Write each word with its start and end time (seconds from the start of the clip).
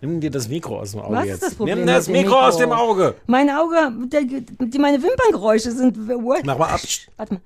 Nimm 0.00 0.20
dir 0.20 0.30
das 0.30 0.48
Mikro 0.48 0.80
aus 0.80 0.92
dem 0.92 1.00
Auge 1.00 1.14
Was 1.16 1.24
ist 1.24 1.30
jetzt. 1.30 1.42
das 1.42 1.54
Problem 1.54 1.78
Nimm 1.78 1.86
das 1.86 2.06
mit 2.08 2.16
dem 2.16 2.22
Mikro 2.22 2.40
aus 2.40 2.54
Mikro? 2.58 2.70
dem 2.70 2.78
Auge. 2.78 3.14
Mein 3.26 3.50
Auge, 3.50 3.92
der, 4.06 4.22
die, 4.22 4.78
meine 4.78 5.02
Wimperngeräusche 5.02 5.70
sind. 5.72 5.96
What? 6.08 6.44
Mach 6.44 6.58
mal 6.58 6.68
ab. 6.70 6.80
Warte 7.16 7.34
mal. 7.34 7.40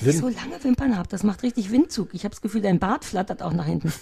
Weil 0.00 0.08
ich 0.10 0.18
so 0.18 0.28
lange 0.28 0.64
Wimpern 0.64 0.96
habe, 0.96 1.08
das 1.08 1.22
macht 1.22 1.42
richtig 1.42 1.70
Windzug. 1.70 2.14
Ich 2.14 2.24
habe 2.24 2.30
das 2.30 2.40
Gefühl, 2.40 2.62
dein 2.62 2.78
Bart 2.78 3.04
flattert 3.04 3.42
auch 3.42 3.52
nach 3.52 3.66
hinten. 3.66 3.92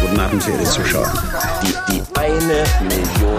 Guten 0.00 0.20
Abend, 0.20 0.42
verehrte 0.42 0.64
Zuschauer. 0.64 1.12
Die, 1.62 1.92
die 1.92 2.02
eine 2.18 2.64
Million. 2.88 3.38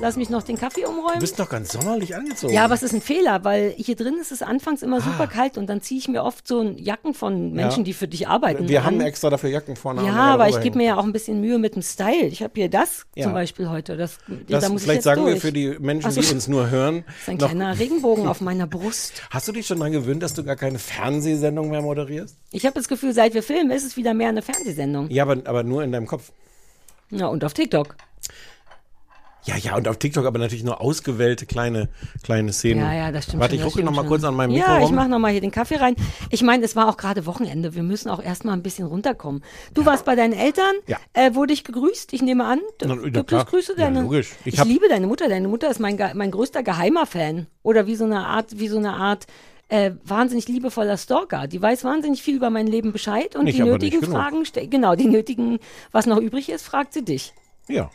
Lass 0.00 0.16
mich 0.16 0.30
noch 0.30 0.42
den 0.42 0.56
Kaffee 0.58 0.82
Du 0.82 0.88
umräumen. 0.88 1.18
bist 1.20 1.38
doch 1.38 1.48
ganz 1.50 1.72
sommerlich 1.72 2.14
angezogen. 2.16 2.52
Ja, 2.54 2.64
aber 2.64 2.72
es 2.74 2.82
ist 2.82 2.94
ein 2.94 3.02
Fehler, 3.02 3.44
weil 3.44 3.74
hier 3.76 3.96
drin 3.96 4.14
ist 4.20 4.32
es 4.32 4.40
anfangs 4.40 4.82
Ah. 4.82 4.86
immer 4.86 5.00
super 5.00 5.26
kalt 5.26 5.58
und 5.58 5.66
dann 5.68 5.82
ziehe 5.82 5.98
ich 6.00 6.08
mir 6.08 6.24
oft 6.24 6.48
so 6.48 6.62
Jacken 6.62 7.12
von 7.12 7.52
Menschen, 7.52 7.80
Ja. 7.80 7.84
die 7.84 7.92
für 7.92 8.08
dich 8.08 8.26
arbeiten. 8.26 8.68
wir 8.68 8.80
an. 8.80 8.86
haben 8.86 9.00
extra 9.02 9.28
dafür 9.28 9.50
Jacken 9.50 9.76
vorne. 9.76 10.04
Ja, 10.06 10.14
aber 10.14 10.48
ich 10.48 10.58
gebe 10.62 10.78
mir 10.78 10.84
ja 10.86 10.96
auch 10.96 11.04
ein 11.04 11.12
bisschen 11.12 11.40
Mühe 11.40 11.58
mit 11.58 11.74
dem 11.74 11.82
Style. 11.82 12.26
Ich 12.26 12.42
habe 12.42 12.52
hier 12.54 12.70
das 12.70 13.04
Ja. 13.14 13.24
zum 13.24 13.34
Beispiel 13.34 13.68
heute. 13.68 13.96
Das, 13.98 14.18
Das, 14.48 14.62
da 14.64 14.68
muss 14.70 14.80
ich 14.82 14.84
vielleicht 14.84 14.96
jetzt 14.98 15.04
sagen 15.04 15.22
durch. 15.22 15.34
wir 15.34 15.40
für 15.40 15.52
die 15.52 15.76
Menschen, 15.78 16.10
so, 16.10 16.20
die 16.22 16.32
uns 16.32 16.48
nur 16.48 16.70
hören. 16.70 17.04
Das 17.06 17.16
ist 17.22 17.28
ein 17.28 17.38
kleiner 17.38 17.78
Regenbogen 17.78 18.26
auf 18.26 18.40
meiner 18.40 18.66
Brust. 18.66 19.22
Hast 19.30 19.48
du 19.48 19.52
dich 19.52 19.66
schon 19.66 19.78
daran 19.78 19.92
gewöhnt, 19.92 20.22
dass 20.22 20.32
du 20.34 20.42
gar 20.44 20.56
keine 20.56 20.78
Fernsehsendung 20.78 21.68
mehr 21.70 21.82
moderierst? 21.82 22.36
Ich 22.52 22.64
habe 22.64 22.74
das 22.74 22.88
Gefühl, 22.88 23.12
seit 23.12 23.34
wir 23.34 23.42
filmen, 23.42 23.70
ist 23.70 23.84
es 23.84 23.96
wieder 23.96 24.14
mehr 24.14 24.30
eine 24.30 24.40
Fernsehsendung. 24.42 25.10
Ja, 25.10 25.24
aber, 25.24 25.36
aber 25.44 25.62
nur 25.62 25.82
in 25.84 25.92
deinem 25.92 26.06
Kopf. 26.06 26.32
Ja, 27.10 27.26
und 27.26 27.44
auf 27.44 27.52
TikTok. 27.54 27.96
Ja, 29.44 29.56
ja, 29.56 29.76
und 29.76 29.88
auf 29.88 29.96
TikTok 29.98 30.26
aber 30.26 30.38
natürlich 30.38 30.64
nur 30.64 30.80
ausgewählte 30.80 31.46
kleine, 31.46 31.88
kleine 32.22 32.52
Szenen. 32.52 32.82
Ja, 32.82 32.92
ja, 32.92 33.12
das 33.12 33.24
stimmt 33.24 33.40
Warte, 33.40 33.54
schon. 33.56 33.60
ich 33.60 33.64
rucke 33.66 33.78
noch 33.84 33.92
stimmt 33.92 33.96
mal 33.96 34.02
schon. 34.02 34.08
kurz 34.08 34.24
an 34.24 34.34
meinem 34.34 34.52
Mikro 34.52 34.68
Ja, 34.70 34.84
ich 34.84 34.90
mache 34.90 35.08
noch 35.08 35.18
mal 35.18 35.32
hier 35.32 35.40
den 35.40 35.50
Kaffee 35.50 35.76
rein. 35.76 35.96
Ich 36.30 36.42
meine, 36.42 36.64
es 36.64 36.76
war 36.76 36.88
auch 36.88 36.96
gerade 36.96 37.24
Wochenende. 37.26 37.74
Wir 37.74 37.82
müssen 37.82 38.10
auch 38.10 38.22
erstmal 38.22 38.54
ein 38.54 38.62
bisschen 38.62 38.86
runterkommen. 38.86 39.42
Du 39.72 39.86
warst 39.86 40.04
bei 40.04 40.14
deinen 40.14 40.34
Eltern. 40.34 40.74
Ja. 40.86 40.98
Äh, 41.14 41.34
wurde 41.34 41.52
ich 41.54 41.64
gegrüßt? 41.64 42.12
Ich 42.12 42.20
nehme 42.22 42.44
an. 42.44 42.60
Du, 42.78 42.86
Na, 42.88 42.96
du 42.96 43.24
grüße 43.24 43.72
Ja, 43.78 43.84
deine. 43.86 44.02
logisch. 44.02 44.32
Ich 44.44 44.54
Ich, 44.58 44.64
liebe 44.64 44.88
deine 44.88 45.06
Mutter. 45.06 45.28
Deine 45.28 45.48
Mutter 45.48 45.70
ist 45.70 45.80
mein, 45.80 45.98
mein 46.14 46.30
größter 46.30 46.62
geheimer 46.62 47.06
Fan. 47.06 47.46
Oder 47.62 47.86
wie 47.86 47.96
so 47.96 48.04
eine 48.04 48.26
Art, 48.26 48.58
wie 48.58 48.68
so 48.68 48.76
eine 48.78 48.92
Art 48.92 49.26
äh, 49.68 49.92
wahnsinnig 50.04 50.48
liebevoller 50.48 50.98
Stalker. 50.98 51.46
Die 51.46 51.62
weiß 51.62 51.84
wahnsinnig 51.84 52.22
viel 52.22 52.36
über 52.36 52.50
mein 52.50 52.66
Leben 52.66 52.92
Bescheid 52.92 53.36
und 53.36 53.44
Nicht, 53.44 53.58
die 53.58 53.62
nötigen. 53.62 54.02
Fragen, 54.02 54.42
genau, 54.68 54.96
die 54.96 55.06
nötigen, 55.06 55.60
was 55.92 56.06
noch 56.06 56.18
übrig 56.18 56.48
ist, 56.50 56.66
fragt 56.66 56.92
sie 56.92 57.04
dich. 57.04 57.32
Ja. 57.68 57.90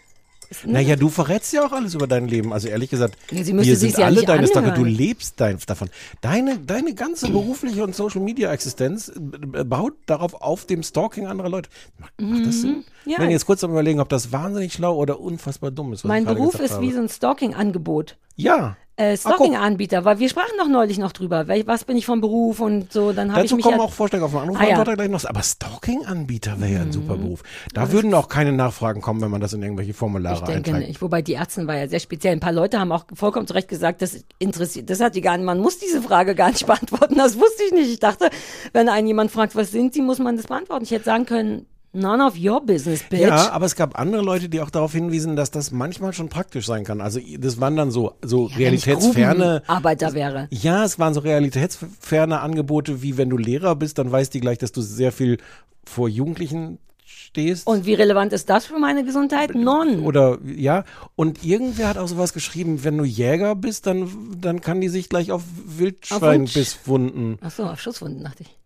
Naja, 0.66 0.96
du 0.96 1.10
verrätst 1.10 1.54
ja 1.54 1.66
auch 1.66 1.72
alles 1.72 1.94
über 1.94 2.08
dein 2.08 2.28
Leben. 2.28 2.54
Also 2.54 2.68
ehrlich 2.68 2.90
gesagt, 2.90 3.18
Ja, 3.32 3.46
wir 3.46 3.75
sind 3.78 3.97
ja 3.97 4.06
alle 4.06 4.16
nicht 4.18 4.30
deine 4.30 4.47
Stalker. 4.47 4.72
Du 4.72 4.81
anhören. 4.81 4.96
lebst 4.96 5.40
dein, 5.40 5.58
davon. 5.66 5.90
Deine, 6.22 6.59
deine 6.59 6.94
ganze 6.94 7.30
berufliche 7.30 7.84
und 7.84 7.96
Social 7.96 8.22
Media 8.22 8.52
Existenz 8.52 9.09
äh, 9.09 9.64
baut 9.64 9.94
darauf 10.06 10.34
auf 10.36 10.66
dem 10.66 10.84
Stalking 10.84 11.28
anderer 11.28 11.50
Leute. 11.50 11.69
Macht, 12.00 12.19
macht 12.22 12.46
das 12.46 12.62
Sinn? 12.62 12.72
Mhm. 12.72 12.84
Ja. 13.06 13.12
Ich 13.14 13.18
bin 13.19 13.30
jetzt 13.30 13.46
kurz 13.46 13.64
am 13.64 13.72
überlegen, 13.72 14.00
ob 14.00 14.09
das 14.09 14.31
wahnsinnig 14.31 14.74
schlau 14.74 14.96
oder 14.96 15.19
unfassbar 15.19 15.72
dumm 15.72 15.94
ist. 15.94 16.03
Mein 16.06 16.25
Beruf 16.25 16.59
ist 16.59 16.74
habe. 16.74 16.84
wie 16.84 16.92
so 16.92 17.00
ein 17.00 17.09
Stalking-Angebot. 17.09 18.18
Ja. 18.36 18.78
Äh. 18.97 19.17
Stalking-Anbieter, 19.17 20.06
weil 20.06 20.19
wir 20.19 20.29
sprachen 20.29 20.53
doch 20.57 20.69
neulich 20.69 20.97
noch 20.97 21.11
drüber. 21.11 21.41
Wel- 21.50 21.67
Was 21.67 21.83
bin 21.83 21.97
ich 21.97 22.06
vom 22.06 22.22
Beruf 22.22 22.61
und 22.61 22.94
so, 22.94 23.11
dann 23.11 23.31
habe 23.31 23.41
ich 23.41 23.47
Dazu 23.47 23.56
mich 23.57 23.63
kommen 23.66 23.78
ja, 23.78 23.83
auch 23.83 23.91
Vorschläge 23.91 24.23
auf 24.23 24.31
dem 24.31 24.39
Anruf, 24.39 24.57
Ah, 24.59 24.63
ja. 24.66 24.78
Mhm. 24.79 24.95
gleich 24.95 25.09
noch. 25.09 25.25
Aber 25.25 25.44
Stalking-Anbieter 25.44 26.59
wäre 26.61 26.72
ja 26.72 26.81
ein 26.81 26.91
super 26.91 27.17
Beruf. 27.17 27.44
Da 27.73 27.91
würden 27.91 28.13
auch 28.13 28.29
keine 28.29 28.53
Nachfragen 28.53 29.01
kommen, 29.01 29.22
wenn 29.22 29.31
man 29.31 29.41
das 29.41 29.53
in 29.53 29.61
irgendwelche 29.61 29.94
Formulare 29.94 30.35
ich 30.35 30.41
denke 30.41 30.69
einträgt. 30.72 30.88
nicht. 30.88 31.01
Wobei 31.01 31.22
die 31.22 31.33
Ärztin 31.33 31.67
war 31.67 31.75
ja 31.75 31.88
sehr 31.88 32.00
speziell. 32.00 32.33
Ein 32.33 32.39
paar 32.39 32.51
Leute 32.53 32.79
haben 32.79 32.91
auch 32.91 33.06
vollkommen 33.13 33.47
zu 33.47 33.53
Recht 33.53 33.67
gesagt, 33.67 34.01
das 34.01 34.23
interessiert, 34.39 34.89
das 34.89 35.00
hat 35.01 35.16
die 35.16 35.22
gar 35.22 35.35
nicht, 35.38 35.45
man 35.45 35.59
muss 35.59 35.77
diese 35.77 36.01
Frage 36.01 36.33
gar 36.35 36.50
nicht 36.51 36.66
beantworten. 36.67 37.16
Das 37.16 37.38
wusste 37.38 37.63
ich 37.66 37.72
nicht. 37.73 37.89
Ich 37.91 38.00
dachte, 38.00 38.29
wenn 38.73 38.88
einen 38.89 39.07
jemand 39.07 39.29
fragt, 39.31 39.56
was 39.56 39.72
sind 39.72 39.94
sie, 39.94 40.01
muss 40.01 40.19
man 40.19 40.38
das 40.38 40.47
beantworten. 40.47 40.83
Ich 40.85 40.91
hätte 40.91 41.06
sagen 41.06 41.25
können, 41.25 41.66
none 41.95 42.23
of 42.23 42.35
your 42.38 42.61
business, 42.61 43.03
bitch. 43.09 43.22
Ja, 43.22 43.51
aber 43.51 43.66
es 43.66 43.75
gab 43.75 43.97
andere 44.00 44.22
Leute, 44.22 44.50
die 44.50 44.61
auch 44.61 44.69
darauf 44.69 44.91
hinwiesen, 44.91 45.35
dass 45.35 45.51
das 45.51 45.72
manchmal 45.72 46.13
schon 46.13 46.29
praktisch 46.29 46.66
sein 46.66 46.83
kann. 46.83 47.01
Also 47.01 47.19
das 47.38 47.59
waren 47.59 47.75
dann 47.75 47.91
so, 47.91 48.13
so 48.22 48.50
Wenn 48.56 48.73
ich 48.73 48.85
realitätsferne. 48.88 49.61
Grubenarbeiter 49.66 50.13
wäre. 50.13 50.47
Ja, 50.51 50.83
es 50.83 51.00
waren 51.00 51.13
so 51.13 51.22
realitätsferne 51.22 52.41
Angebote, 52.41 53.01
wie 53.01 53.17
wenn 53.17 53.29
du 53.29 53.38
Lehrer 53.38 53.75
bist, 53.75 53.97
dann 53.97 54.11
weiß 54.11 54.29
die 54.29 54.39
gleich, 54.39 54.57
dass 54.57 54.72
du 54.72 54.81
sehr 54.81 55.11
viel 55.11 55.38
vor 55.85 56.09
Jugendlichen 56.09 56.79
stehst. 57.06 57.67
Und 57.67 57.85
wie 57.85 57.94
relevant 57.94 58.33
ist 58.33 58.50
das 58.50 58.66
für 58.66 58.79
meine 58.79 59.03
Gesundheit? 59.03 59.53
None. 59.53 60.01
oder 60.01 60.39
ja, 60.44 60.83
und 61.16 61.44
irgendwer 61.44 61.89
hat 61.89 61.97
auch 61.97 62.07
sowas 62.07 62.33
geschrieben, 62.33 62.83
wenn 62.83 62.97
du 62.97 63.03
Jäger 63.03 63.56
bist, 63.56 63.85
dann, 63.88 64.09
dann 64.39 64.62
kann 64.62 64.81
die 64.81 64.89
sich 64.89 65.09
gleich 65.09 65.31
auf 65.31 65.44
Wildschweinbiss 65.66 66.79
wunden. 66.85 67.38
Ach 67.41 67.51
so, 67.51 67.63
auf 67.63 67.79
Schusswunden 67.79 68.23
dachte 68.23 68.44
ich. 68.44 68.57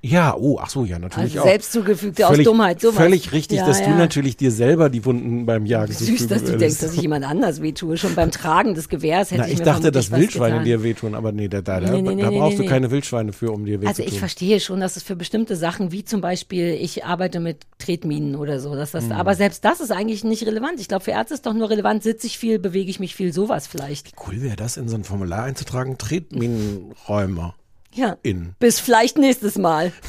Ja, 0.00 0.36
oh, 0.36 0.60
ach 0.62 0.70
so, 0.70 0.84
ja, 0.84 0.96
natürlich 1.00 1.32
Also 1.32 1.40
auch. 1.40 1.44
selbst 1.50 1.72
zugefügte 1.72 2.24
aus 2.24 2.30
Völlig- 2.34 2.46
Dummheit, 2.46 2.80
sowas. 2.80 2.94
Völlig 2.94 3.32
richtig, 3.32 3.58
Ja, 3.58 3.66
dass 3.66 3.78
du 3.78 3.90
ja. 3.90 3.96
natürlich 3.96 4.36
dir 4.36 4.52
selber 4.52 4.90
die 4.90 5.04
Wunden 5.04 5.44
beim 5.44 5.66
Jagen 5.66 5.92
Süß, 5.92 6.06
zufügen 6.06 6.28
dass 6.28 6.38
du 6.42 6.46
würdest. 6.50 6.60
denkst, 6.62 6.78
dass 6.80 6.94
ich 6.94 7.02
jemand 7.02 7.24
anders 7.24 7.60
wehtue. 7.60 7.96
Schon 7.96 8.14
beim 8.14 8.30
Tragen 8.30 8.74
des 8.74 8.88
Gewehrs 8.88 9.32
hätte 9.32 9.40
Na, 9.40 9.46
ich, 9.48 9.54
ich 9.54 9.58
mir 9.58 9.64
dachte, 9.64 9.90
dass 9.90 10.12
Wildschweine 10.12 10.62
dir 10.62 10.84
wehtun, 10.84 11.16
aber 11.16 11.32
nee, 11.32 11.48
da, 11.48 11.62
da, 11.62 11.80
da, 11.80 11.90
Nee, 11.90 12.02
nee, 12.02 12.14
nee, 12.14 12.22
da 12.22 12.30
brauchst 12.30 12.60
du 12.60 12.64
keine 12.64 12.92
Wildschweine 12.92 13.32
für, 13.32 13.50
um 13.50 13.64
dir 13.64 13.82
weh 13.82 13.88
Also 13.88 14.04
ich 14.04 14.20
verstehe 14.20 14.60
schon, 14.60 14.78
dass 14.78 14.96
es 14.96 15.02
für 15.02 15.16
bestimmte 15.16 15.56
Sachen, 15.56 15.90
wie 15.90 16.04
zum 16.04 16.20
Beispiel, 16.20 16.74
ich 16.80 17.04
arbeite 17.04 17.40
mit 17.40 17.62
Tretminen 17.78 18.36
oder 18.36 18.60
so, 18.60 18.76
dass 18.76 18.92
das, 18.92 19.06
Mhm. 19.06 19.12
aber 19.12 19.34
selbst 19.34 19.64
das 19.64 19.80
ist 19.80 19.90
eigentlich 19.90 20.22
nicht 20.22 20.46
relevant. 20.46 20.78
Ich 20.78 20.86
glaube, 20.86 21.02
für 21.04 21.10
Ärzte 21.10 21.34
ist 21.34 21.44
doch 21.44 21.54
nur 21.54 21.70
relevant, 21.70 22.04
sitze 22.04 22.28
ich 22.28 22.38
viel, 22.38 22.60
bewege 22.60 22.88
ich 22.88 23.00
mich 23.00 23.16
viel, 23.16 23.32
sowas 23.32 23.66
vielleicht. 23.66 24.12
Cool 24.28 24.40
wäre 24.42 24.54
das, 24.54 24.76
in 24.76 24.88
so 24.88 24.94
ein 24.94 25.02
Formular 25.02 25.42
einzutragen, 25.42 25.98
Tretminenräumer 25.98 27.54
Ja. 27.92 28.16
in. 28.22 28.54
Bis 28.58 28.80
vielleicht 28.80 29.18
nächstes 29.18 29.58
Mal. 29.58 29.92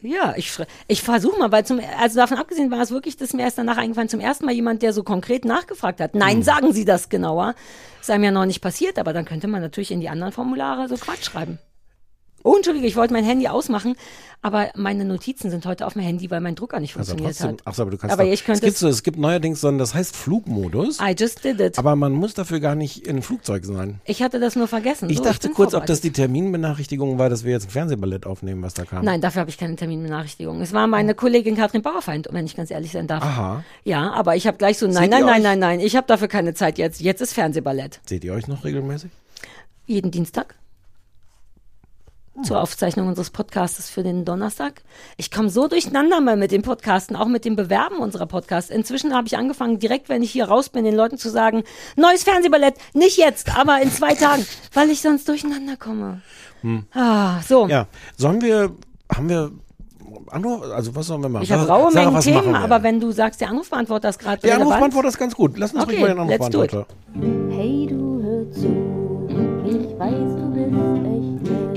Ja, 0.00 0.34
ich, 0.36 0.52
ich 0.86 1.02
versuche 1.02 1.38
mal, 1.38 1.50
weil 1.50 1.66
zum, 1.66 1.80
also 1.98 2.20
davon 2.20 2.38
abgesehen 2.38 2.70
war 2.70 2.80
es 2.80 2.92
wirklich, 2.92 3.16
das 3.16 3.30
ist 3.30 3.34
mir 3.34 3.42
erst 3.42 3.58
danach 3.58 3.76
eingefallen, 3.76 4.08
zum 4.08 4.20
ersten 4.20 4.44
Mal 4.44 4.54
jemand, 4.54 4.82
der 4.82 4.92
so 4.92 5.02
konkret 5.02 5.44
nachgefragt 5.44 6.00
hat. 6.00 6.14
Nein, 6.14 6.42
sagen 6.44 6.72
Sie 6.72 6.84
das 6.84 7.08
genauer. 7.08 7.54
Ist 8.00 8.10
einem 8.10 8.24
ja 8.24 8.30
noch 8.30 8.46
nicht 8.46 8.60
passiert, 8.60 8.98
aber 8.98 9.12
dann 9.12 9.24
könnte 9.24 9.48
man 9.48 9.60
natürlich 9.60 9.90
in 9.90 10.00
die 10.00 10.08
anderen 10.08 10.32
Formulare 10.32 10.88
so 10.88 10.96
Quatsch 10.96 11.24
schreiben. 11.24 11.58
Oh, 12.44 12.54
Entschuldige, 12.56 12.86
ich 12.86 12.96
wollte 12.96 13.12
mein 13.12 13.24
Handy 13.24 13.48
ausmachen, 13.48 13.96
aber 14.42 14.68
meine 14.76 15.04
Notizen 15.04 15.50
sind 15.50 15.66
heute 15.66 15.84
auf 15.86 15.94
dem 15.94 16.02
Handy, 16.02 16.30
weil 16.30 16.40
mein 16.40 16.54
Drucker 16.54 16.78
nicht 16.78 16.96
Also 16.96 17.10
funktioniert 17.10 17.36
trotzdem, 17.36 17.56
hat. 17.58 17.62
ach 17.64 17.74
so, 17.74 17.82
aber 17.82 17.90
du 17.90 17.98
kannst 17.98 18.12
Aber 18.14 18.24
doch, 18.24 18.30
ich 18.32 18.44
könnte 18.44 18.58
es 18.58 18.60
gibt, 18.64 18.74
es- 18.74 18.80
so, 18.80 18.88
es 18.88 19.02
gibt 19.02 19.18
neuerdings 19.18 19.60
so 19.60 19.66
ein, 19.68 19.78
das 19.78 19.92
heißt 19.94 20.14
Flugmodus, 20.16 20.98
I 21.00 21.14
just 21.18 21.44
did 21.44 21.60
it. 21.60 21.78
aber 21.78 21.96
man 21.96 22.12
muss 22.12 22.34
dafür 22.34 22.60
gar 22.60 22.76
nicht 22.76 23.06
in 23.08 23.16
ein 23.16 23.22
Flugzeug 23.22 23.64
sein. 23.64 24.00
ich 24.04 24.22
hatte 24.22 24.38
das 24.38 24.54
nur 24.54 24.68
vergessen. 24.68 25.10
Ich 25.10 25.18
so, 25.18 25.24
dachte 25.24 25.48
bin 25.48 25.54
kurz, 25.56 25.74
ob 25.74 25.86
das 25.86 26.00
die 26.00 26.12
Terminbenachrichtigung 26.12 27.18
war, 27.18 27.28
dass 27.28 27.42
wir 27.44 27.52
jetzt 27.52 27.66
ein 27.66 27.70
Fernsehballett 27.70 28.24
aufnehmen, 28.26 28.62
was 28.62 28.74
da 28.74 28.84
kam. 28.84 29.04
Nein, 29.04 29.20
dafür 29.20 29.40
habe 29.40 29.50
ich 29.50 29.58
keine 29.58 29.74
Terminbenachrichtigung. 29.74 30.60
Es 30.60 30.72
war 30.72 30.86
meine 30.86 31.14
Kollegin 31.16 31.56
Katrin 31.56 31.82
Bauerfeind, 31.82 32.28
wenn 32.30 32.46
ich 32.46 32.54
ganz 32.56 32.70
ehrlich 32.70 32.92
sein 32.92 33.08
darf. 33.08 33.22
Aha. 33.24 33.64
Ja, 33.84 34.12
aber 34.12 34.36
ich 34.36 34.46
habe 34.46 34.56
gleich 34.58 34.78
so, 34.78 34.86
nein, 34.86 34.94
Seht 34.94 35.10
nein, 35.10 35.24
nein, 35.26 35.42
nein, 35.42 35.58
nein, 35.58 35.80
ich 35.80 35.96
habe 35.96 36.06
dafür 36.06 36.28
keine 36.28 36.54
Zeit 36.54 36.78
jetzt. 36.78 37.00
Jetzt 37.00 37.20
ist 37.20 37.32
Fernsehballett. 37.34 38.00
Seht 38.06 38.22
ihr 38.24 38.32
euch 38.32 38.46
noch 38.46 38.64
regelmäßig? 38.64 39.10
Jeden 39.86 40.10
Dienstag. 40.12 40.54
Zur 42.42 42.60
Aufzeichnung 42.60 43.08
unseres 43.08 43.30
Podcastes 43.30 43.90
für 43.90 44.02
den 44.02 44.24
Donnerstag. 44.24 44.82
Ich 45.16 45.30
komme 45.30 45.50
so 45.50 45.66
durcheinander 45.66 46.20
mal 46.20 46.36
mit 46.36 46.52
den 46.52 46.62
Podcasten, 46.62 47.16
auch 47.16 47.26
mit 47.26 47.44
dem 47.44 47.56
Bewerben 47.56 47.98
unserer 47.98 48.26
Podcasts. 48.26 48.70
Inzwischen 48.70 49.12
habe 49.14 49.26
ich 49.26 49.36
angefangen, 49.36 49.78
direkt, 49.78 50.08
wenn 50.08 50.22
ich 50.22 50.30
hier 50.30 50.46
raus 50.48 50.68
bin, 50.68 50.84
den 50.84 50.94
Leuten 50.94 51.18
zu 51.18 51.30
sagen, 51.30 51.64
neues 51.96 52.22
Fernsehballett, 52.22 52.74
nicht 52.94 53.16
jetzt, 53.18 53.56
aber 53.58 53.82
in 53.82 53.90
zwei 53.90 54.14
Tagen, 54.14 54.46
weil 54.72 54.90
ich 54.90 55.00
sonst 55.00 55.28
durcheinander 55.28 55.76
komme. 55.76 56.22
Ah, 56.92 57.40
so. 57.42 57.64
Hm. 57.64 57.70
Ja. 57.70 57.86
Sollen 58.16 58.40
wir, 58.40 58.70
haben 59.12 59.28
wir, 59.28 59.50
Anruf, 60.28 60.62
also 60.72 60.94
was 60.94 61.06
sollen 61.08 61.22
wir 61.22 61.28
machen? 61.28 61.42
Ich 61.42 61.52
habe 61.52 61.66
raue 61.66 61.90
Sarah, 61.92 62.10
Mengen 62.10 62.22
Themen, 62.22 62.54
aber 62.54 62.82
wenn 62.82 63.00
du 63.00 63.10
sagst, 63.10 63.40
der 63.40 63.48
Anrufbeantworter 63.50 64.10
ist 64.10 64.18
gerade 64.18 64.42
Der. 64.42 64.56
Anrufbeantworter 64.56 65.08
ist 65.08 65.18
ganz 65.18 65.34
gut. 65.34 65.58
Lass 65.58 65.72
uns 65.72 65.82
Okay, 65.84 66.02
ruhig 66.02 66.02
mal 66.02 66.08
den. 66.08 66.18
Anrufbeantworter. 66.20 66.86
Hey, 67.50 67.86
du 67.88 68.22
hör 68.22 68.50
zu. 68.52 68.98
Ich 69.66 69.98
weiß, 69.98 70.37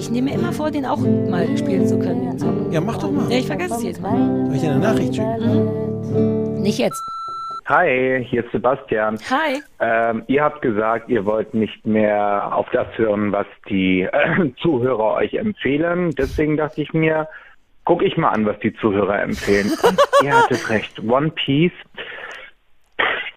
Ich 0.01 0.09
nehme 0.09 0.31
mir 0.31 0.33
immer 0.33 0.51
vor, 0.51 0.71
den 0.71 0.83
auch 0.83 0.97
mal 0.97 1.45
spielen 1.59 1.85
zu 1.85 1.99
können, 1.99 2.31
den 2.31 2.39
Song. 2.39 2.71
Ja, 2.71 2.81
mach 2.81 2.97
doch 2.97 3.11
mal. 3.11 3.31
Ja, 3.31 3.37
ich 3.37 3.45
vergesse 3.45 3.75
es 3.75 3.83
jetzt 3.83 4.01
mal. 4.01 4.17
Soll 4.47 4.55
ich 4.55 4.61
dir 4.61 4.71
eine 4.71 4.79
Nachricht 4.79 5.15
schicken? 5.15 6.59
Nicht 6.59 6.79
jetzt. 6.79 7.03
Hi, 7.67 8.25
hier 8.27 8.43
ist 8.43 8.51
Sebastian. 8.51 9.19
Hi. 9.29 9.61
Ähm, 9.79 10.23
ihr 10.25 10.43
habt 10.43 10.63
gesagt, 10.63 11.07
ihr 11.07 11.23
wollt 11.23 11.53
nicht 11.53 11.85
mehr 11.85 12.49
auf 12.51 12.67
das 12.71 12.87
hören, 12.97 13.31
was 13.31 13.45
die 13.69 14.01
äh, 14.01 14.51
Zuhörer 14.63 15.13
euch 15.17 15.35
empfehlen. 15.35 16.09
Deswegen 16.17 16.57
dachte 16.57 16.81
ich 16.81 16.91
mir, 16.93 17.29
guck 17.85 18.01
ich 18.01 18.17
mal 18.17 18.29
an, 18.29 18.47
was 18.47 18.57
die 18.57 18.73
Zuhörer 18.73 19.21
empfehlen. 19.21 19.71
Und 19.83 19.99
ihr 20.23 20.35
hattet 20.35 20.67
recht. 20.71 20.99
One 21.07 21.29
Piece. 21.29 21.73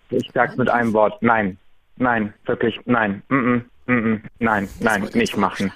Ich 0.08 0.31
sag's 0.32 0.56
mit 0.56 0.70
einem 0.70 0.94
Wort. 0.94 1.20
Nein. 1.20 1.58
Nein. 1.99 2.32
Wirklich. 2.46 2.81
Nein. 2.87 3.22
Mm 3.28 3.34
-mm, 3.34 3.62
mm 3.84 3.93
-mm, 3.93 4.20
nein. 4.38 4.69
Nein. 4.81 5.10
Nicht 5.12 5.37
machen. 5.37 5.70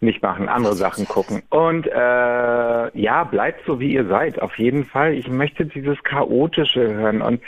Nicht 0.00 0.22
machen. 0.22 0.48
Andere 0.48 0.74
Sachen 0.74 1.06
gucken. 1.06 1.42
Und 1.50 1.86
äh, 1.86 2.98
ja, 2.98 3.24
bleibt 3.24 3.66
so, 3.66 3.80
wie 3.80 3.92
ihr 3.92 4.06
seid. 4.06 4.40
Auf 4.40 4.56
jeden 4.58 4.84
Fall. 4.84 5.14
Ich 5.14 5.28
möchte 5.28 5.66
dieses 5.66 6.00
Chaotische 6.04 6.94
hören 6.94 7.20
und 7.20 7.40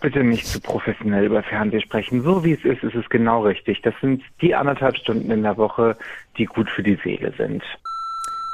bitte 0.00 0.22
nicht 0.22 0.46
zu 0.46 0.60
professionell 0.60 1.24
über 1.24 1.42
Fernsehen 1.42 1.80
sprechen. 1.80 2.22
So 2.22 2.44
wie 2.44 2.52
es 2.52 2.64
ist, 2.64 2.82
ist 2.82 2.94
es 2.94 3.08
genau 3.08 3.42
richtig. 3.42 3.80
Das 3.82 3.94
sind 4.00 4.22
die 4.40 4.54
anderthalb 4.54 4.96
Stunden 4.98 5.30
in 5.30 5.42
der 5.42 5.56
Woche, 5.56 5.96
die 6.36 6.44
gut 6.44 6.68
für 6.68 6.82
die 6.82 6.98
Seele 7.02 7.32
sind. 7.38 7.62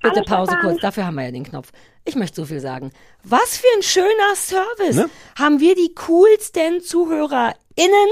Bitte 0.02 0.22
Pause 0.22 0.56
kurz, 0.60 0.80
dafür 0.80 1.06
haben 1.06 1.14
wir 1.14 1.24
ja 1.24 1.30
den 1.30 1.44
Knopf. 1.44 1.70
Ich 2.04 2.16
möchte 2.16 2.36
so 2.36 2.44
viel 2.44 2.60
sagen. 2.60 2.90
Was 3.22 3.58
für 3.58 3.66
ein 3.76 3.82
schöner 3.82 4.34
Service. 4.34 4.96
Ne? 4.96 5.10
Haben 5.38 5.60
wir 5.60 5.74
die 5.76 5.94
coolsten 6.06 6.80
ZuhörerInnen, 6.80 8.08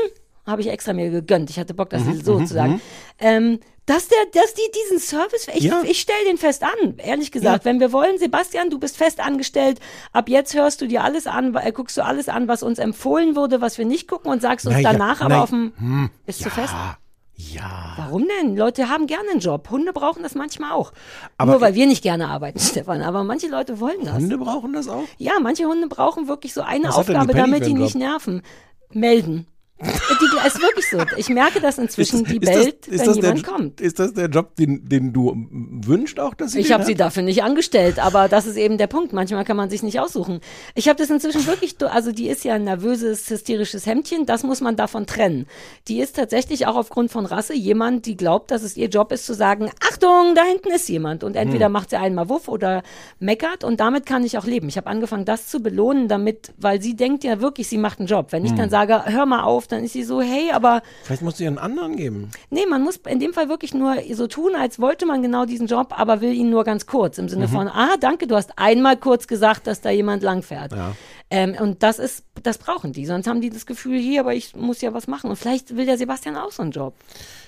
habe 0.46 0.60
ich 0.60 0.68
extra 0.68 0.92
mir 0.92 1.10
gegönnt. 1.10 1.50
Ich 1.50 1.58
hatte 1.58 1.74
Bock, 1.74 1.90
das 1.90 2.04
Mhm, 2.04 2.20
so 2.20 2.38
zu 2.38 2.54
sagen. 2.54 2.80
Ähm, 3.18 3.58
dass 3.90 4.08
der, 4.08 4.18
dass 4.32 4.54
die 4.54 4.62
diesen 4.84 4.98
Service, 4.98 5.48
ich, 5.54 5.64
Ja. 5.64 5.82
ich 5.84 6.00
stelle 6.00 6.24
den 6.26 6.38
fest 6.38 6.62
an, 6.62 6.94
ehrlich 6.98 7.32
gesagt. 7.32 7.64
Wenn 7.64 7.80
wir 7.80 7.92
wollen, 7.92 8.18
Sebastian, 8.18 8.70
du 8.70 8.78
bist 8.78 8.96
fest 8.96 9.20
angestellt. 9.20 9.80
Ab 10.12 10.28
jetzt 10.28 10.54
hörst 10.54 10.80
du 10.80 10.86
dir 10.86 11.02
alles 11.04 11.26
an, 11.26 11.54
äh, 11.56 11.72
guckst 11.72 11.96
du 11.96 12.04
alles 12.04 12.28
an, 12.28 12.48
was 12.48 12.62
uns 12.62 12.78
empfohlen 12.78 13.36
wurde, 13.36 13.60
was 13.60 13.78
wir 13.78 13.84
nicht 13.84 14.08
gucken 14.08 14.30
und 14.30 14.40
sagst 14.42 14.66
uns 14.66 14.76
Na 14.76 14.80
ja, 14.80 14.92
danach 14.92 15.20
aber 15.20 15.28
na- 15.36 15.42
auf 15.42 15.50
dem, 15.50 15.72
hm, 15.78 16.10
ist 16.26 16.40
zu 16.42 16.50
fest. 16.50 16.72
Ja, 16.72 16.96
ja. 17.36 17.94
Warum 17.96 18.26
denn? 18.42 18.56
Leute 18.56 18.88
haben 18.90 19.06
gerne 19.06 19.30
einen 19.30 19.40
Job. 19.40 19.70
Hunde 19.70 19.92
brauchen 19.92 20.22
das 20.22 20.34
manchmal 20.34 20.72
auch. 20.72 20.92
Aber- 21.38 21.52
Nur 21.52 21.60
weil 21.62 21.74
wir 21.74 21.86
nicht 21.86 22.02
gerne 22.02 22.28
arbeiten, 22.28 22.58
Stefan. 22.60 23.02
Aber 23.02 23.24
manche 23.24 23.48
Leute 23.48 23.80
wollen 23.80 24.04
das. 24.04 24.14
Hunde 24.16 24.36
brauchen 24.38 24.72
das 24.74 24.88
auch? 24.88 25.04
Ja, 25.18 25.32
manche 25.40 25.64
Hunde 25.64 25.88
brauchen 25.88 26.28
wirklich 26.28 26.52
so 26.54 26.60
eine 26.60 26.88
Was 26.88 26.96
Aufgabe, 26.96 27.32
damit 27.34 27.64
die 27.66 27.72
nicht 27.74 27.94
nerven. 27.94 28.42
Melden. 28.92 29.46
Die, 29.82 30.46
ist 30.46 30.60
wirklich 30.60 30.88
so. 30.90 30.98
Ich 31.16 31.28
merke 31.28 31.60
das 31.60 31.78
inzwischen, 31.78 32.24
die 32.24 32.38
bellt, 32.38 32.90
wenn 32.90 32.98
das 32.98 33.16
jemand 33.16 33.38
der, 33.38 33.52
kommt. 33.52 33.80
Ist 33.80 33.98
das 33.98 34.12
der 34.12 34.28
Job, 34.28 34.54
den, 34.56 34.86
den 34.88 35.12
du 35.12 35.34
wünschst 35.50 36.20
auch, 36.20 36.34
dass 36.34 36.52
sie 36.52 36.60
Ich 36.60 36.72
habe 36.72 36.84
sie 36.84 36.94
dafür 36.94 37.22
nicht 37.22 37.42
angestellt, 37.42 37.98
aber 37.98 38.28
das 38.28 38.46
ist 38.46 38.56
eben 38.56 38.76
der 38.78 38.86
Punkt. 38.88 39.12
Manchmal 39.12 39.44
kann 39.44 39.56
man 39.56 39.70
sich 39.70 39.82
nicht 39.82 39.98
aussuchen. 40.00 40.40
Ich 40.74 40.88
habe 40.88 40.98
das 40.98 41.08
inzwischen 41.10 41.46
wirklich, 41.46 41.76
also 41.80 42.12
die 42.12 42.28
ist 42.28 42.44
ja 42.44 42.54
ein 42.54 42.64
nervöses, 42.64 43.28
hysterisches 43.30 43.86
Hemdchen, 43.86 44.26
das 44.26 44.42
muss 44.42 44.60
man 44.60 44.76
davon 44.76 45.06
trennen. 45.06 45.46
Die 45.88 46.00
ist 46.00 46.16
tatsächlich 46.16 46.66
auch 46.66 46.76
aufgrund 46.76 47.10
von 47.10 47.24
Rasse 47.26 47.54
jemand, 47.54 48.04
die 48.06 48.16
glaubt, 48.16 48.50
dass 48.50 48.62
es 48.62 48.76
ihr 48.76 48.88
Job 48.88 49.12
ist 49.12 49.24
zu 49.26 49.34
sagen, 49.34 49.70
Achtung, 49.88 50.34
da 50.34 50.42
hinten 50.42 50.70
ist 50.72 50.88
jemand. 50.88 51.24
Und 51.24 51.36
entweder 51.36 51.66
Hm. 51.66 51.72
macht 51.72 51.90
sie 51.90 51.96
einmal 51.96 52.28
Wuff 52.28 52.48
oder 52.48 52.82
meckert 53.18 53.64
und 53.64 53.80
damit 53.80 54.04
kann 54.06 54.24
ich 54.24 54.36
auch 54.36 54.44
leben. 54.46 54.68
Ich 54.68 54.76
habe 54.76 54.88
angefangen, 54.88 55.24
das 55.24 55.48
zu 55.48 55.60
belohnen, 55.60 56.08
damit, 56.08 56.52
weil 56.58 56.82
sie 56.82 56.96
denkt 56.96 57.24
ja 57.24 57.40
wirklich, 57.40 57.68
sie 57.68 57.78
macht 57.78 57.98
einen 57.98 58.08
Job. 58.08 58.28
Wenn 58.32 58.44
ich 58.44 58.50
Hm. 58.52 58.58
dann 58.58 58.70
sage, 58.70 59.04
hör 59.06 59.26
mal 59.26 59.42
auf, 59.42 59.66
dann 59.72 59.84
ist 59.84 59.92
sie 59.92 60.02
so, 60.02 60.20
hey, 60.20 60.50
aber 60.52 60.82
Vielleicht 61.04 61.22
musst 61.22 61.38
du 61.40 61.44
ihr 61.44 61.48
einen 61.48 61.58
anderen 61.58 61.96
geben. 61.96 62.30
Nee, 62.50 62.66
man 62.68 62.82
muss 62.82 62.96
in 63.08 63.20
dem 63.20 63.32
Fall 63.32 63.48
wirklich 63.48 63.74
nur 63.74 63.96
so 64.12 64.26
tun, 64.26 64.54
als 64.54 64.80
wollte 64.80 65.06
man 65.06 65.22
genau 65.22 65.44
diesen 65.44 65.66
Job, 65.66 65.94
aber 65.98 66.20
will 66.20 66.32
ihn 66.32 66.50
nur 66.50 66.64
ganz 66.64 66.86
kurz. 66.86 67.18
Im 67.18 67.26
Mhm. 67.26 67.28
Sinne 67.30 67.48
von, 67.48 67.68
ah, 67.68 67.96
danke, 68.00 68.26
du 68.26 68.36
hast 68.36 68.58
einmal 68.58 68.96
kurz 68.96 69.26
gesagt, 69.26 69.66
dass 69.66 69.80
da 69.80 69.90
jemand 69.90 70.22
langfährt. 70.22 70.72
Ja. 70.72 70.92
Ähm, 71.32 71.54
und 71.60 71.82
das 71.84 72.00
ist, 72.00 72.24
das 72.42 72.58
brauchen 72.58 72.92
die. 72.92 73.06
Sonst 73.06 73.28
haben 73.28 73.40
die 73.40 73.50
das 73.50 73.64
Gefühl, 73.64 73.98
hier, 74.00 74.20
aber 74.20 74.34
ich 74.34 74.56
muss 74.56 74.80
ja 74.80 74.92
was 74.92 75.06
machen. 75.06 75.30
Und 75.30 75.36
vielleicht 75.36 75.76
will 75.76 75.86
der 75.86 75.96
Sebastian 75.96 76.36
auch 76.36 76.50
so 76.50 76.62
einen 76.62 76.72
Job. 76.72 76.92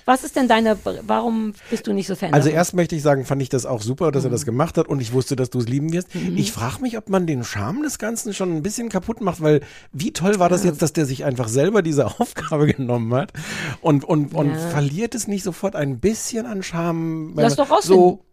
Was 0.05 0.23
ist 0.23 0.35
denn 0.37 0.47
deine, 0.47 0.77
warum 1.01 1.53
bist 1.69 1.87
du 1.87 1.93
nicht 1.93 2.07
so 2.07 2.15
Fan 2.15 2.33
Also 2.33 2.47
davon? 2.47 2.57
erst 2.57 2.73
möchte 2.75 2.95
ich 2.95 3.01
sagen, 3.01 3.25
fand 3.25 3.41
ich 3.41 3.49
das 3.49 3.65
auch 3.65 3.81
super, 3.81 4.11
dass 4.11 4.23
er 4.23 4.29
Mhm. 4.29 4.33
das 4.33 4.45
gemacht 4.45 4.77
hat 4.77 4.87
und 4.87 5.01
ich 5.01 5.11
wusste, 5.13 5.35
dass 5.35 5.49
du 5.49 5.59
es 5.59 5.67
lieben 5.67 5.91
wirst. 5.93 6.07
Ich 6.35 6.51
frage 6.53 6.81
mich, 6.81 6.97
ob 6.97 7.09
man 7.09 7.27
den 7.27 7.43
Charme 7.43 7.83
des 7.83 7.99
Ganzen 7.99 8.33
schon 8.33 8.53
ein 8.55 8.63
bisschen 8.63 8.87
kaputt 8.89 9.19
macht, 9.21 9.41
weil 9.41 9.61
wie 9.91 10.11
toll 10.13 10.39
war 10.39 10.47
das 10.49 10.63
jetzt, 10.63 10.81
dass 10.81 10.93
der 10.93 11.05
sich 11.05 11.25
einfach 11.25 11.47
selber 11.49 11.81
diese 11.81 12.05
Aufgabe 12.19 12.67
genommen 12.67 13.13
hat 13.13 13.33
und, 13.81 14.05
und, 14.05 14.33
und 14.33 14.49
Ja. 14.51 14.55
verliert 14.55 15.13
es 15.15 15.27
nicht 15.27 15.43
sofort 15.43 15.75
ein 15.75 15.99
bisschen 15.99 16.45
an 16.45 16.63
Charme? 16.63 17.33
Lass 17.35 17.55
doch 17.57 17.81
So, 17.81 18.23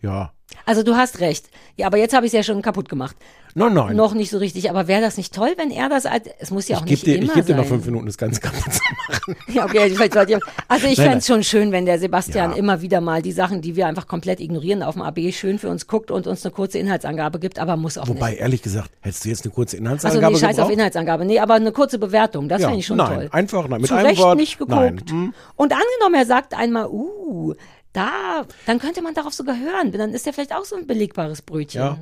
ja. 0.00 0.32
Also 0.66 0.82
du 0.82 0.96
hast 0.96 1.20
recht. 1.20 1.46
Ja, 1.76 1.86
aber 1.86 1.98
jetzt 1.98 2.14
habe 2.14 2.26
ich 2.26 2.30
es 2.30 2.36
ja 2.36 2.42
schon 2.42 2.62
kaputt 2.62 2.88
gemacht. 2.88 3.16
Nein, 3.54 3.74
nein. 3.74 3.96
Noch 3.96 4.14
nicht 4.14 4.30
so 4.30 4.38
richtig. 4.38 4.70
Aber 4.70 4.88
wäre 4.88 5.02
das 5.02 5.18
nicht 5.18 5.34
toll, 5.34 5.52
wenn 5.58 5.70
er 5.70 5.90
das 5.90 6.06
als, 6.06 6.26
es 6.38 6.50
muss 6.50 6.68
ja 6.68 6.78
auch 6.78 6.84
ich 6.86 6.90
nicht 6.90 7.04
gebe 7.04 7.16
dir, 7.18 7.22
immer 7.22 7.32
ich 7.32 7.34
geb 7.34 7.46
dir 7.46 7.56
noch 7.56 7.66
fünf 7.66 7.84
Minuten, 7.84 8.06
das 8.06 8.16
Ganze 8.16 8.40
kaputt 8.40 8.72
zu 8.72 8.80
machen. 9.08 9.36
Ja, 9.48 9.64
okay, 9.66 9.90
vielleicht 9.90 10.14
sollte 10.14 10.32
ich, 10.32 10.38
also 10.68 10.86
ich 10.86 10.96
Nein, 10.96 11.10
fänd's 11.10 11.26
schon 11.26 11.44
schön, 11.44 11.70
wenn 11.70 11.84
der 11.84 11.98
Sebastian 11.98 12.52
Ja. 12.52 12.56
immer 12.56 12.80
wieder 12.80 13.02
mal 13.02 13.20
die 13.20 13.32
Sachen, 13.32 13.60
die 13.60 13.76
wir 13.76 13.86
einfach 13.88 14.06
komplett 14.06 14.40
ignorieren, 14.40 14.82
auf 14.82 14.94
dem 14.94 15.02
AB 15.02 15.32
schön 15.32 15.58
für 15.58 15.68
uns 15.68 15.86
guckt 15.86 16.10
und 16.10 16.26
uns 16.26 16.44
eine 16.46 16.52
kurze 16.52 16.78
Inhaltsangabe 16.78 17.38
gibt, 17.38 17.58
aber 17.58 17.76
muss 17.76 17.98
auch 17.98 18.08
Wobei, 18.08 18.30
nicht. 18.30 18.40
ehrlich 18.40 18.62
gesagt, 18.62 18.90
hättest 19.00 19.24
du 19.26 19.28
jetzt 19.28 19.44
eine 19.44 19.52
kurze 19.52 19.76
Also 19.76 19.84
Inhaltsangabe 19.84 20.32
nee, 20.32 20.38
scheiß 20.38 20.48
auf 20.50 20.56
gebraucht? 20.56 20.72
Inhaltsangabe. 20.72 21.24
Nee, 21.26 21.38
aber 21.38 21.54
eine 21.54 21.72
kurze 21.72 21.98
Bewertung, 21.98 22.48
das 22.48 22.62
Ja, 22.62 22.68
finde 22.68 22.80
ich 22.80 22.86
schon 22.86 22.96
nein, 22.96 23.14
toll. 23.14 23.28
einfach 23.32 23.68
nein, 23.68 23.82
mit 23.82 23.88
Zu 23.88 23.94
einem 23.96 24.06
Recht 24.06 24.20
Wort, 24.22 24.38
nicht 24.38 24.58
nein. 24.66 24.96
geguckt. 24.96 25.10
Hm. 25.10 25.34
Und 25.56 25.72
angenommen, 25.72 26.14
er 26.14 26.26
sagt 26.26 26.54
einmal, 26.56 26.86
uh, 26.88 27.52
da, 27.92 28.46
dann 28.66 28.78
könnte 28.78 29.02
man 29.02 29.14
darauf 29.14 29.34
sogar 29.34 29.56
hören. 29.58 29.92
Dann 29.92 30.12
ist 30.14 30.26
er 30.26 30.32
vielleicht 30.32 30.54
auch 30.54 30.64
so 30.64 30.76
ein 30.76 30.86
belegbares 30.86 31.42
Brötchen. 31.42 31.80
Ja. 31.80 31.98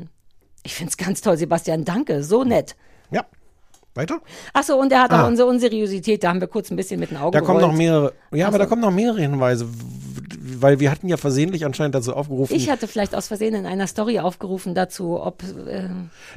Ich 0.63 0.75
find's 0.75 0.97
ganz 0.97 1.21
toll, 1.21 1.37
Sebastian. 1.37 1.85
Danke, 1.85 2.23
so 2.23 2.45
nett. 2.45 2.77
Ja. 3.11 3.25
Weiter? 3.95 4.21
Achso, 4.53 4.77
und 4.79 4.93
er 4.93 5.03
hat 5.03 5.11
Ah. 5.13 5.25
auch 5.25 5.29
unsere 5.29 5.49
Unseriosität, 5.49 6.23
da 6.23 6.29
haben 6.29 6.41
wir 6.41 6.47
kurz 6.49 6.71
ein 6.71 6.77
bisschen 6.77 7.01
mit 7.01 7.11
den 7.11 7.17
Augen 7.17 7.33
Da 7.33 7.41
kommen 7.41 7.61
noch 7.61 7.73
mehrere, 7.73 8.13
ja, 8.31 8.47
aber 8.47 8.57
Ach 8.57 8.61
da 8.61 8.67
kommen 8.67 8.83
noch 8.83 8.93
mehrere 8.93 9.21
Hinweise, 9.21 9.67
weil 10.59 10.81
wir 10.81 10.91
hatten 10.91 11.09
ja 11.09 11.17
versehentlich 11.17 11.65
anscheinend 11.65 11.95
dazu 11.95 12.15
aufgerufen. 12.15 12.55
Ich 12.55 12.71
hatte 12.71 12.89
vielleicht 12.89 13.15
aus 13.15 13.29
Versehen 13.29 13.55
in 13.55 13.67
einer 13.67 13.87
Story 13.87 14.19
aufgerufen 14.21 14.75
dazu, 14.75 15.21
ob 15.21 15.43
äh, 15.43 15.89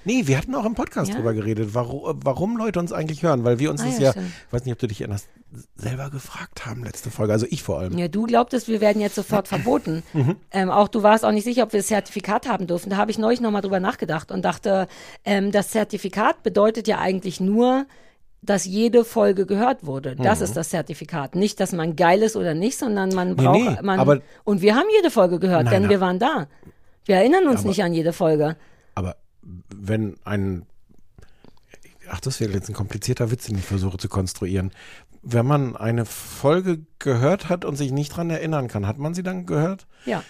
nee, 0.05 0.23
wir 0.25 0.37
hatten 0.37 0.55
auch 0.55 0.65
im 0.65 0.75
Podcast 0.75 1.09
Ja? 1.09 1.15
drüber 1.15 1.33
geredet, 1.33 1.69
warum, 1.73 2.19
warum 2.23 2.57
Leute 2.57 2.79
uns 2.79 2.91
eigentlich 2.93 3.23
hören, 3.23 3.43
weil 3.43 3.59
wir 3.59 3.69
uns 3.71 3.81
Ah, 3.81 3.85
das 3.85 3.99
ja, 3.99 4.11
ja, 4.15 4.21
ich 4.21 4.53
weiß 4.53 4.65
nicht, 4.65 4.73
ob 4.73 4.79
du 4.79 4.87
dich 4.87 5.01
erinnerst, 5.01 5.27
selber 5.75 6.09
gefragt 6.09 6.65
haben 6.65 6.83
letzte 6.83 7.11
Folge, 7.11 7.33
also 7.33 7.45
ich 7.49 7.61
vor 7.63 7.79
allem. 7.79 7.97
ja, 7.97 8.07
du 8.07 8.23
glaubtest, 8.25 8.67
wir 8.67 8.81
werden 8.81 9.01
jetzt 9.01 9.15
sofort 9.15 9.47
verboten. 9.49 10.03
Mhm. 10.13 10.35
Ähm, 10.51 10.69
auch 10.71 10.87
du 10.87 11.03
warst 11.03 11.25
auch 11.25 11.31
nicht 11.31 11.43
sicher, 11.43 11.63
ob 11.63 11.73
wir 11.73 11.79
das 11.79 11.87
Zertifikat 11.87 12.47
haben 12.47 12.67
dürfen. 12.67 12.89
Da 12.89 12.97
habe 12.97 13.11
ich 13.11 13.17
neulich 13.17 13.41
nochmal 13.41 13.61
drüber 13.61 13.79
nachgedacht 13.79 14.31
und 14.31 14.43
dachte, 14.43 14.87
ähm, 15.25 15.51
das 15.51 15.69
Zertifikat 15.69 16.41
bedeutet 16.43 16.87
ja 16.87 16.99
eigentlich 16.99 17.39
nur, 17.39 17.85
dass 18.45 18.65
jede 18.65 19.05
Folge 19.05 19.45
gehört 19.45 19.85
wurde. 19.85 20.15
Das 20.15 20.41
ist 20.41 20.55
das 20.57 20.69
Zertifikat. 20.69 21.33
Nicht, 21.35 21.59
dass 21.59 21.71
man 21.71 21.95
geil 21.95 22.21
ist 22.21 22.35
oder 22.35 22.53
nicht, 22.53 22.77
sondern 22.77 23.09
man 23.15 23.29
Mhm. 23.31 23.35
Nee, 23.37 23.43
braucht, 23.43 23.57
nee, 23.59 23.77
man, 23.81 23.99
aber- 23.99 24.21
und 24.43 24.61
wir 24.61 24.75
haben 24.75 24.87
jede 24.95 25.09
Folge 25.09 25.39
gehört, 25.39 25.63
Nein, 25.65 25.73
denn 25.73 25.81
nein. 25.83 25.89
wir 25.91 26.01
waren 26.01 26.19
da. 26.19 26.47
Wir 27.05 27.15
erinnern 27.15 27.47
uns 27.47 27.61
Aber- 27.61 27.69
nicht 27.69 27.83
an 27.83 27.93
jede 27.93 28.13
Folge. 28.13 28.55
Aber 28.95 29.15
wenn 29.73 30.15
ein, 30.25 30.65
ach, 32.09 32.19
das 32.19 32.39
wäre 32.39 32.51
jetzt 32.51 32.69
ein 32.69 32.73
komplizierter 32.75 33.31
Witz, 33.31 33.45
den 33.45 33.57
ich 33.57 33.63
versuche 33.65 33.97
zu 33.97 34.09
konstruieren. 34.09 34.71
Wenn 35.21 35.45
man 35.45 35.75
eine 35.77 36.05
Folge 36.05 36.81
gehört 36.99 37.47
hat 37.49 37.63
und 37.63 37.77
sich 37.77 37.91
nicht 37.93 38.09
dran 38.15 38.29
erinnern 38.29 38.67
kann, 38.67 38.85
hat 38.87 38.97
man 38.97 39.13
sie 39.13 39.23
dann 39.23 39.45
gehört? 39.45 39.87
Ja. 40.05 40.21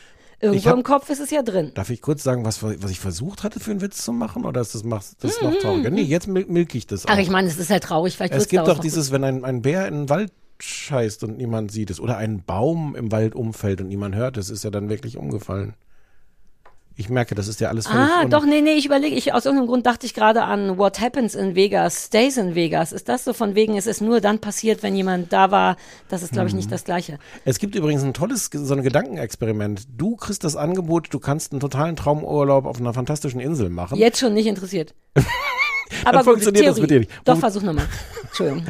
Irgendwo 0.43 0.69
hab- 0.69 0.77
im 0.77 0.83
Kopf 0.83 1.09
ist 1.09 1.19
es 1.19 1.29
ja 1.31 1.41
drin. 1.41 1.71
Darf 1.73 1.89
ich 1.89 2.01
kurz 2.01 2.21
sagen, 2.23 2.45
was, 2.45 2.61
was 2.61 2.91
ich 2.91 2.99
versucht 2.99 3.43
hatte 3.43 3.59
für 3.59 3.71
einen 3.71 3.81
Witz 3.81 4.03
zu 4.03 4.11
machen? 4.13 4.45
Oder 4.45 4.61
ist 4.61 4.75
das, 4.75 4.83
das 4.83 5.41
Mhm. 5.41 5.47
noch 5.49 5.55
trauriger? 5.59 5.89
Nee, 5.89 6.01
jetzt 6.01 6.27
mil 6.27 6.45
milk 6.47 6.75
ich 6.75 6.85
das 6.85 7.05
auch. 7.05 7.09
Ach, 7.11 7.17
ich 7.17 7.29
meine, 7.29 7.47
es 7.47 7.57
ist 7.57 7.69
halt 7.69 7.83
traurig. 7.83 8.15
Vielleicht 8.17 8.33
es 8.33 8.47
gibt 8.47 8.67
doch 8.67 8.79
dieses, 8.79 9.11
wenn 9.11 9.23
ein, 9.23 9.45
ein 9.45 9.61
Bär 9.61 9.87
in 9.87 9.93
den 9.93 10.09
Wald 10.09 10.31
scheißt 10.59 11.23
und 11.23 11.37
niemand 11.37 11.71
sieht 11.71 11.89
es. 11.89 11.99
Oder 11.99 12.17
ein 12.17 12.43
Baum 12.43 12.95
im 12.95 13.11
Wald 13.11 13.35
umfällt 13.35 13.81
und 13.81 13.87
niemand 13.87 14.15
hört 14.15 14.37
es, 14.37 14.49
ist 14.49 14.63
ja 14.63 14.69
dann 14.69 14.89
wirklich 14.89 15.17
umgefallen. 15.17 15.73
Ich 16.95 17.09
merke, 17.09 17.33
das 17.33 17.47
ist 17.47 17.59
ja 17.59 17.69
alles 17.69 17.87
völlig 17.87 18.07
Ah, 18.07 18.25
doch, 18.25 18.45
nee, 18.45 18.61
nee, 18.61 18.73
ich 18.73 18.85
überlege, 18.85 19.15
ich, 19.15 19.33
aus 19.33 19.45
irgendeinem 19.45 19.67
Grund 19.67 19.85
dachte 19.87 20.05
ich 20.05 20.13
gerade 20.13 20.43
an 20.43 20.77
What 20.77 21.01
Happens 21.01 21.33
in 21.33 21.55
Vegas, 21.55 22.05
Stays 22.05 22.37
in 22.37 22.53
Vegas. 22.53 22.91
Ist 22.91 23.09
das 23.09 23.23
so 23.23 23.33
von 23.33 23.55
wegen, 23.55 23.77
es 23.77 23.87
ist 23.87 23.99
nur 24.01 24.21
dann 24.21 24.37
passiert, 24.39 24.83
wenn 24.83 24.95
jemand 24.95 25.33
da 25.33 25.49
war? 25.49 25.75
Das 26.09 26.21
ist, 26.21 26.33
glaube 26.33 26.47
ich, 26.49 26.53
Mhm. 26.53 26.57
nicht 26.59 26.71
das 26.71 26.83
Gleiche. 26.83 27.17
Es 27.45 27.57
gibt 27.57 27.73
übrigens 27.73 28.03
ein 28.03 28.13
tolles, 28.13 28.49
so 28.53 28.73
ein 28.75 28.83
Gedankenexperiment. 28.83 29.87
Du 29.97 30.15
kriegst 30.15 30.43
das 30.43 30.55
Angebot, 30.55 31.07
du 31.11 31.17
kannst 31.19 31.51
einen 31.51 31.61
totalen 31.61 31.95
Traumurlaub 31.95 32.65
auf 32.65 32.79
einer 32.79 32.93
fantastischen 32.93 33.39
Insel 33.39 33.69
machen. 33.69 33.97
Jetzt 33.97 34.19
schon 34.19 34.33
nicht 34.35 34.45
interessiert. 34.47 34.93
Aber 36.05 36.19
gut, 36.19 36.25
funktioniert 36.25 36.67
das 36.67 36.75
Theorie. 36.75 36.81
mit 36.81 36.89
dir 36.91 36.99
nicht. 36.99 37.11
Doch, 37.25 37.37
versuch 37.39 37.61
nochmal. 37.63 37.85
Entschuldigung. 38.23 38.65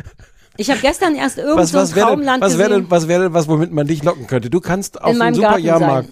Ich 0.56 0.70
habe 0.70 0.80
gestern 0.82 1.16
erst 1.16 1.40
irgend 1.40 1.58
was 1.58 1.72
so 1.72 1.78
wäre 1.78 1.88
denn, 1.94 2.04
Traumland 2.04 2.42
was 2.44 2.58
wäre 2.58 2.70
gesehen. 2.70 2.84
denn, 2.84 2.92
was 2.92 3.08
wäre 3.08 3.24
denn 3.24 3.34
was, 3.34 3.48
womit 3.48 3.72
man 3.72 3.88
dich 3.88 4.04
locken 4.04 4.28
könnte? 4.28 4.50
Du 4.50 4.62
kannst 4.62 5.02
auf 5.02 5.18
Garten 5.18 5.34
Superjahrmarkt. 5.36 6.10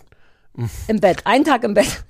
Im 0.88 1.00
Bett. 1.00 1.26
Einen 1.26 1.46
Tag 1.46 1.64
im 1.64 1.74
Bett. 1.74 2.04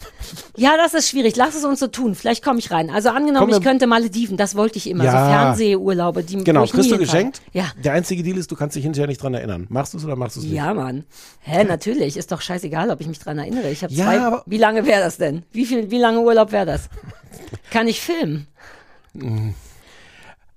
Ja, 0.57 0.75
das 0.75 0.95
ist 0.95 1.07
schwierig. 1.09 1.35
Lass 1.35 1.53
es 1.53 1.63
uns 1.63 1.79
so 1.79 1.85
tun. 1.87 2.15
Vielleicht 2.15 2.43
komme 2.43 2.57
ich 2.57 2.71
rein. 2.71 2.89
Also 2.89 3.09
angenommen, 3.09 3.49
Komm, 3.51 3.57
ich 3.57 3.63
könnte 3.63 3.85
Malediven. 3.85 4.35
Das 4.35 4.55
wollte 4.55 4.77
ich 4.77 4.89
immer. 4.89 5.03
Ja. 5.03 5.11
So 5.11 5.17
Fernsehurlaube. 5.31 6.23
Die, 6.23 6.43
Genau, 6.43 6.65
kriegst 6.65 6.89
du 6.91 6.97
geschenkt. 6.97 7.41
Ja. 7.53 7.71
Der 7.83 7.93
einzige 7.93 8.23
Deal 8.23 8.37
ist, 8.37 8.49
du 8.51 8.55
kannst 8.55 8.75
dich 8.75 8.83
hinterher 8.83 9.07
nicht 9.07 9.21
dran 9.21 9.35
erinnern. 9.35 9.67
Machst 9.69 9.93
du 9.93 9.99
es 9.99 10.05
oder 10.05 10.15
machst 10.15 10.37
du 10.37 10.39
es 10.39 10.45
nicht? 10.47 10.55
Ja, 10.55 10.73
Mann. 10.73 11.03
Hä, 11.41 11.63
natürlich. 11.65 12.17
Ist 12.17 12.31
doch 12.31 12.41
scheißegal, 12.41 12.89
ob 12.89 12.99
ich 12.99 13.07
mich 13.07 13.19
dran 13.19 13.37
erinnere. 13.37 13.69
Ich 13.69 13.83
habe 13.83 13.93
Ja, 13.93 14.05
zwei. 14.05 14.19
aber- 14.21 14.43
Wie 14.47 14.57
lange 14.57 14.85
wäre 14.87 15.01
das 15.01 15.17
denn? 15.17 15.43
Wie 15.51 15.65
viel, 15.65 15.91
wie 15.91 15.99
lange 15.99 16.19
Urlaub 16.21 16.51
wäre 16.51 16.65
das? 16.65 16.89
Kann 17.69 17.87
ich 17.87 18.01
filmen? 18.01 18.47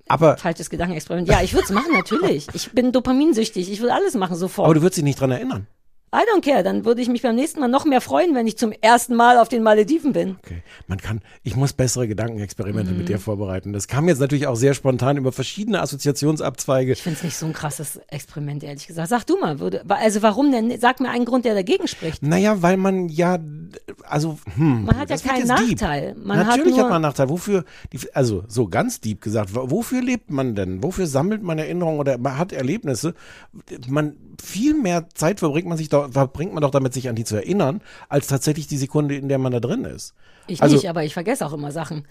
Aber, 0.09 0.37
Falsches 0.37 0.71
Gedankenexperiment. 0.71 1.29
Ja, 1.29 1.43
ich 1.43 1.53
würde 1.55 1.64
es 1.64 1.71
machen, 1.71 1.93
natürlich. 1.93 2.47
Ich 2.55 2.73
bin 2.73 2.93
dopaminsüchtig. 2.93 3.71
Ich 3.71 3.81
würde 3.81 3.95
alles 3.95 4.14
machen 4.14 4.37
sofort. 4.37 4.67
aber 4.67 4.75
du 4.75 4.83
würdest 4.83 4.97
dich 4.99 5.05
nicht 5.05 5.21
dran 5.21 5.31
erinnern. 5.31 5.67
I 6.14 6.23
don't 6.33 6.42
care. 6.44 6.62
Dann 6.62 6.85
würde 6.85 7.02
ich 7.02 7.09
mich 7.09 7.23
beim 7.23 7.35
nächsten 7.35 7.59
Mal 7.61 7.68
noch 7.68 7.85
mehr 7.85 8.00
freuen, 8.00 8.35
wenn 8.35 8.47
ich 8.47 8.56
zum 8.56 8.73
ersten 8.73 9.14
Mal 9.16 9.38
auf 9.38 9.49
den 9.49 9.62
Malediven 9.64 10.12
bin. 10.12 10.37
Okay. 10.44 10.62
Man 10.87 10.99
kann, 10.99 11.21
ich 11.42 11.56
muss 11.56 11.73
bessere 11.73 12.06
Gedankenexperimente 12.06 12.92
Mhm. 12.92 12.99
mit 12.99 13.09
dir 13.09 13.18
vorbereiten. 13.18 13.73
Das 13.73 13.88
kam 13.88 14.06
jetzt 14.09 14.21
natürlich 14.21 14.47
auch 14.47 14.54
sehr 14.56 14.75
spontan 14.75 15.16
über 15.16 15.33
verschiedene 15.33 15.80
Assoziationsabzweige. 15.83 16.92
Ich 16.92 17.02
finde 17.02 17.18
es 17.18 17.25
nicht 17.25 17.37
so 17.37 17.47
ein 17.47 17.52
krasses 17.52 18.00
Experiment, 18.09 18.62
ehrlich 18.62 18.87
gesagt. 18.87 19.09
Sag 19.09 19.25
du 19.26 19.38
mal, 19.38 19.59
würde, 19.59 19.83
also 19.88 20.23
warum 20.23 20.52
denn? 20.52 20.78
Sag 20.80 21.00
mir 21.00 21.11
einen 21.11 21.25
Grund, 21.25 21.44
der 21.44 21.54
dagegen 21.54 21.88
spricht. 21.88 22.23
Naja, 22.23 22.62
weil 22.62 22.76
man 22.76 23.09
ja, 23.09 23.38
also, 24.04 24.38
hm. 24.56 24.85
Man 24.85 24.97
hat 24.99 25.11
ja 25.11 25.16
keinen. 25.16 25.47
Nachteil. 25.49 26.14
Man 26.23 26.38
hat 26.38 26.47
Natürlich 26.47 26.71
nur- 26.75 26.78
hat 26.78 26.87
man 26.87 26.94
einen 26.97 27.02
Nachteil. 27.02 27.28
Wofür, 27.28 27.64
also 28.12 28.44
so 28.49 28.66
ganz 28.68 29.00
deep 29.00 29.21
gesagt, 29.21 29.54
wo- 29.54 29.71
wofür 29.71 30.00
lebt 30.02 30.30
man 30.30 30.54
denn? 30.54 30.83
Wofür 30.83 31.06
sammelt 31.06 31.42
man 31.42 31.59
Erinnerungen 31.59 31.99
oder 32.00 32.18
man 32.18 32.38
hat 32.38 32.52
Erlebnisse? 32.52 33.14
Man, 33.88 34.16
viel 34.42 34.75
mehr 34.75 35.06
Zeit 35.14 35.40
verbringt 35.40 35.68
man 35.68 35.78
sich 35.78 35.88
doch, 35.88 36.03
verbringt 36.11 36.52
man 36.54 36.62
doch 36.62 36.70
damit, 36.70 36.92
sich 36.94 37.08
an 37.08 37.14
die 37.16 37.25
zu 37.25 37.37
erinnern, 37.37 37.80
als 38.08 38.26
tatsächlich 38.26 38.66
die 38.66 38.76
Sekunde, 38.78 39.16
in 39.16 39.28
der 39.28 39.38
man 39.38 39.52
da 39.52 39.61
drin 39.61 39.84
ist. 39.84 40.14
Ich 40.46 40.62
Also- 40.62 40.76
nicht, 40.76 40.88
aber 40.88 41.04
ich 41.04 41.14
vergesse 41.14 41.44
auch 41.46 41.52
immer 41.52 41.73
Sachen. 41.73 42.06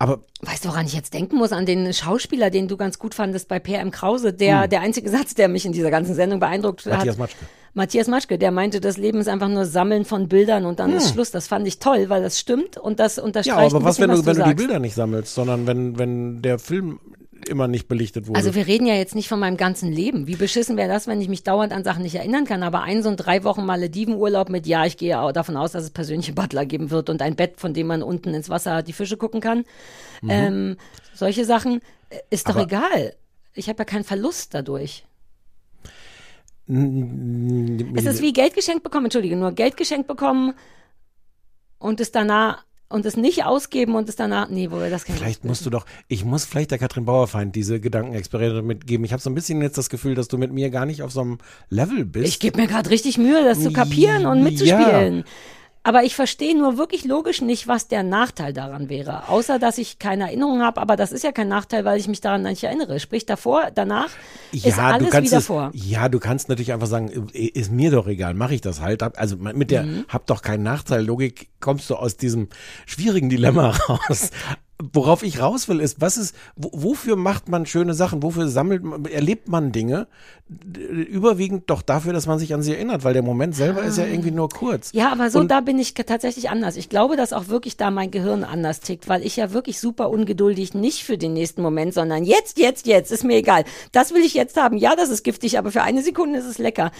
Aber 0.00 0.20
Weißt 0.42 0.64
du, 0.64 0.68
woran 0.68 0.86
ich 0.86 0.92
jetzt 0.92 1.12
denken 1.12 1.36
muss? 1.36 1.50
An 1.50 1.66
den 1.66 1.92
Schauspieler, 1.92 2.50
den 2.50 2.68
du 2.68 2.76
ganz 2.76 3.00
gut 3.00 3.14
fandest 3.16 3.48
bei 3.48 3.58
PM 3.58 3.90
Krause. 3.90 4.32
Der, 4.32 4.68
der 4.68 4.80
einzige 4.80 5.10
Satz, 5.10 5.34
der 5.34 5.48
mich 5.48 5.66
in 5.66 5.72
dieser 5.72 5.90
ganzen 5.90 6.14
Sendung 6.14 6.38
beeindruckt 6.38 6.84
Hm. 6.84 6.92
Matthias 6.92 7.14
hat. 7.16 7.18
Matschke. 7.18 7.44
Matthias 7.74 8.06
Matschke, 8.06 8.38
der 8.38 8.52
meinte, 8.52 8.80
das 8.80 8.96
Leben 8.96 9.18
ist 9.20 9.28
einfach 9.28 9.48
nur 9.48 9.64
Sammeln 9.66 10.04
von 10.04 10.28
Bildern 10.28 10.66
und 10.66 10.78
dann 10.78 10.92
ist 10.92 11.12
Schluss. 11.14 11.32
Das 11.32 11.48
fand 11.48 11.66
ich 11.66 11.80
toll, 11.80 12.08
weil 12.10 12.22
das 12.22 12.38
stimmt 12.38 12.76
und 12.76 13.00
das 13.00 13.16
Hm. 13.16 13.22
Ja, 13.22 13.26
unterstreicht 13.26 13.74
aber 13.74 13.84
was, 13.84 13.98
wenn 13.98 14.10
du, 14.10 14.18
was 14.18 14.26
wenn 14.26 14.34
du 14.36 14.42
die 14.42 14.48
sagst. 14.50 14.56
Bilder 14.56 14.78
nicht 14.78 14.94
sammelst, 14.94 15.34
sondern 15.34 15.66
wenn, 15.66 15.98
wenn 15.98 16.42
der 16.42 16.60
Film 16.60 17.00
immer 17.48 17.66
nicht 17.68 17.88
belichtet 17.88 18.26
wurde? 18.28 18.36
Also 18.38 18.54
wir 18.54 18.66
reden 18.66 18.86
ja 18.86 18.94
jetzt 18.94 19.14
nicht 19.14 19.28
von 19.28 19.40
meinem 19.40 19.56
ganzen 19.56 19.90
Leben. 19.90 20.26
Wie 20.26 20.36
beschissen 20.36 20.76
wäre 20.76 20.88
das, 20.88 21.06
wenn 21.06 21.20
ich 21.20 21.28
mich 21.28 21.42
dauernd 21.42 21.72
an 21.72 21.84
Sachen 21.84 22.02
nicht 22.02 22.14
erinnern 22.14 22.44
kann, 22.44 22.62
aber 22.62 22.82
einen 22.82 23.02
so 23.02 23.08
einen 23.08 23.16
drei 23.16 23.44
Wochen 23.44 23.64
Maledivenurlaub 23.66 24.48
mit, 24.50 24.66
ja, 24.66 24.84
ich 24.84 24.96
gehe 24.96 25.18
auch 25.20 25.32
davon 25.32 25.56
aus, 25.56 25.72
dass 25.72 25.84
es 25.84 25.90
persönliche 25.90 26.32
Butler 26.32 26.66
geben 26.66 26.90
wird 26.90 27.10
und 27.10 27.22
ein 27.22 27.34
Bett, 27.36 27.54
von 27.58 27.74
dem 27.74 27.86
man 27.88 28.02
unten 28.02 28.34
ins 28.34 28.48
Wasser 28.48 28.82
die 28.82 28.92
Fische 28.92 29.16
gucken 29.16 29.40
kann. 29.40 29.64
Ähm, 30.28 30.76
solche 31.14 31.44
Sachen 31.44 31.80
äh, 32.10 32.18
ist 32.30 32.48
doch 32.48 32.54
Aber- 32.56 32.64
egal. 32.64 33.14
Ich 33.54 33.68
habe 33.68 33.78
ja 33.80 33.84
keinen 33.84 34.04
Verlust 34.04 34.54
dadurch. 34.54 35.04
Es 36.68 38.04
ist 38.04 38.20
wie 38.22 38.32
Geld 38.32 38.54
geschenkt 38.54 38.82
bekommen, 38.82 39.06
entschuldige, 39.06 39.36
nur 39.36 39.52
Geld 39.52 39.76
geschenkt 39.76 40.06
bekommen 40.06 40.52
und 41.78 41.98
es 42.00 42.12
danach 42.12 42.64
und 42.88 43.04
es 43.04 43.16
nicht 43.16 43.44
ausgeben 43.44 43.94
und 43.94 44.08
es 44.08 44.16
danach, 44.16 44.48
nee, 44.48 44.70
wo 44.70 44.80
wir 44.80 44.90
das 44.90 45.04
kennen. 45.04 45.18
Vielleicht 45.18 45.44
musst 45.44 45.66
du 45.66 45.70
doch, 45.70 45.84
ich 46.08 46.24
muss 46.24 46.44
vielleicht 46.44 46.70
der 46.70 46.78
Katrin 46.78 47.04
Bauerfeind 47.04 47.54
diese 47.54 47.80
Gedankenexperimente 47.80 48.62
mitgeben. 48.62 49.04
Ich 49.04 49.12
habe 49.12 49.22
so 49.22 49.30
ein 49.30 49.34
bisschen 49.34 49.60
jetzt 49.60 49.76
das 49.76 49.90
Gefühl, 49.90 50.14
dass 50.14 50.28
du 50.28 50.38
mit 50.38 50.52
mir 50.52 50.70
gar 50.70 50.86
nicht 50.86 51.02
auf 51.02 51.12
so 51.12 51.20
einem 51.20 51.38
Level 51.68 52.04
bist. 52.04 52.28
Ich 52.28 52.40
gebe 52.40 52.60
mir 52.60 52.66
gerade 52.66 52.90
richtig 52.90 53.18
Mühe, 53.18 53.44
das 53.44 53.62
zu 53.62 53.72
kapieren 53.72 54.26
und 54.26 54.42
mitzuspielen. 54.42 55.24
Aber 55.88 56.04
ich 56.04 56.14
verstehe 56.14 56.54
nur 56.54 56.76
wirklich 56.76 57.06
logisch 57.06 57.40
nicht, 57.40 57.66
was 57.66 57.88
der 57.88 58.02
Nachteil 58.02 58.52
daran 58.52 58.90
wäre. 58.90 59.30
Außer, 59.30 59.58
dass 59.58 59.78
ich 59.78 59.98
keine 59.98 60.24
Erinnerung 60.24 60.60
habe, 60.60 60.82
aber 60.82 60.96
das 60.96 61.12
ist 61.12 61.24
ja 61.24 61.32
kein 61.32 61.48
Nachteil, 61.48 61.86
weil 61.86 61.98
ich 61.98 62.08
mich 62.08 62.20
daran 62.20 62.42
nicht 62.42 62.62
erinnere. 62.62 63.00
Sprich, 63.00 63.24
davor, 63.24 63.70
danach 63.74 64.10
ist 64.52 64.78
alles 64.78 65.10
wieder 65.14 65.38
es, 65.38 65.46
vor. 65.46 65.70
Ja, 65.72 66.10
du 66.10 66.18
kannst 66.18 66.50
natürlich 66.50 66.74
einfach 66.74 66.88
sagen, 66.88 67.30
äh, 67.32 67.46
ist 67.46 67.72
mir 67.72 67.90
doch 67.90 68.06
egal, 68.06 68.34
mache 68.34 68.54
ich 68.54 68.60
das 68.60 68.82
halt. 68.82 69.02
Also 69.16 69.38
mit 69.38 69.70
der 69.70 69.84
Mhm. 69.84 70.04
hab 70.08 70.26
doch 70.26 70.42
keinen 70.42 70.62
Nachteil 70.62 71.02
Logik 71.02 71.48
kommst 71.58 71.88
du 71.88 71.94
aus 71.94 72.18
diesem 72.18 72.48
schwierigen 72.84 73.30
Dilemma 73.30 73.70
raus. 73.88 74.30
Worauf 74.92 75.24
ich 75.24 75.40
raus 75.40 75.68
will, 75.68 75.80
ist, 75.80 76.00
was 76.00 76.16
ist, 76.16 76.36
wo, 76.54 76.70
wofür 76.72 77.16
macht 77.16 77.48
man 77.48 77.66
schöne 77.66 77.94
Sachen? 77.94 78.22
Wofür 78.22 78.46
sammelt 78.46 78.84
man, 78.84 79.04
erlebt 79.06 79.48
man 79.48 79.72
Dinge? 79.72 80.06
Überwiegend 80.48 81.68
doch 81.68 81.82
dafür, 81.82 82.12
dass 82.12 82.26
man 82.26 82.38
sich 82.38 82.54
an 82.54 82.62
sie 82.62 82.74
erinnert, 82.74 83.02
weil 83.02 83.12
der 83.12 83.22
Moment 83.22 83.56
selber 83.56 83.82
ist 83.82 83.98
ja 83.98 84.06
irgendwie 84.06 84.30
nur 84.30 84.48
kurz. 84.48 84.92
Ja, 84.92 85.10
aber 85.10 85.30
so 85.30 85.40
Und- 85.40 85.50
da 85.50 85.60
bin 85.60 85.78
ich 85.80 85.94
tatsächlich 85.94 86.48
anders. 86.48 86.76
Ich 86.76 86.88
glaube, 86.88 87.16
dass 87.16 87.32
auch 87.32 87.48
wirklich 87.48 87.76
da 87.76 87.90
mein 87.90 88.10
Gehirn 88.12 88.44
anders 88.44 88.78
tickt, 88.80 89.08
weil 89.08 89.26
ich 89.26 89.36
ja 89.36 89.52
wirklich 89.52 89.80
super 89.80 90.10
ungeduldig 90.10 90.74
nicht 90.74 91.02
für 91.02 91.18
den 91.18 91.32
nächsten 91.32 91.60
Moment, 91.60 91.92
sondern 91.92 92.22
jetzt, 92.22 92.58
jetzt, 92.58 92.86
jetzt, 92.86 93.10
ist 93.10 93.24
mir 93.24 93.36
egal. 93.36 93.64
Das 93.92 94.14
will 94.14 94.22
ich 94.22 94.34
jetzt 94.34 94.56
haben. 94.56 94.76
Ja, 94.78 94.94
das 94.94 95.08
ist 95.10 95.24
giftig, 95.24 95.58
aber 95.58 95.72
für 95.72 95.82
eine 95.82 96.02
Sekunde 96.02 96.38
ist 96.38 96.46
es 96.46 96.58
lecker. 96.58 96.92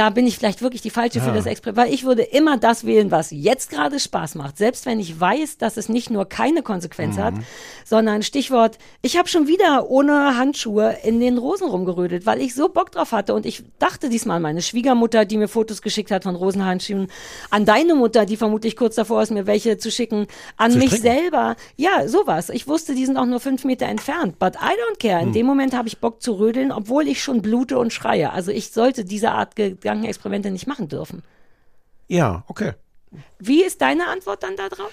Da 0.00 0.08
bin 0.08 0.26
ich 0.26 0.38
vielleicht 0.38 0.62
wirklich 0.62 0.80
die 0.80 0.88
falsche 0.88 1.20
für 1.20 1.30
das 1.30 1.44
Experiment, 1.44 1.86
weil 1.88 1.92
ich 1.92 2.04
würde 2.04 2.22
immer 2.22 2.56
das 2.56 2.86
wählen, 2.86 3.10
was 3.10 3.30
jetzt 3.32 3.68
gerade 3.68 4.00
Spaß 4.00 4.34
macht. 4.34 4.56
Selbst 4.56 4.86
wenn 4.86 4.98
ich 4.98 5.20
weiß, 5.20 5.58
dass 5.58 5.76
es 5.76 5.90
nicht 5.90 6.08
nur 6.08 6.24
keine 6.24 6.62
Konsequenz 6.62 7.18
hat, 7.18 7.34
sondern 7.84 8.22
Stichwort, 8.22 8.78
ich 9.02 9.18
habe 9.18 9.28
schon 9.28 9.46
wieder 9.46 9.90
ohne 9.90 10.38
Handschuhe 10.38 10.96
in 11.04 11.20
den 11.20 11.36
Rosen 11.36 11.68
rumgerödelt, 11.68 12.24
weil 12.24 12.40
ich 12.40 12.54
so 12.54 12.70
Bock 12.70 12.92
drauf 12.92 13.12
hatte 13.12 13.34
und 13.34 13.44
ich 13.44 13.62
dachte 13.78 14.08
diesmal 14.08 14.36
an 14.36 14.42
meine 14.42 14.62
Schwiegermutter, 14.62 15.26
die 15.26 15.36
mir 15.36 15.48
Fotos 15.48 15.82
geschickt 15.82 16.10
hat 16.10 16.22
von 16.22 16.34
Rosenhandschuhen, 16.34 17.08
an 17.50 17.66
deine 17.66 17.94
Mutter, 17.94 18.24
die 18.24 18.38
vermutlich 18.38 18.76
kurz 18.76 18.94
davor 18.94 19.20
ist, 19.20 19.30
mir 19.32 19.46
welche 19.46 19.76
zu 19.76 19.90
schicken, 19.90 20.28
an 20.56 20.72
Zu 20.72 20.78
mich 20.78 20.94
stricken? 20.94 21.20
selber. 21.20 21.56
Ja, 21.76 22.08
sowas. 22.08 22.48
Ich 22.48 22.66
wusste, 22.66 22.94
die 22.94 23.04
sind 23.04 23.18
auch 23.18 23.26
nur 23.26 23.40
fünf 23.40 23.64
Meter 23.64 23.84
entfernt, 23.84 24.38
but 24.38 24.54
I 24.54 24.72
don't 24.80 24.98
care. 24.98 25.22
In 25.22 25.34
dem 25.34 25.44
Moment 25.44 25.76
habe 25.76 25.88
ich 25.88 25.98
Bock 25.98 26.22
zu 26.22 26.38
rödeln, 26.38 26.72
obwohl 26.72 27.06
ich 27.06 27.22
schon 27.22 27.42
blute 27.42 27.78
und 27.78 27.92
schreie. 27.92 28.32
Also 28.32 28.50
ich 28.50 28.70
sollte 28.70 29.04
diese 29.04 29.32
Art 29.32 29.56
Gedankenexperimente 29.90 30.50
nicht 30.50 30.66
machen 30.66 30.88
dürfen. 30.88 31.22
Ja, 32.08 32.44
okay. 32.48 32.72
Wie 33.38 33.62
ist 33.64 33.80
deine 33.80 34.08
Antwort 34.08 34.42
dann 34.42 34.56
darauf? 34.56 34.92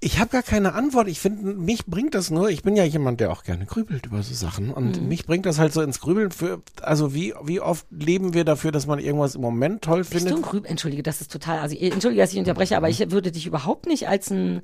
Ich 0.00 0.20
habe 0.20 0.30
gar 0.30 0.44
keine 0.44 0.74
Antwort. 0.74 1.08
Ich 1.08 1.18
finde, 1.18 1.54
mich 1.54 1.86
bringt 1.86 2.14
das 2.14 2.30
nur. 2.30 2.50
Ich 2.50 2.62
bin 2.62 2.76
ja 2.76 2.84
jemand, 2.84 3.18
der 3.18 3.32
auch 3.32 3.42
gerne 3.42 3.66
grübelt 3.66 4.06
über 4.06 4.22
so 4.22 4.32
Sachen. 4.32 4.70
Und 4.70 5.00
Mhm. 5.02 5.08
mich 5.08 5.26
bringt 5.26 5.44
das 5.44 5.58
halt 5.58 5.72
so 5.72 5.80
ins 5.82 5.98
Grübeln. 6.00 6.30
Für, 6.30 6.62
also 6.82 7.14
wie, 7.14 7.34
wie 7.42 7.60
oft 7.60 7.84
leben 7.90 8.32
wir 8.32 8.44
dafür, 8.44 8.70
dass 8.70 8.86
man 8.86 9.00
irgendwas 9.00 9.34
im 9.34 9.40
Moment 9.40 9.82
toll 9.82 9.98
Bist 9.98 10.14
du 10.14 10.18
findet? 10.18 10.36
ein 10.36 10.42
Grüb 10.42 10.70
Entschuldige, 10.70 11.02
das 11.02 11.20
ist 11.20 11.32
total, 11.32 11.58
also 11.58 11.76
entschuldige, 11.76 12.22
dass 12.22 12.32
ich 12.32 12.38
unterbreche, 12.38 12.76
aber 12.76 12.88
ich 12.88 13.10
würde 13.10 13.32
dich 13.32 13.46
überhaupt 13.46 13.86
nicht 13.86 14.06
als 14.08 14.30
ein, 14.30 14.62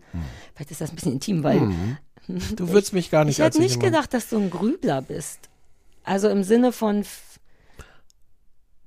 vielleicht 0.55 0.71
ist 0.71 0.81
das 0.81 0.91
ein 0.91 0.95
bisschen 0.97 1.13
intim, 1.13 1.43
weil 1.43 1.69
Du 2.55 2.69
würdest 2.71 2.93
mich 2.93 3.11
gar 3.11 3.25
nicht 3.25 3.39
ich 3.39 3.45
als 3.45 3.57
hätte 3.57 3.63
nicht 3.65 3.75
jemand- 3.77 3.93
gedacht, 3.93 4.15
dass 4.15 4.29
du 4.29 4.39
ein 4.39 4.51
Grübler 4.51 5.03
bist. 5.03 5.41
Also 6.05 6.29
im 6.29 6.45
Sinne 6.45 6.71
von, 6.71 7.05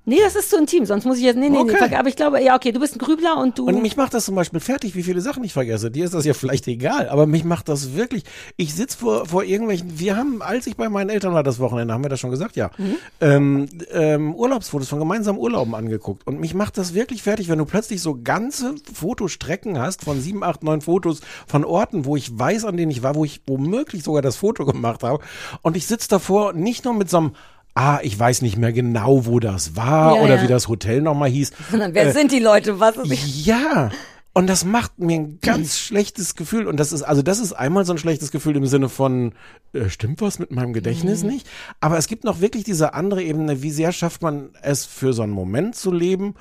nee, 0.08 0.18
das 0.24 0.36
ist 0.36 0.50
zu 0.50 0.58
intim, 0.58 0.86
sonst 0.86 1.06
muss 1.06 1.18
ich 1.18 1.24
jetzt, 1.24 1.36
nee, 1.38 1.50
nee, 1.50 1.58
Okay. 1.60 1.76
nee, 1.90 1.96
aber 1.96 2.10
ich 2.10 2.16
glaube, 2.16 2.42
ja, 2.42 2.56
okay, 2.56 2.72
du 2.72 2.80
bist 2.80 2.96
ein 2.96 3.00
Grübler 3.00 3.38
und 3.38 3.60
du, 3.60 3.68
Und 3.68 3.82
mich 3.84 3.96
macht 3.98 4.14
das 4.16 4.26
zum 4.26 4.34
Beispiel 4.34 4.60
fertig, 4.60 4.96
wie 4.96 5.04
viele 5.04 5.22
Sachen 5.22 5.44
ich 5.44 5.54
vergesse. 5.54 5.92
Dir 5.92 6.06
ist 6.06 6.14
das 6.16 6.26
ja 6.26 6.34
vielleicht 6.34 6.68
egal, 6.68 7.10
aber 7.10 7.28
mich 7.28 7.44
macht 7.44 7.70
das 7.70 7.94
wirklich. 7.96 8.24
Ich 8.56 8.74
sitz 8.74 8.96
vor, 8.96 9.28
vor 9.28 9.44
irgendwelchen, 9.44 10.00
wir 10.00 10.16
haben, 10.18 10.42
als 10.42 10.66
ich 10.66 10.76
bei 10.78 10.90
meinen 10.90 11.10
Eltern 11.12 11.34
war 11.36 11.44
das 11.44 11.60
Wochenende, 11.60 11.94
haben 11.94 12.04
wir 12.04 12.10
das 12.10 12.20
schon 12.20 12.32
gesagt, 12.32 12.56
ja, 12.56 12.72
Mhm. 12.78 12.96
ähm, 13.22 13.70
ähm, 13.92 14.34
Urlaubsfotos 14.36 14.88
von 14.90 15.00
gemeinsamen 15.00 15.38
Urlauben 15.38 15.76
angeguckt. 15.76 16.26
Und 16.26 16.40
mich 16.40 16.54
macht 16.54 16.78
das 16.78 16.94
wirklich 16.94 17.22
fertig, 17.22 17.50
wenn 17.50 17.60
du 17.60 17.66
plötzlich 17.66 18.02
so 18.02 18.18
ganze 18.24 18.76
Fotostrecken 18.94 19.80
hast 19.80 20.04
von 20.04 20.20
sieben, 20.22 20.44
acht, 20.44 20.64
neun 20.64 20.82
Fotos 20.82 21.22
von 21.48 21.64
Orten, 21.66 22.06
wo 22.06 22.16
ich 22.16 22.38
weiß, 22.38 22.66
an 22.66 22.78
denen 22.78 22.92
ich 22.92 23.04
war, 23.04 23.16
wo 23.16 23.26
ich 23.26 23.42
womöglich 23.46 24.04
sogar 24.04 24.22
das 24.22 24.38
Foto 24.38 24.66
gemacht 24.66 25.04
habe. 25.04 25.24
Und 25.62 25.76
ich 25.78 25.88
sitz 25.88 26.08
davor 26.08 26.54
nicht 26.54 26.86
nur 26.86 26.94
mit 26.94 27.10
so 27.10 27.18
einem 27.18 27.32
Ah, 27.80 28.00
ich 28.02 28.18
weiß 28.18 28.42
nicht 28.42 28.58
mehr 28.58 28.74
genau, 28.74 29.26
wo 29.28 29.40
das 29.40 29.76
war 29.76 30.16
Ja, 30.16 30.22
oder 30.24 30.36
ja. 30.38 30.42
wie 30.44 30.48
das 30.48 30.68
Hotel 30.68 31.02
nochmal 31.02 31.30
hieß. 31.30 31.52
sondern 31.72 31.94
wer 31.94 32.12
sind 32.12 32.32
die 32.32 32.40
Leute, 32.40 32.80
was 32.80 32.98
ist? 32.98 33.46
Ja. 33.46 33.90
Und 34.34 34.48
das 34.48 34.66
macht 34.66 35.00
mir 35.00 35.20
ein 35.20 35.40
ganz 35.42 35.78
schlechtes 35.80 36.36
Gefühl. 36.36 36.68
Und 36.68 36.78
das 36.80 36.92
ist, 36.92 37.04
also 37.04 37.22
das 37.22 37.40
ist 37.40 37.54
einmal 37.54 37.86
so 37.86 37.94
ein 37.94 37.98
schlechtes 38.00 38.32
Gefühl 38.32 38.56
im 38.56 38.66
Sinne 38.66 38.90
von, 38.90 39.34
äh, 39.74 39.90
stimmt 39.90 40.22
was 40.22 40.40
mit 40.40 40.52
meinem 40.52 40.74
Gedächtnis 40.74 41.24
Mhm. 41.24 41.30
nicht? 41.30 41.48
Aber 41.80 41.98
es 41.98 42.08
gibt 42.08 42.24
noch 42.24 42.42
wirklich 42.42 42.64
diese 42.64 42.94
andere 42.96 43.22
Ebene, 43.24 43.62
wie 43.62 43.72
sehr 43.72 43.92
schafft 43.92 44.22
man 44.24 44.50
es 44.62 44.86
für 44.86 45.14
so 45.14 45.22
einen 45.22 45.32
Moment 45.34 45.76
zu 45.76 45.92
leben? 45.92 46.34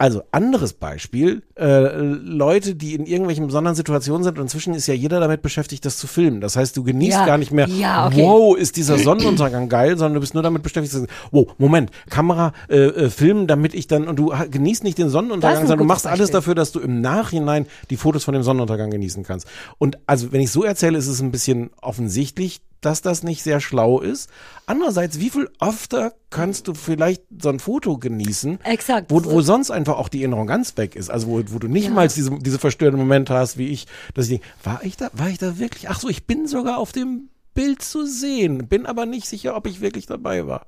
Also 0.00 0.22
anderes 0.30 0.74
Beispiel, 0.74 1.42
äh, 1.56 1.88
Leute, 1.96 2.76
die 2.76 2.94
in 2.94 3.04
irgendwelchen 3.04 3.46
besonderen 3.48 3.74
Situationen 3.74 4.22
sind 4.22 4.38
und 4.38 4.42
inzwischen 4.44 4.72
ist 4.74 4.86
ja 4.86 4.94
jeder 4.94 5.18
damit 5.18 5.42
beschäftigt, 5.42 5.84
das 5.84 5.98
zu 5.98 6.06
filmen. 6.06 6.40
Das 6.40 6.54
heißt, 6.54 6.76
du 6.76 6.84
genießt 6.84 7.18
Ja. 7.18 7.26
gar 7.26 7.36
nicht 7.36 7.50
mehr, 7.50 7.66
Ja, 7.68 8.06
okay. 8.06 8.22
wow, 8.22 8.56
ist 8.56 8.76
dieser 8.76 8.96
Sonnenuntergang 8.96 9.68
geil, 9.68 9.98
sondern 9.98 10.14
du 10.14 10.20
bist 10.20 10.34
nur 10.34 10.44
damit 10.44 10.62
beschäftigt, 10.62 10.92
zu 10.92 11.00
sagen, 11.00 11.10
wow, 11.32 11.48
Moment, 11.58 11.90
Kamera, 12.10 12.52
äh, 12.68 12.76
äh, 12.76 13.10
filmen, 13.10 13.48
damit 13.48 13.74
ich 13.74 13.88
dann, 13.88 14.06
und 14.06 14.16
du 14.20 14.32
genießt 14.48 14.84
nicht 14.84 14.98
den 14.98 15.08
Sonnenuntergang, 15.08 15.62
sondern 15.62 15.78
du 15.78 15.84
machst 15.84 16.06
alles 16.06 16.18
Beispiel. 16.28 16.32
dafür, 16.32 16.54
dass 16.54 16.70
du 16.70 16.78
im 16.78 17.00
Nachhinein 17.00 17.66
die 17.90 17.96
Fotos 17.96 18.22
von 18.22 18.34
dem 18.34 18.44
Sonnenuntergang 18.44 18.90
genießen 18.92 19.24
kannst. 19.24 19.48
Und 19.78 19.98
also, 20.06 20.30
wenn 20.30 20.40
ich 20.40 20.52
so 20.52 20.62
erzähle, 20.62 20.96
ist 20.96 21.08
es 21.08 21.20
ein 21.20 21.32
bisschen 21.32 21.70
offensichtlich, 21.82 22.60
dass 22.80 23.02
das 23.02 23.22
nicht 23.22 23.42
sehr 23.42 23.60
schlau 23.60 24.00
ist. 24.00 24.30
Andererseits, 24.66 25.18
wie 25.18 25.30
viel 25.30 25.50
öfter 25.60 26.14
kannst 26.30 26.68
du 26.68 26.74
vielleicht 26.74 27.22
so 27.40 27.48
ein 27.48 27.58
Foto 27.58 27.98
genießen, 27.98 28.60
Exakt. 28.64 29.10
wo, 29.10 29.24
wo 29.24 29.40
sonst 29.40 29.70
einfach 29.70 29.98
auch 29.98 30.08
die 30.08 30.20
Erinnerung 30.20 30.46
ganz 30.46 30.76
weg 30.76 30.94
ist. 30.94 31.10
Also 31.10 31.28
wo, 31.28 31.42
wo 31.48 31.58
du 31.58 31.68
nicht 31.68 31.90
mal 31.90 32.08
diese, 32.08 32.38
diese 32.38 32.58
verstörenden 32.58 33.00
Momente 33.00 33.34
hast, 33.34 33.58
wie 33.58 33.68
ich, 33.68 33.86
dass 34.14 34.26
ich 34.26 34.40
denke, 34.40 34.46
war 34.62 34.84
ich 34.84 34.96
da, 34.96 35.10
war 35.12 35.28
ich 35.28 35.38
da 35.38 35.58
wirklich? 35.58 35.88
Ach 35.88 36.00
so, 36.00 36.08
ich 36.08 36.26
bin 36.26 36.46
sogar 36.46 36.78
auf 36.78 36.92
dem 36.92 37.30
Bild 37.54 37.82
zu 37.82 38.06
sehen, 38.06 38.68
bin 38.68 38.86
aber 38.86 39.06
nicht 39.06 39.26
sicher, 39.26 39.56
ob 39.56 39.66
ich 39.66 39.80
wirklich 39.80 40.06
dabei 40.06 40.46
war. 40.46 40.66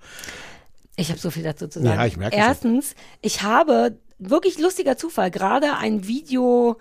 Ich 0.97 1.11
habe 1.11 1.21
so 1.21 1.31
viel 1.31 1.45
dazu 1.45 1.69
zu 1.69 1.81
sagen. 1.81 1.99
Ja, 1.99 2.07
ich 2.07 2.17
merke. 2.17 2.37
Erstens, 2.37 2.95
ich 3.23 3.43
habe 3.43 3.99
wirklich 4.19 4.59
lustiger 4.59 4.97
Zufall 4.97 5.31
gerade 5.31 5.77
ein 5.77 6.07
Video 6.07 6.77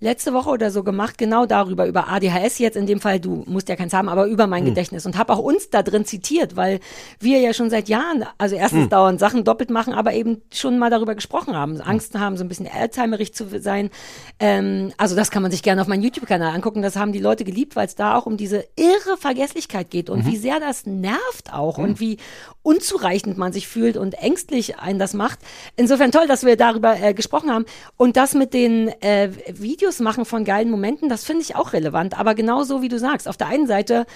letzte 0.00 0.34
Woche 0.34 0.50
oder 0.50 0.70
so 0.70 0.82
gemacht, 0.82 1.16
genau 1.18 1.46
darüber, 1.46 1.86
über 1.86 2.08
ADHS 2.08 2.58
jetzt 2.58 2.76
in 2.76 2.86
dem 2.86 3.00
Fall, 3.00 3.20
du 3.20 3.44
musst 3.46 3.68
ja 3.68 3.76
keins 3.76 3.92
haben, 3.94 4.08
aber 4.08 4.26
über 4.26 4.44
Hm. 4.44 4.50
mein 4.50 4.64
Gedächtnis 4.64 5.06
und 5.06 5.16
habe 5.16 5.32
auch 5.32 5.38
uns 5.38 5.70
da 5.70 5.82
drin 5.82 6.04
zitiert, 6.04 6.56
weil 6.56 6.80
wir 7.20 7.38
ja 7.40 7.54
schon 7.54 7.70
seit 7.70 7.88
Jahren, 7.88 8.24
also 8.36 8.54
Hm. 8.56 8.62
erstens 8.62 8.88
dauernd 8.90 9.18
Sachen 9.20 9.44
doppelt 9.44 9.70
machen, 9.70 9.94
aber 9.94 10.12
eben 10.12 10.42
schon 10.52 10.78
mal 10.78 10.90
darüber 10.90 11.14
gesprochen 11.14 11.56
haben, 11.56 11.80
Angst 11.80 12.18
haben, 12.18 12.36
so 12.36 12.44
ein 12.44 12.48
bisschen 12.48 12.68
Alzheimerig 12.68 13.34
zu 13.34 13.46
sein. 13.60 13.90
Ähm, 14.40 14.92
also 14.98 15.16
das 15.16 15.30
kann 15.30 15.42
man 15.42 15.50
sich 15.50 15.62
gerne 15.62 15.80
auf 15.80 15.88
meinem 15.88 16.02
YouTube-Kanal 16.02 16.54
angucken, 16.54 16.82
das 16.82 16.96
haben 16.96 17.12
die 17.12 17.20
Leute 17.20 17.44
geliebt, 17.44 17.76
weil 17.76 17.86
es 17.86 17.94
da 17.94 18.16
auch 18.16 18.26
um 18.26 18.36
diese 18.36 18.64
irre 18.76 19.16
Vergesslichkeit 19.18 19.90
geht 19.90 20.10
und 20.10 20.26
wie 20.26 20.36
sehr 20.36 20.60
das 20.60 20.86
nervt 20.86 21.52
auch 21.52 21.78
und 21.78 22.00
wie 22.00 22.18
unzureichend 22.64 23.38
man 23.38 23.52
sich 23.52 23.68
fühlt 23.68 23.96
und 23.96 24.14
ängstlich 24.14 24.78
einen 24.78 24.98
das 24.98 25.14
macht. 25.14 25.38
Insofern 25.76 26.10
toll, 26.10 26.26
dass 26.26 26.44
wir 26.44 26.56
darüber 26.56 27.00
äh, 27.00 27.14
gesprochen 27.14 27.52
haben. 27.52 27.66
Und 27.96 28.16
das 28.16 28.34
mit 28.34 28.54
den 28.54 28.88
äh, 29.02 29.30
Videos 29.52 30.00
machen 30.00 30.24
von 30.24 30.44
geilen 30.44 30.70
Momenten, 30.70 31.08
das 31.08 31.24
finde 31.24 31.42
ich 31.42 31.54
auch 31.54 31.74
relevant. 31.74 32.18
Aber 32.18 32.34
genauso 32.34 32.82
wie 32.82 32.88
du 32.88 32.98
sagst, 32.98 33.28
auf 33.28 33.36
der 33.36 33.48
einen 33.48 33.66
Seite 33.66 34.06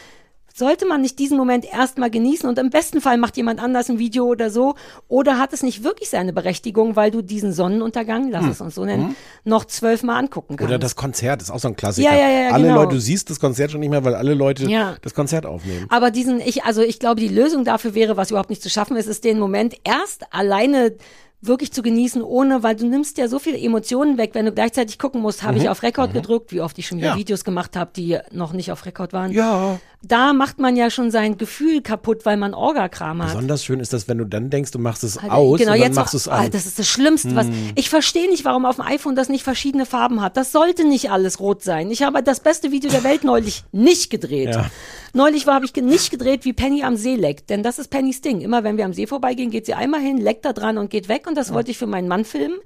sollte 0.59 0.87
man 0.87 1.01
nicht 1.01 1.19
diesen 1.19 1.37
Moment 1.39 1.65
erstmal 1.65 2.11
genießen 2.11 2.49
und 2.49 2.59
im 2.59 2.71
besten 2.71 3.01
Fall 3.01 3.17
macht 3.17 3.37
jemand 3.37 3.63
anders 3.63 3.89
ein 3.89 3.99
Video 3.99 4.27
oder 4.27 4.51
so 4.51 4.75
oder 5.09 5.39
hat 5.39 5.53
es 5.53 5.63
nicht 5.63 5.85
wirklich 5.85 6.11
seine 6.11 6.33
Berechtigung, 6.33 6.97
weil 6.97 7.11
du 7.11 7.23
diesen 7.23 7.53
Sonnenuntergang, 7.53 8.31
lass 8.31 8.47
es 8.47 8.61
uns 8.61 8.75
so 8.75 8.85
nennen, 8.85 9.17
noch 9.45 9.65
zwölfmal 9.65 10.17
angucken 10.19 10.57
kannst. 10.57 10.69
Oder 10.71 10.79
das 10.79 10.97
Konzert 10.97 11.41
ist 11.41 11.51
auch 11.51 11.61
so 11.61 11.69
ein 11.69 11.77
Klassiker. 11.77 12.11
Ja, 12.13 12.17
ja, 12.19 12.29
ja, 12.29 12.51
alle 12.51 12.65
genau. 12.69 12.83
Leute, 12.83 12.95
du 12.97 13.01
siehst 13.01 13.31
das 13.31 13.41
Konzert 13.41 13.71
schon 13.71 13.81
nicht 13.81 13.91
mehr, 13.91 14.05
weil 14.05 14.15
alle 14.15 14.35
Leute 14.35 14.65
Ja. 14.71 14.97
das 15.03 15.15
Konzert 15.15 15.47
aufnehmen. 15.47 15.87
Aber 15.89 16.11
diesen, 16.11 16.41
ich, 16.41 16.65
also 16.65 16.83
ich 16.83 16.99
glaube, 16.99 17.21
die 17.21 17.29
Lösung 17.29 17.65
dafür 17.65 17.95
wäre, 17.95 18.17
was 18.17 18.31
überhaupt 18.31 18.51
nicht 18.51 18.63
zu 18.63 18.69
schaffen 18.71 18.97
ist, 18.97 19.07
ist 19.07 19.25
den 19.25 19.39
Moment 19.39 19.77
erst 19.85 20.25
alleine 20.35 20.97
wirklich 21.41 21.73
zu 21.73 21.83
genießen, 21.83 22.21
ohne, 22.21 22.65
weil 22.65 22.75
du 22.75 22.85
nimmst 22.85 23.17
ja 23.17 23.29
so 23.29 23.39
viele 23.39 23.59
Emotionen 23.59 24.19
weg, 24.19 24.31
wenn 24.33 24.45
du 24.45 24.51
gleichzeitig 24.51 24.99
gucken 24.99 25.21
musst, 25.23 25.45
habe 25.45 25.57
ich 25.57 25.69
auf 25.69 25.85
Rekord 25.85 26.13
gedrückt, 26.13 26.51
wie 26.51 26.61
oft 26.61 26.77
ich 26.79 26.89
schon 26.89 26.99
wieder 26.99 27.11
Mhm. 27.11 27.15
Ja. 27.15 27.19
Videos 27.21 27.45
gemacht 27.45 27.77
habe, 27.77 27.93
die 27.95 28.19
noch 28.33 28.53
nicht 28.53 28.73
auf 28.73 28.85
Rekord 28.85 29.13
waren. 29.13 29.31
Ja. 29.31 29.79
Da 30.03 30.33
macht 30.33 30.61
man 30.61 30.77
ja 30.77 30.91
schon 30.91 31.11
sein 31.11 31.39
Gefühl 31.39 31.83
kaputt, 31.83 32.25
weil 32.25 32.37
man 32.37 32.55
Orgakram 32.55 33.21
hat. 33.21 33.31
Besonders 33.33 33.65
schön 33.65 33.81
ist 33.81 33.93
das, 33.93 34.07
wenn 34.07 34.19
du 34.19 34.25
dann 34.25 34.49
denkst, 34.49 34.71
du 34.71 34.79
machst 34.79 35.03
es 35.03 35.19
Alter, 35.19 35.35
aus 35.35 35.59
genau, 35.59 35.73
und 35.73 35.79
dann 35.79 35.87
jetzt 35.89 35.97
machst 35.97 36.15
du 36.15 36.19
es 36.19 36.29
Ah, 36.29 36.37
an. 36.37 36.45
Hm. 36.45 36.51
das 36.53 36.67
ist 36.67 36.79
das 36.79 36.87
Schlimmste, 36.87 37.35
was 37.35 37.49
ich 37.75 37.91
verstehe 37.91 38.31
nicht, 38.31 38.45
warum 38.45 38.65
auf 38.65 38.77
dem 38.77 38.85
iPhone 38.85 39.17
das 39.17 39.29
nicht 39.29 39.43
verschiedene 39.43 39.87
Farben 39.87 40.23
hat. 40.23 40.37
Das 40.37 40.53
sollte 40.53 40.87
nicht 40.87 41.11
alles 41.11 41.41
rot 41.41 41.65
sein. 41.65 41.91
Ich 41.91 42.05
habe 42.05 42.23
das 42.23 42.39
beste 42.41 42.71
Video 42.71 42.91
der 42.91 43.03
Welt 43.03 43.25
neulich 43.25 43.65
nicht 43.73 44.09
gedreht. 44.09 44.55
Ja. 44.55 44.71
Neulich 45.15 45.49
war 45.49 45.55
habe 45.55 45.67
ich 45.67 45.75
nicht 45.75 46.11
gedreht, 46.13 46.45
wie 46.45 46.53
Penny 46.53 46.85
am 46.85 46.97
See 46.97 47.17
leckt, 47.17 47.51
denn 47.51 47.65
das 47.65 47.81
ist 47.81 47.89
Pennys 47.89 48.21
Ding. 48.21 48.41
Immer 48.41 48.63
wenn 48.63 48.77
wir 48.77 48.85
am 48.85 48.93
See 48.93 49.09
vorbeigehen, 49.09 49.51
geht 49.51 49.67
sie 49.67 49.75
einmal 49.75 50.01
hin, 50.01 50.19
leckt 50.19 50.45
da 50.45 50.53
dran 50.53 50.79
und 50.79 50.91
geht 50.91 51.09
weg 51.09 51.27
und 51.27 51.37
das 51.37 51.53
wollte 51.53 51.73
ich 51.73 51.79
für 51.79 51.89
meinen 51.89 52.07
Mann 52.07 52.25
filmen. 52.25 52.59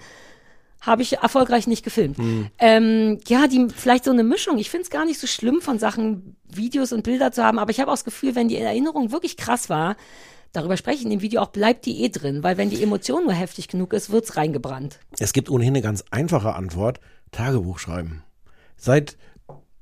Habe 0.83 1.03
ich 1.03 1.15
erfolgreich 1.19 1.67
nicht 1.69 1.85
gefilmt. 1.85 2.19
Hm. 2.19 2.49
Ähm, 2.59 3.21
ja, 3.29 3.47
die 3.47 3.69
vielleicht 3.75 4.05
so 4.05 4.11
eine 4.11 4.25
Mischung. 4.25 4.59
Ich 4.59 4.69
finde 4.69 4.83
es 4.83 4.91
gar 4.91 5.05
nicht 5.05 5.21
so 5.21 5.29
schlimm, 5.29 5.61
von 5.61 5.79
Sachen 5.79 6.35
Videos 6.57 6.93
und 6.93 7.03
Bilder 7.03 7.33
zu 7.33 7.45
haben, 7.45 7.59
aber 7.59 7.71
ich 7.71 7.81
habe 7.81 7.91
auch 7.91 7.95
das 7.95 8.05
Gefühl, 8.05 8.35
wenn 8.35 8.49
die 8.49 8.57
Erinnerung 8.59 9.13
wirklich 9.13 9.37
krass 9.37 9.69
war, 9.69 9.97
darüber 10.53 10.77
spreche 10.77 10.99
ich 10.99 11.05
in 11.05 11.11
dem 11.11 11.23
Video 11.23 11.41
auch, 11.43 11.49
bleibt 11.49 11.87
die 11.87 12.03
eh 12.03 12.09
drin, 12.09 12.43
weil 12.43 12.57
wenn 12.57 12.71
die 12.71 12.83
Emotion 12.83 13.25
nur 13.25 13.33
heftig 13.33 13.69
genug 13.69 13.93
ist, 13.93 14.11
wird's 14.11 14.37
reingebrannt. 14.37 14.99
Es 15.19 15.33
gibt 15.33 15.51
ohnehin 15.51 15.75
eine 15.75 15.83
ganz 15.83 16.05
einfache 16.11 16.55
Antwort. 16.55 17.01
Tagebuch 17.31 17.79
schreiben. 17.79 18.25
Seit, 18.77 19.17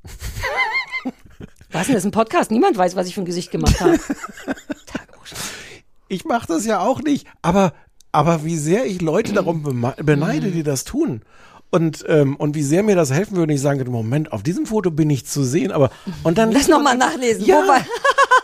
Was 1.73 1.87
denn, 1.87 1.95
das 1.95 2.03
ist 2.03 2.07
ein 2.07 2.11
Podcast? 2.11 2.51
Niemand 2.51 2.77
weiß, 2.77 2.97
was 2.97 3.07
ich 3.07 3.15
für 3.15 3.23
ein 3.23 3.27
Gesicht 3.27 3.51
gemacht 3.51 3.81
habe. 3.81 3.99
Tagebuch 4.87 5.27
schreiben. 5.27 5.85
ich 6.09 6.25
mache 6.25 6.47
das 6.49 6.67
ja 6.67 6.81
auch 6.81 7.01
nicht, 7.03 7.27
aber, 7.43 7.75
aber 8.13 8.45
wie 8.45 8.57
sehr 8.57 8.87
ich 8.87 9.01
Leute 9.01 9.33
darum 9.33 9.63
beneide, 10.03 10.51
die 10.51 10.63
das 10.63 10.85
tun. 10.85 11.23
Und, 11.71 12.05
ähm, 12.09 12.35
und 12.37 12.55
wie 12.57 12.63
sehr 12.63 12.83
mir 12.83 12.97
das 12.97 13.13
helfen 13.13 13.37
würde, 13.37 13.49
wenn 13.49 13.55
ich 13.55 13.61
sagen 13.63 13.79
könnte, 13.79 13.93
Moment, 13.93 14.33
auf 14.33 14.43
diesem 14.43 14.67
Foto 14.67 14.91
bin 14.91 15.09
ich 15.09 15.25
zu 15.27 15.45
sehen, 15.45 15.71
aber 15.71 15.91
und 16.25 16.37
dann 16.37 16.51
Lass 16.51 16.67
noch 16.69 16.83
mal 16.83 16.97
nachlesen. 16.97 17.45
Ja. 17.45 17.57
Wobei- 17.63 17.85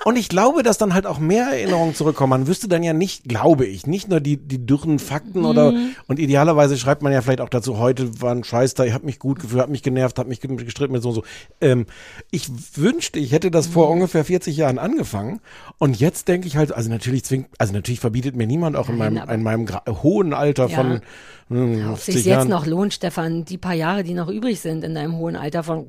Und 0.04 0.14
ich 0.14 0.28
glaube, 0.28 0.62
dass 0.62 0.78
dann 0.78 0.94
halt 0.94 1.04
auch 1.04 1.18
mehr 1.18 1.46
Erinnerungen 1.48 1.92
zurückkommen. 1.96 2.30
Man 2.30 2.46
wüsste 2.46 2.68
dann 2.68 2.84
ja 2.84 2.92
nicht, 2.92 3.24
glaube 3.24 3.66
ich, 3.66 3.88
nicht 3.88 4.08
nur 4.08 4.20
die, 4.20 4.36
die 4.36 4.64
dürren 4.64 5.00
Fakten 5.00 5.44
oder 5.44 5.72
Mhm. 5.72 5.96
und 6.06 6.20
idealerweise 6.20 6.78
schreibt 6.78 7.02
man 7.02 7.12
ja 7.12 7.22
vielleicht 7.22 7.40
auch 7.40 7.48
dazu, 7.48 7.78
heute 7.78 8.20
war 8.20 8.30
ein 8.30 8.44
Scheiß 8.44 8.74
da, 8.74 8.84
ich 8.84 8.92
habe 8.92 9.04
mich 9.04 9.18
gut 9.18 9.40
gefühlt, 9.40 9.60
habe 9.62 9.72
mich 9.72 9.82
genervt, 9.82 10.20
habe 10.20 10.28
mich 10.28 10.40
ge- 10.40 10.54
gestritten 10.54 10.92
mit 10.92 11.02
so 11.02 11.08
und 11.08 11.14
so. 11.16 11.24
Ähm, 11.60 11.86
ich 12.30 12.48
wünschte, 12.76 13.18
ich 13.18 13.32
hätte 13.32 13.50
das 13.50 13.66
Mhm. 13.68 13.72
vor 13.72 13.90
ungefähr 13.90 14.24
40 14.24 14.56
Jahren 14.56 14.78
angefangen 14.78 15.40
und 15.78 15.98
jetzt 15.98 16.28
denke 16.28 16.46
ich 16.46 16.56
halt, 16.56 16.70
also 16.70 16.88
natürlich 16.88 17.24
zwingt, 17.24 17.48
also 17.58 17.72
natürlich 17.72 17.98
verbietet 17.98 18.36
mir 18.36 18.46
niemand 18.46 18.76
auch 18.76 18.88
in 18.88 18.98
meinem, 18.98 19.28
in 19.28 19.42
meinem 19.42 19.66
hohen 20.04 20.34
Alter 20.34 20.68
Ja. 20.68 20.76
von 20.76 21.00
hm, 21.48 21.90
Ob 21.90 21.98
50 21.98 22.14
sich 22.14 22.24
jetzt 22.24 22.48
noch 22.48 22.66
lohnt, 22.66 22.94
Stefan, 22.94 23.44
die 23.44 23.58
paar 23.58 23.74
Jahre, 23.74 24.02
die 24.02 24.14
noch 24.14 24.28
übrig 24.28 24.60
sind 24.60 24.84
in 24.84 24.94
deinem 24.94 25.16
hohen 25.16 25.36
Alter 25.36 25.62
von 25.62 25.86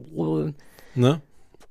Ne? 0.96 1.22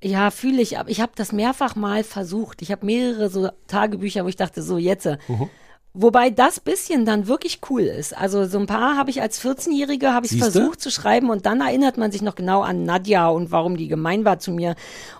Ja, 0.02 0.30
fühle 0.30 0.60
ich, 0.60 0.78
aber 0.78 0.90
ich 0.90 1.00
habe 1.00 1.12
das 1.16 1.32
mehrfach 1.32 1.74
mal 1.74 2.04
versucht. 2.04 2.62
Ich 2.62 2.70
habe 2.70 2.84
mehrere 2.84 3.30
so 3.30 3.48
Tagebücher, 3.66 4.24
wo 4.24 4.28
ich 4.28 4.36
dachte, 4.36 4.62
so 4.62 4.78
jetzt. 4.78 5.06
Mhm. 5.28 5.48
Wobei 5.98 6.28
das 6.28 6.60
bisschen 6.60 7.06
dann 7.06 7.26
wirklich 7.26 7.60
cool 7.70 7.80
ist. 7.80 8.14
Also 8.16 8.44
so 8.44 8.58
ein 8.58 8.66
paar 8.66 8.98
habe 8.98 9.08
ich 9.08 9.22
als 9.22 9.42
14-Jährige 9.42 10.12
habe 10.12 10.26
ich 10.26 10.36
versucht 10.38 10.78
zu 10.80 10.90
schreiben 10.90 11.30
und 11.30 11.46
dann 11.46 11.62
erinnert 11.62 11.96
man 11.96 12.12
sich 12.12 12.20
noch 12.20 12.34
genau 12.34 12.60
an 12.60 12.84
Nadja 12.84 13.28
und 13.28 13.50
warum 13.50 13.78
die 13.78 13.88
gemein 13.88 14.26
war 14.26 14.38
zu 14.38 14.50
mir 14.52 14.74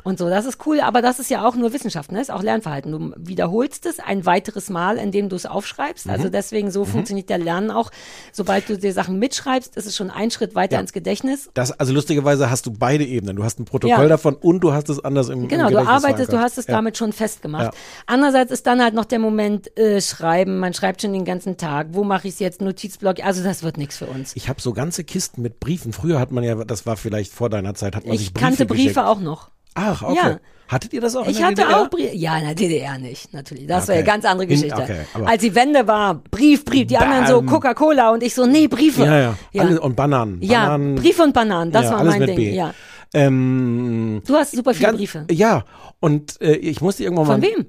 und 0.04 0.18
so. 0.18 0.28
Das 0.28 0.44
ist 0.44 0.66
cool, 0.66 0.80
aber 0.80 1.00
das 1.00 1.18
ist 1.18 1.30
ja 1.30 1.46
auch 1.46 1.54
nur 1.56 1.72
Wissenschaft, 1.72 2.12
ne? 2.12 2.20
Ist 2.20 2.30
auch 2.30 2.42
Lernverhalten. 2.42 2.92
Du 2.92 3.12
wiederholst 3.16 3.86
es 3.86 4.00
ein 4.00 4.26
weiteres 4.26 4.68
Mal, 4.68 4.98
indem 4.98 5.30
du 5.30 5.36
es 5.36 5.46
aufschreibst. 5.46 6.06
Mhm. 6.06 6.12
Also 6.12 6.28
deswegen 6.28 6.70
so 6.70 6.84
funktioniert 6.84 7.30
der 7.30 7.38
Lernen 7.38 7.70
auch. 7.70 7.90
Sobald 8.32 8.68
du 8.68 8.76
dir 8.76 8.92
Sachen 8.92 9.18
mitschreibst, 9.18 9.76
ist 9.76 9.86
es 9.86 9.96
schon 9.96 10.10
ein 10.10 10.30
Schritt 10.30 10.54
weiter 10.54 10.74
Ja. 10.74 10.80
ins 10.80 10.92
Gedächtnis. 10.92 11.48
Das, 11.54 11.72
also 11.72 11.94
lustigerweise 11.94 12.50
hast 12.50 12.66
du 12.66 12.70
beide 12.70 13.04
Ebenen. 13.04 13.36
Du 13.36 13.44
hast 13.44 13.58
ein 13.58 13.64
Protokoll 13.64 14.02
Ja. 14.04 14.08
davon 14.08 14.34
und 14.34 14.60
du 14.60 14.74
hast 14.74 14.90
es 14.90 15.02
anders 15.02 15.30
im 15.30 15.48
Genau, 15.48 15.68
im 15.68 15.72
du 15.72 15.78
arbeitest, 15.86 16.32
du 16.34 16.38
hast 16.38 16.58
es 16.58 16.66
Ja. 16.66 16.74
damit 16.74 16.98
schon 16.98 17.14
festgemacht. 17.14 17.74
Andererseits 18.04 18.50
ist 18.52 18.66
dann 18.66 18.82
halt 18.82 18.92
noch 18.92 19.06
der 19.06 19.20
Moment 19.20 19.74
äh, 19.78 20.02
Schreiben. 20.02 20.65
Man 20.66 20.74
schreibt 20.74 21.00
schon 21.00 21.12
den 21.12 21.24
ganzen 21.24 21.56
Tag. 21.56 21.86
Wo 21.92 22.02
mache 22.02 22.26
ich 22.26 22.34
es 22.34 22.40
jetzt? 22.40 22.60
Notizblock. 22.60 23.24
Also 23.24 23.44
das 23.44 23.62
wird 23.62 23.76
nichts 23.78 23.98
für 23.98 24.06
uns. 24.06 24.34
Ich 24.34 24.48
habe 24.48 24.60
so 24.60 24.72
ganze 24.72 25.04
Kisten 25.04 25.40
mit 25.40 25.60
Briefen. 25.60 25.92
Früher 25.92 26.18
hat 26.18 26.32
man 26.32 26.42
ja, 26.42 26.56
das 26.56 26.86
war 26.86 26.96
vielleicht 26.96 27.32
vor 27.32 27.48
deiner 27.50 27.74
Zeit, 27.74 27.94
hat 27.94 28.04
man 28.04 28.16
sich 28.18 28.26
Ich 28.26 28.34
Briefe 28.34 28.44
kannte 28.46 28.66
Briefe 28.66 28.82
geschickt. 28.94 28.98
auch 28.98 29.20
noch. 29.20 29.50
Ach, 29.74 30.02
okay. 30.02 30.16
Ja. 30.16 30.40
Hattet 30.66 30.92
ihr 30.92 31.00
das 31.00 31.14
auch 31.14 31.22
in 31.22 31.30
Ich 31.30 31.36
der 31.36 31.46
hatte 31.46 31.62
DDR? 31.62 31.80
auch 31.82 31.88
Briefe. 31.88 32.16
Ja, 32.16 32.36
in 32.38 32.46
der 32.46 32.54
DDR 32.56 32.98
nicht, 32.98 33.32
natürlich. 33.32 33.68
Das 33.68 33.84
Okay. 33.84 33.88
wäre 33.90 33.98
eine 33.98 34.06
ganz 34.08 34.24
andere 34.24 34.42
In- 34.48 34.54
Geschichte. 34.54 34.82
okay, 34.82 34.96
aber- 35.14 35.28
Als 35.28 35.40
die 35.42 35.54
Wende 35.54 35.86
war, 35.86 36.14
Brief, 36.32 36.64
Brief. 36.64 36.88
Die 36.88 36.96
anderen 36.96 37.28
so 37.28 37.36
Bam. 37.42 37.46
Coca-Cola 37.46 38.10
und 38.10 38.24
ich 38.24 38.34
so, 38.34 38.44
nee, 38.44 38.66
Briefe. 38.66 39.04
Ja, 39.04 39.16
ja. 39.20 39.38
Ja, 39.52 39.62
Alle, 39.62 39.80
und 39.80 39.94
Bananen. 39.94 40.42
ja 40.42 40.62
Bananen, 40.64 40.94
Briefe 40.96 41.22
und 41.22 41.32
Bananen, 41.32 41.70
das 41.70 41.84
ja, 41.84 41.92
war 41.92 42.02
mein 42.02 42.26
Ding. 42.26 42.34
B. 42.34 42.52
Ja. 42.56 42.74
Ähm, 43.14 44.20
Du 44.26 44.34
hast 44.34 44.50
super 44.56 44.74
viele 44.74 44.86
ganz- 44.86 44.98
Briefe. 44.98 45.26
Ja, 45.30 45.64
und 46.00 46.40
äh, 46.40 46.54
ich 46.56 46.80
musste 46.80 47.04
irgendwann 47.04 47.26
Von 47.26 47.40
mal. 47.40 47.46
wem? 47.46 47.66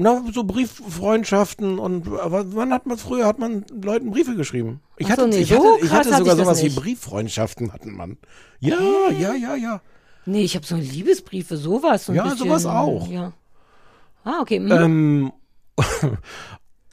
Na, 0.00 0.22
so 0.32 0.44
Brieffreundschaften 0.44 1.80
und 1.80 2.06
aber 2.20 2.54
wann 2.54 2.72
hat 2.72 2.86
man 2.86 2.98
früher 2.98 3.26
hat 3.26 3.40
man 3.40 3.64
Leuten 3.82 4.12
Briefe 4.12 4.36
geschrieben? 4.36 4.80
Ich 4.96 5.08
Ach 5.08 5.16
so, 5.16 5.22
hatte, 5.22 5.28
nee, 5.30 5.38
ich 5.38 5.48
so 5.48 5.56
hatte, 5.56 5.84
ich 5.84 5.90
hatte 5.90 6.10
hatte 6.10 6.18
sogar 6.18 6.34
ich 6.34 6.40
sowas 6.40 6.62
wie. 6.62 6.68
Brieffreundschaften 6.68 7.72
hatten 7.72 7.96
man. 7.96 8.16
Ja, 8.60 8.78
ja, 9.10 9.34
ja, 9.34 9.56
ja. 9.56 9.80
Nee, 10.24 10.42
ich 10.42 10.54
habe 10.54 10.64
so 10.64 10.76
Liebesbriefe, 10.76 11.56
sowas. 11.56 12.06
So 12.06 12.12
Ja, 12.12 12.22
bisschen, 12.22 12.38
sowas 12.38 12.64
auch. 12.64 13.08
Ja. 13.08 13.32
Ah, 14.22 14.40
okay. 14.40 14.60
mhm. 14.60 14.70
Ähm, 14.70 15.32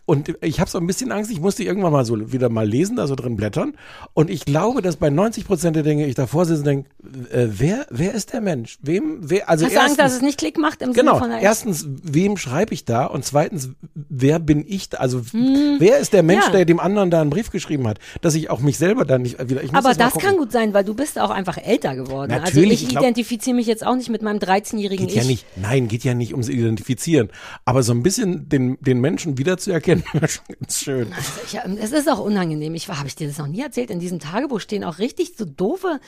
und 0.06 0.36
ich 0.41 0.60
habe 0.60 0.70
so 0.70 0.78
ein 0.78 0.86
bisschen 0.88 1.12
Angst, 1.12 1.32
ich 1.32 1.39
musste 1.39 1.63
irgendwann 1.63 1.91
mal 1.91 2.06
so 2.06 2.32
wieder 2.32 2.50
mal 2.50 2.68
lesen, 2.68 2.96
da 2.96 3.08
so 3.08 3.15
drin 3.15 3.36
blättern. 3.36 3.74
Und 4.13 4.30
ich 4.30 4.46
glaube, 4.46 4.82
dass 4.82 4.98
bei 4.98 5.10
90 5.10 5.46
Prozent 5.46 5.76
der 5.76 5.84
Dinge 5.84 6.06
ich 6.06 6.15
davor 6.15 6.46
sitze 6.46 6.60
und 6.60 6.65
denke, 6.68 6.89
äh, 7.32 7.48
wer, 7.50 7.86
wer 7.89 8.13
ist 8.13 8.32
der 8.34 8.41
Mensch? 8.41 8.78
Wem, 8.82 9.18
wer, 9.22 9.50
also 9.50 9.65
Hast 9.65 9.76
du 9.76 9.80
Angst, 9.82 10.00
dass 10.00 10.13
es 10.13 10.22
nicht 10.22 10.38
Klick 10.38 10.58
macht 10.60 10.82
im 10.82 10.94
Sinne 10.94 11.06
Genau. 11.06 11.18
von 11.20 11.32
einer 11.32 11.41
Erstens, 11.41 11.88
wem 12.04 12.38
schreibe 12.38 12.74
ich 12.74 12.86
da? 12.86 13.06
Und 13.06 13.26
zweitens, 13.26 13.70
wer 13.94 14.39
bin 14.39 14.63
ich 14.68 14.89
da? 14.89 14.98
Also, 15.00 15.22
wer 15.34 15.98
ist 16.00 16.13
der 16.13 16.24
Mensch, 16.24 16.46
Hm. 16.46 16.52
ja. 16.52 16.58
der 16.58 16.65
dem 16.65 16.80
anderen 16.80 17.10
da 17.10 17.22
einen 17.22 17.30
Brief 17.32 17.50
geschrieben 17.52 17.88
hat? 17.88 18.00
Dass 18.22 18.36
ich 18.36 18.50
auch 18.50 18.60
mich 18.60 18.78
selber 18.78 19.06
dann 19.06 19.24
nicht 19.24 19.39
wieder. 19.50 19.63
Ich 19.63 19.72
muss 19.72 19.84
Aber 19.84 19.94
das, 19.96 20.13
das 20.13 20.22
kann 20.24 20.38
gut 20.38 20.52
sein, 20.52 20.74
weil 20.74 20.84
du 20.84 20.94
bist 20.94 21.20
auch 21.20 21.30
einfach 21.32 21.58
älter 21.58 21.96
geworden. 21.96 22.32
also 22.32 22.46
Natürlich, 22.46 22.74
ich, 22.74 22.84
ich 22.84 22.89
glaub- 22.89 23.04
identifiziere 23.04 23.56
mich 23.56 23.65
jetzt 23.68 23.86
auch 23.86 23.96
nicht 23.96 24.10
mit 24.10 24.22
meinem 24.22 24.39
13-jährigen 24.39 25.08
Geht 25.08 25.15
Ich. 25.15 25.22
ja 25.24 25.28
nicht, 25.28 25.46
nein, 25.56 25.88
geht 25.88 26.04
ja 26.04 26.13
nicht 26.13 26.34
ums 26.34 26.50
Identifizieren. 26.50 27.30
Aber 27.65 27.82
so 27.84 27.91
ein 27.94 28.04
bisschen 28.04 28.50
den, 28.50 28.78
den 28.82 29.00
Menschen 29.02 29.38
wiederzuerkennen, 29.38 29.94
wäre 30.13 30.27
schon 30.27 30.45
ganz 30.60 30.79
schön. 30.79 31.13
Ich, 31.45 31.55
ähm, 31.55 31.77
es 31.79 31.91
ist 31.91 32.10
auch 32.10 32.19
unangenehm. 32.19 32.75
Ich 32.75 32.88
habe 32.88 33.08
ich 33.08 33.15
dir 33.15 33.27
das 33.27 33.38
noch 33.38 33.47
nie 33.47 33.62
erzählt. 33.62 33.89
In 33.89 33.99
diesem 33.99 34.19
Tagebuch 34.19 34.60
stehen 34.60 34.84
auch 34.84 34.99
richtig 34.99 35.34
so 35.38 35.45
doofe 35.45 35.99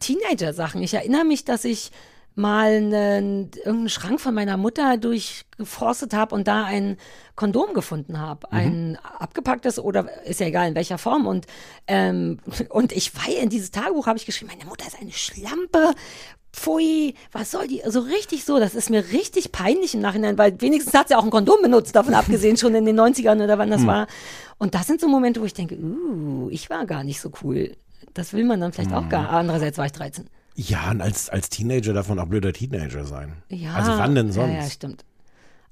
Teenager-Sachen. 0.00 0.82
Ich 0.82 0.94
erinnere 0.94 1.24
mich, 1.24 1.44
dass 1.44 1.64
ich 1.64 1.90
mal 2.34 2.72
einen, 2.72 3.50
irgendeinen 3.56 3.88
Schrank 3.88 4.20
von 4.20 4.34
meiner 4.34 4.56
Mutter 4.56 4.96
durchgeforstet 4.96 6.14
habe 6.14 6.34
und 6.34 6.48
da 6.48 6.64
ein 6.64 6.96
Kondom 7.34 7.74
gefunden 7.74 8.18
habe. 8.18 8.50
Ein 8.52 8.98
abgepacktes 9.02 9.78
oder 9.78 10.08
ist 10.24 10.40
ja 10.40 10.46
egal 10.46 10.68
in 10.68 10.74
welcher 10.74 10.98
Form. 10.98 11.26
Und, 11.26 11.46
ähm, 11.86 12.38
und 12.70 12.92
ich 12.92 13.14
war 13.16 13.28
in 13.28 13.50
dieses 13.50 13.70
Tagebuch 13.70 14.06
habe 14.06 14.18
ich 14.18 14.26
geschrieben, 14.26 14.52
meine 14.56 14.68
Mutter 14.68 14.86
ist 14.86 15.00
eine 15.00 15.12
Schlampe. 15.12 15.94
Pfui, 16.52 17.14
was 17.32 17.50
soll 17.50 17.66
die? 17.66 17.82
So 17.86 18.00
richtig 18.00 18.44
so, 18.44 18.58
das 18.58 18.74
ist 18.74 18.90
mir 18.90 19.10
richtig 19.12 19.52
peinlich 19.52 19.94
im 19.94 20.00
Nachhinein, 20.00 20.36
weil 20.36 20.60
wenigstens 20.60 20.94
hat 20.94 21.08
sie 21.08 21.16
auch 21.16 21.24
ein 21.24 21.30
Kondom 21.30 21.62
benutzt, 21.62 21.96
davon 21.96 22.14
abgesehen, 22.14 22.56
schon 22.56 22.74
in 22.74 22.84
den 22.84 22.98
90ern 22.98 23.42
oder 23.42 23.58
wann 23.58 23.70
das 23.70 23.86
war. 23.86 24.06
Und 24.58 24.74
das 24.74 24.86
sind 24.86 25.00
so 25.00 25.08
Momente, 25.08 25.40
wo 25.40 25.44
ich 25.44 25.54
denke, 25.54 25.76
uh, 25.76 26.48
ich 26.50 26.70
war 26.70 26.86
gar 26.86 27.04
nicht 27.04 27.20
so 27.20 27.32
cool. 27.42 27.76
Das 28.14 28.32
will 28.32 28.44
man 28.44 28.60
dann 28.60 28.72
vielleicht 28.72 28.92
auch 28.92 29.08
gar. 29.08 29.30
Andererseits 29.30 29.78
war 29.78 29.86
ich 29.86 29.92
13. 29.92 30.26
Ja, 30.54 30.90
und 30.90 31.00
als, 31.00 31.30
als 31.30 31.48
Teenager 31.48 31.94
darf 31.94 32.08
man 32.08 32.18
auch 32.18 32.26
blöder 32.26 32.52
Teenager 32.52 33.04
sein. 33.04 33.42
Ja. 33.48 33.72
Also 33.74 33.92
wann 33.92 34.14
denn 34.14 34.32
sonst? 34.32 34.52
Ja, 34.52 34.60
ja, 34.60 34.70
stimmt. 34.70 35.04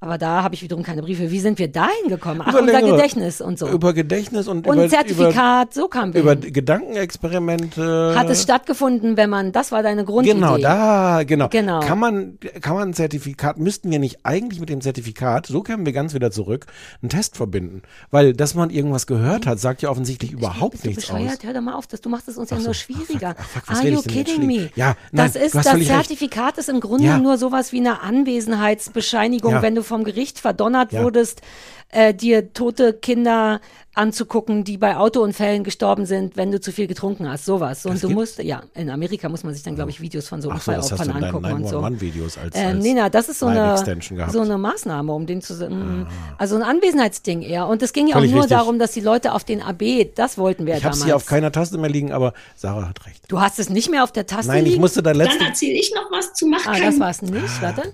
Aber 0.03 0.17
da 0.17 0.41
habe 0.41 0.55
ich 0.55 0.63
wiederum 0.63 0.83
keine 0.83 1.03
Briefe. 1.03 1.29
Wie 1.29 1.39
sind 1.39 1.59
wir 1.59 1.67
dahin 1.67 2.09
gekommen? 2.09 2.41
Ach, 2.43 2.49
Über 2.49 2.61
unser 2.61 2.81
Gedächtnis 2.81 3.39
und 3.39 3.59
so. 3.59 3.67
Über 3.69 3.93
Gedächtnis 3.93 4.47
und, 4.47 4.65
und 4.65 4.73
über, 4.77 4.89
Zertifikat, 4.89 5.75
so 5.75 5.87
kam 5.87 6.15
wir 6.15 6.21
über, 6.21 6.31
hin. 6.31 6.41
über 6.41 6.51
Gedankenexperimente. 6.51 8.15
Hat 8.17 8.27
es 8.29 8.41
stattgefunden, 8.41 9.15
wenn 9.15 9.29
man, 9.29 9.51
das 9.51 9.71
war 9.71 9.83
deine 9.83 10.03
Grundidee. 10.03 10.33
Genau, 10.33 10.57
da, 10.57 11.21
genau. 11.23 11.49
Genau. 11.49 11.81
Kann 11.81 11.99
man, 11.99 12.39
kann 12.61 12.73
man 12.75 12.89
ein 12.89 12.93
Zertifikat, 12.95 13.59
müssten 13.59 13.91
wir 13.91 13.99
nicht 13.99 14.19
eigentlich 14.23 14.59
mit 14.59 14.69
dem 14.69 14.81
Zertifikat, 14.81 15.45
so 15.45 15.61
kämen 15.61 15.85
wir 15.85 15.93
ganz 15.93 16.15
wieder 16.15 16.31
zurück, 16.31 16.65
einen 17.03 17.09
Test 17.09 17.37
verbinden? 17.37 17.83
Weil, 18.09 18.33
dass 18.33 18.55
man 18.55 18.71
irgendwas 18.71 19.05
gehört 19.05 19.45
hat, 19.45 19.59
sagt 19.59 19.83
ja 19.83 19.89
offensichtlich 19.91 20.31
überhaupt 20.31 20.83
du 20.83 20.87
nichts 20.87 21.05
bescheuert? 21.05 21.39
aus. 21.39 21.43
Hör 21.43 21.53
doch 21.53 21.61
mal 21.61 21.75
auf, 21.75 21.85
das, 21.85 22.01
du 22.01 22.09
machst 22.09 22.27
es 22.27 22.37
uns 22.37 22.49
ja 22.49 22.57
Ach 22.57 22.61
so, 22.61 22.65
nur 22.69 22.75
ach, 22.75 22.79
schwieriger. 22.79 23.35
fuck, 23.37 23.63
ach, 23.67 23.75
fuck, 23.75 23.77
Are 23.77 23.87
you 23.87 24.01
kidding 24.01 24.47
me? 24.47 24.71
Ja, 24.75 24.95
nein, 25.11 25.31
das 25.31 25.35
ist, 25.35 25.53
das 25.53 25.67
völlig 25.69 25.89
recht. 25.89 25.99
Zertifikat 26.07 26.57
ist 26.57 26.69
im 26.69 26.79
Grunde 26.79 27.05
Ja. 27.05 27.19
nur 27.19 27.37
sowas 27.37 27.71
wie 27.71 27.79
eine 27.79 28.01
Anwesenheitsbescheinigung, 28.01 29.51
Ja. 29.53 29.61
wenn 29.61 29.75
du 29.75 29.83
vom 29.91 30.03
Gericht 30.03 30.39
verdonnert 30.39 30.91
Ja. 30.91 31.03
wurdest, 31.03 31.41
äh, 31.89 32.13
dir 32.13 32.53
tote 32.53 32.93
Kinder 32.93 33.59
anzugucken, 33.93 34.63
die 34.63 34.77
bei 34.77 34.95
Autounfällen 34.95 35.65
gestorben 35.65 36.05
sind, 36.05 36.37
wenn 36.37 36.49
du 36.49 36.61
zu 36.61 36.71
viel 36.71 36.87
getrunken 36.87 37.29
hast, 37.29 37.43
sowas. 37.45 37.85
Und 37.85 37.95
Das 37.95 38.01
du 38.01 38.09
musst, 38.09 38.41
ja, 38.41 38.61
in 38.73 38.89
Amerika 38.89 39.27
muss 39.27 39.43
man 39.43 39.53
sich 39.53 39.63
dann, 39.63 39.75
glaube 39.75 39.91
ich, 39.91 39.99
Videos 39.99 40.29
von 40.29 40.41
so 40.41 40.49
Ach 40.49 40.61
so, 40.61 40.71
angucken 40.71 41.51
und 41.51 41.67
so. 41.67 41.79
911-Videos 41.81 42.37
als, 42.37 42.55
Ähm, 42.55 42.67
als 42.77 42.83
nee, 42.85 42.93
na, 42.95 43.09
das 43.09 43.27
ist 43.27 43.39
so 43.39 43.47
eine. 43.47 43.73
Ah. 43.73 44.29
so 44.31 44.39
eine 44.39 44.57
Maßnahme, 44.57 45.11
um 45.11 45.25
den 45.25 45.41
zu, 45.41 45.53
mm, 45.55 46.07
also 46.37 46.55
ein 46.55 46.63
Anwesenheitsding 46.63 47.41
eher. 47.41 47.67
Und 47.67 47.81
es 47.83 47.91
ging 47.91 48.07
ja 48.07 48.15
auch 48.15 48.21
nur 48.21 48.43
richtig. 48.43 48.49
darum, 48.57 48.79
dass 48.79 48.91
die 48.93 49.01
Leute 49.01 49.33
auf 49.33 49.43
den 49.43 49.61
AB, 49.61 50.05
das 50.15 50.37
wollten 50.37 50.65
wir 50.65 50.77
ich 50.77 50.83
habe 50.85 50.93
damals. 50.93 51.03
hier 51.05 51.15
auf 51.17 51.25
keiner 51.25 51.51
Taste 51.51 51.77
mehr 51.77 51.89
liegen, 51.89 52.13
aber 52.13 52.33
Sarah 52.55 52.87
hat 52.87 53.05
recht. 53.05 53.23
Du 53.27 53.41
hast 53.41 53.59
es 53.59 53.69
nicht 53.69 53.91
mehr 53.91 54.05
auf 54.05 54.13
der 54.13 54.25
Taste 54.25 54.47
Nein, 54.47 54.63
ich 54.63 54.69
liegen? 54.71 54.81
musste 54.81 55.03
da 55.03 55.11
Dann 55.11 55.17
letzte, 55.27 55.43
erzähle 55.43 55.73
ich 55.73 55.91
noch 55.93 56.09
was 56.11 56.33
zu 56.33 56.47
Mach 56.47 56.65
Ah, 56.65 56.79
das 56.79 56.97
war's 56.97 57.21
nicht, 57.21 57.61
warte. 57.61 57.93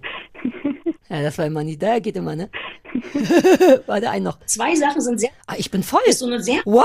Ja, 1.09 1.21
das 1.21 1.37
war 1.37 1.45
immer 1.45 1.63
nie, 1.63 1.77
da 1.77 1.99
geht 1.99 2.15
immer, 2.15 2.35
ne? 2.35 2.49
warte, 3.85 4.09
ein 4.09 4.23
noch. 4.23 4.39
Zwei 4.45 4.75
Sachen 4.75 5.01
sind 5.01 5.19
sehr, 5.19 5.29
Ah, 5.45 5.55
ich 5.57 5.71
bin 5.71 5.83
voll. 5.83 6.01
ist 6.05 6.19
so 6.19 6.25
eine 6.25 6.41
sehr 6.41 6.61
What? 6.65 6.83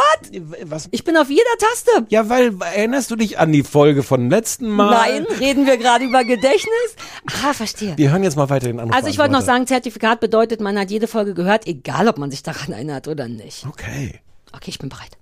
was? 0.64 0.88
Ich 0.90 1.04
bin 1.04 1.16
auf 1.16 1.28
jeder 1.28 1.42
Taste. 1.58 1.90
Ja, 2.08 2.28
weil, 2.28 2.54
erinnerst 2.60 3.10
du 3.10 3.16
dich 3.16 3.38
an 3.38 3.52
die 3.52 3.62
Folge 3.62 4.02
von 4.02 4.30
letzten 4.30 4.68
Mal? 4.68 4.90
Nein, 4.90 5.26
reden 5.40 5.66
wir 5.66 5.76
gerade 5.78 6.04
über 6.04 6.24
Gedächtnis? 6.24 6.96
Ah, 7.44 7.52
verstehe. 7.52 7.96
Wir 7.96 8.10
hören 8.10 8.22
jetzt 8.22 8.36
mal 8.36 8.50
weiter 8.50 8.66
den 8.66 8.80
Anruf. 8.80 8.94
Also 8.94 9.08
ich 9.08 9.18
wollte 9.18 9.32
noch 9.32 9.42
sagen, 9.42 9.66
Zertifikat 9.66 10.20
bedeutet, 10.20 10.60
man 10.60 10.78
hat 10.78 10.90
jede 10.90 11.06
Folge 11.08 11.34
gehört, 11.34 11.66
egal 11.66 12.08
ob 12.08 12.18
man 12.18 12.30
sich 12.30 12.42
daran 12.42 12.72
erinnert 12.72 13.08
oder 13.08 13.28
nicht. 13.28 13.66
Okay. 13.66 14.20
Okay, 14.52 14.68
ich 14.70 14.78
bin 14.78 14.88
bereit. 14.88 15.16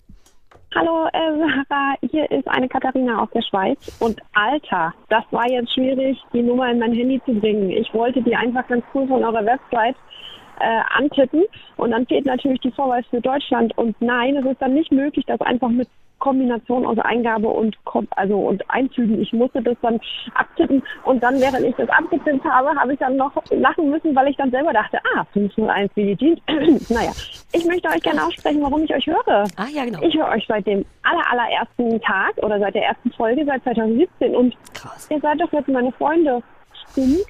Hallo, 0.73 1.09
äh, 1.13 1.37
Sarah, 1.69 1.97
hier 2.13 2.31
ist 2.31 2.47
eine 2.47 2.69
Katharina 2.69 3.21
aus 3.21 3.31
der 3.35 3.43
Schweiz. 3.43 3.99
Und 3.99 4.21
Alter, 4.35 4.95
das 5.09 5.25
war 5.33 5.51
jetzt 5.51 5.75
schwierig, 5.75 6.17
die 6.33 6.43
Nummer 6.43 6.71
in 6.71 6.79
mein 6.79 6.93
Handy 6.93 7.21
zu 7.25 7.35
bringen. 7.35 7.71
Ich 7.71 7.93
wollte 7.93 8.23
die 8.23 8.37
einfach 8.37 8.69
ganz 8.69 8.85
cool 8.95 9.09
von 9.09 9.25
eurer 9.25 9.45
Website 9.45 9.97
äh, 10.61 10.81
antippen 10.95 11.43
und 11.77 11.91
dann 11.91 12.07
fehlt 12.07 12.25
natürlich 12.25 12.61
die 12.61 12.71
Vorwahl 12.71 13.03
für 13.11 13.21
Deutschland. 13.21 13.77
Und 13.77 14.01
nein, 14.01 14.37
es 14.37 14.47
ist 14.47 14.63
dann 14.63 14.75
nicht 14.75 14.93
möglich, 14.93 15.27
das 15.27 15.41
einfach 15.41 15.71
mit 15.71 15.89
Kombination 16.21 16.87
aus 16.87 16.99
Eingabe 16.99 17.49
und 17.49 17.77
also 18.11 18.39
und 18.39 18.63
Einzügen. 18.71 19.21
Ich 19.21 19.33
musste 19.33 19.61
das 19.63 19.77
dann 19.83 20.01
abtippen 20.35 20.83
und 21.05 21.23
dann, 21.23 21.41
während 21.41 21.67
ich 21.67 21.75
das 21.77 21.89
abgetippt 21.89 22.45
habe, 22.45 22.69
habe 22.79 22.93
ich 22.93 22.99
dann 22.99 23.17
noch 23.17 23.33
lachen 23.51 23.91
müssen, 23.91 24.15
weil 24.15 24.29
ich 24.29 24.37
dann 24.37 24.51
selber 24.51 24.73
dachte, 24.73 24.99
ah, 25.17 25.25
501 25.33 25.91
wie 25.97 26.15
die 26.15 26.17
Dienst. 26.17 26.43
naja, 26.91 27.11
ich 27.53 27.65
möchte 27.65 27.89
euch 27.89 28.03
gerne 28.03 28.25
aussprechen, 28.25 28.63
warum 28.63 28.85
ich 28.85 28.95
euch 28.95 29.07
höre. 29.07 29.45
Ah, 29.57 29.67
ja, 29.73 29.85
genau. 29.85 30.01
Ich 30.03 30.17
höre 30.17 30.29
euch 30.29 30.45
seit 30.47 30.67
dem 30.67 30.85
aller, 31.03 31.31
allerersten 31.31 32.01
Tag 32.03 32.37
oder 32.43 32.59
seit 32.61 32.75
der 32.75 32.85
ersten 32.85 33.11
Folge, 33.13 33.45
seit 33.45 33.63
2017 33.65 34.37
und 34.37 34.55
Krass. 34.75 35.09
ihr 35.11 35.21
seid 35.21 35.41
doch 35.41 35.53
jetzt 35.53 35.69
meine 35.69 35.91
Freunde. 35.93 36.43
Stimmt? 36.91 37.25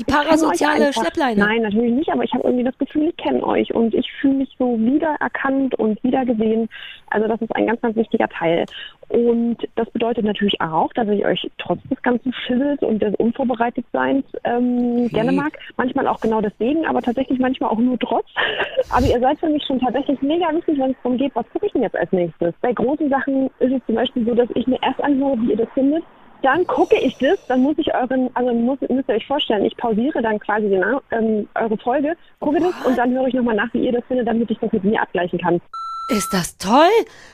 Die 0.00 0.04
parasoziale. 0.04 0.92
Schleppleine. 0.92 1.40
Nein, 1.40 1.62
natürlich 1.62 1.92
nicht, 1.92 2.10
aber 2.10 2.24
ich 2.24 2.32
habe 2.32 2.44
irgendwie 2.44 2.64
das 2.64 2.78
Gefühl, 2.78 3.08
ich 3.08 3.16
kenne 3.18 3.42
euch 3.44 3.72
und 3.74 3.94
ich 3.94 4.10
fühle 4.20 4.34
mich 4.34 4.48
so 4.58 4.78
wiedererkannt 4.78 5.74
und 5.74 6.02
wiedergesehen. 6.02 6.68
Also 7.10 7.28
das 7.28 7.40
ist 7.42 7.54
ein 7.54 7.66
ganz, 7.66 7.80
ganz 7.82 7.96
wichtiger 7.96 8.28
Teil. 8.28 8.64
Und 9.08 9.58
das 9.74 9.90
bedeutet 9.90 10.24
natürlich 10.24 10.58
auch, 10.60 10.92
dass 10.94 11.08
ich 11.08 11.26
euch 11.26 11.50
trotz 11.58 11.82
des 11.90 12.00
ganzen 12.02 12.32
Schibbels 12.32 12.80
und 12.80 13.02
des 13.02 13.14
Unvorbereitetseins 13.16 14.24
ähm, 14.44 15.08
gerne 15.08 15.32
mag. 15.32 15.58
Manchmal 15.76 16.06
auch 16.06 16.20
genau 16.20 16.40
deswegen, 16.40 16.86
aber 16.86 17.02
tatsächlich 17.02 17.38
manchmal 17.38 17.70
auch 17.70 17.78
nur 17.78 17.98
trotz. 17.98 18.26
Aber 18.92 19.06
ihr 19.06 19.20
seid 19.20 19.38
für 19.38 19.48
mich 19.48 19.64
schon 19.64 19.78
tatsächlich 19.78 20.20
mega 20.22 20.52
wichtig, 20.52 20.78
wenn 20.78 20.90
es 20.90 20.96
darum 21.02 21.18
geht, 21.18 21.34
was 21.34 21.48
gucke 21.52 21.66
ich 21.66 21.72
denn 21.72 21.82
jetzt 21.82 21.96
als 21.96 22.10
nächstes. 22.12 22.54
Bei 22.60 22.72
großen 22.72 23.08
Sachen 23.08 23.46
ist 23.58 23.72
es 23.72 23.86
zum 23.86 23.94
Beispiel 23.94 24.24
so, 24.24 24.34
dass 24.34 24.48
ich 24.54 24.66
mir 24.66 24.78
erst 24.82 25.00
anhöre, 25.02 25.40
wie 25.40 25.50
ihr 25.50 25.56
das 25.56 25.68
findet. 25.74 26.02
Dann 26.42 26.66
gucke 26.66 26.96
ich 26.98 27.16
das, 27.18 27.38
dann 27.48 27.62
muss 27.62 27.76
ich 27.78 27.94
euren, 27.94 28.30
also 28.34 28.54
muss, 28.54 28.78
müsst 28.88 29.08
ihr 29.08 29.16
euch 29.16 29.26
vorstellen, 29.26 29.64
ich 29.64 29.76
pausiere 29.76 30.22
dann 30.22 30.38
quasi 30.38 30.68
den, 30.68 30.82
ähm, 31.10 31.48
eure 31.54 31.76
Folge, 31.76 32.16
gucke 32.38 32.60
das 32.60 32.72
und 32.86 32.96
dann 32.96 33.12
höre 33.12 33.26
ich 33.26 33.34
nochmal 33.34 33.56
nach, 33.56 33.72
wie 33.74 33.84
ihr 33.84 33.92
das 33.92 34.04
findet, 34.06 34.26
damit 34.26 34.50
ich 34.50 34.58
das 34.58 34.72
mit 34.72 34.84
mir 34.84 35.02
abgleichen 35.02 35.38
kann. 35.38 35.60
Ist 36.08 36.32
das 36.32 36.56
toll? 36.56 36.88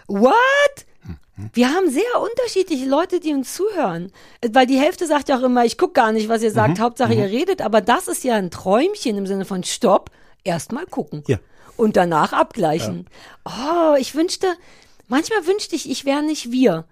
What? 0.08 0.86
Wir 1.52 1.68
haben 1.68 1.90
sehr 1.90 2.02
unterschiedliche 2.20 2.88
Leute, 2.88 3.20
die 3.20 3.34
uns 3.34 3.54
zuhören. 3.54 4.10
Weil 4.50 4.66
die 4.66 4.78
Hälfte 4.78 5.06
sagt 5.06 5.28
ja 5.28 5.38
auch 5.38 5.42
immer, 5.42 5.64
ich 5.64 5.76
guck 5.76 5.94
gar 5.94 6.12
nicht, 6.12 6.28
was 6.28 6.42
ihr 6.42 6.50
sagt, 6.50 6.80
Hauptsache 6.80 7.12
ihr 7.12 7.26
redet. 7.26 7.60
Aber 7.60 7.82
das 7.82 8.08
ist 8.08 8.24
ja 8.24 8.36
ein 8.36 8.50
Träumchen 8.50 9.18
im 9.18 9.26
Sinne 9.26 9.44
von 9.44 9.62
Stopp, 9.62 10.10
erstmal 10.44 10.86
gucken. 10.86 11.24
Ja. 11.26 11.38
Und 11.76 11.96
danach 11.96 12.32
abgleichen. 12.32 13.06
Oh, 13.44 13.94
ich 13.98 14.14
wünschte, 14.14 14.46
manchmal 15.08 15.46
wünschte 15.46 15.76
ich, 15.76 15.90
ich 15.90 16.06
wäre 16.06 16.22
nicht 16.22 16.50
wir. 16.52 16.84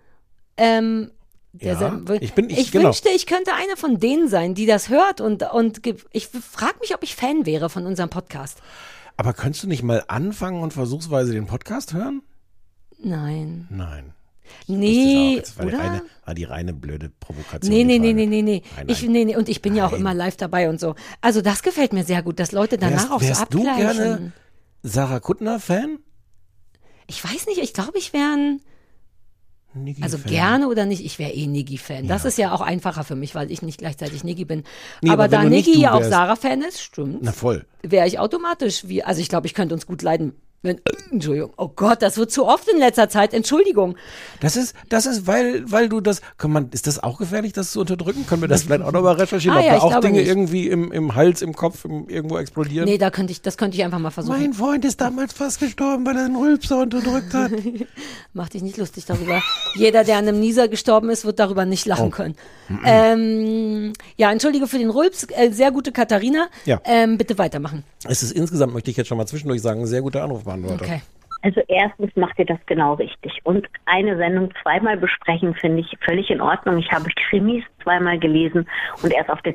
Ähm, 0.59 1.11
Ja, 1.61 2.01
ich 2.21 2.33
bin- 2.35 2.51
ich- 2.51 2.59
ich 2.59 2.73
genau. 2.73 2.87
wünschte, 2.87 3.09
ich 3.11 3.27
könnte 3.27 3.53
eine 3.55 3.77
von 3.77 3.99
denen 4.01 4.29
sein, 4.29 4.55
die 4.55 4.67
das 4.67 4.89
hört 4.89 5.21
und, 5.21 5.43
und 5.53 5.81
ich 6.13 6.27
frage 6.29 6.79
mich, 6.81 6.95
ob 6.95 7.03
ich 7.05 7.15
Fan 7.15 7.47
wäre 7.47 7.71
von 7.71 7.87
unserem 7.87 8.11
Podcast. 8.11 8.59
Aber 9.17 9.33
könntest 9.33 9.63
du 9.63 9.69
nicht 9.69 9.83
mal 9.85 10.03
anfangen 10.09 10.63
und 10.63 10.73
versuchsweise 10.73 11.33
den 11.33 11.47
Podcast 11.47 11.95
hören? 11.95 12.23
Nein. 12.99 13.69
Nein. 13.71 14.13
Nee, 14.67 15.39
das 15.41 15.57
war, 15.57 15.67
die 15.67 15.75
oder? 15.75 15.83
reine, 15.85 16.03
war 16.25 16.35
die 16.35 16.45
reine 16.45 16.73
blöde 16.75 17.11
Provokation. 17.21 17.73
Nee, 17.73 17.85
die 17.85 17.99
nee, 17.99 17.99
nee, 17.99 18.13
nee, 18.13 18.27
nee, 18.27 18.43
nee. 18.43 18.63
Nein, 18.77 18.87
Ich, 18.89 19.03
nein. 19.03 19.13
nee, 19.13 19.25
nee. 19.27 19.37
Und 19.37 19.49
ich 19.49 19.63
bin 19.63 19.75
ja 19.75 19.87
auch 19.87 19.93
Nein. 19.93 20.01
immer 20.01 20.15
live 20.15 20.37
dabei 20.37 20.69
und 20.69 20.79
so. 20.81 20.95
Also 21.21 21.41
das 21.41 21.63
gefällt 21.63 21.93
mir 21.93 22.05
sehr 22.05 22.23
gut, 22.23 22.39
dass 22.41 22.53
Leute 22.53 22.77
danach 22.79 23.05
Wärst- 23.05 23.13
auch 23.13 23.21
so 23.21 23.27
wärst 23.29 23.55
du 23.55 23.59
abgleichen. 23.69 23.97
gerne- 23.97 24.33
Sarah 24.83 25.21
Kuttner-Fan? 25.21 25.99
Ich 27.07 27.23
weiß 27.25 27.47
nicht, 27.47 27.59
ich 27.59 27.73
glaube, 27.73 27.97
ich 27.97 28.13
wäre 28.13 28.33
ein, 28.35 28.61
Niki 29.75 30.03
also 30.03 30.19
Fan. 30.19 30.31
gerne 30.31 30.69
oder 30.69 30.87
nicht, 30.87 31.05
ich 31.05 31.19
wäre 31.19 31.33
eh 31.33 31.47
Niggi-Fan. 31.47 32.07
Das 32.07 32.23
Ja. 32.23 32.29
ist 32.29 32.39
ja 32.39 32.53
auch 32.53 32.61
einfacher 32.61 33.05
für 33.05 33.17
mich, 33.17 33.35
weil 33.35 33.51
ich 33.51 33.63
nicht 33.63 33.79
gleichzeitig 33.79 34.23
Niggi 34.25 34.45
bin. 34.45 34.63
Nee, 35.03 35.11
aber 35.11 35.25
aber 35.25 35.29
da 35.29 35.45
Niggi 35.45 35.79
ja 35.81 35.93
auch 35.93 36.03
Sarah-Fan 36.03 36.63
ist, 36.63 36.81
stimmt, 36.81 37.19
Na 37.23 37.33
voll. 37.33 37.65
wäre 37.83 38.07
ich 38.07 38.19
automatisch 38.19 38.87
wie, 38.89 39.03
also 39.03 39.21
ich 39.21 39.29
glaube, 39.29 39.47
ich 39.47 39.55
könnte 39.55 39.75
uns 39.75 39.87
gut 39.87 40.03
leiden. 40.03 40.33
Wenn, 40.65 40.81
Entschuldigung, 41.13 41.53
oh 41.59 41.69
Gott, 41.69 42.01
das 42.01 42.17
wird 42.17 42.33
zu 42.33 42.47
oft 42.47 42.67
in 42.69 42.79
letzter 42.79 43.11
Zeit, 43.11 43.35
Entschuldigung. 43.35 43.97
Das 44.41 44.57
ist, 44.57 44.75
das 44.89 45.05
ist, 45.05 45.27
weil, 45.27 45.71
weil 45.71 45.91
du 45.91 46.01
das, 46.01 46.23
kann 46.39 46.51
man, 46.51 46.71
ist 46.71 46.87
das 46.87 47.03
auch 47.03 47.19
gefährlich, 47.19 47.53
das 47.53 47.71
zu 47.73 47.81
unterdrücken? 47.81 48.27
Können 48.27 48.41
wir 48.41 48.49
das 48.49 48.63
vielleicht 48.63 48.81
auch 48.83 48.91
nochmal 48.93 49.17
recherchieren, 49.17 49.57
Ah, 49.59 49.61
ob 49.61 49.67
ja, 49.67 49.73
da 49.77 49.83
auch 49.83 50.01
Dinge 50.01 50.21
nicht. 50.21 50.27
irgendwie 50.29 50.69
im, 50.69 50.91
im 50.91 51.15
Hals, 51.15 51.43
im 51.43 51.55
Kopf, 51.55 51.85
im, 51.85 52.09
irgendwo 52.09 52.39
explodieren? 52.39 52.87
Nee, 52.87 52.97
da 52.97 53.11
könnte 53.11 53.33
ich, 53.33 53.43
das 53.43 53.59
könnte 53.59 53.77
ich 53.77 53.85
einfach 53.85 53.99
mal 53.99 54.11
versuchen. 54.11 54.41
Mein 54.41 54.55
Freund 54.55 54.85
ist 54.87 55.01
damals 55.03 55.35
fast 55.35 55.61
gestorben, 55.61 56.07
weil 56.07 56.17
er 56.17 56.25
einen 56.25 56.37
Rülpser 56.37 56.79
unterdrückt 56.81 57.35
hat. 57.35 57.53
Mach 58.33 58.49
dich 58.49 58.63
nicht 58.63 58.79
lustig 58.79 59.05
darüber. 59.05 59.43
Jeder, 59.75 60.03
der 60.03 60.17
an 60.17 60.27
einem 60.27 60.41
Nieser 60.41 60.69
gestorben 60.69 61.11
ist, 61.11 61.27
wird 61.27 61.39
darüber 61.39 61.67
nicht 61.67 61.85
Oh. 61.85 61.91
lachen 61.91 62.11
können. 62.11 62.35
Ähm, 62.85 63.93
ja, 64.17 64.33
entschuldige 64.33 64.67
für 64.67 64.79
den 64.79 64.91
Rülps. 64.91 65.25
Äh, 65.31 65.51
sehr 65.53 65.71
gute 65.71 65.93
Katharina. 65.93 66.49
Ja. 66.65 66.81
Ähm, 66.85 67.19
bitte 67.19 67.37
weitermachen. 67.39 67.85
es 68.09 68.23
ist 68.23 68.33
insgesamt, 68.33 68.73
möchte 68.73 68.91
ich 68.91 68.97
jetzt 68.97 69.09
schon 69.09 69.19
mal 69.19 69.27
zwischendurch 69.27 69.61
sagen, 69.61 69.81
ein 69.81 69.87
sehr 69.87 70.03
guter 70.03 70.23
Anrufbeantworter. 70.55 70.85
Okay. 70.85 71.03
Also 71.43 71.61
erstens 71.69 72.17
macht 72.17 72.39
ihr 72.39 72.47
das 72.47 72.59
genau 72.65 72.95
richtig. 72.95 73.39
Und 73.45 73.69
eine 73.85 74.17
Sendung 74.17 74.51
zweimal 74.63 74.97
besprechen, 74.97 75.55
finde 75.55 75.81
ich 75.81 75.95
völlig 76.03 76.31
in 76.31 76.41
Ordnung. 76.41 76.79
Ich 76.79 76.91
habe 76.91 77.11
Krimis 77.29 77.63
zweimal 77.83 78.19
gelesen 78.19 78.67
und 79.03 79.13
erst 79.13 79.29
auf 79.29 79.43
der 79.43 79.55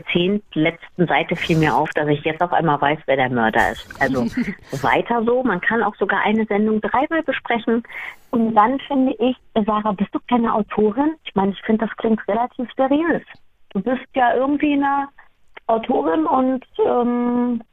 letzten 0.54 1.08
Seite 1.08 1.36
fiel 1.36 1.58
mir 1.58 1.76
auf, 1.76 1.90
dass 1.96 2.08
ich 2.08 2.24
jetzt 2.24 2.44
auf 2.44 2.54
einmal 2.54 2.80
weiß, 2.80 3.00
wer 3.08 3.16
der 3.16 3.32
Mörder 3.32 3.72
ist. 3.72 3.90
Also 4.00 4.26
weiter 4.84 5.24
so. 5.26 5.42
Man 5.42 5.62
kann 5.62 5.82
auch 5.82 5.96
sogar 5.96 6.22
eine 6.22 6.46
Sendung 6.46 6.80
dreimal 6.80 7.24
besprechen. 7.24 7.82
Und 8.30 8.54
dann 8.54 8.80
finde 8.82 9.16
ich, 9.18 9.36
Sarah, 9.66 9.94
bist 9.94 10.14
du 10.14 10.20
keine 10.30 10.54
Autorin? 10.54 11.16
Ich 11.24 11.34
meine, 11.34 11.54
ich 11.54 11.62
finde, 11.64 11.88
das 11.88 11.98
klingt 11.98 12.22
relativ 12.28 12.70
seriös. 12.78 13.24
du 13.74 13.82
bist 13.82 14.06
ja 14.14 14.36
irgendwie 14.36 14.74
eine 14.74 15.08
Autorin 15.66 16.28
und, 16.28 16.66
ähm, 16.86 17.64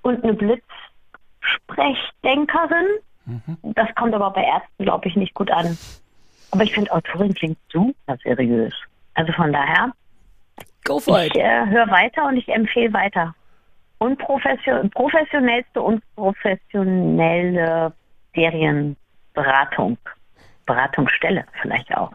und 0.00 0.24
eine 0.24 0.34
Blitzsprechdenkerin. 1.66 2.86
Das 3.62 3.88
kommt 3.94 4.14
aber 4.14 4.30
bei 4.30 4.44
Ärzten, 4.44 4.84
glaube 4.84 5.08
ich, 5.08 5.16
nicht 5.16 5.34
gut 5.34 5.50
an. 5.50 5.78
Aber 6.50 6.64
ich 6.64 6.72
finde, 6.74 6.92
Autorin 6.92 7.32
klingt 7.34 7.58
super 7.72 8.16
seriös. 8.22 8.74
Also 9.14 9.32
von 9.32 9.52
daher, 9.52 9.92
Go 10.84 10.98
for 10.98 11.20
ich 11.20 11.34
it. 11.34 11.36
äh, 11.36 11.66
höre 11.66 11.88
weiter 11.90 12.26
und 12.26 12.36
ich 12.36 12.48
empfehle 12.48 12.92
weiter. 12.92 13.34
Und 13.98 14.18
profession 14.18 14.90
professionellste 14.90 15.80
und 15.80 16.02
professionelle 16.16 17.92
Serienberatung. 18.34 19.96
Beratungsstelle 20.66 21.44
vielleicht 21.60 21.94
auch. 21.96 22.12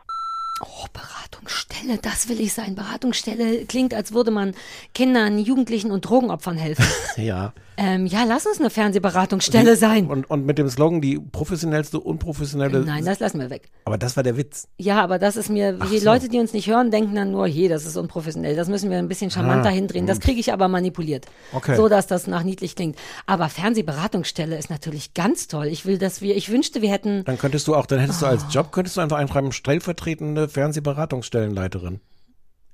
Oh, 0.61 0.85
Beratungsstelle, 0.91 1.97
das 2.01 2.29
will 2.29 2.39
ich 2.41 2.53
sein. 2.53 2.75
Beratungsstelle 2.75 3.65
klingt, 3.65 3.93
als 3.93 4.13
würde 4.13 4.31
man 4.31 4.53
Kindern, 4.93 5.37
Jugendlichen 5.39 5.91
und 5.91 6.01
Drogenopfern 6.01 6.57
helfen. 6.57 6.85
Ja. 7.17 7.53
Ähm, 7.77 8.05
ja, 8.07 8.23
lass 8.25 8.45
uns 8.45 8.59
eine 8.59 8.69
Fernsehberatungsstelle 8.69 9.75
sein. 9.75 10.07
Und, 10.07 10.29
und 10.29 10.45
mit 10.45 10.57
dem 10.57 10.67
Slogan 10.69 10.99
die 10.99 11.19
professionellste, 11.19 11.99
unprofessionelle. 11.99 12.79
Nein, 12.81 13.05
das 13.05 13.19
lassen 13.19 13.39
wir 13.39 13.49
weg. 13.49 13.69
aber 13.85 13.97
das 13.97 14.15
war 14.17 14.23
der 14.23 14.35
Witz. 14.35 14.67
Ja, 14.77 15.01
aber 15.03 15.19
das 15.19 15.35
ist 15.37 15.49
mir, 15.49 15.73
die 15.73 15.99
so. 15.99 16.05
Leute, 16.05 16.27
die 16.29 16.39
uns 16.39 16.53
nicht 16.53 16.67
hören, 16.67 16.91
denken 16.91 17.15
dann 17.15 17.31
nur, 17.31 17.47
hey, 17.47 17.67
das 17.67 17.85
ist 17.85 17.95
unprofessionell. 17.97 18.55
Das 18.55 18.67
müssen 18.67 18.89
wir 18.89 18.97
ein 18.97 19.07
bisschen 19.07 19.31
charmanter 19.31 19.69
Ah, 19.69 19.71
hindrehen. 19.71 20.07
Das 20.07 20.19
kriege 20.19 20.39
ich 20.39 20.51
aber 20.51 20.67
manipuliert. 20.67 21.25
Okay. 21.53 21.75
So, 21.75 21.87
dass 21.87 22.07
das 22.07 22.27
nach 22.27 22.43
niedlich 22.43 22.75
klingt. 22.75 22.97
Aber 23.25 23.47
Fernsehberatungsstelle 23.49 24.57
ist 24.57 24.69
natürlich 24.69 25.13
ganz 25.13 25.47
toll. 25.47 25.67
Ich 25.67 25.85
will, 25.85 25.97
dass 25.97 26.21
wir, 26.21 26.35
ich 26.35 26.51
wünschte, 26.51 26.81
wir 26.81 26.89
hätten, 26.91 27.23
Dann 27.25 27.37
könntest 27.37 27.67
du 27.67 27.75
auch, 27.75 27.85
dann 27.85 27.99
hättest 27.99 28.21
du 28.21 28.25
Ah. 28.25 28.29
als 28.29 28.45
Job, 28.49 28.71
könntest 28.71 28.97
du 28.97 29.01
einfach 29.01 29.17
einschreiben, 29.17 29.51
stellvertretende 29.51 30.47
Fernsehberatungsstellenleiterin. 30.49 31.99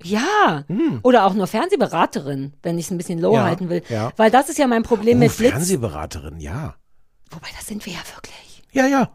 Ja, 0.04 0.64
oder 1.02 1.24
auch 1.26 1.34
nur 1.34 1.46
Fernsehberaterin, 1.46 2.52
wenn 2.62 2.78
ich 2.78 2.86
es 2.86 2.90
ein 2.90 2.98
bisschen 2.98 3.22
Hm. 3.22 3.32
Ja, 3.32 3.44
halten 3.44 3.68
will. 3.68 3.82
ja. 3.88 4.12
Weil 4.16 4.30
das 4.30 4.48
ist 4.48 4.58
ja 4.58 4.66
mein 4.66 4.82
Problem 4.82 5.16
Oh, 5.16 5.20
mit 5.20 5.36
Blitz. 5.36 5.50
Fernsehberaterin, 5.50 6.40
ja. 6.40 6.74
Wobei, 7.30 7.48
das 7.58 7.66
sind 7.66 7.84
wir 7.86 7.92
ja 7.94 7.98
wirklich. 8.14 8.62
Ja, 8.72 8.86
ja. 8.86 9.10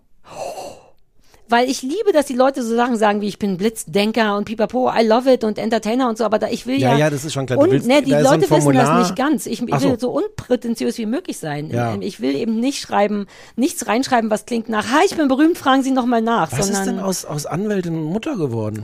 Weil 1.52 1.68
ich 1.68 1.82
liebe, 1.82 2.12
dass 2.14 2.28
die 2.28 2.36
Leute 2.36 2.62
so 2.62 2.76
Sachen 2.76 2.96
sagen, 2.96 3.22
wie 3.22 3.28
ich 3.28 3.40
bin 3.40 3.58
Blitzdenker 3.58 4.38
und 4.38 4.46
pipapo, 4.46 4.92
I 4.96 5.04
love 5.04 5.34
it 5.34 5.44
und 5.44 5.58
Entertainer 5.58 6.08
und 6.08 6.16
so, 6.16 6.24
aber 6.24 6.38
da, 6.38 6.48
ich 6.48 6.68
will 6.68 6.80
ja. 6.80 6.92
Ja, 6.92 6.98
ja, 6.98 7.10
das 7.10 7.26
ist 7.26 7.34
schon 7.34 7.48
klar. 7.48 7.58
Und, 7.58 7.72
willst- 7.72 7.88
ne, 7.88 8.04
die 8.04 8.12
ist 8.12 8.24
so 8.24 8.30
Leute 8.32 8.50
wissen 8.52 8.74
das 8.74 9.00
nicht 9.00 9.16
ganz. 9.16 9.48
Ich, 9.48 9.60
ich 9.64 9.76
so. 9.80 9.90
will 9.90 10.00
so 10.00 10.12
unprätentiös 10.12 11.00
wie 11.00 11.08
möglich 11.08 11.40
sein. 11.40 11.72
Ja. 11.72 11.96
Ich 12.02 12.20
will 12.20 12.36
eben 12.36 12.60
nicht 12.60 12.80
schreiben, 12.82 13.26
nichts 13.56 13.88
reinschreiben, 13.88 14.30
was 14.30 14.46
klingt 14.46 14.70
nach, 14.70 14.92
hi, 14.92 15.04
ich 15.10 15.18
bin 15.18 15.28
berühmt, 15.28 15.58
fragen 15.58 15.82
Sie 15.82 15.90
nochmal 15.90 16.22
nach. 16.22 16.52
Was 16.52 16.68
sondern, 16.68 16.82
ist 16.84 16.86
denn 16.88 17.00
aus, 17.00 17.26
aus 17.26 17.48
Anwältin 17.48 17.96
und 17.96 18.04
Mutter 18.04 18.36
geworden? 18.38 18.84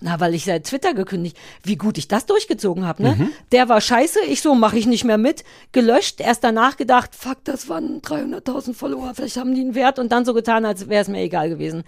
Na, 0.00 0.20
weil 0.20 0.34
ich 0.34 0.44
seit 0.44 0.64
Twitter 0.64 0.92
gekündigt, 0.92 1.36
wie 1.62 1.76
gut 1.76 1.96
ich 1.96 2.08
das 2.08 2.26
durchgezogen 2.26 2.84
habe, 2.86 3.02
ne? 3.02 3.14
Mhm. 3.18 3.28
Der 3.52 3.68
war 3.70 3.80
scheiße, 3.80 4.18
ich 4.28 4.42
so, 4.42 4.54
mache 4.54 4.76
ich 4.76 4.86
nicht 4.86 5.04
mehr 5.04 5.16
mit. 5.16 5.44
Gelöscht, 5.72 6.20
erst 6.20 6.44
danach 6.44 6.76
gedacht, 6.76 7.14
fuck, 7.14 7.38
das 7.44 7.68
waren 7.70 8.02
300.000 8.02 8.74
Follower, 8.74 9.12
vielleicht 9.14 9.36
haben 9.38 9.54
die 9.54 9.62
einen 9.62 9.74
Wert 9.74 9.98
und 9.98 10.12
dann 10.12 10.24
so 10.26 10.34
getan, 10.34 10.64
als 10.66 10.88
wäre 10.90 11.00
es 11.02 11.08
mir 11.08 11.20
egal 11.22 11.48
gewesen. 11.48 11.84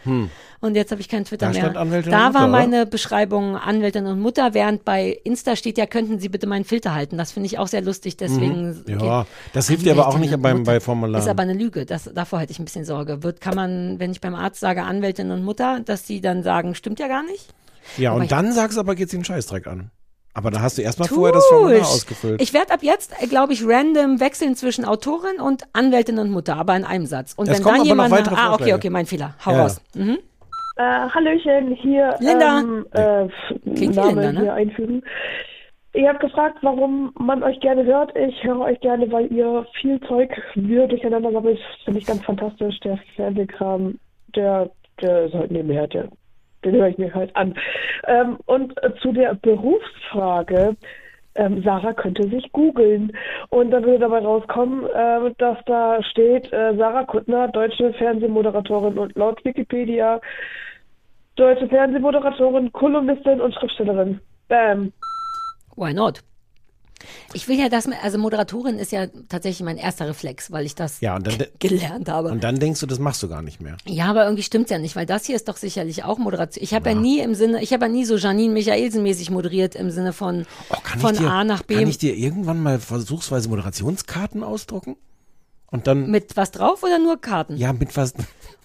Und 0.60 0.74
jetzt 0.76 0.92
habe 0.92 1.00
ich 1.02 1.08
kein 1.08 1.24
Twitter 1.24 1.48
Hm. 1.48 1.52
Da 1.52 1.58
mehr. 1.58 1.64
stand 1.70 1.76
Anwältin 1.76 2.10
da 2.12 2.28
und 2.28 2.34
war 2.34 2.40
Mutter, 2.48 2.52
meine 2.52 2.86
Beschreibung 2.86 3.56
Anwältin 3.56 4.06
und 4.06 4.20
Mutter, 4.20 4.54
während 4.54 4.84
bei 4.84 5.18
Insta 5.24 5.54
steht 5.56 5.76
ja, 5.76 5.84
könnten 5.86 6.18
Sie 6.18 6.28
bitte 6.30 6.46
meinen 6.46 6.64
Filter 6.64 6.94
halten. 6.94 7.18
Das 7.18 7.32
finde 7.32 7.48
ich 7.48 7.58
auch 7.58 7.68
sehr 7.68 7.82
lustig, 7.82 8.16
deswegen. 8.16 8.82
Mhm. 8.86 8.98
Ja, 9.00 9.26
das 9.52 9.68
hilft 9.68 9.84
dir 9.84 9.92
aber 9.92 10.08
auch 10.08 10.16
nicht 10.18 10.30
beim- 10.40 10.58
Mutter. 10.58 10.72
bei 10.72 10.80
Formularen. 10.80 11.22
Ist 11.22 11.28
aber 11.28 11.42
eine 11.42 11.52
Lüge. 11.54 11.84
Das, 11.84 12.10
davor 12.14 12.40
hätte 12.40 12.52
ich 12.52 12.58
ein 12.58 12.64
bisschen 12.64 12.84
Sorge. 12.86 13.22
Wird, 13.22 13.40
kann 13.42 13.54
man, 13.56 13.98
wenn 13.98 14.10
ich 14.12 14.20
beim 14.22 14.34
Arzt 14.34 14.60
sage 14.60 14.84
Anwältin 14.84 15.30
und 15.30 15.44
Mutter, 15.44 15.80
dass 15.84 16.04
die 16.04 16.20
dann 16.22 16.42
sagen, 16.42 16.74
stimmt 16.74 16.98
ja 17.00 17.08
gar 17.08 17.22
nicht? 17.24 17.46
Ja, 17.96 18.12
Aber 18.12 18.20
und 18.20 18.32
dann 18.32 18.52
sagst 18.52 18.76
du 18.76 18.80
aber, 18.80 18.94
geht's 18.94 19.12
den 19.12 19.24
Scheißdreck 19.24 19.66
an. 19.66 19.90
Aber 20.34 20.50
da 20.50 20.60
hast 20.60 20.76
du 20.76 20.82
erstmal 20.82 21.08
vorher 21.08 21.32
das 21.32 21.46
Formular 21.46 21.80
ausgefüllt. 21.80 22.42
Ich 22.42 22.52
werde 22.52 22.70
ab 22.74 22.80
jetzt, 22.82 23.14
glaube 23.30 23.54
ich, 23.54 23.66
random 23.66 24.20
wechseln 24.20 24.54
zwischen 24.54 24.84
Autorin 24.84 25.40
und 25.40 25.62
Anwältin 25.72 26.18
und 26.18 26.30
Mutter, 26.30 26.56
aber 26.56 26.76
in 26.76 26.84
einem 26.84 27.06
Satz. 27.06 27.32
Und 27.34 27.48
Es 27.48 27.56
wenn 27.58 27.64
dann 27.64 27.84
jemand. 27.84 28.10
weitere 28.10 28.34
ah, 28.36 28.52
okay, 28.52 28.74
okay, 28.74 28.90
mein 28.90 29.06
Fehler. 29.06 29.34
Hau 29.46 29.52
Ja. 29.52 29.62
raus. 29.62 29.80
Mhm. 29.94 30.18
Äh, 30.76 30.82
Hallöchen, 30.82 31.74
hier 31.80 32.14
Linda. 32.20 32.58
ähm, 32.60 32.86
äh, 32.90 33.28
Klingt 33.74 33.78
wie 33.80 33.86
Name 33.98 34.08
Linda, 34.10 34.32
ne? 34.32 34.40
hier 34.42 34.52
einfügen. 34.54 35.02
Ihr 35.94 36.10
habt 36.10 36.20
gefragt, 36.20 36.58
warum 36.60 37.12
man 37.18 37.42
euch 37.42 37.58
gerne 37.60 37.82
hört. 37.86 38.14
Ich 38.14 38.44
höre 38.44 38.60
euch 38.60 38.78
gerne, 38.80 39.10
weil 39.10 39.32
ihr 39.32 39.66
viel 39.80 39.98
Zeug 40.06 40.30
wir 40.54 40.86
durcheinander 40.86 41.32
sammelt. 41.32 41.58
Das 41.58 41.84
finde 41.86 42.00
ich 42.00 42.06
ganz 42.06 42.22
fantastisch. 42.26 42.78
Der 42.80 42.98
Fernsehkram, 43.16 43.98
der, 44.34 44.68
der 45.00 45.24
ist 45.24 45.32
halt 45.34 45.50
nebenher, 45.50 45.86
der, 45.88 46.08
den 46.64 46.74
höre 46.74 46.88
ich 46.88 46.98
mir 46.98 47.14
halt 47.14 47.34
an. 47.36 47.54
Ähm, 48.06 48.38
und 48.46 48.82
äh, 48.82 48.94
zu 49.02 49.12
der 49.12 49.34
Berufsfrage, 49.34 50.76
ähm, 51.36 51.62
Sarah 51.62 51.92
könnte 51.92 52.28
sich 52.28 52.50
googeln. 52.52 53.12
Und 53.50 53.70
dann 53.70 53.84
würde 53.84 54.00
dabei 54.00 54.20
rauskommen, 54.20 54.86
äh, 54.86 55.32
dass 55.38 55.58
da 55.66 56.02
steht, 56.02 56.52
äh, 56.52 56.74
Sarah 56.76 57.04
Kuttner, 57.04 57.48
deutsche 57.48 57.92
Fernsehmoderatorin 57.94 58.98
und 58.98 59.14
laut 59.16 59.44
Wikipedia 59.44 60.20
deutsche 61.36 61.68
Fernsehmoderatorin, 61.68 62.72
Kolumnistin 62.72 63.40
und 63.40 63.54
Schriftstellerin. 63.54 64.20
Bam. 64.48 64.92
Why 65.76 65.92
not? 65.92 66.22
Ich 67.32 67.48
will 67.48 67.58
ja 67.58 67.68
das, 67.68 67.88
also 68.02 68.18
Moderatorin 68.18 68.78
ist 68.78 68.92
ja 68.92 69.06
tatsächlich 69.28 69.64
mein 69.64 69.76
erster 69.76 70.08
Reflex, 70.08 70.50
weil 70.50 70.66
ich 70.66 70.74
das 70.74 71.00
ja, 71.00 71.16
und 71.16 71.26
dann, 71.26 71.46
gelernt 71.58 72.08
habe. 72.08 72.30
und 72.30 72.44
dann 72.44 72.58
denkst 72.58 72.80
du, 72.80 72.86
das 72.86 72.98
machst 72.98 73.22
du 73.22 73.28
gar 73.28 73.42
nicht 73.42 73.60
mehr. 73.60 73.76
Ja, 73.86 74.06
aber 74.06 74.24
irgendwie 74.24 74.42
stimmt's 74.42 74.70
ja 74.70 74.78
nicht, 74.78 74.96
weil 74.96 75.06
das 75.06 75.24
hier 75.24 75.36
ist 75.36 75.48
doch 75.48 75.56
sicherlich 75.56 76.04
auch 76.04 76.18
Moderation. 76.18 76.62
Ich 76.62 76.74
habe 76.74 76.90
ja. 76.90 76.94
nie 76.94 77.20
im 77.20 77.34
Sinne, 77.34 77.62
ich 77.62 77.72
habe 77.72 77.86
ja 77.86 77.88
nie 77.90 78.04
so 78.04 78.16
Janine 78.16 78.52
Michaelsen 78.52 79.02
mäßig 79.02 79.30
moderiert 79.30 79.74
im 79.74 79.90
Sinne 79.90 80.12
von 80.12 80.46
Oh, 80.70 80.76
von 80.98 81.16
dir, 81.16 81.30
A 81.30 81.44
nach 81.44 81.62
B 81.62 81.76
Kann 81.76 81.88
ich 81.88 81.98
dir 81.98 82.14
irgendwann 82.14 82.62
mal 82.62 82.78
versuchsweise 82.78 83.48
Moderationskarten 83.48 84.42
ausdrucken? 84.42 84.96
Und 85.70 85.86
dann, 85.86 86.10
mit 86.10 86.36
was 86.36 86.52
drauf 86.52 86.82
oder 86.82 86.98
nur 86.98 87.20
Karten? 87.20 87.56
ja, 87.56 87.72
mit 87.72 87.96
was? 87.96 88.14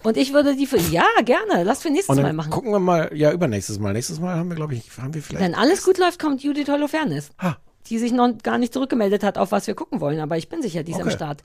Und 0.04 0.16
ich 0.16 0.32
würde 0.32 0.56
die 0.56 0.66
für 0.66 0.78
ja 0.78 1.04
gerne, 1.24 1.64
lass 1.64 1.82
für 1.82 1.90
nächstes 1.90 2.16
Mal 2.16 2.32
machen. 2.32 2.50
gucken 2.50 2.72
wir 2.72 2.78
mal, 2.78 3.10
ja, 3.14 3.32
übernächstes 3.32 3.78
Mal. 3.78 3.92
Nächstes 3.92 4.20
Mal 4.20 4.36
haben 4.36 4.48
wir, 4.48 4.56
glaube 4.56 4.74
ich, 4.74 4.84
haben 4.98 5.14
wir 5.14 5.22
vielleicht. 5.22 5.44
Wenn 5.44 5.54
alles 5.54 5.84
gut 5.84 5.98
läuft, 5.98 6.20
kommt 6.20 6.42
Judith 6.42 6.68
Holofernes. 6.68 7.30
Ah. 7.38 7.56
Die 7.92 7.98
sich 7.98 8.10
noch 8.10 8.38
gar 8.42 8.56
nicht 8.56 8.72
zurückgemeldet 8.72 9.22
hat, 9.22 9.36
auf 9.36 9.52
was 9.52 9.66
wir 9.66 9.74
gucken 9.74 10.00
wollen, 10.00 10.18
aber 10.20 10.38
ich 10.38 10.48
bin 10.48 10.62
sicher, 10.62 10.82
die 10.82 10.92
ist 10.92 10.96
am 11.00 11.08
Okay. 11.08 11.16
Start. 11.16 11.42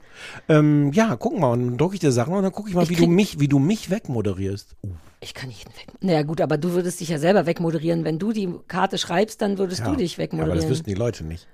Ähm, 0.48 0.90
ja, 0.94 1.14
gucken 1.16 1.40
wir. 1.40 1.50
Und 1.50 1.66
dann 1.66 1.76
drucke 1.76 1.92
ich 1.94 2.00
dir 2.00 2.10
Sachen 2.10 2.32
und 2.32 2.42
dann 2.42 2.52
gucke 2.52 2.70
ich 2.70 2.74
mal, 2.74 2.84
Ich 2.84 2.88
wie 2.88 2.94
du 2.96 3.06
mich, 3.06 3.38
wie 3.38 3.48
du 3.48 3.58
mich 3.58 3.90
wegmoderierst. 3.90 4.74
Uh, 4.82 4.88
Ich 5.20 5.34
kann 5.34 5.50
jeden 5.50 5.68
weg. 5.74 5.88
Naja, 6.00 6.22
gut, 6.22 6.40
aber 6.40 6.56
du 6.56 6.72
würdest 6.72 7.00
dich 7.00 7.10
ja 7.10 7.18
selber 7.18 7.44
wegmoderieren. 7.44 8.04
Wenn 8.04 8.18
du 8.18 8.32
die 8.32 8.48
Karte 8.66 8.96
schreibst, 8.96 9.42
dann 9.42 9.58
würdest 9.58 9.80
ja. 9.80 9.90
du 9.90 9.96
dich 9.96 10.12
Ja, 10.12 10.16
aber 10.16 10.22
wegmoderieren. 10.24 10.60
das 10.62 10.70
wüssten 10.70 10.88
die 10.88 10.94
Leute 10.94 11.22
nicht. 11.24 11.46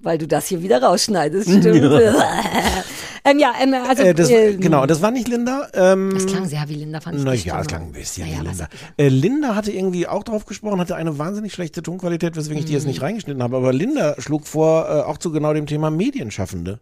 Weil 0.00 0.18
du 0.18 0.26
das 0.28 0.46
hier 0.46 0.62
wieder 0.62 0.82
rausschneidest, 0.82 1.48
stimmt. 1.58 1.82
ähm, 3.24 3.38
ja, 3.38 3.52
ähm, 3.62 3.74
also. 3.88 4.02
Äh, 4.02 4.14
das, 4.14 4.30
ähm, 4.30 4.60
genau, 4.60 4.86
das 4.86 5.02
war 5.02 5.10
nicht 5.10 5.28
Linda. 5.28 5.68
Ähm, 5.74 6.10
Das 6.14 6.26
klang 6.26 6.46
sehr 6.46 6.68
wie 6.68 6.74
Linda, 6.74 7.00
fand 7.00 7.18
ich. 7.18 7.24
Na 7.24 7.32
nicht 7.32 7.44
ja, 7.44 7.58
es 7.58 7.64
stimme. 7.64 7.78
klang 7.80 7.90
ein 7.90 7.92
bisschen 7.92 8.26
Naja, 8.28 8.40
wie 8.42 8.46
Linda. 8.48 8.68
Äh, 8.96 9.08
Linda 9.08 9.54
hatte 9.54 9.72
irgendwie 9.72 10.06
auch 10.06 10.22
drauf 10.24 10.46
gesprochen, 10.46 10.80
hatte 10.80 10.96
eine 10.96 11.18
wahnsinnig 11.18 11.52
schlechte 11.52 11.82
Tonqualität, 11.82 12.36
weswegen 12.36 12.58
ich 12.58 12.64
die 12.66 12.72
jetzt 12.72 12.82
Mhm. 12.84 12.88
nicht 12.90 13.02
reingeschnitten 13.02 13.42
habe. 13.42 13.56
Aber 13.56 13.72
Linda 13.72 14.14
schlug 14.18 14.46
vor, 14.46 14.88
äh, 14.88 15.00
auch 15.02 15.18
zu 15.18 15.30
genau 15.32 15.52
dem 15.54 15.66
Thema 15.66 15.90
Medienschaffende. 15.90 16.80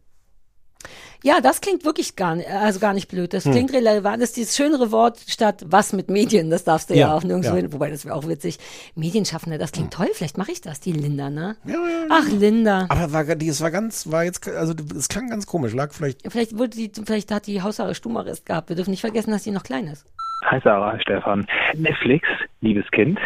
Ja, 1.27 1.41
das 1.41 1.61
klingt 1.61 1.85
wirklich 1.85 2.15
gar 2.15 2.37
nicht, 2.37 2.49
also 2.49 2.79
gar 2.79 2.95
nicht 2.95 3.09
blöd. 3.09 3.35
Das 3.35 3.45
Hm. 3.47 3.51
klingt 3.53 3.73
relevant. 3.73 4.23
Das 4.23 4.29
ist 4.31 4.37
dieses 4.37 4.57
schönere 4.57 4.93
Wort 4.93 5.19
statt 5.27 5.65
was 5.67 5.93
mit 5.93 6.09
Medien. 6.09 6.51
Das 6.51 6.63
darfst 6.63 6.89
du 6.89 6.95
ja, 6.95 7.09
Ja, 7.09 7.15
auch 7.15 7.25
nirgendwo 7.25 7.51
ja. 7.51 7.57
hin. 7.57 7.73
Wobei, 7.73 7.91
das 7.91 8.05
wäre 8.05 8.15
auch 8.15 8.29
witzig. 8.29 8.59
Medienschaffende, 8.95 9.59
das 9.59 9.73
klingt 9.73 9.93
toll. 9.93 10.07
Vielleicht 10.13 10.39
mache 10.39 10.53
ich 10.53 10.61
das, 10.61 10.79
die 10.79 10.93
Linda, 10.93 11.29
ne? 11.29 11.57
Ja, 11.65 11.73
ja, 11.75 12.07
Ach, 12.11 12.29
Linda. 12.31 12.87
Aber 12.91 13.13
war, 13.13 13.25
die, 13.35 13.49
es 13.49 13.61
war 13.61 13.73
ganz, 13.73 14.09
war 14.09 14.23
jetzt, 14.23 14.49
also 14.49 14.73
es 14.97 15.09
klang 15.09 15.29
ganz 15.29 15.47
komisch, 15.49 15.75
lag 15.75 15.93
vielleicht. 15.93 16.21
Vielleicht 16.31 16.57
wurde 16.57 16.71
die, 16.77 16.93
vielleicht 17.05 17.33
hat 17.33 17.49
die 17.49 17.61
Haussache 17.61 17.97
Stummarist 17.97 18.47
gehabt. 18.47 18.69
Wir 18.69 18.77
dürfen 18.77 18.93
nicht 18.93 19.01
vergessen, 19.01 19.33
dass 19.33 19.43
die 19.43 19.51
noch 19.51 19.65
klein 19.65 19.89
ist. 19.89 20.07
Hi 20.45 20.61
Sarah, 20.63 20.93
hi 20.93 21.01
Stefan. 21.01 21.45
Netflix, 21.75 22.29
liebes 22.61 22.89
Kind, 22.93 23.19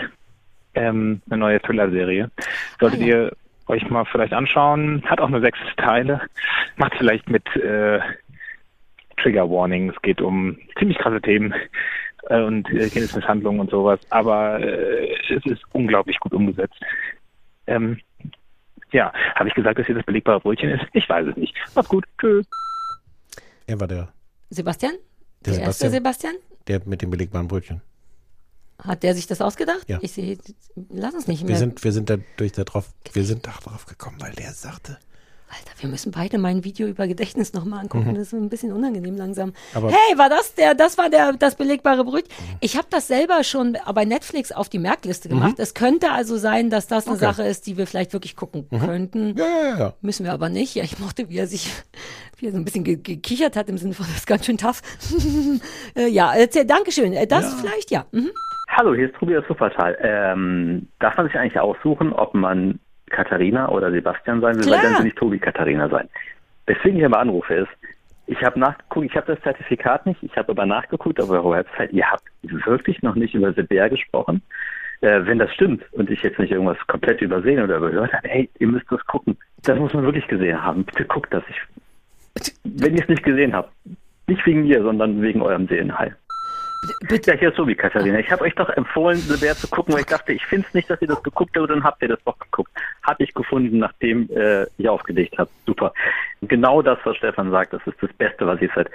ähm, 0.74 1.20
eine 1.28 1.38
neue 1.38 1.60
Thriller-Serie. 1.60 2.30
Solltet 2.80 3.00
Ah, 3.00 3.04
ja. 3.04 3.08
ihr 3.24 3.32
euch 3.66 3.88
mal 3.90 4.04
vielleicht 4.06 4.32
anschauen. 4.32 5.02
Hat 5.06 5.20
auch 5.20 5.28
nur 5.28 5.40
sechs 5.42 5.58
Teile. 5.76 6.22
Macht 6.80 6.94
vielleicht 6.96 7.28
mit 7.28 7.46
äh, 7.56 8.00
Trigger 9.18 9.50
Warning. 9.50 9.90
Es 9.90 10.00
geht 10.00 10.22
um 10.22 10.58
ziemlich 10.78 10.96
krasse 10.96 11.20
Themen 11.20 11.52
äh, 12.30 12.40
und 12.42 12.66
äh, 12.70 12.88
Kindesmisshandlung 12.88 13.60
und 13.60 13.70
sowas. 13.70 14.00
Aber 14.08 14.58
äh, 14.60 15.12
es 15.28 15.44
ist 15.44 15.62
unglaublich 15.72 16.18
gut 16.20 16.32
umgesetzt. 16.32 16.80
Ähm, 17.66 18.00
ja, 18.92 19.12
habe 19.34 19.48
ich 19.50 19.54
gesagt, 19.54 19.78
dass 19.78 19.84
hier 19.84 19.94
das 19.94 20.06
belegbare 20.06 20.40
Brötchen 20.40 20.70
ist? 20.70 20.82
Ich 20.94 21.06
weiß 21.06 21.26
es 21.28 21.36
nicht. 21.36 21.54
Macht's 21.74 21.90
gut. 21.90 22.06
Tschüss. 22.18 22.46
Er 23.66 23.78
war 23.78 23.86
der, 23.86 24.08
Sebastian? 24.48 24.94
Der 25.44 25.52
Der, 25.54 25.62
erste 25.64 25.90
Sebastian. 25.90 26.32
Sebastian? 26.32 26.34
der 26.66 26.80
mit 26.86 27.02
dem 27.02 27.10
belegbaren 27.10 27.46
Brötchen. 27.46 27.82
Hat 28.82 29.02
der 29.02 29.14
sich 29.14 29.26
das 29.26 29.42
ausgedacht? 29.42 29.86
Ja. 29.86 29.98
Ich 30.00 30.12
sehe, 30.12 30.38
lass 30.88 31.14
uns 31.14 31.28
nicht 31.28 31.42
Wir 31.42 31.48
mehr. 31.50 31.58
sind, 31.58 31.84
wir 31.84 31.92
sind 31.92 32.08
da 32.08 32.16
durch 32.38 32.52
da 32.52 32.64
drauf, 32.64 32.88
wir 33.12 33.24
sind 33.24 33.46
da 33.46 33.50
drauf 33.52 33.84
gekommen, 33.84 34.16
weil 34.20 34.32
der 34.32 34.52
sagte, 34.52 34.96
Alter, 35.50 35.72
wir 35.82 35.88
müssen 35.90 36.12
beide 36.12 36.38
mein 36.38 36.62
Video 36.62 36.86
über 36.86 37.08
Gedächtnis 37.08 37.52
nochmal 37.52 37.80
angucken. 37.80 38.14
Das 38.14 38.28
ist 38.28 38.32
ein 38.34 38.48
bisschen 38.48 38.72
unangenehm 38.72 39.16
langsam. 39.16 39.48
Mhm. 39.48 39.54
Aber- 39.74 39.88
hey, 39.90 40.16
war 40.16 40.28
das 40.28 40.54
der, 40.54 40.74
das 40.76 40.96
war 40.96 41.10
der, 41.10 41.32
das 41.32 41.56
belegbare 41.56 42.04
Brüt? 42.04 42.24
Ich 42.60 42.76
habe 42.76 42.86
das 42.90 43.08
selber 43.08 43.42
schon 43.42 43.76
bei 43.94 44.04
Netflix 44.04 44.52
auf 44.52 44.68
die 44.68 44.78
Merkliste 44.78 45.28
gemacht. 45.28 45.56
Es 45.58 45.74
könnte 45.74 46.12
also 46.12 46.36
sein, 46.36 46.70
dass 46.70 46.86
das 46.86 47.06
eine 47.06 47.16
Mhm. 47.16 47.22
Okay. 47.22 47.32
Sache 47.34 47.42
ist, 47.48 47.66
die 47.66 47.76
wir 47.76 47.86
vielleicht 47.88 48.12
wirklich 48.12 48.36
gucken 48.36 48.68
könnten. 48.70 49.36
Ja, 49.36 49.44
ja, 49.44 49.68
ja, 49.70 49.78
ja. 49.78 49.94
Müssen 50.02 50.24
wir 50.24 50.32
aber 50.32 50.48
nicht. 50.50 50.74
Ja, 50.76 50.84
ich 50.84 50.98
mochte, 51.00 51.28
wie 51.28 51.38
er 51.38 51.48
sich, 51.48 51.68
wie 52.38 52.46
er 52.46 52.52
so 52.52 52.58
ein 52.58 52.64
bisschen 52.64 52.84
ge 52.84 52.96
gekichert 52.96 53.56
hat 53.56 53.68
im 53.68 53.76
Sinne 53.78 53.94
von, 53.94 54.06
das 54.06 54.18
ist 54.18 54.26
ganz 54.28 54.46
schön 54.46 54.56
tough. 54.58 54.82
Äh, 55.96 56.06
ja, 56.08 56.32
erzähl, 56.32 56.64
Dankeschön. 56.64 57.12
Äh, 57.12 57.26
Das 57.26 57.54
vielleicht, 57.60 57.90
ja. 57.90 58.06
Mhm. 58.12 58.30
Hallo, 58.68 58.94
hier 58.94 59.06
ist 59.10 59.16
Tobias 59.18 59.42
Supertal. 59.48 59.98
Ähm, 60.00 60.88
darf 61.00 61.16
man 61.16 61.26
sich 61.26 61.34
eigentlich 61.34 61.58
aussuchen, 61.58 62.12
ob 62.12 62.34
man 62.34 62.78
Katharina 63.10 63.68
oder 63.68 63.90
Sebastian 63.90 64.40
sein 64.40 64.56
will? 64.56 64.62
Klar. 64.62 64.82
Weil 64.82 64.90
dann 64.90 64.98
will 65.00 65.08
ich 65.08 65.14
Tobi 65.14 65.38
Katharina 65.38 65.88
sein. 65.88 66.08
Weswegen 66.66 66.98
ich 66.98 67.04
aber 67.04 67.18
anrufe 67.18 67.54
ist, 67.54 67.70
ich 68.26 68.42
habe 68.44 68.60
nachgeguckt, 68.60 69.06
ich 69.06 69.16
habe 69.16 69.34
das 69.34 69.42
Zertifikat 69.42 70.06
nicht, 70.06 70.22
ich 70.22 70.36
habe 70.36 70.50
aber 70.50 70.64
nachgeguckt 70.64 71.20
auf 71.20 71.30
eurer 71.30 71.50
Website, 71.50 71.92
ihr 71.92 72.08
habt 72.08 72.22
wirklich 72.42 73.02
noch 73.02 73.16
nicht 73.16 73.34
über 73.34 73.52
Sebär 73.52 73.90
gesprochen. 73.90 74.40
Äh, 75.00 75.24
wenn 75.24 75.38
das 75.38 75.52
stimmt 75.52 75.82
und 75.92 76.10
ich 76.10 76.22
jetzt 76.22 76.38
nicht 76.38 76.52
irgendwas 76.52 76.78
komplett 76.86 77.22
übersehen 77.22 77.62
oder 77.62 77.78
überhört 77.78 78.12
habe, 78.12 78.28
hey, 78.28 78.50
ihr 78.58 78.68
müsst 78.68 78.86
das 78.90 79.04
gucken. 79.06 79.36
Das 79.62 79.78
muss 79.78 79.94
man 79.94 80.04
wirklich 80.04 80.28
gesehen 80.28 80.62
haben. 80.62 80.84
Bitte 80.84 81.06
guckt 81.06 81.32
das. 81.32 81.42
Ich, 81.48 82.52
wenn 82.64 82.94
ihr 82.94 83.02
es 83.02 83.08
nicht 83.08 83.22
gesehen 83.22 83.54
habt, 83.54 83.72
nicht 84.26 84.44
wegen 84.46 84.62
mir, 84.62 84.82
sondern 84.82 85.22
wegen 85.22 85.42
eurem 85.42 85.66
Seelenheil. 85.66 86.14
Bitte. 87.08 87.32
Ja, 87.32 87.36
hier 87.36 87.48
ist 87.50 87.56
Sobi, 87.56 87.74
Katharina. 87.74 88.18
Ich 88.18 88.30
habe 88.30 88.44
euch 88.44 88.54
doch 88.54 88.70
empfohlen, 88.70 89.18
Sebär 89.18 89.54
zu 89.54 89.68
gucken, 89.68 89.92
weil 89.92 90.00
ich 90.00 90.06
dachte, 90.06 90.32
ich 90.32 90.44
finde 90.46 90.66
es 90.66 90.74
nicht, 90.74 90.88
dass 90.88 91.00
ihr 91.02 91.08
das 91.08 91.22
geguckt 91.22 91.54
habt, 91.56 91.68
dann 91.68 91.84
habt 91.84 92.00
ihr 92.00 92.08
das 92.08 92.22
doch 92.24 92.38
geguckt. 92.38 92.70
Habe 93.02 93.22
ich 93.22 93.34
gefunden, 93.34 93.78
nachdem 93.78 94.30
äh, 94.30 94.64
ich 94.78 94.88
aufgelegt 94.88 95.36
habe. 95.36 95.50
Super. 95.66 95.92
Genau 96.40 96.80
das, 96.80 96.98
was 97.04 97.18
Stefan 97.18 97.50
sagt, 97.50 97.74
das 97.74 97.86
ist 97.86 98.02
das 98.02 98.12
Beste, 98.14 98.46
was 98.46 98.62
ich 98.62 98.70
seit 98.74 98.90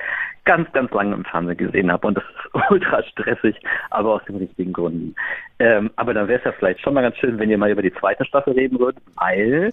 ganz, 0.46 0.72
ganz 0.74 0.92
langem 0.92 1.14
im 1.14 1.26
Fernsehen 1.26 1.58
gesehen 1.58 1.92
habe. 1.92 2.08
Und 2.08 2.18
das 2.18 2.24
ist 2.24 2.56
ultra 2.72 3.04
stressig, 3.04 3.56
aber 3.92 4.16
aus 4.16 4.26
den 4.26 4.38
richtigen 4.38 4.74
Gründen. 4.74 5.16
Ähm, 5.60 5.92
aber 5.96 6.16
dann 6.16 6.28
wäre 6.28 6.40
es 6.40 6.46
ja 6.46 6.54
vielleicht 6.54 6.82
schon 6.82 6.96
mal 6.96 7.04
ganz 7.04 7.18
schön, 7.18 7.38
wenn 7.38 7.52
ihr 7.52 7.58
mal 7.58 7.70
über 7.70 7.84
die 7.84 7.94
zweite 7.94 8.26
Staffel 8.26 8.54
reden 8.54 8.80
würdet, 8.80 9.04
weil 9.16 9.72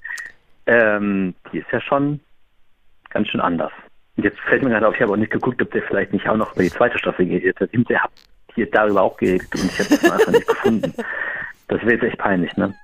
ähm, 0.66 1.34
die 1.50 1.58
ist 1.58 1.72
ja 1.72 1.80
schon 1.80 2.20
ganz 3.08 3.28
schön 3.28 3.40
anders. 3.40 3.72
Jetzt 4.16 4.38
fällt 4.40 4.62
mir 4.62 4.70
gerade 4.70 4.86
auf, 4.86 4.94
ich 4.94 5.00
habe 5.00 5.12
auch 5.12 5.16
nicht 5.16 5.32
geguckt, 5.32 5.60
ob 5.62 5.70
der 5.70 5.82
vielleicht 5.82 6.12
nicht 6.12 6.28
auch 6.28 6.36
noch 6.36 6.52
über 6.52 6.62
die 6.62 6.70
zweite 6.70 6.98
Staffel 6.98 7.26
geredet 7.26 7.60
hat. 7.60 7.70
Hinterher 7.70 8.02
habt 8.02 8.18
ihr 8.56 8.70
darüber 8.70 9.02
auch 9.02 9.16
geredet 9.16 9.48
und 9.54 9.64
ich 9.64 9.78
habe 9.78 9.88
das 9.88 10.10
einfach 10.10 10.32
nicht 10.32 10.46
gefunden. 10.46 10.94
Das 11.68 11.80
wäre 11.80 11.92
jetzt 11.92 12.02
echt 12.02 12.18
peinlich, 12.18 12.54
ne? 12.56 12.74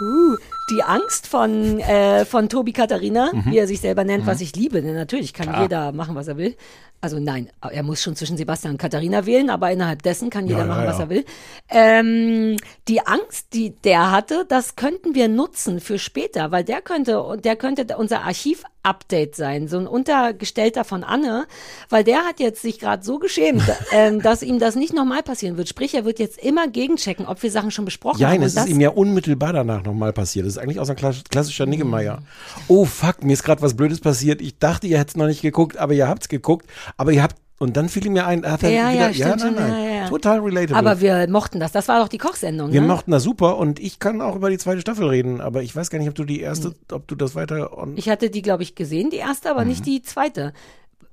Uh, 0.00 0.36
die 0.70 0.82
Angst 0.82 1.26
von, 1.26 1.78
äh, 1.80 2.24
von 2.24 2.48
Tobi 2.48 2.72
Katharina, 2.72 3.30
Mhm. 3.32 3.44
wie 3.46 3.58
er 3.58 3.66
sich 3.66 3.80
selber 3.80 4.04
nennt, 4.04 4.26
was 4.26 4.40
ich 4.40 4.54
liebe. 4.56 4.80
Denn 4.82 4.94
natürlich 4.94 5.32
kann 5.34 5.62
jeder 5.62 5.92
machen, 5.92 6.14
was 6.14 6.28
er 6.28 6.36
will. 6.36 6.56
Also 7.00 7.20
nein, 7.20 7.50
er 7.60 7.82
muss 7.82 8.00
schon 8.02 8.16
zwischen 8.16 8.38
Sebastian 8.38 8.72
und 8.74 8.78
Katharina 8.78 9.26
wählen, 9.26 9.50
aber 9.50 9.70
innerhalb 9.70 10.02
dessen 10.02 10.30
kann 10.30 10.46
jeder 10.46 10.60
Ja, 10.60 10.66
ja, 10.66 10.72
machen, 10.74 10.86
was 10.86 10.96
ja. 10.98 11.04
er 11.04 11.10
will. 11.10 11.24
Ähm, 11.68 12.56
die 12.88 13.06
Angst, 13.06 13.48
die 13.52 13.70
der 13.84 14.10
hatte, 14.10 14.46
das 14.48 14.74
könnten 14.76 15.14
wir 15.14 15.28
nutzen 15.28 15.80
für 15.80 15.98
später, 15.98 16.50
weil 16.50 16.64
der 16.64 16.80
könnte, 16.80 17.22
der 17.44 17.56
könnte 17.56 17.96
unser 17.98 18.22
Archiv-Update 18.22 19.36
sein, 19.36 19.68
so 19.68 19.76
ein 19.76 19.86
Untergestellter 19.86 20.84
von 20.84 21.04
Anne, 21.04 21.46
weil 21.90 22.04
der 22.04 22.24
hat 22.24 22.40
jetzt 22.40 22.62
sich 22.62 22.78
gerade 22.78 23.04
so 23.04 23.18
geschämt, 23.18 23.62
ähm, 23.92 24.22
dass 24.22 24.42
ihm 24.42 24.58
das 24.58 24.74
nicht 24.74 24.94
nochmal 24.94 25.22
passieren 25.22 25.58
wird. 25.58 25.68
Sprich, 25.68 25.94
er 25.94 26.06
wird 26.06 26.18
jetzt 26.18 26.38
immer 26.38 26.68
gegenchecken, 26.68 27.26
ob 27.26 27.42
wir 27.42 27.50
Sachen 27.50 27.70
schon 27.70 27.84
besprochen 27.84 28.20
Ja, 28.20 28.30
haben. 28.30 28.42
es 28.42 28.56
Und 28.56 28.62
ist 28.64 28.68
ihm 28.70 28.80
ja 28.80 28.88
unmittelbar 28.90 29.52
danach 29.52 29.82
nochmal 29.84 30.14
passiert. 30.14 30.46
Das 30.46 30.53
ist 30.56 30.62
eigentlich 30.62 30.80
auch 30.80 30.84
so 30.86 30.92
ein 30.92 30.96
klass- 30.96 31.24
klassischer 31.28 31.66
Niggemeier. 31.66 32.22
Oh 32.68 32.84
fuck, 32.84 33.22
mir 33.22 33.32
ist 33.32 33.42
gerade 33.42 33.62
was 33.62 33.74
Blödes 33.74 34.00
passiert. 34.00 34.40
Ich 34.40 34.58
dachte, 34.58 34.86
ihr 34.86 34.98
hättet 34.98 35.10
es 35.10 35.16
noch 35.16 35.26
nicht 35.26 35.42
geguckt, 35.42 35.76
aber 35.76 35.92
ihr 35.92 36.08
habt's 36.08 36.28
geguckt. 36.28 36.66
Aber 36.96 37.12
ihr 37.12 37.22
habt, 37.22 37.36
und 37.58 37.76
dann 37.76 37.88
fiel 37.88 38.04
ihm 38.06 38.16
ja 38.16 38.26
ein, 38.26 38.44
hat 38.44 38.62
er 38.62 38.70
Ja, 38.70 38.92
wieder, 38.92 39.10
ja, 39.10 39.38
stimmt 39.38 39.56
nein, 39.56 39.70
nein, 39.70 39.84
ja, 39.84 39.90
ja. 40.02 40.08
total 40.08 40.40
relatable. 40.40 40.76
Aber 40.76 41.00
wir 41.00 41.28
mochten 41.28 41.60
das. 41.60 41.72
Das 41.72 41.88
war 41.88 42.00
doch 42.00 42.08
die 42.08 42.18
Kochsendung. 42.18 42.72
wir 42.72 42.80
ne? 42.80 42.86
mochten 42.86 43.10
das 43.12 43.22
super 43.22 43.58
und 43.58 43.78
ich 43.78 43.98
kann 43.98 44.20
auch 44.20 44.36
über 44.36 44.50
die 44.50 44.58
zweite 44.58 44.80
Staffel 44.80 45.06
reden, 45.08 45.40
aber 45.40 45.62
ich 45.62 45.74
weiß 45.74 45.90
gar 45.90 45.98
nicht, 45.98 46.08
ob 46.08 46.14
du 46.14 46.24
die 46.24 46.40
erste, 46.40 46.74
ob 46.90 47.06
du 47.06 47.14
das 47.14 47.34
weiter 47.34 47.76
on 47.78 47.96
Ich 47.96 48.08
hatte 48.08 48.28
die, 48.30 48.42
glaube 48.42 48.62
ich, 48.64 48.74
gesehen, 48.74 49.10
die 49.10 49.16
erste, 49.18 49.50
aber 49.50 49.64
nicht 49.64 49.86
die 49.86 50.02
zweite. 50.02 50.52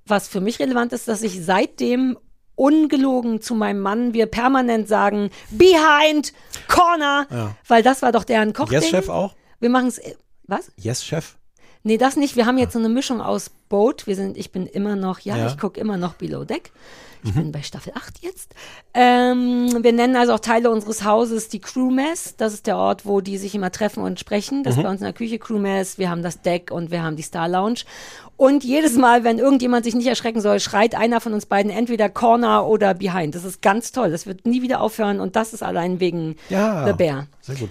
Was 0.07 0.27
für 0.27 0.41
mich 0.41 0.59
relevant 0.59 0.93
ist, 0.93 1.07
dass 1.07 1.21
ich 1.21 1.43
seitdem 1.45 2.17
ungelogen 2.61 3.41
zu 3.41 3.55
meinem 3.55 3.79
Mann 3.79 4.13
wir 4.13 4.27
permanent 4.27 4.87
sagen, 4.87 5.31
behind, 5.49 6.31
corner, 6.67 7.55
weil 7.67 7.81
das 7.81 8.01
war 8.03 8.11
doch 8.11 8.23
deren 8.23 8.53
Kochding. 8.53 8.79
Yes 8.81 8.89
Chef 8.89 9.09
auch? 9.09 9.33
Wir 9.59 9.69
machen 9.69 9.87
es, 9.87 9.99
was? 10.47 10.71
Yes 10.77 11.03
Chef? 11.03 11.35
Nee, 11.83 11.97
das 11.97 12.15
nicht. 12.15 12.35
Wir 12.35 12.45
haben 12.45 12.59
jetzt 12.59 12.73
so 12.73 12.79
eine 12.79 12.89
Mischung 12.89 13.21
aus 13.21 13.49
Boat. 13.67 14.05
Wir 14.05 14.15
sind, 14.15 14.37
ich 14.37 14.51
bin 14.51 14.67
immer 14.67 14.95
noch, 14.95 15.19
ja, 15.21 15.35
Ja. 15.35 15.47
ich 15.47 15.57
gucke 15.57 15.79
immer 15.79 15.97
noch 15.97 16.13
Below 16.13 16.43
Deck. 16.45 16.71
Ich 17.23 17.35
bin 17.35 17.51
bei 17.51 17.61
Staffel 17.61 17.93
8 17.95 18.19
jetzt. 18.23 18.55
Ähm, 18.95 19.83
wir 19.83 19.93
nennen 19.93 20.15
also 20.15 20.33
auch 20.33 20.39
Teile 20.39 20.71
unseres 20.71 21.03
Hauses 21.03 21.49
die 21.49 21.59
Crewmess. 21.59 22.35
Das 22.35 22.51
ist 22.51 22.65
der 22.65 22.77
Ort, 22.77 23.05
wo 23.05 23.21
die 23.21 23.37
sich 23.37 23.53
immer 23.53 23.71
treffen 23.71 24.01
und 24.03 24.19
sprechen. 24.19 24.63
Das 24.63 24.75
ist 24.75 24.81
bei 24.81 24.89
uns 24.89 25.01
in 25.01 25.05
der 25.05 25.13
Küche 25.13 25.37
Crewmess. 25.37 25.99
Wir 25.99 26.09
haben 26.09 26.23
das 26.23 26.41
Deck 26.41 26.71
und 26.71 26.89
wir 26.89 27.03
haben 27.03 27.15
die 27.15 27.21
Star 27.21 27.47
Lounge. 27.47 27.81
Und 28.41 28.63
jedes 28.63 28.95
Mal, 28.95 29.23
wenn 29.23 29.37
irgendjemand 29.37 29.85
sich 29.85 29.93
nicht 29.93 30.07
erschrecken 30.07 30.41
soll, 30.41 30.59
schreit 30.59 30.95
einer 30.95 31.21
von 31.21 31.31
uns 31.35 31.45
beiden 31.45 31.71
entweder 31.71 32.09
Corner 32.09 32.65
oder 32.65 32.95
Behind. 32.95 33.35
Das 33.35 33.43
ist 33.43 33.61
ganz 33.61 33.91
toll. 33.91 34.09
Das 34.09 34.25
wird 34.25 34.47
nie 34.47 34.63
wieder 34.63 34.81
aufhören 34.81 35.19
und 35.19 35.35
das 35.35 35.53
ist 35.53 35.61
allein 35.61 35.99
wegen 35.99 36.35
Ja. 36.49 36.87
The 36.87 36.93
Bear. 36.93 37.27
Sehr 37.41 37.53
gut. 37.53 37.69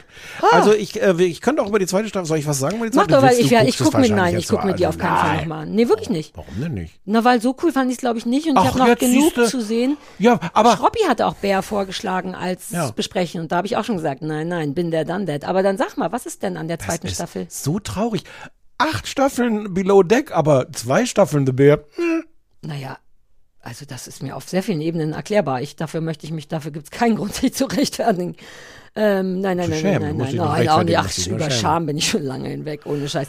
Also 0.53 0.73
ich, 0.73 1.03
äh, 1.03 1.21
ich 1.25 1.41
könnte 1.41 1.63
auch 1.63 1.67
über 1.67 1.81
die 1.81 1.89
zweite 1.89 2.09
Staffel, 2.09 2.27
soll 2.27 2.39
ich 2.39 2.47
was 2.47 2.61
sagen 2.61 2.79
Mach 2.95 3.07
doch, 3.09 3.21
weil 3.21 3.41
ich, 3.41 3.51
ja, 3.51 3.65
ich 3.65 3.79
gucke 3.79 3.99
mir, 3.99 4.15
nein, 4.15 4.37
ich 4.39 4.47
gucke 4.47 4.65
mir 4.65 4.75
die 4.75 4.87
auf 4.87 4.97
keinen 4.97 5.17
Fall 5.17 5.29
Nein. 5.29 5.39
nochmal 5.39 5.63
an. 5.65 5.73
Nee, 5.73 5.89
wirklich 5.89 6.11
nicht. 6.11 6.37
Warum 6.37 6.61
denn 6.61 6.75
nicht? 6.75 6.95
Na, 7.05 7.25
weil 7.25 7.41
so 7.41 7.57
cool 7.65 7.73
fand 7.73 7.91
ich 7.91 7.97
es, 7.97 8.01
glaube 8.01 8.19
ich, 8.21 8.27
nicht. 8.27 8.49
Und 8.49 8.57
Ach, 8.57 8.65
ich 8.65 8.81
habe 8.81 8.91
noch 8.93 8.97
genug 8.99 9.23
siehste. 9.35 9.47
zu 9.47 9.61
sehen. 9.61 9.97
Ja, 10.21 10.39
aber 10.55 10.77
Schroppi 10.77 11.01
hatte 11.09 11.27
auch 11.27 11.35
Bär 11.35 11.63
vorgeschlagen 11.63 12.37
als 12.37 12.71
Ja. 12.71 12.93
Besprechen. 12.93 13.41
Und 13.41 13.51
da 13.51 13.57
habe 13.57 13.67
ich 13.67 13.77
auch 13.77 13.85
schon 13.85 13.97
gesagt, 13.97 14.23
nein, 14.23 14.47
nein, 14.47 14.75
bin 14.75 14.93
der, 14.93 15.05
dann 15.05 15.27
that. 15.27 15.45
Aber 15.45 15.65
dann 15.65 15.77
sag 15.79 15.97
mal, 15.97 16.13
was 16.13 16.27
ist 16.27 16.45
denn 16.45 16.57
an 16.57 16.69
der 16.69 16.77
das 16.77 16.87
zweiten 16.87 17.09
ist 17.09 17.15
Staffel? 17.17 17.47
so 17.49 17.81
traurig. 17.81 18.23
Acht 18.81 19.07
Staffeln 19.07 19.75
Below 19.75 20.03
Deck, 20.03 20.33
aber 20.33 20.71
zwei 20.73 21.07
Staffeln 21.07 21.47
The 21.47 21.53
Bear. 21.53 21.81
Naja, 22.63 22.99
also 23.61 23.85
das 23.87 24.07
ist 24.09 24.23
mir 24.23 24.37
auf 24.37 24.49
sehr 24.49 24.63
vielen 24.63 24.81
Ebenen 24.81 25.13
erklärbar. 25.13 25.61
Ich, 25.63 25.77
dafür 25.77 26.01
möchte 26.01 26.27
ich 26.27 26.33
mich, 26.33 26.49
dafür 26.49 26.71
gibt 26.73 26.87
es 26.87 26.91
keinen 26.91 27.17
Grund, 27.17 27.35
sich 27.35 27.55
zu 27.55 27.67
rechtfertigen. 27.67 28.37
Ähm, 28.97 29.41
nein, 29.41 29.57
nein, 29.57 29.71
nein, 29.71 29.83
nein, 29.83 30.01
nein, 30.03 30.17
nein, 30.17 30.37
nein, 30.37 30.41
auch 30.41 30.83
nicht. 30.83 30.97
rechtfertigen, 30.97 30.97
Ach, 30.99 31.03
musst 31.05 31.19
dich 31.19 31.29
nur 31.29 31.37
über. 31.39 31.51
Scham 31.51 31.87
bin 31.87 31.97
ich 31.97 32.09
schon 32.09 32.23
lange 32.23 32.49
hinweg, 32.49 32.81
ohne 32.87 33.09
Scheiß. 33.09 33.29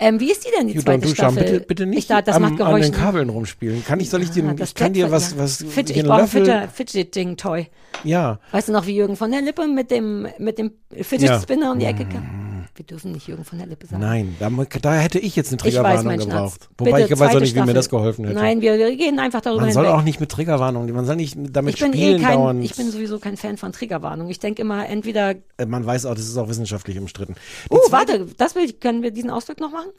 Ähm, 0.00 0.20
wie 0.20 0.30
ist 0.30 0.44
die 0.46 0.50
denn, 0.56 0.68
die 0.68 0.74
You 0.74 0.82
zweite. 0.82 1.08
Staffel? 1.08 1.42
Bitte, 1.42 1.60
bitte 1.60 1.86
nicht 1.86 1.98
ich 2.00 2.06
da, 2.06 2.22
das 2.22 2.36
am, 2.36 2.42
macht 2.42 2.60
an 2.60 2.80
den 2.80 2.92
Kabeln 2.92 3.28
rumspielen. 3.30 3.84
Kann 3.84 3.98
ich, 3.98 4.10
soll 4.10 4.22
ich 4.22 4.30
dir, 4.30 4.44
Ah, 4.44 4.54
das 4.54 4.68
ich 4.68 4.74
kann 4.76 4.92
dir 4.92 5.10
was, 5.10 5.32
ja. 5.32 5.38
was, 5.38 5.56
Fidget, 5.68 5.96
ich 5.96 6.04
brauche. 6.04 6.26
Fidget- 6.28 6.68
Fidgeting-Toy. 6.72 7.66
Ja, 8.04 8.38
Weißt 8.52 8.68
du 8.68 8.72
noch, 8.72 8.86
wie 8.86 8.94
Jürgen 8.94 9.16
von 9.16 9.30
der 9.32 9.40
Lippe 9.42 9.66
mit 9.66 9.90
dem, 9.90 10.28
mit 10.38 10.58
dem 10.58 10.72
Fidget 10.92 11.30
Ja. 11.30 11.40
Spinner 11.40 11.72
um 11.72 11.78
die 11.80 11.86
Ecke 11.86 12.04
kam? 12.04 12.47
Wir 12.78 12.84
dürfen 12.86 13.10
nicht 13.10 13.26
Jürgen 13.26 13.44
von 13.44 13.58
der 13.58 13.66
Lippe 13.66 13.88
sagen. 13.88 14.00
nein, 14.02 14.36
da, 14.38 14.48
da 14.80 14.94
hätte 14.94 15.18
ich 15.18 15.34
jetzt 15.34 15.48
eine 15.50 15.56
Ich 15.58 15.64
weiß, 15.64 16.00
Triggerwarnung 16.00 16.18
gebraucht. 16.18 16.68
Wobei 16.78 16.92
Bitte, 16.92 17.12
ich 17.12 17.18
weiß 17.18 17.34
auch 17.34 17.40
nicht, 17.40 17.50
wie 17.54 17.58
mir 17.58 17.62
Staffel. 17.64 17.74
das 17.74 17.88
geholfen 17.88 18.24
hätte. 18.24 18.36
Nein, 18.38 18.60
wir, 18.60 18.94
gehen 18.96 19.18
einfach 19.18 19.40
darüber 19.40 19.62
man 19.62 19.72
soll 19.72 19.84
hinweg. 19.86 19.98
auch 19.98 20.04
nicht 20.04 20.20
mit 20.20 20.30
Triggerwarnung, 20.30 20.88
man 20.92 21.04
soll 21.04 21.16
nicht 21.16 21.36
damit 21.50 21.74
ich 21.74 21.80
bin 21.80 21.92
eh 21.92 21.96
spielen 21.96 22.22
kein, 22.22 22.38
dauernd. 22.38 22.64
ich 22.64 22.76
bin 22.76 22.88
sowieso 22.92 23.18
kein 23.18 23.36
Fan 23.36 23.56
von 23.56 23.72
Triggerwarnung. 23.72 24.28
Ich 24.28 24.38
denke 24.38 24.62
immer 24.62 24.88
entweder, 24.88 25.34
Äh, 25.56 25.66
man 25.66 25.84
weiß 25.84 26.06
auch, 26.06 26.14
das 26.14 26.28
ist 26.28 26.36
auch 26.36 26.48
wissenschaftlich 26.48 26.96
umstritten. 27.00 27.34
Die 27.64 27.76
zweite- 27.90 28.20
warte, 28.20 28.26
das 28.36 28.54
will 28.54 28.62
ich, 28.64 28.78
können 28.78 29.02
wir 29.02 29.10
diesen 29.10 29.30
Ausdruck 29.30 29.58
noch 29.58 29.72
machen? 29.72 29.90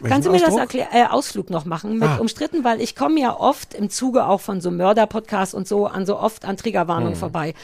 Welchen 0.00 0.12
Kannst 0.12 0.26
du 0.28 0.32
mir 0.32 0.38
das 0.38 0.48
Ausdruck? 0.48 0.60
erklär, 0.74 0.88
äh, 0.92 1.06
Ausflug 1.06 1.50
noch 1.50 1.64
machen 1.64 1.98
mit 1.98 2.08
Ah. 2.08 2.16
umstritten, 2.18 2.64
weil 2.64 2.80
ich 2.80 2.94
komme 2.96 3.20
ja 3.20 3.38
oft 3.38 3.74
im 3.74 3.88
Zuge 3.90 4.26
auch 4.26 4.40
von 4.40 4.60
so 4.60 4.70
Mörder-Podcasts 4.70 5.54
und 5.54 5.66
so 5.68 5.86
an 5.86 6.06
so 6.06 6.18
oft 6.18 6.44
an 6.44 6.56
Triggerwarnungen 6.56 7.14
Hm. 7.14 7.18
vorbei. 7.20 7.54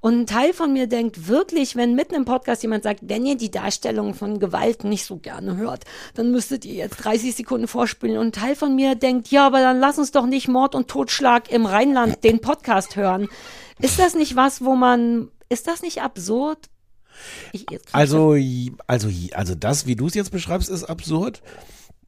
Und 0.00 0.20
ein 0.20 0.26
Teil 0.26 0.52
von 0.52 0.72
mir 0.72 0.86
denkt 0.88 1.28
wirklich, 1.28 1.76
wenn 1.76 1.94
mitten 1.94 2.14
im 2.14 2.24
Podcast 2.24 2.62
jemand 2.62 2.82
sagt, 2.82 3.00
wenn 3.02 3.24
ihr 3.24 3.36
die 3.36 3.50
Darstellung 3.50 4.14
von 4.14 4.40
Gewalt 4.40 4.82
nicht 4.84 5.04
so 5.06 5.16
gerne 5.18 5.56
hört, 5.56 5.84
dann 6.14 6.32
müsstet 6.32 6.64
ihr 6.64 6.74
jetzt 6.74 6.96
30 7.04 7.34
Sekunden 7.36 7.68
vorspielen. 7.68 8.18
Und 8.18 8.26
ein 8.28 8.32
Teil 8.32 8.56
von 8.56 8.74
mir 8.74 8.94
denkt, 8.96 9.28
ja, 9.28 9.46
aber 9.46 9.60
dann 9.60 9.78
lass 9.78 9.98
uns 9.98 10.10
doch 10.10 10.26
nicht 10.26 10.48
Mord 10.48 10.74
und 10.74 10.88
Totschlag 10.88 11.52
im 11.52 11.66
Rheinland 11.66 12.24
den 12.24 12.40
Podcast 12.40 12.96
hören. 12.96 13.28
Ist 13.80 13.98
das 13.98 14.14
nicht 14.14 14.34
was, 14.34 14.64
wo 14.64 14.74
man, 14.74 15.28
ist 15.48 15.68
das 15.68 15.82
nicht 15.82 16.02
absurd? 16.02 16.58
Ich, 17.52 17.66
Also, 17.92 18.36
also, 18.86 19.08
also 19.32 19.54
das, 19.54 19.86
wie 19.86 19.96
du 19.96 20.06
es 20.06 20.14
jetzt 20.14 20.30
beschreibst, 20.30 20.68
ist 20.68 20.84
absurd. 20.84 21.42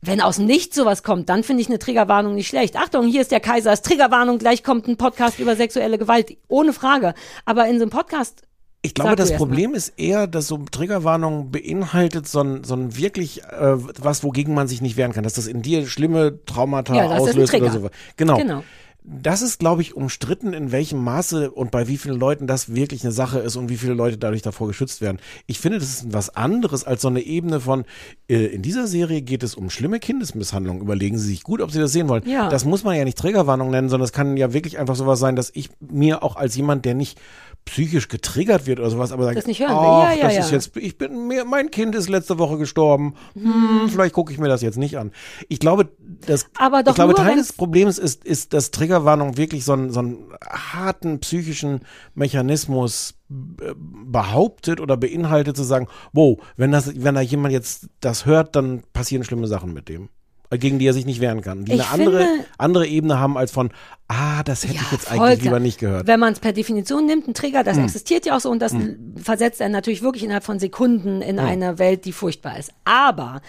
Wenn 0.06 0.20
aus 0.20 0.38
Nichts 0.38 0.76
sowas 0.76 1.02
kommt, 1.02 1.30
dann 1.30 1.42
finde 1.42 1.62
ich 1.62 1.68
eine 1.68 1.78
Triggerwarnung 1.78 2.34
nicht 2.34 2.48
schlecht. 2.48 2.76
Achtung, 2.76 3.06
hier 3.06 3.22
ist 3.22 3.30
der 3.30 3.40
Kaisers 3.40 3.80
Triggerwarnung, 3.80 4.38
gleich 4.38 4.62
kommt 4.62 4.86
ein 4.86 4.96
Podcast 4.98 5.38
über 5.38 5.56
sexuelle 5.56 5.96
Gewalt. 5.96 6.36
Ohne 6.48 6.74
Frage. 6.74 7.14
Aber 7.46 7.66
in 7.68 7.78
so 7.78 7.82
einem 7.82 7.90
Podcast. 7.90 8.42
Ich 8.82 8.92
glaube, 8.92 9.16
das 9.16 9.30
erst 9.30 9.40
mal. 9.40 9.46
Problem 9.46 9.74
ist 9.74 9.94
eher, 9.96 10.26
dass 10.26 10.46
so 10.46 10.58
Triggerwarnung 10.58 11.50
beinhaltet 11.50 12.28
so 12.28 12.42
ein, 12.42 12.64
so 12.64 12.74
ein 12.74 12.98
wirklich 12.98 13.42
äh, 13.44 13.76
was, 13.78 14.22
wogegen 14.22 14.52
man 14.52 14.68
sich 14.68 14.82
nicht 14.82 14.98
wehren 14.98 15.12
kann, 15.12 15.24
dass 15.24 15.32
das 15.32 15.46
in 15.46 15.62
dir 15.62 15.86
schlimme 15.86 16.44
Traumata 16.44 16.94
Ja, 16.94 17.04
ist 17.16 17.22
auslöst 17.22 17.54
oder 17.54 17.70
so. 17.70 17.90
Genau. 18.18 18.36
Genau. 18.36 18.62
Das 19.06 19.42
ist, 19.42 19.58
glaube 19.58 19.82
ich, 19.82 19.94
umstritten, 19.94 20.54
in 20.54 20.72
welchem 20.72 21.04
Maße 21.04 21.50
und 21.50 21.70
bei 21.70 21.88
wie 21.88 21.98
vielen 21.98 22.18
Leuten 22.18 22.46
das 22.46 22.74
wirklich 22.74 23.04
eine 23.04 23.12
Sache 23.12 23.38
ist 23.38 23.54
und 23.54 23.68
wie 23.68 23.76
viele 23.76 23.92
Leute 23.92 24.16
dadurch 24.16 24.40
davor 24.40 24.66
geschützt 24.66 25.02
werden. 25.02 25.18
Ich 25.46 25.60
finde, 25.60 25.78
das 25.78 25.88
ist 25.88 26.12
was 26.14 26.34
anderes 26.34 26.84
als 26.84 27.02
so 27.02 27.08
eine 27.08 27.20
Ebene 27.20 27.60
von, 27.60 27.84
äh, 28.30 28.46
in 28.46 28.62
dieser 28.62 28.86
Serie 28.86 29.20
geht 29.20 29.42
es 29.42 29.56
um 29.56 29.68
schlimme 29.68 30.00
Kindesmisshandlungen. 30.00 30.80
Überlegen 30.80 31.18
Sie 31.18 31.26
sich 31.26 31.42
gut, 31.42 31.60
ob 31.60 31.70
Sie 31.70 31.78
das 31.78 31.92
sehen 31.92 32.08
wollen. 32.08 32.26
Ja. 32.26 32.48
Das 32.48 32.64
muss 32.64 32.82
man 32.82 32.96
ja 32.96 33.04
nicht 33.04 33.18
Trägerwarnung 33.18 33.70
nennen, 33.70 33.90
sondern 33.90 34.04
es 34.04 34.12
kann 34.12 34.38
ja 34.38 34.54
wirklich 34.54 34.78
einfach 34.78 34.96
sowas 34.96 35.20
sein, 35.20 35.36
dass 35.36 35.50
ich 35.52 35.68
mir 35.80 36.22
auch 36.22 36.36
als 36.36 36.56
jemand, 36.56 36.86
der 36.86 36.94
nicht 36.94 37.20
psychisch 37.64 38.08
getriggert 38.08 38.66
wird 38.66 38.78
oder 38.78 38.90
sowas, 38.90 39.10
aber 39.12 39.24
sagt, 39.24 39.38
Das 39.38 39.46
nicht 39.46 39.60
hören 39.60 39.72
ach, 39.72 40.12
Ja, 40.12 40.12
ja, 40.12 40.22
das 40.24 40.34
ja. 40.34 40.40
ist 40.40 40.50
jetzt, 40.50 40.76
ich 40.76 40.98
bin 40.98 41.28
mir, 41.28 41.44
mein 41.44 41.70
Kind 41.70 41.94
ist 41.94 42.08
letzte 42.08 42.38
Woche 42.38 42.58
gestorben. 42.58 43.14
Hm, 43.34 43.88
vielleicht 43.88 44.14
gucke 44.14 44.32
ich 44.32 44.38
mir 44.38 44.48
das 44.48 44.62
jetzt 44.62 44.76
nicht 44.76 44.98
an. 44.98 45.12
Ich 45.48 45.60
glaube, 45.60 45.88
das, 46.26 46.46
Aber 46.58 46.82
doch 46.82 46.92
ich 46.92 46.96
glaube, 46.96 47.14
nur, 47.14 47.24
Teil 47.24 47.36
des 47.36 47.52
Problems 47.52 47.98
ist, 47.98 48.24
ist, 48.24 48.52
dass 48.52 48.70
Triggerwarnung 48.70 49.36
wirklich 49.36 49.64
so 49.64 49.72
einen, 49.72 49.90
so 49.90 50.00
einen 50.00 50.18
harten 50.46 51.20
psychischen 51.20 51.80
Mechanismus 52.14 53.14
äh, 53.30 53.74
behauptet 53.76 54.80
oder 54.80 54.96
beinhaltet, 54.96 55.56
zu 55.56 55.62
sagen, 55.62 55.88
wow, 56.12 56.38
wenn 56.56 56.70
das, 56.70 57.02
wenn 57.02 57.14
da 57.14 57.22
jemand 57.22 57.52
jetzt 57.52 57.88
das 58.00 58.26
hört, 58.26 58.56
dann 58.56 58.82
passieren 58.92 59.24
schlimme 59.24 59.46
Sachen 59.46 59.72
mit 59.72 59.88
dem. 59.88 60.10
Gegen 60.50 60.78
die 60.78 60.86
er 60.86 60.92
sich 60.92 61.04
nicht 61.06 61.20
wehren 61.20 61.40
kann. 61.40 61.64
Die 61.64 61.72
Ich 61.72 61.80
eine 61.80 61.90
andere, 61.90 62.18
finde- 62.24 62.44
andere 62.58 62.86
Ebene 62.86 63.18
haben 63.18 63.36
als 63.36 63.50
von, 63.50 63.70
ah, 64.08 64.42
das 64.44 64.62
hätte 64.64 64.74
ich 64.74 64.92
jetzt 64.92 65.10
eigentlich 65.10 65.42
lieber 65.42 65.58
nicht 65.58 65.78
gehört. 65.80 66.06
Wenn 66.06 66.20
man 66.20 66.32
es 66.32 66.38
per 66.38 66.52
Definition 66.52 67.06
nimmt, 67.06 67.26
ein 67.26 67.34
Trigger, 67.34 67.64
das 67.64 67.76
Hm. 67.76 67.84
existiert 67.84 68.24
ja 68.26 68.36
auch 68.36 68.40
so 68.40 68.50
und 68.50 68.60
das 68.60 68.72
Hm. 68.72 69.14
versetzt 69.20 69.60
einen 69.60 69.72
natürlich 69.72 70.02
wirklich 70.02 70.22
innerhalb 70.22 70.44
von 70.44 70.58
Sekunden 70.60 71.22
in 71.22 71.40
Hm. 71.40 71.46
eine 71.46 71.78
Welt, 71.78 72.04
die 72.04 72.12
furchtbar 72.12 72.58
ist. 72.58 72.72
Aber 72.84 73.40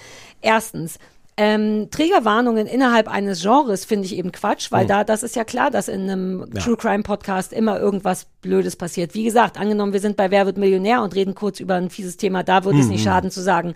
erstens, 0.41 0.97
ähm, 1.37 1.89
Triggerwarnungen 1.91 2.65
innerhalb 2.65 3.09
eines 3.09 3.41
Genres 3.41 3.83
finde 3.83 4.05
ich 4.05 4.15
eben 4.15 4.31
Quatsch, 4.31 4.71
weil 4.71 4.83
Hm. 4.83 4.87
da, 4.87 5.03
das 5.03 5.21
ist 5.21 5.35
ja 5.35 5.43
klar, 5.43 5.69
dass 5.69 5.89
in 5.89 6.09
einem 6.09 6.45
Ja. 6.55 6.61
True 6.61 6.77
Crime 6.77 7.03
Podcast 7.03 7.51
immer 7.53 7.77
irgendwas 7.79 8.25
Blödes 8.45 8.75
passiert. 8.75 9.13
Wie 9.15 9.23
gesagt, 9.23 9.57
angenommen, 9.59 9.91
wir 9.91 9.99
sind 9.99 10.15
bei 10.15 10.31
Wer 10.31 10.45
wird 10.45 10.57
Millionär 10.57 11.01
und 11.01 11.13
reden 11.15 11.35
kurz 11.35 11.59
über 11.59 11.73
ein 11.75 11.89
fieses 11.89 12.15
Thema, 12.17 12.43
da 12.43 12.63
würde 12.63 12.79
es 12.79 12.85
Hm, 12.85 12.91
nicht 12.91 13.03
schaden 13.03 13.31
zu 13.31 13.41
sagen, 13.41 13.73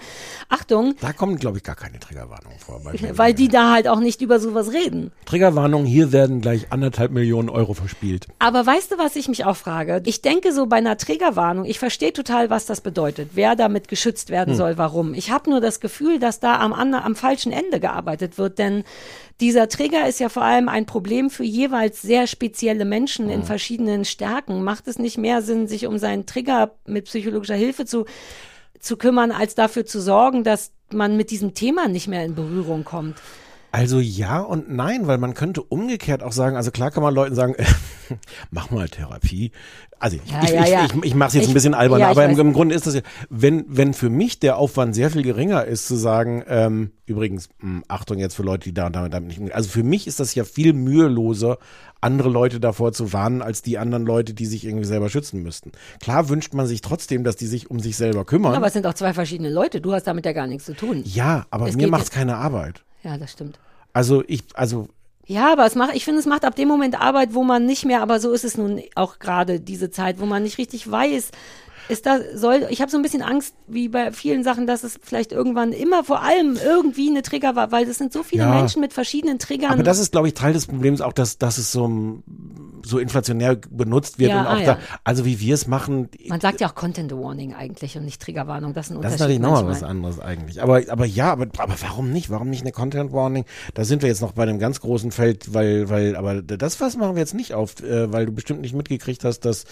Achtung, 0.47 0.95
Da 1.01 1.11
kommen, 1.11 1.37
glaube 1.37 1.57
ich, 1.57 1.63
gar 1.63 1.75
keine 1.75 1.99
Triggerwarnungen 1.99 2.59
vor. 2.59 2.81
Weil 3.17 3.33
die 3.33 3.47
da 3.47 3.71
halt 3.73 3.87
auch 3.87 3.99
nicht 3.99 4.21
über 4.21 4.39
sowas 4.39 4.71
reden. 4.71 5.11
Triggerwarnung, 5.25 5.85
hier 5.85 6.11
werden 6.11 6.41
gleich 6.41 6.71
anderthalb 6.71 7.11
Millionen 7.11 7.49
Euro 7.49 7.73
verspielt. 7.73 8.27
Aber 8.39 8.65
weißt 8.65 8.91
du, 8.91 8.97
was 8.97 9.15
ich 9.15 9.27
mich 9.27 9.45
auch 9.45 9.55
frage? 9.57 10.01
Ich 10.05 10.21
denke 10.21 10.53
so 10.53 10.67
bei 10.67 10.77
einer 10.77 10.97
Trägerwarnung, 10.97 11.65
ich 11.65 11.79
verstehe 11.79 12.13
total, 12.13 12.49
was 12.49 12.65
das 12.65 12.81
bedeutet, 12.81 13.31
wer 13.33 13.55
damit 13.55 13.87
geschützt 13.87 14.29
werden 14.29 14.51
Hm. 14.51 14.57
soll, 14.57 14.77
warum. 14.77 15.13
Ich 15.13 15.31
habe 15.31 15.49
nur 15.49 15.61
das 15.61 15.79
Gefühl, 15.79 16.19
dass 16.19 16.39
da 16.39 16.59
am, 16.59 16.73
am 16.73 17.15
falschen 17.15 17.51
Ende 17.51 17.79
gearbeitet 17.79 18.37
wird, 18.37 18.59
denn 18.59 18.83
dieser 19.41 19.69
Trigger 19.69 20.07
ist 20.07 20.19
ja 20.19 20.29
vor 20.29 20.43
allem 20.43 20.67
ein 20.67 20.85
Problem 20.85 21.29
für 21.29 21.43
jeweils 21.43 22.01
sehr 22.01 22.27
spezielle 22.27 22.85
Menschen 22.85 23.29
in 23.29 23.43
verschiedenen 23.43 24.03
Stärken. 24.03 24.63
Macht 24.63 24.87
es 24.87 24.99
nicht 24.99 25.17
mehr 25.17 25.41
Sinn, 25.41 25.67
sich 25.67 25.87
um 25.87 25.97
seinen 25.97 26.25
Trigger 26.25 26.75
mit 26.85 27.05
psychologischer 27.05 27.55
Hilfe 27.55 27.85
zu, 27.85 28.05
zu 28.79 28.97
kümmern, 28.97 29.31
als 29.31 29.55
dafür 29.55 29.85
zu 29.85 30.01
sorgen, 30.01 30.43
dass 30.43 30.71
man 30.91 31.15
mit 31.15 31.31
diesem 31.31 31.53
Thema 31.53 31.87
nicht 31.87 32.07
mehr 32.07 32.25
in 32.25 32.35
Berührung 32.35 32.83
kommt? 32.83 33.17
Also 33.71 33.99
ja 33.99 34.39
und 34.39 34.71
nein, 34.71 35.05
weil 35.05 35.19
man 35.19 35.35
könnte 35.35 35.61
umgekehrt 35.61 36.23
auch 36.23 36.31
sagen, 36.31 36.55
also 36.55 36.71
klar 36.71 36.89
kann 36.89 37.03
man 37.03 37.13
Leuten 37.13 37.35
sagen, 37.35 37.55
mach 38.51 38.71
mal 38.71 38.89
Therapie. 38.89 39.51
Also 39.99 40.17
ich, 40.23 40.31
Ja, 40.31 40.41
ich, 40.43 40.49
ja, 40.49 40.63
ich, 40.63 40.69
ja. 40.69 40.85
ich, 40.85 41.03
ich 41.03 41.15
mache 41.15 41.27
es 41.29 41.33
jetzt 41.35 41.43
Ich- 41.43 41.49
ein 41.51 41.53
bisschen 41.53 41.73
albern, 41.75 42.01
aber 42.01 42.25
im, 42.25 42.39
im 42.39 42.53
Grunde 42.53 42.73
ist 42.73 42.87
das 42.87 42.95
ja, 42.95 43.01
wenn, 43.29 43.65
wenn 43.67 43.93
für 43.93 44.09
mich 44.09 44.39
der 44.39 44.57
Aufwand 44.57 44.95
sehr 44.95 45.11
viel 45.11 45.21
geringer 45.23 45.65
ist, 45.65 45.87
zu 45.87 45.95
sagen, 45.97 46.43
ähm, 46.47 46.91
übrigens, 47.05 47.49
mh, 47.59 47.83
Achtung 47.89 48.17
jetzt 48.17 48.35
für 48.35 48.43
Leute, 48.43 48.63
die 48.63 48.73
da 48.73 48.87
und 48.87 48.95
damit, 48.95 49.13
damit 49.13 49.37
nicht. 49.37 49.53
Also 49.53 49.69
für 49.69 49.83
mich 49.83 50.07
ist 50.07 50.19
das 50.19 50.33
ja 50.35 50.45
viel 50.45 50.73
müheloser, 50.73 51.57
andere 52.01 52.29
Leute 52.29 52.59
davor 52.59 52.93
zu 52.93 53.11
warnen, 53.13 53.41
als 53.41 53.61
die 53.61 53.77
anderen 53.77 54.05
Leute, 54.05 54.33
die 54.33 54.45
sich 54.45 54.65
irgendwie 54.65 54.85
selber 54.85 55.09
schützen 55.09 55.43
müssten. 55.43 55.73
Klar 56.01 56.29
wünscht 56.29 56.53
man 56.53 56.65
sich 56.65 56.81
trotzdem, 56.81 57.23
dass 57.25 57.35
die 57.35 57.45
sich 57.47 57.69
um 57.69 57.79
sich 57.81 57.97
selber 57.97 58.23
kümmern. 58.25 58.55
Aber 58.55 58.67
es 58.67 58.73
sind 58.73 58.87
auch 58.87 58.93
zwei 58.93 59.13
verschiedene 59.13 59.49
Leute. 59.51 59.81
Du 59.81 59.91
hast 59.93 60.07
damit 60.07 60.25
ja 60.25 60.31
gar 60.33 60.47
nichts 60.47 60.65
zu 60.65 60.73
tun. 60.75 61.03
ja, 61.05 61.45
aber 61.51 61.67
Es 61.67 61.75
mir 61.75 61.87
macht 61.89 62.03
es 62.05 62.09
keine 62.11 62.37
Arbeit. 62.37 62.83
Ja, 63.03 63.17
das 63.17 63.31
stimmt. 63.31 63.59
Also 63.93 64.23
ich, 64.27 64.43
also 64.53 64.87
Ja, 65.25 65.51
aber 65.51 65.65
es 65.65 65.75
macht, 65.75 65.95
ich 65.95 66.05
finde, 66.05 66.19
es 66.19 66.25
macht 66.25 66.45
ab 66.45 66.55
dem 66.55 66.67
Moment 66.67 66.99
Arbeit, 66.99 67.33
wo 67.33 67.43
man 67.43 67.65
nicht 67.65 67.85
mehr, 67.85 68.01
aber 68.01 68.19
so 68.19 68.31
ist 68.31 68.43
es 68.43 68.57
nun 68.57 68.81
auch 68.95 69.19
gerade 69.19 69.59
diese 69.59 69.89
Zeit, 69.91 70.19
wo 70.19 70.25
man 70.25 70.43
nicht 70.43 70.57
richtig 70.57 70.89
weiß, 70.89 71.31
ist 71.89 72.05
da, 72.05 72.19
soll, 72.35 72.67
ich 72.69 72.81
habe 72.81 72.91
so 72.91 72.97
ein 72.97 73.01
bisschen 73.01 73.23
Angst, 73.23 73.55
wie 73.67 73.89
bei 73.89 74.11
vielen 74.11 74.43
Sachen, 74.43 74.67
dass 74.67 74.83
es 74.83 74.99
vielleicht 75.01 75.31
irgendwann 75.31 75.71
immer 75.71 76.03
vor 76.03 76.21
allem 76.21 76.55
irgendwie 76.63 77.09
eine 77.09 77.23
Trigger 77.23 77.55
war, 77.55 77.71
weil 77.71 77.87
es 77.89 77.97
sind 77.97 78.13
so 78.13 78.21
viele 78.21 78.43
Ja. 78.43 78.51
Menschen 78.51 78.79
mit 78.79 78.93
verschiedenen 78.93 79.39
Triggern. 79.39 79.71
Aber 79.71 79.81
das 79.83 79.97
ist, 79.97 80.11
glaube 80.11 80.27
ich, 80.27 80.35
Teil 80.35 80.53
des 80.53 80.67
Problems 80.67 81.01
auch, 81.01 81.13
dass, 81.13 81.39
dass 81.39 81.57
es 81.57 81.71
so, 81.71 82.21
so 82.85 82.99
inflationär 82.99 83.57
benutzt 83.69 84.19
wird 84.19 84.31
Ja, 84.31 84.41
und 84.41 84.47
auch 84.47 84.61
ah, 84.61 84.63
da, 84.63 84.79
also 85.03 85.25
wie 85.25 85.39
wir 85.39 85.53
es 85.53 85.67
machen, 85.67 86.09
man 86.27 86.39
sagt 86.39 86.61
ja 86.61 86.67
auch 86.67 86.75
Content 86.75 87.11
Warning 87.11 87.53
eigentlich 87.53 87.97
und 87.97 88.05
nicht 88.05 88.21
Triggerwarnung. 88.21 88.73
Das 88.73 88.87
ist 88.87 88.95
ein 88.95 89.01
das 89.01 89.13
ist 89.13 89.21
Unterschied 89.21 89.41
natürlich 89.41 89.55
nochmal 89.55 89.67
was 89.67 89.83
anderes 89.83 90.19
eigentlich. 90.19 90.61
Aber, 90.61 90.81
aber 90.87 91.05
ja, 91.05 91.31
aber, 91.31 91.47
aber 91.57 91.75
warum 91.81 92.11
nicht? 92.11 92.29
Warum 92.29 92.49
nicht 92.49 92.61
eine 92.61 92.71
Content 92.71 93.11
Warning? 93.11 93.45
Da 93.73 93.83
sind 93.83 94.01
wir 94.01 94.09
jetzt 94.09 94.21
noch 94.21 94.33
bei 94.33 94.43
einem 94.43 94.59
ganz 94.59 94.81
großen 94.81 95.11
Feld, 95.11 95.53
weil, 95.53 95.89
weil, 95.89 96.15
aber 96.15 96.41
das 96.41 96.79
was 96.81 96.97
machen 96.97 97.15
wir 97.15 97.21
jetzt 97.21 97.33
nicht 97.33 97.53
auf, 97.53 97.81
äh, 97.81 98.11
weil 98.11 98.25
du 98.25 98.31
bestimmt 98.31 98.61
nicht 98.61 98.75
mitgekriegt 98.75 99.23
hast, 99.23 99.41
dass 99.41 99.65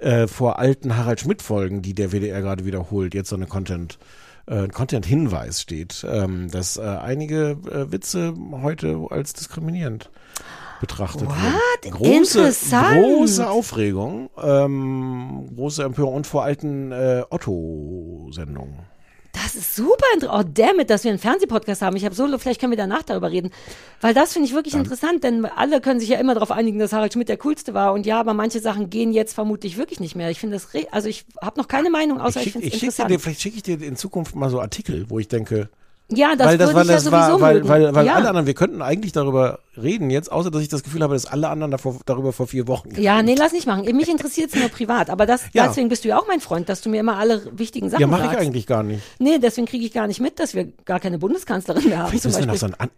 äh, 0.00 0.26
vor 0.26 0.58
alten 0.58 0.96
Harald 0.96 1.20
Schmidt 1.20 1.42
Folgen, 1.42 1.82
die 1.82 1.94
der 1.94 2.12
WDR 2.12 2.40
gerade 2.40 2.64
wiederholt, 2.64 3.14
jetzt 3.14 3.28
so 3.28 3.36
eine 3.36 3.46
Content 3.46 3.98
äh, 4.46 4.68
Content-Hinweis 4.68 5.60
steht, 5.60 6.04
ähm, 6.08 6.50
dass 6.50 6.76
äh, 6.76 6.82
einige 6.82 7.56
äh, 7.70 7.90
Witze 7.90 8.34
heute 8.62 9.06
als 9.10 9.32
diskriminierend 9.32 10.10
betrachtet 10.86 11.26
What? 11.26 11.36
werden. 11.36 11.96
Große, 11.96 12.38
Interessant. 12.38 13.02
große 13.02 13.48
Aufregung, 13.48 14.30
ähm, 14.42 15.50
große 15.56 15.82
Empörung 15.82 16.14
und 16.14 16.26
vor 16.26 16.42
alten 16.44 16.92
äh, 16.92 17.22
Otto-Sendungen. 17.30 18.80
Das 19.32 19.56
ist 19.56 19.74
super 19.74 20.04
interessant. 20.14 20.46
Oh, 20.46 20.50
damn 20.54 20.78
it, 20.78 20.90
dass 20.90 21.02
wir 21.02 21.10
einen 21.10 21.18
Fernsehpodcast 21.18 21.82
haben. 21.82 21.96
Ich 21.96 22.04
habe 22.04 22.14
so, 22.14 22.26
vielleicht 22.38 22.60
können 22.60 22.70
wir 22.70 22.76
danach 22.76 23.02
darüber 23.02 23.30
reden. 23.32 23.50
Weil 24.00 24.14
das 24.14 24.32
finde 24.32 24.48
ich 24.48 24.54
wirklich 24.54 24.74
interessant, 24.74 25.24
denn 25.24 25.44
alle 25.44 25.80
können 25.80 25.98
sich 25.98 26.08
ja 26.08 26.18
immer 26.18 26.34
darauf 26.34 26.52
einigen, 26.52 26.78
dass 26.78 26.92
Harald 26.92 27.12
Schmidt 27.12 27.28
der 27.28 27.36
coolste 27.38 27.74
war. 27.74 27.92
Und 27.94 28.06
ja, 28.06 28.20
aber 28.20 28.32
manche 28.32 28.60
Sachen 28.60 28.90
gehen 28.90 29.12
jetzt 29.12 29.34
vermutlich 29.34 29.76
wirklich 29.76 29.98
nicht 29.98 30.14
mehr. 30.14 30.30
Ich 30.30 30.38
finde 30.38 30.54
das, 30.56 30.72
re- 30.72 30.86
also 30.92 31.08
ich 31.08 31.24
habe 31.42 31.58
noch 31.58 31.66
keine 31.66 31.90
Meinung, 31.90 32.20
außer 32.20 32.40
ich, 32.40 32.46
ich 32.46 32.52
finde 32.52 32.68
es 32.68 32.72
schick 32.74 32.80
dir, 32.80 32.86
interessant. 32.86 33.20
vielleicht 33.22 33.40
schicke 33.40 33.56
ich 33.56 33.62
dir 33.64 33.82
in 33.82 33.96
Zukunft 33.96 34.36
mal 34.36 34.50
so 34.50 34.60
Artikel, 34.60 35.06
wo 35.10 35.18
ich 35.18 35.26
denke, 35.26 35.68
ja, 36.10 36.36
das 36.36 36.46
weil 36.46 36.58
das, 36.58 36.68
würde 36.68 36.76
weil 36.76 36.82
ich 36.84 36.88
ja 36.88 36.94
das 36.94 37.04
sowieso 37.04 37.16
war, 37.16 37.40
weil, 37.40 37.68
weil, 37.68 37.94
weil 37.94 38.06
ja. 38.06 38.14
alle 38.14 38.28
anderen, 38.28 38.46
wir 38.46 38.54
könnten 38.54 38.82
eigentlich 38.82 39.12
darüber 39.12 39.60
reden 39.76 40.10
jetzt, 40.10 40.30
außer 40.30 40.50
dass 40.50 40.60
ich 40.62 40.68
das 40.68 40.82
Gefühl 40.82 41.02
habe, 41.02 41.14
dass 41.14 41.24
alle 41.26 41.48
anderen 41.48 41.70
davor, 41.70 41.98
darüber 42.04 42.32
vor 42.32 42.46
vier 42.46 42.68
Wochen. 42.68 42.90
Ja, 43.00 43.22
nee, 43.22 43.34
lass 43.34 43.52
nicht 43.52 43.66
machen. 43.66 43.84
Mich 43.96 44.08
interessiert 44.08 44.52
es 44.54 44.60
nur 44.60 44.68
privat. 44.68 45.08
Aber 45.08 45.24
das, 45.26 45.44
Ja. 45.52 45.66
deswegen 45.66 45.88
bist 45.88 46.04
du 46.04 46.08
ja 46.08 46.18
auch 46.18 46.26
mein 46.28 46.40
Freund, 46.40 46.68
dass 46.68 46.82
du 46.82 46.90
mir 46.90 47.00
immer 47.00 47.16
alle 47.16 47.42
wichtigen 47.58 47.88
Sachen 47.88 48.00
Ja, 48.02 48.06
mache 48.06 48.30
ich 48.32 48.38
eigentlich 48.38 48.66
gar 48.66 48.82
nicht. 48.82 49.02
Nee, 49.18 49.38
deswegen 49.38 49.66
kriege 49.66 49.84
ich 49.86 49.92
gar 49.92 50.06
nicht 50.06 50.20
mit, 50.20 50.38
dass 50.38 50.54
wir 50.54 50.66
gar 50.84 51.00
keine 51.00 51.18
Bundeskanzlerin 51.18 51.88
mehr 51.88 51.98
haben. 51.98 52.08
Vielleicht 52.08 52.22
zum 52.22 52.30
müssen 52.32 52.40
wir 52.42 52.46
noch 52.48 52.56
so 52.56 52.66
ein 52.66 52.74
An 52.74 52.90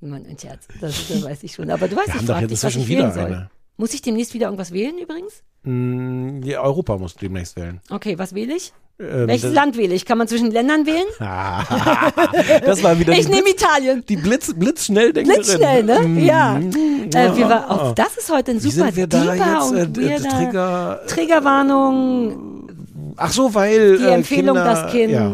Mann, 0.00 0.26
ein 0.26 0.36
Scherz. 0.38 0.66
Das, 0.80 1.08
das 1.08 1.22
weiß 1.22 1.42
ich 1.44 1.52
schon. 1.52 1.70
Aber 1.70 1.86
du 1.86 1.96
weißt, 1.96 2.08
Wir 2.08 2.14
ich 2.14 2.18
haben 2.20 2.26
doch 2.26 2.34
frag 2.34 2.42
jetzt 2.42 2.50
dich, 2.50 2.64
was 2.64 2.76
ich 2.76 2.88
wählen 2.88 3.12
soll. 3.12 3.24
eine. 3.24 3.50
Muss 3.76 3.94
ich 3.94 4.02
demnächst 4.02 4.34
wieder 4.34 4.46
irgendwas 4.46 4.72
wählen 4.72 4.98
übrigens? 4.98 5.42
Mm, 5.64 6.42
ja, 6.42 6.60
Europa 6.62 6.96
muss 6.98 7.14
demnächst 7.14 7.56
wählen. 7.56 7.80
Okay, 7.90 8.18
was 8.18 8.34
wähle 8.34 8.56
ich? 8.56 8.72
Ähm, 9.00 9.26
Welches 9.28 9.52
Land 9.52 9.76
wähle 9.76 9.94
ich? 9.94 10.04
Kann 10.04 10.18
man 10.18 10.28
zwischen 10.28 10.50
Ländern 10.50 10.86
wählen? 10.86 11.06
das 12.64 12.82
war 12.82 12.98
wieder 12.98 13.12
ich 13.12 13.26
die 13.26 13.32
nehme 13.32 13.48
Italien. 13.50 14.04
die 14.08 14.16
Blitz, 14.16 14.52
Blitzschnelldenkerin. 14.54 15.40
Blitzschnell, 15.42 15.82
ne? 15.84 15.98
Mm, 16.00 16.18
Ja. 16.24 16.58
Äh, 16.58 17.36
wir 17.36 17.48
war, 17.48 17.70
auch 17.70 17.94
das 17.94 18.16
ist 18.16 18.30
heute 18.30 18.52
ein 18.52 18.62
Wie 18.62 18.70
super 18.70 18.86
sind 18.92 18.96
wir 18.96 19.06
da 19.06 19.34
jetzt, 19.34 19.70
und 19.70 19.98
äh, 19.98 20.18
Trigger- 20.18 21.00
Triggerwarnung, 21.06 22.68
Ach 23.16 23.30
so, 23.32 23.54
weil 23.54 23.98
die 23.98 24.04
äh, 24.04 24.10
Empfehlung, 24.14 24.56
Kinder, 24.56 24.64
das 24.64 24.90
Kind. 24.92 25.12
Ja, 25.12 25.32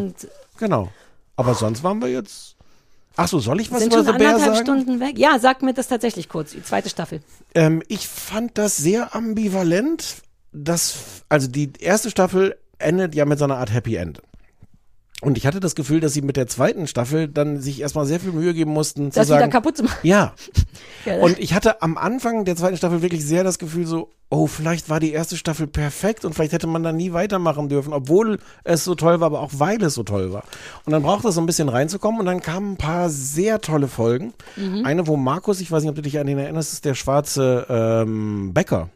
genau. 0.58 0.88
Aber 1.36 1.54
sonst 1.54 1.82
waren 1.84 2.00
wir 2.00 2.08
jetzt. 2.08 2.47
Ach 3.20 3.26
so, 3.26 3.40
soll 3.40 3.60
ich 3.60 3.72
was 3.72 3.80
sind 3.80 3.92
über 3.92 4.04
schon 4.04 4.12
The 4.14 4.18
Bear 4.18 4.34
anderthalb 4.36 4.54
sagen? 4.54 4.80
Stunden 4.82 5.00
weg. 5.00 5.18
Ja, 5.18 5.40
sag 5.40 5.60
mir 5.62 5.74
das 5.74 5.88
tatsächlich 5.88 6.28
kurz, 6.28 6.52
die 6.52 6.62
zweite 6.62 6.88
Staffel. 6.88 7.20
Ähm, 7.52 7.82
ich 7.88 8.06
fand 8.06 8.56
das 8.56 8.76
sehr 8.76 9.12
ambivalent. 9.12 10.22
Das, 10.52 11.24
also 11.28 11.48
die 11.48 11.72
erste 11.80 12.10
Staffel 12.10 12.56
endet 12.78 13.16
ja 13.16 13.24
mit 13.24 13.40
so 13.40 13.44
einer 13.44 13.58
Art 13.58 13.72
Happy 13.74 13.96
End. 13.96 14.22
Und 15.20 15.36
ich 15.36 15.46
hatte 15.46 15.58
das 15.58 15.74
Gefühl, 15.74 15.98
dass 15.98 16.12
sie 16.12 16.22
mit 16.22 16.36
der 16.36 16.46
zweiten 16.46 16.86
Staffel 16.86 17.26
dann 17.26 17.60
sich 17.60 17.80
erstmal 17.80 18.06
sehr 18.06 18.20
viel 18.20 18.30
Mühe 18.30 18.54
geben 18.54 18.70
mussten, 18.70 19.10
zu 19.10 19.18
Das 19.18 19.26
sagen, 19.26 19.40
wieder 19.40 19.50
kaputt 19.50 19.76
zu 19.76 19.84
machen. 19.84 19.98
Ja. 20.02 20.34
Ja. 21.04 21.18
Und 21.18 21.38
ich 21.38 21.54
hatte 21.54 21.80
am 21.80 21.96
Anfang 21.96 22.44
der 22.44 22.56
zweiten 22.56 22.76
Staffel 22.76 23.02
wirklich 23.02 23.24
sehr 23.24 23.42
das 23.42 23.58
Gefühl 23.58 23.86
so, 23.86 24.10
oh, 24.30 24.46
vielleicht 24.46 24.90
war 24.90 25.00
die 25.00 25.12
erste 25.12 25.36
Staffel 25.36 25.66
perfekt 25.66 26.24
und 26.24 26.34
vielleicht 26.34 26.52
hätte 26.52 26.66
man 26.66 26.82
da 26.82 26.92
nie 26.92 27.12
weitermachen 27.12 27.68
dürfen, 27.68 27.92
obwohl 27.92 28.38
es 28.64 28.84
so 28.84 28.94
toll 28.94 29.20
war, 29.20 29.26
aber 29.26 29.40
auch 29.40 29.52
weil 29.54 29.82
es 29.82 29.94
so 29.94 30.02
toll 30.02 30.32
war. 30.32 30.42
Und 30.84 30.92
dann 30.92 31.02
brauchte 31.02 31.28
es 31.28 31.36
so 31.36 31.40
ein 31.40 31.46
bisschen 31.46 31.68
reinzukommen 31.68 32.20
und 32.20 32.26
dann 32.26 32.42
kamen 32.42 32.72
ein 32.72 32.76
paar 32.76 33.08
sehr 33.10 33.60
tolle 33.60 33.88
Folgen. 33.88 34.34
Mhm. 34.56 34.84
Eine, 34.84 35.06
wo 35.06 35.16
Markus, 35.16 35.60
ich 35.60 35.70
weiß 35.70 35.82
nicht, 35.82 35.90
ob 35.90 35.96
du 35.96 36.02
dich 36.02 36.18
an 36.18 36.26
den 36.26 36.38
erinnerst, 36.38 36.72
ist 36.74 36.84
der 36.84 36.94
schwarze 36.94 37.66
ähm, 37.70 38.52
Bäcker. 38.52 38.90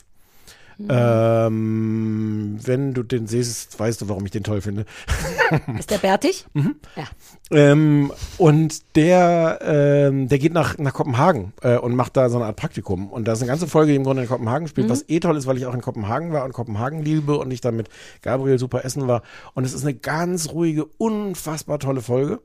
Ähm, 0.78 2.58
wenn 2.62 2.94
du 2.94 3.02
den 3.02 3.26
siehst, 3.26 3.78
weißt 3.78 4.00
du, 4.02 4.08
warum 4.08 4.24
ich 4.24 4.30
den 4.30 4.42
toll 4.44 4.60
finde. 4.60 4.84
Ist 5.78 5.90
der 5.90 5.98
bärtig? 5.98 6.46
Mhm. 6.54 6.76
Ja. 6.96 7.04
Ähm, 7.50 8.12
und 8.38 8.96
der, 8.96 9.58
ähm, 9.62 10.28
der 10.28 10.38
geht 10.38 10.52
nach, 10.52 10.78
nach 10.78 10.94
Kopenhagen 10.94 11.52
äh, 11.62 11.76
und 11.76 11.94
macht 11.94 12.16
da 12.16 12.28
so 12.30 12.36
eine 12.36 12.46
Art 12.46 12.56
Praktikum. 12.56 13.08
Und 13.10 13.26
da 13.28 13.32
ist 13.32 13.40
eine 13.40 13.48
ganze 13.48 13.66
Folge, 13.66 13.92
die 13.92 13.96
im 13.96 14.04
Grunde 14.04 14.22
in 14.22 14.28
Kopenhagen 14.28 14.68
spielt, 14.68 14.88
was 14.88 15.04
eh 15.08 15.20
toll 15.20 15.36
ist, 15.36 15.46
weil 15.46 15.58
ich 15.58 15.66
auch 15.66 15.74
in 15.74 15.80
Kopenhagen 15.82 16.32
war 16.32 16.44
und 16.44 16.52
Kopenhagen 16.52 17.02
liebe 17.02 17.36
und 17.38 17.50
ich 17.50 17.60
dann 17.60 17.76
mit 17.76 17.88
Gabriel 18.22 18.58
super 18.58 18.84
essen 18.84 19.06
war. 19.08 19.22
Und 19.54 19.64
es 19.64 19.72
ist 19.74 19.82
eine 19.82 19.94
ganz 19.94 20.50
ruhige, 20.50 20.86
unfassbar 20.98 21.78
tolle 21.78 22.00
Folge. 22.02 22.40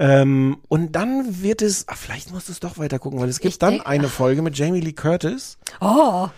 Ähm, 0.00 0.58
und 0.68 0.92
dann 0.94 1.42
wird 1.42 1.60
es, 1.60 1.84
ach, 1.88 1.96
vielleicht 1.96 2.30
musst 2.32 2.48
du 2.48 2.52
es 2.52 2.60
doch 2.60 2.78
weiter 2.78 3.00
gucken, 3.00 3.18
weil 3.20 3.28
es 3.28 3.40
gibt 3.40 3.54
Ich 3.54 3.58
dann 3.58 3.74
denk- 3.74 3.86
eine 3.88 4.08
Folge 4.08 4.42
mit 4.42 4.56
Jamie 4.56 4.80
Lee 4.80 4.92
Curtis 4.92 5.58
Oh, 5.80 6.28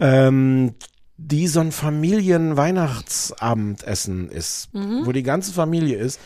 ähm, 0.00 0.74
die 1.16 1.46
so 1.46 1.60
ein 1.60 1.72
Familien-Weihnachtsabendessen 1.72 4.30
ist, 4.30 4.68
wo 4.72 5.12
die 5.12 5.22
ganze 5.22 5.52
Familie 5.52 5.98
ist. 5.98 6.18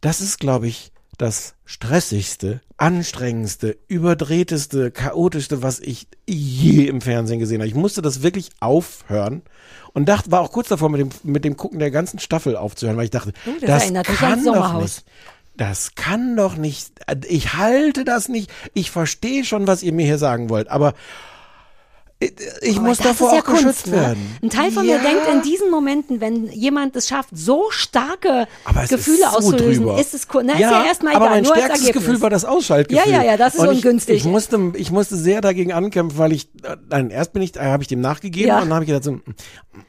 Das 0.00 0.20
ist, 0.20 0.40
glaube 0.40 0.66
ich, 0.66 0.90
das 1.16 1.54
stressigste, 1.64 2.60
anstrengendste, 2.76 3.78
überdrehteste, 3.88 4.90
chaotischste, 4.90 5.62
was 5.62 5.80
ich 5.80 6.08
je 6.28 6.86
im 6.86 7.00
Fernsehen 7.00 7.38
gesehen 7.38 7.60
habe. 7.60 7.68
Ich 7.68 7.74
musste 7.74 8.02
das 8.02 8.22
wirklich 8.22 8.50
aufhören 8.60 9.40
und 9.94 10.06
dachte, 10.08 10.30
war 10.30 10.42
auch 10.42 10.52
kurz 10.52 10.68
davor, 10.68 10.90
mit 10.90 11.00
dem, 11.00 11.08
mit 11.22 11.44
dem 11.44 11.56
Gucken 11.56 11.78
der 11.78 11.90
ganzen 11.90 12.18
Staffel 12.18 12.56
aufzuhören, 12.56 12.98
weil 12.98 13.04
ich 13.04 13.10
dachte, 13.10 13.32
Oh, 13.46 13.50
das 13.60 13.84
das 13.84 13.90
kann 14.18 14.44
doch 14.44 14.80
nicht. 14.80 15.04
Das 15.56 15.94
kann 15.94 16.36
doch 16.36 16.56
nicht. 16.56 16.90
Ich 17.28 17.54
halte 17.54 18.04
das 18.04 18.28
nicht. 18.28 18.52
Ich 18.74 18.90
verstehe 18.90 19.44
schon, 19.44 19.66
was 19.66 19.82
ihr 19.82 19.94
mir 19.94 20.04
hier 20.04 20.18
sagen 20.18 20.50
wollt, 20.50 20.68
aber 20.68 20.92
ich, 22.18 22.32
ich 22.62 22.78
Aber 22.78 22.88
muss 22.88 22.98
davor 22.98 23.34
ja 23.34 23.40
auch 23.40 23.44
geschützt 23.44 23.64
Kunst, 23.64 23.86
ne? 23.88 23.92
werden. 23.92 24.36
Ein 24.42 24.48
Teil 24.48 24.70
von 24.70 24.86
ja, 24.86 24.96
mir 24.96 25.02
denkt 25.02 25.22
in 25.30 25.42
diesen 25.42 25.70
Momenten, 25.70 26.20
wenn 26.22 26.46
jemand 26.50 26.96
es 26.96 27.08
schafft, 27.08 27.28
so 27.36 27.64
starke 27.70 28.46
aber 28.64 28.86
Gefühle 28.86 29.18
so 29.18 29.36
auszulösen, 29.36 29.84
drüber. 29.84 30.00
ist 30.00 30.14
es 30.14 30.26
cool. 30.32 30.42
Na, 30.46 30.58
ja, 30.58 30.68
ist 30.68 30.72
ja 30.72 30.84
erstmal 30.86 31.14
aber 31.14 31.26
egal, 31.26 31.34
mein 31.36 31.44
nur 31.44 31.54
als 31.54 31.64
stärkstes. 31.64 31.92
Gefühl 31.92 32.20
war 32.22 32.30
das 32.30 32.46
Ausschaltgefühl. 32.46 33.12
Ja, 33.12 33.18
ja, 33.22 33.24
ja, 33.32 33.36
das 33.36 33.54
ist 33.56 33.60
Und 33.60 33.68
ungünstig. 33.68 34.16
Ich, 34.16 34.24
ich, 34.24 34.30
musste, 34.30 34.72
ich 34.76 34.90
musste 34.90 35.14
sehr 35.16 35.42
dagegen 35.42 35.74
ankämpfen, 35.74 36.18
weil 36.18 36.32
ich, 36.32 36.46
äh, 36.62 36.76
nein, 36.88 37.10
erst 37.10 37.34
bin 37.34 37.42
ich, 37.42 37.54
äh, 37.56 37.60
habe 37.60 37.82
ich 37.82 37.88
dem 37.88 38.00
nachgegeben 38.00 38.48
Ja. 38.48 38.56
und 38.60 38.70
dann 38.70 38.74
habe 38.74 38.84
ich 38.84 38.88
gedacht 38.88 39.04
so, 39.04 39.12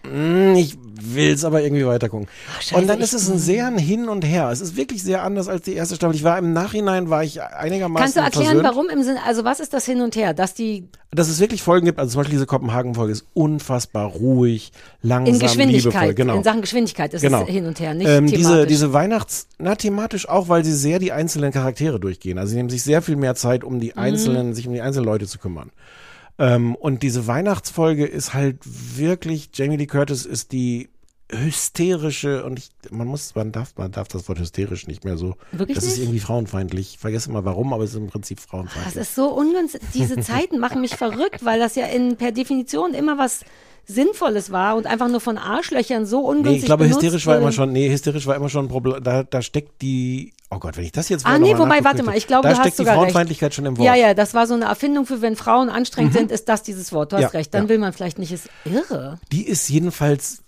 mm, 0.09 0.55
ich 0.55 0.77
will 0.99 1.31
es 1.33 1.45
aber 1.45 1.61
irgendwie 1.61 1.85
weiter 1.85 2.09
gucken. 2.09 2.27
scheiße, 2.59 2.75
und 2.75 2.87
dann 2.87 2.99
ist 2.99 3.13
es 3.13 3.29
ein 3.29 3.37
sehr 3.39 3.67
ein 3.67 3.77
Hin 3.77 4.09
und 4.09 4.23
Her. 4.25 4.49
Es 4.51 4.59
ist 4.59 4.75
wirklich 4.75 5.01
sehr 5.01 5.23
anders 5.23 5.47
als 5.47 5.61
die 5.61 5.75
erste 5.75 5.95
Staffel. 5.95 6.15
Ich 6.15 6.25
war 6.25 6.37
im 6.37 6.51
Nachhinein, 6.51 7.09
war 7.09 7.23
ich 7.23 7.41
einigermaßen 7.41 8.03
Kannst 8.03 8.17
du 8.17 8.21
erklären, 8.21 8.45
versöhnt. 8.59 8.65
warum 8.67 8.89
im 8.89 9.01
Sinne, 9.03 9.19
also 9.25 9.45
was 9.45 9.61
ist 9.61 9.73
das 9.73 9.85
hin 9.85 10.01
und 10.01 10.17
her, 10.17 10.33
dass 10.33 10.53
die 10.53 10.89
dass 11.17 11.27
es 11.29 11.39
wirklich 11.39 11.61
Folgen 11.61 11.85
gibt, 11.85 11.99
also 11.99 12.11
zum 12.13 12.19
Beispiel 12.19 12.35
diese 12.35 12.45
Kopenhagen-Folge 12.45 13.11
ist 13.11 13.25
unfassbar 13.33 14.05
ruhig, 14.07 14.71
langsam, 15.01 15.33
in 15.33 15.39
Geschwindigkeit, 15.39 15.83
liebevoll. 15.93 16.13
Genau. 16.13 16.35
in 16.37 16.43
Sachen 16.43 16.61
Geschwindigkeit 16.61 17.13
ist 17.13 17.21
Genau. 17.21 17.43
es 17.43 17.49
hin 17.49 17.65
und 17.65 17.79
her, 17.79 17.93
nicht 17.93 18.07
ähm, 18.07 18.27
thematisch. 18.27 18.37
diese, 18.37 18.67
diese 18.67 18.93
Weihnachts-, 18.93 19.47
na, 19.59 19.75
thematisch 19.75 20.29
auch, 20.29 20.47
weil 20.47 20.63
sie 20.63 20.73
sehr 20.73 20.99
die 20.99 21.11
einzelnen 21.11 21.51
Charaktere 21.51 21.99
durchgehen. 21.99 22.37
Also 22.37 22.51
sie 22.51 22.55
nehmen 22.57 22.69
sich 22.69 22.83
sehr 22.83 23.01
viel 23.01 23.15
mehr 23.17 23.35
Zeit, 23.35 23.63
um 23.63 23.75
Mhm. 23.75 23.79
die 23.81 23.97
einzelnen, 23.97 24.53
sich 24.53 24.67
um 24.67 24.73
die 24.73 24.81
einzelnen 24.81 25.05
Leute 25.05 25.27
zu 25.27 25.39
kümmern. 25.39 25.71
Ähm, 26.39 26.75
und 26.75 27.01
diese 27.03 27.25
Weihnachtsfolge 27.27 28.05
ist 28.05 28.33
halt 28.33 28.59
wirklich, 28.63 29.49
Jamie 29.53 29.77
Lee 29.77 29.87
Curtis 29.87 30.25
ist 30.25 30.51
die 30.51 30.89
hysterische 31.31 32.43
und 32.45 32.59
ich, 32.59 32.69
man 32.89 33.07
muss, 33.07 33.35
man 33.35 33.51
darf, 33.51 33.73
man 33.77 33.91
darf 33.91 34.07
das 34.07 34.27
Wort 34.29 34.39
hysterisch 34.39 34.87
nicht 34.87 35.03
mehr 35.03 35.17
so. 35.17 35.35
Wirklich 35.51 35.75
das 35.75 35.85
ist 35.85 35.91
nicht? 35.97 36.03
irgendwie 36.03 36.19
frauenfeindlich. 36.19 36.91
Ich 36.93 36.99
vergesse 36.99 37.29
immer 37.29 37.43
warum, 37.45 37.73
aber 37.73 37.83
es 37.83 37.91
ist 37.91 37.97
im 37.97 38.07
Prinzip 38.07 38.37
Das 38.37 38.45
frauenfeindlich. 38.45 38.95
ist 38.95 39.15
so 39.15 39.27
ungünstig. 39.29 39.81
Diese 39.93 40.17
Zeiten 40.21 40.59
machen 40.59 40.81
mich 40.81 40.95
verrückt, 40.95 41.43
weil 41.43 41.59
das 41.59 41.75
ja 41.75 41.85
in, 41.87 42.15
per 42.15 42.31
Definition 42.31 42.93
immer 42.93 43.17
was 43.17 43.41
Sinnvolles 43.89 44.51
war 44.51 44.75
und 44.75 44.85
einfach 44.85 45.07
nur 45.07 45.21
von 45.21 45.37
Arschlöchern 45.37 46.05
so 46.05 46.19
ungünstig 46.19 46.51
Nee, 46.51 46.57
ich 46.59 46.65
glaube, 46.65 46.87
hysterisch 46.89 47.25
war 47.25 47.37
immer 47.37 47.53
schon, 47.53 47.71
nee, 47.71 47.89
hysterisch 47.89 48.27
war 48.27 48.35
immer 48.35 48.49
schon 48.49 48.65
ein 48.65 48.67
Problem. 48.67 49.01
Da, 49.01 49.23
da 49.23 49.41
steckt 49.41 49.81
die, 49.81 50.33
oh 50.49 50.59
Gott, 50.59 50.75
wenn 50.75 50.83
ich 50.83 50.91
das 50.91 51.07
jetzt 51.07 51.25
Ah, 51.25 51.37
nee, 51.39 51.53
mal 51.53 51.59
wobei, 51.59 51.83
warte 51.85 52.03
mal, 52.03 52.17
ich 52.17 52.27
glaube, 52.27 52.43
da 52.43 52.49
du 52.49 52.55
hast 52.57 52.63
steckt 52.65 52.73
die 52.79 52.81
sogar 52.81 52.95
recht. 52.95 53.03
Frauenfeindlichkeit 53.03 53.53
schon 53.53 53.65
im 53.65 53.77
Wort. 53.77 53.85
Ja, 53.85 53.95
ja, 53.95 54.13
das 54.13 54.33
war 54.33 54.45
so 54.45 54.55
eine 54.55 54.65
Erfindung 54.65 55.05
für, 55.05 55.21
wenn 55.21 55.37
Frauen 55.37 55.69
anstrengend 55.69 56.11
sind, 56.13 56.31
ist 56.31 56.49
das 56.49 56.63
dieses 56.63 56.91
Wort. 56.91 57.13
Du 57.13 57.15
hast 57.15 57.21
Ja, 57.23 57.29
recht. 57.29 57.53
Dann 57.53 57.63
ja. 57.63 57.69
will 57.69 57.77
man 57.77 57.93
vielleicht 57.93 58.19
nicht, 58.19 58.33
ist 58.33 58.49
irre. 58.65 59.19
Die 59.31 59.47
ist 59.47 59.69
jedenfalls 59.69 60.43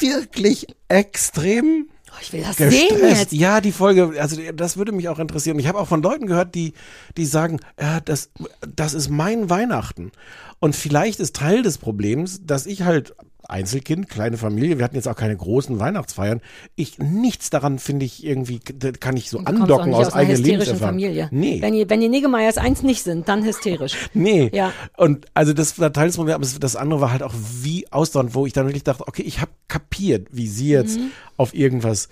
wirklich 0.00 0.66
extrem 0.88 1.88
Oh, 2.12 2.16
ich 2.20 2.32
will 2.32 2.42
das 2.42 2.56
sehen 2.56 2.70
gestresst. 2.70 3.20
jetzt. 3.20 3.32
Ja, 3.32 3.60
die 3.60 3.70
Folge, 3.70 4.20
also 4.20 4.36
das 4.52 4.76
würde 4.76 4.90
mich 4.90 5.08
auch 5.08 5.20
interessieren. 5.20 5.58
Ich 5.60 5.68
habe 5.68 5.78
auch 5.78 5.86
von 5.86 6.02
Leuten 6.02 6.26
gehört, 6.26 6.54
die, 6.54 6.72
die 7.16 7.24
sagen, 7.24 7.60
ja, 7.80 8.00
das, 8.00 8.30
das 8.74 8.94
ist 8.94 9.10
mein 9.10 9.48
Weihnachten. 9.48 10.10
Und 10.58 10.74
vielleicht 10.74 11.20
ist 11.20 11.36
Teil 11.36 11.62
des 11.62 11.78
Problems, 11.78 12.40
dass 12.44 12.66
ich 12.66 12.82
halt 12.82 13.14
Einzelkind, 13.50 14.08
kleine 14.08 14.36
Familie, 14.36 14.78
wir 14.78 14.84
hatten 14.84 14.94
jetzt 14.96 15.08
auch 15.08 15.16
keine 15.16 15.36
großen 15.36 15.78
Weihnachtsfeiern. 15.78 16.40
Ich 16.76 16.98
nichts 16.98 17.50
daran 17.50 17.78
finde 17.78 18.06
ich 18.06 18.24
irgendwie, 18.24 18.60
kann 19.00 19.16
ich 19.16 19.28
so 19.30 19.38
Du 19.38 19.44
andocken 19.44 19.92
aus, 19.92 20.08
aus 20.08 20.12
eigener 20.14 20.38
Lebenserfahrung. 20.38 20.94
Familie. 20.94 21.28
Nee. 21.32 21.60
Wenn 21.60 21.72
die, 21.74 21.88
wenn 21.90 22.00
die 22.00 22.08
Niggemeyers 22.08 22.58
eins 22.58 22.82
nicht 22.82 23.02
sind, 23.02 23.28
dann 23.28 23.44
hysterisch. 23.44 23.96
Nee. 24.14 24.50
Ja. 24.54 24.72
Und 24.96 25.26
also 25.34 25.52
das 25.52 25.78
war 25.78 25.92
Teil 25.92 26.06
des 26.06 26.16
Problems, 26.16 26.34
aber 26.54 26.58
das- 26.60 26.76
andere 26.76 27.00
war 27.00 27.12
halt 27.12 27.22
auch 27.22 27.34
wie 27.62 27.90
ausdauernd, 27.92 28.34
wo 28.34 28.46
ich 28.46 28.52
dann 28.52 28.66
wirklich 28.66 28.84
dachte, 28.84 29.06
okay, 29.06 29.22
ich 29.22 29.40
habe 29.40 29.50
kapiert, 29.68 30.28
wie 30.30 30.46
sie 30.46 30.68
jetzt 30.70 30.98
auf 31.36 31.54
irgendwas 31.54 32.08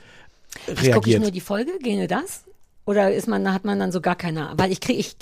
Gucke 0.67 0.73
Mhm. 0.73 0.77
ich 0.83 0.89
reagiert. 0.95 1.23
nur 1.23 1.31
die 1.31 1.41
Folge? 1.41 1.73
Ginge 1.83 2.07
das? 2.09 2.43
Oder 2.89 3.13
ist 3.13 3.29
man, 3.29 3.53
hat 3.53 3.67
man 3.67 3.79
dann 3.79 3.93
so 3.93 4.01
gar 4.01 4.17
keine? 4.17 4.51
Weil 4.57 4.73
ich 4.73 4.81
kriege, 4.81 4.99
ich, 4.99 5.15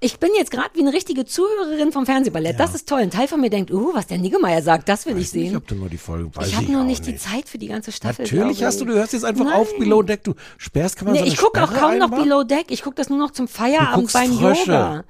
ich 0.00 0.18
bin 0.18 0.28
jetzt 0.36 0.50
gerade 0.50 0.68
wie 0.74 0.80
eine 0.80 0.92
richtige 0.92 1.24
Zuhörerin 1.24 1.90
vom 1.90 2.04
Fernsehballett. 2.04 2.60
Das 2.60 2.74
ist 2.74 2.86
toll. 2.86 3.00
Ein 3.00 3.10
Teil 3.10 3.28
von 3.28 3.40
mir 3.40 3.48
denkt, 3.48 3.70
uh, 3.70 3.94
was 3.94 4.08
der 4.08 4.18
Niggemeier 4.18 4.60
sagt, 4.60 4.90
das 4.90 5.06
will 5.06 5.16
ich 5.16 5.22
Ich 5.22 5.28
weiß 5.28 5.34
nicht, 5.36 5.48
sehen. 5.48 5.56
ob 5.56 5.66
du 5.66 5.74
nur 5.74 5.88
die 5.88 5.96
Folge 5.96 6.30
weiß 6.36 6.48
Ich 6.48 6.54
habe 6.54 6.70
nur 6.70 6.84
nicht 6.84 7.06
die 7.06 7.16
Zeit 7.16 7.48
für 7.48 7.56
die 7.56 7.68
ganze 7.68 7.92
Staffel. 7.92 8.24
Natürlich 8.26 8.62
hast 8.62 8.78
du, 8.78 8.84
ich. 8.84 8.90
du 8.90 8.96
hörst 8.98 9.14
jetzt 9.14 9.24
einfach 9.24 9.46
Nein. 9.46 9.54
auf 9.54 9.74
Below 9.78 10.02
Deck. 10.02 10.22
Du 10.22 10.34
sperrst, 10.58 10.96
kann 10.98 11.06
man 11.06 11.14
Nee, 11.14 11.20
so 11.20 11.24
ich 11.24 11.38
gucke 11.38 11.64
auch 11.64 11.72
kaum 11.72 11.96
noch 11.96 12.10
einbauen? 12.10 12.24
Below 12.24 12.44
Deck. 12.44 12.66
Ich 12.68 12.82
gucke 12.82 12.96
das 12.96 13.08
nur 13.08 13.18
noch 13.18 13.30
zum 13.30 13.48
Feierabend 13.48 14.12
beim 14.12 14.30
Frösche. 14.30 14.72
Yoga. 14.72 15.04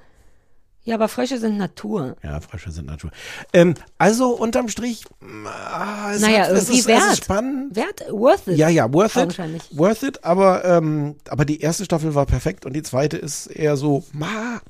Ja, 0.85 0.95
aber 0.95 1.07
Frösche 1.07 1.39
sind 1.39 1.57
Natur. 1.57 2.15
Ja, 2.23 2.39
Frösche 2.39 2.71
sind 2.71 2.85
Natur. 2.85 3.09
Ähm, 3.53 3.73
also 3.97 4.29
unterm 4.29 4.69
Strich, 4.69 5.03
ah, 5.45 6.11
es 6.13 6.21
Naja, 6.21 6.43
hat, 6.43 6.51
es 6.51 6.69
ist, 6.69 6.87
wert. 6.87 7.01
Es 7.01 7.13
ist 7.13 7.23
spannend. 7.25 7.75
Wert, 7.75 8.05
worth 8.11 8.47
it. 8.47 8.57
Ja, 8.57 8.69
ja, 8.69 8.91
worth 8.93 9.15
it. 9.15 9.37
Worth 9.71 10.03
it, 10.03 10.23
aber, 10.23 10.63
ähm, 10.63 11.15
aber 11.27 11.43
die 11.43 11.59
erste 11.59 11.85
Staffel 11.85 12.13
war 12.13 12.27
perfekt 12.27 12.67
und 12.67 12.73
die 12.73 12.83
zweite 12.83 13.17
ist 13.17 13.47
eher 13.47 13.77
so, 13.77 14.03
ma, 14.13 14.61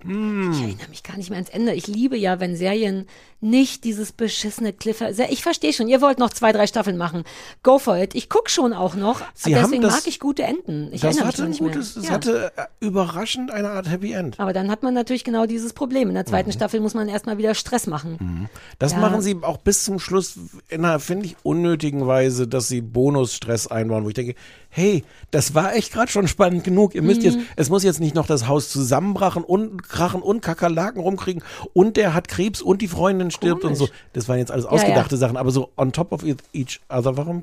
Ich 0.00 0.06
erinnere 0.06 0.88
mich 0.88 1.02
gar 1.02 1.16
nicht 1.16 1.28
mehr 1.28 1.38
ans 1.38 1.50
Ende. 1.50 1.74
Ich 1.74 1.86
liebe 1.86 2.16
ja, 2.16 2.40
wenn 2.40 2.56
Serien 2.56 3.06
nicht 3.40 3.84
dieses 3.84 4.10
beschissene 4.12 4.72
Cliffer. 4.72 5.10
Ich 5.30 5.42
verstehe 5.42 5.72
schon, 5.72 5.86
ihr 5.88 6.00
wollt 6.00 6.18
noch 6.18 6.30
zwei, 6.30 6.50
drei 6.52 6.66
Staffeln 6.66 6.96
machen. 6.96 7.22
Go 7.62 7.78
for 7.78 7.96
it. 7.96 8.14
Ich 8.16 8.28
gucke 8.28 8.50
schon 8.50 8.72
auch 8.72 8.94
noch. 8.96 9.20
Sie 9.34 9.52
Deswegen 9.54 9.82
das- 9.82 9.92
mag 9.92 10.06
ich 10.06 10.18
gute 10.18 10.42
Enden. 10.42 10.88
Ich 10.92 11.02
das 11.02 11.20
hatte 11.22 11.44
ein 11.44 11.50
nicht 11.50 11.60
gutes, 11.60 11.94
mehr. 11.94 12.02
es 12.02 12.08
Ja. 12.08 12.14
hatte 12.14 12.52
äh, 12.56 12.62
überraschend 12.80 13.50
eine 13.52 13.70
Art 13.70 13.88
Happy 13.88 14.12
End. 14.12 14.40
Aber 14.40 14.52
dann 14.52 14.70
hat 14.70 14.82
man 14.82 14.92
natürlich 14.94 15.22
genau 15.22 15.46
dieses 15.46 15.72
Problem. 15.72 16.08
In 16.08 16.14
der 16.14 16.24
Mhm. 16.24 16.28
zweiten 16.28 16.52
Staffel 16.52 16.80
muss 16.80 16.94
man 16.94 17.08
erstmal 17.08 17.38
wieder 17.38 17.54
Stress 17.54 17.86
machen. 17.86 18.48
Das 18.80 18.92
Ja. 18.92 18.98
machen 18.98 19.22
sie 19.22 19.36
auch 19.42 19.58
bis 19.58 19.84
zum 19.84 20.00
Schluss 20.00 20.38
in 20.68 20.84
einer, 20.84 20.98
finde 20.98 21.26
ich, 21.26 21.36
unnötigen 21.44 22.06
Weise, 22.06 22.48
dass 22.48 22.68
sie 22.68 22.80
Bonusstress 22.80 23.66
einbauen, 23.68 24.04
wo 24.04 24.08
ich 24.08 24.14
denke, 24.14 24.34
hey, 24.70 25.02
das 25.30 25.54
war 25.54 25.74
echt 25.74 25.92
gerade 25.92 26.10
schon 26.10 26.28
spannend 26.28 26.62
genug. 26.64 26.94
Ihr 26.94 27.02
müsst 27.02 27.20
Mhm. 27.20 27.26
jetzt, 27.26 27.38
es 27.56 27.70
muss 27.70 27.82
jetzt 27.84 28.00
nicht 28.00 28.14
noch 28.14 28.26
das 28.26 28.48
Haus 28.48 28.68
zusammenbrachen 28.68 29.42
und 29.44 29.82
krachen 29.82 30.20
und 30.22 30.42
Kakerlaken 30.42 31.00
rumkriegen 31.00 31.42
und 31.72 31.96
der 31.96 32.12
hat 32.14 32.28
Krebs 32.28 32.60
und 32.60 32.82
die 32.82 32.88
Freundin 32.88 33.27
stirbt 33.30 33.64
und 33.64 33.74
so. 33.74 33.86
Komisch. 33.86 34.00
Das 34.12 34.28
waren 34.28 34.38
jetzt 34.38 34.50
alles 34.50 34.64
ausgedachte 34.66 35.14
ja. 35.14 35.18
Sachen, 35.18 35.36
aber 35.36 35.50
so 35.50 35.70
on 35.76 35.92
top 35.92 36.12
of 36.12 36.24
each 36.52 36.80
other. 36.88 37.16
Warum 37.16 37.42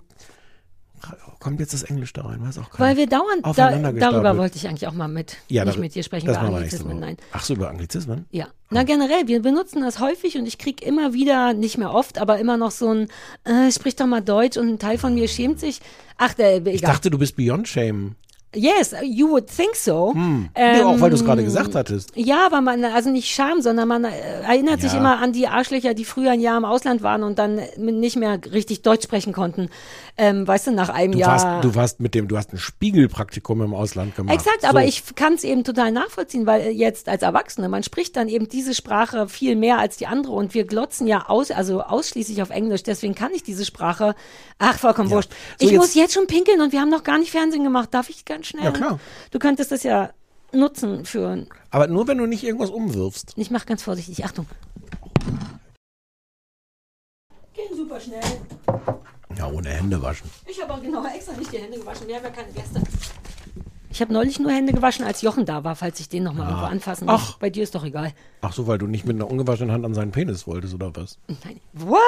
kommt 1.40 1.60
jetzt 1.60 1.74
das 1.74 1.84
Englisch 1.84 2.14
da 2.14 2.24
rein? 2.24 2.42
Weiß 2.42 2.58
auch 2.58 2.70
keiner. 2.72 2.90
Weil 2.90 2.98
wir 2.98 3.08
dauernd, 3.08 3.44
da, 3.44 3.50
Aufeinander 3.50 4.00
darüber 4.00 4.38
wollte 4.38 4.58
ich 4.58 4.68
eigentlich 4.68 4.88
auch 4.88 4.94
mal 4.94 5.08
mit, 5.08 5.38
ja, 5.48 5.66
nicht 5.66 5.78
mit 5.78 5.94
dir 5.94 6.04
sprechen, 6.04 6.28
das 6.28 6.38
über 6.38 6.48
Anglizismen, 6.48 7.00
nein. 7.00 7.18
Ach 7.32 7.44
so, 7.44 7.54
über 7.54 7.70
Anglizismen? 7.70 8.26
Ja. 8.32 8.48
Na 8.72 8.84
generell, 8.84 9.28
wir 9.28 9.42
benutzen 9.42 9.82
das 9.82 10.00
häufig 10.00 10.38
und 10.38 10.48
ich 10.48 10.58
krieg 10.58 10.82
immer 10.82 11.14
wieder, 11.14 11.54
nicht 11.54 11.78
mehr 11.78 11.94
oft, 11.94 12.18
aber 12.18 12.40
immer 12.40 12.58
noch 12.58 12.72
so 12.72 12.92
ein, 12.92 13.08
äh, 13.44 13.72
sprich 13.72 13.96
doch 13.96 14.08
mal 14.08 14.22
Deutsch 14.22 14.58
und 14.58 14.68
ein 14.68 14.80
Teil 14.80 14.98
von 14.98 15.14
mir 15.14 15.28
schämt 15.28 15.60
sich. 15.60 15.82
Ach, 16.18 16.34
der, 16.34 16.56
egal. 16.58 16.74
Ich 16.74 16.82
dachte, 16.82 17.12
du 17.12 17.20
bist 17.20 17.36
Beyond 17.36 17.68
Shame. 17.68 18.16
Yes, 18.56 18.96
you 19.04 19.30
would 19.30 19.48
think 19.48 19.76
so. 19.76 20.14
Hm. 20.14 20.50
Nee, 20.58 20.82
auch 20.82 21.00
weil 21.02 21.10
du 21.10 21.16
es 21.16 21.26
gerade 21.26 21.44
gesagt 21.44 21.76
hattest. 21.76 22.12
Ja, 22.16 22.46
aber 22.46 22.62
man, 22.62 22.84
also 22.86 23.10
nicht 23.10 23.30
Scham, 23.30 23.62
sondern 23.62 23.88
man 23.88 24.06
äh, 24.06 24.10
erinnert 24.48 24.82
sich 24.82 24.94
Ja. 24.94 25.00
immer 25.00 25.20
an 25.20 25.34
die 25.34 25.48
Arschlöcher, 25.48 25.94
die 25.94 26.06
früher 26.06 26.32
ein 26.32 26.40
Jahr 26.40 26.58
im 26.58 26.66
Ausland 26.66 27.04
waren 27.04 27.24
und 27.24 27.38
dann 27.38 27.60
nicht 27.78 28.16
mehr 28.16 28.40
richtig 28.52 28.82
Deutsch 28.82 29.04
sprechen 29.04 29.34
konnten. 29.34 29.70
Ähm, 30.18 30.48
weißt 30.48 30.68
du, 30.68 30.72
nach 30.72 30.90
einem 30.90 31.12
Du 31.14 31.20
Jahr. 31.20 31.32
warst, 31.32 31.66
du 31.66 31.76
warst 31.76 32.00
mit 32.00 32.16
dem, 32.16 32.28
du 32.30 32.38
hast 32.38 32.54
ein 32.54 32.58
Spiegelpraktikum 32.58 33.62
im 33.62 33.74
Ausland 33.74 34.16
gemacht. 34.16 34.34
Exakt, 34.36 34.62
so. 34.62 34.68
aber 34.68 34.86
ich 34.86 35.04
kann 35.16 35.34
es 35.34 35.44
eben 35.44 35.64
total 35.64 35.92
nachvollziehen, 35.92 36.46
weil 36.46 36.70
jetzt 36.72 37.10
als 37.10 37.22
Erwachsene, 37.24 37.68
man 37.68 37.84
spricht 37.84 38.16
dann 38.16 38.30
eben 38.30 38.48
diese 38.48 38.74
Sprache 38.74 39.28
viel 39.28 39.56
mehr 39.58 39.80
als 39.80 39.98
die 39.98 40.08
andere 40.08 40.34
und 40.34 40.54
wir 40.54 40.64
glotzen 40.66 41.08
ja 41.08 41.26
aus, 41.28 41.52
also 41.52 41.82
ausschließlich 41.82 42.42
auf 42.42 42.50
Englisch, 42.52 42.84
deswegen 42.84 43.16
kann 43.16 43.32
ich 43.34 43.44
diese 43.44 43.66
Sprache, 43.66 44.16
ach, 44.60 44.80
vollkommen 44.80 45.10
Ja. 45.10 45.16
wurscht. 45.18 45.32
So, 45.60 45.66
ich 45.66 45.72
jetzt- 45.72 45.80
muss 45.80 45.94
jetzt 45.96 46.14
schon 46.14 46.28
pinkeln 46.28 46.62
und 46.62 46.72
wir 46.72 46.80
haben 46.80 46.90
noch 46.90 47.04
gar 47.04 47.18
nicht 47.18 47.32
Fernsehen 47.32 47.64
gemacht, 47.64 47.90
darf 47.94 48.10
ich 48.10 48.24
ganz 48.24 48.45
schnell? 48.46 48.66
Ja, 48.66 48.72
klar. 48.72 49.00
Du 49.32 49.40
könntest 49.40 49.72
das 49.72 49.84
ja 49.84 50.12
nutzen 50.52 51.06
für, 51.06 51.46
Aber 51.72 51.88
nur 51.88 52.08
wenn 52.08 52.18
du 52.18 52.26
nicht 52.26 52.44
irgendwas 52.44 52.70
umwirfst. 52.70 53.34
ich 53.36 53.52
mach 53.52 53.66
ganz 53.66 53.84
vorsichtig, 53.84 54.24
Achtung. 54.24 54.48
super 57.76 58.00
schnell. 58.00 58.22
Ja, 59.38 59.48
ohne 59.48 59.70
Hände 59.70 60.02
waschen. 60.02 60.30
Ich 60.48 60.62
habe 60.62 60.74
auch 60.74 60.82
genau 60.82 61.06
extra 61.06 61.34
nicht 61.34 61.52
die 61.52 61.58
Hände 61.58 61.78
gewaschen. 61.78 62.08
Wir 62.08 62.16
haben 62.16 62.24
ja 62.24 62.30
keine 62.30 62.52
Gäste. 62.52 62.82
Ich 63.90 64.02
habe 64.02 64.12
neulich 64.12 64.40
nur 64.40 64.52
Hände 64.52 64.74
gewaschen, 64.74 65.06
als 65.06 65.22
Jochen 65.22 65.46
da 65.46 65.64
war, 65.64 65.76
falls 65.76 66.00
ich 66.00 66.10
den 66.10 66.24
nochmal 66.24 66.48
irgendwo 66.50 66.66
anfassen 66.68 67.06
muss. 67.06 67.22
Ach. 67.36 67.38
Bei 67.38 67.50
dir 67.50 67.64
ist 67.64 67.76
doch 67.76 67.86
egal. 67.86 68.14
Ach 68.42 68.52
so, 68.52 68.68
weil 68.68 68.78
du 68.78 68.88
nicht 68.88 69.06
mit 69.06 69.16
einer 69.16 69.30
ungewaschenen 69.30 69.72
Hand 69.72 69.86
an 69.86 69.94
seinen 69.94 70.12
Penis 70.12 70.48
wolltest, 70.48 70.74
oder 70.74 70.94
was? 70.96 71.18
Nein. 71.28 71.62
What? 71.74 72.02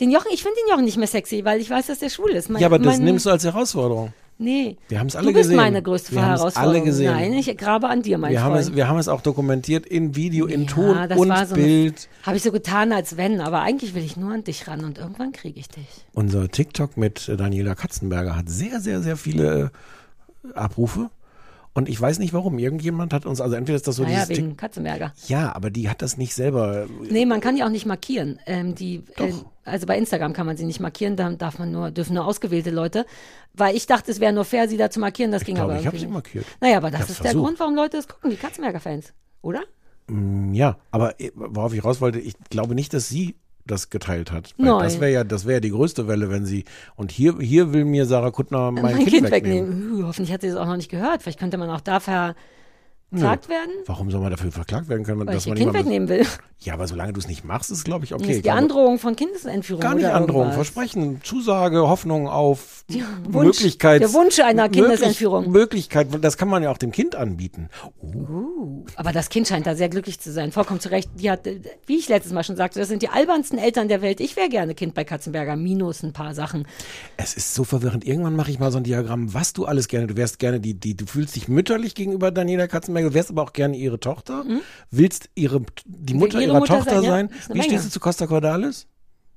Den 0.00 0.10
Jochen, 0.10 0.28
ich 0.32 0.42
finde 0.42 0.56
den 0.64 0.70
Jochen 0.70 0.84
nicht 0.84 0.96
mehr 0.96 1.06
sexy, 1.06 1.44
weil 1.44 1.60
ich 1.60 1.70
weiß, 1.70 1.86
dass 1.86 2.00
der 2.00 2.08
schwul 2.10 2.30
ist. 2.30 2.50
Mein, 2.50 2.60
ja, 2.60 2.66
aber 2.66 2.78
das 2.78 2.96
mein, 2.96 3.04
nimmst 3.04 3.26
du 3.26 3.30
als 3.30 3.44
Herausforderung. 3.44 4.12
Nee. 4.38 4.76
Wir 4.88 4.98
haben 4.98 5.06
es 5.06 5.14
alle 5.14 5.28
du 5.28 5.32
bist 5.34 5.44
gesehen. 5.44 5.56
meine 5.56 5.82
größte 5.82 6.12
Wir 6.12 6.26
Herausforderung. 6.26 6.68
alle 6.76 6.82
gesehen. 6.84 7.12
Nein, 7.12 7.32
ich 7.34 7.56
grabe 7.56 7.88
an 7.88 8.02
dir, 8.02 8.18
mein 8.18 8.32
Wir 8.32 8.42
haben, 8.42 8.54
Freund. 8.54 8.68
es, 8.70 8.74
wir 8.74 8.88
haben 8.88 8.98
es 8.98 9.06
auch 9.08 9.20
dokumentiert 9.20 9.86
in 9.86 10.16
Video, 10.16 10.46
in 10.46 10.62
Ja, 10.62 10.66
Ton 10.68 10.96
und 11.18 11.48
so 11.48 11.54
Bild. 11.54 12.08
Habe 12.24 12.36
ich 12.36 12.42
so 12.42 12.50
getan, 12.50 12.92
als 12.92 13.16
wenn, 13.16 13.40
aber 13.40 13.60
eigentlich 13.60 13.94
will 13.94 14.02
ich 14.04 14.16
nur 14.16 14.32
an 14.32 14.42
dich 14.42 14.66
ran 14.66 14.84
und 14.84 14.98
irgendwann 14.98 15.32
kriege 15.32 15.60
ich 15.60 15.68
dich. 15.68 15.86
Unser 16.12 16.48
TikTok 16.48 16.96
mit 16.96 17.28
äh, 17.28 17.36
Daniela 17.36 17.74
Katzenberger 17.76 18.34
hat 18.36 18.48
sehr, 18.48 18.80
sehr, 18.80 19.00
sehr 19.00 19.16
viele 19.16 19.70
äh, 20.44 20.52
Abrufe. 20.54 21.10
Und 21.74 21.88
ich 21.88 21.98
weiß 21.98 22.18
nicht 22.18 22.34
warum. 22.34 22.58
Irgendjemand 22.58 23.14
hat 23.14 23.24
uns, 23.24 23.40
also 23.40 23.54
entweder 23.56 23.76
ist 23.76 23.88
das 23.88 23.96
so 23.96 24.02
naja, 24.02 24.28
wegen 24.28 24.56
Katzenberger. 24.58 25.12
Tik- 25.16 25.30
Ja, 25.30 25.54
aber 25.56 25.70
die 25.70 25.88
hat 25.88 26.02
das 26.02 26.18
nicht 26.18 26.34
selber. 26.34 26.86
Nee, 27.08 27.24
man 27.24 27.40
kann 27.40 27.56
die 27.56 27.64
auch 27.64 27.70
nicht 27.70 27.86
markieren. 27.86 28.38
Ähm, 28.46 28.74
die, 28.74 29.04
äh, 29.16 29.32
also 29.64 29.86
bei 29.86 29.96
Instagram 29.96 30.34
kann 30.34 30.44
man 30.44 30.58
sie 30.58 30.66
nicht 30.66 30.80
markieren, 30.80 31.16
da 31.16 31.30
darf 31.30 31.58
man 31.58 31.72
nur, 31.72 31.90
dürfen 31.90 32.12
nur 32.14 32.26
ausgewählte 32.26 32.70
Leute. 32.70 33.06
Weil 33.54 33.74
ich 33.74 33.86
dachte, 33.86 34.10
es 34.10 34.20
wäre 34.20 34.32
nur 34.34 34.44
fair, 34.44 34.68
sie 34.68 34.76
da 34.76 34.90
zu 34.90 35.00
markieren, 35.00 35.32
das 35.32 35.44
ging 35.44 35.54
glaube, 35.54 35.72
aber 35.72 35.80
ich 35.80 35.86
habe 35.86 35.96
sie 35.98 36.04
nicht. 36.04 36.12
markiert. 36.12 36.44
Naja, 36.60 36.76
aber 36.76 36.88
Ich 36.88 36.92
das 36.94 37.08
ist 37.08 37.20
der 37.20 37.30
versucht. 37.30 37.44
Grund, 37.46 37.60
warum 37.60 37.74
Leute 37.74 37.96
das 37.96 38.06
gucken, 38.08 38.30
die 38.30 38.36
Katzenberger-Fans, 38.36 39.14
oder? 39.40 39.62
Mm, 40.08 40.52
Ja, 40.52 40.76
aber 40.90 41.18
äh, 41.20 41.30
worauf 41.34 41.72
ich 41.72 41.82
raus 41.82 42.00
wollte, 42.02 42.18
ich 42.18 42.34
glaube 42.50 42.74
nicht, 42.74 42.92
dass 42.92 43.08
sie 43.08 43.36
das 43.66 43.90
geteilt 43.90 44.32
hat. 44.32 44.54
Weil 44.56 44.66
Nein. 44.66 44.82
Das 44.84 45.00
wäre 45.00 45.12
ja, 45.12 45.24
das 45.24 45.44
wäre 45.44 45.54
ja 45.54 45.60
die 45.60 45.70
größte 45.70 46.08
Welle, 46.08 46.30
wenn 46.30 46.46
sie. 46.46 46.64
Und 46.96 47.12
hier, 47.12 47.38
hier 47.38 47.72
will 47.72 47.84
mir 47.84 48.06
Sarah 48.06 48.30
Kuttner 48.30 48.70
mein, 48.72 48.98
kind, 49.04 49.30
wegnehmen. 49.30 49.92
Uh, 49.92 50.06
hoffentlich 50.06 50.32
hat 50.32 50.40
sie 50.40 50.48
das 50.48 50.56
auch 50.56 50.66
noch 50.66 50.76
nicht 50.76 50.90
gehört. 50.90 51.22
Vielleicht 51.22 51.38
könnte 51.38 51.58
man 51.58 51.70
auch 51.70 51.80
da 51.80 52.00
verklagt 53.12 53.48
werden, 53.48 53.70
Warum 53.86 54.10
soll 54.10 54.20
man 54.20 54.30
dafür 54.30 54.50
verklagt 54.52 54.88
werden 54.88 55.04
können, 55.04 55.20
weil 55.20 55.26
dass 55.26 55.42
ich 55.42 55.46
ihr 55.46 55.50
man 55.50 55.58
Kind 55.58 55.72
niemandem- 55.72 56.08
wegnehmen 56.08 56.08
will. 56.08 56.26
Ja, 56.60 56.74
aber 56.74 56.86
solange 56.86 57.12
du 57.12 57.18
es 57.18 57.26
nicht 57.26 57.44
machst, 57.44 57.70
ist 57.72 57.84
glaube 57.84 58.04
ich 58.04 58.14
okay. 58.14 58.24
das 58.24 58.36
ist 58.36 58.44
die 58.44 58.50
Androhung 58.52 58.98
von 59.00 59.16
Kindesentführung. 59.16 59.80
Gar 59.82 59.96
nicht 59.96 60.06
Androhung, 60.06 60.48
irgendwas. 60.50 60.68
Versprechen, 60.68 61.20
Zusage, 61.24 61.88
Hoffnung 61.88 62.28
auf 62.28 62.84
Wunsch, 63.28 63.58
Möglichkeit. 63.58 64.00
der 64.00 64.12
Wunsch 64.12 64.38
einer 64.38 64.68
Kindesentführung. 64.68 65.50
Möglichkeit, 65.50 66.06
das 66.20 66.36
kann 66.36 66.48
man 66.48 66.62
ja 66.62 66.70
auch 66.70 66.78
dem 66.78 66.92
Kind 66.92 67.16
anbieten. 67.16 67.68
Aber 68.96 69.12
das 69.12 69.28
Kind 69.28 69.48
scheint 69.48 69.66
da 69.66 69.74
sehr 69.74 69.88
glücklich 69.88 70.20
zu 70.20 70.30
sein. 70.32 70.52
Vollkommen 70.52 70.80
zu 70.80 70.90
Recht. 70.90 71.10
Die 71.16 71.30
hat, 71.30 71.40
wie 71.86 71.96
ich 71.98 72.08
letztes 72.08 72.32
Mal 72.32 72.44
schon 72.44 72.56
sagte, 72.56 72.78
das 72.78 72.88
sind 72.88 73.02
die 73.02 73.08
albernsten 73.08 73.58
Eltern 73.58 73.88
der 73.88 74.02
Welt. 74.02 74.20
Ich 74.20 74.36
wäre 74.36 74.48
gerne 74.48 74.74
Kind 74.74 74.94
bei 74.94 75.04
Katzenberger. 75.04 75.56
Minus 75.56 76.02
ein 76.02 76.12
paar 76.12 76.34
Sachen. 76.34 76.66
Es 77.16 77.34
ist 77.34 77.54
so 77.54 77.64
verwirrend. 77.64 78.04
Irgendwann 78.06 78.36
mache 78.36 78.50
ich 78.50 78.58
mal 78.58 78.70
so 78.70 78.78
ein 78.78 78.84
Diagramm, 78.84 79.34
was 79.34 79.52
du 79.52 79.64
alles 79.64 79.88
gerne, 79.88 80.06
du 80.06 80.16
wärst 80.16 80.38
gerne 80.38 80.60
die, 80.60 80.74
die, 80.74 80.96
du 80.96 81.06
fühlst 81.06 81.34
dich 81.36 81.48
mütterlich 81.48 81.94
gegenüber 81.94 82.30
Daniela 82.30 82.66
Katzenberger, 82.68 83.01
du 83.04 83.14
wärst 83.14 83.30
aber 83.30 83.42
auch 83.42 83.52
gerne 83.52 83.76
ihre 83.76 83.98
Tochter, 84.00 84.44
willst 84.90 85.28
ihre, 85.34 85.62
die 85.86 86.14
Mutter 86.14 86.38
ihre 86.40 86.50
ihrer 86.50 86.58
Mutter 86.60 86.78
Tochter 86.78 86.96
sein, 87.02 87.04
ja. 87.04 87.10
sein. 87.10 87.30
Wie 87.48 87.52
Menge. 87.58 87.64
stehst 87.64 87.86
du 87.86 87.90
zu 87.90 88.00
Costa 88.00 88.26
Cordalis? 88.26 88.86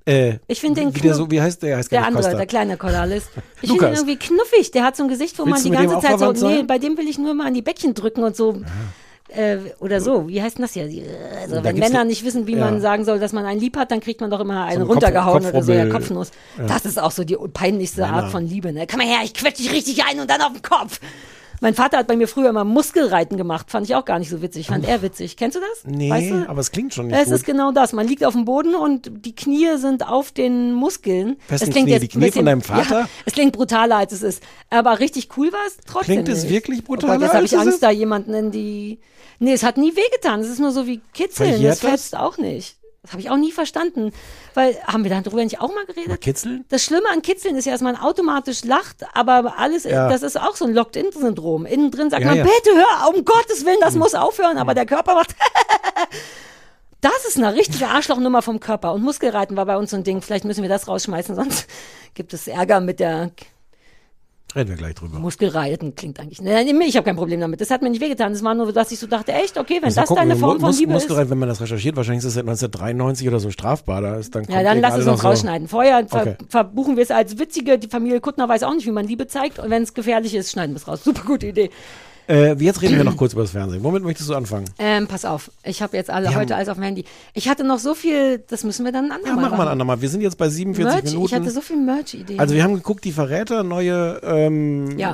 Äh, 0.08 0.38
Ich 0.48 0.60
finde 0.62 0.82
den 0.82 0.96
wie, 1.04 1.10
so, 1.10 1.32
wie 1.32 1.42
heißt 1.42 1.64
der? 1.64 1.70
der 1.70 1.78
heißt 1.78 1.92
Der 1.92 2.06
andere, 2.06 2.22
Costa. 2.24 2.38
der 2.38 2.46
kleine 2.46 2.78
Cordalis. 2.78 3.24
Ich 3.62 3.70
finde 3.70 3.74
ihn 3.76 3.80
Lukas. 3.82 4.00
irgendwie 4.00 4.18
knuffig. 4.18 4.70
Der 4.72 4.84
hat 4.84 4.96
so 4.96 5.04
ein 5.04 5.10
Gesicht, 5.10 5.38
wo 5.40 5.46
Willst 5.48 5.64
man 5.68 5.72
die 5.72 5.88
ganze 5.88 6.08
Zeit 6.08 6.20
so, 6.20 6.32
nee, 6.32 6.58
sein? 6.58 6.68
bei 6.68 6.78
dem 6.78 6.96
will 6.98 7.08
ich 7.08 7.18
nur 7.18 7.34
mal 7.34 7.48
an 7.48 7.54
die 7.56 7.64
Bäckchen 7.64 7.94
drücken 7.96 8.24
und 8.24 8.36
so. 8.36 8.62
Äh, 9.30 9.58
oder 9.80 10.02
so, 10.02 10.28
wie 10.28 10.40
heißt 10.40 10.60
denn 10.60 10.62
das 10.62 10.74
hier? 10.74 10.84
Also, 11.42 11.56
Da 11.56 11.64
wenn 11.64 11.80
Männer 11.80 12.00
ne- 12.04 12.06
nicht 12.12 12.24
wissen, 12.24 12.46
wie 12.46 12.54
ja. 12.56 12.60
man 12.60 12.80
sagen 12.80 13.04
soll, 13.04 13.18
dass 13.20 13.34
man 13.34 13.44
einen 13.46 13.60
lieb 13.60 13.76
hat, 13.76 13.90
dann 13.90 14.00
kriegt 14.00 14.22
man 14.22 14.30
doch 14.30 14.40
immer 14.40 14.66
einen 14.66 14.84
ein 14.84 14.88
runtergehauen 14.88 15.42
Kopf- 15.42 15.50
oder 15.54 15.64
so, 15.64 15.72
ja. 15.74 15.88
Kopfnuss. 15.90 16.30
Ja. 16.60 16.68
Das 16.68 16.86
ist 16.86 17.02
auch 17.02 17.10
so 17.10 17.24
die 17.24 17.36
peinlichste. 17.52 18.06
Art 18.06 18.30
von 18.32 18.46
Liebe. 18.48 18.72
Ne? 18.72 18.86
Komm 18.88 19.00
mal 19.00 19.08
her, 19.08 19.22
ich 19.24 19.34
quetsche 19.34 19.64
dich 19.64 19.72
richtig 19.72 20.04
ein 20.06 20.20
und 20.20 20.30
dann 20.30 20.42
auf 20.42 20.54
den 20.54 20.62
Kopf. 20.62 21.00
Mein 21.62 21.74
Vater 21.74 21.98
hat 21.98 22.08
bei 22.08 22.16
mir 22.16 22.28
früher 22.28 22.50
immer 22.50 22.64
Muskelreiten 22.64 23.38
gemacht. 23.38 23.72
Fand 23.72 23.88
ich 23.88 23.96
auch 23.96 24.06
gar 24.06 24.20
nicht 24.20 24.30
so 24.30 24.42
witzig. 24.42 24.68
Fand 24.68 24.88
er 24.88 25.02
witzig. 25.02 25.38
Kennst 25.38 25.56
du 25.58 25.62
das? 25.62 25.84
Nee, 25.86 26.10
Weißt 26.10 26.30
du? 26.32 26.50
aber 26.50 26.60
es 26.62 26.72
klingt 26.72 26.94
schon 26.94 27.08
nicht 27.08 27.18
Es 27.18 27.26
gut. 27.26 27.34
ist 27.34 27.46
genau 27.46 27.72
das. 27.72 27.94
Man 27.94 28.08
liegt 28.08 28.24
auf 28.26 28.34
dem 28.34 28.46
Boden 28.46 28.76
und 28.76 29.10
die 29.26 29.36
Knie 29.36 29.78
sind 29.78 30.08
auf 30.08 30.32
den 30.32 30.74
Muskeln. 30.74 31.38
Wessen 31.48 31.64
es 31.66 31.70
klingt 31.72 31.86
Knie? 31.88 31.94
jetzt 31.94 32.02
Die 32.04 32.08
Knie 32.10 32.20
bisschen, 32.26 32.40
von 32.40 32.46
deinem 32.46 32.62
Vater? 32.62 33.00
Ja, 33.02 33.10
es 33.26 33.34
klingt 33.34 33.54
brutaler, 33.54 33.98
als 33.98 34.12
es 34.14 34.22
ist. 34.22 34.44
Aber 34.70 35.00
richtig 35.00 35.30
cool 35.38 35.52
war 35.52 35.60
es 35.68 35.78
trotzdem. 35.86 36.16
Klingt 36.24 36.30
es 36.30 36.44
nicht. 36.44 36.52
wirklich 36.52 36.80
Oh 36.80 36.88
Gott, 36.88 37.00
brutaler, 37.02 37.22
jetzt 37.24 37.34
habe 37.34 37.46
ich 37.46 37.54
es 37.54 37.58
Angst, 37.60 37.74
ist? 37.76 37.84
da 37.84 37.90
jemanden 37.92 38.34
in 38.34 38.52
die. 38.52 39.00
Nee, 39.40 39.54
es 39.54 39.64
hat 39.64 39.78
nie 39.78 39.94
wehgetan. 39.96 40.40
Es 40.40 40.48
ist 40.50 40.60
nur 40.60 40.72
so 40.72 40.88
wie 40.88 41.02
Kitzeln. 41.14 41.50
Verjährt 41.50 41.74
Das 41.74 41.80
das? 41.82 41.90
fetzt 41.92 42.18
auch 42.18 42.38
nicht. 42.38 42.78
Das 43.06 43.12
habe 43.14 43.22
ich 43.22 43.30
auch 43.30 43.38
nie 43.38 43.52
verstanden. 43.52 44.12
Weil, 44.56 44.76
haben 44.88 45.04
wir 45.04 45.12
darüber 45.12 45.44
nicht 45.44 45.62
auch 45.62 45.74
mal 45.74 45.86
geredet? 45.86 46.08
Mal 46.10 46.18
kitzeln? 46.18 46.66
Das 46.70 46.84
Schlimme 46.84 47.08
an 47.14 47.22
Kitzeln 47.22 47.56
ist 47.56 47.66
ja, 47.66 47.72
dass 47.72 47.82
man 47.82 47.96
automatisch 47.96 48.64
lacht, 48.64 49.06
aber 49.14 49.60
alles, 49.60 49.84
Ja. 49.84 50.10
das 50.10 50.24
ist 50.24 50.40
auch 50.40 50.56
so 50.56 50.66
ein 50.66 50.74
Locked-In-Syndrom. 50.74 51.66
Innen 51.68 51.92
drin 51.92 52.10
sagt 52.10 52.24
Ja, 52.24 52.30
man, 52.30 52.38
ja. 52.38 52.44
Bitte 52.44 52.72
hör, 52.76 53.10
um 53.14 53.24
Gottes 53.24 53.64
Willen, 53.66 53.78
das 53.80 53.94
muss 53.96 54.16
aufhören, 54.16 54.58
aber 54.58 54.74
der 54.74 54.86
Körper 54.86 55.14
macht. 55.14 55.36
Das 57.02 57.26
ist 57.28 57.38
eine 57.38 57.54
richtige 57.54 57.88
Arschlochnummer 57.88 58.42
vom 58.42 58.60
Körper. 58.60 58.92
Und 58.94 59.04
Muskelreiten 59.04 59.56
war 59.56 59.68
bei 59.68 59.78
uns 59.78 59.92
so 59.92 59.98
ein 59.98 60.04
Ding. 60.04 60.24
Vielleicht 60.24 60.44
müssen 60.44 60.64
wir 60.64 60.70
das 60.70 60.88
rausschmeißen, 60.88 61.36
sonst 61.36 61.68
gibt 62.16 62.34
es 62.34 62.48
Ärger 62.48 62.80
mit 62.80 63.00
der 63.00 63.30
Reden 64.56 64.70
wir 64.70 64.78
gleich 64.78 64.96
drüber. 64.96 65.20
Muskelreiten. 65.20 65.96
Klingt 65.96 66.20
eigentlich. 66.20 66.42
Nein, 66.42 66.68
ich 66.82 66.96
habe 66.96 67.04
kein 67.06 67.18
Problem 67.18 67.40
damit. 67.42 67.60
Das 67.60 67.70
hat 67.72 67.82
mir 67.82 67.90
nicht 67.90 68.02
wehgetan. 68.02 68.32
Das 68.32 68.42
war 68.44 68.54
nur, 68.56 68.72
dass 68.72 68.92
ich 68.92 69.00
so 69.00 69.08
dachte, 69.08 69.34
echt, 69.34 69.58
okay, 69.58 69.76
wenn 69.82 69.90
mal 69.90 69.94
das 69.96 70.08
gucken, 70.08 70.28
deine 70.30 70.40
Form 70.40 70.60
von 70.60 70.70
Mus- 70.70 70.80
Liebe 70.80 70.94
ist. 70.94 71.04
Muskelrein, 71.04 71.30
wenn 71.30 71.40
man 71.40 71.50
das 71.50 71.60
recherchiert, 71.60 71.96
wahrscheinlich 71.98 72.20
ist 72.20 72.26
es 72.30 72.34
seit 72.36 72.46
1993 72.46 73.28
oder 73.28 73.40
so 73.40 73.52
strafbar. 73.52 74.02
Da 74.02 74.16
ist 74.18 74.34
dann 74.34 74.46
Ja, 74.46 74.64
dann 74.64 74.80
lass 74.80 74.94
es 74.94 75.00
uns 75.00 75.06
noch 75.08 75.22
so- 75.22 75.28
rausschneiden. 75.28 75.68
Vorher 75.68 76.08
ver 76.08 76.22
Okay. 76.22 76.36
verbuchen 76.48 76.96
wir 76.96 77.04
es 77.04 77.12
als 77.12 77.38
witzige. 77.38 77.78
Die 77.78 77.88
Familie 77.88 78.22
Kuttner 78.22 78.48
weiß 78.48 78.64
auch 78.64 78.74
nicht, 78.74 78.86
wie 78.86 78.92
man 78.92 79.06
Liebe 79.08 79.28
zeigt. 79.28 79.60
Und 79.60 79.70
wenn 79.70 79.84
es 79.84 79.94
gefährlich 79.94 80.34
ist, 80.36 80.52
schneiden 80.52 80.74
wir 80.74 80.78
es 80.78 80.88
raus. 80.88 81.04
Super 81.04 81.24
gute 81.26 81.48
Idee. 81.48 81.70
Äh, 82.28 82.54
jetzt 82.56 82.82
reden 82.82 82.98
wir 82.98 83.04
noch 83.04 83.18
kurz 83.18 83.34
über 83.34 83.44
das 83.44 83.52
Fernsehen. 83.52 83.84
Womit 83.84 84.04
möchtest 84.04 84.30
du 84.30 84.36
anfangen? 84.36 84.66
Ähm, 84.80 85.08
pass 85.08 85.26
auf, 85.26 85.52
ich 85.64 85.82
habe 85.82 85.96
jetzt 85.98 86.10
alle 86.10 86.30
Wir 86.30 86.36
heute 86.36 86.54
haben- 86.54 86.58
alles 86.60 86.70
auf 86.70 86.78
dem 86.78 86.84
Handy. 86.84 87.06
Ich 87.34 87.48
hatte 87.48 87.64
noch 87.64 87.80
so 87.80 87.94
viel, 87.94 88.40
das 88.50 88.64
müssen 88.64 88.84
wir 88.86 88.92
dann 88.92 89.06
ein 89.06 89.10
Ja, 89.10 89.16
andermal 89.18 89.36
machen 89.36 89.44
wir 89.44 89.54
ein 89.54 89.58
machen. 89.60 89.68
andermal. 89.70 90.02
Wir 90.02 90.10
sind 90.10 90.22
jetzt 90.22 90.38
bei 90.38 90.50
47 90.50 90.94
Merch, 90.94 91.04
Minuten. 91.14 91.26
ich 91.26 91.34
hatte 91.34 91.52
so 91.52 91.62
viel 91.62 91.78
Merch-Ideen. 91.78 92.40
also 92.40 92.56
wir 92.56 92.64
haben 92.64 92.74
geguckt, 92.76 93.04
die 93.06 93.12
Verräter, 93.12 93.64
neue 93.64 94.20
ähm, 94.24 94.98
Ja. 94.98 95.14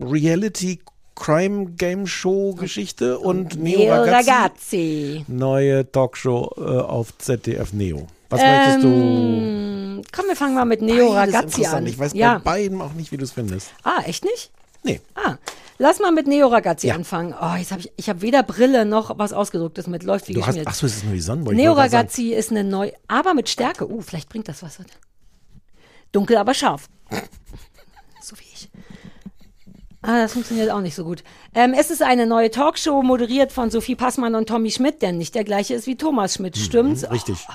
Reality 0.00 0.80
Crime 1.16 1.66
Game 1.76 2.06
Show 2.08 2.54
Geschichte 2.54 3.18
und 3.20 3.56
Neo 3.62 3.78
Neo 3.78 3.92
Ragazzi. 3.94 4.30
Ragazzi. 4.30 5.24
Neue 5.28 5.90
Talkshow 5.92 6.50
äh, 6.56 6.60
auf 6.60 7.16
ZDF 7.18 7.72
Neo. 7.72 8.06
Was 8.30 8.40
möchtest 8.40 8.82
du? 8.82 8.88
Ähm, 8.88 10.02
komm, 10.10 10.24
wir 10.26 10.34
fangen 10.34 10.54
mal 10.56 10.64
mit 10.64 10.82
Neo 10.82 11.12
Beides 11.12 11.34
Ragazzi 11.34 11.66
an. 11.66 11.86
Ich 11.86 11.96
weiß 11.98 12.14
ja. 12.14 12.38
bei 12.38 12.44
beiden 12.62 12.80
auch 12.80 12.92
nicht, 12.94 13.12
wie 13.12 13.16
du 13.16 13.22
es 13.24 13.30
findest. 13.30 13.70
Ah, 13.84 14.00
echt 14.06 14.24
nicht? 14.24 14.50
Nee. 14.84 15.00
Ah, 15.14 15.36
lass 15.78 15.98
mal 15.98 16.12
mit 16.12 16.26
Neo 16.26 16.46
Ragazzi 16.48 16.86
Ja. 16.88 16.94
anfangen. 16.94 17.34
Oh, 17.40 17.54
jetzt 17.56 17.72
habe 17.72 17.80
ich, 17.80 17.92
ich 17.96 18.08
habe 18.08 18.22
weder 18.22 18.42
Brille 18.42 18.84
noch 18.84 19.18
was 19.18 19.32
ausgedrucktes 19.32 19.86
mit, 19.88 20.02
läuft 20.04 20.28
wie 20.28 20.34
Du 20.34 20.40
hast, 20.42 20.46
geschmiert. 20.48 20.68
ach 20.68 20.74
so, 20.74 20.86
es 20.86 20.96
ist 20.98 21.04
nur 21.04 21.14
die 21.14 21.20
Sonnenbrille. 21.20 21.56
Neo 21.56 21.72
Ragazzi 21.72 22.32
ist 22.32 22.50
eine 22.50 22.62
neu, 22.64 22.92
aber 23.08 23.34
mit 23.34 23.48
Stärke. 23.48 23.90
Uh, 23.90 24.00
vielleicht 24.00 24.28
bringt 24.28 24.46
das 24.48 24.62
was. 24.62 24.78
Dunkel, 26.12 26.36
aber 26.36 26.54
scharf. 26.54 26.88
so 28.22 28.36
wie 28.38 28.44
ich. 28.54 28.68
Ah, 30.02 30.20
das 30.20 30.34
funktioniert 30.34 30.70
auch 30.70 30.82
nicht 30.82 30.94
so 30.94 31.02
gut. 31.04 31.24
Ähm, 31.54 31.72
es 31.72 31.90
ist 31.90 32.02
eine 32.02 32.26
neue 32.26 32.50
Talkshow, 32.50 33.02
moderiert 33.02 33.52
von 33.52 33.70
Sophie 33.70 33.96
Passmann 33.96 34.34
und 34.34 34.46
Tommy 34.48 34.70
Schmidt, 34.70 35.00
der 35.00 35.12
nicht 35.12 35.34
der 35.34 35.44
gleiche 35.44 35.72
ist 35.74 35.86
wie 35.86 35.96
Thomas 35.96 36.34
Schmidt. 36.34 36.58
Stimmt's? 36.58 37.02
Mhm, 37.02 37.08
Richtig. 37.08 37.46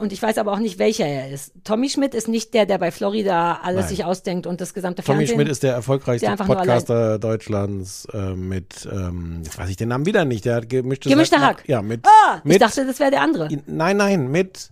Und 0.00 0.12
ich 0.12 0.22
weiß 0.22 0.38
aber 0.38 0.52
auch 0.52 0.58
nicht, 0.58 0.78
welcher 0.78 1.06
er 1.06 1.30
ist. 1.30 1.52
Tommy 1.62 1.90
Schmidt 1.90 2.14
ist 2.14 2.26
nicht 2.26 2.54
der, 2.54 2.64
der 2.66 2.78
bei 2.78 2.90
Florida 2.90 3.60
alles 3.62 3.82
Nein. 3.82 3.88
sich 3.90 4.04
ausdenkt 4.04 4.46
und 4.46 4.60
das 4.60 4.72
gesamte 4.74 5.02
Tommy 5.02 5.18
Fernsehen. 5.18 5.36
Schmidt 5.36 5.48
ist 5.48 5.62
der 5.62 5.74
erfolgreichste 5.74 6.26
der 6.26 6.36
Podcaster 6.42 7.18
Deutschlands 7.18 8.06
äh, 8.12 8.34
mit, 8.34 8.88
ähm, 8.90 9.42
jetzt 9.44 9.58
weiß 9.58 9.68
ich 9.68 9.76
den 9.76 9.88
Namen 9.88 10.06
wieder 10.06 10.24
nicht, 10.24 10.44
der 10.46 10.56
hat 10.56 10.68
gemischtes 10.68 11.10
Gemischter 11.12 11.40
Hack- 11.40 11.58
Hack. 11.58 11.68
Ja, 11.68 11.82
mit, 11.82 12.06
Ah, 12.06 12.38
ich 12.38 12.44
mit 12.44 12.62
dachte, 12.62 12.86
das 12.86 12.98
wäre 12.98 13.10
der 13.10 13.20
andere. 13.20 13.48
nein, 13.66 13.96
nein, 13.98 14.28
mit 14.30 14.70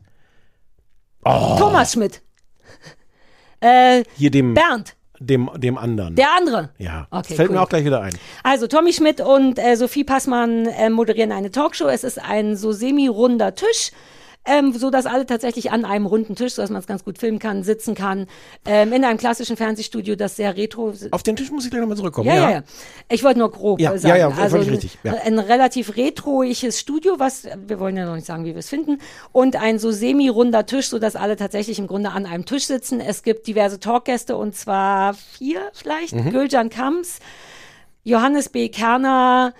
Oh. 1.24 1.56
Thomas 1.58 1.92
Schmidt. 1.92 2.22
Äh, 3.60 4.04
hier 4.16 4.30
dem, 4.30 4.54
Bernd, 4.54 4.94
dem, 5.18 5.50
dem 5.56 5.76
anderen. 5.78 6.14
der 6.14 6.28
andere. 6.36 6.70
ja, 6.78 7.08
Okay, 7.10 7.24
das 7.28 7.36
fällt 7.36 7.48
cool. 7.50 7.56
mir 7.56 7.62
auch 7.62 7.68
gleich 7.68 7.84
wieder 7.84 8.00
ein. 8.00 8.14
Also 8.44 8.68
Tommy 8.68 8.92
Schmidt 8.92 9.20
und 9.20 9.58
äh, 9.58 9.74
Sophie 9.74 10.04
Passmann 10.04 10.66
äh, 10.66 10.88
moderieren 10.90 11.32
eine 11.32 11.50
Talkshow. 11.50 11.88
Es 11.88 12.04
ist 12.04 12.20
ein 12.22 12.56
so 12.56 12.70
semi-runder 12.70 13.56
Tisch. 13.56 13.90
Ähm, 14.48 14.72
so 14.72 14.90
dass 14.90 15.06
alle 15.06 15.26
tatsächlich 15.26 15.70
an 15.70 15.84
einem 15.84 16.06
runden 16.06 16.34
Tisch, 16.34 16.54
so 16.54 16.62
dass 16.62 16.70
man 16.70 16.80
es 16.80 16.86
ganz 16.86 17.04
gut 17.04 17.18
filmen 17.18 17.38
kann, 17.38 17.62
sitzen 17.62 17.94
kann, 17.94 18.26
ähm, 18.64 18.92
in 18.92 19.04
einem 19.04 19.18
klassischen 19.18 19.56
Fernsehstudio, 19.56 20.16
das 20.16 20.36
sehr 20.36 20.56
retro. 20.56 20.94
Auf 21.10 21.22
den 21.22 21.36
Tisch 21.36 21.50
muss 21.50 21.64
ich 21.64 21.70
gleich 21.70 21.80
nochmal 21.80 21.96
zurückkommen. 21.96 22.28
Ja, 22.28 22.34
ja, 22.34 22.50
ja. 22.50 22.62
Ich 23.10 23.22
wollte 23.24 23.38
nur 23.40 23.50
grob 23.50 23.78
Ja, 23.80 23.96
sagen. 23.98 24.08
ja, 24.08 24.16
ja, 24.16 24.28
also 24.28 24.56
völlig 24.56 24.68
ein, 24.68 24.74
richtig, 24.74 24.98
ja. 25.02 25.14
ein 25.24 25.38
relativ 25.38 25.96
retroiges 25.96 26.80
Studio, 26.80 27.18
was 27.18 27.46
wir 27.66 27.78
wollen 27.78 27.96
ja 27.96 28.06
noch 28.06 28.14
nicht 28.14 28.26
sagen, 28.26 28.44
wie 28.44 28.54
wir 28.54 28.60
es 28.60 28.68
finden, 28.68 28.98
und 29.32 29.56
ein 29.56 29.78
so 29.78 29.90
semi-runder 29.90 30.66
Tisch, 30.66 30.88
so 30.88 30.98
dass 30.98 31.16
alle 31.16 31.36
tatsächlich 31.36 31.78
im 31.78 31.86
Grunde 31.86 32.10
an 32.10 32.24
einem 32.26 32.44
Tisch 32.46 32.64
sitzen. 32.64 33.00
Es 33.00 33.22
gibt 33.22 33.46
diverse 33.46 33.80
Talkgäste 33.80 34.36
und 34.36 34.54
zwar 34.54 35.14
vier 35.14 35.60
vielleicht. 35.74 36.14
Mhm. 36.14 36.30
Gülcan 36.30 36.70
Kams, 36.70 37.18
Johannes 38.04 38.48
B. 38.48 38.68
Kerner, 38.68 39.52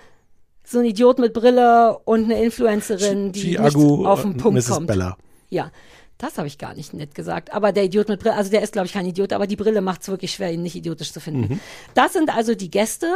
so 0.69 0.79
ein 0.79 0.85
Idiot 0.85 1.19
mit 1.19 1.33
Brille 1.33 1.97
und 2.05 2.25
eine 2.25 2.43
Influencerin, 2.43 3.31
die 3.31 3.41
Chi 3.41 3.47
nicht 3.49 3.59
Agu, 3.59 4.05
auf 4.05 4.21
den 4.21 4.33
äh, 4.33 4.37
Punkt 4.37 4.59
Mrs. 4.59 4.69
kommt. 4.69 4.87
Bella. 4.87 5.17
Ja. 5.49 5.71
Das 6.19 6.37
habe 6.37 6.47
ich 6.47 6.57
gar 6.57 6.73
nicht 6.73 6.93
nett 6.93 7.15
gesagt. 7.15 7.53
Aber 7.53 7.71
der 7.71 7.85
Idiot 7.85 8.09
mit 8.09 8.19
Brille, 8.19 8.35
also 8.35 8.51
der 8.51 8.61
ist, 8.61 8.73
glaube 8.73 8.87
ich, 8.87 8.93
kein 8.93 9.05
Idiot, 9.05 9.31
aber 9.31 9.47
die 9.47 9.55
Brille 9.55 9.79
macht 9.79 10.01
es 10.01 10.09
wirklich 10.09 10.33
schwer, 10.33 10.51
ihn 10.51 10.61
nicht 10.61 10.75
idiotisch 10.75 11.13
zu 11.13 11.21
finden. 11.21 11.53
Mhm. 11.53 11.59
Das 11.93 12.11
sind 12.11 12.35
also 12.35 12.55
die 12.55 12.69
Gäste. 12.69 13.07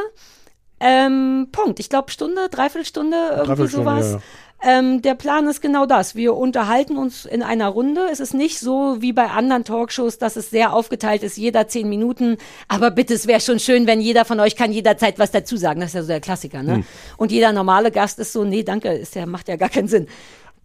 Ähm, 0.79 1.49
Punkt. 1.51 1.81
Ich 1.81 1.89
glaube, 1.89 2.11
Stunde, 2.11 2.47
Dreiviertelstunde, 2.49 3.17
irgendwie 3.17 3.45
Dreiviertelstunde, 3.47 4.03
sowas. 4.03 4.11
ja, 4.13 4.21
Ähm, 4.65 5.01
der 5.01 5.13
Plan 5.15 5.45
ist 5.47 5.61
genau 5.61 5.85
das. 5.85 6.15
Wir 6.15 6.35
unterhalten 6.35 6.95
uns 6.97 7.25
in 7.25 7.43
einer 7.43 7.67
Runde. 7.67 8.07
Es 8.11 8.21
ist 8.21 8.33
nicht 8.33 8.59
so 8.59 8.97
wie 9.01 9.11
bei 9.11 9.25
anderen 9.29 9.65
Talkshows, 9.65 10.17
dass 10.19 10.37
es 10.37 10.49
sehr 10.49 10.71
aufgeteilt 10.73 11.21
ist, 11.21 11.37
jeder 11.37 11.67
zehn 11.67 11.89
Minuten. 11.89 12.37
Aber 12.69 12.89
bitte, 12.89 13.13
es 13.13 13.27
wäre 13.27 13.41
schon 13.41 13.59
schön, 13.59 13.87
wenn 13.87 13.99
jeder 13.99 14.23
von 14.23 14.39
euch 14.39 14.55
kann 14.55 14.71
jederzeit 14.71 15.19
was 15.19 15.31
dazu 15.31 15.57
sagen. 15.57 15.81
Das 15.81 15.89
ist 15.89 15.95
ja 15.95 16.01
so 16.03 16.07
der 16.07 16.21
Klassiker, 16.21 16.63
ne? 16.63 16.75
Hm. 16.75 16.85
Und 17.17 17.31
jeder 17.33 17.51
normale 17.51 17.91
Gast 17.91 18.19
ist 18.19 18.31
so, 18.31 18.45
nee, 18.45 18.63
danke, 18.63 18.89
ist 18.93 19.15
ja, 19.15 19.25
macht 19.25 19.49
ja 19.49 19.57
gar 19.57 19.69
keinen 19.69 19.89
Sinn. 19.89 20.07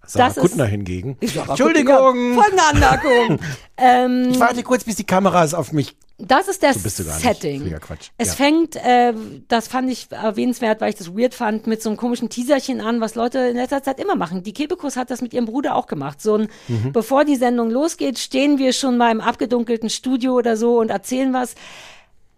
Sarah 0.06 0.28
Das 0.28 0.36
ist- 0.36 0.42
Kuttner 0.42 0.66
hingegen. 0.66 1.16
Sarah 1.22 1.50
Entschuldigung! 1.50 2.34
Folgende 2.34 2.62
Anmerkung. 2.72 3.40
ähm, 3.76 4.28
Ich 4.30 4.38
warte 4.40 4.62
kurz, 4.62 4.84
bis 4.84 4.94
die 4.94 5.04
Kameras 5.04 5.54
auf 5.54 5.72
mich. 5.72 5.96
Das 6.18 6.48
ist 6.48 6.62
das 6.64 6.82
So 6.82 7.02
nicht. 7.04 7.20
Setting. 7.20 7.70
Quatsch. 7.80 8.08
Es 8.18 8.28
Ja. 8.28 8.34
fängt, 8.34 8.74
äh, 8.76 9.14
das 9.46 9.68
fand 9.68 9.88
ich 9.90 10.10
erwähnenswert, 10.10 10.80
weil 10.80 10.90
ich 10.90 10.96
das 10.96 11.16
weird 11.16 11.32
fand, 11.34 11.66
mit 11.68 11.80
so 11.80 11.88
einem 11.90 11.96
komischen 11.96 12.28
Teaserchen 12.28 12.80
an, 12.80 13.00
was 13.00 13.14
Leute 13.14 13.38
in 13.38 13.56
letzter 13.56 13.82
Zeit 13.82 14.00
immer 14.00 14.16
machen. 14.16 14.42
Die 14.42 14.52
Kebekus 14.52 14.96
hat 14.96 15.10
das 15.10 15.22
mit 15.22 15.32
ihrem 15.32 15.44
Bruder 15.46 15.76
auch 15.76 15.86
gemacht. 15.86 16.20
So 16.20 16.34
ein, 16.36 16.48
Mhm. 16.66 16.92
bevor 16.92 17.24
die 17.24 17.36
Sendung 17.36 17.70
losgeht, 17.70 18.18
stehen 18.18 18.58
wir 18.58 18.72
schon 18.72 18.96
mal 18.96 19.12
im 19.12 19.20
abgedunkelten 19.20 19.90
Studio 19.90 20.34
oder 20.34 20.56
so 20.56 20.80
und 20.80 20.90
erzählen 20.90 21.32
was. 21.32 21.54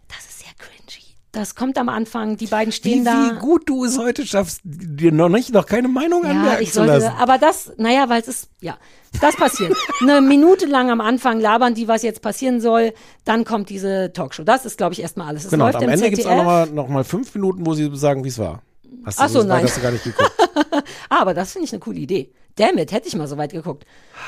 Das 0.07 0.19
ist 0.29 0.39
sehr 0.39 0.53
cringy. 0.59 1.15
Das 1.33 1.55
kommt 1.55 1.77
am 1.77 1.87
Anfang, 1.87 2.35
die 2.35 2.47
beiden 2.47 2.73
stehen 2.73 3.01
Wie, 3.01 3.05
da. 3.05 3.31
wie 3.35 3.39
gut 3.39 3.69
du 3.69 3.85
es 3.85 3.97
heute 3.97 4.25
schaffst, 4.25 4.59
dir 4.65 5.13
noch 5.13 5.29
nicht, 5.29 5.53
noch 5.53 5.65
keine 5.65 5.87
Meinung 5.87 6.23
Ja, 6.25 6.31
anmerken 6.31 6.63
ich 6.63 6.69
zu 6.69 6.75
sollte, 6.79 6.93
lassen. 6.97 7.13
aber 7.17 7.37
das, 7.37 7.71
naja, 7.77 8.09
weil 8.09 8.19
es 8.21 8.27
ist, 8.27 8.49
ja, 8.59 8.77
das 9.21 9.37
passiert. 9.37 9.73
Eine 10.01 10.19
Minute 10.19 10.65
lang 10.65 10.89
am 10.91 10.99
Anfang 10.99 11.39
labern 11.39 11.73
die, 11.73 11.87
was 11.87 12.01
jetzt 12.03 12.21
passieren 12.21 12.59
soll, 12.59 12.93
dann 13.23 13.45
kommt 13.45 13.69
diese 13.69 14.11
Talkshow. 14.13 14.43
Das 14.43 14.65
ist, 14.65 14.77
glaube 14.77 14.91
ich, 14.93 15.01
erstmal 15.01 15.27
alles. 15.27 15.45
Es 15.45 15.51
Genau, 15.51 15.65
und 15.67 15.71
läuft 15.71 15.83
am 15.83 15.89
im 15.89 15.89
Ende 15.95 16.09
gibt 16.09 16.19
es 16.21 16.25
auch 16.27 16.35
nochmal 16.35 16.67
noch 16.67 16.89
mal 16.89 17.03
fünf 17.05 17.33
Minuten, 17.33 17.65
wo 17.65 17.73
sie 17.75 17.89
sagen, 17.95 18.25
wie 18.25 18.29
es 18.29 18.37
war. 18.37 18.61
Hast 19.05 19.19
du 19.19 19.23
Ach 19.23 19.29
so, 19.29 19.41
so 19.41 19.47
nein. 19.47 19.63
hast 19.63 19.77
du 19.77 19.81
gar 19.81 19.91
nicht 19.91 20.03
geguckt. 20.03 20.31
Aber 21.09 21.33
das 21.33 21.53
finde 21.53 21.65
ich 21.65 21.71
eine 21.71 21.79
coole 21.79 21.97
Idee. 21.99 22.31
Damn 22.57 22.77
it, 22.77 22.91
hätte 22.91 23.07
ich 23.07 23.15
mal 23.15 23.27
so 23.27 23.37
weit 23.37 23.53
geguckt. 23.53 23.85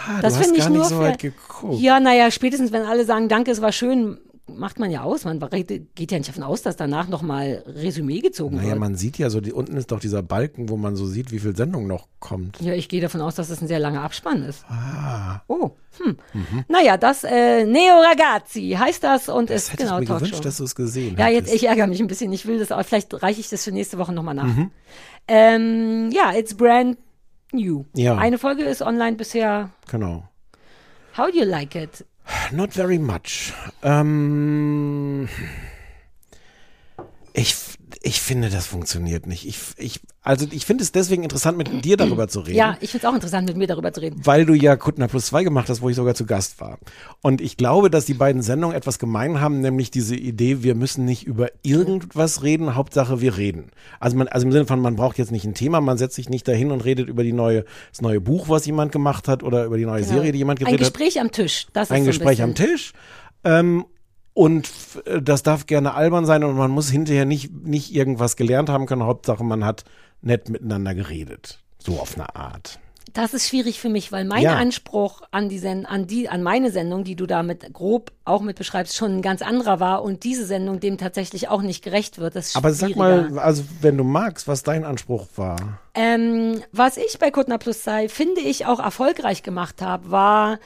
Ah, 0.07 0.21
das 0.21 0.33
du 0.35 0.39
hast 0.39 0.45
finde 0.45 0.59
ich 0.59 0.63
gar 0.63 0.69
nicht 0.69 0.79
nur 0.79 0.85
so 0.89 0.99
weit 0.99 1.19
geguckt. 1.19 1.79
Ja, 1.81 1.99
naja, 1.99 2.31
spätestens 2.31 2.71
wenn 2.71 2.83
alle 2.83 3.03
sagen, 3.03 3.27
danke, 3.27 3.51
es 3.51 3.61
war 3.61 3.73
schön, 3.73 4.19
macht 4.47 4.77
man 4.77 4.91
ja 4.91 5.03
aus. 5.03 5.23
Man 5.23 5.39
geht 5.49 6.11
ja 6.11 6.17
nicht 6.17 6.27
davon 6.29 6.43
aus, 6.43 6.61
dass 6.61 6.75
danach 6.75 7.07
nochmal 7.07 7.63
Resümee 7.65 8.19
gezogen 8.19 8.57
Naja, 8.57 8.69
wird. 8.69 8.79
man 8.79 8.95
sieht 8.95 9.17
ja 9.17 9.29
so, 9.29 9.39
die, 9.39 9.53
unten 9.53 9.77
ist 9.77 9.91
doch 9.91 9.99
dieser 10.01 10.21
Balken, 10.21 10.67
wo 10.69 10.75
man 10.75 10.95
so 10.97 11.05
sieht, 11.05 11.31
wie 11.31 11.39
viel 11.39 11.55
Sendung 11.55 11.87
noch 11.87 12.07
kommt. 12.19 12.59
Ja, 12.59 12.73
ich 12.73 12.89
gehe 12.89 13.01
davon 13.01 13.21
aus, 13.21 13.35
dass 13.35 13.49
es 13.49 13.61
ein 13.61 13.67
sehr 13.67 13.79
langer 13.79 14.01
Abspann 14.01 14.43
ist. 14.43 14.65
Ah. 14.67 15.41
Oh, 15.47 15.71
hm. 15.97 16.17
Mhm. 16.33 16.65
Naja, 16.67 16.97
das 16.97 17.23
äh, 17.23 17.65
Neo 17.65 18.01
Ragazzi 18.01 18.75
heißt 18.77 19.03
das 19.03 19.29
und 19.29 19.49
Das 19.49 19.63
ist 19.63 19.73
hätte 19.73 19.83
genau 19.83 19.95
ich 19.95 20.01
mir 20.01 20.05
Talkshow. 20.07 20.25
gewünscht, 20.25 20.45
dass 20.45 20.57
du 20.57 20.63
es 20.65 20.75
gesehen 20.75 21.15
Ja, 21.17 21.29
jetzt, 21.29 21.53
ich 21.53 21.65
ärgere 21.65 21.87
mich 21.87 22.01
ein 22.01 22.07
bisschen. 22.07 22.31
Ich 22.33 22.45
will 22.45 22.59
das, 22.59 22.71
aber 22.71 22.83
vielleicht 22.83 23.21
reiche 23.23 23.39
ich 23.39 23.49
das 23.49 23.63
für 23.63 23.71
nächste 23.71 23.97
Woche 23.97 24.11
nochmal 24.13 24.35
nach. 24.35 24.45
Mhm. 24.45 24.71
Ähm, 25.27 26.09
ja, 26.11 26.33
it's 26.35 26.53
brand 26.55 26.97
new. 27.53 27.85
Ja. 27.95 28.17
Eine 28.17 28.37
Folge 28.37 28.63
ist 28.63 28.81
online 28.81 29.15
bisher. 29.15 29.69
Genau. 29.89 30.23
How 31.17 31.29
do 31.31 31.37
you 31.37 31.45
like 31.45 31.75
it? 31.75 32.05
Not 32.51 32.73
very 32.73 32.99
much. 32.99 33.53
Ähm, 33.81 35.27
ich, 37.33 37.55
ich 38.05 38.19
finde, 38.19 38.49
das 38.49 38.67
funktioniert 38.67 39.27
nicht. 39.27 39.47
Ich, 39.47 39.59
ich, 39.77 40.01
also 40.23 40.45
ich 40.51 40.65
finde 40.65 40.83
es 40.83 40.91
deswegen 40.91 41.23
interessant, 41.23 41.57
mit 41.57 41.85
dir 41.85 41.95
darüber 41.95 42.27
zu 42.27 42.41
reden. 42.41 42.57
Ja, 42.57 42.75
ich 42.81 42.91
finde 42.91 43.07
es 43.07 43.09
auch 43.09 43.15
interessant, 43.15 43.47
mit 43.47 43.55
mir 43.55 43.65
darüber 43.65 43.93
zu 43.93 44.01
reden. 44.01 44.19
Weil 44.25 44.45
du 44.45 44.53
ja 44.53 44.75
Kuttner 44.75 45.07
plus 45.07 45.27
zwei 45.27 45.45
gemacht 45.45 45.69
hast, 45.69 45.81
wo 45.81 45.87
ich 45.87 45.95
sogar 45.95 46.13
zu 46.13 46.25
Gast 46.25 46.59
war. 46.59 46.79
Und 47.21 47.39
ich 47.39 47.55
glaube, 47.55 47.89
dass 47.89 48.03
die 48.03 48.13
beiden 48.13 48.41
Sendungen 48.41 48.75
etwas 48.75 48.99
gemein 48.99 49.39
haben, 49.39 49.61
nämlich 49.61 49.89
diese 49.89 50.17
Idee, 50.17 50.63
wir 50.63 50.75
müssen 50.75 51.05
nicht 51.05 51.23
über 51.25 51.47
irgendwas 51.61 52.43
reden, 52.43 52.75
Hauptsache 52.75 53.21
wir 53.21 53.37
reden. 53.37 53.71
Also 54.01 54.17
man, 54.17 54.27
also 54.27 54.45
im 54.47 54.51
Sinne 54.51 54.65
von, 54.65 54.81
man 54.81 54.97
braucht 54.97 55.17
jetzt 55.17 55.31
nicht 55.31 55.45
ein 55.45 55.53
Thema, 55.53 55.79
man 55.79 55.97
setzt 55.97 56.15
sich 56.15 56.27
nicht 56.27 56.45
dahin 56.45 56.71
und 56.71 56.83
redet 56.83 57.07
über 57.07 57.23
die 57.23 57.31
neue, 57.31 57.63
das 57.89 58.01
neue 58.01 58.19
Buch, 58.19 58.49
was 58.49 58.65
jemand 58.65 58.91
gemacht 58.91 59.29
hat, 59.29 59.43
oder 59.43 59.63
über 59.63 59.77
die 59.77 59.85
neue 59.85 60.03
Serie, 60.03 60.33
die 60.33 60.39
jemand 60.39 60.59
Ein 60.59 60.65
gedreht 60.65 60.85
hat. 60.85 60.93
Gespräch 60.93 61.21
am 61.21 61.31
Tisch. 61.31 61.67
Das 61.71 61.89
Ein 61.89 61.99
ist 61.99 62.03
so 62.03 62.09
Gespräch 62.09 62.39
bisschen. 62.39 62.43
am 62.49 62.55
Tisch. 62.55 62.91
Ähm, 63.45 63.85
und 64.33 64.69
äh, 65.05 65.21
das 65.21 65.43
darf 65.43 65.65
gerne 65.65 65.93
albern 65.93 66.25
sein 66.25 66.43
und 66.43 66.55
man 66.55 66.71
muss 66.71 66.89
hinterher 66.89 67.25
nicht, 67.25 67.51
nicht 67.65 67.93
irgendwas 67.93 68.35
gelernt 68.35 68.69
haben 68.69 68.85
können. 68.85 69.03
Hauptsache, 69.03 69.43
man 69.43 69.65
hat 69.65 69.83
nett 70.21 70.49
miteinander 70.49 70.95
geredet. 70.95 71.59
So 71.79 71.99
auf 71.99 72.15
eine 72.15 72.35
Art. 72.35 72.79
Das 73.13 73.35
ist 73.35 73.47
schwierig 73.47 73.79
für 73.79 73.89
mich, 73.89 74.11
weil 74.11 74.25
mein 74.25 74.41
Ja. 74.41 74.55
Anspruch 74.55 75.21
an 75.29 75.47
die 75.47 75.61
an 75.67 76.07
die 76.07 76.29
an 76.29 76.41
meine 76.41 76.71
Sendung, 76.71 77.03
die 77.03 77.15
du 77.15 77.27
damit 77.27 77.71
grob 77.71 78.11
auch 78.25 78.41
mit 78.41 78.57
beschreibst, 78.57 78.95
schon 78.95 79.17
ein 79.17 79.21
ganz 79.21 79.43
anderer 79.43 79.79
war 79.79 80.03
und 80.03 80.23
diese 80.23 80.45
Sendung 80.45 80.79
dem 80.79 80.97
tatsächlich 80.97 81.47
auch 81.47 81.61
nicht 81.61 81.83
gerecht 81.83 82.17
wird. 82.17 82.35
Das 82.35 82.47
ist 82.47 82.55
Aber 82.55 82.73
sag 82.73 82.95
mal, 82.95 83.37
also 83.37 83.63
wenn 83.81 83.97
du 83.97 84.03
magst, 84.03 84.47
was 84.47 84.63
dein 84.63 84.83
Anspruch 84.83 85.27
war. 85.35 85.79
Ähm, 85.93 86.63
was 86.71 86.97
ich 86.97 87.19
bei 87.19 87.29
Kuttner 87.29 87.59
Plus 87.59 87.83
sei, 87.83 88.09
finde 88.09 88.41
ich 88.41 88.65
auch 88.65 88.79
erfolgreich 88.79 89.43
gemacht 89.43 89.81
habe, 89.83 90.09
war 90.09 90.59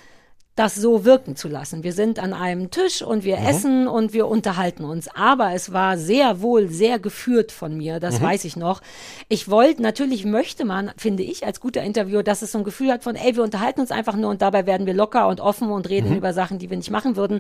das 0.57 0.73
so 0.73 1.05
wirken 1.05 1.35
zu 1.35 1.47
lassen. 1.47 1.83
Wir 1.83 1.93
sind 1.93 2.17
an 2.17 2.33
einem 2.33 2.71
Tisch 2.71 3.03
und 3.03 3.23
wir 3.23 3.37
essen 3.37 3.87
und 3.87 4.11
wir 4.11 4.27
unterhalten 4.27 4.85
uns. 4.85 5.07
Aber 5.07 5.53
es 5.53 5.71
war 5.71 5.97
sehr 5.99 6.41
wohl 6.41 6.67
sehr 6.67 6.97
geführt 6.97 7.51
von 7.51 7.77
mir, 7.77 7.99
das 7.99 8.19
Mhm. 8.19 8.23
weiß 8.25 8.43
ich 8.45 8.57
noch. 8.57 8.81
Ich 9.29 9.49
wollte, 9.49 9.83
natürlich 9.83 10.25
möchte 10.25 10.65
man, 10.65 10.91
finde 10.97 11.21
ich, 11.21 11.45
als 11.45 11.59
guter 11.59 11.83
Interviewer, 11.83 12.23
dass 12.23 12.41
es 12.41 12.51
so 12.51 12.57
ein 12.57 12.63
Gefühl 12.63 12.91
hat 12.91 13.03
von, 13.03 13.15
ey, 13.15 13.35
wir 13.35 13.43
unterhalten 13.43 13.81
uns 13.81 13.91
einfach 13.91 14.15
nur 14.15 14.31
und 14.31 14.41
dabei 14.41 14.65
werden 14.65 14.87
wir 14.87 14.95
locker 14.95 15.27
und 15.27 15.39
offen 15.41 15.69
und 15.69 15.87
reden 15.89 16.09
Mhm. 16.09 16.17
über 16.17 16.33
Sachen, 16.33 16.57
die 16.57 16.71
wir 16.71 16.77
nicht 16.77 16.89
machen 16.91 17.15
würden. 17.15 17.39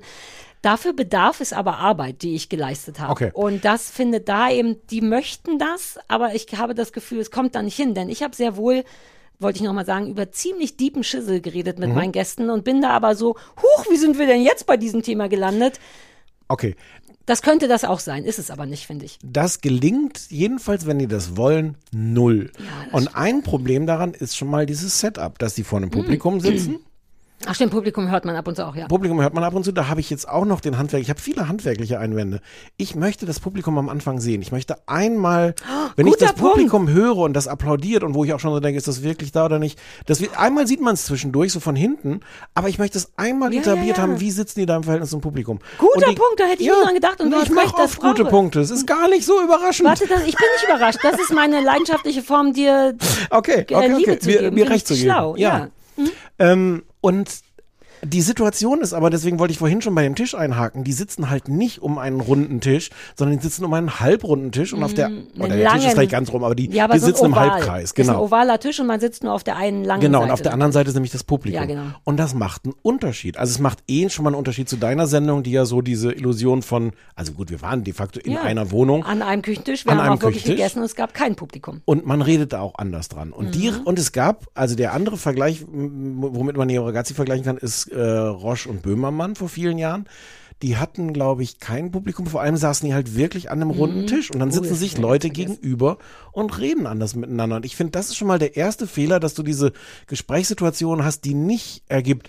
Dafür 0.61 0.93
bedarf 0.93 1.41
es 1.41 1.53
aber 1.53 1.77
Arbeit, 1.79 2.21
die 2.21 2.35
ich 2.35 2.49
geleistet 2.49 2.99
habe. 2.99 3.11
Okay. 3.11 3.31
Und 3.33 3.65
das 3.65 3.89
findet 3.89 4.29
da 4.29 4.51
eben, 4.51 4.77
die 4.91 5.01
möchten 5.01 5.57
das, 5.57 5.97
aber 6.07 6.35
ich 6.35 6.45
habe 6.55 6.75
das 6.75 6.93
Gefühl, 6.93 7.19
es 7.19 7.31
kommt 7.31 7.55
da 7.55 7.63
nicht 7.63 7.75
hin, 7.75 7.95
denn 7.95 8.09
ich 8.09 8.21
habe 8.21 8.35
sehr 8.35 8.57
wohl 8.57 8.83
wollte 9.39 9.57
ich 9.59 9.63
nochmal 9.63 9.85
sagen, 9.85 10.07
über 10.07 10.31
ziemlich 10.31 10.77
deepen 10.77 11.03
Schissel 11.03 11.41
geredet 11.41 11.77
mit 11.79 11.89
Mhm. 11.89 11.95
meinen 11.95 12.11
Gästen 12.11 12.49
und 12.49 12.63
bin 12.63 12.81
da 12.81 12.89
aber 12.91 13.15
so, 13.15 13.35
huch, 13.61 13.85
wie 13.89 13.97
sind 13.97 14.17
wir 14.17 14.25
denn 14.27 14.41
jetzt 14.41 14.65
bei 14.65 14.77
diesem 14.77 15.01
Thema 15.03 15.29
gelandet? 15.29 15.79
Okay, 16.47 16.75
Das 17.25 17.41
könnte 17.41 17.67
das 17.67 17.83
auch 17.83 17.99
sein, 17.99 18.23
ist 18.23 18.39
es 18.39 18.49
aber 18.49 18.65
nicht, 18.65 18.87
finde 18.87 19.03
ich. 19.03 19.19
das 19.21 19.59
gelingt 19.59 20.27
jedenfalls, 20.29 20.85
wenn 20.87 20.97
die 20.97 21.07
das 21.07 21.35
wollen, 21.35 21.75
null. 21.91 22.51
Und 22.93 23.15
ein 23.17 23.43
Problem 23.43 23.85
daran 23.85 24.13
ist 24.13 24.37
schon 24.37 24.49
mal 24.49 24.65
dieses 24.65 25.01
Setup, 25.01 25.37
dass 25.37 25.53
die 25.53 25.65
vor 25.65 25.77
einem 25.77 25.89
Publikum 25.91 26.39
sitzen. 26.39 26.79
Ach 27.45 27.53
stimmt, 27.53 27.71
Publikum 27.71 28.09
hört 28.09 28.25
man 28.25 28.35
ab 28.35 28.47
und 28.47 28.55
zu 28.55 28.65
auch, 28.67 28.75
ja. 28.75 28.87
Publikum 28.87 29.21
hört 29.21 29.33
man 29.35 29.43
ab 29.43 29.53
und 29.53 29.63
zu, 29.63 29.71
da 29.71 29.87
habe 29.89 29.99
ich 29.99 30.09
jetzt 30.09 30.27
auch 30.27 30.43
noch 30.43 30.59
den 30.59 30.77
Handwerk, 30.79 31.03
ich 31.03 31.09
habe 31.11 31.19
viele 31.21 31.47
handwerkliche 31.47 31.99
Einwände. 31.99 32.41
Ich 32.77 32.95
möchte 32.95 33.27
das 33.27 33.39
Publikum 33.39 33.77
am 33.77 33.89
Anfang 33.89 34.19
sehen. 34.19 34.41
Ich 34.41 34.51
möchte 34.51 34.75
einmal, 34.87 35.53
wenn 35.95 36.07
ich 36.07 36.15
das 36.17 36.33
Publikum 36.33 36.89
höre 36.89 37.17
und 37.17 37.33
das 37.33 37.47
applaudiert 37.47 38.03
und 38.03 38.15
wo 38.15 38.23
ich 38.25 38.33
auch 38.33 38.39
schon 38.39 38.51
so 38.51 38.59
denke, 38.59 38.77
ist 38.79 38.87
das 38.87 39.03
wirklich 39.03 39.31
da 39.31 39.45
oder 39.45 39.59
nicht, 39.59 39.79
das 40.07 40.19
wird, 40.19 40.37
einmal 40.37 40.65
sieht 40.65 40.81
man 40.81 40.95
es 40.95 41.05
zwischendurch 41.05 41.51
so 41.53 41.59
von 41.59 41.75
hinten, 41.75 42.21
aber 42.55 42.69
ich 42.69 42.79
möchte 42.79 42.97
es 42.97 43.11
einmal 43.17 43.53
Ja, 43.53 43.61
etabliert 43.61 43.97
ja, 43.97 44.03
ja. 44.03 44.09
haben, 44.09 44.19
wie 44.19 44.31
sitzen 44.31 44.59
die 44.61 44.65
da 44.65 44.75
im 44.75 44.83
Verhältnis 44.83 45.11
zum 45.11 45.21
Publikum. 45.21 45.59
Guter 45.77 46.09
die- 46.09 46.15
Punkt, 46.15 46.39
da 46.39 46.45
hätte 46.45 46.61
ich 46.63 46.67
Ja, 46.67 46.73
nie 46.75 46.83
dran 46.85 46.93
gedacht 46.95 47.21
und 47.21 47.29
du 47.31 47.39
ich 47.39 47.51
mache 47.51 47.75
oft 47.75 47.99
gute. 48.01 48.25
Punkte. 48.25 48.61
Es 48.61 48.71
ist 48.71 48.87
gar 48.87 49.07
nicht 49.09 49.25
so 49.25 49.39
überraschend. 49.43 49.87
Warte, 49.87 50.07
das, 50.07 50.25
ich 50.25 50.35
bin 50.35 50.47
nicht 50.55 50.65
überrascht. 50.67 50.99
Das 51.03 51.19
ist 51.19 51.31
meine 51.31 51.61
leidenschaftliche 51.61 52.23
Form, 52.23 52.51
dir 52.53 52.95
Okay, 53.29 53.65
okay, 53.71 53.87
Liebe 53.89 54.11
okay. 54.13 54.19
zu 54.19 54.27
Mir, 54.29 54.39
geben. 54.39 54.55
mir 54.55 54.69
recht 54.71 54.87
zu 54.87 54.95
geben. 54.95 55.05
schlau, 55.05 55.35
ja. 55.35 55.67
Ähm, 56.39 56.83
und 57.01 57.41
die 58.03 58.21
Situation 58.21 58.81
ist 58.81 58.93
aber, 58.93 59.09
deswegen 59.09 59.39
wollte 59.39 59.51
ich 59.51 59.57
vorhin 59.57 59.81
schon 59.81 59.95
bei 59.95 60.03
dem 60.03 60.15
Tisch 60.15 60.35
einhaken, 60.35 60.83
die 60.83 60.93
sitzen 60.93 61.29
halt 61.29 61.47
nicht 61.47 61.81
um 61.81 61.97
einen 61.97 62.19
runden 62.21 62.61
Tisch, 62.61 62.89
sondern 63.15 63.37
die 63.37 63.43
sitzen 63.43 63.65
um 63.65 63.73
einen 63.73 63.99
halbrunden 63.99 64.51
Tisch 64.51 64.73
und 64.73 64.83
auf 64.83 64.93
der, 64.93 65.09
Mhm, 65.09 65.23
oder 65.39 65.47
der 65.49 65.57
Tisch 65.57 65.65
ist 65.65 65.83
langen- 65.83 65.91
vielleicht 65.91 66.11
ganz 66.11 66.31
rum, 66.31 66.43
aber 66.43 66.55
die, 66.55 66.69
ja, 66.71 66.83
aber 66.85 66.93
die 66.93 66.99
so 66.99 67.07
sitzen 67.07 67.25
im 67.25 67.33
Oval. 67.33 67.51
Halbkreis, 67.51 67.83
Ist 67.91 67.97
ein 67.99 68.05
genau. 68.07 68.23
ovaler 68.23 68.59
Tisch 68.59 68.79
und 68.79 68.87
man 68.87 68.99
sitzt 68.99 69.23
nur 69.23 69.33
auf 69.33 69.43
der 69.43 69.55
einen 69.57 69.83
langen 69.83 70.01
Genau, 70.01 70.19
Seite. 70.19 70.25
und 70.27 70.33
auf 70.33 70.41
der 70.41 70.53
anderen 70.53 70.71
Seite 70.71 70.89
ist 70.89 70.93
nämlich 70.95 71.11
das 71.11 71.23
Publikum. 71.23 71.59
Ja, 71.61 71.65
genau. 71.65 71.83
Und 72.03 72.17
das 72.17 72.33
macht 72.33 72.65
einen 72.65 72.75
Unterschied. 72.81 73.37
Also 73.37 73.51
es 73.51 73.59
macht 73.59 73.79
eh 73.87 74.07
schon 74.09 74.23
mal 74.23 74.29
einen 74.29 74.37
Unterschied 74.37 74.69
zu 74.69 74.77
deiner 74.77 75.07
Sendung, 75.07 75.43
die 75.43 75.51
ja 75.51 75.65
so 75.65 75.81
diese 75.81 76.11
Illusion 76.11 76.61
von, 76.61 76.91
also 77.15 77.33
gut, 77.33 77.49
wir 77.49 77.61
waren 77.61 77.83
de 77.83 77.93
facto 77.93 78.19
in 78.19 78.33
Ja. 78.33 78.41
einer 78.41 78.71
Wohnung. 78.71 79.03
An 79.03 79.21
einem 79.21 79.41
Küchentisch. 79.41 79.85
Wir 79.85 79.93
An 79.93 79.97
haben 79.99 80.05
einem 80.05 80.17
auch 80.17 80.21
wirklich 80.21 80.43
Küchentisch. 80.43 80.57
gegessen 80.63 80.79
und 80.79 80.85
es 80.85 80.95
gab 80.95 81.13
kein 81.13 81.35
Publikum. 81.35 81.81
Und 81.85 82.05
man 82.05 82.21
redet 82.21 82.53
da 82.53 82.61
auch 82.61 82.75
anders 82.77 83.09
dran. 83.09 83.31
Und 83.31 83.55
die, 83.55 83.71
Mhm. 83.71 83.81
und 83.85 83.97
es 83.99 84.11
gab, 84.11 84.45
also 84.53 84.75
der 84.75 84.93
andere 84.93 85.17
Vergleich, 85.17 85.65
womit 85.67 86.57
man 86.57 86.67
Neo 86.67 86.85
Ragazzi 86.85 87.13
vergleichen 87.13 87.45
kann, 87.45 87.57
ist 87.57 87.86
äh, 87.91 88.01
Roche 88.01 88.69
und 88.69 88.81
Böhmermann 88.81 89.35
vor 89.35 89.49
vielen 89.49 89.77
Jahren. 89.77 90.07
Die 90.63 90.77
hatten, 90.77 91.13
glaube 91.13 91.43
ich, 91.43 91.59
kein 91.59 91.91
Publikum. 91.91 92.25
Vor 92.25 92.41
allem 92.41 92.57
saßen 92.57 92.87
die 92.87 92.93
halt 92.95 93.15
wirklich 93.15 93.51
an 93.51 93.61
einem 93.61 93.69
runden 93.69 94.01
Mhm. 94.01 94.07
Tisch. 94.07 94.31
Und 94.31 94.39
dann 94.39 94.49
Oh, 94.49 94.53
sitzen 94.53 94.69
das 94.69 94.79
sich 94.79 94.97
Leute 94.97 95.29
gegenüber 95.29 95.99
und 96.31 96.57
reden 96.59 96.87
anders 96.87 97.15
miteinander. 97.15 97.57
Und 97.57 97.65
ich 97.65 97.75
finde, 97.75 97.91
das 97.91 98.07
ist 98.07 98.15
schon 98.17 98.27
mal 98.27 98.39
der 98.39 98.57
erste 98.57 98.87
Fehler, 98.87 99.19
dass 99.19 99.35
du 99.35 99.43
diese 99.43 99.71
Gesprächssituation 100.07 101.03
hast, 101.05 101.25
die 101.25 101.35
nicht 101.35 101.83
ergibt, 101.87 102.27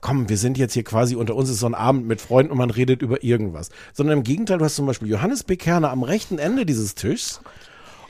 komm, 0.00 0.28
wir 0.28 0.36
sind 0.38 0.58
jetzt 0.58 0.74
hier 0.74 0.84
quasi 0.84 1.14
unter 1.14 1.36
uns, 1.36 1.48
es 1.48 1.54
ist 1.56 1.60
so 1.60 1.66
ein 1.66 1.74
Abend 1.74 2.06
mit 2.06 2.20
Freunden 2.20 2.50
und 2.52 2.58
man 2.58 2.70
redet 2.70 3.00
über 3.00 3.22
irgendwas. 3.22 3.70
Sondern 3.92 4.18
im 4.18 4.24
Gegenteil, 4.24 4.58
du 4.58 4.64
hast 4.64 4.76
zum 4.76 4.86
Beispiel 4.86 5.08
Johannes 5.08 5.44
Bekerner 5.44 5.90
am 5.90 6.02
rechten 6.02 6.38
Ende 6.38 6.66
dieses 6.66 6.94
Tischs 6.96 7.40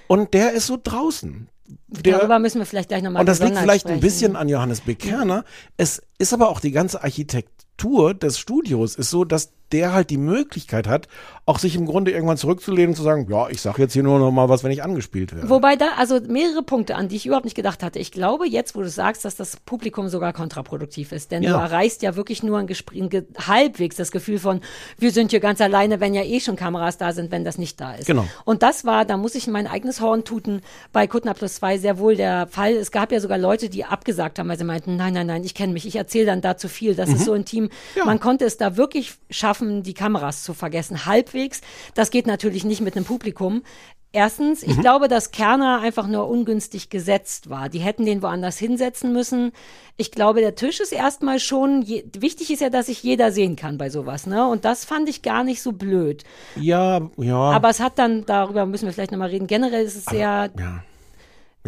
und 0.07 0.33
der 0.33 0.53
ist 0.53 0.67
so 0.67 0.79
draußen. 0.83 1.49
Der, 1.89 2.19
Darüber 2.19 2.39
müssen 2.39 2.59
wir 2.59 2.67
vielleicht 2.67 2.89
gleich 2.89 3.03
nochmal 3.03 3.21
und 3.21 3.27
das 3.27 3.41
liegt 3.41 3.59
vielleicht 3.59 3.87
ein 3.87 3.91
sprechen. 3.99 4.01
bisschen 4.01 4.37
an 4.37 4.49
Johannes 4.49 4.81
B. 4.83 4.95
Kerner. 4.95 5.45
Es 5.77 6.03
ist 6.19 6.33
aber 6.33 6.49
auch 6.49 6.61
die 6.61 6.73
ganze 6.73 7.03
Architektur 7.03 8.15
des 8.15 8.39
Studios 8.39 8.97
ist 8.97 9.11
so, 9.11 9.25
dass 9.25 9.53
der 9.71 9.93
halt 9.93 10.09
die 10.09 10.17
Möglichkeit 10.17 10.89
hat, 10.89 11.09
auch 11.45 11.59
sich 11.59 11.77
im 11.77 11.85
Grunde 11.85 12.11
irgendwann 12.11 12.39
zurückzulehnen 12.39 12.91
und 12.91 12.95
zu 12.97 13.03
sagen, 13.03 13.27
ja, 13.31 13.51
ich 13.51 13.61
sag 13.61 13.79
jetzt 13.79 13.93
hier 13.93 14.03
nur 14.03 14.19
noch 14.19 14.31
mal 14.31 14.49
was, 14.49 14.65
wenn 14.65 14.71
ich 14.71 14.83
angespielt 14.83 15.35
werde. 15.35 15.51
Wobei 15.51 15.77
da, 15.77 15.89
also 15.99 16.19
mehrere 16.27 16.63
Punkte, 16.63 16.97
an 16.97 17.09
die 17.09 17.17
ich 17.17 17.27
überhaupt 17.27 17.45
nicht 17.45 17.55
gedacht 17.55 17.83
hatte. 17.83 17.99
Ich 17.99 18.11
glaube 18.11 18.49
jetzt, 18.49 18.75
wo 18.75 18.81
du 18.81 18.89
sagst, 18.89 19.27
dass 19.27 19.37
das 19.37 19.59
Publikum 19.59 20.09
sogar 20.09 20.33
kontraproduktiv 20.33 21.13
ist. 21.13 21.33
Denn 21.33 21.43
Ja. 21.43 21.53
du 21.53 21.59
erreichst 21.59 22.01
ja 22.01 22.17
wirklich 22.17 22.43
nur 22.43 22.59
ein 22.59 22.67
Gespräch, 22.67 23.03
ein 23.03 23.11
ge 23.11 23.25
halbwegs 23.47 23.97
das 23.97 24.11
Gefühl 24.11 24.39
von, 24.39 24.63
wir 24.99 25.11
sind 25.13 25.33
hier 25.33 25.41
ganz 25.41 25.61
alleine, 25.61 26.01
wenn 26.01 26.15
ja 26.15 26.23
eh 26.23 26.41
schon 26.41 26.57
Kameras 26.57 26.97
da 26.97 27.13
sind, 27.13 27.31
wenn 27.31 27.45
das 27.45 27.59
nicht 27.59 27.79
da 27.79 27.93
ist. 27.95 28.07
Genau. 28.07 28.25
Und 28.47 28.63
das 28.63 28.87
war, 28.87 29.05
da 29.05 29.19
muss 29.19 29.35
ich 29.35 29.47
mein 29.49 29.67
eigenes 29.67 30.01
Horn 30.01 30.25
tuten, 30.25 30.63
bei 30.95 31.07
Kuttner 31.07 31.35
Plus 31.35 31.58
2 31.59 31.79
sehr 31.79 31.99
wohl 31.99 32.17
der 32.17 32.47
Fall. 32.47 32.73
Es 32.73 32.91
gab 32.91 33.13
ja 33.13 33.21
sogar 33.21 33.39
Leute, 33.39 33.69
die 33.69 33.85
abgesagt 33.85 34.39
haben, 34.39 34.49
weil 34.49 34.59
sie 34.59 34.65
meinten, 34.65 34.97
nein, 34.97 35.15
nein, 35.15 35.27
nein, 35.27 35.45
ich 35.45 35.55
kenne 35.55 35.73
mich, 35.73 35.87
ich 35.87 35.97
erzähle 35.97 36.27
dann 36.27 36.41
da 36.41 36.57
zu 36.57 36.69
viel, 36.69 36.95
das 36.95 37.11
ist 37.11 37.25
so 37.25 37.35
intim. 37.35 37.71
Man 38.05 38.21
konnte 38.21 38.45
es 38.45 38.57
da 38.57 38.77
wirklich 38.77 39.15
schaffen, 39.31 39.83
die 39.83 39.95
Kameras 39.95 40.43
zu 40.43 40.55
vergessen, 40.55 41.07
halbwegs. 41.07 41.61
Das 41.95 42.11
geht 42.11 42.27
natürlich 42.27 42.65
nicht 42.65 42.81
mit 42.81 42.97
einem 42.97 43.05
Publikum. 43.05 43.63
Erstens, 44.11 44.63
ich 44.63 44.81
glaube, 44.81 45.07
dass 45.07 45.33
Kerner 45.33 45.81
einfach 45.83 46.07
nur 46.07 46.29
ungünstig 46.29 46.89
gesetzt 46.89 47.51
war. 47.51 47.69
Die 47.69 47.81
hätten 47.81 48.07
den 48.07 48.23
woanders 48.23 48.57
hinsetzen 48.57 49.13
müssen. 49.13 49.53
Ich 49.99 50.11
glaube, 50.13 50.41
der 50.41 50.55
Tisch 50.55 50.81
ist 50.81 50.93
erstmal 50.93 51.39
schon, 51.39 51.83
je, 51.83 52.05
wichtig 52.19 52.51
ist 52.51 52.61
ja, 52.61 52.71
dass 52.71 52.87
sich 52.87 53.03
jeder 53.03 53.33
sehen 53.33 53.55
kann 53.55 53.77
bei 53.77 53.91
sowas, 53.91 54.27
ne? 54.27 54.49
Und 54.49 54.65
das 54.65 54.87
fand 54.87 55.11
ich 55.11 55.21
gar 55.21 55.45
nicht 55.45 55.61
so 55.61 55.73
blöd. 55.73 56.25
ja, 56.57 57.03
ja. 57.19 57.37
Aber 57.37 57.69
es 57.69 57.81
hat 57.81 57.99
dann, 57.99 58.25
darüber 58.25 58.65
müssen 58.65 58.87
wir 58.87 58.95
vielleicht 58.95 59.13
nochmal 59.13 59.29
reden. 59.29 59.47
Generell 59.47 59.85
ist 59.85 59.97
es 59.97 60.07
sehr, 60.07 60.51
ja. 60.59 60.85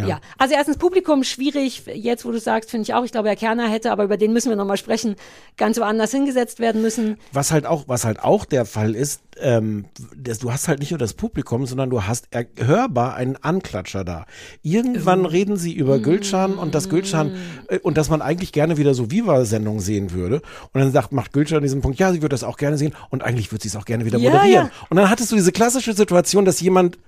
Ja. 0.07 0.21
Also 0.39 0.55
erstens 0.55 0.77
Publikum 0.79 1.25
schwierig, 1.25 1.83
jetzt 1.93 2.25
wo 2.25 2.31
du 2.33 2.39
sagst, 2.39 2.71
finde 2.71 2.83
ich 2.83 2.95
auch. 2.95 3.05
Ich 3.05 3.13
glaube, 3.13 3.29
Herr 3.29 3.37
Kerner 3.37 3.69
hätte, 3.69 3.91
aber 3.93 4.05
über 4.05 4.17
den 4.17 4.33
müssen 4.33 4.49
wir 4.49 4.57
nochmal 4.57 4.77
sprechen, 4.77 5.17
ganz 5.57 5.79
woanders 5.79 6.11
hingesetzt 6.11 6.61
werden 6.61 6.83
müssen. 6.83 7.19
Was 7.33 7.53
halt 7.53 7.67
auch, 7.67 7.85
was 7.87 8.05
halt 8.05 8.23
auch 8.23 8.45
der 8.45 8.65
Fall 8.65 8.95
ist, 8.95 9.23
ähm, 9.41 9.87
das, 10.17 10.39
du 10.39 10.53
hast 10.53 10.69
halt 10.69 10.81
nicht 10.81 10.91
nur 10.91 10.99
das 10.99 11.15
Publikum, 11.15 11.67
sondern 11.67 11.91
du 11.91 12.05
hast 12.05 12.29
hörbar 12.59 13.15
einen 13.15 13.37
Anklatscher 13.37 14.05
da. 14.05 14.27
Irgendwann 14.63 15.25
reden 15.27 15.57
sie 15.57 15.73
über 15.73 15.99
Gülcan 15.99 16.55
und 16.55 16.75
das 16.75 16.89
Gülcan 16.89 17.33
äh, 17.69 17.79
und 17.79 17.97
dass 17.97 18.11
man 18.11 18.23
eigentlich 18.23 18.53
gerne 18.53 18.77
wieder 18.77 18.95
so 18.95 19.11
Viva-Sendung 19.11 19.81
sehen 19.81 20.13
würde. 20.13 20.43
Und 20.73 20.81
dann 20.81 20.93
sagt, 20.93 21.13
macht 21.13 21.33
Gülcan 21.33 21.63
diesen 21.63 21.81
Punkt, 21.81 21.99
ja, 21.99 22.13
sie 22.13 22.23
würde 22.23 22.35
das 22.35 22.45
auch 22.45 22.57
gerne 22.57 22.77
sehen 22.77 22.95
und 23.11 23.23
eigentlich 23.23 23.51
würde 23.53 23.63
sie 23.63 23.69
es 23.69 23.77
auch 23.77 23.85
gerne 23.85 24.05
wieder 24.05 24.19
Ja, 24.19 24.31
moderieren. 24.31 24.67
ja. 24.67 24.71
Und 24.91 24.97
dann 24.97 25.09
hattest 25.11 25.33
du 25.33 25.37
diese 25.37 25.53
klassische 25.53 25.93
Situation, 25.95 26.45
dass 26.45 26.61
jemand 26.61 26.99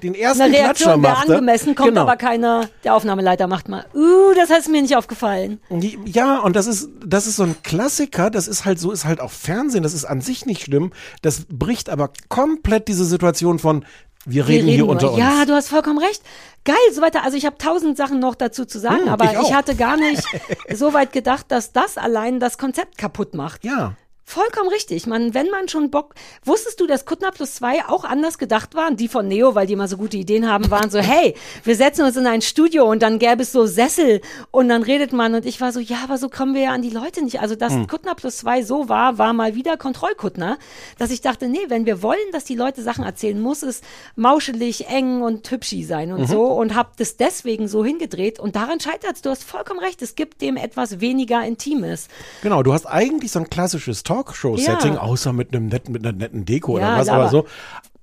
den 0.00 0.14
ersten 0.14 0.42
Eine 0.42 0.54
Klatscher 0.54 0.66
Reaktion 0.86 1.02
wäre 1.02 1.12
machte. 1.14 1.32
angemessen, 1.34 1.74
kommt 1.74 1.88
Genau. 1.90 2.02
aber 2.02 2.16
keiner. 2.16 2.68
Der 2.84 2.94
Aufnahmeleiter 2.94 3.46
macht 3.46 3.68
mal, 3.68 3.84
uh, 3.94 4.34
das 4.34 4.50
ist 4.50 4.68
mir 4.68 4.82
nicht 4.82 4.96
aufgefallen. 4.96 5.60
Ja, 6.04 6.38
und 6.40 6.56
das 6.56 6.66
ist, 6.66 6.88
das 7.04 7.26
ist 7.26 7.36
so 7.36 7.42
ein 7.44 7.56
Klassiker, 7.62 8.30
das 8.30 8.48
ist 8.48 8.64
halt 8.64 8.78
so, 8.80 8.92
ist 8.92 9.04
halt 9.04 9.20
auch 9.20 9.30
Fernsehen, 9.30 9.82
das 9.82 9.94
ist 9.94 10.04
an 10.04 10.20
sich 10.20 10.46
nicht 10.46 10.62
schlimm, 10.62 10.92
das 11.22 11.46
bricht 11.50 11.90
aber 11.90 12.10
komplett 12.28 12.88
diese 12.88 13.04
Situation 13.04 13.58
von, 13.58 13.84
wir 14.24 14.46
reden, 14.46 14.68
hier 14.68 14.78
nur. 14.80 14.90
unter 14.90 15.10
uns. 15.10 15.18
Ja, 15.18 15.44
du 15.44 15.52
hast 15.52 15.68
vollkommen 15.68 15.98
recht. 15.98 16.22
Geil, 16.64 16.76
so 16.94 17.02
weiter. 17.02 17.24
Also 17.24 17.36
ich 17.36 17.44
habe 17.44 17.58
tausend 17.58 17.96
Sachen 17.96 18.20
noch 18.20 18.36
dazu 18.36 18.64
zu 18.64 18.78
sagen, 18.78 19.02
Hm, 19.06 19.08
aber 19.08 19.24
ich 19.32 19.48
ich, 19.48 19.52
hatte 19.54 19.74
gar 19.74 19.96
nicht 19.96 20.22
so 20.72 20.92
weit 20.92 21.12
gedacht, 21.12 21.46
dass 21.48 21.72
das 21.72 21.98
allein 21.98 22.38
das 22.38 22.56
Konzept 22.56 22.98
kaputt 22.98 23.34
macht. 23.34 23.64
ja. 23.64 23.94
Vollkommen 24.24 24.68
richtig. 24.68 25.06
Man, 25.06 25.34
wenn 25.34 25.50
man 25.50 25.68
schon 25.68 25.90
Bock, 25.90 26.14
wusstest 26.44 26.80
du, 26.80 26.86
dass 26.86 27.04
Kuttner 27.04 27.32
plus 27.32 27.56
zwei 27.56 27.84
auch 27.86 28.04
anders 28.04 28.38
gedacht 28.38 28.74
waren? 28.74 28.96
Die 28.96 29.08
von 29.08 29.26
Neo, 29.28 29.54
weil 29.54 29.66
die 29.66 29.72
immer 29.74 29.88
so 29.88 29.96
gute 29.96 30.16
Ideen 30.16 30.48
haben, 30.48 30.70
waren 30.70 30.90
so, 30.90 31.00
hey, 31.00 31.34
wir 31.64 31.76
setzen 31.76 32.04
uns 32.04 32.16
in 32.16 32.26
ein 32.26 32.40
Studio 32.40 32.88
und 32.88 33.02
dann 33.02 33.18
gäbe 33.18 33.42
es 33.42 33.52
so 33.52 33.66
Sessel 33.66 34.20
und 34.50 34.68
dann 34.68 34.82
redet 34.82 35.12
man 35.12 35.34
und 35.34 35.44
ich 35.44 35.60
war 35.60 35.72
so, 35.72 35.80
ja, 35.80 35.98
aber 36.04 36.18
so 36.18 36.28
kommen 36.28 36.54
wir 36.54 36.62
ja 36.62 36.70
an 36.70 36.82
die 36.82 36.90
Leute 36.90 37.22
nicht. 37.22 37.40
Also, 37.40 37.56
dass 37.56 37.72
Kuttner 37.88 38.14
plus 38.14 38.38
zwei 38.38 38.62
so 38.62 38.88
war, 38.88 39.18
war 39.18 39.32
mal 39.32 39.54
wieder 39.54 39.76
Kontrollkuttner, 39.76 40.58
dass 40.98 41.10
ich 41.10 41.20
dachte, 41.20 41.48
nee, 41.48 41.66
wenn 41.68 41.84
wir 41.84 42.02
wollen, 42.02 42.18
dass 42.32 42.44
die 42.44 42.54
Leute 42.54 42.82
Sachen 42.82 43.04
erzählen, 43.04 43.40
muss 43.40 43.62
es 43.62 43.82
mauschelig, 44.16 44.88
eng 44.88 45.22
und 45.22 45.50
hübschi 45.50 45.84
sein 45.84 46.12
und 46.12 46.26
so 46.26 46.44
und 46.46 46.74
hab 46.74 46.96
das 46.96 47.16
deswegen 47.16 47.68
so 47.68 47.84
hingedreht 47.84 48.38
und 48.38 48.56
daran 48.56 48.80
scheitert's. 48.80 49.22
Du 49.22 49.30
hast 49.30 49.44
vollkommen 49.44 49.80
recht. 49.80 50.00
Es 50.00 50.14
gibt 50.14 50.40
dem 50.42 50.56
etwas 50.56 51.00
weniger 51.00 51.44
Intimes. 51.44 52.08
Genau, 52.42 52.62
du 52.62 52.72
hast 52.72 52.86
eigentlich 52.86 53.32
so 53.32 53.40
ein 53.40 53.50
klassisches 53.50 54.02
Talkshow-Setting, 54.14 54.94
Ja. 54.94 55.00
außer 55.00 55.32
mit 55.32 55.54
einem 55.54 55.66
netten, 55.66 55.92
mit 55.92 56.04
einer 56.06 56.16
netten 56.16 56.44
Deko 56.44 56.78
Ja, 56.78 56.88
oder 56.90 56.98
was, 57.00 57.08
aber- 57.08 57.20
aber 57.22 57.30
so. 57.30 57.46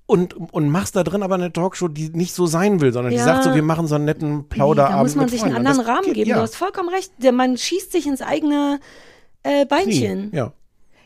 Und, 0.06 0.34
und 0.54 0.70
machst 0.70 0.96
da 0.96 1.04
drin 1.04 1.22
aber 1.22 1.36
eine 1.36 1.54
Talkshow, 1.54 1.88
die 1.88 2.10
nicht 2.10 2.34
so 2.34 2.48
sein 2.48 2.82
will, 2.82 2.92
sondern 2.92 3.12
die 3.12 3.18
Ja. 3.18 3.26
sagt 3.26 3.44
so, 3.44 3.54
wir 3.54 3.62
machen 3.62 3.86
so 3.86 3.94
einen 3.96 4.06
netten 4.06 4.50
Plauderabend. 4.50 4.98
Da 4.98 5.04
muss 5.04 5.16
man 5.16 5.28
sich 5.30 5.44
einen 5.44 5.52
Freunden. 5.54 5.68
anderen 5.68 5.86
Das 5.86 5.96
Rahmen 5.96 6.06
geht- 6.06 6.16
geben. 6.16 6.30
Ja. 6.32 6.36
Du 6.38 6.42
hast 6.42 6.56
vollkommen 6.56 6.90
recht. 6.90 7.12
Man 7.32 7.58
schießt 7.58 7.92
sich 7.92 8.08
ins 8.08 8.22
eigene 8.24 8.80
äh, 9.44 9.66
Beinchen. 9.66 10.32
Ja. 10.34 10.52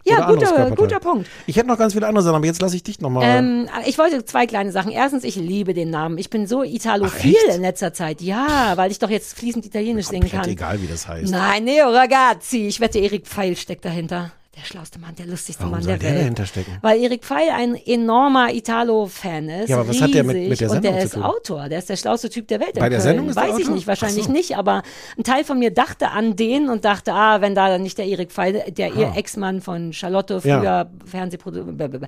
Ja, 0.06 0.18
anderes 0.26 0.50
guter, 0.50 0.72
guter 0.72 1.00
Punkt. 1.00 1.30
Ich 1.48 1.56
hätte 1.56 1.68
noch 1.68 1.78
ganz 1.78 1.94
viele 1.94 2.08
andere 2.08 2.24
Sachen, 2.24 2.36
aber 2.36 2.46
jetzt 2.46 2.62
lasse 2.62 2.76
ich 2.76 2.84
dich 2.84 3.00
nochmal. 3.00 3.24
Ähm, 3.26 3.70
ich 3.86 3.98
wollte 3.98 4.26
zwei 4.26 4.46
kleine 4.48 4.72
Sachen. 4.74 4.92
Erstens, 4.92 5.24
ich 5.24 5.36
liebe 5.38 5.74
den 5.74 5.90
Namen. 5.92 6.18
Ich 6.18 6.30
bin 6.30 6.46
so 6.48 6.62
italophil 6.64 7.36
in 7.54 7.62
letzter 7.62 7.94
Zeit. 7.94 8.20
Ja, 8.22 8.74
weil 8.76 8.92
ich 8.92 9.00
doch 9.00 9.10
jetzt 9.10 9.38
fließend 9.38 9.66
Italienisch 9.66 10.08
singen 10.08 10.30
kann. 10.30 10.48
egal, 10.50 10.82
wie 10.82 10.88
das 10.88 11.08
heißt. 11.08 11.32
Nein, 11.32 11.64
Neo 11.66 11.90
Ragazzi. 11.90 12.68
Ich 12.68 12.82
wette, 12.82 13.00
Erik 13.00 13.28
Pfeil 13.28 13.56
steckt 13.56 13.86
dahinter. 13.86 14.32
Der 14.56 14.66
schlauste 14.66 15.00
Mann, 15.00 15.16
der 15.16 15.26
lustigste 15.26 15.64
Warum 15.64 15.72
Mann 15.72 15.82
soll 15.82 15.94
der 15.94 15.98
der 15.98 16.10
Welt. 16.12 16.22
dahinter 16.22 16.46
stecken? 16.46 16.78
Weil 16.84 17.02
Erik 17.02 17.26
Pfeil 17.26 17.50
ein 17.50 17.74
enormer 17.76 18.54
Italo-Fan 18.54 19.50
ist. 19.50 19.70
Ja, 19.70 19.78
aber 19.80 19.90
was 19.90 20.00
hat 20.00 20.14
der 20.14 20.24
mit- 20.24 20.36
riesig. 20.36 20.50
mit 20.52 20.62
der 20.62 20.68
Und 20.70 20.74
Sendung 20.76 20.94
der 20.94 21.10
zu 21.10 21.18
ist? 21.20 21.26
Autor. 21.26 21.70
Der 21.70 21.80
ist 21.80 21.90
der 21.90 21.96
schlauste 21.98 22.30
Typ 22.30 22.48
der 22.50 22.60
Welt. 22.60 22.74
Bei 22.76 22.82
der 22.82 22.90
Köln. 22.90 23.02
Sendung 23.02 23.30
ist 23.30 23.36
der 23.36 23.44
Weiß 23.46 23.58
ich 23.58 23.64
Autor? 23.66 23.76
nicht, 23.76 23.88
wahrscheinlich 23.88 24.26
so. 24.26 24.32
nicht. 24.32 24.56
Aber 24.56 24.84
ein 25.18 25.24
Teil 25.24 25.44
von 25.44 25.58
mir 25.58 25.72
dachte 25.74 26.12
an 26.12 26.36
den 26.36 26.70
und 26.70 26.86
dachte, 26.86 27.14
ah, 27.14 27.42
wenn 27.42 27.56
da 27.56 27.80
nicht 27.80 27.98
der 27.98 28.06
Erik 28.06 28.32
Pfeil, 28.32 28.64
der 28.72 28.94
ihr 28.94 29.14
Ex-Mann 29.16 29.60
von 29.60 29.92
Charlotte, 29.92 30.40
früher 30.40 30.64
Ja. 30.64 30.90
Fernsehproduktion, 31.04 32.08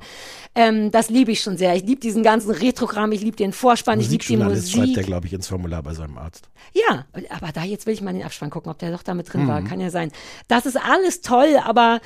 ähm, 0.54 0.92
das 0.92 1.10
liebe 1.10 1.32
ich 1.32 1.42
schon 1.42 1.58
sehr. 1.58 1.76
Ich 1.76 1.84
liebe 1.84 2.00
diesen 2.00 2.22
ganzen 2.22 2.52
Retrogramm, 2.52 3.12
ich 3.12 3.22
liebe 3.22 3.38
den 3.38 3.54
Vorspann, 3.54 4.00
ich 4.00 4.10
liebe 4.12 4.24
die 4.24 4.38
Musikjournalist 4.38 4.70
schreibt 4.72 4.80
Musik. 4.82 4.94
der, 4.96 5.04
glaube 5.04 5.26
ich, 5.26 5.34
ins 5.34 5.48
Formular 5.48 5.82
bei 5.82 5.96
seinem 5.96 6.20
Arzt. 6.20 6.48
Ja, 6.74 7.06
aber 7.32 7.52
da 7.54 7.64
jetzt 7.64 7.88
will 7.88 7.96
ich 7.96 8.02
mal 8.02 8.14
den 8.14 8.24
Abspann 8.24 8.52
gucken, 8.52 8.72
ob 8.72 8.78
der 8.78 8.92
doch 8.92 9.02
damit 9.02 9.34
drin 9.34 9.46
Mhm. 9.46 9.48
war. 9.48 9.62
Kann 9.64 9.80
ja 9.80 9.90
sein. 9.90 10.12
Das 10.48 10.68
ist 10.68 10.78
alles 10.78 11.22
toll, 11.22 11.58
aber 11.64 12.02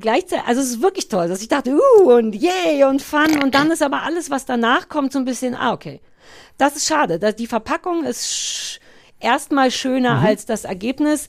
gleichzeitig, 0.00 0.46
also 0.46 0.60
es 0.60 0.68
ist 0.70 0.82
wirklich 0.82 1.08
toll, 1.08 1.28
dass 1.28 1.40
ich 1.42 1.48
dachte, 1.48 1.74
uh, 1.76 2.12
und 2.12 2.34
yay 2.34 2.84
und 2.84 3.02
fun 3.02 3.42
und 3.42 3.54
dann 3.54 3.70
ist 3.70 3.82
aber 3.82 4.02
alles, 4.02 4.30
was 4.30 4.44
danach 4.46 4.88
kommt, 4.88 5.12
so 5.12 5.18
ein 5.18 5.24
bisschen, 5.24 5.54
ah, 5.54 5.72
okay. 5.72 6.00
Das 6.56 6.76
ist 6.76 6.86
schade. 6.86 7.18
Da- 7.18 7.32
Die 7.32 7.46
Verpackung 7.46 8.04
ist 8.04 8.26
sch 8.26 8.80
erstmal 9.20 9.70
schöner 9.70 10.20
Mhm. 10.20 10.26
als 10.26 10.46
das 10.46 10.64
Ergebnis. 10.64 11.28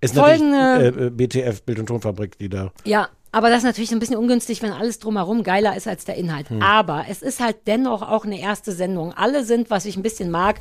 Ist 0.00 0.14
Folgende- 0.16 0.92
äh, 0.98 1.06
äh, 1.06 1.10
BTF, 1.10 1.62
Bild- 1.62 1.78
und 1.78 1.86
Tonfabrik, 1.86 2.38
die 2.38 2.48
da. 2.48 2.70
Ja, 2.84 3.08
aber 3.32 3.48
das 3.48 3.58
ist 3.58 3.64
natürlich 3.64 3.90
so 3.90 3.96
ein 3.96 4.00
bisschen 4.00 4.16
ungünstig, 4.16 4.62
wenn 4.62 4.72
alles 4.72 4.98
drumherum 4.98 5.42
geiler 5.42 5.76
ist 5.76 5.88
als 5.88 6.04
der 6.04 6.16
Inhalt. 6.16 6.50
Hm. 6.50 6.62
Aber 6.62 7.06
es 7.08 7.22
ist 7.22 7.40
halt 7.40 7.56
dennoch 7.66 8.02
auch 8.02 8.24
eine 8.24 8.38
erste 8.40 8.72
Sendung. 8.72 9.12
Alle 9.14 9.44
sind, 9.44 9.70
was 9.70 9.86
ich 9.86 9.96
ein 9.96 10.02
bisschen 10.02 10.30
mag, 10.30 10.56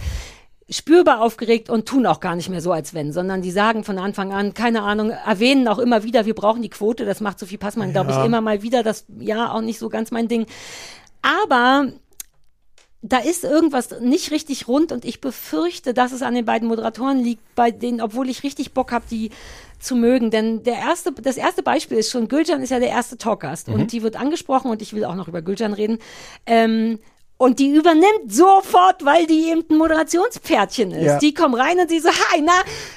spürbar 0.74 1.22
aufgeregt 1.22 1.70
und 1.70 1.86
tun 1.88 2.06
auch 2.06 2.20
gar 2.20 2.36
nicht 2.36 2.50
mehr 2.50 2.62
so, 2.62 2.72
als 2.72 2.94
wenn, 2.94 3.12
sondern 3.14 3.42
die 3.42 3.52
sagen 3.52 3.84
von 3.84 3.98
Anfang 4.00 4.34
an, 4.34 4.54
keine 4.54 4.82
Ahnung, 4.82 5.12
erwähnen 5.12 5.68
auch 5.68 5.80
immer 5.80 6.04
wieder, 6.04 6.26
wir 6.26 6.34
brauchen 6.36 6.62
die 6.62 6.70
Quote, 6.70 7.06
das 7.06 7.22
macht 7.22 7.40
Sophie 7.40 7.58
Passmann, 7.58 7.92
glaube 7.92 8.12
ich, 8.12 8.18
Ja. 8.18 8.26
immer 8.26 8.42
mal 8.42 8.62
wieder, 8.64 8.84
das 8.84 9.06
ja 9.20 9.52
auch 9.54 9.62
nicht 9.62 9.80
so 9.80 9.90
ganz 9.90 10.12
mein 10.12 10.28
Ding. 10.28 10.46
Aber 11.22 11.88
da 13.02 13.18
ist 13.18 13.44
irgendwas 13.44 14.00
nicht 14.00 14.32
richtig 14.32 14.68
rund 14.70 14.92
und 14.94 15.04
ich 15.04 15.20
befürchte, 15.20 15.94
dass 15.94 16.14
es 16.14 16.22
an 16.22 16.36
den 16.36 16.46
beiden 16.46 16.68
Moderatoren 16.70 17.20
liegt, 17.22 17.42
bei 17.54 17.70
denen, 17.70 18.00
obwohl 18.02 18.30
ich 18.30 18.44
richtig 18.44 18.74
Bock 18.74 18.94
habe, 18.94 19.04
die 19.12 19.30
zu 19.80 19.98
mögen. 19.98 20.32
Denn 20.32 20.64
der 20.64 20.76
erste, 20.76 21.12
das 21.12 21.36
erste 21.36 21.64
Beispiel 21.64 21.98
ist 21.98 22.12
schon, 22.12 22.30
Gülcan 22.30 22.62
ist 22.62 22.70
ja 22.70 22.80
der 22.80 22.90
erste 22.90 23.18
Talkgast 23.18 23.68
Mhm. 23.68 23.74
und 23.74 23.92
die 23.92 24.04
wird 24.04 24.16
angesprochen 24.16 24.72
und 24.72 24.82
ich 24.82 24.94
will 24.94 25.04
auch 25.04 25.16
noch 25.16 25.28
über 25.28 25.42
Gülcan 25.42 25.74
reden. 25.74 26.00
Ähm, 26.46 27.00
und 27.38 27.60
die 27.60 27.72
übernimmt 27.72 28.30
sofort, 28.32 29.04
weil 29.04 29.26
die 29.28 29.50
eben 29.50 29.64
ein 29.70 29.78
Moderationspferdchen 29.78 30.92
ist. 30.92 31.06
Ja. 31.06 31.18
Die 31.20 31.34
kommt 31.34 31.58
rein 31.58 31.80
und 31.80 31.90
sie 31.90 32.00
so, 32.00 32.10
hi, 32.10 32.42
na, 32.44 32.52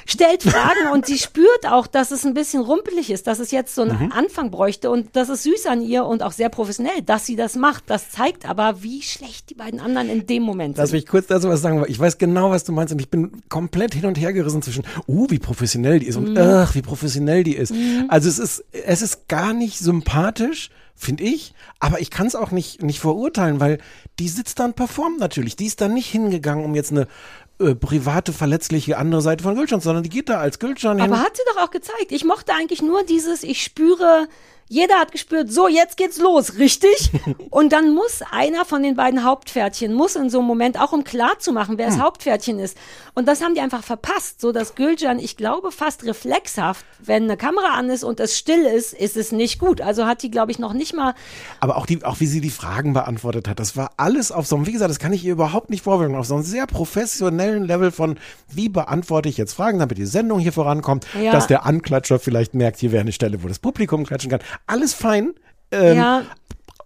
stellt 0.04 0.42
Fragen 0.42 0.88
und 0.92 1.06
sie 1.06 1.18
spürt 1.18 1.66
auch, 1.68 1.86
dass 1.86 2.10
es 2.10 2.24
ein 2.24 2.34
bisschen 2.34 2.60
rumpelig 2.62 3.10
ist, 3.10 3.26
dass 3.26 3.38
es 3.38 3.50
jetzt 3.50 3.74
so 3.74 3.82
einen 3.82 3.96
Mhm. 3.96 4.12
Anfang 4.12 4.50
bräuchte 4.50 4.90
und 4.90 5.16
das 5.16 5.28
ist 5.30 5.44
süß 5.44 5.66
an 5.66 5.80
ihr 5.80 6.04
und 6.04 6.22
auch 6.22 6.32
sehr 6.32 6.48
professionell, 6.50 7.00
dass 7.02 7.24
sie 7.26 7.34
das 7.34 7.56
macht. 7.56 7.84
Das 7.86 8.10
zeigt 8.10 8.46
aber, 8.48 8.82
wie 8.82 9.00
schlecht 9.02 9.48
die 9.50 9.54
beiden 9.54 9.80
anderen 9.80 10.08
in 10.10 10.26
dem 10.26 10.42
Moment 10.42 10.76
Lass 10.76 10.90
sind. 10.90 10.98
mich 10.98 11.06
kurz 11.06 11.26
dazu 11.28 11.48
was 11.48 11.62
sagen, 11.62 11.80
weil 11.80 11.90
ich 11.90 11.98
weiß 11.98 12.18
genau, 12.18 12.50
was 12.50 12.64
du 12.64 12.72
meinst 12.72 12.92
und 12.92 13.00
ich 13.00 13.08
bin 13.08 13.42
komplett 13.48 13.94
hin 13.94 14.04
und 14.04 14.16
her 14.20 14.32
gerissen 14.32 14.60
zwischen, 14.62 14.84
uh, 15.08 15.26
wie 15.30 15.38
professionell 15.38 15.98
die 15.98 16.06
ist 16.06 16.16
und, 16.16 16.30
Mhm. 16.32 16.38
ach, 16.38 16.74
wie 16.74 16.82
professionell 16.82 17.42
die 17.42 17.56
ist. 17.56 17.72
Also 18.08 18.28
es 18.28 18.38
ist, 18.38 18.64
es 18.72 19.02
ist 19.02 19.28
gar 19.28 19.52
nicht 19.54 19.78
sympathisch, 19.78 20.70
finde 20.96 21.24
ich, 21.24 21.52
aber 21.78 22.00
ich 22.00 22.10
kann 22.10 22.26
es 22.26 22.34
auch 22.34 22.50
nicht, 22.50 22.82
nicht 22.82 23.00
verurteilen, 23.00 23.60
weil 23.60 23.78
die 24.18 24.28
sitzt 24.28 24.58
da 24.58 24.64
und 24.64 24.76
performt 24.76 25.18
natürlich. 25.20 25.56
Die 25.56 25.66
ist 25.66 25.80
da 25.80 25.88
nicht 25.88 26.10
hingegangen, 26.10 26.64
um 26.64 26.74
jetzt 26.74 26.90
eine 26.90 27.06
äh, 27.58 27.74
private, 27.74 28.32
verletzliche 28.32 28.96
andere 28.98 29.22
Seite 29.22 29.42
von 29.42 29.54
Gülcan, 29.54 29.80
sondern 29.80 30.02
die 30.02 30.10
geht 30.10 30.28
da 30.28 30.38
als 30.38 30.58
Gülcan 30.58 31.00
hin. 31.00 31.12
Aber 31.12 31.22
hat 31.22 31.36
sie 31.36 31.42
doch 31.54 31.62
auch 31.62 31.70
gezeigt. 31.70 32.10
Ich 32.10 32.24
mochte 32.24 32.52
eigentlich 32.54 32.82
nur 32.82 33.04
dieses, 33.04 33.42
ich 33.42 33.62
spüre 33.62 34.28
Jeder 34.68 34.96
hat 34.96 35.12
gespürt, 35.12 35.52
so, 35.52 35.68
jetzt 35.68 35.96
geht's 35.96 36.18
los, 36.18 36.58
richtig? 36.58 37.10
Und 37.50 37.72
dann 37.72 37.94
muss 37.94 38.20
einer 38.32 38.64
von 38.64 38.82
den 38.82 38.96
beiden 38.96 39.22
Hauptpferdchen, 39.24 39.92
muss 39.92 40.16
in 40.16 40.28
so 40.28 40.38
einem 40.38 40.48
Moment, 40.48 40.80
auch 40.80 40.92
um 40.92 41.04
klar 41.04 41.38
zu 41.38 41.52
machen, 41.52 41.78
wer 41.78 41.86
das 41.86 41.98
Hauptpferdchen 41.98 42.58
ist. 42.58 42.76
Und 43.14 43.28
das 43.28 43.42
haben 43.42 43.54
die 43.54 43.60
einfach 43.60 43.84
verpasst, 43.84 44.40
so 44.40 44.50
dass 44.52 44.74
Gülcan, 44.74 45.18
ich 45.20 45.36
glaube, 45.36 45.70
fast 45.70 46.04
reflexhaft, 46.04 46.84
wenn 46.98 47.24
eine 47.24 47.36
Kamera 47.36 47.74
an 47.74 47.88
ist 47.90 48.02
und 48.04 48.18
es 48.20 48.36
still 48.36 48.64
ist, 48.66 48.92
ist 48.92 49.16
es 49.16 49.30
nicht 49.32 49.58
gut. 49.58 49.80
Also 49.80 50.04
hat 50.06 50.22
die, 50.22 50.30
glaube 50.30 50.50
ich, 50.50 50.58
noch 50.58 50.72
nicht 50.72 50.94
mal, 50.94 51.14
Aber 51.60 51.76
auch, 51.76 51.86
die, 51.86 52.04
auch 52.04 52.20
wie 52.20 52.26
sie 52.26 52.40
die 52.40 52.50
Fragen 52.50 52.92
beantwortet 52.92 53.48
hat, 53.48 53.60
das 53.60 53.76
war 53.76 53.92
alles 53.96 54.32
auf 54.32 54.46
so 54.46 54.56
einem, 54.56 54.66
wie 54.66 54.72
gesagt, 54.72 54.90
das 54.90 54.98
kann 54.98 55.12
ich 55.12 55.24
ihr 55.24 55.32
überhaupt 55.32 55.70
nicht 55.70 55.82
vorwerfen, 55.84 56.16
auf 56.16 56.26
so 56.26 56.34
einem 56.34 56.42
sehr 56.44 56.66
professionellen 56.66 57.64
Level 57.64 57.90
von, 57.92 58.18
wie 58.48 58.68
beantworte 58.68 59.28
ich 59.28 59.36
jetzt 59.36 59.52
Fragen, 59.54 59.78
damit 59.78 59.98
die 59.98 60.06
Sendung 60.06 60.38
hier 60.40 60.52
vorankommt, 60.52 61.06
Ja. 61.20 61.30
dass 61.32 61.46
der 61.46 61.64
Anklatscher 61.66 62.18
vielleicht 62.18 62.54
merkt, 62.54 62.80
hier 62.80 62.90
wäre 62.92 63.02
eine 63.02 63.12
Stelle, 63.12 63.42
wo 63.42 63.48
das 63.48 63.58
Publikum 63.58 64.04
klatschen 64.04 64.30
kann. 64.30 64.40
Alles 64.66 64.94
fein. 64.94 65.34
Ähm, 65.70 65.96
ja, 65.96 66.22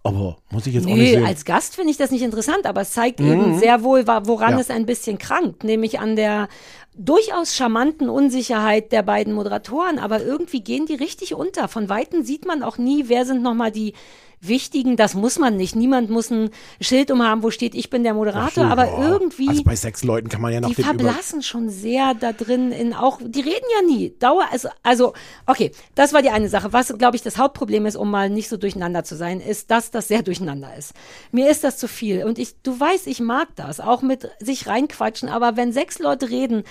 Aber 0.03 0.37
muss 0.49 0.65
ich 0.65 0.73
jetzt 0.73 0.85
auch 0.85 0.89
nicht 0.89 0.97
Nee, 0.97 1.11
sehen. 1.13 1.25
als 1.25 1.45
Gast 1.45 1.75
finde 1.75 1.91
ich 1.91 1.97
das 1.97 2.09
nicht 2.11 2.23
interessant, 2.23 2.65
aber 2.65 2.81
es 2.81 2.91
zeigt 2.91 3.19
eben 3.19 3.59
sehr 3.59 3.83
wohl, 3.83 4.07
woran 4.07 4.53
Ja. 4.53 4.59
es 4.59 4.69
ein 4.71 4.85
bisschen 4.87 5.17
krankt, 5.19 5.63
nämlich 5.63 5.99
an 5.99 6.15
der 6.15 6.47
durchaus 6.95 7.55
charmanten 7.55 8.09
Unsicherheit 8.09 8.91
der 8.91 9.03
beiden 9.03 9.33
Moderatoren, 9.33 9.99
aber 9.99 10.21
irgendwie 10.23 10.61
gehen 10.63 10.85
die 10.87 10.95
richtig 10.95 11.33
unter. 11.35 11.67
Von 11.67 11.87
Weitem 11.89 12.23
sieht 12.23 12.45
man 12.45 12.63
auch 12.63 12.77
nie, 12.77 13.05
wer 13.07 13.25
sind 13.25 13.43
nochmal 13.43 13.71
die 13.71 13.93
wichtigen, 14.41 14.97
das 14.97 15.13
muss 15.13 15.37
man 15.39 15.55
nicht. 15.55 15.75
Niemand 15.75 16.09
muss 16.09 16.31
ein 16.31 16.49
Schild 16.79 17.11
umhaben, 17.11 17.43
wo 17.43 17.51
steht, 17.51 17.75
ich 17.75 17.89
bin 17.89 18.03
der 18.03 18.13
Moderator, 18.13 18.65
aber 18.65 18.85
Ja. 18.85 19.09
irgendwie 19.09 19.47
Also 19.47 19.63
bei 19.63 19.75
sechs 19.75 20.03
Leuten 20.03 20.29
kann 20.29 20.41
man 20.41 20.51
ja 20.51 20.59
noch 20.59 20.73
die 20.73 20.81
verblassen 20.83 21.43
schon 21.43 21.69
sehr 21.69 22.13
da 22.13 22.33
drin 22.33 22.71
in 22.71 22.93
auch, 22.93 23.19
die 23.23 23.41
reden 23.41 23.65
ja 23.75 23.85
nie. 23.85 24.15
Dauer, 24.19 24.45
also, 24.51 24.69
also, 24.83 25.13
okay, 25.45 25.71
das 25.95 26.13
war 26.13 26.21
die 26.21 26.29
eine 26.31 26.49
Sache. 26.49 26.73
Was, 26.73 26.97
glaube 26.97 27.15
ich, 27.15 27.21
das 27.21 27.37
Hauptproblem 27.37 27.85
ist, 27.85 27.95
um 27.95 28.09
mal 28.09 28.29
nicht 28.29 28.49
so 28.49 28.57
durcheinander 28.57 29.03
zu 29.03 29.15
sein, 29.15 29.39
ist, 29.39 29.71
dass 29.71 29.91
das 29.91 30.07
sehr 30.07 30.23
durcheinander 30.23 30.75
ist. 30.75 30.93
Mir 31.31 31.49
ist 31.49 31.63
das 31.63 31.77
zu 31.77 31.87
viel. 31.87 32.23
Und 32.23 32.39
ich, 32.39 32.55
du 32.63 32.79
weißt, 32.79 33.07
ich 33.07 33.19
mag 33.19 33.49
das, 33.55 33.79
auch 33.79 34.01
mit 34.01 34.29
sich 34.39 34.67
reinquatschen, 34.67 35.29
aber 35.29 35.55
wenn 35.55 35.71
sechs 35.71 35.99
Leute 35.99 36.29
reden, 36.29 36.63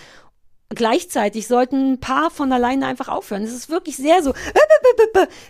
Gleichzeitig 0.72 1.48
sollten 1.48 1.94
ein 1.94 2.00
paar 2.00 2.30
von 2.30 2.52
alleine 2.52 2.86
einfach 2.86 3.08
aufhören. 3.08 3.42
Es 3.42 3.52
ist 3.52 3.70
wirklich 3.70 3.96
sehr 3.96 4.22
so, 4.22 4.34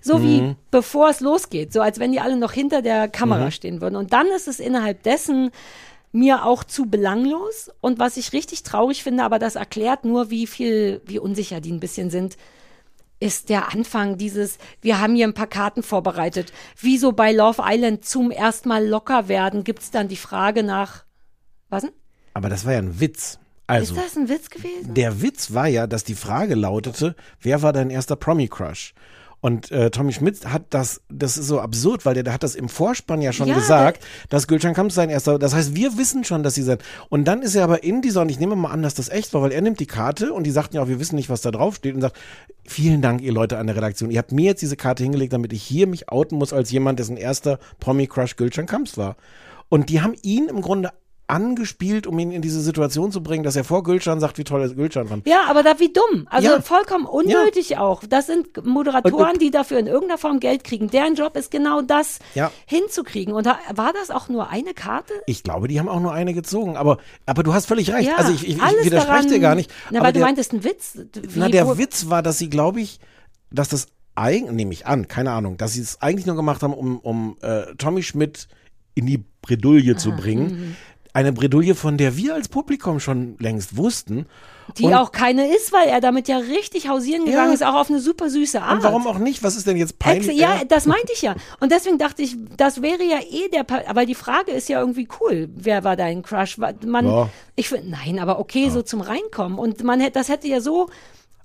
so 0.03 0.23
wie 0.23 0.57
bevor 0.71 1.11
es 1.11 1.21
losgeht, 1.21 1.75
so 1.75 1.83
als 1.83 1.99
wenn 1.99 2.13
die 2.13 2.21
alle 2.21 2.37
noch 2.37 2.53
hinter 2.53 2.81
der 2.81 3.07
Kamera 3.07 3.51
stehen 3.51 3.83
würden. 3.83 3.97
Und 3.97 4.15
dann 4.15 4.29
ist 4.29 4.49
es 4.49 4.61
innerhalb 4.61 5.03
dessen 5.03 5.51
mir 6.13 6.45
auch 6.47 6.65
zu 6.65 6.87
belanglos. 6.87 7.71
Und 7.83 7.99
was 7.99 8.17
ich 8.17 8.33
richtig 8.33 8.63
traurig 8.63 9.03
finde, 9.03 9.25
aber 9.25 9.39
das 9.39 9.57
erklärt 9.57 10.07
nur, 10.07 10.31
wie 10.31 10.47
viel, 10.47 11.03
wie 11.05 11.19
unsicher 11.19 11.61
die 11.61 11.73
ein 11.73 11.81
bisschen 11.81 12.09
sind, 12.09 12.37
ist 13.21 13.51
der 13.51 13.73
Anfang 13.73 14.17
dieses, 14.17 14.57
wir 14.81 15.01
haben 15.01 15.15
hier 15.15 15.29
ein 15.29 15.35
paar 15.35 15.47
Karten 15.47 15.83
vorbereitet. 15.83 16.53
Wie 16.79 16.97
so 16.97 17.13
bei 17.13 17.33
Love 17.33 17.63
Island 17.65 18.07
zum 18.07 18.31
ersten 18.31 18.71
Mal 18.71 18.87
locker 18.87 19.29
werden, 19.29 19.63
gibt's 19.65 19.91
dann 19.91 20.09
die 20.09 20.17
Frage 20.17 20.63
nach, 20.63 21.05
was 21.69 21.83
denn? 21.83 21.93
Aber 22.33 22.49
das 22.49 22.65
war 22.65 22.73
ja 22.73 22.79
ein 22.79 23.01
Witz. 23.01 23.39
Also, 23.71 23.95
ist 23.95 24.05
das 24.05 24.17
ein 24.17 24.29
Witz 24.29 24.51
gewesen? 24.51 24.95
der 24.95 25.23
Witz 25.23 25.53
war 25.55 25.67
ja, 25.69 25.87
dass 25.87 26.05
die 26.05 26.15
Frage 26.15 26.55
lautete, 26.55 27.15
wer 27.41 27.63
war 27.63 27.73
dein 27.73 27.91
erster 27.91 28.17
Promi-Crush? 28.17 28.95
Und 29.43 29.71
äh, 29.71 29.91
Tommy 29.91 30.13
Schmidt 30.13 30.45
hat 30.47 30.65
das, 30.71 31.01
das 31.09 31.39
ist 31.39 31.47
so 31.47 31.61
absurd, 31.61 32.05
weil 32.05 32.13
der, 32.13 32.25
der 32.25 32.35
hat 32.35 32.43
das 32.43 32.55
im 32.55 32.69
Vorspann 32.69 33.23
ja 33.23 33.33
schon 33.33 33.49
Ja, 33.49 33.55
gesagt, 33.55 34.05
dass 34.29 34.47
Gülcan 34.47 34.75
Kamps 34.75 34.95
sein 34.95 35.09
erster, 35.09 35.39
das 35.39 35.55
heißt, 35.55 35.75
wir 35.75 35.97
wissen 35.97 36.25
schon, 36.25 36.43
dass 36.43 36.55
sie 36.55 36.63
sein. 36.63 36.77
Und 37.09 37.25
dann 37.25 37.41
ist 37.41 37.55
er 37.55 37.65
aber 37.65 37.83
in 37.83 38.03
dieser, 38.03 38.21
und 38.21 38.29
ich 38.29 38.39
nehme 38.39 38.55
mal 38.55 38.71
an, 38.71 38.83
dass 38.83 38.95
das 38.95 39.09
echt 39.09 39.33
war, 39.33 39.41
weil 39.41 39.53
er 39.53 39.63
nimmt 39.63 39.81
die 39.81 39.87
Karte 39.87 40.35
und 40.35 40.45
die 40.45 40.51
sagten 40.51 40.77
ja 40.77 40.83
auch, 40.83 40.89
wir 40.89 41.01
wissen 41.01 41.17
nicht, 41.17 41.31
was 41.31 41.41
da 41.41 41.51
drauf 41.51 41.77
steht 41.77 41.95
und 41.95 42.03
sagt, 42.03 42.19
vielen 42.67 43.01
Dank, 43.01 43.23
ihr 43.23 43.33
Leute 43.33 43.57
an 43.57 43.67
der 43.67 43.77
Redaktion. 43.77 44.11
Ihr 44.11 44.19
habt 44.19 44.33
mir 44.33 44.45
jetzt 44.45 44.61
diese 44.61 44.77
Karte 44.77 45.03
hingelegt, 45.03 45.33
damit 45.33 45.55
ich 45.55 45.63
hier 45.63 45.87
mich 45.87 46.11
outen 46.11 46.37
muss 46.37 46.53
als 46.53 46.71
jemand, 46.71 46.99
dessen 46.99 47.17
erster 47.17 47.59
Promi-Crush 47.81 48.37
Gülcan 48.37 48.67
Kamps 48.67 48.99
war. 48.99 49.17
Und 49.71 49.89
die 49.89 50.03
haben 50.03 50.15
ihn 50.23 50.49
im 50.49 50.61
Grunde 50.61 50.91
angespielt, 51.31 52.07
um 52.07 52.19
ihn 52.19 52.31
in 52.31 52.43
diese 52.43 52.61
Situation 52.61 53.13
zu 53.13 53.23
bringen, 53.23 53.45
dass 53.45 53.57
er 53.57 53.65
vor 53.65 53.83
Gülcan 53.83 54.21
sagt, 54.21 54.37
wie 54.39 54.45
toll 54.45 54.61
er 54.63 54.69
Gülcan 54.69 55.09
fand. 55.09 55.27
Ja, 55.27 55.45
aber 55.49 55.63
da 55.63 55.79
wie 55.81 55.93
dumm. 55.93 56.27
Also 56.31 56.49
Ja. 56.49 56.61
vollkommen 56.61 57.07
unnötig 57.07 57.79
auch. 57.79 58.03
Das 58.09 58.27
sind 58.27 58.65
Moderatoren, 58.67 59.39
die 59.39 59.51
dafür 59.51 59.79
in 59.79 59.87
irgendeiner 59.87 60.19
Form 60.19 60.41
Geld 60.41 60.65
kriegen. 60.65 60.91
Deren 60.91 61.15
Job 61.15 61.37
ist 61.37 61.51
genau 61.51 61.81
das 61.83 62.19
Ja. 62.35 62.51
hinzukriegen. 62.67 63.33
Und 63.35 63.47
da, 63.47 63.59
war 63.75 63.93
das 63.93 64.11
auch 64.11 64.29
nur 64.29 64.51
eine 64.51 64.75
Karte? 64.75 65.13
Ich 65.27 65.43
glaube, 65.43 65.69
die 65.69 65.79
haben 65.79 65.89
auch 65.89 66.01
nur 66.01 66.13
eine 66.13 66.35
gezogen, 66.35 66.77
aber, 66.77 66.99
aber 67.27 67.43
du 67.43 67.55
hast 67.55 67.67
völlig 67.67 67.93
recht. 67.93 68.09
Ja, 68.09 68.17
also 68.17 68.33
ich, 68.33 68.47
ich, 68.47 68.57
ich 68.57 68.61
widerspreche 68.85 68.91
daran, 69.07 69.29
dir 69.29 69.41
gar 69.41 69.55
nicht. 69.55 69.71
Na, 69.91 69.99
aber 70.01 70.07
weil 70.09 70.13
du 70.13 70.19
der, 70.19 70.27
meintest, 70.27 70.53
ein 70.53 70.65
Witz. 70.65 70.99
Wie, 71.15 71.39
na, 71.39 71.49
der 71.49 71.67
wo- 71.67 71.79
Witz 71.79 72.09
war, 72.11 72.23
dass 72.23 72.39
sie, 72.39 72.51
glaube 72.51 72.81
ich, 72.81 73.01
dass 73.51 73.69
das 73.69 73.87
eigentlich, 74.15 74.53
nehme 74.57 74.73
ich 74.73 74.87
an, 74.87 75.09
keine 75.09 75.31
Ahnung, 75.31 75.57
dass 75.57 75.73
sie 75.75 75.81
es 75.81 76.01
eigentlich 76.03 76.27
nur 76.27 76.37
gemacht 76.37 76.63
haben, 76.63 76.75
um, 76.75 76.99
um 76.99 77.37
äh, 77.43 77.75
Tommy 77.79 78.03
Schmidt 78.03 78.49
in 78.95 79.07
die 79.07 79.25
Bredouille 79.41 79.95
Ah, 79.95 79.97
zu 79.97 80.13
bringen. 80.13 80.77
Eine 81.13 81.33
Bredouille, 81.33 81.75
von 81.75 81.97
der 81.97 82.17
wir 82.17 82.35
als 82.35 82.49
Publikum 82.49 83.01
schon 83.01 83.37
längst 83.41 83.77
wussten. 83.77 84.27
Die 84.79 84.85
und, 84.85 84.95
auch 84.95 85.11
keine 85.11 85.53
ist, 85.53 85.73
weil 85.73 85.89
er 85.89 86.01
damit 86.01 86.29
ja 86.29 86.37
richtig 86.39 86.89
hausieren 86.89 87.25
gegangen 87.25 87.49
Ja. 87.49 87.55
ist, 87.55 87.65
auch 87.65 87.75
auf 87.75 87.91
eine 87.91 87.99
super 87.99 88.31
süße 88.31 88.63
Art. 88.63 88.75
und 88.77 88.83
warum 88.85 89.07
auch 89.09 89.19
nicht? 89.19 89.43
Was 89.43 89.57
ist 89.57 89.67
denn 89.67 89.77
jetzt 89.77 89.99
peinlich? 89.99 90.29
Ex 90.29 90.39
ja, 90.39 90.61
das 90.69 90.87
meinte 90.87 91.13
ich 91.13 91.23
ja. 91.23 91.35
Und 91.59 91.73
deswegen 91.73 91.99
dachte 91.99 92.23
ich, 92.23 92.37
das 92.57 92.81
wäre 92.81 93.03
ja 93.03 93.19
eh 93.29 93.49
der, 93.49 93.65
Pa- 93.65 93.83
aber 93.89 94.07
die 94.07 94.15
Frage 94.15 94.53
ist 94.53 94.69
ja 94.69 94.79
irgendwie 94.79 95.09
cool. 95.21 95.49
Wer 95.57 95.83
war 95.83 95.97
dein 95.97 96.23
Crush? 96.23 96.57
Man, 96.59 97.07
Ja. 97.07 97.29
ich 97.57 97.69
finde, 97.69 97.91
nein, 97.91 98.21
aber 98.21 98.39
okay, 98.39 98.71
so 98.71 98.83
zum 98.83 99.01
Reinkommen. 99.01 99.59
Und 99.59 99.83
man 99.83 99.99
hätte, 99.99 100.13
das 100.21 100.29
hätte 100.29 100.47
ja 100.47 100.61
so, 100.61 100.89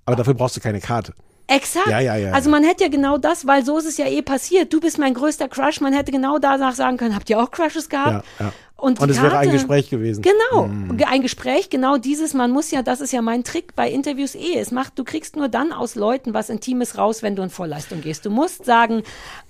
aber 0.06 0.16
dafür 0.16 0.36
brauchst 0.36 0.56
du 0.56 0.60
keine 0.62 0.80
Karte. 0.80 1.14
Exakt. 1.48 1.88
Ja, 1.88 2.00
ja, 2.00 2.16
ja, 2.16 2.32
also 2.32 2.50
ja. 2.50 2.56
man 2.56 2.64
hätte 2.64 2.84
ja 2.84 2.90
genau 2.90 3.18
das, 3.20 3.46
weil 3.46 3.64
so 3.64 3.78
ist 3.78 3.86
es 3.86 3.98
ja 3.98 4.06
eh 4.08 4.22
passiert. 4.24 4.74
Du 4.74 4.80
bist 4.80 4.98
mein 4.98 5.14
größter 5.14 5.48
Crush. 5.48 5.80
Man 5.80 5.94
hätte 5.94 6.12
genau 6.12 6.40
danach 6.40 6.74
sagen 6.74 6.98
können, 6.98 7.16
habt 7.16 7.30
ihr 7.30 7.40
auch 7.42 7.52
Crushes 7.52 7.88
gehabt? 7.90 8.26
Ja, 8.40 8.46
ja. 8.48 8.54
Und, 8.78 9.00
Und 9.00 9.10
es 9.10 9.22
wäre 9.22 9.38
ein 9.38 9.52
Gespräch 9.52 9.90
gewesen. 9.90 10.22
Genau, 10.22 10.68
Mhm. 10.68 11.02
ein 11.08 11.22
Gespräch, 11.22 11.70
genau 11.70 11.98
dieses, 11.98 12.34
man 12.34 12.52
muss 12.52 12.72
ja, 12.72 12.82
das 12.84 13.00
ist 13.00 13.14
ja 13.14 13.22
mein 13.22 13.46
Trick 13.46 13.74
bei 13.76 13.90
Interviews 13.90 14.36
eh. 14.36 14.58
Es 14.60 14.72
macht, 14.72 15.00
du 15.00 15.06
kriegst 15.06 15.38
nur 15.38 15.48
dann 15.48 15.72
aus 15.72 15.96
Leuten 15.96 16.34
was 16.34 16.50
Intimes 16.50 16.98
raus, 16.98 17.24
wenn 17.24 17.38
du 17.38 17.44
in 17.44 17.50
Vorleistung 17.50 18.02
gehst. 18.02 18.26
Du 18.26 18.30
musst 18.30 18.66
sagen, 18.66 19.04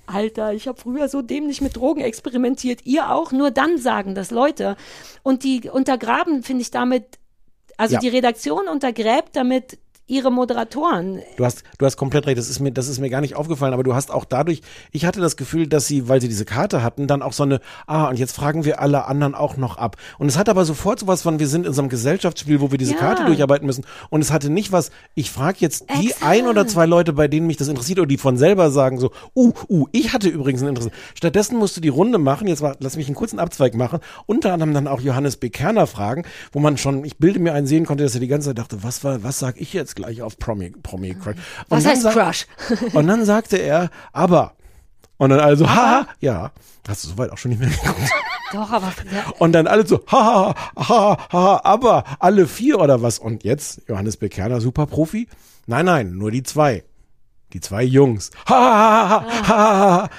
Alter, 0.06 0.52
ich 0.52 0.68
habe 0.68 0.80
früher 0.80 1.08
so 1.08 1.22
dämlich 1.22 1.60
mit 1.60 1.76
Drogen 1.76 2.02
experimentiert, 2.02 2.86
ihr 2.86 3.10
auch, 3.10 3.32
nur 3.32 3.50
dann 3.50 3.78
sagen 3.78 4.14
das 4.14 4.30
Leute. 4.30 4.76
Und 5.24 5.42
die 5.42 5.68
untergraben, 5.68 6.44
finde 6.44 6.62
ich 6.62 6.70
damit, 6.70 7.04
also 7.76 7.94
Ja. 7.94 8.00
die 8.00 8.08
Redaktion 8.08 8.68
untergräbt 8.68 9.30
damit 9.34 9.78
ihre 10.06 10.30
Moderatoren. 10.30 11.20
Du 11.36 11.44
hast, 11.44 11.64
du 11.78 11.86
hast 11.86 11.96
komplett 11.96 12.26
recht, 12.26 12.38
das 12.38 12.48
ist, 12.48 12.60
mir, 12.60 12.70
das 12.70 12.88
ist 12.88 13.00
mir 13.00 13.10
gar 13.10 13.20
nicht 13.20 13.34
aufgefallen, 13.34 13.74
aber 13.74 13.82
du 13.82 13.94
hast 13.94 14.12
auch 14.12 14.24
dadurch, 14.24 14.62
ich 14.92 15.04
hatte 15.04 15.20
das 15.20 15.36
Gefühl, 15.36 15.66
dass 15.66 15.86
sie, 15.86 16.08
weil 16.08 16.20
sie 16.20 16.28
diese 16.28 16.44
Karte 16.44 16.82
hatten, 16.82 17.06
dann 17.06 17.22
auch 17.22 17.32
so 17.32 17.42
eine, 17.42 17.60
ah, 17.86 18.08
und 18.08 18.18
jetzt 18.18 18.34
fragen 18.36 18.64
wir 18.64 18.80
alle 18.80 19.06
anderen 19.06 19.34
auch 19.34 19.56
noch 19.56 19.78
ab. 19.78 19.96
Und 20.18 20.28
es 20.28 20.38
hat 20.38 20.48
aber 20.48 20.64
sofort 20.64 21.00
sowas 21.00 21.22
von, 21.22 21.40
wir 21.40 21.48
sind 21.48 21.66
in 21.66 21.72
so 21.72 21.82
einem 21.82 21.88
Gesellschaftsspiel, 21.88 22.60
wo 22.60 22.70
wir 22.70 22.78
diese 22.78 22.92
Ja. 22.92 22.98
Karte 22.98 23.24
durcharbeiten 23.24 23.66
müssen. 23.66 23.84
Und 24.08 24.20
es 24.20 24.32
hatte 24.32 24.48
nicht 24.48 24.70
was, 24.70 24.90
ich 25.14 25.30
frage 25.30 25.58
jetzt 25.60 25.86
die 26.00 26.14
ein 26.20 26.46
oder 26.46 26.66
zwei 26.68 26.86
Leute, 26.86 27.12
bei 27.12 27.26
denen 27.26 27.48
mich 27.48 27.56
das 27.56 27.66
interessiert, 27.66 27.98
oder 27.98 28.06
die 28.06 28.18
von 28.18 28.36
selber 28.36 28.70
sagen 28.70 28.98
so, 28.98 29.10
uh, 29.34 29.52
uh, 29.68 29.86
ich 29.90 30.12
hatte 30.12 30.28
übrigens 30.28 30.62
ein 30.62 30.68
Interesse. 30.68 30.90
Stattdessen 31.14 31.58
musst 31.58 31.76
du 31.76 31.80
die 31.80 31.88
Runde 31.88 32.18
machen, 32.18 32.46
jetzt 32.46 32.62
mal, 32.62 32.76
lass 32.78 32.96
mich 32.96 33.06
einen 33.06 33.16
kurzen 33.16 33.40
Abzweig 33.40 33.74
machen, 33.74 33.98
unter 34.26 34.52
anderem 34.52 34.72
dann 34.72 34.86
auch 34.86 35.00
Johannes 35.00 35.36
B. 35.36 35.50
Kerner 35.50 35.88
fragen, 35.88 36.22
wo 36.52 36.60
man 36.60 36.76
schon, 36.76 37.04
ich 37.04 37.18
bilde 37.18 37.40
mir 37.40 37.54
einen 37.54 37.66
sehen 37.66 37.86
konnte, 37.86 38.04
dass 38.04 38.14
er 38.14 38.20
die 38.20 38.28
ganze 38.28 38.50
Zeit 38.50 38.58
dachte, 38.58 38.84
was 38.84 39.02
war, 39.02 39.24
was 39.24 39.40
sag 39.40 39.60
ich 39.60 39.72
jetzt 39.72 39.95
gleich 39.96 40.22
auf 40.22 40.38
Promi, 40.38 40.70
Promi 40.70 41.14
Crush? 41.14 41.34
Und 41.34 41.64
Was 41.68 41.82
dann 41.82 41.92
heißt 41.92 42.10
Crush? 42.10 42.46
Und 42.94 43.06
dann 43.08 43.24
sagte 43.24 43.56
er, 43.56 43.90
aber. 44.12 44.52
Und 45.16 45.30
dann 45.30 45.40
also, 45.40 45.68
haha, 45.68 46.06
ja. 46.20 46.52
Hast 46.86 47.02
du 47.02 47.08
soweit 47.08 47.30
auch 47.30 47.38
schon 47.38 47.50
nicht 47.50 47.58
mehr 47.58 47.70
geguckt? 47.70 47.98
Doch, 48.52 48.70
aber 48.70 48.92
ja, 49.12 49.24
Und 49.38 49.52
dann 49.52 49.66
alle 49.66 49.84
so, 49.86 50.04
haha, 50.06 50.54
haha, 50.76 51.18
haha, 51.32 51.60
aber 51.64 52.04
alle 52.20 52.46
vier 52.46 52.78
oder 52.78 53.02
was? 53.02 53.18
Und 53.18 53.42
jetzt, 53.42 53.82
Johannes 53.88 54.16
Bekerner, 54.16 54.60
super 54.60 54.86
Profi? 54.86 55.26
Nein, 55.66 55.86
nein, 55.86 56.12
nur 56.12 56.30
die 56.30 56.44
zwei. 56.44 56.84
Die 57.52 57.60
zwei 57.60 57.82
Jungs. 57.82 58.30
Haha, 58.48 59.24
haha. 59.48 60.10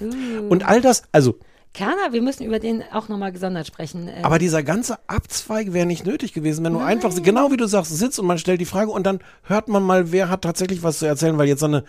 Und 0.00 0.66
all 0.66 0.80
das, 0.82 1.04
also, 1.12 1.38
Kerner, 1.76 2.12
wir 2.12 2.22
müssen 2.22 2.42
über 2.42 2.58
den 2.58 2.82
auch 2.90 3.10
nochmal 3.10 3.32
gesondert 3.32 3.66
sprechen. 3.66 4.08
Äh, 4.08 4.22
aber 4.22 4.38
dieser 4.38 4.62
ganze 4.62 4.98
Abzweig 5.08 5.74
wäre 5.74 5.84
nicht 5.84 6.06
nötig 6.06 6.32
gewesen, 6.32 6.64
wenn 6.64 6.72
du 6.72 6.78
einfach, 6.78 7.14
genau 7.22 7.52
wie 7.52 7.58
du 7.58 7.66
sagst, 7.66 7.94
sitzt 7.94 8.18
und 8.18 8.24
man 8.24 8.38
stellt 8.38 8.62
die 8.62 8.64
Frage 8.66 8.90
und 8.90 9.04
dann 9.04 9.20
hört 9.42 9.68
man 9.68 9.82
mal, 9.82 10.10
wer 10.10 10.30
hat 10.30 10.40
tatsächlich 10.40 10.82
was 10.82 11.00
zu 11.00 11.06
erzählen, 11.06 11.36
weil 11.36 11.48
jetzt 11.48 11.60
so 11.60 11.66
eine 11.66 11.84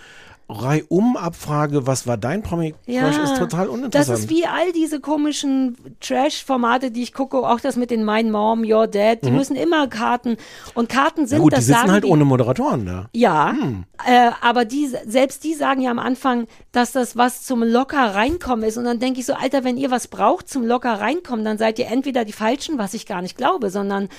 Reihum-Abfrage, 0.49 1.85
was 1.87 2.07
war 2.07 2.17
dein 2.17 2.41
Promi-Crush, 2.43 3.17
ist 3.17 3.37
total 3.37 3.65
Das 3.65 3.73
uninteressant. 3.73 4.19
ist 4.19 4.29
wie 4.29 4.45
all 4.45 4.71
diese 4.71 4.99
komischen 4.99 5.77
Trash-Formate, 5.99 6.91
die 6.91 7.03
ich 7.03 7.13
gucke, 7.13 7.37
auch 7.37 7.59
das 7.59 7.75
mit 7.75 7.91
den 7.91 8.05
My 8.05 8.23
Mom, 8.23 8.63
Your 8.63 8.87
Dad, 8.87 9.23
die 9.23 9.31
müssen 9.31 9.55
immer 9.55 9.87
Karten. 9.87 10.37
Und 10.73 10.89
Karten 10.89 11.27
sind, 11.27 11.39
Mhm. 11.39 11.43
gut, 11.43 11.51
die 11.53 11.55
das 11.57 11.65
sitzen 11.65 11.79
sagen 11.79 11.91
halt 11.91 12.03
die, 12.03 12.09
ohne 12.09 12.25
Moderatoren 12.25 12.85
da. 12.85 13.09
Ja, 13.13 13.51
Hm. 13.51 13.83
äh, 14.05 14.31
aber 14.41 14.65
die, 14.65 14.87
selbst 15.05 15.43
die 15.43 15.53
sagen 15.53 15.81
ja 15.81 15.91
am 15.91 15.99
Anfang, 15.99 16.47
dass 16.71 16.91
das 16.91 17.17
was 17.17 17.43
zum 17.43 17.63
locker 17.63 18.15
reinkommen 18.15 18.63
ist. 18.67 18.77
Und 18.77 18.85
dann 18.85 18.99
denke 18.99 19.19
ich 19.19 19.25
so, 19.25 19.33
Alter, 19.33 19.63
wenn 19.63 19.77
ihr 19.77 19.91
was 19.91 20.07
braucht 20.07 20.47
zum 20.49 20.65
locker 20.65 20.93
reinkommen, 20.99 21.43
dann 21.43 21.57
seid 21.57 21.79
ihr 21.79 21.87
entweder 21.87 22.23
die 22.25 22.33
Falschen, 22.33 22.77
was 22.77 22.93
ich 22.93 23.05
gar 23.05 23.21
nicht 23.21 23.37
glaube, 23.37 23.69
sondern 23.69 24.09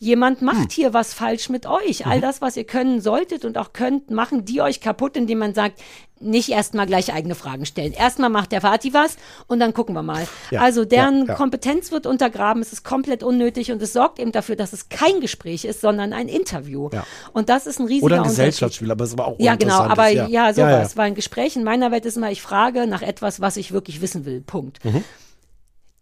jemand 0.00 0.42
macht 0.42 0.56
Hm. 0.58 0.68
hier 0.70 0.94
was 0.94 1.12
falsch 1.14 1.48
mit 1.48 1.66
euch. 1.66 2.04
Mhm. 2.04 2.10
All 2.12 2.20
das, 2.20 2.40
was 2.40 2.56
ihr 2.56 2.64
können 2.64 3.00
solltet 3.00 3.44
und 3.44 3.58
auch 3.58 3.72
könnt, 3.72 4.10
machen 4.10 4.44
die 4.44 4.60
euch 4.60 4.80
kaputt, 4.80 5.16
indem 5.16 5.38
man 5.38 5.54
sagt, 5.54 5.77
gesagt, 5.78 6.08
nicht 6.20 6.48
erstmal 6.48 6.86
gleich 6.86 7.12
eigene 7.12 7.34
Fragen 7.34 7.64
stellen. 7.64 7.92
Erstmal 7.92 8.30
macht 8.30 8.52
der 8.52 8.62
Vati 8.62 8.92
was 8.92 9.16
und 9.46 9.60
dann 9.60 9.72
gucken 9.72 9.94
wir 9.94 10.02
mal. 10.02 10.26
Ja, 10.50 10.62
also 10.62 10.84
deren 10.84 11.20
ja, 11.20 11.26
ja. 11.26 11.34
Kompetenz 11.34 11.92
wird 11.92 12.06
untergraben, 12.06 12.60
es 12.60 12.72
ist 12.72 12.84
komplett 12.84 13.22
unnötig 13.22 13.70
und 13.70 13.80
es 13.82 13.92
sorgt 13.92 14.18
eben 14.18 14.32
dafür, 14.32 14.56
dass 14.56 14.72
es 14.72 14.88
kein 14.88 15.20
Gespräch 15.20 15.64
ist, 15.64 15.80
sondern 15.80 16.12
ein 16.12 16.28
Interview. 16.28 16.90
Und 17.32 17.48
das 17.48 17.66
ist 17.66 17.78
ein 17.78 17.86
riesiger 17.86 18.06
Oder 18.06 18.16
ein. 18.16 18.22
Gesellschaftsspiel, 18.24 18.90
aber 18.90 19.04
es 19.04 19.16
war 19.16 19.26
auch 19.28 19.36
Ja, 19.38 19.54
genau, 19.54 19.80
aber 19.80 20.08
ja, 20.08 20.52
sowas. 20.52 20.96
Weil 20.96 21.08
ein 21.08 21.14
Gespräch 21.14 21.56
in 21.56 21.64
meiner 21.64 21.90
Welt 21.90 22.04
ist 22.04 22.16
immer, 22.16 22.30
ich 22.30 22.42
frage 22.42 22.86
nach 22.86 23.02
etwas, 23.02 23.40
was 23.40 23.56
ich 23.56 23.72
wirklich 23.72 24.00
wissen 24.00 24.24
will. 24.24 24.40
Punkt. 24.40 24.84
Mhm. 24.84 25.04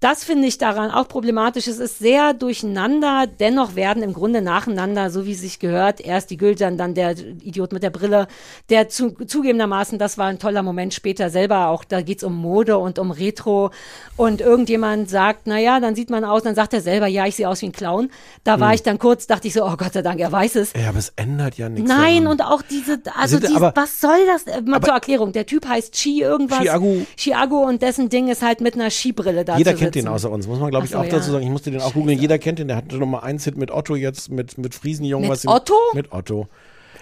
Das 0.01 0.25
finde 0.25 0.47
ich 0.47 0.59
daran 0.59 0.91
auch 0.91 1.09
problematisch. 1.09 1.67
Es 1.69 1.79
ist 1.79 1.99
sehr 1.99 2.35
durcheinander. 2.35 3.27
Dennoch 3.41 3.77
werden 3.77 4.03
im 4.03 4.13
Grunde 4.13 4.43
nacheinander, 4.43 5.09
so 5.11 5.25
wie 5.25 5.33
es 5.33 5.41
sich 5.41 5.59
gehört, 5.59 6.01
erst 6.03 6.31
die 6.31 6.37
Gülcan, 6.37 6.77
dann 6.77 6.93
der 6.95 7.13
Idiot 7.19 7.73
mit 7.73 7.83
der 7.83 7.89
Brille, 7.91 8.29
der 8.69 8.91
zu, 8.91 9.13
zugegebenermaßen, 9.13 9.99
das 9.99 10.19
war 10.19 10.27
ein 10.27 10.39
toller 10.39 10.63
Moment 10.63 10.93
später 10.93 11.31
selber 11.31 11.69
auch, 11.69 11.83
da 11.83 12.03
geht's 12.03 12.25
um 12.25 12.37
Mode 12.37 12.77
und 12.77 12.99
um 12.99 13.11
Retro 13.11 13.71
und 14.17 14.43
irgendjemand 14.43 15.09
sagt, 15.09 15.43
na 15.47 15.59
ja, 15.59 15.81
dann 15.81 15.95
sieht 15.95 16.11
man 16.11 16.25
aus, 16.25 16.43
dann 16.43 16.55
sagt 16.55 16.75
er 16.75 16.83
selber, 16.83 17.07
ja, 17.07 17.27
ich 17.27 17.37
sehe 17.37 17.49
aus 17.49 17.63
wie 17.63 17.67
ein 17.67 17.73
Clown. 17.73 18.11
Da 18.45 18.61
war 18.61 18.69
Hm. 18.69 18.75
ich 18.75 18.83
dann 18.83 18.99
kurz, 18.99 19.27
dachte 19.27 19.49
ich 19.49 19.55
so, 19.55 19.65
oh 19.65 19.77
Gott 19.79 19.95
sei 19.95 20.03
Dank, 20.03 20.21
er 20.21 20.31
weiß 20.31 20.57
es. 20.57 20.73
Ja, 20.75 20.91
aber 20.91 20.99
es 20.99 21.13
ändert 21.17 21.57
ja 21.57 21.71
nichts. 21.71 21.89
Nein, 21.89 22.25
daran. 22.25 22.27
und 22.27 22.43
auch 22.43 22.61
diese, 22.63 23.01
also 23.19 23.39
Sind- 23.39 23.49
dies, 23.49 23.57
aber- 23.57 23.73
was 23.75 23.99
soll 24.01 24.19
das? 24.27 24.43
Äh, 24.45 24.61
Mal 24.61 24.81
zur 24.83 24.93
Erklärung, 24.95 25.33
der 25.33 25.47
Typ 25.47 25.67
heißt 25.67 25.95
Chi 25.95 26.21
irgendwas. 26.21 26.61
Chiago. 26.61 27.07
Chiago 27.17 27.63
und 27.65 27.81
dessen 27.81 28.11
Ding 28.11 28.29
ist 28.29 28.43
halt 28.43 28.61
mit 28.61 28.75
einer 28.75 28.91
Skibrille 28.91 29.45
da 29.47 29.57
Jeder 29.57 29.73
kennt 29.75 29.96
den 29.97 30.09
außer 30.09 30.31
uns, 30.31 30.47
muss 30.47 30.59
man 30.59 30.71
glaube 30.71 30.87
ich 30.87 30.93
so, 30.93 30.99
auch 30.99 31.05
dazu 31.05 31.17
ja. 31.17 31.33
sagen. 31.33 31.45
Ich 31.45 31.51
musste 31.51 31.71
den 31.71 31.81
auch 31.81 31.95
googeln. 31.95 32.19
Jeder 32.19 32.39
kennt 32.39 32.59
den. 32.59 32.69
Der 32.69 32.77
hatte 32.77 32.97
Nummer 32.97 33.23
eins 33.23 33.45
Hit 33.45 33.57
mit 33.57 33.71
Otto 33.71 33.97
jetzt, 33.97 34.31
mit, 34.31 34.59
mit 34.59 34.75
Friesenjungen. 34.75 35.29
Mit 35.29 35.47
Otto? 35.47 35.75
Mit 35.95 36.13
Otto. 36.13 36.49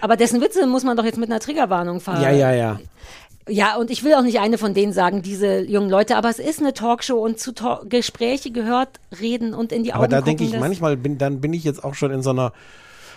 Aber 0.01 0.17
dessen 0.17 0.41
Witze 0.41 0.65
muss 0.67 0.83
man 0.83 0.97
doch 0.97 1.05
jetzt 1.05 1.17
mit 1.17 1.29
einer 1.29 1.39
Triggerwarnung 1.39 1.99
fahren. 1.99 2.21
Ja, 2.21 2.31
ja, 2.31 2.51
ja. 2.51 2.79
Ja, 3.47 3.75
und 3.77 3.91
ich 3.91 4.03
will 4.03 4.15
auch 4.15 4.23
nicht 4.23 4.39
eine 4.39 4.57
von 4.57 4.73
denen 4.73 4.91
sagen, 4.91 5.21
diese 5.21 5.61
jungen 5.61 5.89
Leute, 5.89 6.17
aber 6.17 6.29
es 6.29 6.39
ist 6.39 6.59
eine 6.59 6.73
Talkshow 6.73 7.23
und 7.23 7.39
zu 7.39 7.53
Talk 7.53 7.89
Gespräche 7.91 8.49
gehört 8.49 8.99
reden 9.21 9.53
und 9.53 9.71
in 9.71 9.83
die 9.83 9.93
Augen 9.93 10.03
Aber 10.03 10.07
da 10.07 10.21
denke 10.21 10.43
ich 10.43 10.57
manchmal, 10.57 10.97
bin, 10.97 11.19
dann 11.19 11.41
bin 11.41 11.53
ich 11.53 11.63
jetzt 11.63 11.83
auch 11.83 11.93
schon 11.93 12.11
in 12.11 12.23
so 12.23 12.31
einer 12.31 12.53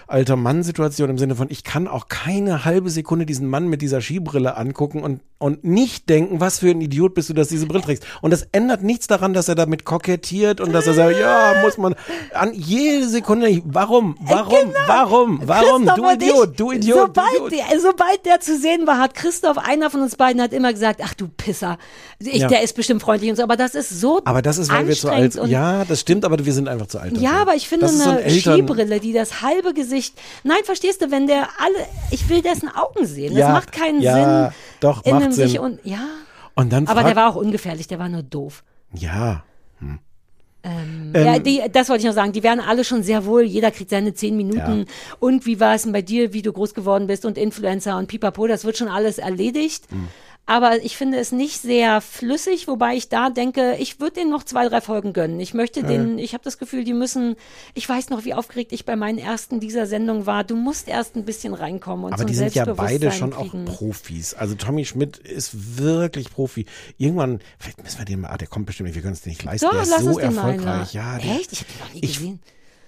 alter 0.09 0.36
Mann-Situation 0.36 1.11
im 1.11 1.18
Sinne 1.18 1.34
von, 1.36 1.48
ich 1.50 1.64
kann 1.64 1.86
auch 1.86 2.09
keine 2.09 2.64
halbe 2.64 2.90
Sekunde 2.90 3.26
diesen 3.26 3.46
Mann 3.48 3.68
mit 3.68 3.82
dieser 3.82 4.00
Skibrille 4.00 4.56
angucken 4.56 5.02
und, 5.02 5.20
und 5.38 5.64
nicht 5.64 6.09
denken, 6.09 6.40
was 6.40 6.61
für 6.61 6.70
ein 6.70 6.80
Idiot 6.80 7.14
bist 7.14 7.28
du, 7.28 7.34
dass 7.34 7.48
du 7.48 7.54
diese 7.54 7.66
Brille 7.66 7.82
trägst. 7.84 8.04
Und 8.22 8.32
das 8.32 8.48
ändert 8.52 8.82
nichts 8.82 9.06
daran, 9.06 9.34
dass 9.34 9.48
er 9.48 9.54
damit 9.54 9.84
kokettiert 9.84 10.61
und 10.61 10.72
dass 10.72 10.86
er 10.86 10.94
sagt, 10.94 11.18
ja, 11.20 11.54
muss 11.62 11.76
man 11.78 11.94
an 12.32 12.54
jede 12.54 13.06
Sekunde, 13.09 13.61
warum, 13.66 14.16
warum, 14.20 14.72
warum, 14.86 15.40
warum, 15.44 15.84
Christoph 15.86 15.96
du 15.96 16.11
Idiot, 16.11 16.50
ich, 16.52 16.56
du 16.56 16.72
Idiot, 16.72 16.98
sobald, 16.98 17.38
du 17.38 17.46
Idiot. 17.48 17.70
Der, 17.70 17.80
sobald 17.80 18.24
der 18.26 18.40
zu 18.40 18.59
sehen 18.59 18.86
war, 18.86 18.98
hat 18.98 19.14
Christoph, 19.14 19.59
einer 19.59 19.90
von 19.90 20.00
uns 20.00 20.16
beiden, 20.16 20.40
hat 20.40 20.52
immer 20.54 20.72
gesagt, 20.72 21.00
ach 21.04 21.12
du 21.14 21.28
Pisser, 21.28 21.76
ich, 22.18 22.36
Ja. 22.36 22.48
der 22.48 22.62
ist 22.62 22.74
bestimmt 22.74 23.02
freundlich 23.02 23.30
und 23.30 23.36
so, 23.36 23.42
aber 23.42 23.56
das 23.56 23.74
ist 23.74 23.90
so 24.00 24.22
Aber 24.24 24.40
das 24.42 24.56
ist, 24.59 24.72
weil 24.72 24.88
wir 24.88 24.94
zu 24.94 25.11
alt 25.11 25.34
Ja, 25.46 25.84
das 25.84 26.00
stimmt, 26.00 26.24
aber 26.24 26.44
wir 26.44 26.52
sind 26.54 26.66
einfach 26.68 26.86
zu 26.86 26.98
alt. 26.98 27.16
Ja, 27.18 27.32
aber 27.42 27.54
ich 27.54 27.68
finde 27.68 27.86
ist 27.86 27.98
so 28.02 28.09
eine 28.11 28.22
Eltern- 28.22 28.54
Skibrille, 28.54 29.00
die 29.00 29.12
das 29.12 29.42
halbe 29.42 29.74
Gesicht. 29.74 29.97
Nein, 30.44 30.59
verstehst 30.64 31.03
du, 31.03 31.11
wenn 31.11 31.26
der 31.26 31.49
alle, 31.59 31.86
ich 32.11 32.28
will 32.28 32.42
dessen 32.42 32.68
Augen 32.68 33.07
sehen. 33.07 33.30
Das 33.34 33.40
Ja, 33.40 33.49
macht 33.51 33.72
keinen 33.72 34.01
ja, 34.01 34.14
Sinn. 34.51 34.55
doch, 34.80 35.05
in 35.05 35.14
macht 35.14 35.32
Sinn. 35.32 35.59
und 35.59 35.80
ja. 35.84 36.01
Und 36.55 36.72
dann 36.72 36.86
Aber 36.88 37.05
der 37.05 37.14
war 37.16 37.30
auch 37.30 37.36
ungefährlich, 37.36 37.86
der 37.86 37.99
war 37.99 38.09
nur 38.09 38.22
doof. 38.22 38.64
Ja. 38.94 39.44
Ähm, 39.80 39.99
Ähm, 40.64 41.12
ja, 41.14 41.38
die, 41.38 41.62
das 41.70 41.88
wollte 41.88 42.01
ich 42.01 42.07
noch 42.07 42.14
sagen. 42.14 42.32
Die 42.32 42.42
werden 42.42 42.61
alle 42.61 42.82
schon 42.82 43.03
sehr 43.05 43.24
wohl. 43.24 43.42
Jeder 43.42 43.70
kriegt 43.70 43.90
seine 43.90 44.12
zehn 44.12 44.36
Minuten. 44.36 44.86
Und 45.20 45.46
wie 45.46 45.61
war 45.61 45.74
es 45.76 45.84
denn 45.84 45.92
bei 45.92 46.03
dir, 46.03 46.32
wie 46.32 46.42
du 46.42 46.53
groß 46.53 46.74
geworden 46.74 47.07
bist 47.07 47.24
und 47.24 47.38
Influencer 47.38 47.96
und 47.96 48.09
Pipapo, 48.09 48.46
das 48.49 48.64
wird 48.64 48.76
schon 48.76 48.88
alles 48.88 49.18
erledigt. 49.18 49.90
Mhm. 49.92 50.09
Aber 50.51 50.82
ich 50.82 50.96
finde 50.96 51.18
es 51.18 51.30
nicht 51.30 51.61
sehr 51.61 52.01
flüssig, 52.01 52.68
wobei 52.68 52.96
ich 52.96 53.11
da 53.11 53.28
denke, 53.28 53.76
ich 53.78 54.01
würde 54.01 54.14
denen 54.20 54.30
noch 54.30 54.44
zwei, 54.44 54.66
drei 54.66 54.80
Folgen 54.80 55.12
gönnen. 55.12 55.38
Ich 55.40 55.53
möchte 55.53 55.82
den, 55.82 56.18
ich 56.18 56.32
habe 56.32 56.42
das 56.42 56.57
Gefühl, 56.57 56.84
die 56.84 56.94
müssen, 56.94 57.36
ich 57.74 57.86
weiß 57.86 58.09
noch, 58.09 58.24
wie 58.24 58.32
aufgeregt 58.32 58.72
ich 58.72 58.86
bei 58.86 58.96
meinen 58.96 59.18
ersten 59.18 59.61
dieser 59.61 59.86
Sendung 59.86 60.24
war. 60.24 60.44
Du 60.44 60.57
musst 60.57 60.88
erst 60.88 61.16
ein 61.16 61.26
bisschen 61.26 61.53
reinkommen 61.53 62.07
und 62.07 62.14
Aber 62.14 62.22
zum 62.22 62.28
die 62.28 62.34
sind 62.34 62.55
ja 62.55 62.64
beide 62.64 63.12
schon 63.12 63.34
auch 63.34 63.42
kriegen. 63.51 63.66
Profis. 63.66 64.32
Also 64.32 64.55
Tommy 64.55 64.86
Schmidt 64.86 65.18
ist 65.18 65.78
wirklich 65.78 66.30
Profi. 66.30 66.64
Irgendwann, 66.96 67.40
vielleicht 67.59 67.82
müssen 67.82 67.99
wir 67.99 68.07
den 68.07 68.20
mal, 68.22 68.28
ah, 68.30 68.38
der 68.38 68.49
kommt 68.49 68.64
bestimmt 68.64 68.86
nicht, 68.86 68.94
wir 68.96 69.03
können 69.03 69.12
es 69.12 69.20
dir 69.20 69.28
nicht 69.28 69.44
leisten. 69.44 69.66
Doch, 69.66 69.72
der 69.74 69.82
ist 69.82 69.90
lass 69.90 70.01
so 70.03 70.09
uns 70.09 70.16
den 70.20 70.34
mal. 70.34 70.49
erfolgreich. 70.49 70.94
Ja, 70.94 71.18
der, 71.18 71.30
Echt? 71.36 71.53
Ich 71.53 71.61
habe 71.61 71.70
den 71.72 71.78
noch 71.86 71.92
nie 71.92 72.01
Ich- 72.05 72.14
gesehen. 72.16 72.40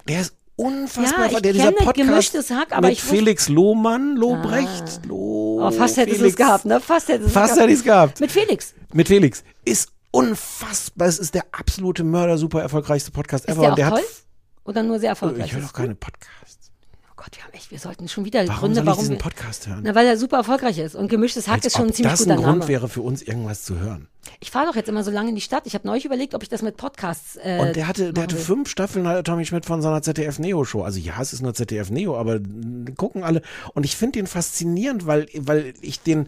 der 0.07 0.21
ist 0.21 0.33
unfassbar. 0.61 1.31
Ja, 1.31 1.39
der, 1.39 1.53
dieser 1.53 1.71
Podcast 1.71 2.51
Hack, 2.51 2.81
mit 2.81 2.99
Felix 2.99 3.49
Lohmann, 3.49 4.15
Lobrecht, 4.15 5.01
Loh, 5.07 5.59
Oh, 5.63 5.71
fast 5.71 5.97
hättest 5.97 6.15
du 6.17 6.19
Felix. 6.23 6.33
es 6.33 6.35
gehabt, 6.37 6.65
ne? 6.65 6.79
Fast 6.79 7.07
hättest 7.09 7.23
du 7.23 7.27
es 7.27 7.33
Fast 7.33 7.53
gehabt. 7.53 7.61
hätte 7.61 7.71
ich 7.73 7.79
es 7.79 7.83
gehabt. 7.85 8.19
Mit 8.19 8.31
Felix. 8.31 8.73
Mit 8.93 9.07
Felix. 9.07 9.43
Ist 9.65 9.89
unfassbar. 10.11 11.07
Es 11.07 11.19
ist 11.19 11.33
der 11.35 11.43
absolute 11.51 12.03
Mörder, 12.03 12.37
super 12.37 12.61
erfolgreichste 12.61 13.11
Podcast 13.11 13.45
Ist 13.45 13.53
ever. 13.55 13.61
der 13.67 13.75
der 13.75 13.89
toll? 13.89 13.99
hat. 13.99 14.05
Oder 14.63 14.83
nur 14.83 14.99
sehr 14.99 15.09
erfolgreich? 15.09 15.45
Ich 15.47 15.53
höre 15.53 15.61
doch 15.61 15.73
keine 15.73 15.95
Podcasts. 15.95 16.60
Gott, 17.23 17.37
wir 17.37 17.43
haben 17.43 17.53
echt, 17.53 17.69
wir 17.69 17.77
sollten 17.77 18.07
schon 18.07 18.25
wieder 18.25 18.39
Warum 18.47 18.59
Gründe, 18.61 18.75
soll 18.77 18.83
ich 18.83 18.87
warum 18.87 18.99
diesen 19.01 19.15
wir, 19.17 19.19
Podcast 19.19 19.67
hören? 19.67 19.81
Na, 19.83 19.93
weil 19.93 20.07
er 20.07 20.17
super 20.17 20.37
erfolgreich 20.37 20.79
ist. 20.79 20.95
Und 20.95 21.07
gemischtes 21.07 21.47
Hack 21.47 21.57
Als 21.57 21.67
ist 21.67 21.77
schon 21.77 21.87
ein 21.87 21.93
ziemlich 21.93 22.13
das 22.13 22.21
guter 22.21 22.31
ein 22.31 22.41
Grund 22.41 22.59
Name. 22.61 22.67
wäre 22.67 22.89
für 22.89 23.01
uns, 23.03 23.21
irgendwas 23.21 23.61
zu 23.63 23.77
hören. 23.77 24.07
Ich 24.39 24.49
fahre 24.49 24.65
doch 24.65 24.75
jetzt 24.75 24.89
immer 24.89 25.03
so 25.03 25.11
lange 25.11 25.29
in 25.29 25.35
die 25.35 25.41
Stadt. 25.41 25.67
Ich 25.67 25.75
habe 25.75 25.85
neulich 25.85 26.03
überlegt, 26.03 26.33
ob 26.33 26.41
ich 26.41 26.49
das 26.49 26.63
mit 26.63 26.77
Podcasts. 26.77 27.35
Äh, 27.35 27.59
Und 27.61 27.75
der 27.75 27.87
hatte, 27.87 28.11
der 28.11 28.23
hatte 28.23 28.35
will. 28.37 28.41
fünf 28.41 28.69
Staffeln, 28.69 29.07
hatte 29.07 29.21
Tommy 29.21 29.45
Schmidt 29.45 29.67
von 29.67 29.83
seiner 29.83 30.01
ZDF-Neo-Show. 30.01 30.81
Also 30.81 30.97
ja, 30.99 31.21
es 31.21 31.31
ist 31.31 31.43
nur 31.43 31.53
ZDF-Neo, 31.53 32.17
aber 32.17 32.39
mm, 32.39 32.95
gucken 32.97 33.21
alle. 33.21 33.43
Und 33.75 33.83
ich 33.83 33.95
finde 33.95 34.13
den 34.17 34.25
faszinierend, 34.25 35.05
weil, 35.05 35.27
weil 35.37 35.75
ich 35.81 35.99
den, 35.99 36.27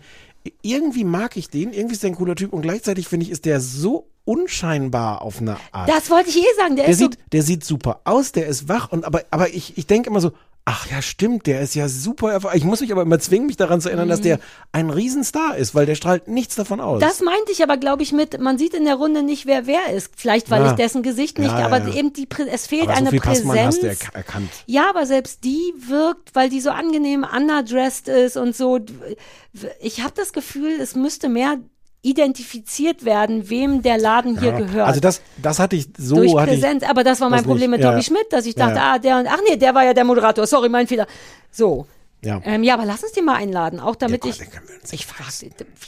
irgendwie 0.61 1.05
mag 1.05 1.37
ich 1.37 1.49
den, 1.49 1.73
irgendwie 1.73 1.95
ist 1.95 2.03
der 2.03 2.11
ein 2.11 2.15
cooler 2.15 2.35
Typ 2.35 2.53
und 2.53 2.61
gleichzeitig 2.61 3.07
finde 3.07 3.25
ich, 3.25 3.31
ist 3.31 3.45
der 3.45 3.61
so 3.61 4.09
unscheinbar 4.25 5.23
auf 5.23 5.41
eine 5.41 5.57
Art. 5.71 5.89
Das 5.89 6.11
wollte 6.11 6.29
ich 6.29 6.37
eh 6.37 6.55
sagen. 6.55 6.75
Der, 6.75 6.85
der 6.85 6.93
ist 6.93 6.99
so, 6.99 7.05
sieht, 7.05 7.17
der 7.31 7.41
sieht 7.41 7.63
super 7.63 8.01
aus, 8.03 8.31
der 8.31 8.45
ist 8.45 8.69
wach 8.69 8.91
und 8.91 9.05
aber, 9.05 9.23
aber 9.31 9.49
ich, 9.49 9.75
ich 9.77 9.87
denke 9.87 10.09
immer 10.09 10.21
so, 10.21 10.31
ach 10.65 10.89
ja, 10.89 11.01
stimmt, 11.01 11.45
der 11.45 11.59
ist 11.61 11.75
ja 11.75 11.89
super 11.89 12.31
erfolgreich. 12.31 12.59
Ich 12.59 12.63
muss 12.65 12.79
mich 12.79 12.91
aber 12.91 13.01
immer 13.01 13.19
zwingen, 13.19 13.47
mich 13.47 13.57
daran 13.57 13.81
zu 13.81 13.89
erinnern, 13.89 14.07
dass 14.07 14.21
der 14.21 14.39
ein 14.71 14.89
Riesenstar 14.89 15.57
ist, 15.57 15.75
weil 15.75 15.85
der 15.85 15.95
strahlt 15.95 16.27
nichts 16.29 16.55
davon 16.55 16.79
aus. 16.79 16.97
Mhm. 17.01 17.05
das 17.05 17.19
meinte 17.21 17.51
ich 17.51 17.61
aber, 17.63 17.75
glaube 17.77 18.01
ich, 18.03 18.13
mit, 18.13 18.39
man 18.39 18.57
sieht 18.57 18.73
in 18.73 18.85
der 18.85 18.95
Runde 18.95 19.23
nicht, 19.23 19.45
wer 19.45 19.67
wer 19.67 19.91
ist. 19.93 20.13
Vielleicht, 20.15 20.49
weil 20.49 20.61
Ja. 20.61 20.69
ich 20.71 20.75
dessen 20.77 21.03
Gesicht 21.03 21.37
nicht, 21.37 21.51
Ja, 21.51 21.65
aber 21.65 21.79
ja. 21.79 21.93
eben 21.93 22.13
die, 22.13 22.27
es 22.49 22.67
fehlt 22.67 22.83
aber 22.83 22.93
so 22.93 22.99
eine 23.01 23.09
viel 23.09 23.19
Passmann 23.19 23.57
Präsenz. 23.57 23.75
hast 23.75 23.83
du 23.83 23.87
erk- 24.07 24.15
erkannt. 24.15 24.49
Ja, 24.65 24.89
aber 24.89 25.05
selbst 25.05 25.43
die 25.43 25.73
wirkt, 25.87 26.33
weil 26.33 26.49
die 26.49 26.61
so 26.61 26.69
angenehm 26.69 27.25
underdressed 27.29 28.07
ist 28.07 28.37
und 28.37 28.55
so. 28.55 28.79
Ich 29.81 30.01
habe 30.01 30.13
das 30.15 30.31
Gefühl, 30.33 30.79
es 30.81 30.95
müsste 30.95 31.29
mehr 31.29 31.57
identifiziert 32.03 33.05
werden, 33.05 33.49
wem 33.49 33.81
der 33.81 33.97
Laden 33.97 34.37
hier 34.39 34.51
Ja. 34.51 34.57
gehört. 34.59 34.87
Also 34.87 34.99
das, 34.99 35.21
das 35.41 35.57
hatte 35.59 35.75
ich 35.75 35.87
so 35.97 36.17
durch 36.17 36.35
hatte 36.35 36.53
ich, 36.53 36.61
Präsenz. 36.61 36.83
Aber 36.83 37.03
das 37.03 37.19
war 37.21 37.29
mein 37.29 37.39
das 37.39 37.47
Problem 37.47 37.71
nicht. 37.71 37.79
mit 37.79 37.81
Tommy 37.81 37.97
Ja. 37.97 38.03
Schmidt, 38.03 38.27
dass 38.31 38.45
ich 38.45 38.55
Ja, 38.55 38.67
dachte, 38.67 38.77
ja. 38.79 38.93
ah, 38.93 38.99
der 38.99 39.17
und 39.19 39.27
ach 39.27 39.39
nee, 39.49 39.55
der 39.55 39.73
war 39.73 39.83
ja 39.83 39.93
der 39.93 40.03
Moderator. 40.03 40.45
Sorry, 40.45 40.69
mein 40.69 40.85
Fehler. 40.87 41.07
So. 41.49 41.87
Ja. 42.23 42.39
Ähm, 42.45 42.63
ja, 42.63 42.75
aber 42.75 42.85
lass 42.85 43.03
uns 43.03 43.11
den 43.11 43.25
mal 43.25 43.35
einladen, 43.35 43.81
auch 43.81 43.95
damit 43.97 44.23
Ja, 44.23 44.31
ich. 44.31 44.39
Gott, 44.39 44.47
Ich 44.85 44.91
nicht 44.93 45.05
frage, 45.05 45.29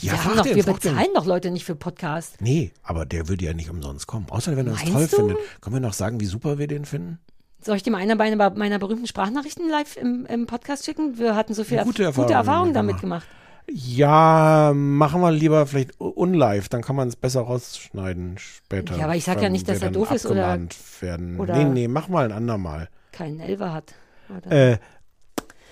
Ja, 0.02 0.12
wir, 0.12 0.18
frag 0.18 0.26
haben 0.26 0.38
doch, 0.38 0.46
wir 0.46 0.64
frag 0.66 0.82
bezahlen 0.82 1.08
doch 1.14 1.26
Leute 1.26 1.50
nicht 1.52 1.64
für 1.64 1.76
Podcasts. 1.76 2.36
Nee, 2.42 2.72
aber 2.84 3.06
der 3.06 3.30
würde 3.30 3.46
ja 3.46 3.54
nicht 3.54 3.70
umsonst 3.70 4.06
kommen. 4.08 4.26
Außer 4.30 4.58
wenn 4.58 4.68
er 4.68 4.74
uns 4.74 4.84
toll 4.84 5.08
du? 5.08 5.16
findet. 5.16 5.38
Können 5.62 5.76
wir 5.78 5.80
noch 5.80 5.94
sagen, 5.94 6.20
wie 6.20 6.26
super 6.26 6.58
wir 6.58 6.68
den 6.68 6.84
finden? 6.86 7.20
Soll 7.64 7.78
ich 7.78 7.84
dir 7.84 7.92
mal 7.92 8.00
einer 8.00 8.16
meiner, 8.16 8.80
berühmten 8.80 9.08
Sprachnachrichten 9.08 9.70
live 9.70 9.96
im, 9.98 10.26
im 10.26 10.46
Podcast 10.46 10.86
schicken? 10.86 11.18
Wir 11.18 11.36
hatten 11.36 11.54
so 11.54 11.64
viel 11.64 11.78
Gute 11.80 11.88
gute 11.90 12.04
Erfahrungen 12.04 12.34
Erfahrungen 12.34 12.74
damit 12.74 13.00
gemacht. 13.02 13.26
gemacht. 13.26 13.45
Ja, 13.70 14.74
machen 14.76 15.22
wir 15.22 15.32
lieber 15.32 15.66
vielleicht 15.66 16.00
unlive, 16.00 16.70
dann 16.70 16.82
kann 16.82 16.96
man 16.96 17.08
es 17.08 17.16
besser 17.16 17.42
rausschneiden 17.42 18.38
später. 18.38 18.96
Ja, 18.98 19.06
aber 19.06 19.16
ich 19.16 19.24
sag 19.24 19.42
ja 19.42 19.50
nicht, 19.50 19.68
dass 19.68 19.82
er 19.82 19.92
doof 19.92 20.12
ist 20.12 20.26
oder- 20.26 20.60
werden. 21.02 21.40
oder- 21.40 21.56
nee, 21.58 21.66
nee, 21.66 21.88
mach 21.88 22.08
mal 22.08 22.26
ein 22.26 22.32
andermal. 22.32 22.90
Keinen 23.12 23.40
Elfer 23.40 23.74
hat. 23.74 23.94
Oder? 24.30 24.72
Äh, 24.74 24.78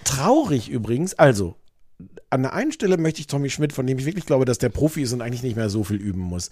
traurig 0.05 0.69
übrigens, 0.69 1.13
also 1.13 1.55
an 2.29 2.41
der 2.41 2.53
einen 2.53 2.71
Stelle 2.71 2.97
möchte 2.97 3.21
ich 3.21 3.27
Tommy 3.27 3.49
Schmidt, 3.49 3.73
von 3.73 3.85
dem 3.85 3.99
ich 3.99 4.05
wirklich 4.05 4.25
glaube, 4.25 4.45
dass 4.45 4.57
der 4.57 4.69
Profi 4.69 5.03
ist 5.03 5.13
und 5.13 5.21
eigentlich 5.21 5.43
nicht 5.43 5.55
mehr 5.55 5.69
so 5.69 5.83
viel 5.83 5.97
üben 5.97 6.21
muss. 6.21 6.49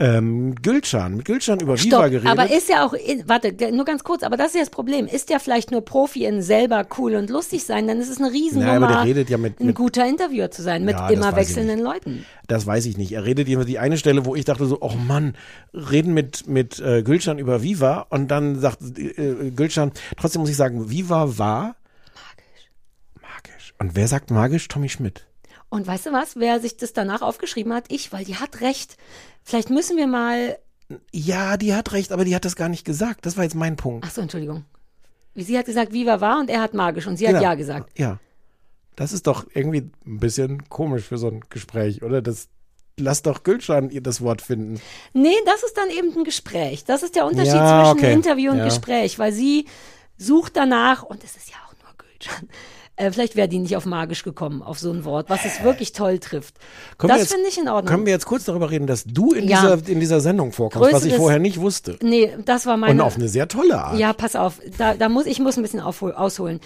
Ähm, 0.00 0.54
Gülcan, 0.62 1.16
mit 1.16 1.24
Gülcan 1.24 1.58
über 1.58 1.74
Viva 1.76 1.96
Stopp, 1.98 2.10
geredet. 2.10 2.28
aber 2.28 2.48
ist 2.52 2.68
ja 2.68 2.86
auch, 2.86 2.92
in, 2.92 3.28
warte, 3.28 3.52
nur 3.72 3.84
ganz 3.84 4.04
kurz, 4.04 4.22
aber 4.22 4.36
das 4.36 4.48
ist 4.48 4.54
ja 4.54 4.60
das 4.60 4.70
Problem. 4.70 5.06
Ist 5.08 5.28
der 5.28 5.40
vielleicht 5.40 5.72
nur 5.72 5.84
Profi 5.84 6.24
in 6.24 6.40
selber 6.40 6.86
cool 6.98 7.16
und 7.16 7.28
lustig 7.30 7.64
sein, 7.64 7.88
dann 7.88 7.98
ist 8.00 8.08
es 8.08 8.18
eine 8.18 8.30
Riesennummer, 8.30 8.78
Naja, 8.78 8.86
aber 8.86 8.94
der 8.94 9.04
redet 9.04 9.28
ja 9.28 9.38
mit- 9.38 9.58
ein 9.58 9.66
mit- 9.66 9.74
guter 9.74 10.06
Interviewer 10.06 10.52
zu 10.52 10.62
sein, 10.62 10.84
mit 10.84 10.94
Ja, 10.96 11.08
immer 11.08 11.34
wechselnden 11.34 11.80
Leuten. 11.80 12.24
Das 12.46 12.64
weiß 12.64 12.86
ich 12.86 12.96
nicht. 12.96 13.10
Er 13.10 13.24
redet 13.24 13.48
über 13.48 13.64
die 13.64 13.80
eine 13.80 13.98
Stelle, 13.98 14.24
wo 14.24 14.36
ich 14.36 14.44
dachte 14.44 14.66
so, 14.66 14.78
oh 14.80 14.94
Mann, 14.94 15.34
reden 15.72 16.14
mit, 16.14 16.46
mit 16.46 16.78
äh, 16.78 17.02
Gülcan 17.02 17.38
über 17.40 17.62
Viva 17.64 18.06
und 18.10 18.28
dann 18.28 18.60
sagt 18.60 18.78
äh, 18.98 19.50
Gülcan, 19.50 19.90
trotzdem 20.16 20.40
muss 20.42 20.50
ich 20.50 20.56
sagen, 20.56 20.90
Viva 20.90 21.38
war 21.38 21.74
magisch. 22.14 22.70
Magisch. 23.20 23.74
Und 23.80 23.96
wer 23.96 24.06
sagt 24.06 24.30
magisch? 24.30 24.68
Tommy 24.68 24.88
Schmidt. 24.88 25.24
Und 25.70 25.86
weißt 25.86 26.06
du 26.06 26.12
was, 26.12 26.36
wer 26.36 26.60
sich 26.60 26.76
das 26.76 26.92
danach 26.92 27.20
aufgeschrieben 27.22 27.72
hat? 27.74 27.84
Ich, 27.88 28.12
weil 28.12 28.24
die 28.24 28.36
hat 28.36 28.60
recht. 28.60 28.96
Vielleicht 29.42 29.70
müssen 29.70 29.96
wir 29.96 30.06
mal, 30.06 30.58
Ja, 31.12 31.56
die 31.58 31.74
hat 31.74 31.92
recht, 31.92 32.12
aber 32.12 32.24
die 32.24 32.34
hat 32.34 32.44
das 32.46 32.56
gar 32.56 32.68
nicht 32.70 32.84
gesagt. 32.84 33.26
Das 33.26 33.36
war 33.36 33.44
jetzt 33.44 33.54
mein 33.54 33.76
Punkt. 33.76 34.04
ach 34.06 34.10
so, 34.12 34.20
Entschuldigung. 34.22 34.64
Wie 35.34 35.42
sie 35.42 35.58
hat 35.58 35.66
gesagt, 35.66 35.92
Viva 35.92 36.20
war 36.20 36.40
und 36.40 36.48
er 36.50 36.60
hat 36.62 36.74
magisch 36.74 37.06
und 37.06 37.16
sie 37.18 37.26
hat 37.26 37.34
Genau. 37.34 37.44
ja 37.44 37.54
gesagt. 37.54 37.98
Ja. 37.98 38.18
Das 38.96 39.12
ist 39.12 39.26
doch 39.26 39.46
irgendwie 39.54 39.90
ein 40.06 40.18
bisschen 40.18 40.68
komisch 40.70 41.04
für 41.04 41.18
so 41.18 41.28
ein 41.28 41.44
Gespräch, 41.50 42.02
oder? 42.02 42.20
Das 42.22 42.48
lass 42.98 43.22
doch 43.22 43.44
Gülschan 43.44 43.90
ihr 43.90 44.00
das 44.00 44.22
Wort 44.22 44.42
finden. 44.42 44.80
Nee, 45.12 45.36
das 45.46 45.62
ist 45.62 45.76
dann 45.76 45.88
eben 45.90 46.16
ein 46.16 46.24
Gespräch. 46.24 46.84
Das 46.84 47.02
ist 47.04 47.14
der 47.14 47.26
Unterschied 47.26 47.54
Ja, 47.54 47.84
zwischen 47.92 47.98
okay. 48.06 48.12
Interview 48.14 48.50
und 48.50 48.58
Ja. 48.58 48.64
Gespräch, 48.64 49.18
weil 49.20 49.32
sie 49.32 49.66
sucht 50.16 50.56
danach, 50.56 51.04
und 51.04 51.22
es 51.22 51.36
ist 51.36 51.50
ja 51.50 51.56
auch 51.68 51.74
nur 51.84 51.92
Gülcan, 51.96 52.48
äh, 52.98 53.10
vielleicht 53.10 53.36
wäre 53.36 53.48
die 53.48 53.58
nicht 53.58 53.76
auf 53.76 53.86
magisch 53.86 54.22
gekommen, 54.24 54.62
auf 54.62 54.78
so 54.78 54.90
ein 54.92 55.04
Wort, 55.04 55.30
was 55.30 55.44
es 55.44 55.62
wirklich 55.62 55.92
toll 55.92 56.18
trifft. 56.18 56.54
Können 56.98 57.16
das 57.16 57.32
finde 57.32 57.48
ich 57.48 57.56
in 57.58 57.68
Ordnung. 57.68 57.86
Können 57.90 58.06
wir 58.06 58.12
jetzt 58.12 58.26
kurz 58.26 58.44
darüber 58.44 58.70
reden, 58.70 58.86
dass 58.86 59.04
du 59.04 59.32
in, 59.32 59.48
Ja. 59.48 59.60
dieser, 59.76 59.88
in 59.92 60.00
dieser 60.00 60.20
Sendung 60.20 60.52
vorkommst, 60.52 60.92
was 60.92 61.04
ich 61.04 61.14
Größeres- 61.14 61.16
vorher 61.16 61.38
nicht 61.38 61.60
wusste. 61.60 61.96
Nee, 62.02 62.36
das 62.44 62.66
war 62.66 62.76
meine. 62.76 62.92
Und 62.94 63.00
auf 63.00 63.16
eine 63.16 63.28
sehr 63.28 63.48
tolle 63.48 63.82
Art. 63.82 63.98
Ja, 63.98 64.12
pass 64.12 64.36
auf, 64.36 64.60
da, 64.76 64.94
da 64.94 65.08
muss 65.08 65.26
ich 65.26 65.38
muss 65.40 65.56
ein 65.56 65.62
bisschen 65.62 65.80
aufhol, 65.80 66.12
ausholen. 66.12 66.60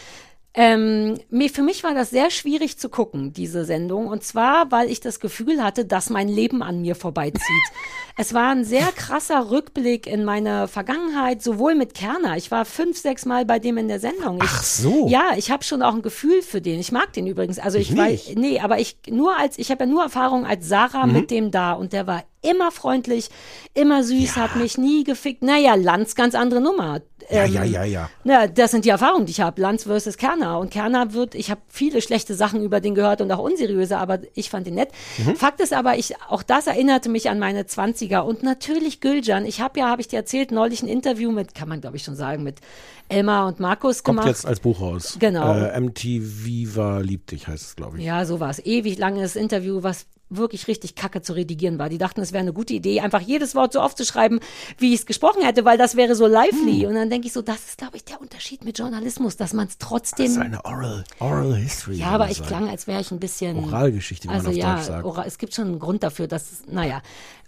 Ähm, 0.55 1.19
mir, 1.31 1.49
für 1.49 1.63
mich 1.63 1.83
war 1.83 1.95
das 1.95 2.11
sehr 2.11 2.31
schwierig 2.31 2.77
zu 2.79 2.91
gucken, 2.91 3.33
diese 3.33 3.65
Sendung. 3.65 4.07
Und 4.07 4.23
zwar, 4.23 4.71
weil 4.71 4.91
ich 4.91 5.01
das 5.01 5.19
Gefühl 5.19 5.63
hatte, 5.65 5.87
dass 5.87 6.11
mein 6.11 6.29
Leben 6.29 6.63
an 6.63 6.83
mir 6.83 6.95
vorbeizieht. 6.95 7.41
es 8.17 8.35
war 8.35 8.51
ein 8.51 8.65
sehr 8.65 8.87
krasser 8.95 9.51
Rückblick 9.51 10.07
in 10.07 10.25
meine 10.25 10.69
Vergangenheit, 10.69 11.43
sowohl 11.43 11.75
mit 11.75 11.95
Kerner. 11.95 12.37
Ich 12.37 12.51
war 12.51 12.65
fünf, 12.65 12.99
sechs 12.99 13.25
Mal 13.25 13.45
bei 13.45 13.59
dem 13.59 13.79
in 13.79 13.89
der 13.89 14.01
Sendung. 14.01 14.37
Ich, 14.39 14.43
Ach 14.49 14.63
so. 14.63 15.09
Ja, 15.09 15.31
ich 15.37 15.51
habe 15.51 15.65
schon 15.65 15.83
auch 15.83 15.95
ein 15.95 16.03
Gefühl 16.03 16.43
für 16.43 16.61
den. 16.61 16.79
Ich 16.81 16.93
mag 16.93 17.13
den 17.13 17.27
übrigens. 17.27 17.59
Also 17.59 17.79
ich, 17.79 17.91
Ich 17.91 17.97
weiß, 17.97 18.33
nee, 18.37 18.61
aber 18.61 18.79
ich 18.79 18.97
nur 19.09 19.37
als 19.39 19.59
ich 19.59 19.71
habe 19.71 19.85
ja 19.85 19.91
nur 19.91 20.03
Erfahrung 20.03 20.45
als 20.47 20.69
Sarah 20.69 21.07
Mhm. 21.07 21.13
mit 21.13 21.31
dem 21.31 21.51
da 21.51 21.73
und 21.73 21.93
der 21.93 22.07
war 22.07 22.25
immer 22.45 22.73
freundlich, 22.73 23.29
immer 23.73 24.03
süß, 24.03 24.35
hat 24.37 24.57
mich 24.57 24.77
nie 24.77 25.05
gefickt. 25.05 25.43
Naja, 25.45 25.77
Lanz 25.77 26.17
ganz 26.17 26.35
andere 26.35 26.61
Nummer. 26.61 27.01
Ja, 27.31 27.45
Ähm, 27.45 27.53
ja, 27.55 27.63
ja, 27.63 27.85
ja. 27.85 28.11
na, 28.25 28.49
das 28.49 28.73
sind 28.73 28.85
die 28.85 28.89
Erfahrungen, 28.89 29.27
die 29.27 29.31
ich 29.31 29.41
habe. 29.41 29.61
Lanz 29.63 29.85
versus 29.85 30.17
Kerner. 30.17 30.59
Und 30.59 30.71
Kerner 30.71 31.13
wird, 31.13 31.37
ich 31.37 31.53
habe 31.53 31.61
viele 31.69 32.03
schlechte 32.03 32.35
Sachen 32.35 32.61
über 32.65 32.81
den 32.81 32.97
gehört 32.97 33.21
und 33.21 33.31
auch 33.31 33.39
unseriöse, 33.39 33.97
aber 33.97 34.19
ich 34.35 34.51
fand 34.51 34.67
ihn 34.67 34.75
nett. 34.75 34.89
Mhm. 35.25 35.37
Fakt 35.37 35.61
ist 35.61 35.73
aber, 35.73 35.97
ich, 35.99 36.15
auch 36.29 36.43
das 36.43 36.67
erinnerte 36.67 37.09
mich 37.11 37.31
an 37.31 37.39
meine 37.39 37.67
Zwanziger 38.03 38.25
und 38.25 38.43
natürlich 38.43 39.01
Gülcan. 39.01 39.47
Ich 39.47 39.61
habe 39.61 39.79
ja, 39.81 39.89
habe 39.89 40.01
ich 40.01 40.09
dir 40.09 40.17
erzählt, 40.17 40.51
neulich 40.51 40.83
ein 40.83 40.89
Interview 40.89 41.31
mit, 41.31 41.55
kann 41.55 41.69
man 41.69 41.81
glaube 41.81 41.97
ich 41.97 42.03
schon 42.03 42.17
sagen, 42.17 42.43
mit 42.43 42.61
Elmar 43.09 43.47
und 43.47 43.61
Markus 43.61 44.03
Kommt 44.03 44.19
gemacht. 44.19 44.29
jetzt 44.29 44.45
als 44.47 44.59
Buch 44.61 44.81
raus. 44.81 45.17
Genau. 45.21 45.55
Äh, 45.55 45.79
MTV 45.81 46.77
war 46.77 47.01
Lieb 47.03 47.27
dich, 47.29 47.47
heißt 47.47 47.65
es, 47.65 47.77
glaube 47.77 47.99
ich. 47.99 48.05
Ja, 48.05 48.25
so 48.25 48.41
war 48.41 48.51
es. 48.51 48.59
Ewig 48.65 48.99
langes 48.99 49.37
Interview, 49.37 49.83
was 49.85 50.07
wirklich 50.35 50.67
richtig 50.67 50.95
kacke 50.95 51.21
zu 51.21 51.35
redigieren 51.35 51.79
war. 51.79 51.91
Die 51.91 51.99
dachten, 51.99 52.23
es 52.23 52.33
wäre 52.33 52.41
eine 52.41 52.55
gute 52.55 52.73
Idee, 52.73 53.01
einfach 53.01 53.21
jedes 53.21 53.55
Wort 53.55 53.75
so 53.75 53.81
aufzuschreiben, 53.81 54.41
wie 54.79 54.95
ich 54.95 55.01
es 55.01 55.07
gesprochen 55.07 55.43
hätte, 55.43 55.67
weil 55.67 55.77
das 55.77 55.95
wäre 55.95 56.15
so 56.15 56.25
Hm. 56.25 56.33
lively. 56.33 56.87
Und 56.87 56.95
dann 56.95 57.11
denke 57.11 57.27
ich 57.27 57.35
so, 57.35 57.43
das 57.43 57.57
ist, 57.67 57.77
glaube 57.79 57.99
ich, 57.99 58.05
der 58.07 58.19
Unterschied 58.19 58.65
mit 58.65 58.79
Journalismus, 58.79 59.37
dass 59.37 59.53
man 59.53 59.67
es 59.69 59.77
trotzdem. 59.79 60.25
Das 60.27 60.37
ist 60.37 60.41
eine 60.41 60.65
Oral, 60.65 61.05
Oral 61.21 61.55
History. 61.57 61.97
ja, 61.97 62.07
aber 62.09 62.31
ich 62.31 62.39
sein. 62.39 62.47
klang, 62.47 62.69
als 62.71 62.87
wäre 62.87 63.01
ich 63.03 63.11
ein 63.11 63.21
bisschen. 63.21 63.59
Oralgeschichte, 63.63 64.25
wie 64.25 64.29
man 64.29 64.37
also 64.39 64.51
auf 64.51 64.57
ja, 64.57 64.75
Deutsch 64.77 64.87
sagt. 64.87 65.05
Ora- 65.05 65.27
es 65.27 65.37
gibt 65.37 65.53
schon 65.55 65.67
einen 65.67 65.79
Grund 65.79 66.03
dafür, 66.03 66.27
dass, 66.29 66.63
naja. 66.67 67.03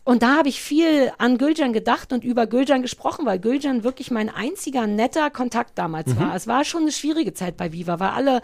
Und 0.05 0.22
da 0.22 0.36
habe 0.36 0.48
ich 0.51 0.60
viel 0.60 1.10
an 1.18 1.39
Gülcan 1.39 1.72
gedacht 1.72 2.12
und 2.12 2.24
über 2.24 2.47
Gülcan 2.47 2.82
gesprochen, 2.82 3.24
weil 3.24 3.39
Gülcan 3.39 3.85
wirklich 3.85 4.10
mein 4.10 4.28
einziger 4.28 4.86
netter 4.86 5.31
Kontakt 5.31 5.78
damals 5.78 6.09
Mhm. 6.14 6.20
war. 6.20 6.35
Es 6.36 6.47
war 6.47 6.64
schon 6.64 6.82
eine 6.82 6.93
schwierige 6.93 7.32
Zeit 7.32 7.56
bei 7.56 7.72
Viva, 7.72 7.98
weil 8.01 8.10
alle 8.10 8.43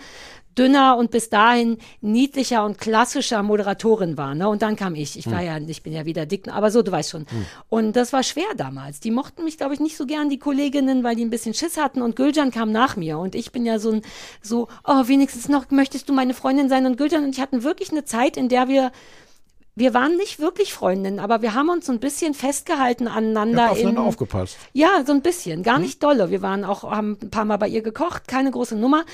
dünner 0.58 0.96
und 0.96 1.10
bis 1.12 1.30
dahin 1.30 1.78
niedlicher 2.00 2.64
und 2.64 2.78
klassischer 2.78 3.42
Moderatorin 3.42 4.16
waren. 4.18 4.38
Ne? 4.38 4.48
Und 4.48 4.62
dann 4.62 4.74
kam 4.74 4.94
ich. 4.96 5.16
Ich 5.16 5.30
war 5.30 5.38
Hm. 5.40 5.46
ja, 5.46 5.58
ich 5.58 5.82
bin 5.82 5.92
ja 5.92 6.06
wieder 6.06 6.26
dick, 6.26 6.48
aber 6.48 6.70
so, 6.72 6.82
du 6.82 6.90
weißt 6.90 7.10
schon. 7.10 7.26
Und 7.68 7.94
das 7.94 8.12
war 8.12 8.22
schwer 8.24 8.52
damals. 8.56 8.98
Die 9.00 9.10
mochten 9.12 9.44
mich, 9.44 9.58
glaube 9.58 9.74
ich, 9.74 9.80
nicht 9.80 9.96
so 9.96 10.06
gern, 10.06 10.28
die 10.28 10.38
Kolleginnen, 10.38 11.04
weil 11.04 11.14
die 11.14 11.24
ein 11.24 11.30
bisschen 11.30 11.54
Schiss 11.54 11.76
hatten. 11.76 12.02
Und 12.02 12.16
Gülcan 12.16 12.50
kam 12.50 12.72
nach 12.72 12.96
mir. 12.96 13.18
Und 13.18 13.34
ich 13.36 13.52
bin 13.52 13.64
ja 13.64 13.78
so 13.78 13.92
ein, 13.92 14.02
so, 14.42 14.66
oh, 14.84 15.06
wenigstens 15.06 15.48
noch, 15.48 15.70
möchtest 15.70 16.08
du 16.08 16.12
meine 16.12 16.34
Freundin 16.34 16.68
sein? 16.68 16.84
Und 16.84 16.96
Gülcan 16.96 17.22
und 17.24 17.30
ich 17.34 17.40
hatten 17.40 17.62
wirklich 17.62 17.90
eine 17.92 18.04
Zeit, 18.04 18.36
in 18.36 18.48
der 18.48 18.66
wir 18.66 18.90
wir 19.80 19.94
waren 19.94 20.16
nicht 20.16 20.38
wirklich 20.38 20.72
Freundinnen, 20.72 21.18
aber 21.18 21.42
wir 21.42 21.54
haben 21.54 21.70
uns 21.70 21.86
so 21.86 21.92
ein 21.92 21.98
bisschen 21.98 22.34
festgehalten 22.34 23.08
aneinander. 23.08 23.62
habt 23.62 23.72
aufeinander 23.72 24.02
in, 24.02 24.06
aufgepasst. 24.06 24.56
ja, 24.72 25.02
so 25.04 25.12
ein 25.12 25.22
bisschen. 25.22 25.62
Gar 25.64 25.80
nicht 25.80 26.02
dolle. 26.02 26.30
Wir 26.30 26.42
waren 26.42 26.64
auch, 26.64 26.84
haben 26.84 27.18
ein 27.20 27.30
paar 27.30 27.46
Mal 27.46 27.56
bei 27.56 27.66
ihr 27.66 27.82
gekocht, 27.82 28.28
keine 28.28 28.50
große 28.50 28.76
Nummer. 28.76 29.04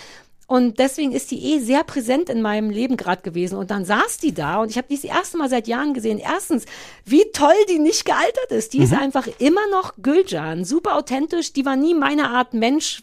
Und 0.49 0.79
deswegen 0.79 1.11
ist 1.11 1.31
die 1.33 1.55
eh 1.55 1.59
sehr 1.59 1.83
präsent 1.83 2.29
in 2.31 2.41
meinem 2.41 2.71
Leben 2.71 2.97
gerade 2.97 3.23
gewesen. 3.23 3.57
Und 3.57 3.71
dann 3.71 3.85
saß 3.85 4.19
die 4.19 4.33
da 4.33 4.61
und 4.61 4.71
ich 4.71 4.77
habe 4.77 4.87
die 4.89 4.95
das 4.95 5.05
erste 5.05 5.39
Mal 5.39 5.49
seit 5.49 5.67
Jahren 5.67 5.93
gesehen. 5.95 6.19
Erstens, 6.19 6.67
wie 7.05 7.25
toll 7.33 7.55
die 7.69 7.81
nicht 7.81 8.05
gealtert 8.05 8.51
ist. 8.51 8.73
Die 8.73 8.79
ist 8.79 8.93
einfach 8.93 9.27
immer 9.39 9.67
noch 9.73 9.95
Gülcan, 10.01 10.65
super 10.65 10.97
authentisch. 10.97 11.53
Die 11.53 11.65
war 11.65 11.77
nie 11.77 11.95
meine 11.95 12.31
Art 12.31 12.55
Mensch 12.55 13.03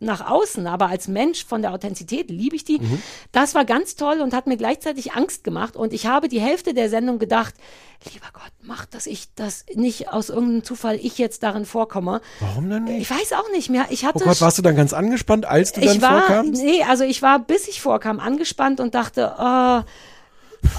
nach 0.00 0.28
außen, 0.28 0.66
aber 0.66 0.88
als 0.88 1.08
Mensch 1.08 1.44
von 1.46 1.62
der 1.62 1.72
Authentizität 1.72 2.30
liebe 2.30 2.56
ich 2.56 2.64
die. 2.64 2.80
Das 3.32 3.54
war 3.54 3.64
ganz 3.64 3.96
toll 3.96 4.20
und 4.20 4.34
hat 4.34 4.46
mir 4.46 4.56
gleichzeitig 4.56 5.12
Angst 5.14 5.44
gemacht. 5.44 5.76
Und 5.76 5.92
ich 5.92 6.06
habe 6.06 6.28
die 6.28 6.40
Hälfte 6.40 6.74
der 6.74 6.90
Sendung 6.90 7.18
gedacht, 7.18 7.54
lieber 8.12 8.26
Gott, 8.34 8.50
mach, 8.60 8.84
dass 8.86 9.06
ich 9.06 9.32
das 9.34 9.64
nicht 9.74 10.08
aus 10.12 10.28
irgendeinem 10.28 10.64
Zufall 10.64 10.96
ich 11.00 11.16
jetzt 11.16 11.42
darin 11.42 11.64
vorkomme. 11.64 12.20
Warum 12.40 12.68
denn 12.68 12.86
Ich 12.86 12.98
nicht? 12.98 13.10
weiß 13.10 13.32
auch 13.32 13.50
nicht 13.52 13.70
mehr. 13.70 13.86
Ich 13.90 14.04
Oh 14.04 14.08
hatte 14.08 14.24
Gott, 14.24 14.40
warst 14.42 14.58
du 14.58 14.62
dann 14.62 14.76
ganz 14.76 14.92
angespannt, 14.92 15.46
als 15.46 15.72
du 15.72 15.80
dann 15.80 15.96
ich 15.96 16.02
war, 16.02 16.22
vorkamst? 16.26 16.62
nee, 16.62 16.82
also 16.82 17.04
ich 17.04 17.22
war, 17.22 17.38
bis 17.38 17.66
ich 17.68 17.80
vorkam, 17.80 18.20
angespannt 18.20 18.80
und 18.80 18.94
dachte, 18.94 19.34
oh, 19.38 19.80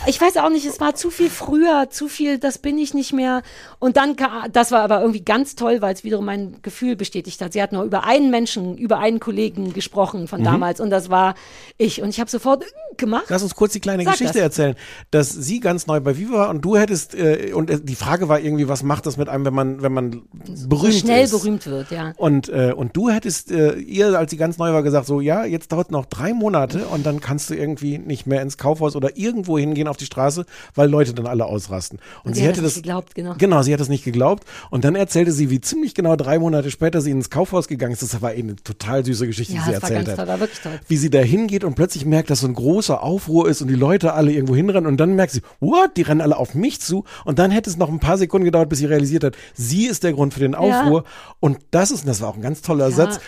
ich 0.08 0.20
weiß 0.20 0.38
auch 0.38 0.50
nicht, 0.50 0.66
es 0.66 0.80
war 0.80 0.96
zu 0.96 1.10
viel 1.10 1.30
früher, 1.30 1.88
zu 1.90 2.08
viel, 2.08 2.38
das 2.38 2.58
bin 2.58 2.78
ich 2.78 2.94
nicht 2.94 3.14
mehr. 3.14 3.42
Und 3.80 3.98
dann, 3.98 4.16
das 4.52 4.72
war 4.72 4.82
aber 4.82 5.02
irgendwie 5.02 5.24
ganz 5.24 5.56
toll, 5.56 5.82
weil 5.82 5.94
es 5.94 6.04
wiederum 6.04 6.26
mein 6.26 6.58
Gefühl 6.62 6.96
bestätigt 6.96 7.42
hat. 7.42 7.54
Sie 7.54 7.62
hat 7.62 7.72
nur 7.72 7.84
über 7.84 8.04
einen 8.04 8.30
Menschen, 8.32 8.78
über 8.78 9.00
einen 9.00 9.20
Kollegen 9.20 9.74
gesprochen 9.74 10.28
von 10.28 10.42
Mhm. 10.42 10.46
damals 10.46 10.80
und 10.80 10.90
das 10.90 11.10
war 11.10 11.36
ich. 11.78 12.02
Und 12.02 12.10
ich 12.10 12.20
habe 12.20 12.30
sofort 12.30 12.64
äh, 12.64 12.96
gemacht. 12.98 13.26
Lass 13.30 13.44
uns 13.44 13.56
kurz 13.56 13.74
die 13.74 13.80
kleine 13.80 14.04
Sag 14.04 14.14
Geschichte 14.14 14.34
das. 14.34 14.44
erzählen, 14.44 14.76
dass 15.12 15.30
sie 15.32 15.60
ganz 15.60 15.88
neu 15.88 16.00
bei 16.00 16.18
Viva 16.18 16.34
war 16.38 16.50
und 16.50 16.62
du 16.62 16.78
hättest 16.78 17.16
äh, 17.16 17.52
und 17.54 17.70
äh, 17.70 17.80
die 17.82 17.96
Frage 17.96 18.30
war 18.30 18.40
irgendwie, 18.40 18.68
was 18.68 18.84
macht 18.84 19.06
das 19.06 19.18
mit 19.18 19.30
einem, 19.30 19.46
wenn 19.46 19.54
man 19.54 19.82
wenn 19.82 19.94
man 19.94 20.22
berühmt 20.68 20.94
so 20.94 21.00
schnell 21.00 21.24
ist? 21.26 21.32
berühmt 21.32 21.66
wird, 21.68 21.92
ja. 21.92 22.14
Und 22.18 22.50
äh, 22.50 22.74
und 22.76 22.96
du 22.96 23.10
hättest 23.10 23.52
äh, 23.52 23.74
ihr, 23.76 24.18
als 24.18 24.32
sie 24.32 24.38
ganz 24.38 24.58
neu 24.58 24.72
war, 24.74 24.84
gesagt 24.84 25.08
so, 25.08 25.22
ja, 25.22 25.46
jetzt 25.46 25.72
dauert 25.72 25.92
noch 25.92 26.06
drei 26.06 26.34
Monate 26.34 26.86
und 26.88 27.06
dann 27.06 27.20
kannst 27.22 27.50
du 27.50 27.56
irgendwie 27.56 27.98
nicht 27.98 28.26
mehr 28.28 28.42
ins 28.42 28.58
Kaufhaus 28.58 28.96
oder 28.96 29.18
irgendwo 29.18 29.58
hingehen 29.58 29.85
auf 29.88 29.98
die 29.98 30.06
Straße, 30.06 30.46
weil 30.76 30.90
Leute 30.90 31.14
dann 31.14 31.28
alle 31.28 31.46
ausrasten. 31.46 32.00
Und, 32.24 32.30
Und 32.30 32.34
sie 32.36 32.44
hätte 32.44 32.62
das 32.62 32.76
nicht 32.76 32.84
geglaubt, 32.84 33.16
genau. 33.16 33.36
Genau, 33.38 33.62
sie 33.62 33.74
hat 33.74 33.80
das 33.80 33.90
nicht 33.90 34.04
geglaubt. 34.04 34.44
Und 34.70 34.84
dann 34.86 34.96
erzählte 34.96 35.32
sie, 35.32 35.50
wie 35.50 35.62
ziemlich 35.62 35.94
genau 35.94 36.16
drei 36.16 36.40
Monate 36.40 36.72
später 36.72 37.02
sie 37.02 37.12
ins 37.12 37.30
Kaufhaus 37.30 37.68
gegangen 37.68 37.94
ist. 37.94 38.02
Das 38.04 38.22
war 38.22 38.34
eh 38.34 38.40
eine 38.40 38.56
total 38.58 39.04
süße 39.06 39.28
Geschichte, 39.28 39.54
Ja, 39.54 39.60
die 39.60 39.66
sie 39.70 39.74
erzählt 39.74 40.08
hat 40.08 40.16
toll, 40.18 40.28
war 40.28 40.40
wirklich 40.40 40.60
toll. 40.62 40.80
wie 40.88 40.98
sie 40.98 41.10
da 41.10 41.20
hingeht 41.20 41.64
und 41.64 41.76
plötzlich 41.76 42.06
merkt, 42.06 42.30
dass 42.30 42.42
so 42.42 42.48
ein 42.48 42.54
großer 42.54 43.02
Aufruhr 43.04 43.50
ist 43.50 43.62
und 43.62 43.68
die 43.68 43.76
Leute 43.76 44.14
alle 44.14 44.32
irgendwo 44.32 44.56
hinrennen 44.56 44.88
und 44.88 44.98
dann 44.98 45.16
merkt 45.16 45.32
sie, 45.34 45.42
what, 45.60 45.98
die 45.98 46.02
rennen 46.04 46.22
alle 46.22 46.38
auf 46.38 46.56
mich 46.56 46.82
zu 46.82 47.04
und 47.26 47.40
dann 47.40 47.52
hätte 47.52 47.70
es 47.70 47.78
noch 47.78 47.90
ein 47.90 48.00
paar 48.00 48.18
Sekunden 48.18 48.46
gedauert, 48.46 48.70
bis 48.70 48.80
sie 48.80 48.86
realisiert 48.86 49.24
hat, 49.24 49.36
sie 49.54 49.86
ist 49.88 50.04
der 50.04 50.14
Grund 50.14 50.34
für 50.34 50.40
den 50.40 50.56
Aufruhr 50.56 51.04
und 51.40 51.58
das 51.72 51.92
ist, 51.92 52.02
und 52.02 52.08
das 52.08 52.22
war 52.22 52.30
auch 52.30 52.36
ein 52.36 52.42
ganz 52.42 52.62
toller 52.62 52.92
Satz, 52.92 53.20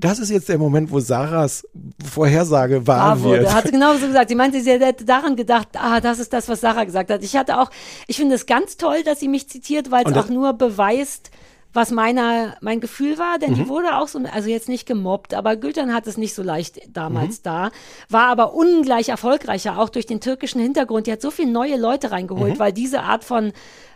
das 0.00 0.18
ist 0.18 0.30
jetzt 0.30 0.48
der 0.48 0.58
Moment, 0.58 0.90
wo 0.90 0.98
Sarahs 0.98 1.66
Vorhersage 2.04 2.86
wahr 2.86 3.10
wahr 3.10 3.22
wurde. 3.22 3.40
wird. 3.42 3.54
Hat 3.54 3.66
sie 3.66 3.72
genauso 3.72 4.06
gesagt. 4.06 4.30
Sie 4.30 4.34
meinte, 4.34 4.60
sie 4.62 4.70
hätte 4.70 5.04
daran 5.04 5.36
gedacht, 5.36 5.68
ah, 5.74 6.00
das 6.00 6.18
ist 6.18 6.32
das, 6.32 6.48
was 6.48 6.60
Sarah 6.60 6.84
gesagt 6.84 7.10
hat. 7.10 7.22
Ich 7.22 7.36
hatte 7.36 7.58
auch, 7.58 7.70
ich 8.06 8.16
finde 8.16 8.34
es 8.34 8.46
ganz 8.46 8.76
toll, 8.76 9.02
dass 9.04 9.20
sie 9.20 9.28
mich 9.28 9.48
zitiert, 9.48 9.90
weil 9.90 10.06
es 10.06 10.16
auch 10.16 10.28
nur 10.28 10.54
beweist, 10.54 11.30
was 11.72 11.90
meiner, 11.90 12.56
mein 12.60 12.80
Gefühl 12.80 13.18
war, 13.18 13.38
denn 13.38 13.52
Mhm. 13.52 13.54
die 13.54 13.68
wurde 13.68 13.96
auch 13.96 14.08
so, 14.08 14.18
also 14.32 14.48
jetzt 14.48 14.68
nicht 14.68 14.86
gemobbt, 14.86 15.34
aber 15.34 15.56
Gülcan 15.56 15.94
hat 15.94 16.06
es 16.06 16.16
nicht 16.16 16.34
so 16.34 16.42
leicht 16.42 16.80
damals 16.92 17.38
Mhm. 17.38 17.42
da, 17.44 17.70
war 18.08 18.26
aber 18.28 18.54
ungleich 18.54 19.08
erfolgreicher, 19.08 19.78
auch 19.78 19.88
durch 19.88 20.06
den 20.06 20.20
türkischen 20.20 20.60
Hintergrund. 20.60 21.06
Die 21.06 21.12
hat 21.12 21.22
so 21.22 21.30
viele 21.30 21.50
neue 21.52 21.76
Leute 21.76 22.10
reingeholt, 22.10 22.54
Mhm. 22.54 22.58
weil 22.58 22.72
diese 22.72 23.02
Art 23.02 23.22
von, 23.24 23.52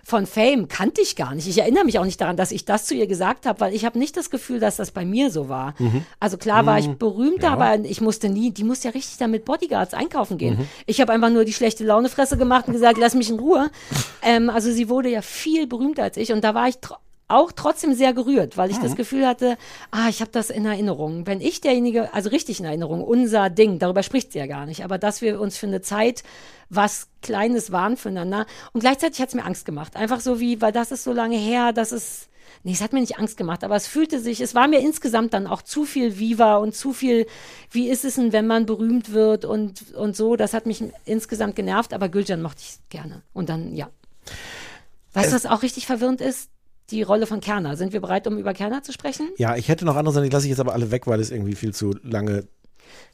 von 0.07 0.27
Fame 0.27 0.69
kannte 0.69 1.01
ich 1.01 1.17
gar 1.17 1.35
nicht. 1.35 1.49
Ich 1.49 1.59
erinnere 1.59 1.85
mich 1.85 1.99
auch 1.99 2.05
nicht 2.05 2.21
daran, 2.21 2.37
dass 2.37 2.53
ich 2.53 2.65
das 2.67 2.85
zu 2.85 2.95
ihr 2.95 3.07
gesagt 3.07 3.47
habe, 3.47 3.59
weil 3.61 3.75
ich 3.75 3.85
habe 3.87 3.99
nicht 3.99 4.17
das 4.17 4.29
Gefühl, 4.31 4.61
dass 4.61 4.77
das 4.77 4.91
bei 4.91 5.05
mir 5.05 5.31
so 5.31 5.49
war. 5.49 5.75
Mhm. 5.79 6.05
Also 6.21 6.37
klar 6.37 6.67
war 6.67 6.79
ich 6.79 6.87
Mhm. 6.89 6.99
berühmter, 6.99 7.47
Ja. 7.49 7.53
aber 7.55 7.83
ich 7.85 8.01
musste 8.03 8.29
nie, 8.29 8.51
die 8.51 8.65
musste 8.65 8.89
ja 8.89 8.93
richtig 8.93 9.17
dann 9.17 9.31
mit 9.31 9.45
Bodyguards 9.47 9.95
einkaufen 9.95 10.37
gehen. 10.39 10.59
Mhm. 10.59 10.69
Ich 10.87 11.01
habe 11.01 11.11
einfach 11.13 11.31
nur 11.31 11.45
die 11.45 11.55
schlechte 11.55 11.85
Launefresse 11.85 12.37
gemacht 12.37 12.67
und 12.69 12.75
gesagt, 12.75 12.99
lass 12.99 13.15
mich 13.15 13.31
in 13.31 13.39
Ruhe. 13.41 13.71
Ähm, 14.23 14.51
also 14.51 14.71
sie 14.71 14.89
wurde 14.91 15.09
ja 15.09 15.23
viel 15.23 15.67
berühmter 15.67 16.03
als 16.03 16.19
ich 16.19 16.33
und 16.33 16.45
da 16.45 16.55
war 16.55 16.69
ich 16.69 16.77
auch 17.35 17.53
trotzdem 17.53 17.95
sehr 17.95 18.13
gerührt, 18.15 18.57
weil 18.57 18.71
ich 18.71 18.79
das 18.79 18.93
Mhm. 18.93 18.97
Gefühl 18.97 19.27
hatte, 19.27 19.57
ah, 19.91 20.09
ich 20.09 20.21
habe 20.21 20.31
das 20.31 20.51
in 20.51 20.65
Erinnerung. 20.67 21.27
Wenn 21.27 21.41
ich 21.41 21.61
derjenige, 21.61 22.13
also 22.15 22.31
richtig 22.31 22.61
in 22.61 22.67
Erinnerung, 22.67 23.03
unser 23.03 23.51
Ding, 23.51 23.79
darüber 23.79 24.03
spricht 24.03 24.33
sie 24.33 24.39
ja 24.39 24.47
gar 24.47 24.67
nicht, 24.67 24.85
aber 24.85 24.99
dass 24.99 25.21
wir 25.21 25.41
uns 25.41 25.57
für 25.57 25.67
eine 25.67 25.81
Zeit 25.81 26.23
was 26.71 27.09
Kleines 27.23 27.73
waren 27.73 27.97
füreinander 27.97 28.47
und 28.73 28.81
gleichzeitig 28.81 29.21
hat 29.21 29.29
es 29.29 29.35
mir 29.35 29.45
Angst 29.45 29.65
gemacht. 29.65 29.97
Einfach 29.97 30.21
so 30.21 30.41
wie, 30.41 30.61
weil 30.61 30.73
das 30.73 30.93
ist 30.93 31.05
so 31.05 31.13
lange 31.13 31.37
her, 31.37 31.73
dass 31.73 31.93
es 31.93 32.29
Nee, 32.63 32.73
es 32.73 32.81
hat 32.81 32.95
mir 32.95 33.01
nicht 33.01 33.19
Angst 33.19 33.37
gemacht, 33.37 33.63
aber 33.63 33.77
es 33.77 33.87
fühlte 33.87 34.21
sich, 34.21 34.41
es 34.41 34.55
war 34.55 34.69
mir 34.69 34.79
insgesamt 34.81 35.35
dann 35.35 35.47
auch 35.47 35.61
zu 35.61 35.85
viel 35.85 36.19
Viva 36.19 36.57
und 36.57 36.75
zu 36.75 36.95
viel, 36.95 37.27
wie 37.71 37.91
ist 37.91 38.07
es 38.07 38.15
denn, 38.15 38.33
wenn 38.33 38.47
man 38.47 38.65
berühmt 38.65 39.13
wird 39.13 39.45
und, 39.45 39.93
und 39.95 40.17
so. 40.17 40.35
Das 40.37 40.55
hat 40.55 40.65
mich 40.65 40.83
insgesamt 41.05 41.57
genervt, 41.57 41.93
aber 41.93 42.09
Gülcan 42.09 42.41
mochte 42.41 42.63
ich 42.63 42.79
gerne. 42.89 43.21
Und 43.35 43.51
dann, 43.51 43.75
ja. 43.75 43.91
Weißt 45.13 45.31
du, 45.31 45.37
was 45.37 45.45
auch 45.47 45.63
richtig 45.63 45.85
verwirrend 45.85 46.23
ist? 46.23 46.49
Die 46.91 47.03
Rolle 47.03 47.27
von 47.27 47.41
Kerner. 47.41 47.77
Sind 47.77 47.93
wir 47.93 48.01
bereit, 48.01 48.27
um 48.27 48.37
über 48.39 48.53
Kerner 48.53 48.83
zu 48.83 48.93
sprechen? 48.93 49.29
Ja, 49.39 49.57
ich 49.57 49.69
hätte 49.69 49.85
noch 49.85 49.97
andere 49.97 50.13
Sachen, 50.15 50.25
die 50.25 50.31
lasse 50.31 50.47
ich 50.47 50.51
jetzt 50.51 50.61
aber 50.61 50.75
alle 50.75 50.91
weg, 50.91 51.07
weil 51.07 51.21
es 51.21 51.31
irgendwie 51.31 51.55
viel 51.55 51.73
zu 51.75 51.95
lange 52.03 52.45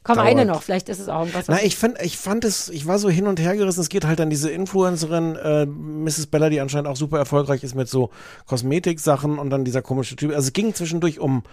Komm, 0.03 0.15
dauert. 0.17 0.27
eine 0.27 0.45
noch, 0.45 0.61
vielleicht 0.61 0.89
ist 0.89 0.99
es 0.99 1.07
auch 1.07 1.21
irgendwas. 1.21 1.47
was- 1.47 1.55
Na, 1.59 1.63
ich 1.65 1.77
fand, 1.77 2.01
ich 2.01 2.17
fand 2.17 2.43
es, 2.43 2.67
ich 2.69 2.85
war 2.85 2.99
so 2.99 3.09
hin 3.09 3.27
und 3.27 3.39
her 3.39 3.55
gerissen. 3.55 3.79
Es 3.79 3.87
geht 3.89 4.05
halt 4.05 4.19
an 4.19 4.29
diese 4.29 4.49
Influencerin, 4.49 5.35
äh, 5.37 5.65
Mrs. 5.65 6.27
Bella, 6.27 6.49
die 6.49 6.59
anscheinend 6.59 6.87
auch 6.89 6.97
super 6.97 7.17
erfolgreich 7.17 7.63
ist 7.63 7.73
mit 7.75 7.87
so 7.87 8.09
Kosmetiksachen 8.47 9.39
und 9.39 9.49
dann 9.49 9.63
dieser 9.63 9.81
komische 9.81 10.15
Typ. 10.15 10.31
Also 10.31 10.47
es 10.47 10.53
ging 10.53 10.73
zwischendurch 10.73 11.19
um 11.19 11.43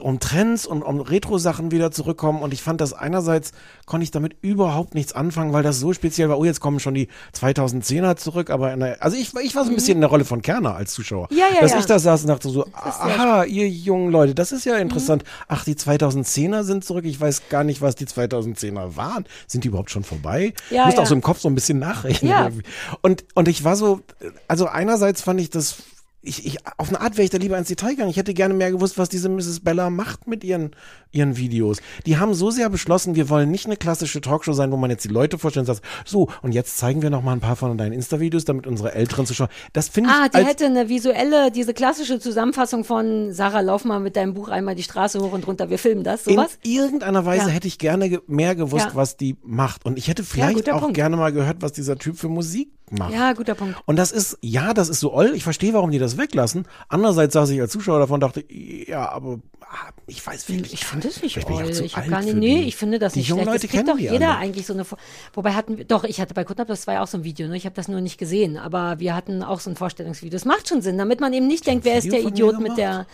um 0.00 0.20
Trends 0.20 0.66
und 0.66 0.82
um 0.82 1.00
Retro-Sachen 1.00 1.70
wieder 1.70 1.90
zurückkommen 1.90 2.42
und 2.42 2.52
ich 2.52 2.62
fand 2.62 2.80
das 2.80 2.92
einerseits 2.92 3.52
konnte 3.86 4.04
ich 4.04 4.10
damit 4.10 4.36
überhaupt 4.42 4.94
nichts 4.94 5.12
anfangen, 5.12 5.52
weil 5.52 5.62
das 5.62 5.80
so 5.80 5.92
speziell 5.92 6.28
war, 6.28 6.38
oh, 6.38 6.44
jetzt 6.44 6.60
kommen 6.60 6.78
schon 6.78 6.94
die 6.94 7.08
2010er 7.34 8.16
zurück, 8.16 8.50
aber 8.50 8.76
der, 8.76 9.02
also 9.02 9.16
ich, 9.16 9.34
ich 9.42 9.54
war 9.56 9.64
so 9.64 9.70
ein 9.70 9.74
bisschen 9.74 9.96
in 9.96 10.00
der 10.02 10.10
Rolle 10.10 10.24
von 10.24 10.42
Kerner 10.42 10.76
als 10.76 10.92
Zuschauer. 10.92 11.28
Mhm. 11.30 11.38
Ja, 11.38 11.46
ja, 11.54 11.60
Dass 11.60 11.72
ja. 11.72 11.78
ich 11.78 11.86
da 11.86 11.98
saß 11.98 12.22
und 12.22 12.28
dachte 12.28 12.48
so, 12.50 12.66
aha, 12.72 13.44
ihr 13.44 13.68
jungen 13.68 14.10
Leute, 14.12 14.34
das 14.34 14.52
ist 14.52 14.64
ja 14.64 14.74
Mhm. 14.74 14.82
interessant. 14.82 15.24
Ach, 15.48 15.64
die 15.64 15.74
2010er 15.74 16.62
sind 16.64 16.84
zurück, 16.84 17.04
ich 17.04 17.20
weiß 17.20 17.48
gar 17.48 17.64
nicht, 17.64 17.80
was 17.80 17.94
die 17.94 18.06
2010er 18.06 18.96
waren. 18.96 19.24
Sind 19.46 19.64
die 19.64 19.68
überhaupt 19.68 19.90
schon 19.90 20.04
vorbei? 20.04 20.52
Ja, 20.70 20.80
ich 20.82 20.84
musste 20.86 20.98
ja. 21.00 21.02
auch 21.04 21.08
so 21.08 21.14
im 21.14 21.22
Kopf 21.22 21.40
so 21.40 21.48
ein 21.48 21.54
bisschen 21.54 21.78
nachrechnen. 21.78 22.30
Ja. 22.30 22.44
irgendwie. 22.44 22.64
Und, 23.00 23.24
und 23.34 23.48
ich 23.48 23.64
war 23.64 23.76
so, 23.76 24.00
also 24.48 24.66
einerseits 24.66 25.22
fand 25.22 25.40
ich 25.40 25.50
das 25.50 25.76
ich, 26.24 26.46
ich, 26.46 26.58
auf 26.78 26.88
eine 26.88 27.00
Art 27.00 27.16
wäre 27.16 27.24
ich 27.24 27.30
da 27.30 27.38
lieber 27.38 27.58
ins 27.58 27.66
Detail 27.68 27.90
gegangen. 27.90 28.10
Ich 28.10 28.16
hätte 28.16 28.32
gerne 28.32 28.54
mehr 28.54 28.70
gewusst, 28.70 28.96
was 28.96 29.08
diese 29.08 29.28
Mrs. 29.28 29.60
Bella 29.60 29.90
macht 29.90 30.28
mit 30.28 30.44
ihren, 30.44 30.70
ihren 31.10 31.36
Videos. 31.36 31.78
Die 32.06 32.16
haben 32.18 32.32
so 32.34 32.50
sehr 32.52 32.70
beschlossen, 32.70 33.16
wir 33.16 33.28
wollen 33.28 33.50
nicht 33.50 33.66
eine 33.66 33.76
klassische 33.76 34.20
Talkshow 34.20 34.52
sein, 34.52 34.70
wo 34.70 34.76
man 34.76 34.88
jetzt 34.90 35.04
die 35.04 35.08
Leute 35.08 35.36
vorstellt 35.38 35.68
und 35.68 35.74
sagt, 35.74 35.84
so, 36.04 36.28
und 36.42 36.52
jetzt 36.52 36.78
zeigen 36.78 37.02
wir 37.02 37.10
noch 37.10 37.22
mal 37.22 37.32
ein 37.32 37.40
paar 37.40 37.56
von 37.56 37.76
deinen 37.76 37.92
Insta-Videos, 37.92 38.44
damit 38.44 38.66
unsere 38.68 38.94
älteren 38.94 39.26
Zuschauer, 39.26 39.48
das 39.72 39.88
finde 39.88 40.10
ich 40.10 40.16
Ah, 40.16 40.28
die 40.28 40.44
hätte 40.46 40.66
eine 40.66 40.88
visuelle, 40.88 41.50
diese 41.50 41.74
klassische 41.74 42.20
Zusammenfassung 42.20 42.84
von 42.84 43.32
Sarah, 43.32 43.60
lauf 43.60 43.84
mal 43.84 43.98
mit 43.98 44.14
deinem 44.14 44.34
Buch 44.34 44.48
einmal 44.48 44.76
die 44.76 44.84
Straße 44.84 45.18
hoch 45.20 45.32
und 45.32 45.46
runter, 45.48 45.70
wir 45.70 45.78
filmen 45.78 46.04
das, 46.04 46.26
in 46.28 46.34
sowas? 46.36 46.58
irgendeiner 46.62 47.24
Weise 47.26 47.46
Ja. 47.46 47.50
hätte 47.52 47.66
ich 47.66 47.78
gerne 47.78 48.08
ge 48.08 48.20
mehr 48.28 48.54
gewusst, 48.54 48.86
Ja. 48.86 48.94
was 48.94 49.16
die 49.16 49.36
macht. 49.42 49.84
Und 49.84 49.98
ich 49.98 50.06
hätte 50.08 50.22
vielleicht 50.22 50.54
guter 50.54 50.76
auch 50.76 50.80
Punkt. 50.82 50.94
gerne 50.94 51.16
mal 51.16 51.32
gehört, 51.32 51.62
was 51.62 51.72
dieser 51.72 51.98
Typ 51.98 52.16
für 52.16 52.28
Musik 52.28 52.70
macht. 52.92 53.12
Ja, 53.12 53.32
guter 53.32 53.54
Punkt. 53.54 53.78
Und 53.86 53.96
das 53.96 54.12
ist, 54.12 54.38
ja, 54.40 54.74
das 54.74 54.88
ist 54.88 55.00
so 55.00 55.12
oll. 55.12 55.32
Ich 55.34 55.44
verstehe, 55.44 55.72
warum 55.72 55.90
die 55.90 55.98
das 55.98 56.18
weglassen. 56.18 56.66
Andererseits 56.88 57.34
saß 57.34 57.50
ich 57.50 57.60
als 57.60 57.72
Zuschauer 57.72 57.98
davon 57.98 58.14
und 58.14 58.20
dachte, 58.20 58.44
ja, 58.48 59.08
aber 59.08 59.40
ah, 59.62 59.90
ich 60.06 60.26
weiß 60.26 60.48
wirklich. 60.48 60.74
Ich 60.74 60.84
finde 60.84 61.08
es 61.08 61.22
nicht 61.22 61.34
bin 61.34 61.42
ich 61.42 61.52
auch 61.52 61.66
oll. 61.66 61.72
zu 61.72 61.84
Ich 61.84 61.96
habe 61.96 62.08
gar 62.08 62.22
nicht, 62.22 62.36
nee, 62.36 62.62
ich 62.62 62.76
finde 62.76 62.98
das 62.98 63.14
Die 63.14 63.20
nicht 63.20 63.28
jungen 63.28 63.42
schlecht. 63.42 63.62
Leute 63.62 63.68
gibt 63.68 63.86
kennen 63.86 63.98
doch 63.98 63.98
jeder 63.98 64.30
alle. 64.30 64.38
eigentlich 64.38 64.66
so 64.66 64.72
eine, 64.72 64.84
wobei 65.32 65.52
hatten 65.52 65.78
wir, 65.78 65.84
doch, 65.84 66.04
ich 66.04 66.20
hatte 66.20 66.34
bei 66.34 66.44
Kutnap, 66.44 66.68
das 66.68 66.86
war 66.86 66.94
ja 66.94 67.02
auch 67.02 67.06
so 67.06 67.18
ein 67.18 67.24
Video, 67.24 67.48
ne? 67.48 67.56
ich 67.56 67.64
habe 67.64 67.74
das 67.74 67.88
nur 67.88 68.00
nicht 68.00 68.18
gesehen, 68.18 68.56
aber 68.56 68.98
wir 69.00 69.14
hatten 69.14 69.42
auch 69.42 69.60
so 69.60 69.70
ein 69.70 69.76
Vorstellungsvideo. 69.76 70.32
Das 70.32 70.44
macht 70.44 70.68
schon 70.68 70.82
Sinn, 70.82 70.98
damit 70.98 71.20
man 71.20 71.32
eben 71.32 71.46
nicht 71.46 71.66
denkt, 71.66 71.84
wer 71.84 71.98
ist 71.98 72.10
der 72.10 72.22
Idiot 72.22 72.60
mit 72.60 72.76
der, 72.76 73.06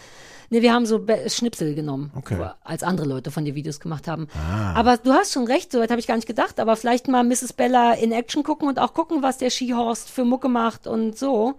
Nee, 0.51 0.63
wir 0.63 0.73
haben 0.73 0.87
so 0.87 0.99
Be- 1.01 1.29
Schnipsel 1.29 1.75
genommen, 1.75 2.11
Okay. 2.17 2.39
als 2.65 2.83
andere 2.83 3.07
Leute 3.07 3.31
von 3.31 3.45
dir 3.45 3.55
Videos 3.55 3.81
gemacht 3.81 4.09
haben. 4.09 4.29
Ah. 4.35 4.73
Aber 4.75 4.97
du 4.97 5.13
hast 5.13 5.33
schon 5.33 5.45
recht, 5.47 5.71
so 5.73 5.79
weit 5.81 5.91
habe 5.91 6.01
ich 6.01 6.07
gar 6.07 6.17
nicht 6.17 6.27
gedacht. 6.27 6.59
Aber 6.59 6.75
vielleicht 6.77 7.07
mal 7.09 7.23
Mrs. 7.25 7.53
Bella 7.53 7.93
in 7.95 8.13
Action 8.13 8.43
gucken 8.43 8.67
und 8.69 8.79
auch 8.79 8.95
gucken, 8.95 9.23
was 9.23 9.39
der 9.39 9.51
Skihorst 9.51 10.09
für 10.11 10.25
Mucke 10.25 10.49
macht 10.49 10.87
und 10.87 11.19
so. 11.19 11.55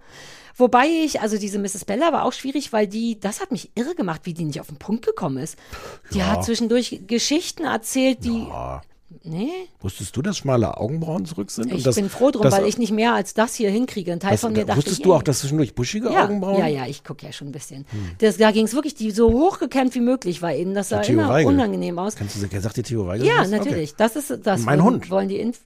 Wobei 0.56 0.86
ich, 0.88 1.20
also 1.20 1.38
diese 1.38 1.58
Mrs. 1.58 1.84
Bella 1.84 2.12
war 2.12 2.24
auch 2.24 2.32
schwierig, 2.32 2.72
weil 2.72 2.86
die, 2.86 3.18
das 3.20 3.40
hat 3.40 3.50
mich 3.52 3.70
irre 3.76 3.94
gemacht, 3.94 4.22
wie 4.24 4.34
die 4.34 4.44
nicht 4.44 4.60
auf 4.60 4.66
den 4.66 4.76
Punkt 4.76 5.06
gekommen 5.06 5.38
ist. 5.38 5.56
Die 6.12 6.18
Ja. 6.18 6.26
hat 6.32 6.44
zwischendurch 6.44 7.02
Geschichten 7.06 7.64
erzählt, 7.64 8.24
die, 8.24 8.46
Ja. 8.48 8.82
Nee, 9.22 9.50
Wusstest 9.80 10.16
du, 10.16 10.22
dass 10.22 10.38
schmale 10.38 10.76
Augenbrauen 10.76 11.24
zurück 11.24 11.50
sind? 11.50 11.72
ich 11.72 11.82
das, 11.82 11.96
bin 11.96 12.08
froh 12.08 12.30
drum, 12.30 12.42
das, 12.42 12.54
weil 12.54 12.66
ich 12.66 12.78
nicht 12.78 12.92
mehr 12.92 13.14
als 13.14 13.34
das 13.34 13.54
hier 13.54 13.70
hinkriege. 13.70 14.12
Ein 14.12 14.20
Teil 14.20 14.32
das, 14.32 14.40
von 14.40 14.52
mir 14.52 14.64
dachte 14.64 14.78
Wusstest 14.78 14.98
ich, 14.98 15.02
du 15.04 15.14
auch, 15.14 15.22
dass 15.22 15.40
zwischendurch 15.40 15.74
buschige 15.74 16.12
ja, 16.12 16.24
Augenbrauen? 16.24 16.58
ja, 16.58 16.66
ja, 16.66 16.86
ich 16.86 17.04
gucke 17.04 17.26
ja 17.26 17.32
schon 17.32 17.48
ein 17.48 17.52
bisschen. 17.52 17.86
Das, 18.18 18.36
da 18.36 18.50
ging 18.50 18.66
es 18.66 18.74
wirklich, 18.74 18.94
die 18.94 19.10
so 19.10 19.32
hochgekämmt 19.32 19.94
wie 19.94 20.00
möglich 20.00 20.42
war 20.42 20.54
ihnen. 20.54 20.74
Das 20.74 20.90
sah 20.90 21.00
immer 21.02 21.28
Weigel. 21.28 21.52
unangenehm 21.52 21.98
aus. 21.98 22.16
Kennst 22.16 22.36
du, 22.36 22.60
sagt 22.60 22.76
dir 22.76 22.82
Theo 22.82 23.06
Weigel? 23.06 23.26
Ja, 23.26 23.38
was? 23.38 23.48
Okay. 23.48 23.58
natürlich. 23.58 23.94
Das 23.94 24.16
ist 24.16 24.40
das. 24.44 24.62
Mein 24.62 24.82
Hund. 24.82 25.10
Wollen 25.10 25.28
die 25.28 25.38
Inf 25.38 25.60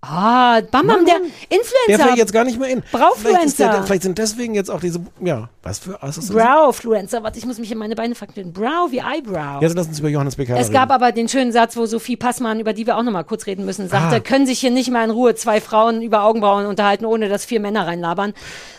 Ah, 0.00 0.60
Bam 0.70 0.86
Bam, 0.86 1.04
der. 1.04 1.16
Influencer. 1.48 1.66
Der 1.88 1.98
fällt 1.98 2.18
jetzt 2.18 2.32
gar 2.32 2.44
nicht 2.44 2.56
mehr 2.58 2.68
in. 2.68 2.82
Braufluencer. 2.92 3.68
Vielleicht, 3.68 3.86
vielleicht 3.86 4.02
sind 4.04 4.16
deswegen 4.16 4.54
jetzt 4.54 4.70
auch 4.70 4.78
diese, 4.80 5.00
ja, 5.20 5.48
was 5.64 5.80
für? 5.80 5.98
Browfluencer. 5.98 7.24
Warte, 7.24 7.36
ich 7.38 7.44
muss 7.46 7.58
mich 7.58 7.72
in 7.72 7.78
meine 7.78 7.96
Beine 7.96 8.14
verknüpfen. 8.14 8.52
Brow 8.52 8.92
wie 8.92 8.98
Eyebrow. 8.98 9.60
Jetzt 9.60 9.74
lass 9.74 9.88
uns 9.88 9.98
über 9.98 10.08
Johannes 10.08 10.36
Becker 10.36 10.54
Es 10.54 10.66
reden. 10.66 10.74
gab 10.74 10.92
aber 10.92 11.10
den 11.10 11.28
schönen 11.28 11.50
Satz, 11.50 11.76
wo 11.76 11.84
Sophie 11.86 12.16
Passmann, 12.16 12.60
über 12.60 12.74
die 12.74 12.86
wir 12.86 12.96
auch 12.96 13.02
nochmal 13.02 13.24
kurz 13.24 13.46
reden 13.46 13.64
müssen, 13.64 13.88
sagte, 13.88 14.16
Ah. 14.16 14.20
können 14.20 14.46
sich 14.46 14.60
hier 14.60 14.70
nicht 14.70 14.88
mal 14.90 15.02
in 15.02 15.10
Ruhe 15.10 15.34
zwei 15.34 15.60
Frauen 15.60 16.00
über 16.00 16.22
Augenbrauen 16.22 16.66
unterhalten, 16.66 17.04
ohne 17.04 17.28
dass 17.28 17.44
vier 17.44 17.58
Männer 17.58 17.88
reinlabern. 17.88 18.34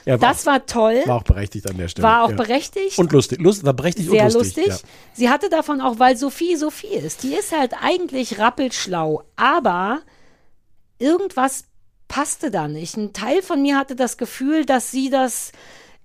Ja, 0.06 0.22
war 0.22 0.30
das 0.30 0.46
war 0.46 0.66
toll. 0.68 1.02
War 1.06 1.18
auch 1.18 1.24
berechtigt 1.24 1.70
an 1.70 1.78
der 1.78 1.90
Stelle. 1.90 2.08
War 2.08 2.24
auch 2.24 2.30
ja. 2.30 2.36
berechtigt. 2.38 2.98
Und 2.98 3.12
lustig. 3.12 3.42
Lust, 3.42 3.66
war 3.66 3.74
berechtigt 3.74 4.10
sehr 4.10 4.24
und 4.26 4.34
lustig. 4.36 4.68
lustig. 4.68 4.90
Sie 5.14 5.30
hatte 5.30 5.50
davon 5.50 5.82
auch, 5.82 6.00
weil 6.00 6.16
Sophie 6.16 6.56
Sophie 6.56 6.88
ist. 6.96 7.24
Die 7.24 7.34
ist 7.34 7.52
halt 7.52 7.74
eigentlich 7.84 8.40
rappelschlau, 8.40 9.24
aber 9.36 10.00
irgendwas 11.00 11.64
passte 12.08 12.52
da 12.52 12.68
nicht. 12.68 12.98
Ein 12.98 13.14
Teil 13.14 13.42
von 13.42 13.62
mir 13.62 13.78
hatte 13.78 13.96
das 13.96 14.18
Gefühl, 14.18 14.66
dass 14.66 14.92
sie 14.92 15.10
das 15.10 15.52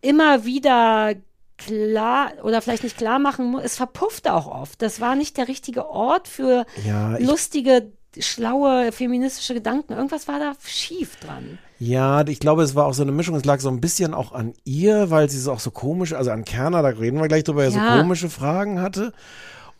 immer 0.01 0.45
wieder 0.45 1.15
klar 1.57 2.33
oder 2.43 2.61
vielleicht 2.61 2.85
nicht 2.85 2.97
klar 2.97 3.19
machen 3.19 3.47
muss. 3.47 3.65
Es 3.65 3.77
verpuffte 3.77 4.35
auch 4.35 4.47
oft. 4.47 4.81
Das 4.83 5.01
war 5.01 5.17
nicht 5.17 5.37
der 5.37 5.49
richtige 5.49 5.89
Ort 5.89 6.29
für 6.29 6.67
Ja, 6.85 7.17
lustige, 7.19 7.93
schlaue, 8.19 8.93
feministische 8.93 9.55
Gedanken. 9.55 9.95
Irgendwas 9.95 10.29
war 10.29 10.39
da 10.39 10.53
schief 10.65 11.17
dran. 11.17 11.59
Ja, 11.79 12.27
ich 12.27 12.39
glaube, 12.39 12.63
es 12.63 12.75
war 12.75 12.87
auch 12.87 12.95
so 12.95 13.03
eine 13.03 13.13
Mischung. 13.13 13.35
Es 13.35 13.45
lag 13.45 13.61
so 13.61 13.69
ein 13.69 13.81
bisschen 13.81 14.15
auch 14.15 14.33
an 14.33 14.55
ihr, 14.65 15.11
weil 15.11 15.29
sie 15.29 15.41
so 15.41 15.53
auch 15.53 15.61
so 15.61 15.71
komisch, 15.71 16.13
also 16.13 16.31
an 16.31 16.45
Kerner, 16.45 16.83
da 16.83 16.89
reden 16.89 17.21
wir 17.21 17.29
gleich 17.29 17.45
drüber. 17.45 17.65
Ja. 17.65 17.71
so 17.71 17.79
komische 17.79 18.31
Fragen 18.31 18.81
hatte. 18.81 19.13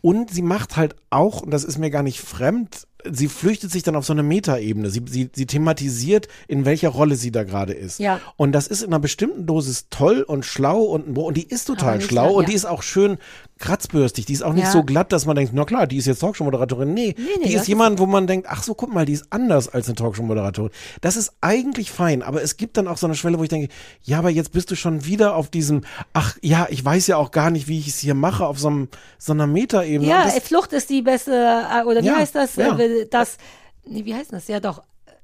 Und 0.01 0.29
sie 0.29 0.43
macht 0.43 0.75
halt 0.77 0.95
auch, 1.09 1.41
und 1.41 1.51
das 1.51 1.63
ist 1.63 1.77
mir 1.77 1.89
gar 1.89 2.03
nicht 2.03 2.19
fremd, 2.19 2.87
sie 3.11 3.27
flüchtet 3.27 3.71
sich 3.71 3.83
dann 3.83 3.95
auf 3.95 4.05
so 4.05 4.13
eine 4.13 4.23
Metaebene. 4.23 4.89
Sie, 4.89 5.01
sie, 5.07 5.29
sie 5.33 5.45
thematisiert, 5.45 6.27
in 6.47 6.65
welcher 6.65 6.89
Rolle 6.89 7.15
sie 7.15 7.31
da 7.31 7.43
gerade 7.43 7.73
ist. 7.73 7.99
Ja. 7.99 8.19
Und 8.37 8.51
das 8.51 8.67
ist 8.67 8.81
in 8.81 8.87
einer 8.87 8.99
bestimmten 8.99 9.45
Dosis 9.45 9.87
toll 9.89 10.21
und 10.21 10.45
schlau 10.45 10.81
und, 10.83 11.17
und 11.17 11.37
die 11.37 11.47
ist 11.47 11.65
total 11.65 12.01
schlau 12.01 12.25
lang, 12.27 12.35
und 12.35 12.43
ja. 12.43 12.49
die 12.49 12.55
ist 12.55 12.65
auch 12.65 12.83
schön 12.83 13.17
kratzbürstig. 13.59 14.25
Die 14.25 14.33
ist 14.33 14.43
auch 14.43 14.53
nicht 14.53 14.65
Ja. 14.65 14.71
so 14.71 14.83
glatt, 14.83 15.11
dass 15.11 15.25
man 15.25 15.35
denkt, 15.35 15.53
na 15.53 15.63
klar, 15.63 15.87
die 15.87 15.97
ist 15.97 16.07
jetzt 16.07 16.19
Talkshow-Moderatorin. 16.19 16.93
Nee, 16.93 17.15
Nee, 17.17 17.23
nee, 17.39 17.47
die 17.47 17.53
ist 17.53 17.67
jemand, 17.67 17.99
wo 17.99 18.05
man 18.05 18.27
denkt, 18.27 18.47
ach 18.49 18.63
so, 18.63 18.73
guck 18.73 18.93
mal, 18.93 19.05
die 19.05 19.13
ist 19.13 19.27
anders 19.29 19.69
als 19.69 19.87
eine 19.87 19.95
Talkshow-Moderatorin. 19.95 20.71
Das 21.01 21.15
ist 21.15 21.33
eigentlich 21.41 21.91
fein, 21.91 22.21
aber 22.21 22.41
es 22.41 22.57
gibt 22.57 22.77
dann 22.77 22.87
auch 22.87 22.97
so 22.97 23.07
eine 23.07 23.15
Schwelle, 23.15 23.39
wo 23.39 23.43
ich 23.43 23.49
denke, 23.49 23.69
ja, 24.03 24.19
aber 24.19 24.29
jetzt 24.29 24.51
bist 24.51 24.71
du 24.71 24.75
schon 24.75 25.05
wieder 25.05 25.35
auf 25.35 25.49
diesem, 25.49 25.81
ach 26.13 26.37
ja, 26.41 26.67
ich 26.69 26.83
weiß 26.83 27.07
ja 27.07 27.17
auch 27.17 27.31
gar 27.31 27.49
nicht, 27.49 27.67
wie 27.67 27.79
ich 27.79 27.87
es 27.87 27.99
hier 27.99 28.13
mache, 28.13 28.45
auf 28.45 28.59
so, 28.59 28.67
einem, 28.67 28.87
so 29.17 29.31
einer 29.31 29.47
Metaebene. 29.47 30.09
Ja, 30.09 30.25
das, 30.25 30.39
Flucht 30.39 30.73
ist 30.73 30.89
die 30.89 31.01
beste, 31.01 31.31
äh, 31.31 31.83
oder 31.85 32.03
wie 32.03 32.11
heißt 32.11 32.35
das? 32.35 32.55
ja. 32.57 32.77
Äh, 32.77 32.94
das, 33.09 33.37
nee, 33.85 34.05
wie 34.05 34.15
heißt 34.15 34.31
das? 34.33 34.47
Ja, 34.47 34.59
doch. 34.59 34.81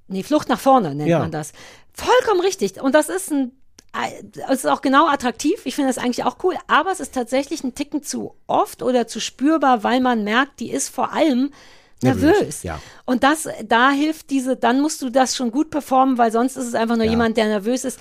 Nee, 0.07 0.23
Flucht 0.23 0.49
nach 0.49 0.59
vorne 0.59 0.93
nennt 0.93 1.09
Ja. 1.09 1.19
man 1.19 1.31
das. 1.31 1.53
Vollkommen 1.93 2.41
richtig. 2.41 2.81
Und 2.81 2.93
das 2.95 3.07
ist 3.09 3.31
ein, 3.31 3.51
äh, 3.93 4.23
es 4.49 4.59
ist 4.59 4.65
auch 4.67 4.81
genau 4.81 5.07
attraktiv. 5.07 5.61
Ich 5.65 5.75
finde 5.75 5.89
das 5.93 5.97
eigentlich 6.03 6.23
auch 6.25 6.37
cool. 6.43 6.55
Aber 6.67 6.91
es 6.91 6.99
ist 6.99 7.13
tatsächlich 7.13 7.63
ein 7.63 7.75
Ticken 7.75 8.03
zu 8.03 8.35
oft 8.47 8.83
oder 8.83 9.07
zu 9.07 9.19
spürbar, 9.21 9.83
weil 9.83 10.01
man 10.01 10.23
merkt, 10.23 10.59
die 10.59 10.71
ist 10.71 10.89
vor 10.89 11.13
allem 11.13 11.51
Nervös, 12.03 12.23
nervös. 12.39 12.63
ja. 12.63 12.79
Und 13.05 13.23
das, 13.23 13.47
da 13.63 13.91
hilft 13.91 14.31
diese, 14.31 14.57
dann 14.57 14.81
musst 14.81 15.01
du 15.03 15.09
das 15.11 15.35
schon 15.35 15.51
gut 15.51 15.69
performen, 15.69 16.17
weil 16.17 16.31
sonst 16.31 16.57
ist 16.57 16.65
es 16.67 16.73
einfach 16.73 16.95
nur 16.95 17.05
Ja. 17.05 17.11
jemand, 17.11 17.37
der 17.37 17.45
nervös 17.45 17.85
ist. 17.85 17.99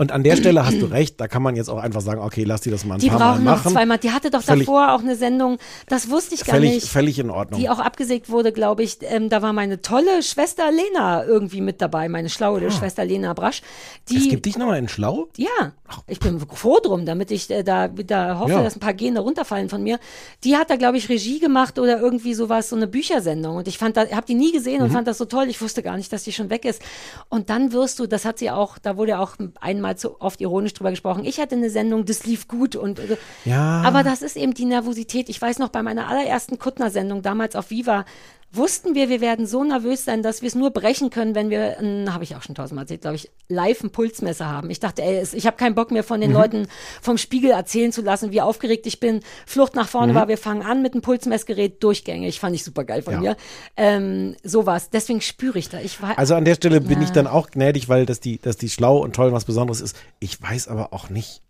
Und 0.00 0.12
an 0.12 0.22
der 0.24 0.34
Stelle 0.36 0.66
hast 0.66 0.80
du 0.80 0.86
recht, 0.86 1.20
da 1.20 1.28
kann 1.28 1.42
man 1.42 1.54
jetzt 1.56 1.68
auch 1.68 1.78
einfach 1.78 2.00
sagen, 2.00 2.20
okay, 2.20 2.42
lass 2.44 2.62
die 2.62 2.70
das 2.70 2.84
mal 2.84 2.94
ein 2.94 3.00
Die 3.00 3.08
paar 3.10 3.18
Mal 3.18 3.32
brauchen 3.32 3.44
noch 3.44 3.56
machen. 3.58 3.72
zweimal. 3.72 3.98
Die 3.98 4.10
hatte 4.10 4.30
doch 4.30 4.42
Völlig- 4.42 4.66
davor 4.66 4.92
auch 4.94 5.00
eine 5.00 5.14
Sendung, 5.14 5.58
das 5.88 6.10
wusste 6.10 6.34
ich 6.34 6.44
gar 6.44 6.56
Völlig, 6.56 6.74
nicht. 6.74 6.88
völlig 6.88 7.18
in 7.18 7.30
Ordnung. 7.30 7.60
die 7.60 7.68
auch 7.68 7.78
abgesägt 7.78 8.30
wurde, 8.30 8.50
glaube 8.52 8.82
ich. 8.82 8.98
Ähm, 9.02 9.28
da 9.28 9.42
war 9.42 9.52
meine 9.52 9.82
tolle 9.82 10.22
Schwester 10.22 10.64
Lena 10.72 11.24
irgendwie 11.24 11.60
mit 11.60 11.80
dabei, 11.80 12.08
meine 12.08 12.28
schlaue 12.30 12.70
Schwester 12.70 13.04
Lena 13.04 13.34
Brasch. 13.34 13.62
Die, 14.08 14.16
Ah. 14.16 14.18
es 14.20 14.28
gibt 14.28 14.46
dich 14.46 14.56
nochmal 14.58 14.78
in 14.78 14.88
Schlau? 14.88 15.28
ja, 15.36 15.72
ich 16.06 16.20
bin 16.20 16.40
froh 16.40 16.78
drum, 16.82 17.04
damit 17.06 17.30
ich 17.30 17.50
äh, 17.50 17.62
da 17.62 17.96
wieder 17.96 18.38
hoffe, 18.38 18.52
Ja. 18.52 18.62
dass 18.62 18.76
ein 18.76 18.80
paar 18.80 18.94
Gene 18.94 19.20
runterfallen 19.20 19.68
von 19.68 19.82
mir. 19.82 19.98
Die 20.44 20.56
hat 20.56 20.70
da, 20.70 20.76
glaube 20.76 20.96
ich, 20.98 21.08
Regie 21.08 21.38
gemacht 21.40 21.78
oder 21.78 22.00
irgendwie 22.00 22.34
sowas, 22.34 22.68
so 22.68 22.76
eine 22.76 22.86
Büchersendung. 22.86 23.56
Und 23.56 23.68
ich 23.68 23.78
fand 23.78 23.96
da, 23.96 24.08
habe 24.10 24.26
die 24.26 24.34
nie 24.34 24.52
gesehen 24.52 24.78
Mhm. 24.78 24.84
und 24.84 24.90
fand 24.92 25.08
das 25.08 25.18
so 25.18 25.24
toll. 25.24 25.46
Ich 25.48 25.60
wusste 25.60 25.82
gar 25.82 25.96
nicht, 25.96 26.12
dass 26.12 26.24
die 26.24 26.32
schon 26.32 26.50
weg 26.50 26.64
ist. 26.64 26.80
Und 27.28 27.50
dann 27.50 27.72
wirst 27.72 27.98
du, 27.98 28.06
das 28.06 28.24
hat 28.24 28.38
sie 28.38 28.50
auch, 28.50 28.78
da 28.78 28.96
wurde 28.96 29.18
auch 29.18 29.36
einmal 29.60 29.96
zu 29.96 30.20
oft 30.20 30.40
ironisch 30.40 30.74
drüber 30.74 30.90
gesprochen. 30.90 31.24
Ich 31.24 31.40
hatte 31.40 31.54
eine 31.56 31.70
Sendung, 31.70 32.04
das 32.04 32.24
lief 32.24 32.48
gut 32.48 32.76
und 32.76 32.98
äh, 32.98 33.16
Ja. 33.44 33.82
aber 33.84 34.02
das 34.02 34.22
ist 34.22 34.36
eben 34.36 34.54
die 34.54 34.64
Nervosität. 34.66 35.28
Ich 35.28 35.40
weiß 35.40 35.58
noch, 35.58 35.68
bei 35.70 35.82
meiner 35.82 36.08
allerersten 36.08 36.58
Kuttner-Sendung 36.58 37.22
damals 37.22 37.56
auf 37.56 37.70
Viva 37.70 38.04
wussten 38.52 38.94
wir, 38.94 39.08
wir 39.08 39.20
werden 39.20 39.46
so 39.46 39.62
nervös 39.62 40.04
sein, 40.04 40.22
dass 40.22 40.42
wir 40.42 40.48
es 40.48 40.54
nur 40.54 40.70
brechen 40.70 41.10
können, 41.10 41.34
wenn 41.34 41.50
wir, 41.50 41.76
habe 42.12 42.24
ich 42.24 42.34
auch 42.34 42.42
schon 42.42 42.54
tausendmal 42.54 42.84
erzählt, 42.84 43.02
glaube 43.02 43.16
ich, 43.16 43.30
live 43.48 43.82
ein 43.84 43.90
Pulsmesser 43.90 44.46
haben. 44.48 44.70
Ich 44.70 44.80
dachte, 44.80 45.02
ey, 45.02 45.24
ich 45.32 45.46
habe 45.46 45.56
keinen 45.56 45.74
Bock 45.74 45.90
mehr 45.92 46.02
Mhm. 46.02 46.06
von 46.06 46.20
den 46.20 46.32
Leuten 46.32 46.66
vom 47.00 47.16
Spiegel 47.18 47.50
erzählen 47.52 47.92
zu 47.92 48.02
lassen, 48.02 48.32
wie 48.32 48.40
aufgeregt 48.40 48.86
ich 48.86 48.98
bin. 49.00 49.20
Flucht 49.46 49.74
nach 49.74 49.84
Mhm. 49.86 49.90
vorne 49.90 50.14
war, 50.14 50.28
wir 50.28 50.38
fangen 50.38 50.62
an 50.62 50.82
mit 50.82 50.94
einem 50.94 51.02
Pulsmessgerät 51.02 51.82
durchgängig. 51.82 52.40
Fand 52.40 52.54
ich 52.56 52.64
super 52.64 52.84
geil 52.84 53.02
von 53.02 53.14
Ja. 53.14 53.20
mir. 53.20 53.36
Ähm, 53.76 54.34
sowas. 54.42 54.90
Deswegen 54.90 55.20
spüre 55.20 55.58
ich 55.58 55.68
da. 55.68 55.78
Ich 55.80 56.02
war, 56.02 56.18
Also 56.18 56.34
an 56.34 56.44
der 56.44 56.54
Stelle 56.56 56.80
bin 56.80 56.98
Ja. 56.98 57.04
ich 57.04 57.10
dann 57.10 57.26
auch 57.28 57.50
gnädig, 57.50 57.88
weil 57.88 58.06
dass 58.06 58.20
die, 58.20 58.38
dass 58.38 58.56
die 58.56 58.68
schlau 58.68 58.98
und 58.98 59.14
toll 59.14 59.32
was 59.32 59.44
Besonderes 59.44 59.80
ist. 59.80 59.96
Ich 60.18 60.40
weiß 60.42 60.68
aber 60.68 60.92
auch 60.92 61.08
nicht 61.10 61.42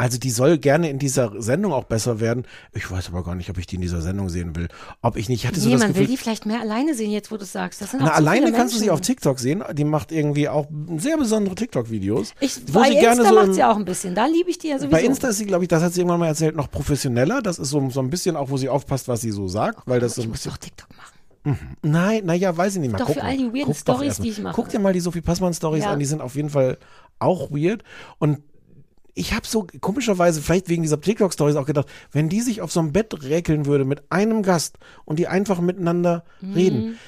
Also 0.00 0.16
die 0.16 0.30
soll 0.30 0.58
gerne 0.58 0.88
in 0.90 1.00
dieser 1.00 1.42
Sendung 1.42 1.72
auch 1.72 1.82
besser 1.82 2.20
werden. 2.20 2.46
Ich 2.72 2.88
weiß 2.88 3.08
aber 3.08 3.24
gar 3.24 3.34
nicht, 3.34 3.50
ob 3.50 3.58
ich 3.58 3.66
die 3.66 3.74
in 3.74 3.80
dieser 3.82 4.00
Sendung 4.00 4.28
sehen 4.28 4.54
will. 4.54 4.68
Ob 5.02 5.16
ich 5.16 5.28
nicht, 5.28 5.42
ich 5.42 5.46
hatte 5.48 5.58
so 5.58 5.66
nee, 5.66 5.72
das 5.74 5.80
man 5.82 5.88
will 5.88 6.02
Gefühl, 6.02 6.06
die 6.12 6.16
vielleicht 6.16 6.46
mehr 6.46 6.60
alleine 6.60 6.94
sehen, 6.94 7.10
jetzt 7.10 7.32
wo 7.32 7.36
du 7.36 7.42
es 7.42 7.50
sagst. 7.50 7.82
Das 7.82 7.90
sind 7.90 8.00
na, 8.00 8.06
auch 8.06 8.10
zu 8.12 8.16
alleine 8.18 8.52
kannst 8.52 8.76
du 8.76 8.78
sie 8.78 8.90
auf 8.90 9.00
TikTok 9.00 9.40
sehen. 9.40 9.64
Die 9.72 9.82
macht 9.82 10.12
irgendwie 10.12 10.48
auch 10.48 10.68
sehr 10.98 11.16
besondere 11.18 11.56
TikTok-Videos. 11.56 12.32
Ich, 12.38 12.56
wo 12.68 12.78
bei 12.78 12.90
sie 12.90 12.94
gerne 12.94 13.22
Insta 13.22 13.28
so 13.28 13.34
macht 13.34 13.54
sie 13.54 13.64
auch 13.64 13.76
ein 13.76 13.84
bisschen. 13.84 14.14
Da 14.14 14.26
liebe 14.26 14.48
ich 14.50 14.58
die 14.58 14.68
ja 14.68 14.78
sowieso. 14.78 14.92
Bei 14.92 15.02
Insta 15.02 15.28
ist 15.30 15.38
sie, 15.38 15.46
glaube 15.46 15.64
ich, 15.64 15.68
das 15.68 15.82
hat 15.82 15.92
sie 15.92 16.00
irgendwann 16.00 16.20
mal 16.20 16.28
erzählt, 16.28 16.54
noch 16.54 16.70
professioneller. 16.70 17.42
Das 17.42 17.58
ist 17.58 17.70
so, 17.70 17.90
so 17.90 17.98
ein 17.98 18.08
bisschen 18.08 18.36
auch, 18.36 18.50
wo 18.50 18.56
sie 18.56 18.68
aufpasst, 18.68 19.08
was 19.08 19.20
sie 19.20 19.32
so 19.32 19.48
sagt, 19.48 19.82
weil 19.86 19.98
das 19.98 20.14
so 20.14 20.20
ein 20.22 20.26
ich 20.26 20.28
muss 20.28 20.38
bisschen. 20.44 20.52
doch 20.52 20.58
TikTok 20.58 20.88
machen. 20.96 21.18
Nein, 21.82 22.24
naja, 22.24 22.56
weiß 22.56 22.76
ich 22.76 22.80
nicht 22.80 22.92
mal. 22.92 22.98
Doch, 22.98 23.06
Guck 23.06 23.16
für 23.16 23.22
mal. 23.22 23.30
all 23.30 23.36
die 23.36 23.52
weirden 23.52 23.74
Stories, 23.74 24.18
die 24.18 24.28
ich 24.28 24.38
mache. 24.40 24.54
Guck 24.54 24.68
dir 24.68 24.78
mal 24.78 24.92
die 24.92 25.00
Sophie 25.00 25.22
Passmann 25.22 25.54
Stories 25.54 25.82
Ja. 25.82 25.90
an, 25.90 25.98
die 25.98 26.04
sind 26.04 26.20
auf 26.20 26.36
jeden 26.36 26.50
Fall 26.50 26.78
auch 27.18 27.50
weird. 27.50 27.82
Und 28.18 28.38
ich 29.14 29.34
habe 29.34 29.46
so 29.46 29.66
komischerweise, 29.80 30.40
vielleicht 30.42 30.68
wegen 30.68 30.82
dieser 30.82 31.00
TikTok-Stories 31.00 31.56
auch 31.56 31.66
gedacht, 31.66 31.88
wenn 32.12 32.28
die 32.28 32.40
sich 32.40 32.60
auf 32.60 32.72
so 32.72 32.80
ein 32.80 32.92
Bett 32.92 33.22
räkeln 33.22 33.66
würde 33.66 33.84
mit 33.84 34.02
einem 34.10 34.42
Gast 34.42 34.78
und 35.04 35.18
die 35.18 35.26
einfach 35.26 35.60
miteinander 35.60 36.24
reden, 36.42 36.98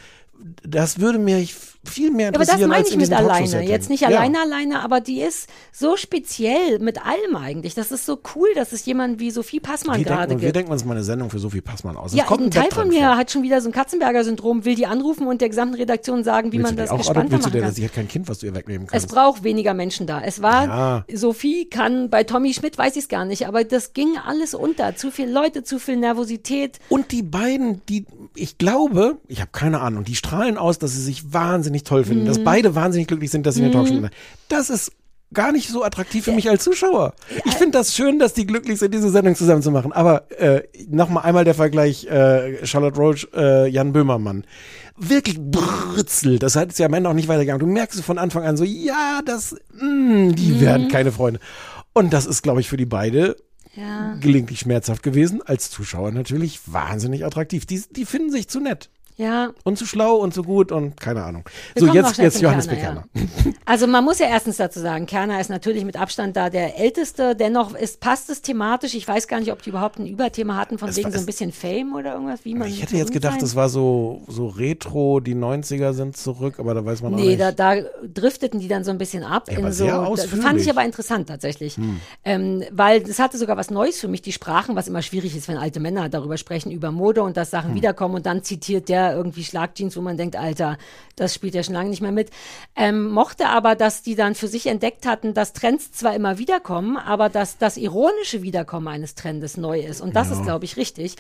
das 0.63 1.01
würde 1.01 1.19
mir 1.19 1.39
viel 1.85 2.11
mehr 2.11 2.29
Mhm. 2.31 2.35
Aber 2.37 2.45
das 2.45 2.55
interessieren 2.55 2.71
meine 2.71 2.87
ich 2.89 2.97
mit 2.97 3.13
alleine. 3.13 3.63
Jetzt 3.63 3.89
nicht 3.89 4.03
Ja. 4.03 4.09
alleine, 4.09 4.41
alleine, 4.41 4.83
aber 4.83 5.01
die 5.01 5.21
ist 5.23 5.49
so 5.73 5.97
speziell 5.97 6.79
mit 6.79 7.05
allem 7.05 7.37
eigentlich. 7.37 7.75
Das 7.75 7.91
ist 7.91 8.05
so 8.05 8.19
cool, 8.35 8.49
dass 8.55 8.73
es 8.73 8.85
jemand 8.85 9.19
wie 9.19 9.31
Sophie 9.31 9.61
Passmann 9.61 9.99
Wir 9.99 10.05
gerade 10.05 10.29
denken, 10.29 10.43
wir 10.43 10.49
gibt. 10.49 10.57
denken 10.57 10.73
uns 10.73 10.85
mal 10.85 10.93
eine 10.93 11.05
Sendung 11.05 11.31
für 11.31 11.39
Sophie 11.39 11.63
Passmann 11.63 11.97
aus. 11.97 12.13
Es 12.13 12.19
Ja, 12.19 12.25
kommt 12.25 12.43
ein 12.43 12.51
Teil 12.51 12.71
von 12.71 12.89
mir 12.89 13.01
vor. 13.07 13.17
hat 13.17 13.31
schon 13.31 13.43
wieder 13.43 13.61
so 13.63 13.69
ein 13.69 13.73
Katzenberger-Syndrom, 13.73 14.65
will 14.65 14.75
die 14.75 14.87
anrufen 14.87 15.27
und 15.27 15.41
der 15.41 15.49
gesamten 15.49 15.75
Redaktion 15.77 16.23
sagen, 16.23 16.53
wie 16.53 16.59
Willst 16.59 16.73
man 16.73 16.77
das 16.77 16.91
auch, 16.91 16.99
gespannter 16.99 17.33
willst 17.33 17.47
du 17.47 17.49
machen 17.49 17.53
dir, 17.59 17.63
kann. 17.63 17.73
sie 17.75 17.85
hat 17.85 17.95
kein 17.95 18.09
Kind, 18.09 18.29
was 18.29 18.41
du 18.41 18.47
ihr 18.47 18.55
wegnehmen 18.55 18.87
Es 18.87 18.93
kannst. 18.93 19.09
braucht 19.09 19.43
weniger 19.45 19.73
Menschen 19.75 20.07
da. 20.07 20.21
Es 20.21 20.43
war, 20.43 20.65
Ja. 20.67 21.05
Sophie 21.15 21.65
kann, 21.69 22.11
bei 22.11 22.25
Tommy 22.25 22.53
Schmidt 22.53 22.77
weiß 22.77 22.97
ich 22.97 23.05
es 23.05 23.09
gar 23.09 23.25
nicht, 23.25 23.47
aber 23.49 23.65
das 23.65 23.95
ging 23.95 24.17
alles 24.27 24.53
unter. 24.55 24.97
Zu 24.97 25.11
viele 25.11 25.33
Leute, 25.33 25.63
zu 25.65 25.79
viel 25.79 25.97
Nervosität. 25.97 26.79
Und 26.91 27.13
die 27.13 27.23
beiden, 27.23 27.81
die, 27.89 28.05
ich 28.35 28.59
glaube, 28.59 29.17
ich 29.29 29.41
habe 29.41 29.51
keine 29.53 29.81
Ahnung, 29.81 30.05
die 30.05 30.15
strahlen 30.15 30.59
aus, 30.59 30.79
dass 30.79 30.93
sie 30.93 31.01
sich 31.03 31.33
wahnsinnig 31.33 31.70
toll 31.87 32.05
finden, 32.05 32.25
Mhm. 32.25 32.29
dass 32.29 32.43
beide 32.45 32.75
wahnsinnig 32.75 33.09
glücklich 33.09 33.31
sind, 33.31 33.47
dass 33.47 33.55
sie 33.55 33.61
in 33.63 33.67
der 33.67 33.73
Talkshow 33.73 33.95
sind. 33.95 34.11
Das 34.49 34.71
ist 34.71 34.93
gar 35.33 35.53
nicht 35.53 35.69
so 35.69 35.85
attraktiv 35.85 36.25
für 36.25 36.33
mich 36.33 36.49
als 36.51 36.65
Zuschauer. 36.65 37.15
Ich 37.45 37.55
finde 37.55 37.79
das 37.79 37.95
schön, 37.95 38.19
dass 38.19 38.35
die 38.35 38.47
glücklich 38.47 38.81
sind, 38.81 38.93
diese 38.93 39.11
Sendung 39.11 39.37
zusammen 39.37 39.63
zu 39.63 39.71
machen. 39.71 39.93
Aber 39.93 40.29
äh, 40.41 40.63
nochmal 40.89 41.23
einmal 41.25 41.45
der 41.45 41.55
Vergleich 41.55 42.05
äh, 42.07 42.67
Charlotte 42.67 42.97
Roach, 42.99 43.29
äh, 43.35 43.69
Jan 43.69 43.93
Böhmermann. 43.93 44.45
Wirklich 44.97 45.39
britzel. 45.41 46.39
Das 46.41 46.57
hat 46.57 46.73
es 46.73 46.79
ja 46.79 46.87
am 46.87 46.95
Ende 46.95 47.09
auch 47.09 47.15
nicht 47.15 47.29
weitergegangen. 47.29 47.61
Du 47.61 47.67
merkst 47.73 47.99
es 47.99 48.05
von 48.05 48.19
Anfang 48.19 48.43
an 48.45 48.57
so, 48.57 48.65
ja, 48.65 49.21
das, 49.25 49.55
mh, 49.81 50.33
die 50.33 50.53
Mhm. 50.55 50.61
werden 50.61 50.89
keine 50.89 51.13
Freunde. 51.13 51.39
Und 51.93 52.13
das 52.13 52.27
ist, 52.27 52.43
glaube 52.43 52.61
ich, 52.61 52.69
für 52.69 52.77
die 52.77 52.87
beide 52.87 53.37
Ja. 53.77 54.17
gelegentlich 54.21 54.59
schmerzhaft 54.61 55.03
gewesen. 55.05 55.43
Als 55.45 55.71
Zuschauer 55.71 56.11
natürlich 56.11 56.61
wahnsinnig 56.67 57.25
attraktiv. 57.25 57.67
Die, 57.67 57.81
die 57.91 58.05
finden 58.05 58.33
sich 58.33 58.49
zu 58.49 58.59
nett. 58.59 58.91
Ja, 59.21 59.51
Und 59.65 59.77
zu 59.77 59.85
schlau 59.85 60.17
und 60.17 60.33
zu 60.33 60.43
gut 60.43 60.73
und 60.73 60.99
keine 60.99 61.23
Ahnung. 61.23 61.45
Wir 61.75 61.87
so, 61.89 61.93
jetzt, 61.93 62.17
jetzt 62.17 62.41
Johannes 62.41 62.67
Kerner, 62.69 63.05
Bekerner. 63.13 63.55
Also 63.67 63.87
man 63.87 64.03
muss 64.03 64.19
ja 64.19 64.27
erstens 64.29 64.57
dazu 64.57 64.81
sagen, 64.81 65.05
Kerner 65.05 65.41
ist 65.41 65.51
natürlich 65.51 65.85
mit 65.85 66.01
Abstand 66.01 66.37
da 66.37 66.49
der 66.49 66.79
Älteste. 66.79 67.37
Dennoch 67.37 67.75
ist, 67.75 68.01
passt 68.01 68.31
es 68.31 68.41
thematisch. 68.41 68.95
Ich 68.95 69.07
weiß 69.07 69.29
gar 69.29 69.39
nicht, 69.39 69.53
ob 69.53 69.63
die 69.63 69.69
überhaupt 69.69 69.99
ein 69.99 70.07
Überthema 70.07 70.57
hatten, 70.57 70.79
von 70.79 70.89
Es 70.89 70.97
wegen 70.97 71.05
war- 71.07 71.13
so 71.13 71.19
ein 71.21 71.27
bisschen 71.27 71.53
Fame 71.53 71.95
oder 71.95 72.15
irgendwas, 72.15 72.45
wie 72.47 72.55
man. 72.55 72.69
Ich 72.69 72.81
hätte 72.81 72.97
jetzt 72.97 73.13
gedacht, 73.13 73.35
sein. 73.35 73.41
das 73.41 73.55
war 73.55 73.69
so, 73.69 74.23
so 74.27 74.47
retro, 74.49 75.21
die 75.21 75.35
90er 75.35 75.93
sind 75.93 76.17
zurück, 76.17 76.55
aber 76.59 76.73
da 76.73 76.83
weiß 76.85 77.03
man 77.03 77.13
auch 77.13 77.19
Nee, 77.19 77.37
nicht. 77.37 77.41
da, 77.41 77.53
da 77.53 77.75
drifteten 78.13 78.59
die 78.59 78.69
dann 78.69 78.85
so 78.85 78.91
ein 78.91 78.97
bisschen 78.99 79.23
ab. 79.23 79.51
Ja, 79.51 79.59
in 79.59 79.71
so, 79.73 79.87
das 79.87 80.25
fand 80.27 80.61
ich 80.61 80.71
aber 80.71 80.83
interessant 80.85 81.29
tatsächlich. 81.29 81.77
Hm. 81.77 82.01
Ähm, 82.25 82.65
weil 82.73 83.03
es 83.03 83.19
hatte 83.19 83.37
sogar 83.37 83.59
was 83.59 83.71
Neues 83.71 84.01
für 84.01 84.09
mich, 84.09 84.23
die 84.23 84.33
Sprachen, 84.33 84.77
was 84.77 84.89
immer 84.89 85.03
schwierig 85.03 85.37
ist, 85.37 85.47
wenn 85.49 85.59
alte 85.59 85.79
Männer 85.79 86.09
darüber 86.09 86.39
sprechen, 86.39 86.73
über 86.73 86.91
Mode 86.91 87.23
und 87.23 87.37
dass 87.37 87.49
Hm. 87.49 87.61
Sachen 87.61 87.75
wiederkommen 87.75 88.15
und 88.15 88.27
dann 88.27 88.43
zitiert 88.45 88.89
der 88.89 89.10
irgendwie 89.15 89.45
Schlagjeans, 89.45 89.97
wo 89.97 90.01
man 90.01 90.17
denkt, 90.17 90.37
Alter, 90.37 90.79
das 91.17 91.35
spielt 91.35 91.55
ja 91.55 91.63
schon 91.63 91.75
lange 91.75 91.91
nicht 91.91 92.01
mehr 92.03 92.13
mit. 92.13 92.31
Ähm, 92.77 93.09
mochte 93.11 93.49
aber, 93.49 93.75
dass 93.75 94.03
die 94.03 94.15
dann 94.15 94.35
für 94.35 94.49
sich 94.49 94.67
entdeckt 94.67 95.07
hatten, 95.07 95.35
dass 95.35 95.53
Trends 95.53 95.93
zwar 95.93 96.15
immer 96.15 96.39
wiederkommen, 96.39 96.97
aber 96.97 97.29
dass 97.29 97.59
das 97.59 97.77
ironische 97.77 98.43
Wiederkommen 98.43 98.89
eines 98.89 99.15
Trendes 99.15 99.57
neu 99.57 99.81
ist. 99.81 100.01
Und 100.01 100.17
das 100.17 100.29
Ja. 100.31 100.35
ist, 100.37 100.43
glaube 100.45 100.65
ich, 100.65 100.77
richtig. 100.77 101.17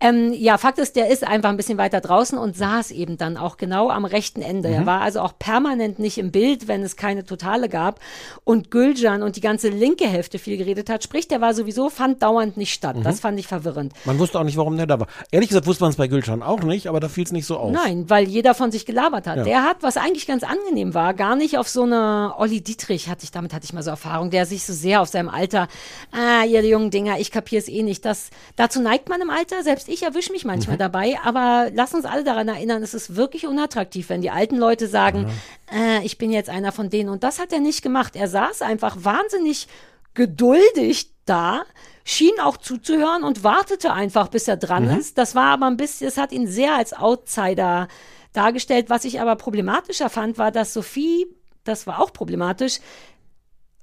Ähm, 0.00 0.32
ja, 0.32 0.56
Fakt 0.58 0.78
ist, 0.78 0.96
der 0.96 1.08
ist 1.10 1.26
einfach 1.26 1.48
ein 1.50 1.56
bisschen 1.56 1.78
weiter 1.78 2.00
draußen 2.00 2.38
und 2.38 2.56
saß 2.56 2.90
eben 2.92 3.16
dann 3.18 3.36
auch 3.36 3.56
genau 3.56 3.90
am 3.90 4.04
rechten 4.04 4.42
Ende. 4.42 4.68
Er 4.68 4.82
Mhm. 4.82 4.86
war 4.86 5.00
also 5.00 5.20
auch 5.20 5.32
permanent 5.38 5.98
nicht 5.98 6.18
im 6.18 6.30
Bild, 6.30 6.68
wenn 6.68 6.82
es 6.82 6.96
keine 6.96 7.24
Totale 7.24 7.68
gab. 7.68 8.00
Und 8.44 8.70
Gülcan 8.70 9.22
und 9.22 9.36
die 9.36 9.40
ganze 9.40 9.68
linke 9.68 10.06
Hälfte 10.06 10.38
viel 10.38 10.56
geredet 10.56 10.88
hat. 10.90 11.02
Sprich, 11.02 11.28
der 11.28 11.40
war 11.40 11.54
sowieso, 11.54 11.88
fand 11.90 12.22
dauernd 12.22 12.56
nicht 12.56 12.72
statt. 12.72 12.96
Mhm. 12.96 13.02
Das 13.02 13.20
fand 13.20 13.38
ich 13.38 13.46
verwirrend. 13.46 13.92
Man 14.04 14.18
wusste 14.18 14.38
auch 14.38 14.44
nicht, 14.44 14.56
warum 14.56 14.76
der 14.76 14.86
da 14.86 15.00
war. 15.00 15.08
Ehrlich 15.30 15.48
gesagt 15.48 15.66
wusste 15.66 15.84
man 15.84 15.90
es 15.90 15.96
bei 15.96 16.06
Gülcan 16.08 16.42
auch 16.42 16.62
nicht, 16.62 16.86
aber 16.86 17.00
da 17.00 17.08
fiel 17.20 17.24
es 17.26 17.32
nicht 17.32 17.46
so 17.46 17.58
auf. 17.58 17.70
Nein, 17.72 18.08
weil 18.08 18.26
jeder 18.26 18.54
von 18.54 18.72
sich 18.72 18.86
gelabert 18.86 19.26
hat. 19.26 19.38
Ja. 19.38 19.44
Der 19.44 19.62
hat, 19.64 19.82
was 19.82 19.96
eigentlich 19.98 20.26
ganz 20.26 20.42
angenehm 20.42 20.94
war, 20.94 21.12
gar 21.12 21.36
nicht 21.36 21.58
auf 21.58 21.68
so 21.68 21.82
eine 21.82 22.32
Olli 22.38 22.62
Dietrich, 22.62 23.08
hatte 23.08 23.24
ich, 23.24 23.30
damit 23.30 23.52
hatte 23.52 23.64
ich 23.64 23.72
mal 23.74 23.82
so 23.82 23.90
Erfahrung, 23.90 24.30
der 24.30 24.46
sich 24.46 24.64
so 24.64 24.72
sehr 24.72 25.02
auf 25.02 25.08
seinem 25.08 25.28
Alter, 25.28 25.68
ah, 26.12 26.44
ihr 26.44 26.64
jungen 26.64 26.90
Dinger, 26.90 27.18
ich 27.18 27.30
kapier's 27.30 27.68
eh 27.68 27.82
nicht. 27.82 28.04
Das, 28.06 28.30
dazu 28.56 28.80
neigt 28.80 29.08
man 29.10 29.20
im 29.20 29.28
Alter, 29.30 29.62
selbst 29.62 29.88
ich 29.88 30.02
erwische 30.02 30.32
mich 30.32 30.44
manchmal 30.44 30.76
Mhm. 30.76 30.80
dabei, 30.80 31.18
aber 31.22 31.68
lass 31.74 31.92
uns 31.94 32.04
alle 32.06 32.24
daran 32.24 32.48
erinnern, 32.48 32.82
es 32.82 32.94
ist 32.94 33.16
wirklich 33.16 33.46
unattraktiv, 33.46 34.08
wenn 34.08 34.22
die 34.22 34.30
alten 34.30 34.56
Leute 34.56 34.88
sagen, 34.88 35.26
äh, 35.74 36.02
ich 36.04 36.16
bin 36.16 36.30
jetzt 36.30 36.48
einer 36.48 36.72
von 36.72 36.88
denen. 36.88 37.10
Und 37.10 37.22
das 37.22 37.38
hat 37.38 37.52
er 37.52 37.60
nicht 37.60 37.82
gemacht. 37.82 38.16
Er 38.16 38.28
saß 38.28 38.62
einfach 38.62 38.96
wahnsinnig 39.00 39.68
geduldig 40.14 41.10
da, 41.26 41.62
schien 42.10 42.38
auch 42.42 42.56
zuzuhören 42.56 43.22
und 43.22 43.44
wartete 43.44 43.92
einfach, 43.92 44.28
bis 44.28 44.48
er 44.48 44.56
dran 44.56 44.84
Mhm. 44.90 44.98
ist. 44.98 45.16
Das 45.18 45.34
war 45.34 45.46
aber 45.52 45.66
ein 45.66 45.76
bisschen, 45.76 46.08
es 46.08 46.16
hat 46.16 46.32
ihn 46.32 46.46
sehr 46.46 46.74
als 46.74 46.92
Outsider 46.92 47.88
dargestellt. 48.32 48.90
Was 48.90 49.04
ich 49.04 49.20
aber 49.20 49.36
problematischer 49.36 50.10
fand, 50.10 50.38
war, 50.38 50.50
dass 50.50 50.72
Sophie, 50.72 51.26
das 51.64 51.86
war 51.86 52.00
auch 52.00 52.12
problematisch, 52.12 52.80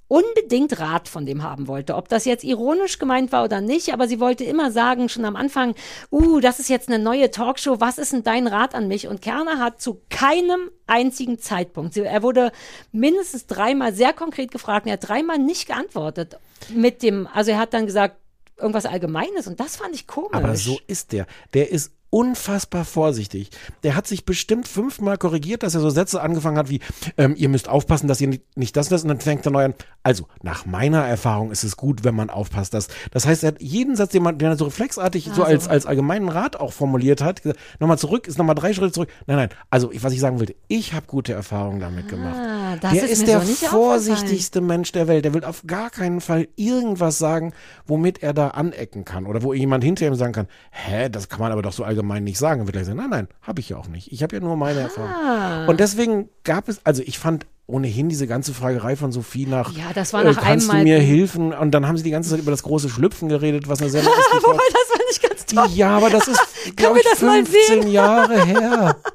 unbedingt 0.07 0.79
Rat 0.79 1.07
von 1.07 1.25
dem 1.25 1.43
haben 1.43 1.67
wollte. 1.67 1.95
Ob 1.95 2.07
das 2.07 2.25
jetzt 2.25 2.43
ironisch 2.43 2.99
gemeint 2.99 3.31
war 3.31 3.43
oder 3.43 3.61
nicht, 3.61 3.93
aber 3.93 4.07
sie 4.07 4.19
wollte 4.19 4.43
immer 4.43 4.71
sagen, 4.71 5.09
schon 5.09 5.25
am 5.25 5.35
Anfang, 5.35 5.75
uh, 6.11 6.39
das 6.39 6.59
ist 6.59 6.69
jetzt 6.69 6.87
eine 6.87 6.99
neue 6.99 7.31
Talkshow, 7.31 7.79
was 7.79 7.97
ist 7.97 8.13
denn 8.13 8.23
dein 8.23 8.47
Rat 8.47 8.75
an 8.75 8.87
mich? 8.87 9.07
Und 9.07 9.21
Kerner 9.21 9.59
hat 9.59 9.81
zu 9.81 10.01
keinem 10.09 10.71
einzigen 10.85 11.39
Zeitpunkt, 11.39 11.97
er 11.97 12.23
wurde 12.23 12.51
mindestens 12.91 13.45
dreimal 13.47 13.93
sehr 13.93 14.13
konkret 14.13 14.51
gefragt, 14.51 14.85
und 14.85 14.91
er 14.91 14.93
hat 14.93 15.07
dreimal 15.07 15.37
nicht 15.37 15.67
geantwortet 15.67 16.37
mit 16.69 17.03
dem, 17.03 17.27
also 17.33 17.51
er 17.51 17.59
hat 17.59 17.73
dann 17.73 17.85
gesagt, 17.85 18.17
irgendwas 18.57 18.85
Allgemeines 18.85 19.47
und 19.47 19.59
das 19.59 19.77
fand 19.77 19.93
ich 19.95 20.07
komisch. 20.07 20.33
Aber 20.33 20.55
so 20.55 20.79
ist 20.87 21.11
der. 21.11 21.27
Der 21.53 21.71
ist 21.71 21.91
unfassbar 22.09 22.85
vorsichtig. 22.85 23.49
Der 23.83 23.95
hat 23.95 24.07
sich 24.07 24.25
bestimmt 24.25 24.67
fünfmal 24.67 25.17
korrigiert, 25.17 25.63
dass 25.63 25.75
er 25.75 25.81
so 25.81 25.89
Sätze 25.89 26.21
angefangen 26.21 26.57
hat 26.57 26.69
wie, 26.69 26.79
ähm, 27.17 27.35
ihr 27.37 27.49
müsst 27.49 27.67
aufpassen, 27.67 28.07
dass 28.07 28.21
ihr 28.21 28.27
nicht, 28.27 28.57
nicht 28.57 28.77
das 28.77 28.89
das 28.89 29.03
und 29.03 29.09
dann 29.09 29.19
fängt 29.19 29.45
er 29.45 29.51
neu 29.51 29.65
an. 29.65 29.73
Also, 30.03 30.27
nach 30.41 30.65
meiner 30.65 31.05
Erfahrung 31.05 31.51
ist 31.51 31.63
es 31.63 31.75
gut, 31.75 32.03
wenn 32.03 32.15
man 32.15 32.29
aufpasst. 32.29 32.73
Dass, 32.73 32.87
das 33.11 33.25
heißt, 33.25 33.43
er 33.43 33.47
hat 33.49 33.61
jeden 33.61 33.95
Satz, 33.95 34.11
den, 34.11 34.23
man, 34.23 34.37
den 34.37 34.47
er 34.47 34.57
so 34.57 34.65
reflexartig 34.65 35.25
so 35.25 35.31
Also. 35.31 35.43
als, 35.43 35.67
als 35.67 35.85
allgemeinen 35.85 36.29
Rat 36.29 36.57
auch 36.57 36.71
formuliert 36.71 37.21
hat, 37.21 37.43
gesagt, 37.43 37.59
nochmal 37.79 37.97
zurück, 37.97 38.27
ist 38.27 38.37
nochmal 38.37 38.55
drei 38.55 38.73
Schritte 38.73 38.93
zurück. 38.93 39.09
Nein, 39.25 39.37
nein, 39.37 39.49
also 39.69 39.91
ich, 39.91 40.01
was 40.01 40.13
ich 40.13 40.21
sagen 40.21 40.39
wollte, 40.39 40.55
ich 40.69 40.93
habe 40.93 41.07
gute 41.07 41.33
Erfahrungen 41.33 41.81
damit 41.81 42.07
gemacht. 42.07 42.37
Das 42.81 42.93
der 42.93 43.03
ist 43.03 43.11
ist, 43.11 43.27
der 43.27 43.41
so 43.41 43.47
nicht 43.47 43.63
vorsichtigste 43.65 44.61
Mensch 44.61 44.91
der 44.91 45.07
Welt. 45.07 45.25
Der 45.25 45.33
will 45.33 45.43
auf 45.43 45.63
gar 45.67 45.89
keinen 45.89 46.21
Fall 46.21 46.47
irgendwas 46.55 47.17
sagen, 47.17 47.53
womit 47.85 48.23
er 48.23 48.33
da 48.33 48.49
anecken 48.49 49.05
kann. 49.05 49.25
Oder 49.25 49.43
wo 49.43 49.53
jemand 49.53 49.83
hinter 49.83 50.07
ihm 50.07 50.15
sagen 50.15 50.33
kann, 50.33 50.47
hä, 50.71 51.09
das 51.09 51.29
kann 51.29 51.39
man 51.39 51.51
aber 51.51 51.61
doch 51.61 51.73
so 51.73 51.83
allgemein 51.83 52.23
nicht 52.23 52.37
sagen. 52.37 52.59
Dann 52.61 52.67
wird 52.67 52.77
er 52.77 52.85
sagen, 52.85 52.97
nein, 52.97 53.09
nein, 53.09 53.27
habe 53.41 53.59
ich 53.59 53.69
ja 53.69 53.77
auch 53.77 53.87
nicht. 53.87 54.11
Ich 54.11 54.23
habe 54.23 54.35
ja 54.35 54.41
nur 54.41 54.55
meine 54.55 54.79
Erfahrung. 54.79 55.09
Ah. 55.11 55.65
Und 55.67 55.79
deswegen 55.79 56.29
gab 56.43 56.69
es, 56.69 56.79
also 56.83 57.03
ich 57.05 57.19
fand 57.19 57.45
ohnehin 57.69 58.07
diese 58.07 58.27
ganze 58.27 58.53
Fragerei 58.53 58.95
von 58.95 59.11
Sophie 59.11 59.45
nach, 59.45 59.71
Ja, 59.73 59.91
das 59.93 60.13
war 60.13 60.21
äh, 60.23 60.29
nach 60.29 60.41
kannst 60.41 60.69
einem 60.69 60.85
du 60.85 60.91
mir 60.91 60.99
helfen? 60.99 61.51
Und 61.51 61.71
dann 61.71 61.85
haben 61.85 61.97
sie 61.97 62.03
die 62.03 62.11
ganze 62.11 62.29
Zeit 62.29 62.39
über 62.39 62.51
das 62.51 62.63
große 62.63 62.87
Schlüpfen 62.87 63.27
geredet, 63.27 63.67
was 63.67 63.81
eine 63.81 63.89
Sendung 63.89 64.13
ist. 64.37 64.43
Wobei, 64.43 64.63
das 64.71 64.87
fand 64.89 65.03
ich 65.11 65.21
ganz 65.21 65.45
toll. 65.45 65.67
Ja, 65.75 65.97
aber 65.97 66.09
das 66.09 66.29
ist, 66.29 66.39
glaube 66.77 66.99
ich, 66.99 67.05
das 67.05 67.21
mal 67.21 67.43
15 67.45 67.81
sehen? 67.81 67.91
Jahre 67.91 68.45
her. 68.45 68.95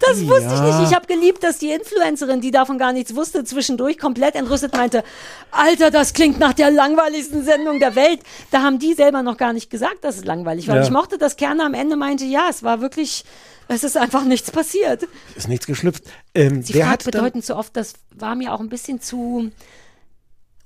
Das 0.00 0.26
wusste 0.26 0.46
ich 0.46 0.60
Ja. 0.60 0.80
nicht. 0.80 0.90
Ich 0.90 0.94
habe 0.96 1.06
geliebt, 1.06 1.42
dass 1.42 1.58
die 1.58 1.70
Influencerin, 1.70 2.40
die 2.40 2.50
davon 2.50 2.78
gar 2.78 2.92
nichts 2.92 3.14
wusste, 3.14 3.44
zwischendurch 3.44 3.98
komplett 3.98 4.34
entrüstet 4.34 4.74
meinte, 4.74 5.02
Alter, 5.50 5.90
das 5.90 6.12
klingt 6.12 6.38
nach 6.38 6.52
der 6.54 6.70
langweiligsten 6.70 7.44
Sendung 7.44 7.78
der 7.80 7.94
Welt. 7.94 8.20
Da 8.50 8.62
haben 8.62 8.78
die 8.78 8.94
selber 8.94 9.22
noch 9.22 9.36
gar 9.36 9.52
nicht 9.52 9.70
gesagt, 9.70 10.04
dass 10.04 10.16
es 10.16 10.24
langweilig 10.24 10.68
war. 10.68 10.76
Ja. 10.76 10.82
Ich 10.82 10.90
mochte, 10.90 11.18
dass 11.18 11.36
Kerner 11.36 11.66
am 11.66 11.74
Ende 11.74 11.96
meinte, 11.96 12.24
ja, 12.24 12.46
es 12.50 12.62
war 12.62 12.80
wirklich, 12.80 13.24
es 13.68 13.84
ist 13.84 13.96
einfach 13.96 14.24
nichts 14.24 14.50
passiert. 14.50 15.06
Ist 15.36 15.48
nichts 15.48 15.66
geschlüpft. 15.66 16.04
Ähm, 16.34 16.62
Sie 16.62 16.72
fragt 16.74 17.04
bedeutend 17.04 17.44
zu 17.44 17.56
oft, 17.56 17.76
das 17.76 17.94
war 18.14 18.34
mir 18.34 18.52
auch 18.52 18.60
ein 18.60 18.68
bisschen 18.68 19.00
zu 19.00 19.50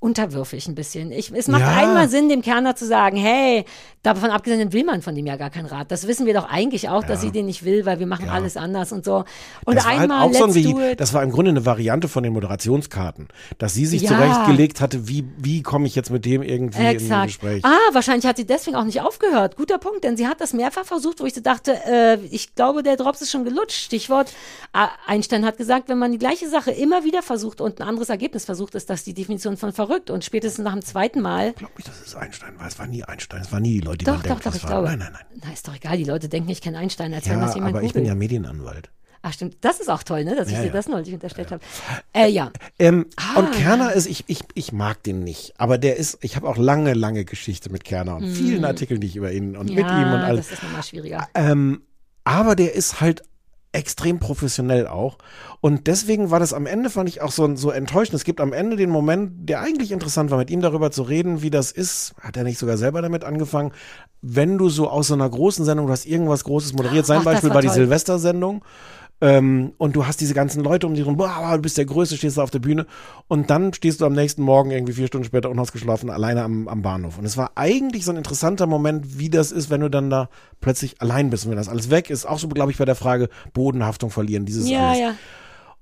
unterwürfig 0.01 0.65
ein 0.67 0.75
bisschen. 0.75 1.11
Ich, 1.11 1.29
es 1.33 1.47
macht 1.49 1.61
Ja. 1.61 1.75
einmal 1.75 2.07
Sinn, 2.07 2.29
dem 2.29 2.41
Kerner 2.41 2.73
zu 2.75 2.85
sagen, 2.85 3.17
hey, 3.17 3.65
davon 4.03 4.29
abgesehen 4.29 4.71
will 4.73 4.83
man 4.83 5.01
von 5.01 5.15
dem 5.15 5.25
ja 5.25 5.35
gar 5.35 5.49
keinen 5.49 5.65
Rat. 5.65 5.91
Das 5.91 6.07
wissen 6.07 6.25
wir 6.25 6.33
doch 6.33 6.49
eigentlich 6.49 6.89
auch, 6.89 7.03
dass 7.03 7.21
sie 7.21 7.31
den 7.31 7.45
nicht 7.47 7.65
will, 7.65 7.85
weil 7.85 7.99
wir 7.99 8.07
machen 8.07 8.29
alles 8.29 8.55
anders 8.57 8.91
und 8.91 9.03
so. 9.05 9.25
Und 9.65 9.75
das 9.75 9.83
war 9.85 9.91
halt 9.91 10.01
einmal, 10.03 10.27
auch 10.27 10.33
so 10.33 10.45
ein 10.45 10.55
it. 10.91 10.99
das 10.99 11.13
war 11.13 11.23
im 11.23 11.31
Grunde 11.31 11.49
eine 11.51 11.65
Variante 11.65 12.07
von 12.07 12.23
den 12.23 12.33
Moderationskarten, 12.33 13.27
dass 13.57 13.73
sie 13.73 13.85
sich 13.85 14.03
Ja. 14.03 14.09
zurechtgelegt 14.09 14.81
hatte, 14.81 15.07
wie, 15.07 15.25
wie 15.37 15.61
komme 15.63 15.85
ich 15.87 15.95
jetzt 15.95 16.11
mit 16.11 16.25
dem 16.25 16.41
irgendwie 16.41 16.79
in 16.79 16.85
ein 16.87 16.95
Exakt. 16.95 17.27
Gespräch. 17.27 17.65
Ah, 17.65 17.77
wahrscheinlich 17.93 18.25
hat 18.25 18.37
sie 18.37 18.45
deswegen 18.45 18.75
auch 18.77 18.85
nicht 18.85 19.01
aufgehört. 19.01 19.55
Guter 19.57 19.77
Punkt, 19.77 20.03
denn 20.03 20.15
sie 20.17 20.27
hat 20.27 20.39
das 20.41 20.53
mehrfach 20.53 20.85
versucht, 20.85 21.19
wo 21.19 21.25
ich 21.25 21.33
so 21.33 21.41
dachte, 21.41 21.73
äh, 21.85 22.17
ich 22.31 22.55
glaube, 22.55 22.83
der 22.83 22.95
Drops 22.95 23.21
ist 23.21 23.31
schon 23.31 23.43
gelutscht. 23.43 23.75
Stichwort, 23.81 24.31
Einstein 25.07 25.45
hat 25.45 25.57
gesagt, 25.57 25.89
wenn 25.89 25.97
man 25.97 26.11
die 26.11 26.17
gleiche 26.17 26.47
Sache 26.49 26.71
immer 26.71 27.03
wieder 27.03 27.21
versucht 27.21 27.59
und 27.61 27.81
ein 27.81 27.87
anderes 27.87 28.09
Ergebnis 28.09 28.45
versucht, 28.45 28.75
ist 28.75 28.89
das 28.89 29.03
die 29.03 29.13
Definition 29.13 29.57
von 29.57 29.73
verrückt. 29.73 30.09
Und 30.09 30.23
spätestens 30.23 30.63
nach 30.63 30.73
dem 30.73 30.83
zweiten 30.83 31.21
Mal, 31.21 31.49
Ich 31.49 31.55
glaube 31.55 31.73
nicht, 31.77 31.87
dass 31.87 32.01
es 32.05 32.15
Einstein 32.15 32.57
war. 32.59 32.67
Es 32.67 32.79
war 32.79 32.87
nie 32.87 33.03
Einstein. 33.03 33.41
Es 33.41 33.51
waren 33.51 33.61
nie 33.63 33.79
Leute, 33.89 33.97
die 33.99 34.05
doch, 34.05 34.13
man 34.13 34.21
doch, 34.21 34.27
denkt, 34.39 34.45
doch, 34.45 34.55
ich 34.55 34.63
war. 34.63 34.69
glaube. 34.69 34.87
Nein, 34.89 34.99
nein, 34.99 35.09
nein. 35.13 35.41
Na, 35.45 35.53
ist 35.53 35.67
doch 35.67 35.75
egal, 35.75 35.97
die 35.97 36.03
Leute 36.05 36.29
denken, 36.29 36.49
ich 36.49 36.61
kenne 36.61 36.77
Einstein, 36.77 37.13
als 37.13 37.25
wenn 37.27 37.39
Ja, 37.39 37.45
das 37.45 37.55
jemand 37.55 37.75
aber 37.75 37.83
ich 37.83 37.93
bin 37.93 38.05
ja 38.05 38.15
Medienanwalt. 38.15 38.89
Ach 39.21 39.33
stimmt, 39.33 39.57
das 39.59 39.81
ist 39.81 39.89
auch 39.89 40.03
toll, 40.03 40.23
ne, 40.23 40.33
dass 40.33 40.47
ich 40.47 40.53
Ja, 40.53 40.61
dir 40.61 40.67
ja. 40.67 40.71
das 40.73 40.87
neulich 40.87 41.13
unterstellt 41.13 41.51
habe. 41.51 41.61
Äh, 42.13 42.29
ja. 42.29 42.51
Ähm, 42.79 43.05
Ah. 43.17 43.39
Und 43.39 43.51
Kerner 43.51 43.91
ist, 43.91 44.05
ich, 44.07 44.23
ich, 44.27 44.39
ich 44.53 44.71
mag 44.71 45.03
den 45.03 45.25
nicht, 45.25 45.53
aber 45.57 45.77
der 45.77 45.97
ist, 45.97 46.19
ich 46.21 46.37
habe 46.37 46.47
auch 46.47 46.55
lange, 46.55 46.93
lange 46.93 47.25
Geschichte 47.25 47.69
mit 47.69 47.83
Kerner 47.83 48.15
und 48.15 48.27
vielen 48.31 48.63
Artikeln, 48.63 49.01
die 49.01 49.07
ich 49.07 49.17
über 49.17 49.31
ihn 49.33 49.57
und 49.57 49.67
mit 49.69 49.79
ihm 49.79 49.83
und 49.83 49.85
Mm. 49.89 50.21
ja, 50.21 50.23
alles. 50.23 50.47
das 50.47 50.57
ist 50.59 50.63
nochmal 50.63 50.83
schwieriger. 50.83 51.27
Ähm, 51.35 51.81
aber 52.23 52.55
der 52.55 52.73
ist 52.75 53.01
halt 53.01 53.23
extrem 53.71 54.19
professionell 54.19 54.87
auch. 54.87 55.17
Und 55.61 55.87
deswegen 55.87 56.31
war 56.31 56.39
das 56.39 56.53
am 56.53 56.65
Ende, 56.65 56.89
fand 56.89 57.07
ich 57.07 57.21
auch 57.21 57.31
so, 57.31 57.55
so 57.55 57.69
enttäuschend. 57.69 58.15
Es 58.15 58.23
gibt 58.23 58.41
am 58.41 58.53
Ende 58.53 58.75
den 58.75 58.89
Moment, 58.89 59.47
der 59.49 59.61
eigentlich 59.61 59.91
interessant 59.91 60.31
war, 60.31 60.37
mit 60.37 60.49
ihm 60.49 60.61
darüber 60.61 60.91
zu 60.91 61.03
reden, 61.03 61.41
wie 61.41 61.51
das 61.51 61.71
ist. 61.71 62.13
Hat 62.19 62.35
er 62.37 62.43
nicht 62.43 62.57
sogar 62.57 62.77
selber 62.77 63.01
damit 63.01 63.23
angefangen? 63.23 63.71
Wenn 64.21 64.57
du 64.57 64.69
so 64.69 64.89
aus 64.89 65.07
so 65.07 65.13
einer 65.13 65.29
großen 65.29 65.65
Sendung, 65.65 65.87
du 65.87 65.93
hast 65.93 66.05
irgendwas 66.05 66.43
Großes 66.43 66.73
moderiert, 66.73 67.05
sein 67.05 67.19
Ach, 67.19 67.25
Beispiel 67.25 67.53
war 67.53 67.61
die. 67.61 67.69
Silvestersendung. 67.69 68.63
Ähm, 69.21 69.73
und 69.77 69.95
du 69.95 70.05
hast 70.05 70.21
diese 70.21 70.33
ganzen 70.33 70.63
Leute 70.63 70.87
um 70.87 70.93
dich 70.93 71.05
rum, 71.05 71.17
boah, 71.17 71.51
du 71.55 71.61
bist 71.61 71.77
der 71.77 71.85
Größte, 71.85 72.15
stehst 72.15 72.37
da 72.37 72.43
auf 72.43 72.51
der 72.51 72.59
Bühne 72.59 72.85
und 73.27 73.49
dann 73.49 73.73
stehst 73.73 73.99
du 73.99 74.05
am 74.05 74.13
nächsten 74.13 74.41
Morgen 74.41 74.71
irgendwie 74.71 74.93
vier 74.93 75.07
Stunden 75.07 75.25
später 75.25 75.49
unausgeschlafen 75.49 76.09
alleine 76.09 76.43
am, 76.43 76.67
am 76.67 76.81
Bahnhof. 76.81 77.17
Und 77.17 77.25
es 77.25 77.35
war 77.35 77.51
eigentlich 77.55 78.05
so 78.05 78.11
ein 78.11 78.17
interessanter 78.17 78.65
Moment, 78.65 79.19
wie 79.19 79.29
das 79.29 79.51
ist, 79.51 79.69
wenn 79.69 79.81
du 79.81 79.89
dann 79.89 80.09
da 80.09 80.29
plötzlich 80.61 81.01
allein 81.01 81.29
bist 81.29 81.45
und 81.45 81.51
wenn 81.51 81.57
das 81.57 81.69
alles 81.69 81.89
weg 81.89 82.09
ist. 82.09 82.25
Auch 82.25 82.39
so, 82.39 82.47
glaube 82.47 82.71
ich, 82.71 82.77
bei 82.77 82.85
der 82.85 82.95
Frage 82.95 83.29
Bodenhaftung 83.53 84.09
verlieren, 84.09 84.45
dieses 84.45 84.69
Ja, 84.69 84.87
alles. 84.89 84.99
ja. 84.99 85.13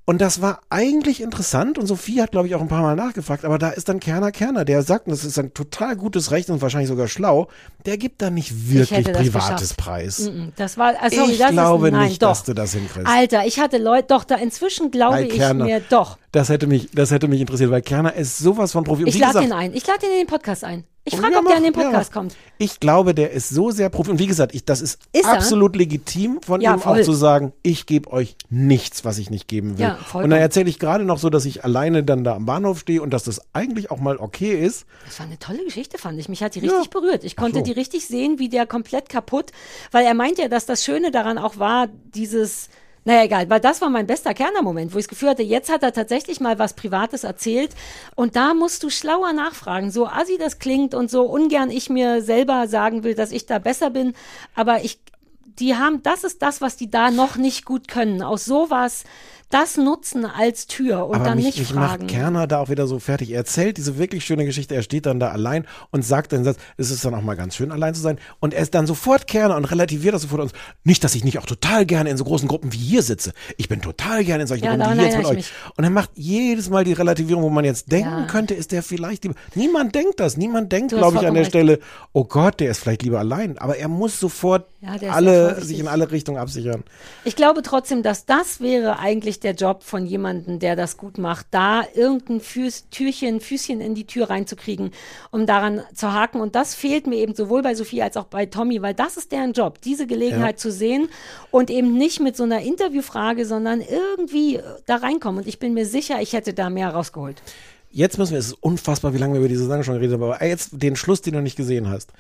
Und 0.09 0.21
das 0.21 0.41
war 0.41 0.61
eigentlich 0.69 1.21
interessant 1.21 1.77
und 1.77 1.85
Sophie 1.85 2.21
hat, 2.21 2.31
glaube 2.31 2.47
ich, 2.47 2.55
auch 2.55 2.61
ein 2.61 2.69
paar 2.69 2.81
Mal 2.81 2.95
nachgefragt, 2.95 3.43
aber 3.43 3.57
da 3.57 3.71
ist 3.71 3.89
dann 3.89 3.99
Kerner 3.99 4.31
Kerner, 4.31 4.63
der 4.63 4.81
sagt, 4.81 5.07
und 5.07 5.11
das 5.11 5.25
ist 5.25 5.37
ein 5.37 5.53
total 5.53 5.97
gutes 5.97 6.31
Recht 6.31 6.49
und 6.49 6.61
wahrscheinlich 6.61 6.87
sogar 6.87 7.09
schlau, 7.09 7.49
der 7.85 7.97
gibt 7.97 8.21
da 8.21 8.29
nicht 8.29 8.51
Ich 8.51 8.71
wirklich 8.73 9.03
Privates 9.03 9.59
geschafft. 9.71 9.77
Preis. 9.77 10.19
Mm, 10.19 10.53
Das 10.55 10.77
war, 10.77 10.93
sorry, 11.09 11.31
ich 11.33 11.39
das 11.39 11.51
glaube 11.51 11.87
ist, 11.87 11.91
nein, 11.93 12.07
nicht, 12.07 12.23
doch. 12.23 12.29
dass 12.29 12.43
du 12.45 12.53
das 12.53 12.71
hinkriegst. 12.71 13.05
Alter, 13.05 13.45
ich 13.45 13.59
hatte 13.59 13.79
Leute, 13.79 14.07
doch, 14.07 14.23
da 14.23 14.35
inzwischen 14.35 14.91
glaube 14.91 15.15
Bei 15.15 15.23
ich 15.23 15.33
Kerner. 15.33 15.65
mir, 15.65 15.81
doch. 15.89 16.17
Das 16.37 16.49
hätte 16.49 16.67
mich, 16.67 16.89
das 16.93 17.09
hätte 17.09 17.27
mich 17.27 17.41
interessiert, 17.41 17.71
weil 17.71 17.81
Kerner 17.81 18.13
ist 18.13 18.37
sowas 18.37 18.71
von 18.71 18.83
Profi. 18.83 19.01
Und 19.05 19.09
Ich 19.09 19.17
lade 19.17 19.41
ihn 19.43 19.51
ein. 19.51 19.73
Ich 19.73 19.87
lade 19.87 20.05
ihn 20.05 20.11
in 20.11 20.17
den 20.19 20.27
Podcast 20.27 20.63
ein. 20.63 20.83
Ich 21.03 21.13
Oh, 21.13 21.17
frage, 21.17 21.33
ja, 21.33 21.39
ob 21.39 21.47
der 21.47 21.57
in 21.57 21.63
den 21.63 21.73
ja, 21.73 21.81
Podcast 21.81 22.11
mach. 22.11 22.13
kommt. 22.21 22.35
Ich 22.59 22.79
glaube, 22.79 23.15
der 23.15 23.31
ist 23.31 23.49
so 23.49 23.71
sehr 23.71 23.89
Profi. 23.89 24.11
Und 24.11 24.19
wie 24.19 24.27
gesagt, 24.27 24.53
ich, 24.53 24.63
das 24.63 24.81
ist, 24.81 24.99
Ist 25.13 25.25
er? 25.25 25.31
absolut 25.33 25.75
legitim 25.75 26.39
von 26.43 26.61
Ja, 26.61 26.75
ihm 26.75 26.79
voll. 26.79 26.99
auch 26.99 27.03
zu 27.03 27.13
sagen, 27.13 27.53
ich 27.63 27.87
gebe 27.87 28.11
euch 28.13 28.35
nichts, 28.51 29.03
was 29.03 29.17
ich 29.17 29.31
nicht 29.31 29.47
geben 29.47 29.79
will. 29.79 29.85
Ja, 29.85 29.95
vollkommen. 29.95 30.25
und 30.25 30.29
dann 30.29 30.39
erzähle 30.41 30.69
ich 30.69 30.77
gerade 30.77 31.05
noch 31.05 31.17
so, 31.17 31.31
dass 31.31 31.45
ich 31.45 31.63
alleine 31.63 32.03
dann 32.03 32.23
da 32.23 32.35
am 32.35 32.45
Bahnhof 32.45 32.79
stehe 32.81 33.01
und 33.01 33.09
dass 33.11 33.23
das 33.23 33.41
eigentlich 33.53 33.89
auch 33.89 33.99
mal 33.99 34.17
okay 34.17 34.53
ist. 34.63 34.85
Das 35.07 35.17
war 35.19 35.25
eine 35.25 35.39
tolle 35.39 35.63
Geschichte, 35.63 35.97
fand 35.97 36.19
ich. 36.19 36.29
Mich 36.29 36.43
hat 36.43 36.53
die 36.53 36.59
richtig 36.59 36.83
Ja. 36.83 36.89
berührt. 36.91 37.23
Ich 37.23 37.35
konnte 37.35 37.59
so. 37.59 37.63
die 37.63 37.71
richtig 37.71 38.05
sehen, 38.05 38.37
wie 38.37 38.49
der 38.49 38.67
komplett 38.67 39.09
kaputt, 39.09 39.51
weil 39.91 40.05
er 40.05 40.13
meint 40.13 40.37
ja, 40.37 40.49
dass 40.49 40.67
das 40.67 40.83
Schöne 40.85 41.09
daran 41.09 41.39
auch 41.39 41.57
war, 41.57 41.87
dieses, 42.13 42.69
naja, 43.07 43.23
egal, 43.23 43.49
weil 43.49 43.61
das 43.61 43.79
war 43.79 43.89
mein 43.89 44.05
bester 44.05 44.33
Kerner-Moment, 44.33 44.93
wo 44.93 44.97
ich 44.97 45.05
das 45.05 45.09
Gefühl 45.09 45.29
hatte, 45.29 45.41
jetzt 45.41 45.71
hat 45.71 45.81
er 45.81 45.93
tatsächlich 45.93 46.41
mal 46.41 46.59
was 46.59 46.73
Privates 46.73 47.23
erzählt 47.23 47.73
und 48.15 48.35
da 48.35 48.53
musst 48.53 48.83
du 48.83 48.89
schlauer 48.89 49.31
nachfragen. 49.31 49.91
So 49.91 50.07
assi 50.07 50.37
das 50.37 50.59
klingt 50.59 50.93
und 50.93 51.09
so 51.09 51.23
ungern 51.23 51.69
ich 51.69 51.89
mir 51.89 52.21
selber 52.21 52.67
sagen 52.67 53.05
will, 53.05 53.15
dass 53.15 53.31
ich 53.31 53.45
da 53.45 53.59
besser 53.59 53.91
bin, 53.91 54.13
aber 54.55 54.83
ich, 54.83 54.99
die 55.45 55.77
haben, 55.77 56.03
das 56.03 56.25
ist 56.25 56.41
das, 56.41 56.59
was 56.59 56.75
die 56.75 56.91
da 56.91 57.09
noch 57.09 57.37
nicht 57.37 57.63
gut 57.63 57.87
können. 57.87 58.21
Aus 58.21 58.43
sowas 58.43 59.05
das 59.49 59.77
nutzen 59.77 60.25
als 60.25 60.67
Tür 60.67 61.07
und 61.07 61.15
Aber 61.15 61.23
dann 61.25 61.37
mich, 61.37 61.45
nicht 61.45 61.59
mich 61.59 61.67
fragen. 61.69 62.03
macht 62.03 62.07
Kerner 62.11 62.47
da 62.47 62.59
auch 62.59 62.69
wieder 62.69 62.85
so 62.85 62.99
fertig. 62.99 63.31
Er 63.31 63.37
erzählt 63.37 63.77
diese 63.77 63.97
wirklich 63.97 64.25
schöne 64.25 64.43
Geschichte. 64.45 64.75
Er 64.75 64.81
steht 64.83 65.05
dann 65.05 65.19
da 65.19 65.29
allein 65.29 65.65
und 65.91 66.03
sagt 66.03 66.33
den 66.33 66.43
Satz, 66.43 66.57
es 66.75 66.91
ist 66.91 67.05
dann 67.05 67.15
auch 67.15 67.21
mal 67.21 67.35
ganz 67.35 67.55
schön, 67.55 67.71
allein 67.71 67.93
zu 67.95 68.01
sein. 68.01 68.19
Und 68.39 68.53
er 68.53 68.61
ist 68.61 68.75
dann 68.75 68.87
sofort 68.87 69.25
Kerner 69.27 69.55
und 69.55 69.65
relativiert 69.65 70.13
das 70.13 70.23
sofort. 70.23 70.41
Und 70.41 70.53
nicht, 70.83 71.03
dass 71.03 71.15
ich 71.15 71.23
nicht 71.23 71.39
auch 71.39 71.45
total 71.45 71.85
gerne 71.85 72.09
in 72.09 72.17
so 72.17 72.25
großen 72.25 72.47
Gruppen 72.47 72.73
wie 72.73 72.77
hier 72.77 73.01
sitze. 73.03 73.31
Ich 73.55 73.69
bin 73.69 73.81
total 73.81 74.25
gerne 74.25 74.41
in 74.41 74.47
solchen 74.47 74.65
Ja, 74.65 74.75
Gruppen 74.75 74.91
wie 74.91 74.95
hier 74.95 75.03
jetzt 75.05 75.17
mit 75.17 75.25
euch. 75.27 75.37
ich 75.39 75.51
Und 75.77 75.83
er 75.85 75.89
macht 75.91 76.09
jedes 76.15 76.69
Mal 76.69 76.83
die 76.83 76.93
Relativierung, 76.93 77.43
wo 77.43 77.49
man 77.49 77.63
jetzt 77.63 77.91
denken 77.91 78.09
Ja. 78.09 78.25
könnte, 78.25 78.53
ist 78.53 78.71
der 78.73 78.83
vielleicht 78.83 79.23
lieber. 79.23 79.35
Niemand 79.55 79.95
denkt 79.95 80.19
das. 80.19 80.35
Niemand 80.35 80.71
denkt, 80.73 80.91
glaube 80.91 81.17
ich, 81.19 81.25
an 81.27 81.33
der 81.33 81.41
recht. 81.43 81.51
Stelle, 81.51 81.79
oh 82.11 82.25
Gott, 82.25 82.59
der 82.59 82.71
ist 82.71 82.79
vielleicht 82.79 83.03
lieber 83.03 83.19
allein. 83.19 83.57
Aber 83.57 83.77
er 83.77 83.87
muss 83.87 84.19
sofort 84.19 84.65
Ja, 84.81 84.95
alle, 85.11 85.61
sich 85.63 85.79
in 85.79 85.87
alle 85.87 86.11
Richtungen 86.11 86.37
absichern. 86.37 86.83
Ich 87.23 87.35
glaube 87.35 87.61
trotzdem, 87.61 88.03
dass 88.03 88.25
das 88.25 88.59
wäre 88.59 88.99
eigentlich 88.99 89.36
der 89.39 89.53
Job 89.53 89.83
von 89.83 90.05
jemandem, 90.05 90.59
der 90.59 90.75
das 90.75 90.97
gut 90.97 91.17
macht, 91.17 91.47
da 91.51 91.83
irgendein 91.93 92.39
Füß, 92.39 92.89
Türchen, 92.89 93.39
Füßchen 93.39 93.81
in 93.81 93.95
die 93.95 94.05
Tür 94.05 94.29
reinzukriegen, 94.29 94.91
um 95.31 95.45
daran 95.45 95.81
zu 95.93 96.13
haken. 96.13 96.41
Und 96.41 96.55
das 96.55 96.75
fehlt 96.75 97.07
mir 97.07 97.15
eben 97.17 97.35
sowohl 97.35 97.61
bei 97.61 97.75
Sophie 97.75 98.01
als 98.01 98.17
auch 98.17 98.25
bei 98.25 98.45
Tommy, 98.45 98.81
weil 98.81 98.93
das 98.93 99.17
ist 99.17 99.31
deren 99.31 99.53
Job, 99.53 99.81
diese 99.81 100.07
Gelegenheit 100.07 100.59
zu 100.59 100.71
sehen 100.71 101.09
und 101.51 101.69
eben 101.69 101.97
nicht 101.97 102.19
mit 102.19 102.35
so 102.35 102.43
einer 102.43 102.61
Interviewfrage, 102.61 103.45
sondern 103.45 103.81
irgendwie 103.81 104.57
äh, 104.57 104.63
da 104.85 104.97
reinkommen. 104.97 105.41
Und 105.41 105.47
ich 105.47 105.59
bin 105.59 105.73
mir 105.73 105.85
sicher, 105.85 106.21
ich 106.21 106.33
hätte 106.33 106.53
da 106.53 106.69
mehr 106.69 106.89
rausgeholt. 106.89 107.41
Jetzt 107.89 108.17
müssen 108.17 108.33
wir, 108.33 108.39
es 108.39 108.47
ist 108.47 108.57
unfassbar, 108.61 109.13
wie 109.13 109.17
lange 109.17 109.33
wir 109.33 109.39
über 109.39 109.47
diese 109.47 109.65
Sache 109.65 109.83
schon 109.83 109.95
geredet 109.95 110.13
haben, 110.13 110.23
aber 110.23 110.45
jetzt 110.45 110.71
den 110.73 110.95
Schluss, 110.95 111.21
den 111.21 111.33
du 111.33 111.41
nicht 111.41 111.55
gesehen 111.55 111.89
hast. 111.89 112.11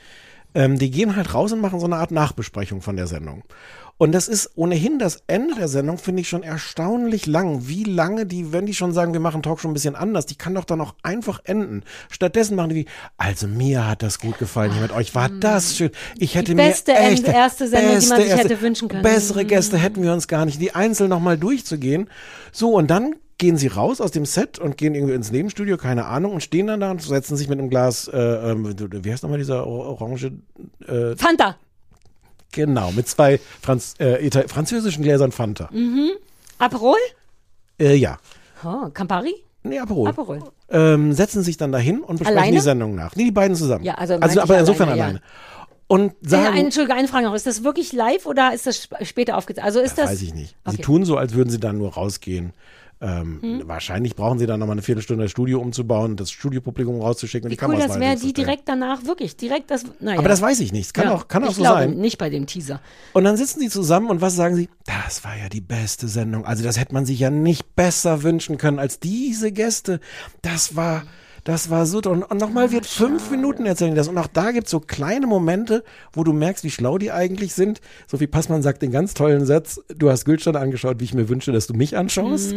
Ähm, 0.53 0.79
die 0.79 0.91
gehen 0.91 1.15
halt 1.15 1.33
raus 1.33 1.51
und 1.51 1.61
machen 1.61 1.79
so 1.79 1.85
eine 1.85 1.97
Art 1.97 2.11
Nachbesprechung 2.11 2.81
von 2.81 2.95
der 2.95 3.07
Sendung. 3.07 3.43
Und 3.99 4.11
das 4.11 4.27
ist 4.27 4.51
ohnehin 4.55 4.99
das 4.99 5.23
Ende 5.25 5.55
der 5.55 5.67
Sendung, 5.67 5.97
finde 5.97 6.21
ich 6.21 6.29
schon 6.29 6.43
erstaunlich 6.43 7.25
lang. 7.25 7.67
Wie 7.67 7.83
lange 7.83 8.27
die, 8.27 8.53
wenn 8.53 8.67
die 8.67 8.75
schon 8.75 8.93
sagen, 8.93 9.11
wir 9.13 9.19
machen 9.19 9.41
Talk 9.41 9.59
schon 9.59 9.71
ein 9.71 9.73
bisschen 9.73 9.95
anders, 9.95 10.27
die 10.27 10.35
kann 10.35 10.53
doch 10.53 10.65
dann 10.65 10.81
auch 10.81 10.93
einfach 11.01 11.41
enden. 11.45 11.83
Stattdessen 12.11 12.55
machen 12.55 12.69
die, 12.69 12.85
also 13.17 13.47
mir 13.47 13.87
hat 13.87 14.03
das 14.03 14.19
gut 14.19 14.37
gefallen 14.37 14.71
hier 14.71 14.83
mit 14.83 14.91
euch, 14.91 15.15
war 15.15 15.29
das 15.29 15.75
schön. 15.75 15.89
Ich 16.19 16.35
hätte 16.35 16.51
Die 16.51 16.55
beste 16.55 16.91
mir 16.91 16.99
echt, 16.99 17.27
erste 17.27 17.67
Sendung, 17.67 17.99
die 17.99 18.07
man 18.07 18.17
beste 18.19 18.35
sich 18.35 18.43
hätte 18.43 18.61
wünschen 18.61 18.87
können. 18.87 19.01
Bessere 19.01 19.45
Gäste 19.45 19.79
hätten 19.79 20.03
wir 20.03 20.13
uns 20.13 20.27
gar 20.27 20.45
nicht, 20.45 20.61
die 20.61 20.75
einzeln 20.75 21.09
nochmal 21.09 21.39
durchzugehen. 21.39 22.07
So, 22.51 22.75
und 22.75 22.91
dann 22.91 23.15
gehen 23.37 23.57
sie 23.57 23.67
raus 23.67 24.01
aus 24.01 24.11
dem 24.11 24.25
Set 24.25 24.57
und 24.59 24.77
gehen 24.77 24.95
irgendwie 24.95 25.13
ins 25.13 25.31
Nebenstudio, 25.31 25.77
keine 25.77 26.05
Ahnung, 26.05 26.33
und 26.33 26.41
stehen 26.41 26.67
dann 26.67 26.79
da 26.79 26.89
und 26.91 27.01
setzen 27.01 27.37
sich 27.37 27.47
mit 27.47 27.59
einem 27.59 27.69
Glas, 27.69 28.07
äh, 28.07 28.17
ähm, 28.17 28.73
wie 29.03 29.11
heißt 29.11 29.21
nochmal 29.23 29.37
dieser 29.39 29.67
Or- 29.67 29.85
Orange, 29.87 30.31
äh, 30.87 31.15
Fanta. 31.15 31.55
genau, 32.51 32.91
mit 32.91 33.07
zwei 33.07 33.39
Franz, 33.61 33.93
äh, 33.99 34.29
französischen 34.47 35.03
Gläsern 35.03 35.31
Fanta. 35.31 35.69
Mhm. 35.71 36.11
Aperol? 36.57 36.97
Äh, 37.79 37.95
ja. 37.95 38.17
Oh, 38.63 38.89
Campari? 38.91 39.35
Nee, 39.63 39.79
Aperol. 39.79 40.09
Aperol. 40.09 40.39
Ähm, 40.69 41.13
setzen 41.13 41.43
sich 41.43 41.57
dann 41.57 41.71
dahin 41.71 41.99
und 42.01 42.17
besprechen 42.19 42.37
Alleine? 42.39 42.55
die 42.57 42.61
Sendung 42.63 42.95
nach. 42.95 43.15
Nee, 43.15 43.25
die 43.25 43.31
beiden 43.31 43.55
zusammen. 43.55 43.83
Ja, 43.85 43.93
also 43.95 44.15
also 44.15 44.41
aber 44.41 44.57
insofern 44.59 44.89
alleine, 44.89 44.99
ja. 44.99 45.05
alleine. 45.05 45.21
Und 45.89 46.11
Äh, 46.25 46.29
sagen, 46.29 46.47
eine, 46.47 46.59
Entschuldige, 46.65 46.95
eine 46.95 47.07
Frage 47.07 47.25
noch. 47.27 47.35
Ist 47.35 47.45
das 47.47 47.63
wirklich 47.63 47.93
live 47.93 48.25
oder 48.25 48.53
ist 48.53 48.65
das 48.65 48.77
sp- 48.83 48.99
später 49.05 49.37
aufgezeichnet? 49.37 49.65
Also 49.67 49.79
ist 49.79 49.97
das. 49.97 50.09
weiß 50.09 50.21
ich 50.23 50.33
nicht. 50.33 50.55
Sie 50.65 50.73
Okay. 50.73 50.81
tun 50.81 51.05
so, 51.05 51.15
als 51.17 51.33
würden 51.33 51.49
sie 51.49 51.59
dann 51.59 51.77
nur 51.77 51.93
rausgehen. 51.93 52.53
Ähm, 52.99 53.39
Hm. 53.41 53.67
Wahrscheinlich 53.67 54.15
brauchen 54.15 54.39
sie 54.39 54.47
dann 54.47 54.59
nochmal 54.59 54.73
eine 54.73 54.81
Viertelstunde 54.81 55.25
das 55.25 55.31
Studio 55.31 55.59
umzubauen, 55.59 56.15
das 56.15 56.31
Studiopublikum 56.31 56.99
rauszuschicken 57.01 57.45
und 57.47 57.51
Wie 57.51 57.55
die 57.55 57.63
cool 57.63 57.71
Kameras 57.73 57.91
das 57.91 57.99
wäre, 57.99 58.15
die 58.15 58.33
direkt 58.33 58.67
danach 58.67 59.05
wirklich, 59.05 59.37
direkt 59.37 59.69
das. 59.69 59.83
Naja. 59.99 60.19
Aber 60.19 60.29
das 60.29 60.41
weiß 60.41 60.59
ich 60.61 60.71
nicht. 60.71 60.87
Es 60.87 60.93
kann 60.93 61.07
auch, 61.09 61.27
kann 61.27 61.43
auch 61.43 61.49
ich 61.49 61.55
so 61.55 61.61
glaube, 61.61 61.81
sein. 61.81 61.97
Nicht 61.97 62.17
bei 62.17 62.29
dem 62.29 62.47
Teaser. 62.47 62.81
Und 63.13 63.23
dann 63.23 63.37
sitzen 63.37 63.59
die 63.59 63.69
zusammen 63.69 64.09
und 64.09 64.21
was 64.21 64.35
sagen 64.35 64.55
sie? 64.55 64.69
Das 64.85 65.23
war 65.23 65.37
ja 65.37 65.49
die 65.49 65.61
beste 65.61 66.07
Sendung. 66.07 66.45
Also 66.45 66.63
das 66.63 66.79
hätte 66.79 66.93
man 66.93 67.05
sich 67.05 67.19
ja 67.19 67.29
nicht 67.29 67.75
besser 67.75 68.23
wünschen 68.23 68.57
können 68.57 68.79
als 68.79 68.99
diese 68.99 69.51
Gäste. 69.51 69.99
Das 70.41 70.75
war, 70.75 71.03
das 71.47 71.69
war 71.69 71.85
so. 71.85 71.99
Und, 71.99 72.23
und 72.23 72.41
nochmal 72.41 72.73
wird 72.73 72.85
fünf 72.85 73.31
Minuten 73.31 73.65
erzählen 73.65 73.95
das. 73.95 74.09
Und 74.09 74.17
auch 74.17 74.27
da 74.27 74.51
gibt's 74.51 74.69
so 74.69 74.81
kleine 74.81 75.27
Momente, 75.27 75.85
wo 76.11 76.25
du 76.25 76.33
merkst, 76.33 76.65
wie 76.65 76.69
schlau 76.69 76.97
die 76.97 77.13
eigentlich 77.13 77.53
sind. 77.53 77.79
Sophie 78.05 78.27
Passmann 78.27 78.61
sagt 78.61 78.81
den 78.81 78.91
ganz 78.91 79.13
tollen 79.13 79.45
Satz, 79.45 79.79
du 79.95 80.09
hast 80.09 80.25
Gültstein 80.25 80.57
angeschaut, 80.57 80.99
wie 80.99 81.05
ich 81.05 81.13
mir 81.13 81.29
wünsche, 81.29 81.53
dass 81.53 81.65
du 81.65 81.73
mich 81.73 81.95
anschaust. 81.95 82.53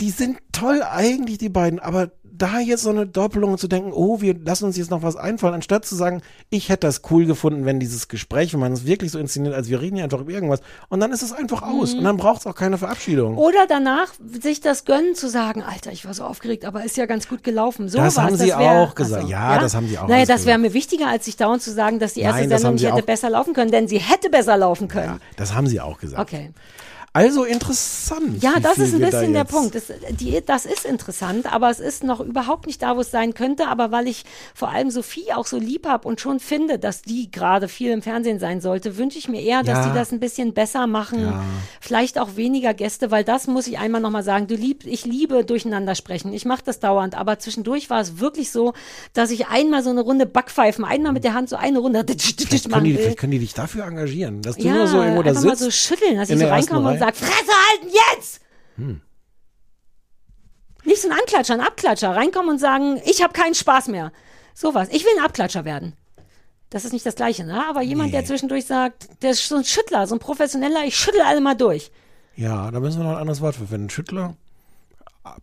Die 0.00 0.10
sind 0.10 0.38
toll 0.52 0.82
eigentlich, 0.82 1.38
die 1.38 1.48
beiden, 1.48 1.78
aber 1.80 2.10
da 2.22 2.60
jetzt 2.60 2.84
so 2.84 2.90
eine 2.90 3.04
Doppelung 3.04 3.58
zu 3.58 3.66
denken, 3.66 3.90
oh, 3.92 4.20
wir 4.20 4.32
lassen 4.38 4.66
uns 4.66 4.76
jetzt 4.76 4.92
noch 4.92 5.02
was 5.02 5.16
einfallen, 5.16 5.54
anstatt 5.54 5.84
zu 5.84 5.96
sagen, 5.96 6.22
ich 6.50 6.68
hätte 6.68 6.86
das 6.86 7.02
cool 7.10 7.26
gefunden, 7.26 7.64
wenn 7.64 7.80
dieses 7.80 8.06
Gespräch, 8.06 8.52
wenn 8.52 8.60
man 8.60 8.72
es 8.72 8.86
wirklich 8.86 9.10
so 9.10 9.18
inszeniert, 9.18 9.54
als 9.54 9.68
wir 9.68 9.80
reden 9.80 9.96
hier 9.96 10.04
einfach 10.04 10.20
über 10.20 10.30
irgendwas 10.30 10.60
und 10.88 11.00
dann 11.00 11.10
ist 11.10 11.24
es 11.24 11.32
einfach 11.32 11.62
aus 11.62 11.92
Mhm. 11.94 11.98
und 11.98 12.04
dann 12.04 12.16
braucht 12.16 12.42
es 12.42 12.46
auch 12.46 12.54
keine 12.54 12.78
Verabschiedung. 12.78 13.36
Oder 13.38 13.66
danach 13.68 14.12
sich 14.24 14.60
das 14.60 14.84
gönnen 14.84 15.16
zu 15.16 15.28
sagen, 15.28 15.64
Alter, 15.64 15.90
ich 15.90 16.04
war 16.04 16.14
so 16.14 16.22
aufgeregt, 16.22 16.64
aber 16.64 16.84
ist 16.84 16.96
ja 16.96 17.06
ganz 17.06 17.26
gut 17.28 17.42
gelaufen. 17.42 17.88
So 17.88 17.98
Das 17.98 18.14
war's. 18.16 18.24
haben 18.26 18.36
sie 18.36 18.46
wär- 18.50 18.56
auch 18.60 18.94
gesagt. 18.94 19.22
Ach 19.24 19.26
so, 19.26 19.32
Ja, 19.32 19.58
das 19.58 19.74
haben 19.74 19.88
sie 19.88 19.98
auch 19.98 20.06
Naja, 20.06 20.24
das 20.24 20.46
wäre 20.46 20.58
mir 20.58 20.72
wichtiger, 20.74 21.08
als 21.08 21.24
sich 21.24 21.36
dauernd 21.36 21.60
zu 21.62 21.72
sagen, 21.72 21.98
dass 21.98 22.14
die 22.14 22.20
erste 22.20 22.42
Nein, 22.42 22.50
das 22.50 22.60
Sendung 22.60 22.76
nicht 22.76 22.86
hätte 22.94 23.02
besser 23.04 23.30
laufen 23.30 23.52
können, 23.52 23.72
denn 23.72 23.88
sie 23.88 23.98
hätte 23.98 24.30
besser 24.30 24.56
laufen 24.56 24.86
können. 24.86 25.18
Das 25.34 25.54
haben 25.54 25.66
sie 25.66 25.80
auch 25.80 25.98
gesagt. 25.98 26.22
Okay. 26.22 26.52
Also 27.18 27.44
interessant. 27.44 28.42
Ja, 28.42 28.60
das 28.60 28.78
ist 28.78 28.94
ein 28.94 29.00
bisschen 29.00 29.32
der 29.32 29.44
Punkt. 29.44 29.74
Das, 29.74 29.84
die, 30.10 30.40
das 30.44 30.66
ist 30.66 30.84
interessant, 30.84 31.52
aber 31.52 31.68
es 31.70 31.80
ist 31.80 32.04
noch 32.04 32.20
überhaupt 32.20 32.66
nicht 32.66 32.80
da, 32.82 32.96
wo 32.96 33.00
es 33.00 33.10
sein 33.10 33.34
könnte. 33.34 33.66
Aber 33.66 33.90
weil 33.90 34.06
ich 34.06 34.24
vor 34.54 34.68
allem 34.68 34.90
Sophie 34.90 35.32
auch 35.34 35.46
so 35.46 35.58
lieb 35.58 35.86
habe 35.86 36.06
und 36.06 36.20
schon 36.20 36.38
finde, 36.38 36.78
dass 36.78 37.02
die 37.02 37.30
gerade 37.30 37.66
viel 37.68 37.90
im 37.90 38.02
Fernsehen 38.02 38.38
sein 38.38 38.60
sollte, 38.60 38.96
wünsche 38.98 39.18
ich 39.18 39.28
mir 39.28 39.42
eher, 39.42 39.62
dass 39.62 39.78
Ja. 39.84 39.88
die 39.92 39.98
das 39.98 40.12
ein 40.12 40.20
bisschen 40.20 40.54
besser 40.54 40.86
machen. 40.86 41.32
Vielleicht 41.80 42.18
auch 42.18 42.36
weniger 42.36 42.72
Gäste, 42.74 43.10
weil 43.10 43.24
das 43.24 43.46
muss 43.48 43.66
ich 43.66 43.78
einmal 43.78 44.00
nochmal 44.00 44.22
sagen. 44.22 44.46
Du 44.46 44.54
lieb, 44.54 44.84
ich 44.86 45.04
liebe 45.04 45.44
durcheinander 45.44 45.94
sprechen. 45.94 46.32
Ich 46.32 46.44
mache 46.44 46.62
das 46.64 46.78
dauernd, 46.78 47.16
aber 47.16 47.38
zwischendurch 47.40 47.90
war 47.90 48.00
es 48.00 48.20
wirklich 48.20 48.52
so, 48.52 48.74
dass 49.12 49.30
ich 49.32 49.48
einmal 49.48 49.82
so 49.82 49.90
eine 49.90 50.02
Runde 50.02 50.26
Backpfeifen, 50.26 50.84
einmal 50.84 51.12
mit 51.12 51.24
der 51.24 51.34
Hand 51.34 51.48
so 51.48 51.56
eine 51.56 51.78
Runde 51.80 52.04
Vielleicht 52.08 52.70
können, 52.70 52.84
die, 52.84 52.94
vielleicht 52.94 53.18
können 53.18 53.32
die 53.32 53.38
dich 53.40 53.54
dafür 53.54 53.84
engagieren, 53.86 54.40
dass 54.42 54.56
du 54.56 54.62
Ja, 54.66 54.74
nur 54.74 54.86
so 54.86 54.98
irgendwo 55.02 55.22
da 55.22 55.34
sitzt. 55.34 55.46
mal 55.46 55.56
so 55.56 55.70
schütteln, 55.70 56.16
dass 56.16 56.30
ich 56.30 56.38
so 56.38 56.46
reinkomme 56.46 56.80
und 56.90 56.94
Reihe. 56.94 57.07
Sage, 57.14 57.26
Fresse 57.26 57.52
halten 57.70 57.88
jetzt! 57.90 58.40
Nicht 60.84 61.02
so 61.02 61.08
ein 61.08 61.18
Anklatscher, 61.18 61.54
ein 61.54 61.60
Abklatscher. 61.60 62.14
Reinkommen 62.14 62.50
und 62.50 62.58
sagen, 62.58 63.00
ich 63.04 63.22
habe 63.22 63.32
keinen 63.32 63.54
Spaß 63.54 63.88
mehr. 63.88 64.12
Sowas. 64.54 64.88
Ich 64.90 65.04
will 65.04 65.12
ein 65.18 65.24
Abklatscher 65.24 65.64
werden. 65.64 65.94
Das 66.70 66.84
ist 66.84 66.92
nicht 66.92 67.06
das 67.06 67.14
Gleiche, 67.14 67.44
ne? 67.44 67.64
Aber 67.68 67.82
jemand, 67.82 68.12
der 68.12 68.24
zwischendurch 68.24 68.66
sagt, 68.66 69.08
der 69.22 69.30
ist 69.30 69.48
so 69.48 69.56
ein 69.56 69.64
Schüttler, 69.64 70.06
so 70.06 70.14
ein 70.14 70.18
Professioneller, 70.18 70.84
ich 70.84 70.96
schüttel 70.96 71.22
alle 71.22 71.40
mal 71.40 71.54
durch. 71.54 71.90
Ja, 72.36 72.70
da 72.70 72.78
müssen 72.78 73.00
wir 73.00 73.04
noch 73.04 73.12
ein 73.12 73.20
anderes 73.22 73.40
Wort 73.40 73.56
für 73.56 73.66
finden. 73.66 73.90
Schüttler, 73.90 74.36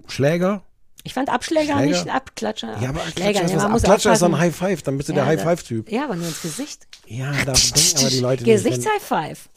Schläger. 0.08 0.64
Ich 1.04 1.14
fand 1.14 1.30
Abschläger, 1.30 1.78
Schläger? 1.78 1.86
nicht 1.86 2.10
Abklatscher. 2.10 2.78
Ja, 2.80 2.90
aber 2.90 3.02
Schläger, 3.02 3.42
Abklatscher 3.42 3.46
ist, 3.46 3.52
nee, 3.52 3.58
man 3.58 3.72
muss 3.72 3.84
Abklatscher 3.84 4.14
ist 4.14 4.24
ein. 4.24 4.38
High 4.38 4.56
Five, 4.56 4.82
dann 4.84 4.98
bist 4.98 5.10
du 5.10 5.14
Ja, 5.14 5.18
der 5.18 5.26
High 5.26 5.42
Five-Typ. 5.42 5.92
Ja, 5.92 6.06
aber 6.06 6.16
nur 6.16 6.28
ins 6.28 6.42
Gesicht. 6.42 6.88
Ja, 7.08 7.32
da 7.32 7.54
denken 7.54 7.98
aber 8.00 8.10
die 8.10 8.20
Leute. 8.20 8.44
Gesichts-High 8.44 9.04
Five. 9.04 9.50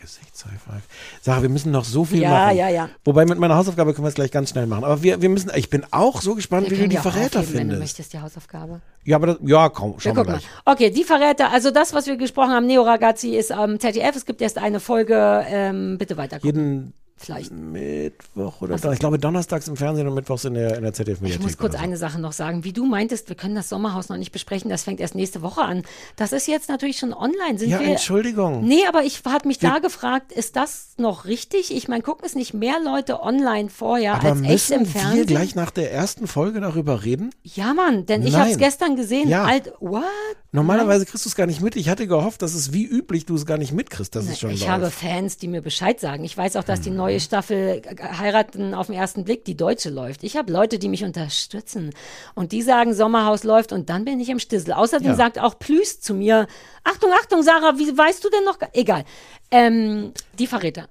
Gesichts-High 0.00 0.60
Five. 0.60 0.82
Sarah, 1.22 1.42
wir 1.42 1.48
müssen 1.48 1.70
noch 1.70 1.84
so 1.84 2.04
viel 2.04 2.22
Ja, 2.22 2.30
machen. 2.30 2.56
ja, 2.56 2.68
ja. 2.68 2.88
Wobei 3.04 3.24
mit 3.26 3.38
meiner 3.38 3.56
Hausaufgabe 3.56 3.92
können 3.92 4.04
wir 4.04 4.08
es 4.08 4.14
gleich 4.14 4.30
ganz 4.30 4.50
schnell 4.50 4.66
machen. 4.66 4.84
Aber 4.84 5.02
wir, 5.02 5.20
wir 5.22 5.28
müssen, 5.28 5.50
ich 5.54 5.70
bin 5.70 5.84
auch 5.90 6.20
so 6.22 6.34
gespannt, 6.34 6.70
Wir 6.70 6.76
wie 6.78 6.82
du 6.82 6.88
die 6.88 6.94
ja 6.96 7.02
Verräter 7.02 7.40
aufheben, 7.40 7.46
Wenn 7.58 7.68
du 7.68 7.74
findest. 7.74 7.80
möchtest, 7.80 8.12
die 8.12 8.20
Hausaufgabe. 8.20 8.80
Ja, 9.04 9.16
aber 9.16 9.26
das, 9.28 9.36
ja, 9.42 9.68
komm, 9.68 9.94
Wir 9.94 10.00
schauen 10.00 10.16
wir 10.16 10.24
gucken 10.24 10.40
mal. 10.64 10.72
Okay, 10.72 10.90
die 10.90 11.04
Verräter, 11.04 11.50
also 11.50 11.70
das, 11.70 11.92
was 11.94 12.06
wir 12.06 12.16
gesprochen 12.16 12.50
haben, 12.50 12.66
Neo 12.66 12.82
Ragazzi 12.82 13.30
ist 13.36 13.52
am 13.52 13.78
ZDF. 13.78 14.16
Es 14.16 14.26
gibt 14.26 14.40
erst 14.42 14.58
eine 14.58 14.80
Folge. 14.80 15.44
Ähm, 15.48 15.96
bitte 15.98 16.16
weiter. 16.16 16.38
Jeden 16.42 16.92
Vielleicht. 17.22 17.52
Mittwoch 17.52 18.62
oder 18.62 18.76
Don- 18.78 18.92
ich 18.94 18.98
glaube 18.98 19.18
donnerstags 19.18 19.68
im 19.68 19.76
Fernsehen 19.76 20.08
und 20.08 20.14
mittwochs 20.14 20.44
in 20.46 20.54
der, 20.54 20.76
in 20.76 20.82
der 20.82 20.92
ZDF-Mediathek. 20.94 21.40
Ich 21.40 21.46
muss 21.46 21.58
kurz 21.58 21.74
so. 21.74 21.78
eine 21.78 21.96
Sache 21.96 22.18
noch 22.20 22.32
sagen. 22.32 22.64
Wie 22.64 22.72
du 22.72 22.86
meintest, 22.86 23.28
wir 23.28 23.36
können 23.36 23.54
das 23.54 23.68
Sommerhaus 23.68 24.08
noch 24.08 24.16
nicht 24.16 24.32
besprechen. 24.32 24.70
Das 24.70 24.84
fängt 24.84 25.00
erst 25.00 25.14
nächste 25.14 25.42
Woche 25.42 25.60
an. 25.62 25.82
Das 26.16 26.32
ist 26.32 26.48
jetzt 26.48 26.68
natürlich 26.70 26.98
schon 26.98 27.12
online. 27.12 27.58
Sind 27.58 27.68
Ja, 27.70 27.80
wir, 27.80 27.88
Entschuldigung. 27.88 28.66
Nee, 28.66 28.86
aber 28.88 29.02
ich 29.04 29.22
habe 29.26 29.46
mich 29.48 29.58
da 29.58 29.80
gefragt, 29.80 30.32
ist 30.32 30.56
das 30.56 30.94
noch 30.96 31.26
richtig? 31.26 31.74
Ich 31.76 31.88
meine, 31.88 32.02
gucken 32.02 32.24
es 32.24 32.34
nicht 32.34 32.54
mehr 32.54 32.76
Leute 32.82 33.22
online 33.22 33.68
vorher 33.68 34.14
Aber 34.14 34.28
als 34.30 34.40
echt 34.42 34.70
im 34.70 34.80
müssen 34.80 34.94
wir 34.94 35.00
Fernsehen? 35.00 35.26
gleich 35.26 35.54
nach 35.54 35.70
der 35.70 35.92
ersten 35.92 36.26
Folge 36.26 36.60
darüber 36.60 37.04
reden? 37.04 37.30
Ja, 37.42 37.74
Mann, 37.74 38.06
denn 38.06 38.26
ich 38.26 38.34
habe 38.34 38.46
es 38.50 38.56
Nein. 38.56 38.58
gestern 38.58 38.96
gesehen. 38.96 39.28
Ja. 39.28 39.44
Alt, 39.44 39.72
what? 39.80 40.04
Normalerweise 40.52 41.06
kriegst 41.06 41.24
du 41.24 41.28
es 41.28 41.36
gar 41.36 41.46
nicht 41.46 41.60
mit. 41.60 41.76
Ich 41.76 41.88
hatte 41.88 42.06
gehofft, 42.06 42.42
dass 42.42 42.54
es 42.54 42.72
wie 42.72 42.84
üblich 42.84 43.24
du 43.26 43.34
es 43.36 43.46
gar 43.46 43.58
nicht 43.58 43.72
mitkriegst, 43.72 44.16
dass 44.16 44.26
es 44.26 44.38
schon 44.40 44.50
Ich 44.50 44.60
läuft. 44.60 44.72
habe 44.72 44.90
Fans, 44.90 45.36
die 45.36 45.46
mir 45.48 45.62
Bescheid 45.62 46.00
sagen. 46.00 46.24
Ich 46.24 46.36
weiß 46.36 46.56
auch, 46.56 46.64
dass 46.64 46.78
Hm. 46.80 46.84
die 46.84 46.90
neue 46.90 47.09
Staffel 47.18 47.82
äh, 47.84 47.96
Heiraten 48.18 48.74
auf 48.74 48.86
den 48.86 48.94
ersten 48.94 49.24
Blick, 49.24 49.44
die 49.44 49.56
deutsche 49.56 49.90
läuft. 49.90 50.22
Ich 50.22 50.36
habe 50.36 50.52
Leute, 50.52 50.78
die 50.78 50.88
mich 50.88 51.02
unterstützen 51.02 51.90
und 52.34 52.52
die 52.52 52.62
sagen, 52.62 52.94
Sommerhaus 52.94 53.42
läuft 53.42 53.72
und 53.72 53.90
dann 53.90 54.04
bin 54.04 54.20
ich 54.20 54.28
im 54.28 54.38
Stissel. 54.38 54.74
Außerdem 54.74 55.08
Ja. 55.08 55.14
sagt 55.16 55.38
auch 55.40 55.58
Plüß 55.58 56.00
zu 56.00 56.14
mir, 56.14 56.46
Achtung, 56.84 57.10
Achtung, 57.20 57.42
Sarah, 57.42 57.78
wie 57.78 57.96
weißt 57.96 58.22
du 58.24 58.28
denn 58.30 58.44
noch? 58.44 58.58
gar-" 58.58 58.70
Egal. 58.74 59.04
Ähm, 59.50 60.12
die 60.38 60.46
Verräter. 60.46 60.88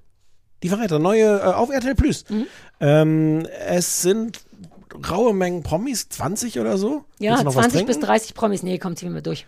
Die 0.62 0.68
Verräter, 0.68 0.98
neue 0.98 1.38
äh, 1.38 1.42
auf 1.44 1.70
RTL 1.70 1.94
Plus. 1.94 2.24
Mhm. 2.28 2.46
Ähm, 2.80 3.46
es 3.66 4.02
sind 4.02 4.40
raue 5.08 5.32
Mengen 5.32 5.62
Promis, 5.62 6.08
20 6.08 6.58
oder 6.58 6.76
so. 6.76 7.04
Ja, 7.18 7.30
Willst 7.30 7.42
du 7.42 7.44
noch 7.46 7.54
was 7.54 7.62
20 7.68 7.86
bis 7.86 7.96
trinken? 7.96 8.06
30 8.06 8.34
Promis. 8.34 8.62
Nee, 8.62 8.78
kommt 8.78 8.98
hier 8.98 9.08
mir 9.08 9.22
durch. 9.22 9.46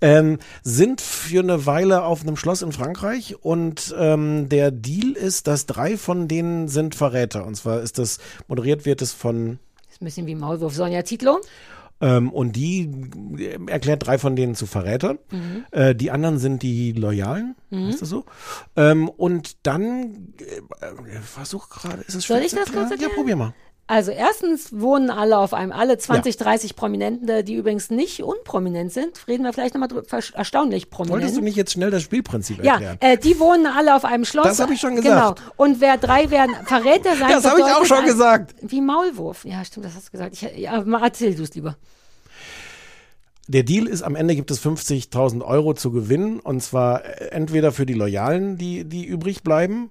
Ähm, 0.00 0.38
sind 0.62 1.00
für 1.00 1.40
eine 1.40 1.66
Weile 1.66 2.02
auf 2.02 2.22
einem 2.22 2.36
Schloss 2.36 2.62
in 2.62 2.72
Frankreich 2.72 3.36
und 3.42 3.94
ähm, 3.98 4.48
der 4.48 4.70
Deal 4.70 5.12
ist, 5.12 5.46
dass 5.46 5.66
drei 5.66 5.96
von 5.96 6.28
denen 6.28 6.68
sind 6.68 6.94
Verräter. 6.94 7.46
Und 7.46 7.56
zwar 7.56 7.80
ist 7.80 7.98
das, 7.98 8.18
moderiert 8.46 8.86
wird 8.86 9.02
es 9.02 9.12
von 9.12 9.58
Ist 9.90 10.00
ein 10.00 10.04
bisschen 10.04 10.26
wie 10.26 10.34
Maulwurf. 10.34 10.74
Sonja 10.74 11.02
Titlo. 11.02 11.40
Ähm, 12.00 12.30
und 12.30 12.52
die 12.54 12.88
äh, 13.38 13.58
erklärt 13.66 14.06
drei 14.06 14.18
von 14.18 14.36
denen 14.36 14.54
zu 14.54 14.66
Verrätern. 14.66 15.18
Mhm. 15.32 15.64
Äh, 15.72 15.94
die 15.94 16.10
anderen 16.10 16.38
sind 16.38 16.62
die 16.62 16.92
Loyalen. 16.92 17.56
Mhm. 17.70 17.88
Ist 17.88 18.02
das 18.02 18.08
so? 18.08 18.24
Ähm, 18.76 19.08
und 19.08 19.56
dann 19.66 20.34
äh, 20.38 20.86
äh, 20.86 21.20
versuch 21.20 21.68
gerade, 21.68 22.02
ist 22.02 22.14
es 22.14 22.24
Soll 22.24 22.38
ich 22.38 22.52
das 22.52 22.70
kurz 22.70 22.90
erklären? 22.90 23.10
Ja, 23.10 23.16
probier 23.16 23.36
mal. 23.36 23.54
Also 23.90 24.10
erstens 24.10 24.68
wohnen 24.78 25.08
alle 25.08 25.38
auf 25.38 25.54
einem, 25.54 25.72
alle 25.72 25.96
20, 25.96 26.36
30 26.36 26.76
Prominente, 26.76 27.42
die 27.42 27.54
übrigens 27.54 27.88
nicht 27.88 28.22
unprominent 28.22 28.92
sind. 28.92 29.26
Reden 29.26 29.44
wir 29.44 29.52
vielleicht 29.54 29.72
nochmal 29.72 29.88
drüber, 29.88 30.02
erstaunlich 30.34 30.90
prominent. 30.90 31.22
Wolltest 31.22 31.38
du 31.38 31.40
nicht 31.40 31.56
jetzt 31.56 31.72
schnell 31.72 31.90
das 31.90 32.02
Spielprinzip 32.02 32.62
Ja, 32.62 32.72
erklären? 32.74 32.98
äh, 33.00 33.16
die 33.16 33.40
wohnen 33.40 33.66
alle 33.66 33.96
auf 33.96 34.04
einem 34.04 34.26
Schloss. 34.26 34.44
Das 34.46 34.60
hab 34.60 34.70
ich 34.70 34.78
schon 34.78 34.94
gesagt. 34.96 35.38
Genau. 35.38 35.50
Und 35.56 35.80
wer 35.80 35.96
drei 35.96 36.30
werden 36.30 36.54
Verräter 36.66 37.16
sein 37.16 37.30
Das 37.30 37.46
hab 37.46 37.56
ich 37.56 37.64
auch 37.64 37.86
schon 37.86 37.98
ein- 38.00 38.04
gesagt. 38.06 38.54
Wie 38.60 38.82
Maulwurf. 38.82 39.46
Ja, 39.46 39.64
stimmt, 39.64 39.86
das 39.86 39.94
hast 39.94 40.08
du 40.08 40.12
gesagt. 40.12 40.34
Ich, 40.34 40.42
ja, 40.58 40.82
mal 40.84 41.02
erzähl 41.02 41.34
du 41.34 41.42
es 41.42 41.54
lieber. 41.54 41.76
Der 43.46 43.62
Deal 43.62 43.86
ist, 43.86 44.02
am 44.02 44.14
Ende 44.16 44.34
gibt 44.36 44.50
es 44.50 44.60
50.000 44.62 45.42
Euro 45.42 45.72
zu 45.72 45.90
gewinnen 45.90 46.40
und 46.40 46.62
zwar 46.62 47.06
äh, 47.06 47.28
entweder 47.30 47.72
für 47.72 47.86
die 47.86 47.94
Loyalen, 47.94 48.58
die, 48.58 48.84
die 48.84 49.06
übrig 49.06 49.42
bleiben, 49.42 49.90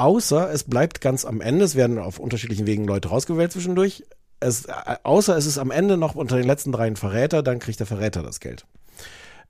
außer 0.00 0.50
es 0.50 0.64
bleibt 0.64 1.00
ganz 1.00 1.24
am 1.24 1.40
Ende, 1.40 1.64
es 1.64 1.76
werden 1.76 1.98
auf 1.98 2.18
unterschiedlichen 2.18 2.66
Wegen 2.66 2.86
Leute 2.86 3.08
rausgewählt 3.08 3.52
zwischendurch, 3.52 4.04
es, 4.40 4.64
äh, 4.64 4.72
außer 5.02 5.36
es 5.36 5.44
ist 5.44 5.58
am 5.58 5.70
Ende 5.70 5.98
noch 5.98 6.14
unter 6.14 6.36
den 6.36 6.46
letzten 6.46 6.72
dreien 6.72 6.96
Verräter, 6.96 7.42
dann 7.42 7.58
kriegt 7.58 7.78
der 7.80 7.86
Verräter 7.86 8.22
das 8.22 8.40
Geld. 8.40 8.64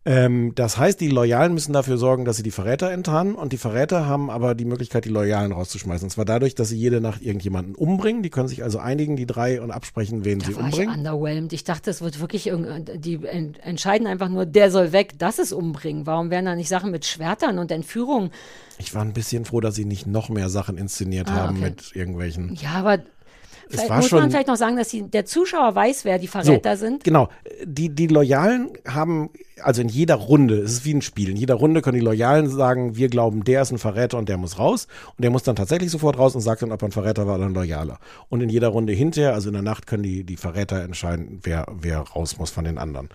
Ähm, 0.06 0.52
das 0.54 0.78
heißt, 0.78 0.98
die 1.00 1.08
Loyalen 1.08 1.52
müssen 1.52 1.74
dafür 1.74 1.98
sorgen, 1.98 2.24
dass 2.24 2.38
sie 2.38 2.42
die 2.42 2.50
Verräter 2.50 2.90
enttarnen 2.90 3.34
und 3.34 3.52
die 3.52 3.58
Verräter 3.58 4.06
haben 4.06 4.30
aber 4.30 4.54
die 4.54 4.64
Möglichkeit, 4.64 5.04
die 5.04 5.10
Loyalen 5.10 5.52
rauszuschmeißen. 5.52 6.06
Und 6.06 6.10
zwar 6.10 6.24
dadurch, 6.24 6.54
dass 6.54 6.70
sie 6.70 6.78
jede 6.78 7.02
Nacht 7.02 7.20
irgendjemanden 7.20 7.74
umbringen. 7.74 8.22
Die 8.22 8.30
können 8.30 8.48
sich 8.48 8.62
also 8.62 8.78
einigen, 8.78 9.16
die 9.16 9.26
drei, 9.26 9.60
und 9.60 9.70
absprechen, 9.70 10.24
wen 10.24 10.40
sie 10.40 10.56
War 10.56 10.62
ich 10.68 10.72
umbringen. 10.78 10.96
underwhelmed. 11.00 11.52
Ich 11.52 11.64
dachte, 11.64 11.90
es 11.90 12.00
wird 12.00 12.18
wirklich 12.18 12.44
die 12.44 13.14
en- 13.26 13.54
entscheiden 13.62 14.06
einfach 14.06 14.30
nur, 14.30 14.46
der 14.46 14.70
soll 14.70 14.92
weg, 14.92 15.18
das 15.18 15.38
ist 15.38 15.52
umbringen. 15.52 16.06
Warum 16.06 16.30
werden 16.30 16.46
da 16.46 16.54
nicht 16.56 16.70
Sachen 16.70 16.90
mit 16.92 17.04
Schwertern 17.04 17.58
und 17.58 17.70
Entführung? 17.70 18.30
Ich 18.78 18.94
war 18.94 19.02
ein 19.02 19.12
bisschen 19.12 19.44
froh, 19.44 19.60
dass 19.60 19.74
sie 19.74 19.84
nicht 19.84 20.06
noch 20.06 20.30
mehr 20.30 20.48
Sachen 20.48 20.78
inszeniert 20.78 21.28
Ah, 21.28 21.34
haben 21.34 21.56
okay. 21.58 21.66
mit 21.66 21.90
irgendwelchen. 21.94 22.54
Ja, 22.54 22.70
aber 22.72 23.00
vielleicht 23.70 23.88
war 23.90 23.96
muss 23.98 24.08
schon- 24.08 24.18
man 24.20 24.30
vielleicht 24.30 24.48
noch 24.48 24.56
sagen, 24.56 24.76
dass 24.76 24.88
die, 24.88 25.02
der 25.02 25.24
Zuschauer 25.24 25.74
weiß, 25.74 26.04
wer 26.04 26.18
die 26.18 26.26
Verräter 26.26 26.76
sind. 26.76 27.04
Genau. 27.04 27.28
Die, 27.64 27.88
die 27.88 28.06
Loyalen 28.08 28.70
haben, 28.86 29.30
also 29.62 29.80
in 29.82 29.88
jeder 29.88 30.16
Runde, 30.16 30.58
es 30.58 30.72
ist 30.72 30.84
wie 30.84 30.94
ein 30.94 31.02
Spiel, 31.02 31.28
in 31.30 31.36
jeder 31.36 31.54
Runde 31.54 31.82
können 31.82 31.98
die 31.98 32.04
Loyalen 32.04 32.48
sagen, 32.48 32.96
wir 32.96 33.08
glauben, 33.08 33.44
der 33.44 33.62
ist 33.62 33.70
ein 33.72 33.78
Verräter 33.78 34.18
und 34.18 34.28
der 34.28 34.36
muss 34.36 34.58
raus. 34.58 34.86
Und 35.16 35.22
der 35.22 35.30
muss 35.30 35.42
dann 35.42 35.56
tatsächlich 35.56 35.90
sofort 35.90 36.18
raus 36.18 36.34
und 36.34 36.40
sagt 36.40 36.62
dann, 36.62 36.72
ob 36.72 36.82
er 36.82 36.88
ein 36.88 36.92
Verräter 36.92 37.26
war 37.26 37.36
oder 37.36 37.46
ein 37.46 37.54
Loyaler. 37.54 37.98
Und 38.28 38.40
in 38.42 38.48
jeder 38.48 38.68
Runde 38.68 38.92
hinterher, 38.92 39.34
also 39.34 39.48
in 39.48 39.54
der 39.54 39.62
Nacht, 39.62 39.86
können 39.86 40.02
die, 40.02 40.24
die 40.24 40.36
Verräter 40.36 40.82
entscheiden, 40.82 41.40
wer, 41.42 41.66
wer 41.70 42.00
raus 42.00 42.38
muss 42.38 42.50
von 42.50 42.64
den 42.64 42.78
anderen. 42.78 43.08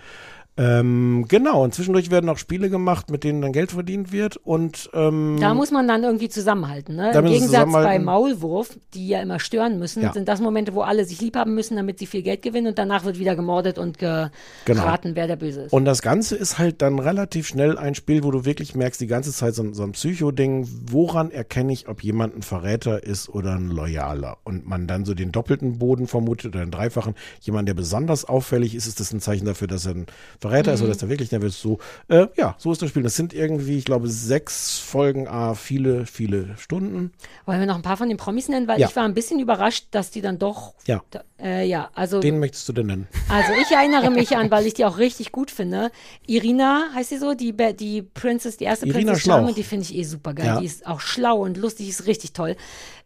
Ähm, 0.57 1.25
genau, 1.27 1.63
und 1.63 1.73
zwischendurch 1.73 2.11
werden 2.11 2.29
auch 2.29 2.37
Spiele 2.37 2.69
gemacht, 2.69 3.09
mit 3.11 3.25
denen 3.25 3.41
dann 3.41 3.51
Geld 3.51 3.71
verdient 3.71 4.13
wird. 4.13 4.37
Und 4.37 4.89
ähm, 4.93 5.35
Da 5.41 5.53
muss 5.53 5.69
man 5.71 5.85
dann 5.87 6.03
irgendwie 6.03 6.29
zusammenhalten. 6.29 6.95
Ne? 6.95 7.11
Im 7.11 7.25
Gegensatz 7.25 7.69
bei. 7.73 7.99
Maulwurf, 7.99 8.79
die 8.93 9.09
ja 9.09 9.21
immer 9.21 9.39
stören 9.39 9.79
müssen, 9.79 10.01
Ja. 10.03 10.13
sind 10.13 10.29
das 10.29 10.39
Momente, 10.39 10.73
wo 10.73 10.81
alle 10.81 11.03
sich 11.03 11.19
lieb 11.19 11.35
haben 11.35 11.55
müssen, 11.55 11.75
damit 11.75 11.99
sie 11.99 12.05
viel 12.05 12.21
Geld 12.21 12.41
gewinnen 12.41 12.67
und 12.67 12.77
danach 12.79 13.03
wird 13.03 13.19
wieder 13.19 13.35
gemordet 13.35 13.77
und 13.77 13.97
Genau. 13.97 14.29
geraten, 14.63 15.11
wer 15.15 15.27
der 15.27 15.35
Böse 15.35 15.63
ist. 15.63 15.73
Und 15.73 15.83
das 15.85 16.01
Ganze 16.01 16.35
ist 16.37 16.57
halt 16.57 16.81
dann 16.81 16.99
relativ 16.99 17.47
schnell 17.47 17.77
ein 17.77 17.93
Spiel, 17.95 18.23
wo 18.23 18.31
du 18.31 18.45
wirklich 18.45 18.75
merkst, 18.75 19.01
die 19.01 19.07
ganze 19.07 19.33
Zeit 19.33 19.55
so, 19.55 19.63
ein- 19.63 19.73
so 19.73 19.83
ein 19.83 19.91
Psycho-Ding, 19.91 20.67
woran 20.89 21.31
erkenne 21.31 21.73
ich, 21.73 21.89
ob 21.89 22.01
jemand 22.01 22.35
ein 22.35 22.41
Verräter 22.43 23.03
ist 23.03 23.27
oder 23.27 23.55
ein 23.55 23.69
Loyaler? 23.71 24.37
Und 24.45 24.65
man 24.67 24.87
dann 24.87 25.03
so 25.03 25.13
den 25.13 25.31
doppelten 25.33 25.79
Boden 25.79 26.07
vermutet 26.07 26.55
oder 26.55 26.63
den 26.65 26.71
dreifachen. 26.71 27.13
Jemand, 27.41 27.67
der 27.67 27.73
besonders 27.73 28.23
auffällig 28.25 28.73
ist, 28.73 28.87
ist 28.87 28.99
das 29.01 29.11
ein 29.11 29.19
Zeichen 29.19 29.45
dafür, 29.45 29.67
dass 29.67 29.85
er 29.85 29.95
ein 29.95 30.05
Verräter 30.49 30.73
ist 30.73 30.79
Mhm. 30.79 30.85
oder 30.85 30.91
ist 30.95 31.01
er 31.03 31.09
wirklich 31.09 31.31
nervös? 31.31 31.59
So, 31.61 31.79
äh, 32.07 32.27
ja, 32.37 32.55
so 32.57 32.71
ist 32.71 32.81
das 32.81 32.89
Spiel. 32.89 33.03
Das 33.03 33.15
sind 33.15 33.33
irgendwie, 33.33 33.77
ich 33.77 33.85
glaube, 33.85 34.07
sechs 34.09 34.77
Folgen, 34.79 35.27
ah, 35.27 35.55
viele, 35.55 36.05
viele 36.05 36.55
Stunden. 36.57 37.11
Wollen 37.45 37.59
wir 37.59 37.67
noch 37.67 37.75
ein 37.75 37.81
paar 37.81 37.97
von 37.97 38.07
den 38.09 38.17
Promis 38.17 38.47
nennen? 38.49 38.67
Weil 38.67 38.79
Ja. 38.79 38.87
ich 38.87 38.95
war 38.95 39.03
ein 39.03 39.13
bisschen 39.13 39.39
überrascht, 39.39 39.87
dass 39.91 40.11
die 40.11 40.21
dann 40.21 40.39
doch. 40.39 40.73
Ja. 40.87 41.01
Da, 41.11 41.23
äh, 41.39 41.65
ja, 41.67 41.89
also. 41.95 42.19
Den 42.19 42.39
möchtest 42.39 42.67
du 42.69 42.73
denn 42.73 42.87
nennen? 42.87 43.07
Also 43.29 43.51
ich 43.61 43.71
erinnere 43.75 44.11
mich 44.11 44.35
an, 44.37 44.51
weil 44.51 44.65
ich 44.67 44.73
die 44.73 44.85
auch 44.85 44.97
richtig 44.97 45.31
gut 45.31 45.51
finde. 45.51 45.91
Irina 46.27 46.89
heißt 46.93 47.09
sie 47.09 47.17
so, 47.17 47.33
die, 47.33 47.53
die 47.75 48.01
Princess, 48.01 48.57
die 48.57 48.65
erste 48.65 48.85
Irina 48.85 49.11
Princess. 49.13 49.25
Charming, 49.25 49.55
die 49.55 49.63
finde 49.63 49.83
ich 49.83 49.95
eh 49.95 50.03
super 50.03 50.33
geil. 50.33 50.45
Ja. 50.45 50.59
Die 50.59 50.65
ist 50.65 50.85
auch 50.87 50.99
schlau 51.01 51.37
und 51.43 51.57
lustig, 51.57 51.89
ist 51.89 52.05
richtig 52.07 52.33
toll. 52.33 52.55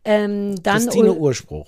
Ähm, 0.06 0.56
dann 0.64 0.78
Christine 0.84 1.10
Ul- 1.11 1.18
Urspruch. 1.18 1.68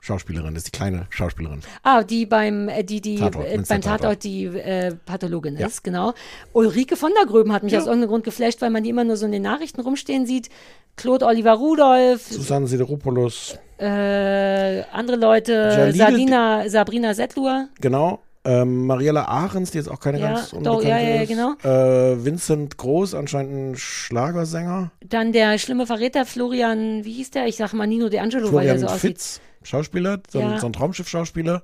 Schauspielerin, 0.00 0.54
das 0.54 0.64
ist 0.64 0.68
die 0.74 0.76
kleine 0.78 1.06
Schauspielerin. 1.10 1.60
Ah, 1.82 2.02
die 2.02 2.24
beim, 2.26 2.68
äh, 2.68 2.82
die, 2.84 3.00
die 3.00 3.16
Tatort, 3.16 3.46
äh, 3.46 3.56
beim 3.56 3.64
Tatort. 3.80 4.00
Tatort 4.00 4.24
die 4.24 4.44
äh, 4.46 4.94
Pathologin 5.04 5.56
Ja. 5.58 5.66
ist, 5.66 5.82
genau. 5.84 6.14
Ulrike 6.52 6.96
von 6.96 7.10
der 7.18 7.26
Gröben 7.26 7.52
hat 7.52 7.62
mich 7.62 7.72
Ja. 7.72 7.80
aus 7.80 7.86
irgendeinem 7.86 8.10
Grund 8.10 8.24
geflasht, 8.24 8.60
weil 8.62 8.70
man 8.70 8.82
die 8.84 8.90
immer 8.90 9.04
nur 9.04 9.16
so 9.16 9.26
in 9.26 9.32
den 9.32 9.42
Nachrichten 9.42 9.80
rumstehen 9.80 10.24
sieht. 10.26 10.48
Claude 10.96 11.26
Oliver 11.26 11.52
Rudolph, 11.54 12.22
Susanne 12.22 12.66
Sideropoulos, 12.66 13.58
äh, 13.78 14.82
andere 14.92 15.16
Leute, 15.16 15.52
Jalil- 15.52 15.96
Sabina, 15.96 16.68
Sabrina 16.68 17.14
Settlur. 17.14 17.68
genau. 17.80 18.20
Ähm, 18.44 18.86
Mariella 18.86 19.24
Ahrens, 19.26 19.72
die 19.72 19.78
jetzt 19.78 19.90
auch 19.90 20.00
keine 20.00 20.20
Ja, 20.20 20.32
ganz 20.34 20.50
doch, 20.50 20.56
unbekannte 20.76 20.88
ja, 20.88 20.98
ja, 20.98 21.22
ist. 21.22 21.28
genau. 21.28 21.52
Äh, 21.64 22.24
Vincent 22.24 22.78
Groß, 22.78 23.14
anscheinend 23.14 23.72
ein 23.72 23.76
Schlagersänger. 23.76 24.90
Dann 25.04 25.32
der 25.32 25.58
schlimme 25.58 25.86
Verräter 25.86 26.24
Florian, 26.24 27.04
wie 27.04 27.12
hieß 27.12 27.32
der? 27.32 27.46
Ich 27.46 27.56
sag 27.56 27.74
mal 27.74 27.86
Nino 27.86 28.06
D'Angelo, 28.06 28.44
weil 28.44 28.48
Florian 28.48 28.78
der 28.78 28.88
so 28.88 28.94
aussieht. 28.94 29.40
Schauspieler, 29.62 30.20
so, 30.30 30.40
Ja. 30.40 30.52
ein, 30.54 30.58
so 30.58 30.66
ein 30.66 30.72
Traumschiff-Schauspieler. 30.72 31.62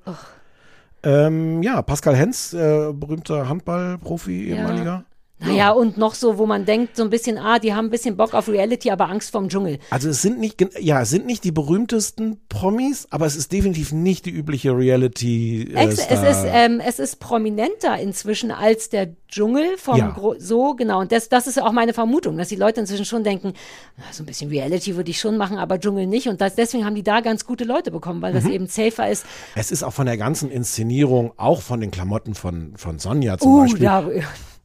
Ähm, 1.03 1.63
ja, 1.63 1.83
Pascal 1.83 2.17
Hens, 2.17 2.55
äh, 2.55 2.93
berühmter 2.93 3.49
Handballprofi, 3.49 4.49
ehemaliger. 4.49 5.05
Naja, 5.47 5.71
und 5.73 5.97
noch 5.97 6.15
so, 6.15 6.39
wo 6.39 6.47
man 6.47 6.65
denkt, 6.65 6.97
so 6.97 7.03
ein 7.05 7.11
bisschen, 7.11 7.39
ah, 7.39 7.59
die 7.59 7.75
haben 7.75 7.87
ein 7.87 7.91
bisschen 7.91 8.17
Bock 8.17 8.35
auf 8.35 8.49
Reality, 8.49 8.91
aber 8.91 9.09
Angst 9.11 9.31
vorm 9.31 9.49
Dschungel. 9.49 9.79
Also 9.91 10.09
es 10.09 10.23
sind 10.23 10.39
nicht, 10.39 10.65
ja, 10.81 11.03
es 11.03 11.11
sind 11.11 11.27
nicht 11.27 11.45
die 11.45 11.53
berühmtesten 11.53 12.41
Promis, 12.49 13.07
aber 13.11 13.27
es 13.27 13.37
ist 13.37 13.53
definitiv 13.53 13.93
nicht 13.93 14.27
die 14.27 14.31
übliche 14.31 14.77
Reality. 14.77 15.71
Äh, 15.75 15.87
es, 15.89 16.01
Star. 16.03 16.29
ist, 16.31 16.45
ähm, 16.47 16.81
es 16.81 16.99
ist 16.99 17.21
prominenter 17.21 17.99
inzwischen 17.99 18.51
als 18.51 18.89
der 18.89 19.09
Dschungel 19.29 19.77
vom 19.79 19.97
Ja. 19.99 20.17
So 20.39 20.75
genau 20.75 21.01
und 21.01 21.11
das, 21.13 21.29
das 21.29 21.47
ist 21.47 21.61
auch 21.61 21.73
meine 21.73 21.93
Vermutung, 21.93 22.37
dass 22.39 22.49
die 22.49 22.57
Leute 22.57 22.81
inzwischen 22.81 23.05
schon 23.05 23.25
denken, 23.25 23.53
na, 23.97 24.05
so 24.13 24.23
ein 24.23 24.27
bisschen 24.27 24.49
Reality 24.51 24.97
würde 24.97 25.11
ich 25.11 25.19
schon 25.19 25.37
machen, 25.37 25.59
aber 25.59 25.79
Dschungel 25.81 26.07
nicht 26.07 26.29
und 26.29 26.41
das, 26.41 26.55
deswegen 26.55 26.85
haben 26.85 26.95
die 26.95 27.03
da 27.03 27.21
ganz 27.21 27.45
gute 27.45 27.65
Leute 27.65 27.91
bekommen, 27.91 28.23
weil 28.23 28.33
das 28.33 28.45
Mhm. 28.45 28.51
eben 28.53 28.67
safer 28.67 29.11
ist. 29.11 29.27
es 29.57 29.71
ist 29.71 29.83
auch 29.83 29.93
von 29.93 30.07
der 30.07 30.17
ganzen 30.17 30.51
Inszenierung, 30.51 31.33
auch 31.37 31.61
von 31.63 31.81
den 31.81 31.91
Klamotten 31.91 32.35
von, 32.35 32.75
von 32.77 32.99
Sonja 32.99 33.37
zum 33.39 33.53
Uh, 33.53 33.61
Beispiel, 33.63 33.83
da, 33.83 34.05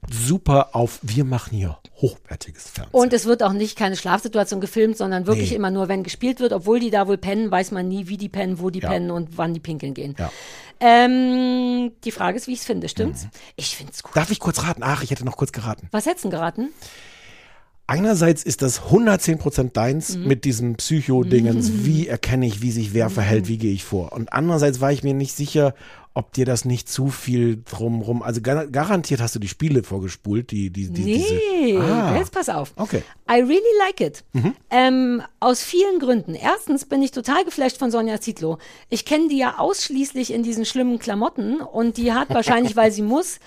super 0.10 0.70
auf, 0.76 1.00
wir 1.02 1.24
machen 1.26 1.58
hier 1.58 1.78
hochwertiges 2.02 2.70
Fernsehen. 2.70 2.94
und 2.94 3.12
es 3.14 3.26
wird 3.26 3.44
auch 3.44 3.52
nicht 3.54 3.78
keine 3.78 3.96
Schlafsituation 3.98 4.62
gefilmt, 4.62 4.98
sondern 4.98 5.28
wirklich 5.28 5.50
Nee. 5.50 5.56
immer 5.58 5.70
nur, 5.72 5.88
wenn 5.90 6.04
gespielt 6.04 6.40
wird, 6.40 6.54
obwohl 6.54 6.80
die 6.80 6.90
da 6.90 7.08
wohl 7.08 7.18
pennen, 7.18 7.52
weiß 7.52 7.72
man 7.72 7.88
nie, 7.88 8.08
wie 8.08 8.18
die 8.18 8.30
pennen, 8.30 8.60
wo 8.60 8.70
die 8.70 8.80
Ja. 8.80 8.90
pennen 8.90 9.12
und 9.12 9.38
wann 9.38 9.54
die 9.54 9.60
pinkeln 9.60 9.94
gehen. 9.94 10.16
Ja. 10.18 10.32
Ähm, 10.80 11.92
die 12.06 12.12
Frage 12.12 12.38
ist, 12.38 12.48
wie 12.48 12.54
ich 12.54 12.60
es 12.60 12.66
finde, 12.66 12.88
stimmt's? 12.88 13.24
Mhm. 13.26 13.30
Ich 13.58 13.76
finde 13.76 13.92
es 13.94 14.02
gut. 14.02 14.16
Darf 14.16 14.32
ich 14.32 14.40
kurz 14.40 14.64
raten? 14.64 14.82
Ach, 14.84 15.04
ich 15.04 15.12
hätte 15.12 15.26
noch 15.26 15.36
kurz 15.38 15.52
geraten. 15.52 15.88
Was 15.92 16.06
hättest 16.06 16.24
du 16.26 16.30
geraten? 16.30 16.70
Einerseits 17.90 18.44
ist 18.44 18.62
das 18.62 18.82
110% 18.92 19.72
deins 19.74 20.16
Mhm. 20.16 20.28
mit 20.28 20.46
diesem 20.46 20.76
Psycho-Dingens, 20.76 21.86
wie 21.86 22.08
erkenne 22.08 22.46
ich, 22.46 22.62
wie 22.62 22.70
sich 22.72 22.94
wer 22.94 23.10
verhält, 23.10 23.48
wie 23.48 23.58
gehe 23.58 23.74
ich 23.74 23.84
vor. 23.84 24.14
Und 24.14 24.32
andererseits 24.32 24.80
war 24.80 24.92
ich 24.92 25.02
mir 25.04 25.16
nicht 25.16 25.36
sicher, 25.36 25.74
ob 26.14 26.34
dir 26.34 26.46
das 26.46 26.66
nicht 26.66 26.88
zu 26.88 27.08
viel 27.10 27.64
drumrum, 27.64 28.22
also 28.22 28.42
gar, 28.42 28.68
garantiert 28.68 29.22
hast 29.22 29.34
du 29.36 29.40
die 29.40 29.48
Spiele 29.48 29.82
vorgespult, 29.84 30.52
die, 30.52 30.70
die, 30.70 30.90
die 30.92 31.02
Nee, 31.04 31.26
diese. 31.66 31.82
Ah, 31.82 32.18
jetzt 32.18 32.32
pass 32.32 32.50
auf. 32.50 32.74
okay. 32.76 33.02
I 33.28 33.36
really 33.42 33.62
like 33.80 34.02
it. 34.02 34.24
Ähm, 34.70 35.24
aus 35.40 35.64
vielen 35.64 35.98
Gründen. 36.00 36.36
Erstens 36.36 36.86
bin 36.86 37.02
ich 37.02 37.10
total 37.12 37.44
geflasht 37.44 37.78
von 37.78 37.90
Sonja 37.90 38.22
Zietlow. 38.22 38.58
Ich 38.90 39.06
kenne 39.06 39.30
die 39.30 39.38
ja 39.38 39.58
ausschließlich 39.58 40.32
in 40.34 40.44
diesen 40.44 40.66
schlimmen 40.66 41.00
Klamotten 41.00 41.62
und 41.62 41.98
die 41.98 42.12
hat 42.14 42.30
wahrscheinlich, 42.30 42.76
weil 42.76 42.92
sie 42.92 43.02
muss, 43.04 43.40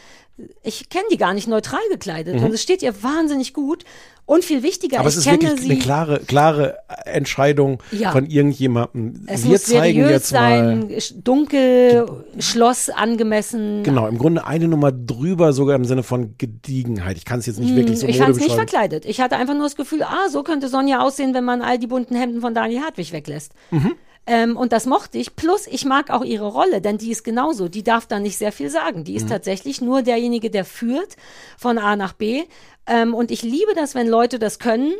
ich 0.62 0.88
kenne 0.88 1.04
die 1.12 1.18
gar 1.18 1.34
nicht 1.34 1.46
neutral 1.48 1.82
gekleidet 1.90 2.36
Mhm. 2.40 2.44
und 2.46 2.54
es 2.54 2.62
steht 2.62 2.82
ihr 2.82 3.02
wahnsinnig 3.02 3.52
gut. 3.52 3.84
Und 4.24 4.44
viel 4.44 4.62
wichtiger, 4.62 5.00
Aber 5.00 5.08
es 5.08 5.16
ist 5.16 5.26
wirklich 5.30 5.60
sie. 5.60 5.70
eine 5.72 5.80
klare, 5.80 6.20
klare 6.20 6.78
Entscheidung 7.04 7.82
Ja. 7.90 8.12
von 8.12 8.24
irgendjemandem. 8.26 9.24
es 9.26 9.42
Wir 9.44 9.50
muss 9.50 9.64
zeigen 9.64 10.08
jetzt 10.08 10.32
mal. 10.32 10.58
sein, 10.58 10.88
sch- 10.90 11.22
dunkel, 11.22 12.24
Schloss 12.38 12.88
angemessen. 12.88 13.82
Genau, 13.82 14.06
im 14.06 14.18
Grunde 14.18 14.46
eine 14.46 14.68
Nummer 14.68 14.92
drüber, 14.92 15.52
sogar 15.52 15.74
im 15.76 15.84
Sinne 15.84 16.02
von 16.04 16.36
Gediegenheit. 16.38 17.16
Ich 17.16 17.24
kann 17.24 17.40
es 17.40 17.46
jetzt 17.46 17.58
nicht 17.58 17.74
wirklich 17.74 17.98
so 17.98 18.04
Hm, 18.06 18.10
ich 18.10 18.18
fand 18.18 18.36
es 18.36 18.42
nicht 18.42 18.54
verkleidet. 18.54 19.04
Ich 19.06 19.20
hatte 19.20 19.36
einfach 19.36 19.54
nur 19.54 19.64
das 19.64 19.76
Gefühl, 19.76 20.02
ah, 20.04 20.28
so 20.30 20.42
könnte 20.44 20.68
Sonja 20.68 21.00
aussehen, 21.00 21.34
wenn 21.34 21.44
man 21.44 21.60
all 21.60 21.78
die 21.78 21.88
bunten 21.88 22.14
Hemden 22.14 22.40
von 22.40 22.54
Daniel 22.54 22.82
Hartwig 22.82 23.12
weglässt. 23.12 23.52
Mhm. 23.70 23.92
Ähm, 24.26 24.56
und 24.56 24.72
das 24.72 24.86
mochte 24.86 25.18
ich. 25.18 25.34
Plus, 25.34 25.66
ich 25.66 25.84
mag 25.84 26.10
auch 26.10 26.22
ihre 26.24 26.46
Rolle, 26.46 26.80
denn 26.80 26.96
die 26.98 27.10
ist 27.10 27.24
genauso. 27.24 27.68
Die 27.68 27.82
darf 27.82 28.06
da 28.06 28.20
nicht 28.20 28.38
sehr 28.38 28.52
viel 28.52 28.70
sagen. 28.70 29.02
Die 29.04 29.14
ist 29.16 29.24
Mhm. 29.24 29.30
tatsächlich 29.30 29.80
nur 29.80 30.02
derjenige, 30.02 30.48
der 30.50 30.64
führt 30.64 31.16
von 31.58 31.78
A 31.78 31.96
nach 31.96 32.12
B. 32.12 32.44
Ähm, 32.86 33.14
und 33.14 33.30
ich 33.30 33.42
liebe 33.42 33.74
das, 33.74 33.94
wenn 33.94 34.08
Leute 34.08 34.38
das 34.38 34.58
können. 34.58 34.92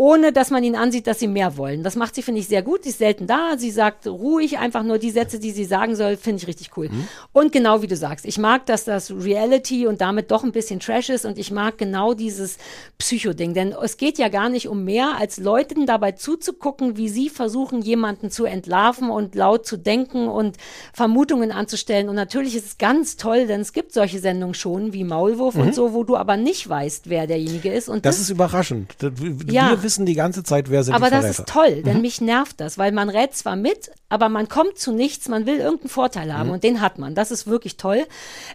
Ohne 0.00 0.32
dass 0.32 0.50
man 0.50 0.62
ihnen 0.62 0.76
ansieht, 0.76 1.06
dass 1.08 1.18
sie 1.18 1.26
mehr 1.28 1.56
wollen. 1.56 1.82
Das 1.82 1.96
macht 1.96 2.14
sie, 2.14 2.22
finde 2.22 2.40
ich, 2.40 2.46
sehr 2.48 2.62
gut. 2.62 2.84
Sie 2.84 2.90
ist 2.90 2.98
selten 2.98 3.26
da. 3.26 3.58
Sie 3.58 3.70
sagt 3.72 4.06
ruhig 4.06 4.56
einfach 4.58 4.84
nur 4.84 4.96
die 4.98 5.10
Sätze, 5.10 5.40
die 5.40 5.50
sie 5.50 5.64
sagen 5.64 5.96
soll, 5.96 6.16
finde 6.16 6.40
ich 6.40 6.46
richtig 6.46 6.70
cool. 6.76 6.88
Und 7.32 7.50
genau 7.52 7.82
wie 7.82 7.88
du 7.88 7.96
sagst, 7.96 8.24
ich 8.24 8.38
mag, 8.38 8.64
dass 8.66 8.84
das 8.84 9.10
Reality 9.10 9.88
und 9.88 10.00
damit 10.00 10.30
doch 10.30 10.44
ein 10.44 10.52
bisschen 10.52 10.78
Trash 10.78 11.10
ist 11.10 11.24
und 11.26 11.36
ich 11.36 11.50
mag 11.50 11.78
genau 11.78 12.14
dieses 12.14 12.58
Psycho-Ding. 12.98 13.54
Denn 13.54 13.74
es 13.82 13.96
geht 13.96 14.18
ja 14.18 14.28
gar 14.28 14.48
nicht 14.48 14.68
um 14.68 14.84
mehr, 14.84 15.16
als 15.18 15.38
Leuten 15.38 15.84
dabei 15.84 16.12
zuzugucken, 16.12 16.96
wie 16.96 17.08
sie 17.08 17.28
versuchen, 17.28 17.82
jemanden 17.82 18.30
zu 18.30 18.44
entlarven 18.44 19.10
und 19.10 19.34
laut 19.34 19.66
zu 19.66 19.76
denken 19.76 20.28
und 20.28 20.56
Vermutungen 20.92 21.50
anzustellen. 21.52 22.08
Und 22.08 22.14
natürlich 22.14 22.54
ist 22.54 22.66
es 22.66 22.78
ganz 22.78 23.16
toll, 23.16 23.46
denn 23.46 23.60
es 23.60 23.72
gibt 23.72 23.92
solche 23.92 24.20
Sendungen 24.20 24.54
schon 24.54 24.92
wie 24.92 25.04
Maulwurf 25.04 25.56
Mhm. 25.56 25.60
und 25.62 25.74
so, 25.74 25.92
wo 25.92 26.04
du 26.04 26.16
aber 26.16 26.36
nicht 26.36 26.68
weißt, 26.68 27.08
wer 27.10 27.26
derjenige 27.26 27.72
ist. 27.72 27.88
Und 27.88 28.06
Das 28.06 28.20
ist 28.20 28.30
überraschend. 28.30 28.94
Das- 28.98 29.12
Wir 29.20 29.52
Ja. 29.52 29.82
Wissen 29.88 30.04
die 30.06 30.14
ganze 30.14 30.42
Zeit, 30.42 30.68
wer 30.70 30.84
sind 30.84 30.94
aber 30.94 31.06
die 31.06 31.12
das 31.12 31.20
Verräter. 31.36 31.42
ist 31.42 31.48
toll, 31.48 31.82
denn 31.82 31.96
Mhm. 31.96 32.02
mich 32.02 32.20
nervt 32.20 32.60
das, 32.60 32.76
weil 32.76 32.92
man 32.92 33.08
rät 33.08 33.34
zwar 33.34 33.56
mit, 33.56 33.90
aber 34.10 34.28
man 34.28 34.48
kommt 34.48 34.78
zu 34.78 34.92
nichts, 34.92 35.28
man 35.28 35.46
will 35.46 35.58
irgendeinen 35.58 35.88
Vorteil 35.88 36.34
haben 36.34 36.48
Mhm. 36.48 36.52
und 36.54 36.62
den 36.64 36.80
hat 36.82 36.98
man. 36.98 37.14
Das 37.14 37.30
ist 37.30 37.46
wirklich 37.46 37.76
toll. 37.78 38.06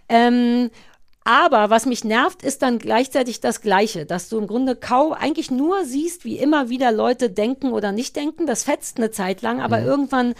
Ähm, 0.09 0.69
aber 1.25 1.69
was 1.69 1.85
mich 1.85 2.03
nervt, 2.03 2.43
ist 2.43 2.61
dann 2.61 2.79
gleichzeitig 2.79 3.39
das 3.39 3.61
Gleiche, 3.61 4.05
dass 4.05 4.27
du 4.29 4.37
im 4.37 4.45
Grunde 4.47 4.75
kaum 4.75 5.13
eigentlich 5.13 5.49
nur 5.49 5.85
siehst, 5.85 6.25
wie 6.25 6.37
immer 6.37 6.67
wieder 6.69 6.91
Leute 6.91 7.29
denken 7.29 7.71
oder 7.71 7.91
nicht 7.93 8.15
denken. 8.17 8.45
Das 8.45 8.63
fetzt 8.65 8.97
eine 8.97 9.09
Zeit 9.09 9.41
lang, 9.41 9.61
aber 9.61 9.79
Mhm. 9.79 9.85
irgendwann 9.87 10.33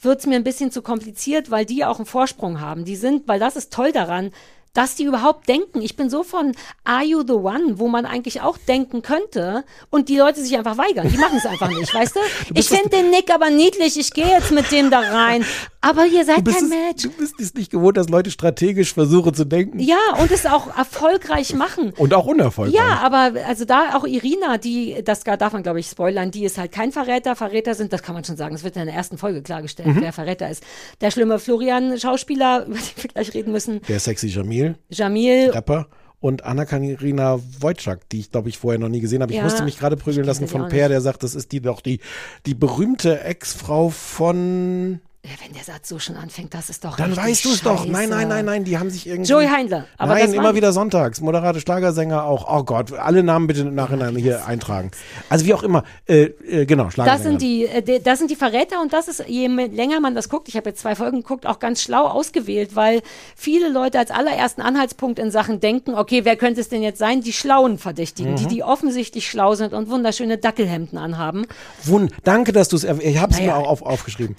wird's 0.00 0.26
mir 0.26 0.36
ein 0.36 0.44
bisschen 0.44 0.72
zu 0.72 0.80
kompliziert, 0.82 1.50
weil 1.50 1.66
die 1.66 1.84
auch 1.84 1.98
einen 1.98 2.06
Vorsprung 2.06 2.60
haben. 2.60 2.84
Die 2.86 2.96
sind, 2.96 3.28
weil 3.28 3.38
das 3.38 3.54
ist 3.54 3.70
toll 3.72 3.92
daran, 3.92 4.30
dass 4.72 4.94
die 4.94 5.04
überhaupt 5.04 5.48
denken. 5.48 5.82
Ich 5.82 5.96
bin 5.96 6.08
so 6.10 6.22
von 6.22 6.52
Are 6.84 7.04
You 7.04 7.22
the 7.26 7.32
One, 7.34 7.78
wo 7.78 7.88
man 7.88 8.06
eigentlich 8.06 8.40
auch 8.40 8.56
denken 8.56 9.02
könnte 9.02 9.64
und 9.90 10.08
die 10.08 10.16
Leute 10.16 10.40
sich 10.42 10.56
einfach 10.56 10.78
weigern. 10.78 11.08
Die 11.10 11.18
machen 11.18 11.38
es 11.38 11.46
einfach 11.46 11.68
nicht, 11.68 11.92
weißt 11.92 12.16
du? 12.16 12.20
ich 12.48 12.54
bist 12.54 12.70
das- 12.70 12.78
finde 12.78 12.96
den 12.96 13.10
Nick 13.10 13.32
aber 13.34 13.50
niedlich, 13.50 13.98
ich 13.98 14.12
gehe 14.12 14.28
jetzt 14.28 14.52
mit 14.52 14.70
dem 14.70 14.90
da 14.90 15.00
rein. 15.00 15.44
Aber 15.82 16.04
ihr 16.04 16.24
seid 16.26 16.46
Du 16.46 16.52
kein 16.52 16.64
es, 16.64 16.68
Match. 16.68 17.02
du 17.04 17.10
bist 17.10 17.40
es 17.40 17.54
nicht 17.54 17.70
gewohnt, 17.70 17.96
dass 17.96 18.08
Leute 18.10 18.30
strategisch 18.30 18.92
versuchen 18.92 19.32
zu 19.32 19.44
denken. 19.46 19.78
Ja, 19.78 19.96
und 20.20 20.30
es 20.30 20.44
auch 20.44 20.76
erfolgreich 20.76 21.54
machen. 21.54 21.92
Und 21.96 22.12
auch 22.12 22.26
unerfolgreich. 22.26 22.74
Ja, 22.74 22.98
aber 23.02 23.32
also 23.46 23.64
da 23.64 23.96
auch 23.96 24.04
Irina, 24.04 24.58
die, 24.58 25.02
das 25.04 25.24
darf 25.24 25.52
man 25.54 25.62
glaube 25.62 25.80
ich 25.80 25.86
spoilern, 25.86 26.30
die 26.30 26.44
ist 26.44 26.58
halt 26.58 26.70
kein 26.72 26.92
Verräter. 26.92 27.34
Verräter 27.34 27.74
sind, 27.74 27.92
das 27.94 28.02
kann 28.02 28.14
man 28.14 28.24
schon 28.24 28.36
sagen, 28.36 28.54
das 28.54 28.62
wird 28.62 28.76
in 28.76 28.84
der 28.86 28.94
ersten 28.94 29.16
Folge 29.16 29.40
klargestellt, 29.42 29.88
Mhm. 29.88 30.02
wer 30.02 30.12
Verräter 30.12 30.50
ist. 30.50 30.62
Der 31.00 31.10
schlimme 31.10 31.38
Florian, 31.38 31.98
Schauspieler, 31.98 32.64
über 32.66 32.74
den 32.76 32.82
wir 32.96 33.10
gleich 33.14 33.32
reden 33.34 33.52
müssen, 33.52 33.80
Der 33.88 34.00
sexy 34.00 34.26
Jamil, 34.28 34.59
Jamil, 34.88 35.50
Rapper. 35.50 35.88
Und 36.20 36.44
Anna-Karina 36.44 37.40
Wojcik, 37.60 38.06
die 38.10 38.20
ich 38.20 38.30
glaube 38.30 38.50
ich 38.50 38.58
vorher 38.58 38.78
noch 38.78 38.90
nie 38.90 39.00
gesehen 39.00 39.22
habe. 39.22 39.32
Ich 39.32 39.38
Ja, 39.38 39.44
musste 39.44 39.64
mich 39.64 39.78
gerade 39.78 39.96
prügeln 39.96 40.26
lassen 40.26 40.48
von 40.48 40.68
Per, 40.68 40.90
der 40.90 41.00
sagt, 41.00 41.22
das 41.22 41.34
ist 41.34 41.50
die 41.52 41.60
doch 41.60 41.80
die, 41.80 42.00
die 42.44 42.54
berühmte 42.54 43.20
Ex-Frau 43.20 43.88
von. 43.88 45.00
Wenn 45.22 45.52
der 45.52 45.64
Satz 45.64 45.86
so 45.90 45.98
schon 45.98 46.16
anfängt, 46.16 46.54
das 46.54 46.70
ist 46.70 46.82
doch 46.82 46.96
Dann 46.96 47.14
weißt 47.14 47.44
du 47.44 47.50
es 47.52 47.60
doch. 47.62 47.84
Nein, 47.84 48.08
nein, 48.08 48.26
nein, 48.28 48.42
nein, 48.46 48.64
die 48.64 48.78
haben 48.78 48.88
sich 48.88 49.06
irgendwie. 49.06 49.30
Joey 49.30 49.48
Heindler. 49.48 49.84
Aber 49.98 50.14
Nein, 50.14 50.32
immer 50.32 50.50
die- 50.52 50.56
wieder 50.56 50.72
sonntags. 50.72 51.20
Moderate 51.20 51.60
Schlagersänger 51.60 52.24
auch. 52.24 52.46
Oh 52.50 52.64
Gott, 52.64 52.94
alle 52.94 53.22
Namen 53.22 53.46
bitte 53.46 53.60
im 53.60 53.74
Nachhinein 53.74 54.16
hier 54.16 54.46
eintragen. 54.46 54.90
Also 55.28 55.44
wie 55.44 55.52
auch 55.52 55.62
immer. 55.62 55.84
Äh, 56.08 56.22
äh, 56.48 56.64
genau, 56.64 56.88
Schlagersänger. 56.88 57.04
Das 57.18 57.22
sind 57.22 57.42
die, 57.42 57.66
äh, 57.66 57.82
die- 57.82 58.02
das 58.02 58.18
sind 58.18 58.30
die 58.30 58.34
Verräter 58.36 58.80
und 58.80 58.94
das 58.94 59.08
ist, 59.08 59.22
je 59.28 59.46
länger 59.46 60.00
man 60.00 60.14
das 60.14 60.30
guckt, 60.30 60.48
ich 60.48 60.56
habe 60.56 60.70
jetzt 60.70 60.80
zwei 60.80 60.94
Folgen 60.94 61.18
geguckt, 61.18 61.46
auch 61.46 61.58
ganz 61.58 61.82
schlau 61.82 62.06
ausgewählt, 62.06 62.74
weil 62.74 63.02
viele 63.36 63.68
Leute 63.68 63.98
als 63.98 64.10
allerersten 64.10 64.62
Anhaltspunkt 64.62 65.18
in 65.18 65.30
Sachen 65.30 65.60
denken, 65.60 65.94
okay, 65.96 66.24
wer 66.24 66.36
könnte 66.36 66.62
es 66.62 66.70
denn 66.70 66.82
jetzt 66.82 66.98
sein? 66.98 67.20
Die 67.20 67.34
schlauen 67.34 67.76
Verdächtigen, 67.76 68.36
die, 68.36 68.44
Mhm. 68.44 68.48
die 68.48 68.62
offensichtlich 68.62 69.28
schlau 69.28 69.54
sind 69.54 69.74
und 69.74 69.90
wunderschöne 69.90 70.38
Dackelhemden 70.38 70.96
anhaben. 70.98 71.44
Wund, 71.84 72.10
danke, 72.24 72.52
dass 72.52 72.68
du 72.70 72.76
es, 72.76 72.84
ich 72.84 73.18
habe 73.18 73.32
es 73.32 73.38
Naja. 73.38 73.52
mir 73.52 73.56
auch 73.58 73.68
auf, 73.68 73.82
aufgeschrieben. 73.82 74.34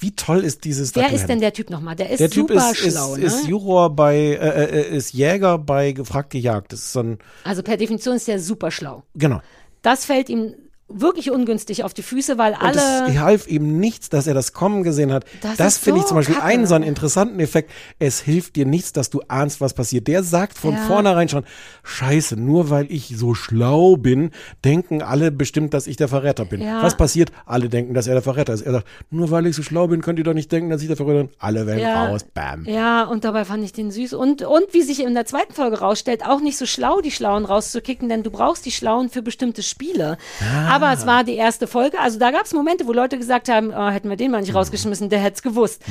Wie 0.00 0.13
wie 0.14 0.24
toll 0.24 0.44
ist 0.44 0.64
dieses 0.64 0.94
Wer 0.94 1.12
ist 1.12 1.26
denn 1.26 1.40
der 1.40 1.52
Typ 1.52 1.70
nochmal? 1.70 1.96
Der 1.96 2.10
ist 2.10 2.20
Der 2.20 2.30
Typ 2.30 2.48
super 2.48 2.70
ist, 2.70 2.80
ist, 2.84 2.92
schlau, 2.92 3.14
ist 3.14 3.44
ne? 3.44 3.50
Juror 3.50 3.90
bei, 3.94 4.16
äh, 4.16 4.64
äh, 4.92 4.96
ist 4.96 5.12
Jäger 5.12 5.58
bei 5.58 5.92
Gefragt 5.92 6.30
gejagt. 6.30 6.72
Das 6.72 6.80
ist 6.80 6.92
so 6.92 7.00
ein, 7.00 7.18
Also 7.44 7.62
per 7.62 7.76
Definition 7.76 8.16
ist 8.16 8.28
der 8.28 8.38
super 8.40 8.70
schlau. 8.70 9.02
genau. 9.14 9.40
Das 9.82 10.06
fällt 10.06 10.30
ihm 10.30 10.54
wirklich 11.00 11.30
ungünstig 11.30 11.84
auf 11.84 11.92
die 11.94 12.02
Füße, 12.02 12.38
weil 12.38 12.52
Und 12.54 12.70
es 12.76 12.78
alle. 12.82 13.20
half 13.20 13.46
ihm 13.48 13.78
nichts, 13.78 14.08
dass 14.08 14.26
er 14.26 14.34
das 14.34 14.52
Kommen 14.52 14.82
gesehen 14.82 15.12
hat. 15.12 15.24
Das 15.42 15.56
Das, 15.56 15.78
finde 15.78 15.98
ich 16.00 16.02
so 16.04 16.08
zum 16.10 16.16
Beispiel 16.18 16.36
kacke. 16.36 16.46
einen 16.46 16.66
so 16.66 16.74
einen 16.74 16.84
interessanten 16.84 17.40
Effekt. 17.40 17.70
Es 17.98 18.20
hilft 18.20 18.56
dir 18.56 18.66
nichts, 18.66 18.92
dass 18.92 19.10
du 19.10 19.22
ahnst, 19.28 19.60
was 19.60 19.74
passiert. 19.74 20.06
Der 20.08 20.22
sagt 20.22 20.56
von 20.58 20.74
Ja. 20.74 20.80
vornherein 20.86 21.28
schon, 21.28 21.44
scheiße, 21.82 22.36
nur 22.36 22.70
weil 22.70 22.86
ich 22.90 23.14
so 23.16 23.34
schlau 23.34 23.96
bin, 23.96 24.30
denken 24.64 25.02
alle 25.02 25.30
bestimmt, 25.30 25.74
dass 25.74 25.86
ich 25.86 25.96
der 25.96 26.08
Verräter 26.08 26.44
bin. 26.44 26.60
Ja. 26.62 26.82
Was 26.82 26.96
passiert? 26.96 27.30
Alle 27.46 27.68
denken, 27.68 27.94
dass 27.94 28.06
er 28.06 28.14
der 28.14 28.22
Verräter 28.22 28.52
ist. 28.54 28.62
Er 28.62 28.72
sagt, 28.72 28.86
nur 29.10 29.30
weil 29.30 29.46
ich 29.46 29.56
so 29.56 29.62
schlau 29.62 29.88
bin, 29.88 30.00
könnt 30.02 30.18
ihr 30.18 30.24
doch 30.24 30.34
nicht 30.34 30.50
denken, 30.52 30.70
dass 30.70 30.80
ich 30.82 30.88
der 30.88 30.96
Verräter 30.96 31.24
bin. 31.24 31.30
Alle 31.38 31.66
werden 31.66 31.80
Ja. 31.80 32.06
raus. 32.06 32.24
Bam. 32.34 32.64
Ja, 32.66 33.04
und 33.04 33.24
dabei 33.24 33.44
fand 33.44 33.64
ich 33.64 33.72
den 33.72 33.90
süß. 33.90 34.14
Und, 34.14 34.42
und 34.42 34.64
wie 34.72 34.82
sich 34.82 35.02
in 35.02 35.14
der 35.14 35.26
zweiten 35.26 35.52
Folge 35.52 35.78
rausstellt, 35.80 36.24
auch 36.26 36.40
nicht 36.40 36.56
so 36.56 36.66
schlau, 36.66 37.00
die 37.00 37.10
Schlauen 37.10 37.44
rauszukicken, 37.44 38.08
denn 38.08 38.22
du 38.22 38.30
brauchst 38.30 38.64
die 38.66 38.72
Schlauen 38.72 39.08
für 39.10 39.22
bestimmte 39.22 39.62
Spiele. 39.62 40.16
Ah. 40.40 40.74
Aber 40.74 40.83
es 40.92 41.06
war 41.06 41.24
die 41.24 41.34
erste 41.34 41.66
Folge. 41.66 41.98
Also 41.98 42.18
da 42.18 42.30
gab 42.30 42.44
es 42.44 42.52
Momente, 42.52 42.86
wo 42.86 42.92
Leute 42.92 43.18
gesagt 43.18 43.48
haben, 43.48 43.70
oh, 43.70 43.88
hätten 43.88 44.08
wir 44.08 44.16
den 44.16 44.30
mal 44.30 44.38
Mhm. 44.38 44.44
nicht 44.44 44.54
rausgeschmissen, 44.54 45.08
der 45.08 45.20
hätte 45.20 45.36
es 45.36 45.42
gewusst. 45.42 45.82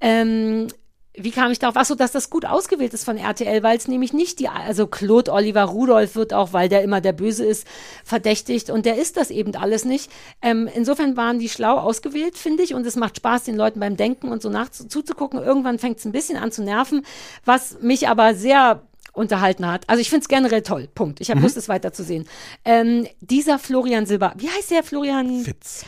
Ähm, 0.00 0.68
wie 1.14 1.30
kam 1.30 1.50
ich 1.52 1.58
darauf? 1.58 1.76
Achso, 1.76 1.94
dass 1.94 2.12
das 2.12 2.30
gut 2.30 2.46
ausgewählt 2.46 2.94
ist 2.94 3.04
von 3.04 3.18
RTL, 3.18 3.62
weil 3.62 3.76
es 3.76 3.86
nämlich 3.86 4.14
nicht 4.14 4.38
die, 4.38 4.48
also 4.48 4.86
Claude 4.86 5.30
Oliver 5.30 5.64
Rudolph 5.64 6.16
wird 6.16 6.32
auch, 6.32 6.54
weil 6.54 6.70
der 6.70 6.82
immer 6.82 7.02
der 7.02 7.12
Böse 7.12 7.44
ist, 7.44 7.66
verdächtigt 8.02 8.70
und 8.70 8.86
der 8.86 8.96
ist 8.96 9.18
das 9.18 9.30
eben 9.30 9.54
alles 9.54 9.84
nicht. 9.84 10.10
Ähm, 10.40 10.70
insofern 10.74 11.16
waren 11.18 11.38
die 11.38 11.50
schlau 11.50 11.76
ausgewählt, 11.76 12.38
finde 12.38 12.62
ich, 12.62 12.72
und 12.72 12.86
es 12.86 12.96
macht 12.96 13.18
Spaß, 13.18 13.44
den 13.44 13.56
Leuten 13.56 13.78
beim 13.78 13.98
Denken 13.98 14.28
und 14.28 14.40
so 14.40 14.48
nach 14.48 14.70
zuzugucken. 14.70 15.42
Irgendwann 15.42 15.78
fängt 15.78 15.98
es 15.98 16.06
ein 16.06 16.12
bisschen 16.12 16.38
an 16.38 16.50
zu 16.50 16.62
nerven, 16.62 17.04
was 17.44 17.76
mich 17.82 18.08
aber 18.08 18.34
sehr 18.34 18.80
unterhalten 19.12 19.66
hat. 19.66 19.88
Also 19.88 20.00
ich 20.00 20.10
finde 20.10 20.22
es 20.22 20.28
generell 20.28 20.62
toll. 20.62 20.88
Punkt. 20.94 21.20
Ich 21.20 21.30
habe 21.30 21.40
Lust, 21.40 21.56
es 21.56 21.68
weiterzusehen. 21.68 22.26
Ähm, 22.64 23.06
dieser 23.20 23.58
Florian 23.58 24.06
Silber, 24.06 24.34
wie 24.36 24.48
heißt 24.48 24.70
der 24.70 24.82
Florian? 24.82 25.42
Fitz. 25.44 25.84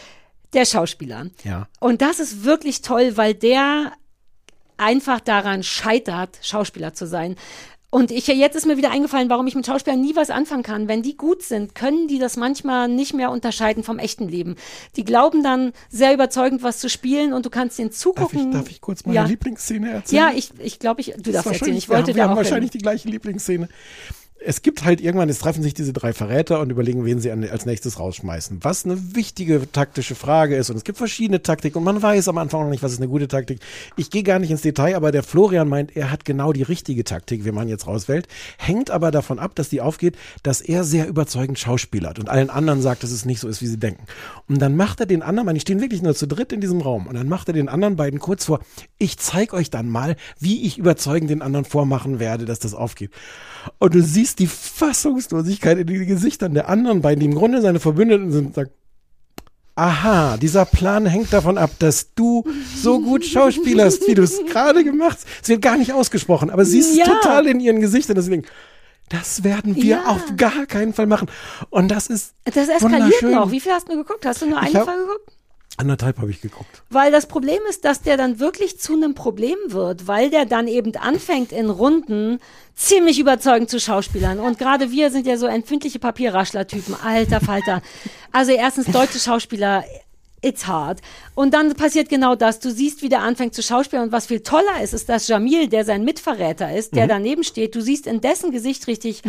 Der 0.52 0.64
Schauspieler. 0.64 1.26
Ja. 1.42 1.66
Und 1.80 2.02
das 2.02 2.20
ist 2.20 2.44
wirklich 2.44 2.82
toll, 2.82 3.16
weil 3.16 3.34
der 3.34 3.92
einfach 4.76 5.20
daran 5.20 5.62
scheitert, 5.62 6.38
Schauspieler 6.42 6.94
zu 6.94 7.06
sein. 7.06 7.36
Und 7.94 8.10
ich, 8.10 8.26
jetzt 8.26 8.56
ist 8.56 8.66
mir 8.66 8.76
wieder 8.76 8.90
eingefallen, 8.90 9.30
warum 9.30 9.46
ich 9.46 9.54
mit 9.54 9.66
Schauspielern 9.66 10.00
nie 10.00 10.16
was 10.16 10.28
anfangen 10.28 10.64
kann. 10.64 10.88
Wenn 10.88 11.02
die 11.02 11.16
gut 11.16 11.42
sind, 11.44 11.76
können 11.76 12.08
die 12.08 12.18
das 12.18 12.36
manchmal 12.36 12.88
nicht 12.88 13.14
mehr 13.14 13.30
unterscheiden 13.30 13.84
vom 13.84 14.00
echten 14.00 14.28
Leben. 14.28 14.56
Die 14.96 15.04
glauben 15.04 15.44
dann 15.44 15.72
sehr 15.90 16.12
überzeugend 16.12 16.64
was 16.64 16.80
zu 16.80 16.90
spielen 16.90 17.32
und 17.32 17.46
du 17.46 17.50
kannst 17.50 17.78
denen 17.78 17.90
Darf 17.90 17.98
zugucken. 18.00 18.48
ich, 18.48 18.52
darf 18.52 18.68
ich 18.68 18.80
kurz 18.80 19.06
meine 19.06 19.14
ja. 19.14 19.24
Lieblingsszene 19.24 19.90
erzählen? 19.90 20.22
Ja, 20.24 20.32
ich, 20.36 20.50
ich 20.58 20.80
glaube, 20.80 21.02
ich, 21.02 21.14
du 21.16 21.30
darfst 21.30 21.52
erzählen. 21.52 21.76
Ich 21.76 21.88
wollte 21.88 22.08
wir 22.08 22.14
da 22.14 22.30
haben 22.30 22.36
wahrscheinlich 22.36 22.72
hin. 22.72 22.80
die 22.80 22.82
gleiche 22.82 23.06
Lieblingsszene. 23.06 23.68
Es 24.46 24.62
gibt 24.62 24.84
halt 24.84 25.00
irgendwann, 25.00 25.28
es 25.28 25.38
treffen 25.38 25.62
sich 25.62 25.72
diese 25.72 25.92
drei 25.92 26.12
Verräter 26.12 26.60
und 26.60 26.70
überlegen, 26.70 27.04
wen 27.04 27.18
sie 27.18 27.30
als 27.30 27.64
nächstes 27.64 27.98
rausschmeißen. 27.98 28.58
Was 28.62 28.84
eine 28.84 29.14
wichtige 29.14 29.70
taktische 29.72 30.14
Frage 30.14 30.56
ist. 30.56 30.70
Und 30.70 30.76
es 30.76 30.84
gibt 30.84 30.98
verschiedene 30.98 31.42
Taktiken 31.42 31.78
und 31.78 31.84
man 31.84 32.02
weiß 32.02 32.28
am 32.28 32.38
Anfang 32.38 32.64
noch 32.64 32.70
nicht, 32.70 32.82
was 32.82 32.92
ist 32.92 32.98
eine 32.98 33.08
gute 33.08 33.28
Taktik. 33.28 33.60
Ich 33.96 34.10
gehe 34.10 34.22
gar 34.22 34.38
nicht 34.38 34.50
ins 34.50 34.60
Detail, 34.60 34.96
aber 34.96 35.12
der 35.12 35.22
Florian 35.22 35.68
meint, 35.68 35.96
er 35.96 36.10
hat 36.10 36.24
genau 36.24 36.52
die 36.52 36.62
richtige 36.62 37.04
Taktik, 37.04 37.44
wie 37.44 37.52
man 37.52 37.68
jetzt 37.68 37.86
rauswählt. 37.86 38.28
Hängt 38.58 38.90
aber 38.90 39.10
davon 39.10 39.38
ab, 39.38 39.54
dass 39.54 39.70
die 39.70 39.80
aufgeht, 39.80 40.16
dass 40.42 40.60
er 40.60 40.84
sehr 40.84 41.08
überzeugend 41.08 41.58
schauspielert 41.58 42.18
und 42.18 42.28
allen 42.28 42.50
anderen 42.50 42.82
sagt, 42.82 43.02
dass 43.02 43.12
es 43.12 43.24
nicht 43.24 43.40
so 43.40 43.48
ist, 43.48 43.62
wie 43.62 43.66
sie 43.66 43.78
denken. 43.78 44.04
Und 44.48 44.60
dann 44.60 44.76
macht 44.76 45.00
er 45.00 45.06
den 45.06 45.22
anderen, 45.22 45.46
man, 45.46 45.54
die 45.54 45.60
stehen 45.60 45.80
wirklich 45.80 46.02
nur 46.02 46.14
zu 46.14 46.26
dritt 46.26 46.52
in 46.52 46.60
diesem 46.60 46.80
Raum, 46.80 47.06
und 47.06 47.14
dann 47.14 47.28
macht 47.28 47.48
er 47.48 47.54
den 47.54 47.68
anderen 47.68 47.96
beiden 47.96 48.20
kurz 48.20 48.44
vor, 48.44 48.60
ich 48.98 49.18
zeig 49.18 49.54
euch 49.54 49.70
dann 49.70 49.88
mal, 49.88 50.16
wie 50.38 50.66
ich 50.66 50.78
überzeugend 50.78 51.30
den 51.30 51.42
anderen 51.42 51.64
vormachen 51.64 52.18
werde, 52.18 52.44
dass 52.44 52.58
das 52.58 52.74
aufgeht. 52.74 53.10
Und 53.78 53.94
du 53.94 54.02
siehst 54.02 54.38
die 54.38 54.46
Fassungslosigkeit 54.46 55.78
in 55.78 55.86
den 55.86 56.06
Gesichtern 56.06 56.54
der 56.54 56.68
anderen 56.68 57.00
beiden, 57.02 57.20
die 57.20 57.26
im 57.26 57.34
Grunde 57.34 57.60
seine 57.60 57.80
Verbündeten 57.80 58.30
sind, 58.32 58.46
und 58.46 58.54
sagt, 58.54 58.70
aha, 59.76 60.36
dieser 60.36 60.64
Plan 60.64 61.06
hängt 61.06 61.32
davon 61.32 61.58
ab, 61.58 61.70
dass 61.80 62.14
du 62.14 62.44
so 62.76 63.00
gut 63.00 63.24
schauspielerst, 63.24 64.06
wie 64.06 64.14
du 64.14 64.22
es 64.22 64.38
gerade 64.46 64.84
gemacht 64.84 65.18
hast. 65.18 65.26
Es 65.42 65.48
wird 65.48 65.62
gar 65.62 65.76
nicht 65.76 65.92
ausgesprochen, 65.92 66.50
aber 66.50 66.64
sie 66.64 66.78
ist 66.78 66.94
Ja. 66.96 67.06
total 67.06 67.46
in 67.46 67.58
ihren 67.60 67.80
Gesichtern, 67.80 68.14
dass 68.14 68.26
sie 68.26 68.30
denken, 68.32 68.48
das 69.08 69.42
werden 69.44 69.74
wir 69.76 69.84
Ja. 69.84 70.06
auf 70.06 70.22
gar 70.36 70.66
keinen 70.66 70.94
Fall 70.94 71.06
machen. 71.06 71.28
Und 71.70 71.88
das 71.90 72.06
ist 72.06 72.34
Das 72.44 72.68
eskaliert 72.68 73.22
noch. 73.22 73.50
Wie 73.50 73.60
viel 73.60 73.72
hast 73.72 73.88
du 73.88 73.96
geguckt? 73.96 74.24
Hast 74.24 74.42
du 74.42 74.46
nur 74.46 74.58
Ich 74.62 74.68
eine 74.68 74.78
hab- 74.78 74.84
Folge 74.86 75.02
geguckt? 75.06 75.30
Anderthalb 75.76 76.18
habe 76.18 76.30
ich 76.30 76.40
geguckt. 76.40 76.84
Weil 76.88 77.10
das 77.10 77.26
Problem 77.26 77.58
ist, 77.68 77.84
dass 77.84 78.00
der 78.00 78.16
dann 78.16 78.38
wirklich 78.38 78.78
zu 78.78 78.94
einem 78.94 79.14
Problem 79.14 79.56
wird, 79.66 80.06
weil 80.06 80.30
der 80.30 80.46
dann 80.46 80.68
eben 80.68 80.94
anfängt 80.94 81.50
in 81.50 81.68
Runden 81.68 82.38
ziemlich 82.74 83.18
überzeugend 83.18 83.70
zu 83.70 83.80
Schauspielern. 83.80 84.40
Und 84.40 84.58
gerade 84.58 84.90
wir 84.90 85.10
sind 85.10 85.26
ja 85.26 85.36
so 85.36 85.46
empfindliche 85.46 85.98
Papierraschler-Typen. 85.98 86.96
Alter 87.02 87.40
Falter. 87.40 87.82
Also 88.32 88.52
erstens 88.52 88.86
deutsche 88.86 89.18
Schauspieler. 89.18 89.84
It's 90.42 90.66
hard. 90.66 91.00
Und 91.34 91.54
dann 91.54 91.72
passiert 91.74 92.10
genau 92.10 92.34
das. 92.34 92.60
Du 92.60 92.70
siehst, 92.70 93.00
wie 93.00 93.08
der 93.08 93.22
anfängt 93.22 93.54
zu 93.54 93.62
schauspielen. 93.62 94.04
Und 94.04 94.12
was 94.12 94.26
viel 94.26 94.40
toller 94.40 94.82
ist, 94.82 94.92
ist, 94.92 95.08
dass 95.08 95.26
Jamil, 95.26 95.68
der 95.68 95.86
sein 95.86 96.04
Mitverräter 96.04 96.76
ist, 96.76 96.94
der 96.94 97.06
daneben 97.06 97.44
steht, 97.44 97.74
du 97.74 97.80
siehst 97.80 98.06
in 98.06 98.20
dessen 98.20 98.50
Gesicht 98.50 98.86
richtig, 98.86 99.22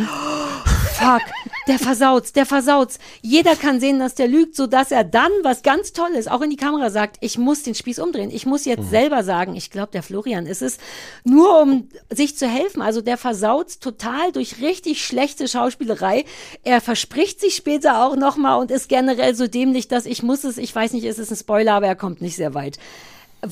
fuck, 0.96 1.22
der 1.68 1.80
versaut's, 1.80 2.34
der 2.34 2.46
versaut's. 2.46 3.00
Jeder 3.22 3.56
kann 3.56 3.80
sehen, 3.80 4.00
dass 4.00 4.16
der 4.16 4.28
lügt, 4.28 4.56
so 4.56 4.68
dass 4.68 4.92
er 4.92 5.04
dann, 5.04 5.32
was 5.44 5.64
ganz 5.64 5.94
toll 5.94 6.12
ist, 6.12 6.30
auch 6.30 6.42
in 6.42 6.50
die 6.50 6.56
Kamera 6.56 6.90
sagt, 6.90 7.18
ich 7.22 7.38
muss 7.38 7.64
den 7.64 7.76
Spieß 7.76 8.00
umdrehen. 8.00 8.32
Ich 8.32 8.46
muss 8.46 8.66
jetzt 8.66 8.90
selber 8.90 9.24
sagen, 9.24 9.56
ich 9.56 9.72
glaube, 9.72 9.92
der 9.92 10.04
Florian 10.04 10.46
ist 10.46 10.62
es, 10.62 10.78
nur 11.24 11.62
um 11.62 11.90
sich 12.10 12.38
zu 12.38 12.48
helfen. 12.48 12.82
Also 12.82 13.02
der 13.02 13.18
versaut's 13.18 13.80
total 13.80 14.32
durch 14.32 14.62
richtig 14.62 15.06
schlechte 15.06 15.48
Schauspielerei. 15.48 16.26
Er 16.64 16.82
verspricht 16.82 17.40
sich 17.42 17.56
später 17.56 18.04
auch 18.04 18.16
nochmal 18.16 18.60
und 18.60 18.72
ist 18.72 18.90
generell 18.90 19.36
so 19.36 19.48
dämlich, 19.48 19.88
dass 19.88 20.06
ich 20.06 20.24
muss 20.24 20.44
es, 20.44 20.58
ich 20.58 20.74
weiß 20.74 20.94
nicht, 20.94 21.06
ist 21.06 21.20
es 21.20 21.32
ein 21.32 21.38
Spoiler, 21.38 21.74
aber 21.74 21.88
er 21.88 21.96
kommt 21.96 22.22
nicht 22.22 22.36
sehr 22.36 22.54
weit 22.54 22.80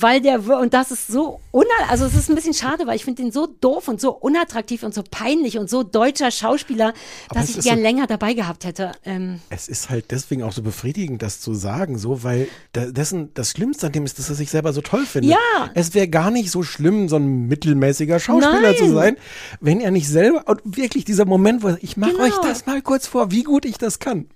weil 0.00 0.20
der 0.20 0.40
und 0.58 0.74
das 0.74 0.90
ist 0.90 1.06
so 1.08 1.40
una 1.52 1.68
also 1.88 2.04
es 2.04 2.14
ist 2.14 2.28
ein 2.28 2.34
bisschen 2.34 2.54
schade, 2.54 2.86
weil 2.86 2.96
ich 2.96 3.04
finde 3.04 3.22
den 3.22 3.32
so 3.32 3.46
doof 3.46 3.88
und 3.88 4.00
so 4.00 4.12
unattraktiv 4.12 4.82
und 4.82 4.94
so 4.94 5.02
peinlich 5.08 5.58
und 5.58 5.68
so 5.70 5.82
deutscher 5.82 6.30
Schauspieler, 6.30 6.92
Aber 7.28 7.40
dass 7.40 7.50
ich 7.50 7.60
gern 7.60 7.76
so- 7.78 7.82
länger 7.82 8.06
dabei 8.06 8.34
gehabt 8.34 8.64
hätte. 8.64 8.92
Ähm, 9.04 9.40
Es 9.50 9.68
ist 9.68 9.90
halt 9.90 10.10
deswegen 10.10 10.42
auch 10.42 10.52
so 10.52 10.62
befriedigend, 10.62 11.22
das 11.22 11.40
zu 11.40 11.54
sagen, 11.54 11.98
so, 11.98 12.22
weil 12.22 12.48
dessen, 12.74 13.30
das 13.34 13.50
Schlimmste 13.50 13.86
an 13.86 13.92
dem 13.92 14.04
ist, 14.04 14.18
dass 14.18 14.28
er 14.28 14.34
sich 14.34 14.50
selber 14.50 14.72
so 14.72 14.80
toll 14.80 15.06
findet. 15.06 15.32
Ja. 15.32 15.70
Es 15.74 15.94
wäre 15.94 16.08
gar 16.08 16.30
nicht 16.30 16.50
so 16.50 16.62
schlimm, 16.62 17.08
so 17.08 17.16
ein 17.16 17.46
mittelmäßiger 17.48 18.18
Schauspieler 18.20 18.60
Nein. 18.60 18.76
zu 18.76 18.92
sein, 18.92 19.16
wenn 19.60 19.80
er 19.80 19.90
nicht 19.90 20.08
selber, 20.08 20.44
und 20.46 20.60
wirklich 20.64 21.04
dieser 21.04 21.24
Moment, 21.24 21.62
wo 21.62 21.76
ich 21.80 21.96
mache 21.96 22.12
Genau. 22.12 22.24
euch 22.24 22.36
das 22.42 22.66
mal 22.66 22.82
kurz 22.82 23.06
vor, 23.06 23.30
wie 23.30 23.42
gut 23.42 23.64
ich 23.64 23.78
das 23.78 23.98
kann. 23.98 24.26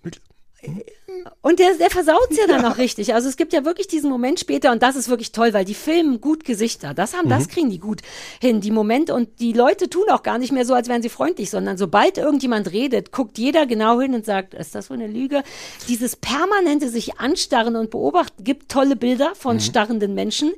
Und 1.40 1.58
der, 1.60 1.74
der 1.74 1.88
versaut 1.88 2.28
ja 2.32 2.46
dann 2.48 2.64
auch 2.64 2.78
richtig. 2.78 3.14
Also 3.14 3.28
es 3.28 3.36
gibt 3.36 3.52
ja 3.52 3.64
wirklich 3.64 3.86
diesen 3.86 4.10
Moment 4.10 4.40
später 4.40 4.72
und 4.72 4.82
das 4.82 4.96
ist 4.96 5.08
wirklich 5.08 5.30
toll, 5.32 5.52
weil 5.52 5.64
die 5.64 5.74
filmen 5.74 6.20
gut 6.20 6.44
Gesichter. 6.44 6.94
Das 6.94 7.14
haben, 7.16 7.26
Mhm. 7.26 7.30
das 7.30 7.48
kriegen 7.48 7.70
die 7.70 7.78
gut 7.78 8.02
hin, 8.40 8.60
die 8.60 8.70
Momente. 8.72 9.14
Und 9.14 9.40
die 9.40 9.52
Leute 9.52 9.88
tun 9.88 10.04
auch 10.10 10.22
gar 10.22 10.38
nicht 10.38 10.52
mehr 10.52 10.64
so, 10.66 10.74
als 10.74 10.88
wären 10.88 11.00
sie 11.02 11.08
freundlich, 11.08 11.50
sondern 11.50 11.78
sobald 11.78 12.18
irgendjemand 12.18 12.72
redet, 12.72 13.12
guckt 13.12 13.38
jeder 13.38 13.66
genau 13.66 14.00
hin 14.00 14.14
und 14.14 14.24
sagt, 14.26 14.52
ist 14.54 14.74
das 14.74 14.90
wohl 14.90 14.96
eine 14.96 15.06
Lüge? 15.06 15.42
Dieses 15.88 16.16
permanente 16.16 16.88
sich 16.88 17.18
anstarren 17.18 17.76
und 17.76 17.90
beobachten 17.90 18.42
gibt 18.42 18.68
tolle 18.70 18.96
Bilder 18.96 19.34
von 19.36 19.56
Mhm. 19.56 19.60
starrenden 19.60 20.14
Menschen. 20.14 20.52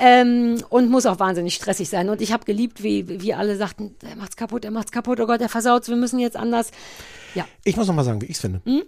Ähm, 0.00 0.56
und 0.70 0.90
muss 0.90 1.06
auch 1.06 1.20
wahnsinnig 1.20 1.54
stressig 1.54 1.88
sein. 1.88 2.08
Und 2.08 2.20
ich 2.20 2.32
habe 2.32 2.44
geliebt, 2.44 2.82
wie, 2.82 3.20
wie 3.22 3.32
alle 3.32 3.56
sagten, 3.56 3.94
er 4.02 4.16
macht's 4.16 4.34
kaputt, 4.36 4.64
er 4.64 4.72
macht's 4.72 4.90
kaputt, 4.90 5.20
oh 5.20 5.26
Gott, 5.26 5.40
er 5.40 5.48
versaut's, 5.48 5.88
wir 5.88 5.94
müssen 5.94 6.18
jetzt 6.18 6.36
anders. 6.36 6.72
Ja. 7.36 7.46
Ich 7.62 7.76
muss 7.76 7.86
noch 7.86 7.94
mal 7.94 8.02
sagen, 8.02 8.20
wie 8.20 8.26
ich 8.26 8.32
es 8.32 8.40
finde. 8.40 8.60
Hm? 8.64 8.82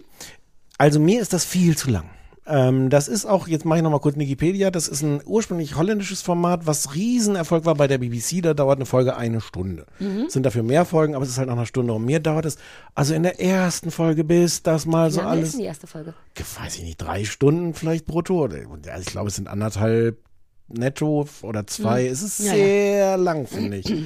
Also 0.77 0.99
mir 0.99 1.21
ist 1.21 1.33
das 1.33 1.45
viel 1.45 1.77
zu 1.77 1.89
lang. 1.89 2.09
Ähm, 2.49 2.89
das 2.89 3.09
ist 3.09 3.25
auch, 3.25 3.47
jetzt 3.49 3.65
mache 3.65 3.79
ich 3.79 3.83
noch 3.83 3.91
mal 3.91 3.99
kurz 3.99 4.15
Wikipedia, 4.17 4.71
das 4.71 4.87
ist 4.87 5.01
ein 5.01 5.21
ursprünglich 5.25 5.75
holländisches 5.75 6.21
Format, 6.21 6.65
was 6.65 6.95
Riesenerfolg 6.95 7.65
war 7.65 7.75
bei 7.75 7.87
der 7.87 7.97
BBC, 7.97 8.41
da 8.41 8.53
dauert 8.53 8.77
eine 8.77 8.85
Folge 8.85 9.17
eine 9.17 9.41
Stunde. 9.41 9.85
Mhm. 9.99 10.25
Es 10.27 10.33
sind 10.33 10.45
dafür 10.45 10.63
mehr 10.63 10.85
Folgen, 10.85 11.13
aber 11.13 11.25
es 11.25 11.31
ist 11.31 11.37
halt 11.39 11.47
nach 11.49 11.57
einer 11.57 11.65
Stunde. 11.65 11.91
Und 11.91 12.05
mir 12.05 12.21
dauert 12.21 12.45
es, 12.45 12.57
also 12.95 13.13
in 13.13 13.23
der 13.23 13.41
ersten 13.41 13.91
Folge, 13.91 14.23
bis 14.23 14.63
das 14.63 14.85
mal 14.85 15.11
so 15.11 15.19
Wie 15.19 15.25
lange 15.25 15.33
ist 15.35 15.39
alles, 15.39 15.51
denn 15.51 15.59
die 15.59 15.65
erste 15.65 15.87
Folge? 15.87 16.13
weiß 16.61 16.77
ich 16.77 16.83
nicht, 16.83 16.97
drei 17.01 17.25
Stunden 17.25 17.73
vielleicht 17.73 18.05
brutto. 18.05 18.43
Oder, 18.45 18.59
ja, 18.59 18.97
ich 18.97 19.07
glaube, 19.07 19.27
es 19.27 19.35
sind 19.35 19.49
anderthalb 19.49 20.17
netto 20.69 21.27
oder 21.41 21.67
zwei. 21.67 22.07
Es 22.07 22.21
ist 22.21 22.39
Mhm. 22.39 22.45
Ja, 22.45 22.51
ja. 22.53 22.57
sehr 22.65 23.17
lang, 23.17 23.47
finde 23.47 23.77
ich. 23.77 23.93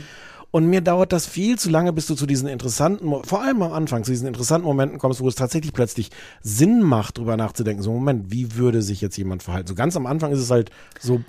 Und 0.51 0.67
mir 0.67 0.81
dauert 0.81 1.13
das 1.13 1.25
viel 1.25 1.57
zu 1.57 1.69
lange, 1.69 1.93
bis 1.93 2.07
du 2.07 2.15
zu 2.15 2.25
diesen 2.25 2.49
interessanten, 2.49 3.09
vor 3.23 3.41
allem 3.41 3.61
am 3.61 3.71
Anfang, 3.71 4.03
zu 4.03 4.11
diesen 4.11 4.27
interessanten 4.27 4.67
Momenten 4.67 4.99
kommst, 4.99 5.21
wo 5.21 5.27
es 5.27 5.35
tatsächlich 5.35 5.73
plötzlich 5.73 6.11
Sinn 6.41 6.81
macht, 6.81 7.17
drüber 7.17 7.37
nachzudenken. 7.37 7.81
So, 7.81 7.93
Moment, 7.93 8.31
wie 8.31 8.55
würde 8.55 8.81
sich 8.81 8.99
jetzt 8.99 9.17
jemand 9.17 9.43
verhalten? 9.43 9.67
So 9.67 9.75
ganz 9.75 9.95
am 9.95 10.05
Anfang 10.05 10.31
ist 10.31 10.39
es 10.39 10.51
halt 10.51 10.69
so 10.99 11.21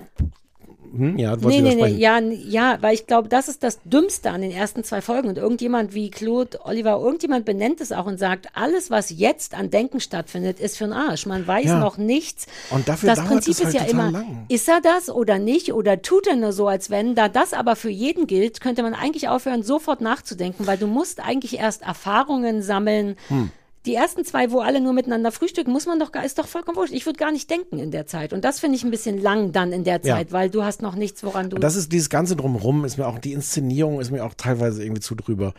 Hm, 0.95 1.19
ja, 1.19 1.37
Nee, 1.37 1.63
nee, 1.63 1.75
nee, 1.75 1.89
ja, 1.89 2.19
ja, 2.19 2.79
weil 2.81 2.95
ich 2.95 3.07
glaube, 3.07 3.29
das 3.29 3.49
ist 3.49 3.63
das 3.63 3.81
Dümmste 3.85 4.31
an 4.31 4.43
den 4.43 4.51
ersten 4.51 4.85
zwei 4.85 5.01
Folgen. 5.01 5.29
Und 5.29 5.39
irgendjemand 5.39 5.95
wie 5.95 6.11
Claude 6.11 6.59
Oliver, 6.65 7.01
irgendjemand 7.01 7.45
benennt 7.45 7.81
es 7.81 7.93
auch 7.93 8.07
und 8.07 8.19
sagt, 8.19 8.49
alles, 8.55 8.91
was 8.91 9.11
jetzt 9.11 9.55
an 9.55 9.71
Denken 9.71 10.01
stattfindet, 10.01 10.61
ist 10.61 10.77
für 10.77 10.85
den 10.85 10.93
Arsch. 10.93 11.25
Man 11.27 11.47
weiß 11.47 11.65
Ja. 11.65 11.79
noch 11.79 11.97
nichts. 11.97 12.47
Und 12.71 12.89
dafür 12.89 13.15
das 13.15 13.25
Prinzip 13.25 13.53
es 13.55 13.61
ist 13.61 13.65
halt 13.67 13.75
ja 13.75 13.85
immer, 13.85 14.11
lang. 14.11 14.45
ist 14.49 14.69
er 14.69 14.81
das 14.83 15.09
oder 15.09 15.39
nicht? 15.39 15.73
Oder 15.73 16.03
tut 16.03 16.27
er 16.27 16.37
nur 16.37 16.53
so, 16.53 16.69
als 16.69 16.91
wenn? 16.91 17.15
Da 17.15 17.29
das 17.29 17.55
aber 17.55 17.75
für 17.77 17.91
jeden 17.91 18.27
gilt, 18.27 18.61
könnte 18.61 18.83
man 18.83 18.95
eigentlich 18.95 19.29
aufhören, 19.29 19.63
sofort 19.63 20.01
nachzudenken, 20.03 20.67
weil 20.67 20.77
du 20.79 20.87
musst 20.87 21.21
eigentlich 21.21 21.59
erst 21.59 21.83
Erfahrungen 21.83 22.63
sammeln. 22.63 23.17
Hm. 23.29 23.51
Die 23.85 23.95
ersten 23.95 24.25
zwei, 24.25 24.53
wo 24.53 24.61
alle 24.61 24.81
nur 24.81 24.93
miteinander 24.93 25.33
frühstücken, 25.33 25.73
muss 25.73 25.87
man 25.87 25.99
doch 25.99 26.13
gar, 26.13 26.25
ist 26.25 26.39
doch 26.39 26.47
vollkommen 26.47 26.77
wurscht. 26.77 26.93
Ich 26.93 27.05
würde 27.05 27.19
gar 27.19 27.33
nicht 27.33 27.51
denken 27.51 27.79
in 27.81 27.91
der 27.91 28.07
Zeit. 28.07 28.33
Und 28.33 28.45
das 28.45 28.61
finde 28.61 28.77
ich 28.77 28.85
ein 28.85 28.93
bisschen 28.93 29.21
lang 29.21 29.51
dann 29.51 29.73
in 29.73 29.83
der 29.83 30.01
Ja. 30.05 30.17
Zeit, 30.17 30.31
weil 30.31 30.51
du 30.51 30.63
hast 30.63 30.83
noch 30.83 30.95
nichts, 30.95 31.25
woran 31.25 31.51
du. 31.51 31.59
Das 31.59 31.75
ist 31.75 31.91
dieses 31.91 32.09
ganze 32.09 32.37
drumherum, 32.37 32.85
ist 32.85 32.97
mir 32.97 33.09
auch, 33.09 33.19
die 33.19 33.33
Inszenierung 33.33 34.01
ist 34.01 34.11
mir 34.13 34.25
auch 34.25 34.35
teilweise 34.35 34.85
irgendwie 34.85 35.01
zu 35.01 35.17
drüber. 35.17 35.53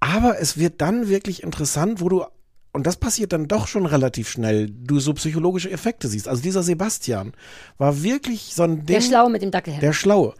Aber 0.00 0.38
es 0.40 0.56
wird 0.56 0.80
dann 0.80 1.08
wirklich 1.08 1.42
interessant, 1.42 2.00
wo 2.00 2.08
du, 2.08 2.24
und 2.72 2.86
das 2.86 2.96
passiert 2.96 3.32
dann 3.32 3.48
doch 3.48 3.66
schon 3.66 3.86
relativ 3.86 4.28
schnell, 4.28 4.70
du 4.70 5.00
so 5.00 5.12
psychologische 5.14 5.70
Effekte 5.70 6.06
siehst. 6.06 6.28
Also 6.28 6.40
dieser 6.42 6.62
Sebastian 6.62 7.32
war 7.76 8.04
wirklich 8.04 8.54
so 8.54 8.62
ein 8.62 8.76
Ding. 8.86 8.86
der 8.86 9.00
Schlaue 9.00 9.30
mit 9.30 9.42
dem 9.42 9.50
Dackelhelm. 9.50 9.80
Der 9.80 9.92
Schlaue. 9.92 10.34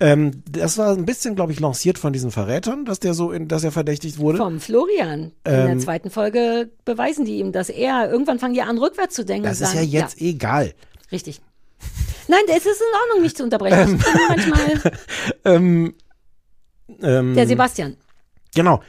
Ähm, 0.00 0.42
das 0.48 0.78
war 0.78 0.92
ein 0.92 1.06
bisschen, 1.06 1.34
glaube 1.34 1.52
ich, 1.52 1.60
lanciert 1.60 1.98
von 1.98 2.12
diesen 2.12 2.30
Verrätern, 2.30 2.84
dass 2.84 3.00
der 3.00 3.14
so, 3.14 3.32
in, 3.32 3.48
dass 3.48 3.64
er 3.64 3.72
verdächtigt 3.72 4.18
wurde. 4.18 4.38
Vom 4.38 4.60
Florian. 4.60 5.32
In 5.44 5.52
Ähm, 5.52 5.66
der 5.66 5.78
zweiten 5.78 6.10
Folge 6.10 6.70
beweisen 6.84 7.24
die 7.24 7.38
ihm, 7.38 7.50
dass 7.52 7.68
er, 7.68 8.08
irgendwann 8.10 8.38
fangen 8.38 8.54
die 8.54 8.62
an, 8.62 8.78
rückwärts 8.78 9.14
zu 9.14 9.24
denken. 9.24 9.44
das 9.44 9.60
ist 9.60 9.74
ja 9.74 9.80
sagen, 9.80 9.90
jetzt 9.90 10.20
egal. 10.20 10.72
Richtig. 11.10 11.40
Nein, 12.28 12.40
es 12.48 12.66
ist 12.66 12.80
in 12.80 13.00
Ordnung, 13.08 13.22
mich 13.22 13.34
zu 13.34 13.42
unterbrechen. 13.42 13.96
Ich 13.96 14.04
bin 14.04 14.20
manchmal 14.28 14.92
Ähm, 15.44 15.94
ähm, 17.02 17.34
der 17.34 17.46
Sebastian. 17.46 17.96
Genau. 18.54 18.80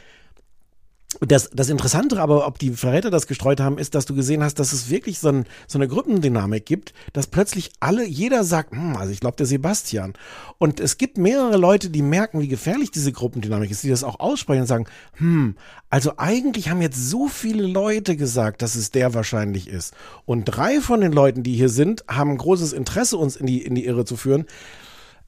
Das, 1.21 1.49
das 1.51 1.69
Interessante 1.69 2.21
aber, 2.21 2.45
ob 2.45 2.59
die 2.59 2.69
Verräter 2.69 3.09
das 3.09 3.25
gestreut 3.25 3.59
haben, 3.59 3.79
ist, 3.79 3.95
dass 3.95 4.05
du 4.05 4.13
gesehen 4.13 4.43
hast, 4.43 4.59
dass 4.59 4.73
es 4.73 4.91
wirklich 4.91 5.17
so, 5.17 5.29
ein, 5.29 5.45
so 5.67 5.79
eine 5.79 5.87
Gruppendynamik 5.87 6.67
gibt, 6.67 6.93
dass 7.13 7.25
plötzlich 7.25 7.71
alle, 7.79 8.05
jeder 8.05 8.43
sagt, 8.43 8.73
hm, 8.73 8.95
also 8.95 9.11
ich 9.11 9.19
glaube 9.19 9.35
der 9.35 9.47
Sebastian. 9.47 10.13
Und 10.59 10.79
es 10.79 10.99
gibt 10.99 11.17
mehrere 11.17 11.57
Leute, 11.57 11.89
die 11.89 12.03
merken, 12.03 12.41
wie 12.41 12.47
gefährlich 12.47 12.91
diese 12.91 13.11
Gruppendynamik 13.11 13.71
ist, 13.71 13.83
die 13.83 13.89
das 13.89 14.03
auch 14.03 14.19
aussprechen 14.19 14.61
und 14.61 14.67
sagen, 14.67 14.85
hm, 15.13 15.55
also 15.89 16.13
eigentlich 16.17 16.69
haben 16.69 16.81
jetzt 16.81 17.09
so 17.09 17.27
viele 17.27 17.65
Leute 17.65 18.15
gesagt, 18.15 18.61
dass 18.61 18.75
es 18.75 18.91
der 18.91 19.15
wahrscheinlich 19.15 19.67
ist. 19.67 19.95
Und 20.25 20.45
drei 20.45 20.79
von 20.79 21.01
den 21.01 21.11
Leuten, 21.11 21.41
die 21.41 21.55
hier 21.55 21.69
sind, 21.69 22.05
haben 22.07 22.37
großes 22.37 22.71
Interesse, 22.71 23.17
uns 23.17 23.35
in 23.35 23.47
die, 23.47 23.63
in 23.63 23.73
die 23.73 23.85
Irre 23.85 24.05
zu 24.05 24.15
führen 24.15 24.45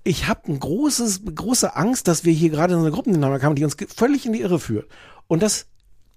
ich 0.03 0.28
habe 0.28 0.52
ein 0.52 0.60
großes, 0.60 1.22
große 1.36 1.76
Angst, 1.76 2.08
dass 2.08 2.26
wir 2.26 2.34
hier 2.34 2.49
gerade 2.49 2.74
so 2.74 2.80
eine 2.80 2.90
Gruppendynamik 2.90 3.44
haben, 3.44 3.53
die 3.53 3.64
uns 3.64 3.78
völlig 3.95 4.26
in 4.26 4.34
die 4.34 4.41
Irre 4.41 4.58
führt. 4.58 4.88
Und 5.28 5.44
das 5.44 5.68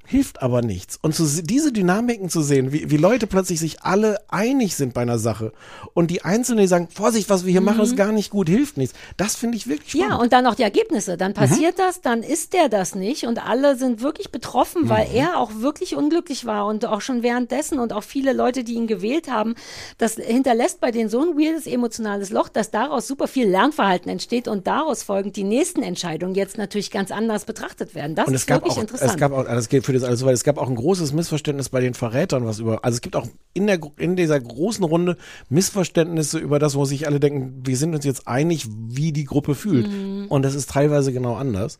hilft 0.06 0.42
aber 0.42 0.62
nichts. 0.62 0.98
Und 1.02 1.14
zu, 1.14 1.24
se- 1.24 1.42
diese 1.42 1.72
Dynamiken 1.72 2.28
zu 2.28 2.42
sehen, 2.42 2.72
wie, 2.72 2.90
wie 2.90 2.96
Leute 2.96 3.26
plötzlich 3.26 3.58
sich 3.60 3.82
alle 3.82 4.18
einig 4.28 4.76
sind 4.76 4.92
bei 4.94 5.02
einer 5.02 5.18
Sache 5.18 5.52
und 5.94 6.10
die 6.10 6.22
Einzelnen, 6.24 6.60
die 6.62 6.68
sagen, 6.68 6.88
Vorsicht, 6.92 7.30
was 7.30 7.44
wir 7.44 7.52
hier 7.52 7.60
machen, 7.60 7.80
ist 7.82 7.96
gar 7.96 8.12
nicht 8.12 8.30
gut, 8.30 8.48
hilft 8.48 8.76
nichts. 8.76 8.94
Das 9.16 9.34
finde 9.34 9.56
ich 9.56 9.66
wirklich 9.66 9.92
spannend. 9.92 10.10
Ja, 10.10 10.16
und 10.16 10.32
dann 10.32 10.44
noch 10.44 10.54
die 10.54 10.62
Ergebnisse. 10.62 11.16
Dann 11.16 11.30
Mhm. 11.32 11.34
passiert 11.36 11.78
das, 11.78 12.00
dann 12.02 12.22
ist 12.22 12.52
der 12.52 12.68
das 12.68 12.94
nicht 12.94 13.26
und 13.26 13.44
alle 13.46 13.76
sind 13.76 14.02
wirklich 14.02 14.30
betroffen, 14.30 14.88
weil 14.88 15.08
Mhm. 15.08 15.14
er 15.16 15.38
auch 15.38 15.50
wirklich 15.60 15.96
unglücklich 15.96 16.44
war 16.44 16.66
und 16.66 16.84
auch 16.86 17.00
schon 17.00 17.22
währenddessen 17.22 17.78
und 17.78 17.92
auch 17.92 18.02
viele 18.04 18.32
Leute, 18.34 18.62
die 18.64 18.74
ihn 18.74 18.86
gewählt 18.86 19.30
haben, 19.30 19.54
das 19.98 20.16
hinterlässt 20.16 20.80
bei 20.80 20.90
denen 20.90 21.08
so 21.08 21.20
ein 21.20 21.36
weirdes 21.38 21.66
emotionales 21.66 22.30
Loch, 22.30 22.48
dass 22.50 22.70
daraus 22.70 23.06
super 23.06 23.26
viel 23.26 23.48
Lernverhalten 23.48 24.10
entsteht 24.10 24.48
und 24.48 24.66
daraus 24.66 25.02
folgend 25.02 25.36
die 25.36 25.44
nächsten 25.44 25.82
Entscheidungen 25.82 26.34
jetzt 26.34 26.58
natürlich 26.58 26.90
ganz 26.90 27.10
anders 27.10 27.44
betrachtet 27.46 27.94
werden. 27.94 28.14
Das 28.14 28.28
und 28.28 28.34
ist 28.34 28.42
es 28.42 28.46
gab 28.46 28.58
wirklich 28.62 28.74
auch, 28.76 28.80
interessant. 28.82 29.10
es 29.12 29.16
gab 29.16 29.32
auch, 29.32 29.44
das 29.44 29.68
geht 29.70 29.86
für 29.86 29.93
das 29.94 30.04
alles 30.04 30.20
so 30.20 30.26
weit, 30.26 30.34
es 30.34 30.44
gab 30.44 30.58
auch 30.58 30.68
ein 30.68 30.74
großes 30.74 31.12
Missverständnis 31.12 31.68
bei 31.68 31.80
den 31.80 31.94
Verrätern, 31.94 32.44
was 32.44 32.58
über, 32.58 32.84
also 32.84 32.96
es 32.96 33.00
gibt 33.00 33.16
auch 33.16 33.26
in 33.52 33.66
der, 33.66 33.80
in 33.96 34.16
dieser 34.16 34.38
großen 34.40 34.84
Runde 34.84 35.16
Missverständnisse 35.48 36.38
über 36.38 36.58
das, 36.58 36.74
wo 36.74 36.84
sich 36.84 37.06
alle 37.06 37.20
denken, 37.20 37.62
wir 37.64 37.76
sind 37.76 37.94
uns 37.94 38.04
jetzt 38.04 38.28
einig, 38.28 38.66
wie 38.88 39.12
die 39.12 39.24
Gruppe 39.24 39.54
fühlt. 39.54 39.88
Mhm. 39.88 40.26
Und 40.28 40.42
das 40.42 40.54
ist 40.54 40.70
teilweise 40.70 41.12
genau 41.12 41.34
anders. 41.36 41.78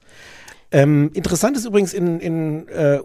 Ähm, 0.74 1.10
interessant 1.14 1.56
ist 1.56 1.64
übrigens 1.64 1.92
in, 1.94 2.18
in 2.20 2.68
äh, 2.68 2.98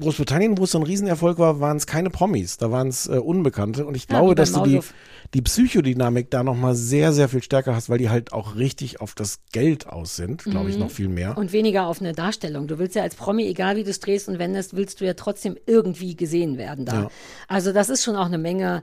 Großbritannien, 0.00 0.58
wo 0.58 0.64
es 0.64 0.72
so 0.72 0.78
ein 0.78 0.82
Riesenerfolg 0.84 1.38
war, 1.38 1.60
waren 1.60 1.76
es 1.76 1.86
keine 1.86 2.10
Promis, 2.10 2.56
da 2.56 2.70
waren 2.72 2.88
es 2.88 3.06
äh, 3.06 3.12
Unbekannte. 3.12 3.86
Und 3.86 3.96
ich 3.96 4.02
Ja, 4.10 4.18
glaube, 4.18 4.34
dass 4.34 4.52
du 4.52 4.64
die, 4.64 4.80
die 5.32 5.42
Psychodynamik 5.42 6.30
da 6.30 6.42
nochmal 6.42 6.74
sehr, 6.74 7.12
sehr 7.12 7.28
viel 7.28 7.42
stärker 7.42 7.76
hast, 7.76 7.88
weil 7.88 7.98
die 7.98 8.10
halt 8.10 8.32
auch 8.32 8.56
richtig 8.56 9.00
auf 9.00 9.14
das 9.14 9.38
Geld 9.52 9.86
aus 9.86 10.16
sind, 10.16 10.42
glaube 10.42 10.70
ich, 10.70 10.74
Mhm. 10.76 10.82
noch 10.82 10.90
viel 10.90 11.08
mehr. 11.08 11.38
Und 11.38 11.52
weniger 11.52 11.86
auf 11.86 12.00
eine 12.00 12.12
Darstellung. 12.12 12.66
Du 12.66 12.78
willst 12.80 12.96
ja 12.96 13.02
als 13.02 13.14
Promi, 13.14 13.46
egal 13.46 13.76
wie 13.76 13.84
du 13.84 13.90
es 13.90 14.00
drehst 14.00 14.28
und 14.28 14.40
wendest, 14.40 14.74
willst 14.74 15.00
du 15.00 15.04
ja 15.04 15.14
trotzdem 15.14 15.56
irgendwie 15.66 16.16
gesehen 16.16 16.58
werden 16.58 16.84
da. 16.84 17.02
Ja. 17.02 17.08
Also 17.46 17.72
das 17.72 17.88
ist 17.88 18.02
schon 18.02 18.16
auch 18.16 18.26
eine 18.26 18.38
Menge 18.38 18.82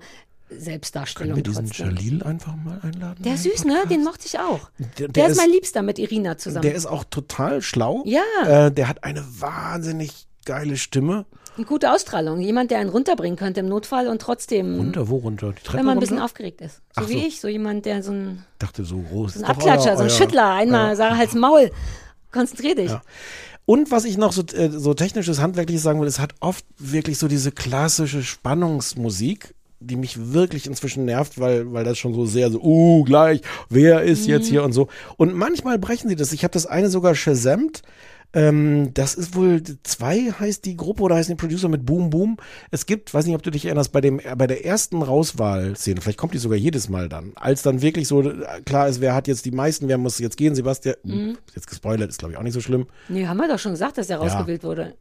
Können 0.49 0.61
Selbstdarstellung 0.61 1.35
wir 1.35 1.43
diesen 1.43 1.65
trotzdem. 1.67 1.85
Jalil 1.95 2.23
einfach 2.23 2.55
mal 2.55 2.79
einladen? 2.81 3.23
Der 3.23 3.35
ist 3.35 3.43
süß, 3.43 3.65
ne? 3.65 3.83
Den 3.89 4.03
mochte 4.03 4.25
ich 4.25 4.39
auch. 4.39 4.69
Der- 4.79 4.87
Der, 4.97 5.07
der 5.09 5.25
ist, 5.27 5.31
ist- 5.33 5.37
mein 5.37 5.49
Liebster 5.51 5.81
mit 5.83 5.99
Irina 5.99 6.37
zusammen. 6.37 6.63
Der 6.63 6.73
ist 6.75 6.85
auch 6.87 7.03
total 7.03 7.61
schlau. 7.61 8.03
Ja. 8.05 8.21
Äh, 8.67 8.71
der 8.71 8.87
hat 8.87 9.03
eine 9.03 9.23
wahnsinnig 9.39 10.27
geile 10.45 10.75
Stimme. 10.77 11.25
Eine 11.57 11.65
gute 11.65 11.91
Ausstrahlung. 11.91 12.39
Jemand, 12.41 12.71
der 12.71 12.79
einen 12.79 12.89
runterbringen 12.89 13.37
könnte 13.37 13.59
im 13.59 13.67
Notfall 13.67 14.07
und 14.07 14.21
trotzdem, 14.21 14.75
Runter, 14.75 15.07
wo 15.09 15.17
runter? 15.17 15.51
Die 15.51 15.61
Treppe 15.61 15.77
wenn 15.79 15.85
man 15.85 15.91
ein 15.93 15.97
runter? 15.97 15.99
bisschen 15.99 16.19
aufgeregt 16.23 16.61
ist. 16.61 16.75
So 16.95 17.01
Ach 17.03 17.09
wie 17.09 17.13
so. 17.19 17.27
ich, 17.27 17.41
so 17.41 17.47
jemand, 17.47 17.85
der 17.85 18.01
so 18.01 18.11
ein, 18.13 18.43
dachte 18.57 18.85
so 18.85 18.97
groß. 18.99 19.33
so 19.35 19.39
ein 19.39 19.45
Abklatscher, 19.45 19.91
euer- 19.91 19.97
so 19.97 20.03
ein 20.03 20.09
Schüttler, 20.09 20.53
einmal 20.53 20.91
euer- 20.91 20.95
sag 20.95 21.17
Hals, 21.17 21.35
Maul. 21.35 21.69
Konzentrier 22.31 22.75
dich. 22.75 22.91
Ja. 22.91 23.01
Und 23.65 23.91
was 23.91 24.05
ich 24.05 24.17
noch 24.17 24.31
so, 24.31 24.41
äh, 24.53 24.69
so 24.71 24.93
technisches, 24.95 25.39
handwerkliches 25.41 25.83
sagen 25.83 25.99
will, 26.01 26.07
es 26.07 26.19
hat 26.19 26.33
oft 26.39 26.65
wirklich 26.79 27.17
so 27.19 27.27
diese 27.27 27.51
klassische 27.51 28.23
Spannungsmusik, 28.23 29.53
die 29.79 29.95
mich 29.95 30.33
wirklich 30.33 30.67
inzwischen 30.67 31.05
nervt, 31.05 31.39
weil, 31.39 31.71
weil 31.73 31.83
das 31.83 31.97
schon 31.97 32.13
so 32.13 32.25
sehr 32.25 32.51
so, 32.51 32.61
uh, 32.61 33.03
gleich, 33.03 33.41
wer 33.69 34.01
ist 34.03 34.27
jetzt 34.27 34.47
Mhm. 34.47 34.49
hier 34.51 34.63
und 34.63 34.73
so. 34.73 34.87
Und 35.17 35.33
manchmal 35.33 35.79
brechen 35.79 36.09
sie 36.09 36.15
das. 36.15 36.33
Ich 36.33 36.43
habe 36.43 36.51
das 36.53 36.65
eine 36.65 36.89
sogar 36.89 37.15
shazamt. 37.15 37.81
Ähm, 38.31 38.91
das 38.93 39.15
ist 39.15 39.35
wohl 39.35 39.63
zwei 39.81 40.29
heißt 40.31 40.63
die 40.63 40.77
Gruppe 40.77 41.01
oder 41.01 41.15
heißt 41.15 41.29
die 41.29 41.35
Producer 41.35 41.67
mit 41.67 41.83
Boom 41.83 42.11
Boom. 42.11 42.37
Es 42.69 42.85
gibt, 42.85 43.11
weiß 43.11 43.25
nicht, 43.25 43.33
ob 43.33 43.41
du 43.41 43.49
dich 43.49 43.65
erinnerst, 43.65 43.91
bei 43.91 44.01
dem 44.01 44.21
bei 44.37 44.45
der 44.45 44.65
ersten 44.65 45.01
Rauswahlszene, 45.01 45.99
vielleicht 45.99 46.19
kommt 46.19 46.35
die 46.35 46.37
sogar 46.37 46.57
jedes 46.57 46.89
Mal 46.89 47.09
dann, 47.09 47.31
als 47.35 47.63
dann 47.63 47.81
wirklich 47.81 48.07
so 48.07 48.21
äh, 48.21 48.61
klar 48.65 48.87
ist, 48.87 49.01
wer 49.01 49.15
hat 49.15 49.27
jetzt 49.27 49.45
die 49.45 49.51
meisten, 49.51 49.87
wer 49.87 49.97
muss 49.97 50.19
jetzt 50.19 50.37
gehen, 50.37 50.53
Sebastian, 50.53 50.95
Mhm. 51.03 51.37
jetzt 51.55 51.65
gespoilert, 51.67 52.09
ist 52.09 52.19
glaube 52.19 52.33
ich 52.33 52.37
auch 52.37 52.43
nicht 52.43 52.53
so 52.53 52.61
schlimm. 52.61 52.85
Nee, 53.07 53.25
haben 53.25 53.37
wir 53.37 53.47
doch 53.47 53.57
schon 53.57 53.71
gesagt, 53.71 53.97
dass 53.97 54.11
er 54.11 54.17
rausgewählt 54.17 54.63
wurde. 54.63 54.93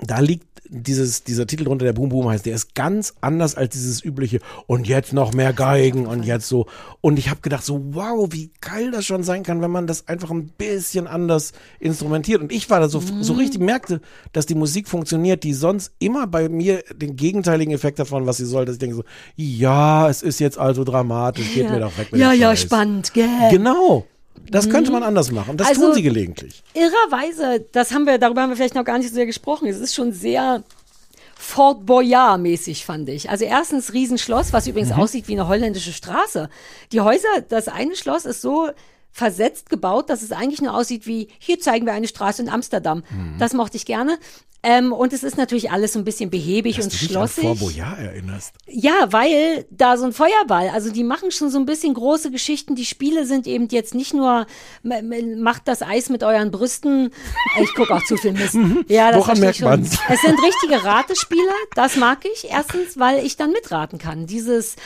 Da 0.00 0.18
liegt 0.18 0.46
dieses, 0.68 1.22
dieser 1.24 1.46
Titel 1.46 1.64
drunter, 1.64 1.84
der 1.84 1.92
Boom 1.92 2.08
Boom 2.08 2.28
heißt, 2.28 2.46
der 2.46 2.54
ist 2.54 2.74
ganz 2.74 3.14
anders 3.20 3.54
als 3.54 3.74
dieses 3.74 4.04
übliche 4.04 4.40
und 4.66 4.88
jetzt 4.88 5.12
noch 5.12 5.32
mehr 5.32 5.52
Geigen 5.52 6.06
und 6.06 6.24
jetzt 6.24 6.48
so. 6.48 6.66
Und 7.00 7.18
ich 7.18 7.30
habe 7.30 7.40
gedacht 7.40 7.64
so, 7.64 7.80
wow, 7.94 8.28
wie 8.32 8.50
geil 8.60 8.90
das 8.90 9.04
schon 9.04 9.22
sein 9.22 9.42
kann, 9.42 9.60
wenn 9.60 9.70
man 9.70 9.86
das 9.86 10.08
einfach 10.08 10.30
ein 10.30 10.48
bisschen 10.48 11.06
anders 11.06 11.52
instrumentiert. 11.78 12.40
Und 12.40 12.50
ich 12.50 12.70
war 12.70 12.80
da 12.80 12.88
so, 12.88 13.00
so 13.20 13.34
richtig, 13.34 13.60
merkte, 13.60 14.00
dass 14.32 14.46
die 14.46 14.54
Musik 14.54 14.88
funktioniert, 14.88 15.44
die 15.44 15.52
sonst 15.52 15.92
immer 15.98 16.26
bei 16.26 16.48
mir 16.48 16.82
den 16.94 17.14
gegenteiligen 17.16 17.72
Effekt 17.72 17.98
davon, 17.98 18.26
was 18.26 18.38
sie 18.38 18.46
soll, 18.46 18.64
dass 18.64 18.76
ich 18.76 18.80
denke 18.80 18.96
so, 18.96 19.04
ja, 19.36 20.08
es 20.08 20.22
ist 20.22 20.40
jetzt 20.40 20.58
also 20.58 20.82
dramatisch, 20.82 21.52
geht 21.54 21.66
ja. 21.66 21.70
mir 21.72 21.80
doch 21.80 21.96
weg 21.98 22.10
mit 22.10 22.20
Ja, 22.20 22.32
ja, 22.32 22.50
Scheiß. 22.50 22.62
spannend, 22.62 23.14
gell? 23.14 23.28
Genau. 23.50 24.06
Das 24.50 24.68
könnte 24.70 24.92
man 24.92 25.02
anders 25.02 25.30
machen. 25.30 25.56
Das 25.56 25.68
Also- 25.68 25.86
tun 25.86 25.94
sie 25.94 26.02
gelegentlich. 26.02 26.62
Irrerweise, 26.74 27.64
das 27.72 27.92
haben 27.92 28.04
wir, 28.04 28.18
darüber 28.18 28.42
haben 28.42 28.50
wir 28.50 28.56
vielleicht 28.56 28.74
noch 28.74 28.84
gar 28.84 28.98
nicht 28.98 29.08
so 29.08 29.14
sehr 29.14 29.26
gesprochen. 29.26 29.66
Es 29.68 29.78
ist 29.78 29.94
schon 29.94 30.12
sehr 30.12 30.62
Fort 31.36 31.84
Boyard-mäßig, 31.86 32.84
fand 32.84 33.08
ich. 33.08 33.28
Also 33.30 33.44
erstens 33.44 33.92
Riesenschloss, 33.92 34.52
was 34.52 34.66
übrigens 34.66 34.90
Mhm. 34.90 35.00
aussieht 35.00 35.28
wie 35.28 35.32
eine 35.32 35.48
holländische 35.48 35.92
Straße. 35.92 36.48
Die 36.92 37.00
Häuser, 37.00 37.28
das 37.48 37.68
eine 37.68 37.96
Schloss 37.96 38.24
ist 38.24 38.40
so 38.40 38.68
versetzt 39.14 39.70
gebaut, 39.70 40.10
dass 40.10 40.22
es 40.22 40.32
eigentlich 40.32 40.60
nur 40.60 40.74
aussieht 40.76 41.06
wie, 41.06 41.28
hier 41.38 41.60
zeigen 41.60 41.86
wir 41.86 41.92
eine 41.92 42.08
Straße 42.08 42.42
in 42.42 42.48
Amsterdam. 42.48 43.04
Mhm. 43.10 43.38
Das 43.38 43.52
mochte 43.54 43.76
ich 43.76 43.86
gerne. 43.86 44.18
Ähm, 44.66 44.92
und 44.94 45.12
es 45.12 45.22
ist 45.22 45.36
natürlich 45.36 45.70
alles 45.70 45.92
so 45.92 45.98
ein 45.98 46.04
bisschen 46.04 46.30
behäbig 46.30 46.76
Dass 46.76 46.86
und 46.86 46.94
du 46.94 46.96
dich 46.96 47.08
an 47.08 47.12
schlossig. 47.28 47.44
Fort 47.44 47.58
Boyard 47.60 47.98
erinnerst. 47.98 48.54
Ja, 48.66 49.12
weil 49.12 49.66
da 49.70 49.98
so 49.98 50.06
ein 50.06 50.14
Feuerball, 50.14 50.70
also 50.70 50.90
die 50.90 51.04
machen 51.04 51.30
schon 51.30 51.50
so 51.50 51.58
ein 51.58 51.66
bisschen 51.66 51.92
große 51.92 52.30
Geschichten. 52.30 52.74
Die 52.74 52.86
Spiele 52.86 53.26
sind 53.26 53.46
eben 53.46 53.68
jetzt 53.70 53.94
nicht 53.94 54.14
nur, 54.14 54.46
macht 54.82 55.68
das 55.68 55.82
Eis 55.82 56.08
mit 56.08 56.24
euren 56.24 56.50
Brüsten. 56.50 57.10
Ich 57.60 57.74
gucke 57.74 57.94
auch 57.94 58.04
zu 58.04 58.16
viel 58.16 58.32
Mist. 58.32 58.56
Ja, 58.88 59.10
das 59.10 59.20
Woran 59.20 59.38
merkt 59.40 59.58
schon. 59.58 59.68
man's? 59.68 59.98
Es 60.08 60.22
sind 60.22 60.40
richtige 60.42 60.82
Ratespiele, 60.82 61.42
das 61.74 61.96
mag 61.96 62.24
ich. 62.24 62.50
Erstens, 62.50 62.98
weil 62.98 63.24
ich 63.24 63.36
dann 63.36 63.52
mitraten 63.52 63.98
kann. 63.98 64.26
Dieses, 64.26 64.76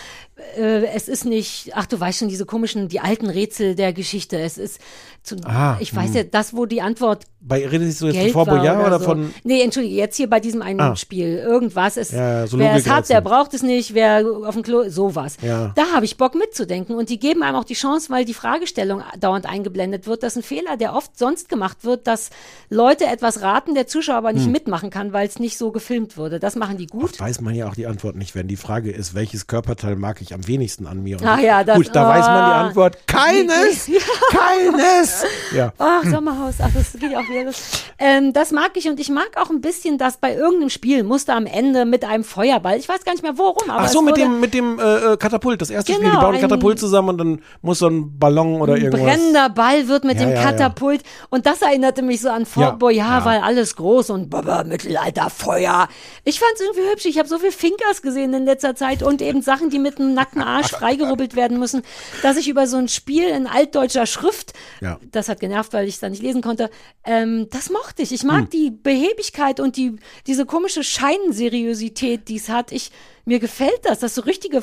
es 0.56 1.08
ist 1.08 1.24
nicht, 1.24 1.70
ach 1.74 1.86
du 1.86 1.98
weißt 1.98 2.20
schon, 2.20 2.28
diese 2.28 2.46
komischen, 2.46 2.88
die 2.88 3.00
alten 3.00 3.28
Rätsel 3.28 3.74
der 3.74 3.92
Geschichte. 3.92 4.38
Es 4.38 4.58
ist, 4.58 4.80
zu, 5.22 5.36
Ah, 5.44 5.76
ich 5.80 5.94
weiß 5.94 6.08
hm. 6.10 6.16
ja, 6.16 6.22
das, 6.24 6.54
wo 6.56 6.64
die 6.66 6.80
Antwort 6.80 7.24
Bei 7.40 7.66
redest 7.66 8.00
du 8.00 8.06
jetzt 8.06 8.14
Geld 8.14 8.32
von 8.32 8.44
Fort 8.46 8.56
war 8.56 8.58
Boyard 8.62 8.86
oder, 8.86 8.98
so. 8.98 9.04
von. 9.04 9.34
Nee, 9.44 9.62
entschuldige, 9.62 9.94
jetzt 9.94 10.16
hier 10.16 10.28
bei 10.28 10.40
diesem 10.40 10.62
einen 10.62 10.80
Ah. 10.80 10.96
Spiel. 10.96 11.36
Irgendwas 11.38 11.96
ist, 11.96 12.12
Ja, 12.12 12.46
so 12.46 12.58
wer 12.58 12.74
es 12.74 12.88
hat, 12.88 13.08
der 13.10 13.20
braucht 13.20 13.52
es 13.54 13.62
nicht, 13.62 13.94
wer 13.94 14.24
auf 14.46 14.54
dem 14.54 14.62
Klo, 14.62 14.88
sowas. 14.88 15.36
Ja. 15.42 15.72
Da 15.74 15.92
habe 15.94 16.04
ich 16.04 16.16
Bock 16.16 16.34
mitzudenken 16.34 16.96
und 16.96 17.10
die 17.10 17.18
geben 17.18 17.42
einem 17.42 17.56
auch 17.56 17.64
die 17.64 17.74
Chance, 17.74 18.10
weil 18.10 18.24
die 18.24 18.34
Fragestellung 18.34 19.02
dauernd 19.20 19.46
eingeblendet 19.46 20.06
wird. 20.06 20.22
Das 20.22 20.32
ist 20.34 20.38
ein 20.38 20.42
Fehler, 20.42 20.76
der 20.76 20.94
oft 20.94 21.16
sonst 21.18 21.48
gemacht 21.48 21.84
wird, 21.84 22.06
dass 22.06 22.30
Leute 22.70 23.04
etwas 23.06 23.42
raten, 23.42 23.74
der 23.74 23.86
Zuschauer 23.86 24.16
aber 24.16 24.32
nicht 24.32 24.46
Hm. 24.46 24.52
mitmachen 24.52 24.90
kann, 24.90 25.12
weil 25.12 25.28
es 25.28 25.38
nicht 25.38 25.58
so 25.58 25.70
gefilmt 25.70 26.16
wurde. 26.16 26.40
Das 26.40 26.56
machen 26.56 26.76
die 26.78 26.86
gut. 26.86 27.04
Oft 27.04 27.20
weiß 27.20 27.40
man 27.42 27.54
ja 27.54 27.68
auch 27.68 27.74
die 27.74 27.86
Antwort 27.86 28.16
nicht, 28.16 28.34
wenn 28.34 28.48
die 28.48 28.56
Frage 28.56 28.90
ist, 28.90 29.14
welches 29.14 29.46
Körperteil 29.46 29.96
mag 29.96 30.20
ich 30.22 30.32
am 30.34 30.46
wenigsten 30.48 30.86
an 30.86 31.02
mir? 31.02 31.18
Und 31.20 31.26
Ah 31.26 31.38
ja, 31.38 31.62
das- 31.64 31.76
gut, 31.76 31.90
da 31.92 32.08
weiß 32.08 32.26
man 32.26 32.34
die 32.46 32.52
ah. 32.54 32.66
Antwort. 32.66 33.06
Keines! 33.06 33.86
Ja. 33.98 34.00
Keines! 34.30 35.07
Ja. 35.54 35.72
Ach, 35.78 36.04
Sommerhaus, 36.04 36.54
ach, 36.62 36.70
das 36.74 36.92
geht 36.92 37.10
ja 37.12 37.18
auch 37.20 37.28
wieder 37.28 37.44
los. 37.44 37.56
Ähm, 37.98 38.32
das 38.32 38.52
mag 38.52 38.70
ich 38.74 38.88
und 38.88 39.00
ich 39.00 39.08
mag 39.08 39.30
auch 39.36 39.50
ein 39.50 39.60
bisschen, 39.60 39.98
dass 39.98 40.16
bei 40.18 40.34
irgendeinem 40.34 40.70
Spiel 40.70 41.02
musste 41.02 41.32
am 41.32 41.46
Ende 41.46 41.84
mit 41.84 42.04
einem 42.04 42.24
Feuerball, 42.24 42.76
ich 42.78 42.88
weiß 42.88 43.04
gar 43.04 43.12
nicht 43.12 43.22
mehr 43.22 43.38
worum, 43.38 43.70
aber 43.70 43.82
Ach 43.84 43.88
so, 43.88 44.00
es 44.00 44.04
mit 44.04 44.16
dem, 44.16 44.40
mit 44.40 44.54
dem 44.54 44.78
äh, 44.78 45.12
äh, 45.12 45.16
Katapult, 45.16 45.60
das 45.62 45.70
erste 45.70 45.92
Spiel. 45.92 46.04
Die 46.04 46.10
Genau, 46.10 46.20
bauen 46.22 46.34
ein 46.36 46.40
Katapult 46.40 46.78
zusammen 46.78 47.08
und 47.10 47.18
dann 47.18 47.42
muss 47.62 47.78
so 47.80 47.88
ein 47.88 48.18
Ballon 48.18 48.60
oder 48.60 48.74
ein 48.74 48.82
irgendwas. 48.82 49.02
brennender 49.02 49.48
Ball 49.50 49.88
wird 49.88 50.04
mit 50.04 50.18
Ja, 50.18 50.26
dem 50.26 50.30
ja, 50.34 50.36
ja. 50.36 50.42
Katapult 50.50 51.02
und 51.30 51.46
das 51.46 51.62
erinnerte 51.62 52.02
mich 52.02 52.20
so 52.20 52.28
an 52.30 52.46
Fort 52.46 52.64
Ja, 52.66 52.70
Boyard, 52.72 53.20
ja. 53.20 53.24
weil 53.24 53.40
alles 53.40 53.76
groß 53.76 54.10
und 54.10 54.30
baba, 54.30 54.64
Mittelalter, 54.64 55.30
Feuer. 55.30 55.88
Ich 56.24 56.38
fand's 56.40 56.60
irgendwie 56.60 56.90
hübsch. 56.90 57.06
Ich 57.06 57.18
habe 57.18 57.28
so 57.28 57.38
viel 57.38 57.52
Finkers 57.52 58.02
gesehen 58.02 58.32
in 58.34 58.44
letzter 58.44 58.74
Zeit 58.76 59.02
und 59.02 59.22
eben 59.22 59.42
Sachen, 59.42 59.70
die 59.70 59.78
mit 59.78 59.98
einem 59.98 60.14
nackten 60.14 60.42
Arsch 60.42 60.68
freigerubbelt 60.72 61.34
werden 61.36 61.58
müssen, 61.58 61.82
dass 62.22 62.36
ich 62.36 62.48
über 62.48 62.66
so 62.66 62.76
ein 62.76 62.88
Spiel 62.88 63.24
in 63.24 63.46
altdeutscher 63.46 64.06
Schrift, 64.06 64.52
Ja. 64.80 64.97
Das 65.10 65.28
hat 65.28 65.40
genervt, 65.40 65.72
weil 65.72 65.88
ich 65.88 65.94
es 65.94 66.00
da 66.00 66.08
nicht 66.08 66.22
lesen 66.22 66.42
konnte, 66.42 66.70
ähm, 67.04 67.48
das 67.50 67.70
mochte 67.70 68.02
ich. 68.02 68.12
Ich 68.12 68.24
mag 68.24 68.44
Hm. 68.44 68.50
die 68.50 68.70
Behebigkeit 68.70 69.60
und 69.60 69.76
die, 69.76 69.96
diese 70.26 70.46
komische 70.46 70.82
Scheinenseriosität, 70.84 72.28
die 72.28 72.36
es 72.36 72.48
hat. 72.48 72.72
Ich, 72.72 72.90
mir 73.24 73.38
gefällt 73.38 73.80
das, 73.84 74.00
das 74.00 74.14
so 74.14 74.22
richtige 74.22 74.62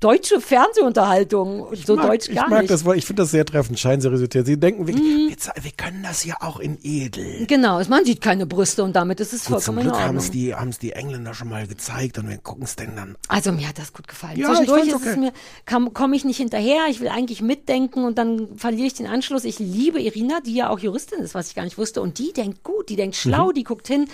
deutsche 0.00 0.40
Fernsehunterhaltung. 0.40 1.60
Und 1.62 1.86
so 1.86 1.96
mag, 1.96 2.06
deutsch 2.08 2.28
ich 2.28 2.34
gar 2.34 2.48
mag 2.48 2.60
nicht. 2.62 2.70
das, 2.70 2.84
ich 2.94 3.04
finde 3.06 3.22
das 3.22 3.30
sehr 3.30 3.44
treffend, 3.44 3.78
Scheinseriosität. 3.78 4.46
Sie 4.46 4.58
denken, 4.58 4.86
wir, 4.86 4.94
Mhm. 4.96 5.28
wir, 5.28 5.64
wir 5.64 5.70
können 5.72 6.02
das 6.02 6.24
ja 6.24 6.36
auch 6.40 6.58
in 6.60 6.78
edel. 6.82 7.46
Genau, 7.46 7.80
man 7.88 8.04
sieht 8.04 8.20
keine 8.20 8.46
Brüste 8.46 8.82
und 8.82 8.94
damit 8.96 9.20
ist 9.20 9.32
es 9.32 9.44
Gut, 9.44 9.60
zum 9.62 9.74
vollkommen 9.74 9.78
in 9.78 9.92
Glück 9.92 10.00
haben 10.06 10.16
es 10.16 10.30
die, 10.30 10.54
haben's 10.54 10.78
die 10.78 10.92
Engländer 10.92 11.34
schon 11.34 11.48
mal 11.48 11.66
gezeigt 11.66 12.18
und 12.18 12.28
wir 12.28 12.38
gucken 12.38 12.64
es 12.64 12.76
denn 12.76 12.96
dann. 12.96 13.16
Also 13.28 13.52
mir 13.52 13.68
hat 13.68 13.78
das 13.78 13.92
gut 13.92 14.08
gefallen. 14.08 14.38
Ja, 14.38 14.48
Zwischendurch 14.48 14.82
ich 14.84 14.88
ist 14.88 14.94
okay. 14.94 15.16
mir, 15.16 15.90
komme 15.92 16.16
ich 16.16 16.24
nicht 16.24 16.38
hinterher, 16.38 16.82
ich 16.90 17.00
will 17.00 17.08
eigentlich 17.08 17.42
mitdenken 17.42 18.04
und 18.04 18.18
dann 18.18 18.56
verliere 18.56 18.86
ich 18.86 18.94
den 18.94 19.06
Anschluss. 19.06 19.44
Ich 19.44 19.58
liebe 19.58 20.00
Irina, 20.00 20.40
die 20.40 20.54
ja 20.54 20.70
auch 20.70 20.78
Juristin 20.78 21.20
ist, 21.20 21.34
was 21.34 21.48
ich 21.48 21.54
gar 21.54 21.64
nicht 21.64 21.78
wusste. 21.78 22.00
Und 22.00 22.18
die 22.18 22.32
denkt 22.32 22.62
gut, 22.62 22.88
die 22.88 22.96
denkt 22.96 23.16
schlau, 23.16 23.48
Mhm. 23.48 23.54
die 23.54 23.64
guckt 23.64 23.86
hin. 23.86 24.08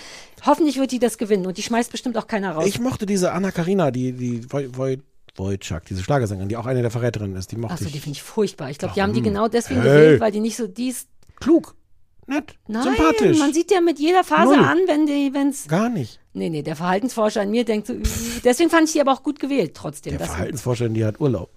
Hoffentlich 0.45 0.77
wird 0.77 0.91
die 0.91 0.99
das 0.99 1.17
gewinnen 1.17 1.45
und 1.45 1.57
die 1.57 1.63
schmeißt 1.63 1.91
bestimmt 1.91 2.17
auch 2.17 2.27
keiner 2.27 2.51
raus. 2.51 2.65
Ich 2.65 2.79
mochte 2.79 3.05
diese 3.05 3.31
Anna 3.31 3.51
Karina, 3.51 3.91
die, 3.91 4.11
die 4.11 4.41
Woj- 4.47 4.99
Wojcik, 5.37 5.85
diese 5.85 6.03
Schlagersängerin, 6.03 6.49
die 6.49 6.57
auch 6.57 6.65
eine 6.65 6.81
der 6.81 6.91
Verräterinnen 6.91 7.35
ist, 7.37 7.51
die 7.51 7.57
mochte 7.57 7.73
Achso, 7.75 7.85
ich. 7.85 7.91
die 7.93 7.99
finde 7.99 8.17
ich 8.17 8.23
furchtbar. 8.23 8.69
Ich 8.69 8.77
glaube, 8.77 8.93
die 8.95 9.01
haben 9.01 9.13
die 9.13 9.21
genau 9.21 9.47
deswegen 9.47 9.81
Hey. 9.81 9.89
gewählt, 9.89 10.21
weil 10.21 10.31
die 10.31 10.39
nicht 10.39 10.57
so, 10.57 10.67
die 10.67 10.89
ist 10.89 11.07
klug, 11.39 11.75
nett, 12.25 12.55
Nein, 12.67 12.83
sympathisch. 12.83 13.39
man 13.39 13.53
sieht 13.53 13.71
ja 13.71 13.79
mit 13.81 13.99
jeder 13.99 14.23
Phase 14.23 14.55
Null. 14.55 14.65
an, 14.65 14.77
wenn 14.87 15.05
die, 15.05 15.33
wenn's. 15.33 15.67
Gar 15.67 15.89
nicht. 15.89 16.19
Nee, 16.33 16.49
nee, 16.49 16.61
der 16.61 16.75
Verhaltensforscher 16.75 17.41
in 17.43 17.51
mir 17.51 17.65
denkt 17.65 17.87
so, 17.87 17.93
deswegen 18.43 18.69
fand 18.69 18.87
ich 18.87 18.93
die 18.93 19.01
aber 19.01 19.11
auch 19.13 19.23
gut 19.23 19.39
gewählt, 19.39 19.73
trotzdem. 19.75 20.17
Der 20.17 20.27
Verhaltensforscher, 20.27 20.89
die 20.89 21.03
hat 21.05 21.19
Urlaub. 21.19 21.49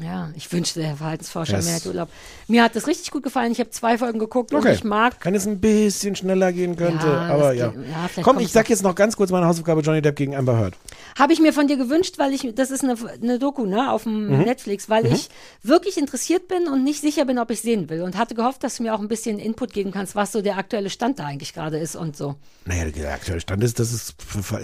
Ja, 0.00 0.30
ich 0.34 0.50
wünschte, 0.50 0.80
der 0.80 0.96
Verhaltensforscher 0.96 1.56
Das- 1.56 1.66
mehr 1.66 1.74
hätte 1.74 1.88
Urlaub. 1.88 2.08
Mir 2.48 2.62
hat 2.64 2.74
das 2.74 2.86
richtig 2.86 3.10
gut 3.10 3.22
gefallen. 3.22 3.52
Ich 3.52 3.60
habe 3.60 3.68
zwei 3.68 3.98
Folgen 3.98 4.18
geguckt 4.18 4.50
und 4.54 4.60
Okay. 4.60 4.72
ich 4.72 4.84
mag. 4.84 5.16
Wenn 5.22 5.34
es 5.34 5.46
ein 5.46 5.60
bisschen 5.60 6.16
schneller 6.16 6.50
gehen 6.50 6.76
könnte, 6.76 7.06
Ja, 7.06 7.26
aber 7.26 7.52
ja. 7.52 7.68
geht- 7.68 7.80
ja, 8.16 8.22
Komm, 8.22 8.38
ich 8.38 8.50
sag 8.50 8.70
jetzt 8.70 8.82
noch 8.82 8.94
ganz 8.94 9.16
kurz 9.16 9.30
meine 9.30 9.44
Hausaufgabe 9.46 9.82
Johnny 9.82 10.00
Depp 10.00 10.16
gegen 10.16 10.34
Amber 10.34 10.56
Heard. 10.58 10.76
Habe 11.18 11.34
ich 11.34 11.40
mir 11.40 11.52
von 11.52 11.68
dir 11.68 11.76
gewünscht, 11.76 12.14
weil 12.16 12.32
ich, 12.32 12.54
das 12.54 12.70
ist 12.70 12.82
eine, 12.82 12.94
eine 13.22 13.38
Doku, 13.38 13.66
ne, 13.66 13.92
auf 13.92 14.04
dem 14.04 14.28
Mhm. 14.28 14.44
Netflix, 14.44 14.88
weil 14.88 15.04
Mhm. 15.04 15.12
ich 15.12 15.28
wirklich 15.62 15.98
interessiert 15.98 16.48
bin 16.48 16.68
und 16.68 16.84
nicht 16.84 17.02
sicher 17.02 17.26
bin, 17.26 17.38
ob 17.38 17.50
ich 17.50 17.60
sehen 17.60 17.90
will 17.90 18.00
und 18.00 18.16
hatte 18.16 18.34
gehofft, 18.34 18.64
dass 18.64 18.76
du 18.78 18.84
mir 18.84 18.94
auch 18.94 19.00
ein 19.00 19.08
bisschen 19.08 19.38
Input 19.38 19.74
geben 19.74 19.90
kannst, 19.90 20.14
was 20.14 20.32
so 20.32 20.40
der 20.40 20.56
aktuelle 20.56 20.88
Stand 20.88 21.18
da 21.18 21.26
eigentlich 21.26 21.52
gerade 21.52 21.76
ist 21.78 21.96
und 21.96 22.16
so. 22.16 22.36
Naja, 22.64 22.86
der 22.86 23.12
aktuelle 23.12 23.40
Stand 23.42 23.62
ist, 23.62 23.78
das 23.78 23.92
ist, 23.92 24.14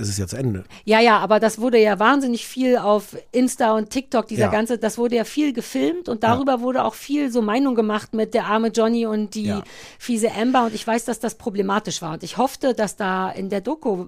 ist 0.00 0.08
es 0.08 0.16
ja 0.16 0.26
zu 0.26 0.36
Ende. 0.36 0.64
Ja, 0.86 1.00
ja, 1.00 1.18
aber 1.18 1.38
das 1.38 1.58
wurde 1.60 1.78
ja 1.78 1.98
wahnsinnig 1.98 2.46
viel 2.46 2.78
auf 2.78 3.14
Insta 3.30 3.74
und 3.76 3.90
TikTok, 3.90 4.26
dieser 4.26 4.44
Ja. 4.44 4.50
ganze, 4.50 4.78
das 4.78 4.96
wurde 4.96 5.16
ja 5.16 5.17
viel 5.24 5.52
gefilmt 5.52 6.08
und 6.08 6.22
darüber 6.24 6.60
wurde 6.60 6.84
auch 6.84 6.94
viel 6.94 7.30
so 7.30 7.42
Meinung 7.42 7.74
gemacht 7.74 8.14
mit 8.14 8.34
der 8.34 8.46
arme 8.46 8.68
Johnny 8.68 9.06
und 9.06 9.34
die 9.34 9.44
Ja. 9.44 9.62
fiese 9.98 10.32
Amber 10.32 10.64
und 10.66 10.74
ich 10.74 10.86
weiß, 10.86 11.04
dass 11.04 11.20
das 11.20 11.36
problematisch 11.36 12.02
war 12.02 12.14
und 12.14 12.22
ich 12.22 12.36
hoffte, 12.36 12.74
dass 12.74 12.96
da 12.96 13.30
in 13.30 13.48
der 13.50 13.60
Doku, 13.60 14.06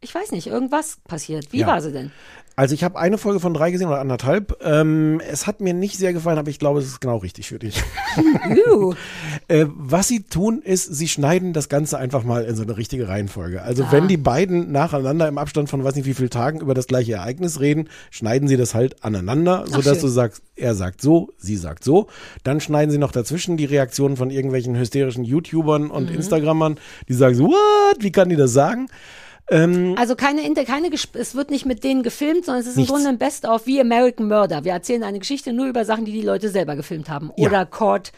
ich 0.00 0.14
weiß 0.14 0.32
nicht, 0.32 0.46
irgendwas 0.46 0.98
passiert. 1.08 1.52
Wie 1.52 1.60
Ja. 1.60 1.66
war 1.66 1.80
sie 1.80 1.92
denn? 1.92 2.12
Also 2.56 2.74
ich 2.74 2.84
habe 2.84 2.98
eine 2.98 3.18
Folge 3.18 3.40
von 3.40 3.52
drei 3.52 3.70
gesehen 3.72 3.88
oder 3.88 4.00
anderthalb. 4.00 4.56
Ähm, 4.62 5.20
es 5.28 5.46
hat 5.48 5.60
mir 5.60 5.74
nicht 5.74 5.98
sehr 5.98 6.12
gefallen, 6.12 6.38
aber 6.38 6.50
ich 6.50 6.60
glaube, 6.60 6.78
es 6.78 6.86
ist 6.86 7.00
genau 7.00 7.16
richtig 7.16 7.48
für 7.48 7.58
dich. 7.58 7.82
äh, 9.48 9.66
was 9.74 10.08
sie 10.08 10.22
tun, 10.22 10.62
ist, 10.62 10.84
sie 10.94 11.08
schneiden 11.08 11.52
das 11.52 11.68
Ganze 11.68 11.98
einfach 11.98 12.22
mal 12.24 12.44
in 12.44 12.56
so 12.56 12.62
eine 12.62 12.76
richtige 12.76 13.08
Reihenfolge. 13.08 13.62
Also 13.62 13.84
Ah. 13.84 13.88
wenn 13.92 14.08
die 14.08 14.16
beiden 14.16 14.72
nacheinander 14.72 15.26
im 15.28 15.38
Abstand 15.38 15.68
von 15.68 15.82
weiß 15.84 15.94
nicht 15.96 16.06
wie 16.06 16.14
vielen 16.14 16.30
Tagen 16.30 16.60
über 16.60 16.74
das 16.74 16.86
gleiche 16.86 17.14
Ereignis 17.14 17.60
reden, 17.60 17.88
schneiden 18.10 18.48
sie 18.48 18.56
das 18.56 18.74
halt 18.74 19.02
aneinander, 19.04 19.64
Ach, 19.66 19.70
sodass 19.72 19.94
schön. 19.98 20.00
du 20.02 20.08
sagst, 20.08 20.42
er 20.56 20.74
sagt 20.74 21.00
so, 21.02 21.30
sie 21.38 21.56
sagt 21.56 21.84
so. 21.84 22.06
Dann 22.44 22.60
schneiden 22.60 22.90
sie 22.90 22.98
noch 22.98 23.12
dazwischen 23.12 23.56
die 23.56 23.64
Reaktionen 23.64 24.16
von 24.16 24.30
irgendwelchen 24.30 24.76
hysterischen 24.76 25.24
YouTubern 25.24 25.90
und 25.90 26.10
Mhm. 26.10 26.16
Instagrammern, 26.16 26.78
die 27.08 27.14
sagen 27.14 27.34
so, 27.34 27.46
what, 27.48 27.96
wie 28.00 28.12
kann 28.12 28.28
die 28.28 28.36
das 28.36 28.52
sagen? 28.52 28.86
Ähm, 29.50 29.94
Also 29.98 30.16
keine, 30.16 30.42
Inter 30.46 30.64
keine, 30.64 30.90
es 30.92 31.34
wird 31.34 31.50
nicht 31.50 31.66
mit 31.66 31.84
denen 31.84 32.02
gefilmt, 32.02 32.44
sondern 32.46 32.62
es 32.62 32.68
ist 32.68 32.76
Nichts. 32.76 32.90
im 32.90 32.94
Grunde 32.94 33.08
ein 33.10 33.18
Best-of 33.18 33.66
wie 33.66 33.80
American 33.80 34.28
Murder. 34.28 34.64
Wir 34.64 34.72
erzählen 34.72 35.02
eine 35.02 35.18
Geschichte 35.18 35.52
nur 35.52 35.66
über 35.66 35.84
Sachen, 35.84 36.04
die 36.04 36.12
die 36.12 36.22
Leute 36.22 36.48
selber 36.48 36.76
gefilmt 36.76 37.08
haben. 37.10 37.30
Ja. 37.36 37.46
Oder 37.48 37.66
Court, 37.66 38.12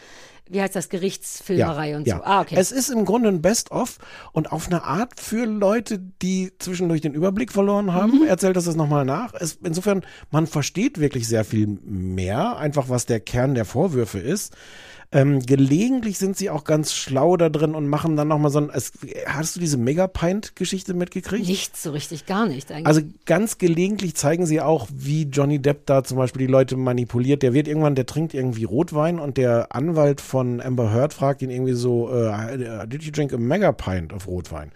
wie 0.49 0.61
heißt 0.61 0.73
das, 0.77 0.87
Gerichtsfilmerei 0.87 1.97
und 1.97 2.07
so. 2.07 2.15
Ah, 2.23 2.39
okay. 2.39 2.55
Es 2.57 2.71
ist 2.71 2.89
im 2.89 3.03
Grunde 3.03 3.27
ein 3.27 3.41
Best-of 3.41 3.97
und 4.31 4.53
auf 4.53 4.67
eine 4.67 4.83
Art 4.83 5.19
für 5.19 5.43
Leute, 5.45 5.99
die 6.21 6.53
zwischendurch 6.59 7.01
den 7.01 7.13
Überblick 7.13 7.51
verloren 7.51 7.93
haben, 7.93 8.21
Mhm. 8.21 8.27
erzählt 8.27 8.55
das 8.55 8.63
das 8.63 8.77
nochmal 8.77 9.03
nach. 9.03 9.33
Es, 9.33 9.59
insofern, 9.61 10.05
man 10.31 10.47
versteht 10.47 10.99
wirklich 10.99 11.27
sehr 11.27 11.43
viel 11.43 11.67
mehr, 11.83 12.55
einfach 12.55 12.87
was 12.87 13.05
der 13.05 13.19
Kern 13.19 13.55
der 13.55 13.65
Vorwürfe 13.65 14.19
ist. 14.19 14.55
Ähm, 15.09 15.39
gelegentlich 15.39 16.17
sind 16.17 16.35
sie 16.35 16.49
auch 16.49 16.65
ganz 16.65 16.93
schlau 16.93 17.37
da 17.37 17.47
drin 17.47 17.75
und 17.75 17.87
machen 17.87 18.17
dann 18.17 18.27
nochmal 18.27 18.51
so 18.51 18.59
ein. 18.59 18.69
Es, 18.73 18.91
hast 19.25 19.55
du 19.55 19.61
diese 19.61 19.77
Megapint-Geschichte 19.77 20.93
mitgekriegt? 20.93 21.47
Nichts 21.47 21.81
so 21.81 21.91
richtig, 21.91 22.25
gar 22.25 22.45
nicht 22.45 22.71
eigentlich. 22.71 22.87
Also 22.87 23.01
ganz 23.25 23.57
gelegentlich 23.57 24.15
zeigen 24.15 24.45
sie 24.45 24.59
auch, 24.59 24.87
wie 24.91 25.23
Johnny 25.23 25.59
Depp 25.59 25.85
da 25.85 26.03
zum 26.03 26.17
Beispiel 26.17 26.45
die 26.45 26.51
Leute 26.51 26.75
manipuliert. 26.75 27.41
Der 27.41 27.53
wird 27.53 27.69
irgendwann, 27.69 27.95
der 27.95 28.05
trinkt 28.05 28.33
irgendwie 28.33 28.65
Rotwein 28.65 29.19
und 29.19 29.37
der 29.37 29.73
Anwalt 29.73 30.19
von 30.19 30.59
Amber 30.59 30.91
Heard 30.91 31.13
fragt 31.13 31.41
ihn 31.41 31.51
irgendwie 31.51 31.73
so, 31.73 32.11
äh, 32.11 32.85
did 32.85 33.03
you 33.03 33.11
drink 33.11 33.33
a 33.33 33.37
mega 33.37 33.71
pint 33.71 34.11
of 34.11 34.27
Rotwein? 34.27 34.73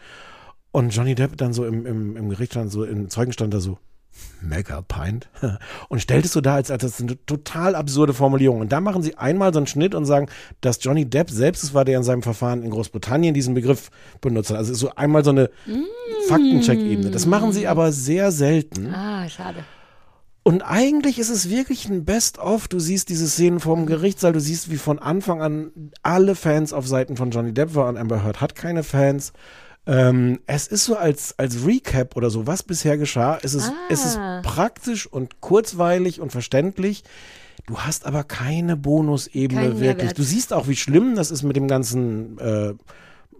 Und 0.72 0.96
Johnny 0.96 1.14
Depp 1.16 1.36
dann 1.36 1.52
so 1.52 1.66
im, 1.66 1.86
im, 1.86 2.16
im 2.16 2.30
Gericht 2.30 2.54
stand 2.54 2.72
so, 2.72 2.86
im 2.86 3.10
Zeugenstand 3.10 3.54
da 3.54 3.60
so, 3.60 3.78
Mega 4.42 4.82
Pint. 4.82 5.30
Und 5.90 6.02
stellt 6.02 6.26
es 6.26 6.34
so 6.34 6.42
dar, 6.42 6.56
als, 6.56 6.72
als 6.72 6.84
das 6.84 7.02
eine 7.02 7.24
total 7.26 7.76
absurde 7.76 8.14
Formulierung. 8.14 8.60
Und 8.60 8.72
da 8.72 8.82
machen 8.82 9.04
sie 9.04 9.18
einmal 9.18 9.54
so 9.54 9.60
einen 9.60 9.68
Schnitt 9.68 9.96
und 9.96 10.06
sagen, 10.06 10.28
dass 10.62 10.84
Johnny 10.84 11.06
Depp 11.06 11.30
selbst 11.30 11.64
es 11.64 11.74
war, 11.74 11.86
der 11.86 11.98
in 11.98 12.04
seinem 12.04 12.24
Verfahren 12.24 12.64
in 12.64 12.72
Großbritannien 12.72 13.34
diesen 13.34 13.54
Begriff 13.54 13.92
benutzt 14.20 14.50
hat. 14.50 14.58
Also 14.58 14.74
ist 14.74 14.80
so 14.80 14.96
einmal 14.96 15.24
so 15.24 15.32
eine 15.32 15.50
Faktencheck-Ebene. 16.28 17.12
Das 17.12 17.26
machen 17.26 17.52
sie 17.52 17.68
aber 17.68 17.92
sehr 17.92 18.32
selten. 18.32 18.94
ah, 18.94 19.30
schade. 19.30 19.64
Und 20.44 20.64
eigentlich 20.64 21.20
ist 21.20 21.30
es 21.30 21.52
wirklich 21.52 21.88
ein 21.88 22.04
Best-of. 22.04 22.68
Du 22.68 22.80
siehst 22.80 23.10
diese 23.10 23.28
Szenen 23.28 23.60
vorm 23.60 23.86
Gerichtssaal, 23.86 24.34
du 24.34 24.40
siehst, 24.40 24.72
wie 24.72 24.78
von 24.78 24.98
Anfang 24.98 25.42
an 25.42 25.92
alle 26.02 26.34
Fans 26.34 26.74
auf 26.74 26.88
Seiten 26.88 27.16
von 27.16 27.30
Johnny 27.30 27.54
Depp 27.54 27.76
waren. 27.76 27.96
Amber 27.96 28.24
Heard 28.24 28.42
hat 28.42 28.56
keine 28.56 28.82
Fans. 28.82 29.34
Ähm, 29.88 30.40
es 30.46 30.68
ist 30.68 30.86
so 30.86 30.96
als, 30.96 31.34
als 31.40 31.66
Recap 31.66 32.16
oder 32.16 32.30
so, 32.30 32.46
was 32.46 32.62
bisher 32.64 32.98
geschah. 32.98 33.40
Es 33.42 33.54
ist, 33.56 33.72
es 33.90 34.06
ist 34.06 34.18
Ah. 34.18 34.42
praktisch 34.44 35.08
und 35.08 35.42
kurzweilig 35.42 36.22
und 36.22 36.32
verständlich. 36.32 37.04
Du 37.66 37.80
hast 37.80 38.06
aber 38.06 38.24
keine 38.24 38.78
Bonusebene 38.78 39.62
Keinen 39.62 39.80
wirklich. 39.80 39.98
Mehrwert. 39.98 40.18
Du 40.18 40.24
siehst 40.24 40.54
auch, 40.54 40.68
wie 40.68 40.76
schlimm 40.76 41.16
das 41.16 41.32
ist 41.32 41.42
mit 41.44 41.56
dem 41.56 41.68
ganzen 41.68 42.38
äh, 42.40 42.74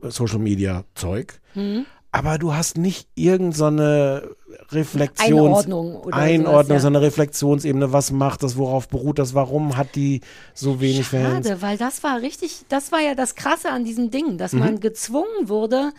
Social 0.10 0.40
Media 0.40 0.84
Zeug. 0.96 1.40
Hm? 1.54 1.86
Aber 2.14 2.38
du 2.38 2.54
hast 2.54 2.78
nicht 2.78 3.08
irgendeine 3.16 4.36
Reflexions 4.72 5.30
Einordnung 5.30 5.96
oder 5.96 6.18
Einordnung, 6.18 6.56
sowas, 6.64 6.70
ja. 6.70 6.80
so 6.82 6.88
eine 6.88 7.02
Reflexionsebene. 7.02 7.94
Was 7.94 8.12
macht 8.12 8.44
das? 8.44 8.58
Worauf 8.58 8.90
beruht 8.90 9.18
das? 9.20 9.34
Warum 9.34 9.78
hat 9.78 9.96
die 9.96 10.22
so 10.54 10.82
wenig 10.82 11.06
Fans? 11.08 11.48
Schade, 11.48 11.62
weil 11.62 11.78
das 11.78 12.04
war 12.04 12.22
richtig, 12.22 12.64
das 12.68 12.92
war 12.92 13.00
ja 13.00 13.16
das 13.16 13.36
Krasse 13.36 13.70
an 13.70 13.86
diesem 13.86 14.12
Ding, 14.12 14.38
dass 14.38 14.52
Mhm. 14.54 14.60
man 14.60 14.80
gezwungen 14.82 15.48
wurde, 15.48 15.94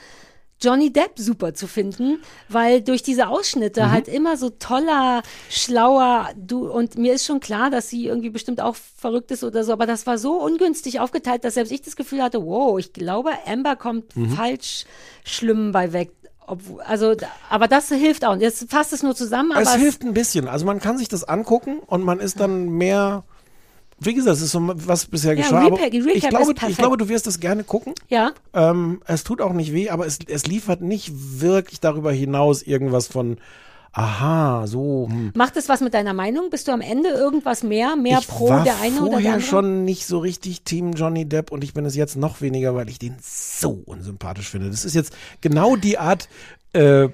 Johnny 0.62 0.92
Depp 0.92 1.12
super 1.18 1.54
zu 1.54 1.66
finden, 1.66 2.22
weil 2.48 2.80
durch 2.82 3.02
diese 3.02 3.28
Ausschnitte 3.28 3.82
Mhm. 3.86 3.90
halt 3.90 4.08
immer 4.08 4.36
so 4.36 4.50
toller, 4.50 5.22
schlauer, 5.50 6.28
du, 6.36 6.70
und 6.70 6.96
mir 6.96 7.14
ist 7.14 7.26
schon 7.26 7.40
klar, 7.40 7.70
dass 7.70 7.88
sie 7.88 8.06
irgendwie 8.06 8.30
bestimmt 8.30 8.60
auch 8.60 8.76
verrückt 8.96 9.30
ist 9.30 9.42
oder 9.44 9.64
so, 9.64 9.72
aber 9.72 9.86
das 9.86 10.06
war 10.06 10.18
so 10.18 10.34
ungünstig 10.40 11.00
aufgeteilt, 11.00 11.44
dass 11.44 11.54
selbst 11.54 11.72
ich 11.72 11.82
das 11.82 11.96
Gefühl 11.96 12.22
hatte, 12.22 12.44
wow, 12.44 12.78
ich 12.78 12.92
glaube, 12.92 13.30
Amber 13.46 13.76
kommt 13.76 14.16
Mhm. 14.16 14.30
falsch 14.30 14.84
schlimm 15.24 15.72
bei 15.72 15.92
weg. 15.92 16.10
Obwohl, 16.44 16.80
also, 16.82 17.14
aber 17.48 17.68
das 17.68 17.88
hilft 17.88 18.24
auch. 18.24 18.36
Jetzt 18.36 18.68
fasst 18.70 18.92
es 18.92 19.02
nur 19.02 19.14
zusammen, 19.14 19.52
es 19.56 19.74
hilft 19.76 20.02
ein 20.02 20.12
bisschen. 20.12 20.48
Also 20.48 20.66
man 20.66 20.80
kann 20.80 20.98
sich 20.98 21.08
das 21.08 21.22
angucken 21.24 21.78
und 21.86 22.02
man 22.02 22.18
ist 22.18 22.40
dann 22.40 22.68
mehr. 22.70 23.24
Wie 24.04 24.14
gesagt, 24.14 24.36
es 24.36 24.42
ist 24.42 24.52
so, 24.52 24.60
was 24.62 25.06
bisher 25.06 25.34
Ja, 25.34 25.42
geschah. 25.42 25.66
Recap- 25.66 25.80
Recap 25.80 26.14
ich, 26.14 26.28
glaube, 26.28 26.54
ich 26.68 26.76
glaube, 26.76 26.96
du 26.96 27.08
wirst 27.08 27.26
es 27.26 27.40
gerne 27.40 27.64
gucken. 27.64 27.94
ja. 28.08 28.32
Ähm, 28.54 29.00
es 29.06 29.24
tut 29.24 29.40
auch 29.40 29.52
nicht 29.52 29.72
weh, 29.72 29.90
aber 29.90 30.06
es, 30.06 30.18
es 30.26 30.46
liefert 30.46 30.80
nicht 30.80 31.10
wirklich 31.40 31.80
darüber 31.80 32.12
hinaus 32.12 32.62
irgendwas 32.62 33.06
von, 33.06 33.38
aha, 33.92 34.66
so. 34.66 35.08
Hm. 35.10 35.32
Macht 35.34 35.56
es 35.56 35.68
was 35.68 35.80
mit 35.80 35.94
deiner 35.94 36.14
Meinung? 36.14 36.48
Bist 36.50 36.68
du 36.68 36.72
am 36.72 36.80
Ende 36.80 37.10
irgendwas 37.10 37.62
mehr, 37.62 37.96
mehr 37.96 38.18
ich 38.20 38.28
pro 38.28 38.48
war 38.48 38.64
der 38.64 38.80
eine 38.80 38.96
oder 39.00 39.04
der 39.04 39.12
vorher 39.12 39.32
andere? 39.34 39.48
schon 39.48 39.84
nicht 39.84 40.06
so 40.06 40.18
richtig 40.18 40.62
Team 40.62 40.92
Johnny 40.92 41.26
Depp 41.26 41.52
und 41.52 41.62
ich 41.64 41.74
bin 41.74 41.84
es 41.84 41.94
jetzt 41.94 42.16
noch 42.16 42.40
weniger, 42.40 42.74
weil 42.74 42.88
ich 42.88 42.98
den 42.98 43.16
so 43.22 43.82
unsympathisch 43.84 44.48
finde. 44.48 44.70
Das 44.70 44.84
ist 44.84 44.94
jetzt 44.94 45.12
genau 45.40 45.76
die 45.76 45.98
Art 45.98 46.28
äh, 46.72 47.08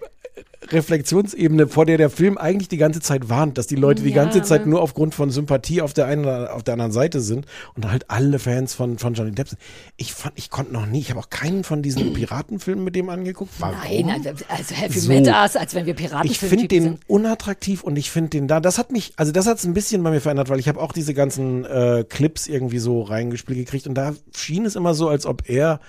Reflexionsebene, 0.71 1.69
vor 1.69 1.87
der 1.87 1.99
der 1.99 2.11
Film 2.11 2.37
eigentlich 2.37 2.69
die 2.69 2.77
ganze 2.79 3.01
Zeit 3.01 3.29
warnt, 3.29 3.59
dass 3.59 3.67
die 3.67 3.77
Leute 3.77 4.03
die 4.03 4.11
Ja, 4.11 4.23
ganze 4.25 4.43
Zeit 4.43 4.67
nur 4.67 4.83
aufgrund 4.83 5.15
von 5.15 5.31
Sympathie 5.31 5.81
auf 5.83 5.95
der 5.95 6.07
einen 6.07 6.23
oder 6.25 6.55
auf 6.55 6.63
der 6.63 6.75
anderen 6.75 6.93
Seite 6.93 7.21
sind 7.21 7.47
und 7.75 7.91
halt 7.91 8.11
alle 8.11 8.39
Fans 8.39 8.75
von, 8.75 8.99
von 8.99 9.15
Johnny 9.15 9.31
Depp 9.33 9.49
sind. 9.49 9.61
Ich 9.97 10.13
fand, 10.13 10.35
ich 10.37 10.51
konnte 10.51 10.73
noch 10.73 10.87
nie, 10.87 11.01
ich 11.01 11.11
habe 11.11 11.21
auch 11.21 11.31
keinen 11.31 11.65
von 11.65 11.83
diesen 11.83 12.13
Piratenfilmen 12.15 12.85
mit 12.85 12.97
dem 12.97 13.09
angeguckt. 13.09 13.53
Warum? 13.59 13.77
Nein, 14.07 14.11
also, 14.11 14.45
also 14.49 14.75
Heavy 14.75 14.99
So. 14.99 15.13
Metal, 15.13 15.35
als 15.35 15.75
wenn 15.75 15.87
wir 15.87 15.95
Piraten 15.95 16.31
Ich 16.31 16.39
finde 16.39 16.69
den 16.69 16.99
unattraktiv 17.07 17.83
und 17.85 17.97
ich 17.97 18.11
finde 18.11 18.31
den 18.31 18.49
da, 18.49 18.61
das 18.61 18.79
hat 18.79 18.91
mich, 18.93 19.13
also 19.17 19.33
das 19.33 19.47
hat 19.47 19.59
es 19.59 19.65
ein 19.65 19.75
bisschen 19.75 20.03
bei 20.03 20.11
mir 20.11 20.21
verändert, 20.21 20.49
weil 20.49 20.59
ich 20.59 20.69
habe 20.69 20.81
auch 20.81 20.93
diese 20.93 21.15
ganzen 21.15 21.65
äh, 21.65 22.05
Clips 22.09 22.49
irgendwie 22.49 22.79
so 22.79 23.03
reingespielt 23.03 23.59
gekriegt 23.59 23.87
und 23.87 23.95
da 23.95 24.15
schien 24.37 24.67
es 24.67 24.77
immer 24.77 24.95
so, 24.95 25.09
als 25.09 25.25
ob 25.25 25.49
er 25.49 25.81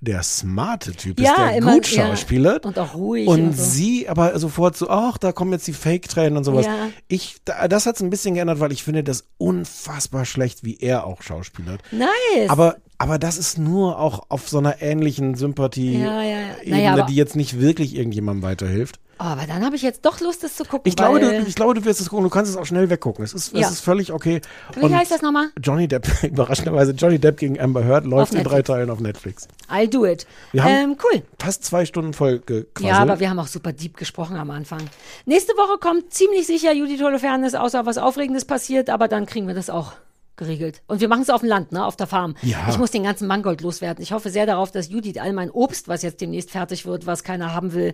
der 0.00 0.22
smarte 0.22 0.92
Typ 0.92 1.20
Ja, 1.20 1.30
ist, 1.32 1.38
der 1.38 1.56
immer- 1.56 1.74
gut 1.74 1.90
ja. 1.90 2.06
schauspielert. 2.08 2.64
Und 2.66 2.78
auch 2.78 2.94
ruhig 2.94 3.26
Und 3.28 3.40
und 3.40 3.56
so. 3.56 3.62
sie 3.64 4.08
aber 4.08 4.38
sofort 4.38 4.76
so, 4.76 4.88
ach, 4.88 5.18
da 5.18 5.32
kommen 5.32 5.52
jetzt 5.52 5.66
die 5.66 5.72
Fake-Tränen 5.72 6.36
und 6.38 6.44
sowas. 6.44 6.66
Ja. 6.66 6.88
Ich, 7.08 7.36
da, 7.44 7.68
das 7.68 7.86
hat 7.86 7.96
es 7.96 8.02
ein 8.02 8.10
bisschen 8.10 8.34
geändert, 8.34 8.60
weil 8.60 8.72
ich 8.72 8.82
finde 8.82 9.04
das 9.04 9.24
unfassbar 9.38 10.24
schlecht, 10.24 10.64
wie 10.64 10.78
er 10.80 11.06
auch 11.06 11.22
schauspielert. 11.22 11.80
Nice. 11.92 12.48
Aber, 12.48 12.76
aber 12.98 13.18
das 13.18 13.36
ist 13.38 13.58
nur 13.58 13.98
auch 13.98 14.24
auf 14.28 14.48
so 14.48 14.58
einer 14.58 14.80
ähnlichen 14.82 15.34
Sympathie, 15.34 15.98
Ja, 16.00 16.22
ja, 16.22 16.28
ja. 16.30 16.38
Ebene, 16.62 16.76
Naja, 16.92 17.06
die 17.06 17.14
jetzt 17.14 17.36
nicht 17.36 17.60
wirklich 17.60 17.94
irgendjemandem 17.96 18.42
weiterhilft. 18.42 19.00
Oh, 19.22 19.24
aber 19.24 19.46
dann 19.46 19.62
habe 19.62 19.76
ich 19.76 19.82
jetzt 19.82 20.06
doch 20.06 20.18
Lust, 20.20 20.42
das 20.42 20.56
zu 20.56 20.64
gucken. 20.64 20.88
Ich 20.88 20.96
glaube, 20.96 21.20
du, 21.20 21.30
ich 21.46 21.54
glaube, 21.54 21.74
du 21.74 21.84
wirst 21.84 22.00
es 22.00 22.08
gucken. 22.08 22.24
Du 22.24 22.30
kannst 22.30 22.50
es 22.50 22.56
auch 22.56 22.64
schnell 22.64 22.88
weggucken. 22.88 23.22
Es 23.22 23.34
ist, 23.34 23.54
Ja. 23.54 23.66
es 23.66 23.72
ist 23.72 23.80
völlig 23.80 24.12
okay. 24.14 24.40
Wie 24.74 24.94
heißt 24.94 25.10
das 25.10 25.20
nochmal? 25.20 25.50
Johnny 25.62 25.86
Depp, 25.88 26.06
überraschenderweise, 26.22 26.92
Johnny 26.92 27.18
Depp 27.18 27.36
gegen 27.36 27.60
Amber 27.60 27.84
Heard 27.84 28.06
läuft 28.06 28.32
in 28.32 28.42
drei. 28.42 28.62
Teilen 28.62 28.88
auf 28.88 29.00
Netflix. 29.00 29.46
I'll 29.70 29.88
do 29.88 30.06
it. 30.06 30.26
Wir 30.52 30.64
haben 30.64 30.72
ähm, 30.92 30.96
cool. 31.04 31.22
fast 31.38 31.64
zwei 31.64 31.84
Stunden 31.84 32.14
voll 32.14 32.38
gequasselt. 32.38 32.80
Ja, 32.80 32.98
aber 32.98 33.20
wir 33.20 33.28
haben 33.28 33.38
auch 33.38 33.46
super 33.46 33.72
deep 33.72 33.96
gesprochen 33.98 34.36
am 34.36 34.50
Anfang. 34.50 34.80
Nächste 35.26 35.52
Woche 35.52 35.78
kommt 35.78 36.12
ziemlich 36.14 36.46
sicher 36.46 36.72
Judith 36.72 37.02
Holofernes, 37.02 37.54
außer 37.54 37.84
was 37.84 37.98
Aufregendes 37.98 38.46
passiert, 38.46 38.88
aber 38.88 39.06
dann 39.08 39.26
kriegen 39.26 39.46
wir 39.46 39.54
das 39.54 39.68
auch 39.68 39.92
geregelt. 40.36 40.82
Und 40.86 41.00
wir 41.00 41.08
machen 41.08 41.22
es 41.22 41.30
auf 41.30 41.40
dem 41.40 41.48
Land, 41.50 41.72
ne, 41.72 41.84
auf 41.84 41.96
der 41.96 42.06
Farm. 42.06 42.34
Ja. 42.42 42.58
Ich 42.70 42.78
muss 42.78 42.90
den 42.90 43.04
ganzen 43.04 43.28
Mangold 43.28 43.60
loswerden. 43.60 44.02
Ich 44.02 44.12
hoffe 44.12 44.30
sehr 44.30 44.46
darauf, 44.46 44.70
dass 44.72 44.88
Judith 44.88 45.18
all 45.18 45.32
mein 45.34 45.50
Obst, 45.50 45.86
was 45.88 46.02
jetzt 46.02 46.20
demnächst 46.20 46.50
fertig 46.50 46.86
wird, 46.86 47.06
was 47.06 47.22
keiner 47.24 47.54
haben 47.54 47.74
will, 47.74 47.92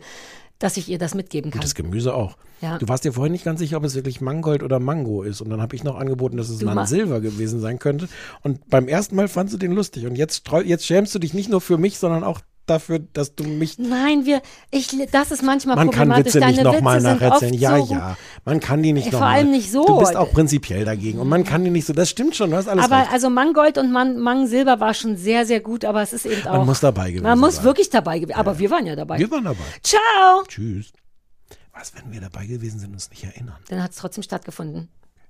dass 0.58 0.76
ich 0.76 0.88
ihr 0.88 0.98
das 0.98 1.14
mitgeben 1.14 1.50
kann. 1.50 1.60
Und 1.60 1.64
das 1.64 1.74
Gemüse 1.74 2.14
auch. 2.14 2.36
Ja. 2.60 2.78
Du 2.78 2.88
warst 2.88 3.04
dir 3.04 3.12
vorhin 3.12 3.32
nicht 3.32 3.44
ganz 3.44 3.60
sicher, 3.60 3.76
ob 3.76 3.84
es 3.84 3.94
wirklich 3.94 4.20
Mangold 4.20 4.62
oder 4.62 4.80
Mango 4.80 5.22
ist. 5.22 5.40
Und 5.40 5.50
dann 5.50 5.60
habe 5.60 5.76
ich 5.76 5.84
noch 5.84 5.96
angeboten, 5.96 6.36
dass 6.36 6.48
es 6.48 6.58
Du 6.58 6.66
mal 6.66 6.86
Silber 6.86 7.20
gewesen 7.20 7.60
sein 7.60 7.78
könnte. 7.78 8.08
Und 8.42 8.68
beim 8.70 8.88
ersten 8.88 9.16
Mal 9.16 9.28
fandst 9.28 9.52
du 9.52 9.58
den 9.58 9.72
lustig. 9.72 10.06
Und 10.06 10.16
jetzt, 10.16 10.48
jetzt 10.64 10.86
schämst 10.86 11.14
du 11.14 11.18
dich 11.18 11.34
nicht 11.34 11.50
nur 11.50 11.60
für 11.60 11.76
mich, 11.76 11.98
sondern 11.98 12.24
auch 12.24 12.40
dafür, 12.66 12.98
dass 12.98 13.34
du 13.34 13.44
mich. 13.44 13.78
Nein, 13.78 14.26
wir, 14.26 14.42
ich, 14.70 14.88
das 15.10 15.30
ist 15.30 15.42
manchmal 15.42 15.76
Man 15.76 15.90
kann 15.90 16.08
problematisch. 16.08 16.34
Witze 16.34 16.46
nicht 16.46 16.62
nochmal 16.62 17.00
nacherzählen. 17.00 17.54
Ja, 17.54 17.78
so, 17.80 17.94
ja. 17.94 18.16
Man 18.44 18.60
kann 18.60 18.82
die 18.82 18.92
nicht 18.92 19.10
Vor 19.10 19.20
nochmal. 19.20 19.36
allem 19.36 19.50
nicht 19.50 19.70
so. 19.72 19.86
Du 19.86 19.98
bist 19.98 20.16
auch 20.16 20.30
prinzipiell 20.32 20.84
dagegen. 20.84 21.18
Und 21.18 21.28
man 21.28 21.44
kann 21.44 21.64
die 21.64 21.70
nicht 21.70 21.86
so. 21.86 21.92
Das 21.92 22.10
stimmt 22.10 22.36
schon. 22.36 22.50
Du 22.50 22.56
hast 22.56 22.68
alles 22.68 22.84
Aber 22.84 22.98
recht. 23.02 23.12
also 23.12 23.30
Mangold 23.30 23.78
und 23.78 23.92
Man, 23.92 24.18
Mang 24.18 24.46
Silber 24.46 24.80
war 24.80 24.94
schon 24.94 25.16
sehr, 25.16 25.46
sehr 25.46 25.60
gut, 25.60 25.84
aber 25.84 26.02
es 26.02 26.12
ist 26.12 26.26
eben 26.26 26.46
auch. 26.46 26.58
Man 26.58 26.66
muss 26.66 26.80
dabei 26.80 27.10
gewesen 27.10 27.22
Man 27.24 27.38
muss 27.38 27.56
sein. 27.56 27.64
wirklich 27.64 27.90
dabei 27.90 28.18
gewesen. 28.18 28.38
Aber 28.38 28.58
wir 28.58 28.70
waren 28.70 28.86
ja 28.86 28.96
dabei. 28.96 29.18
Wir 29.18 29.30
waren 29.30 29.44
dabei. 29.44 29.64
Ciao! 29.82 30.42
Tschüss. 30.48 30.92
Was, 31.72 31.92
wenn 31.94 32.10
wir 32.12 32.20
dabei 32.22 32.46
gewesen 32.46 32.78
sind 32.78 32.88
und 32.88 32.94
uns 32.94 33.10
nicht 33.10 33.22
erinnern? 33.24 33.56
Dann 33.68 33.82
hat 33.82 33.90
es 33.90 33.98
trotzdem 33.98 34.22
stattgefunden. 34.22 34.88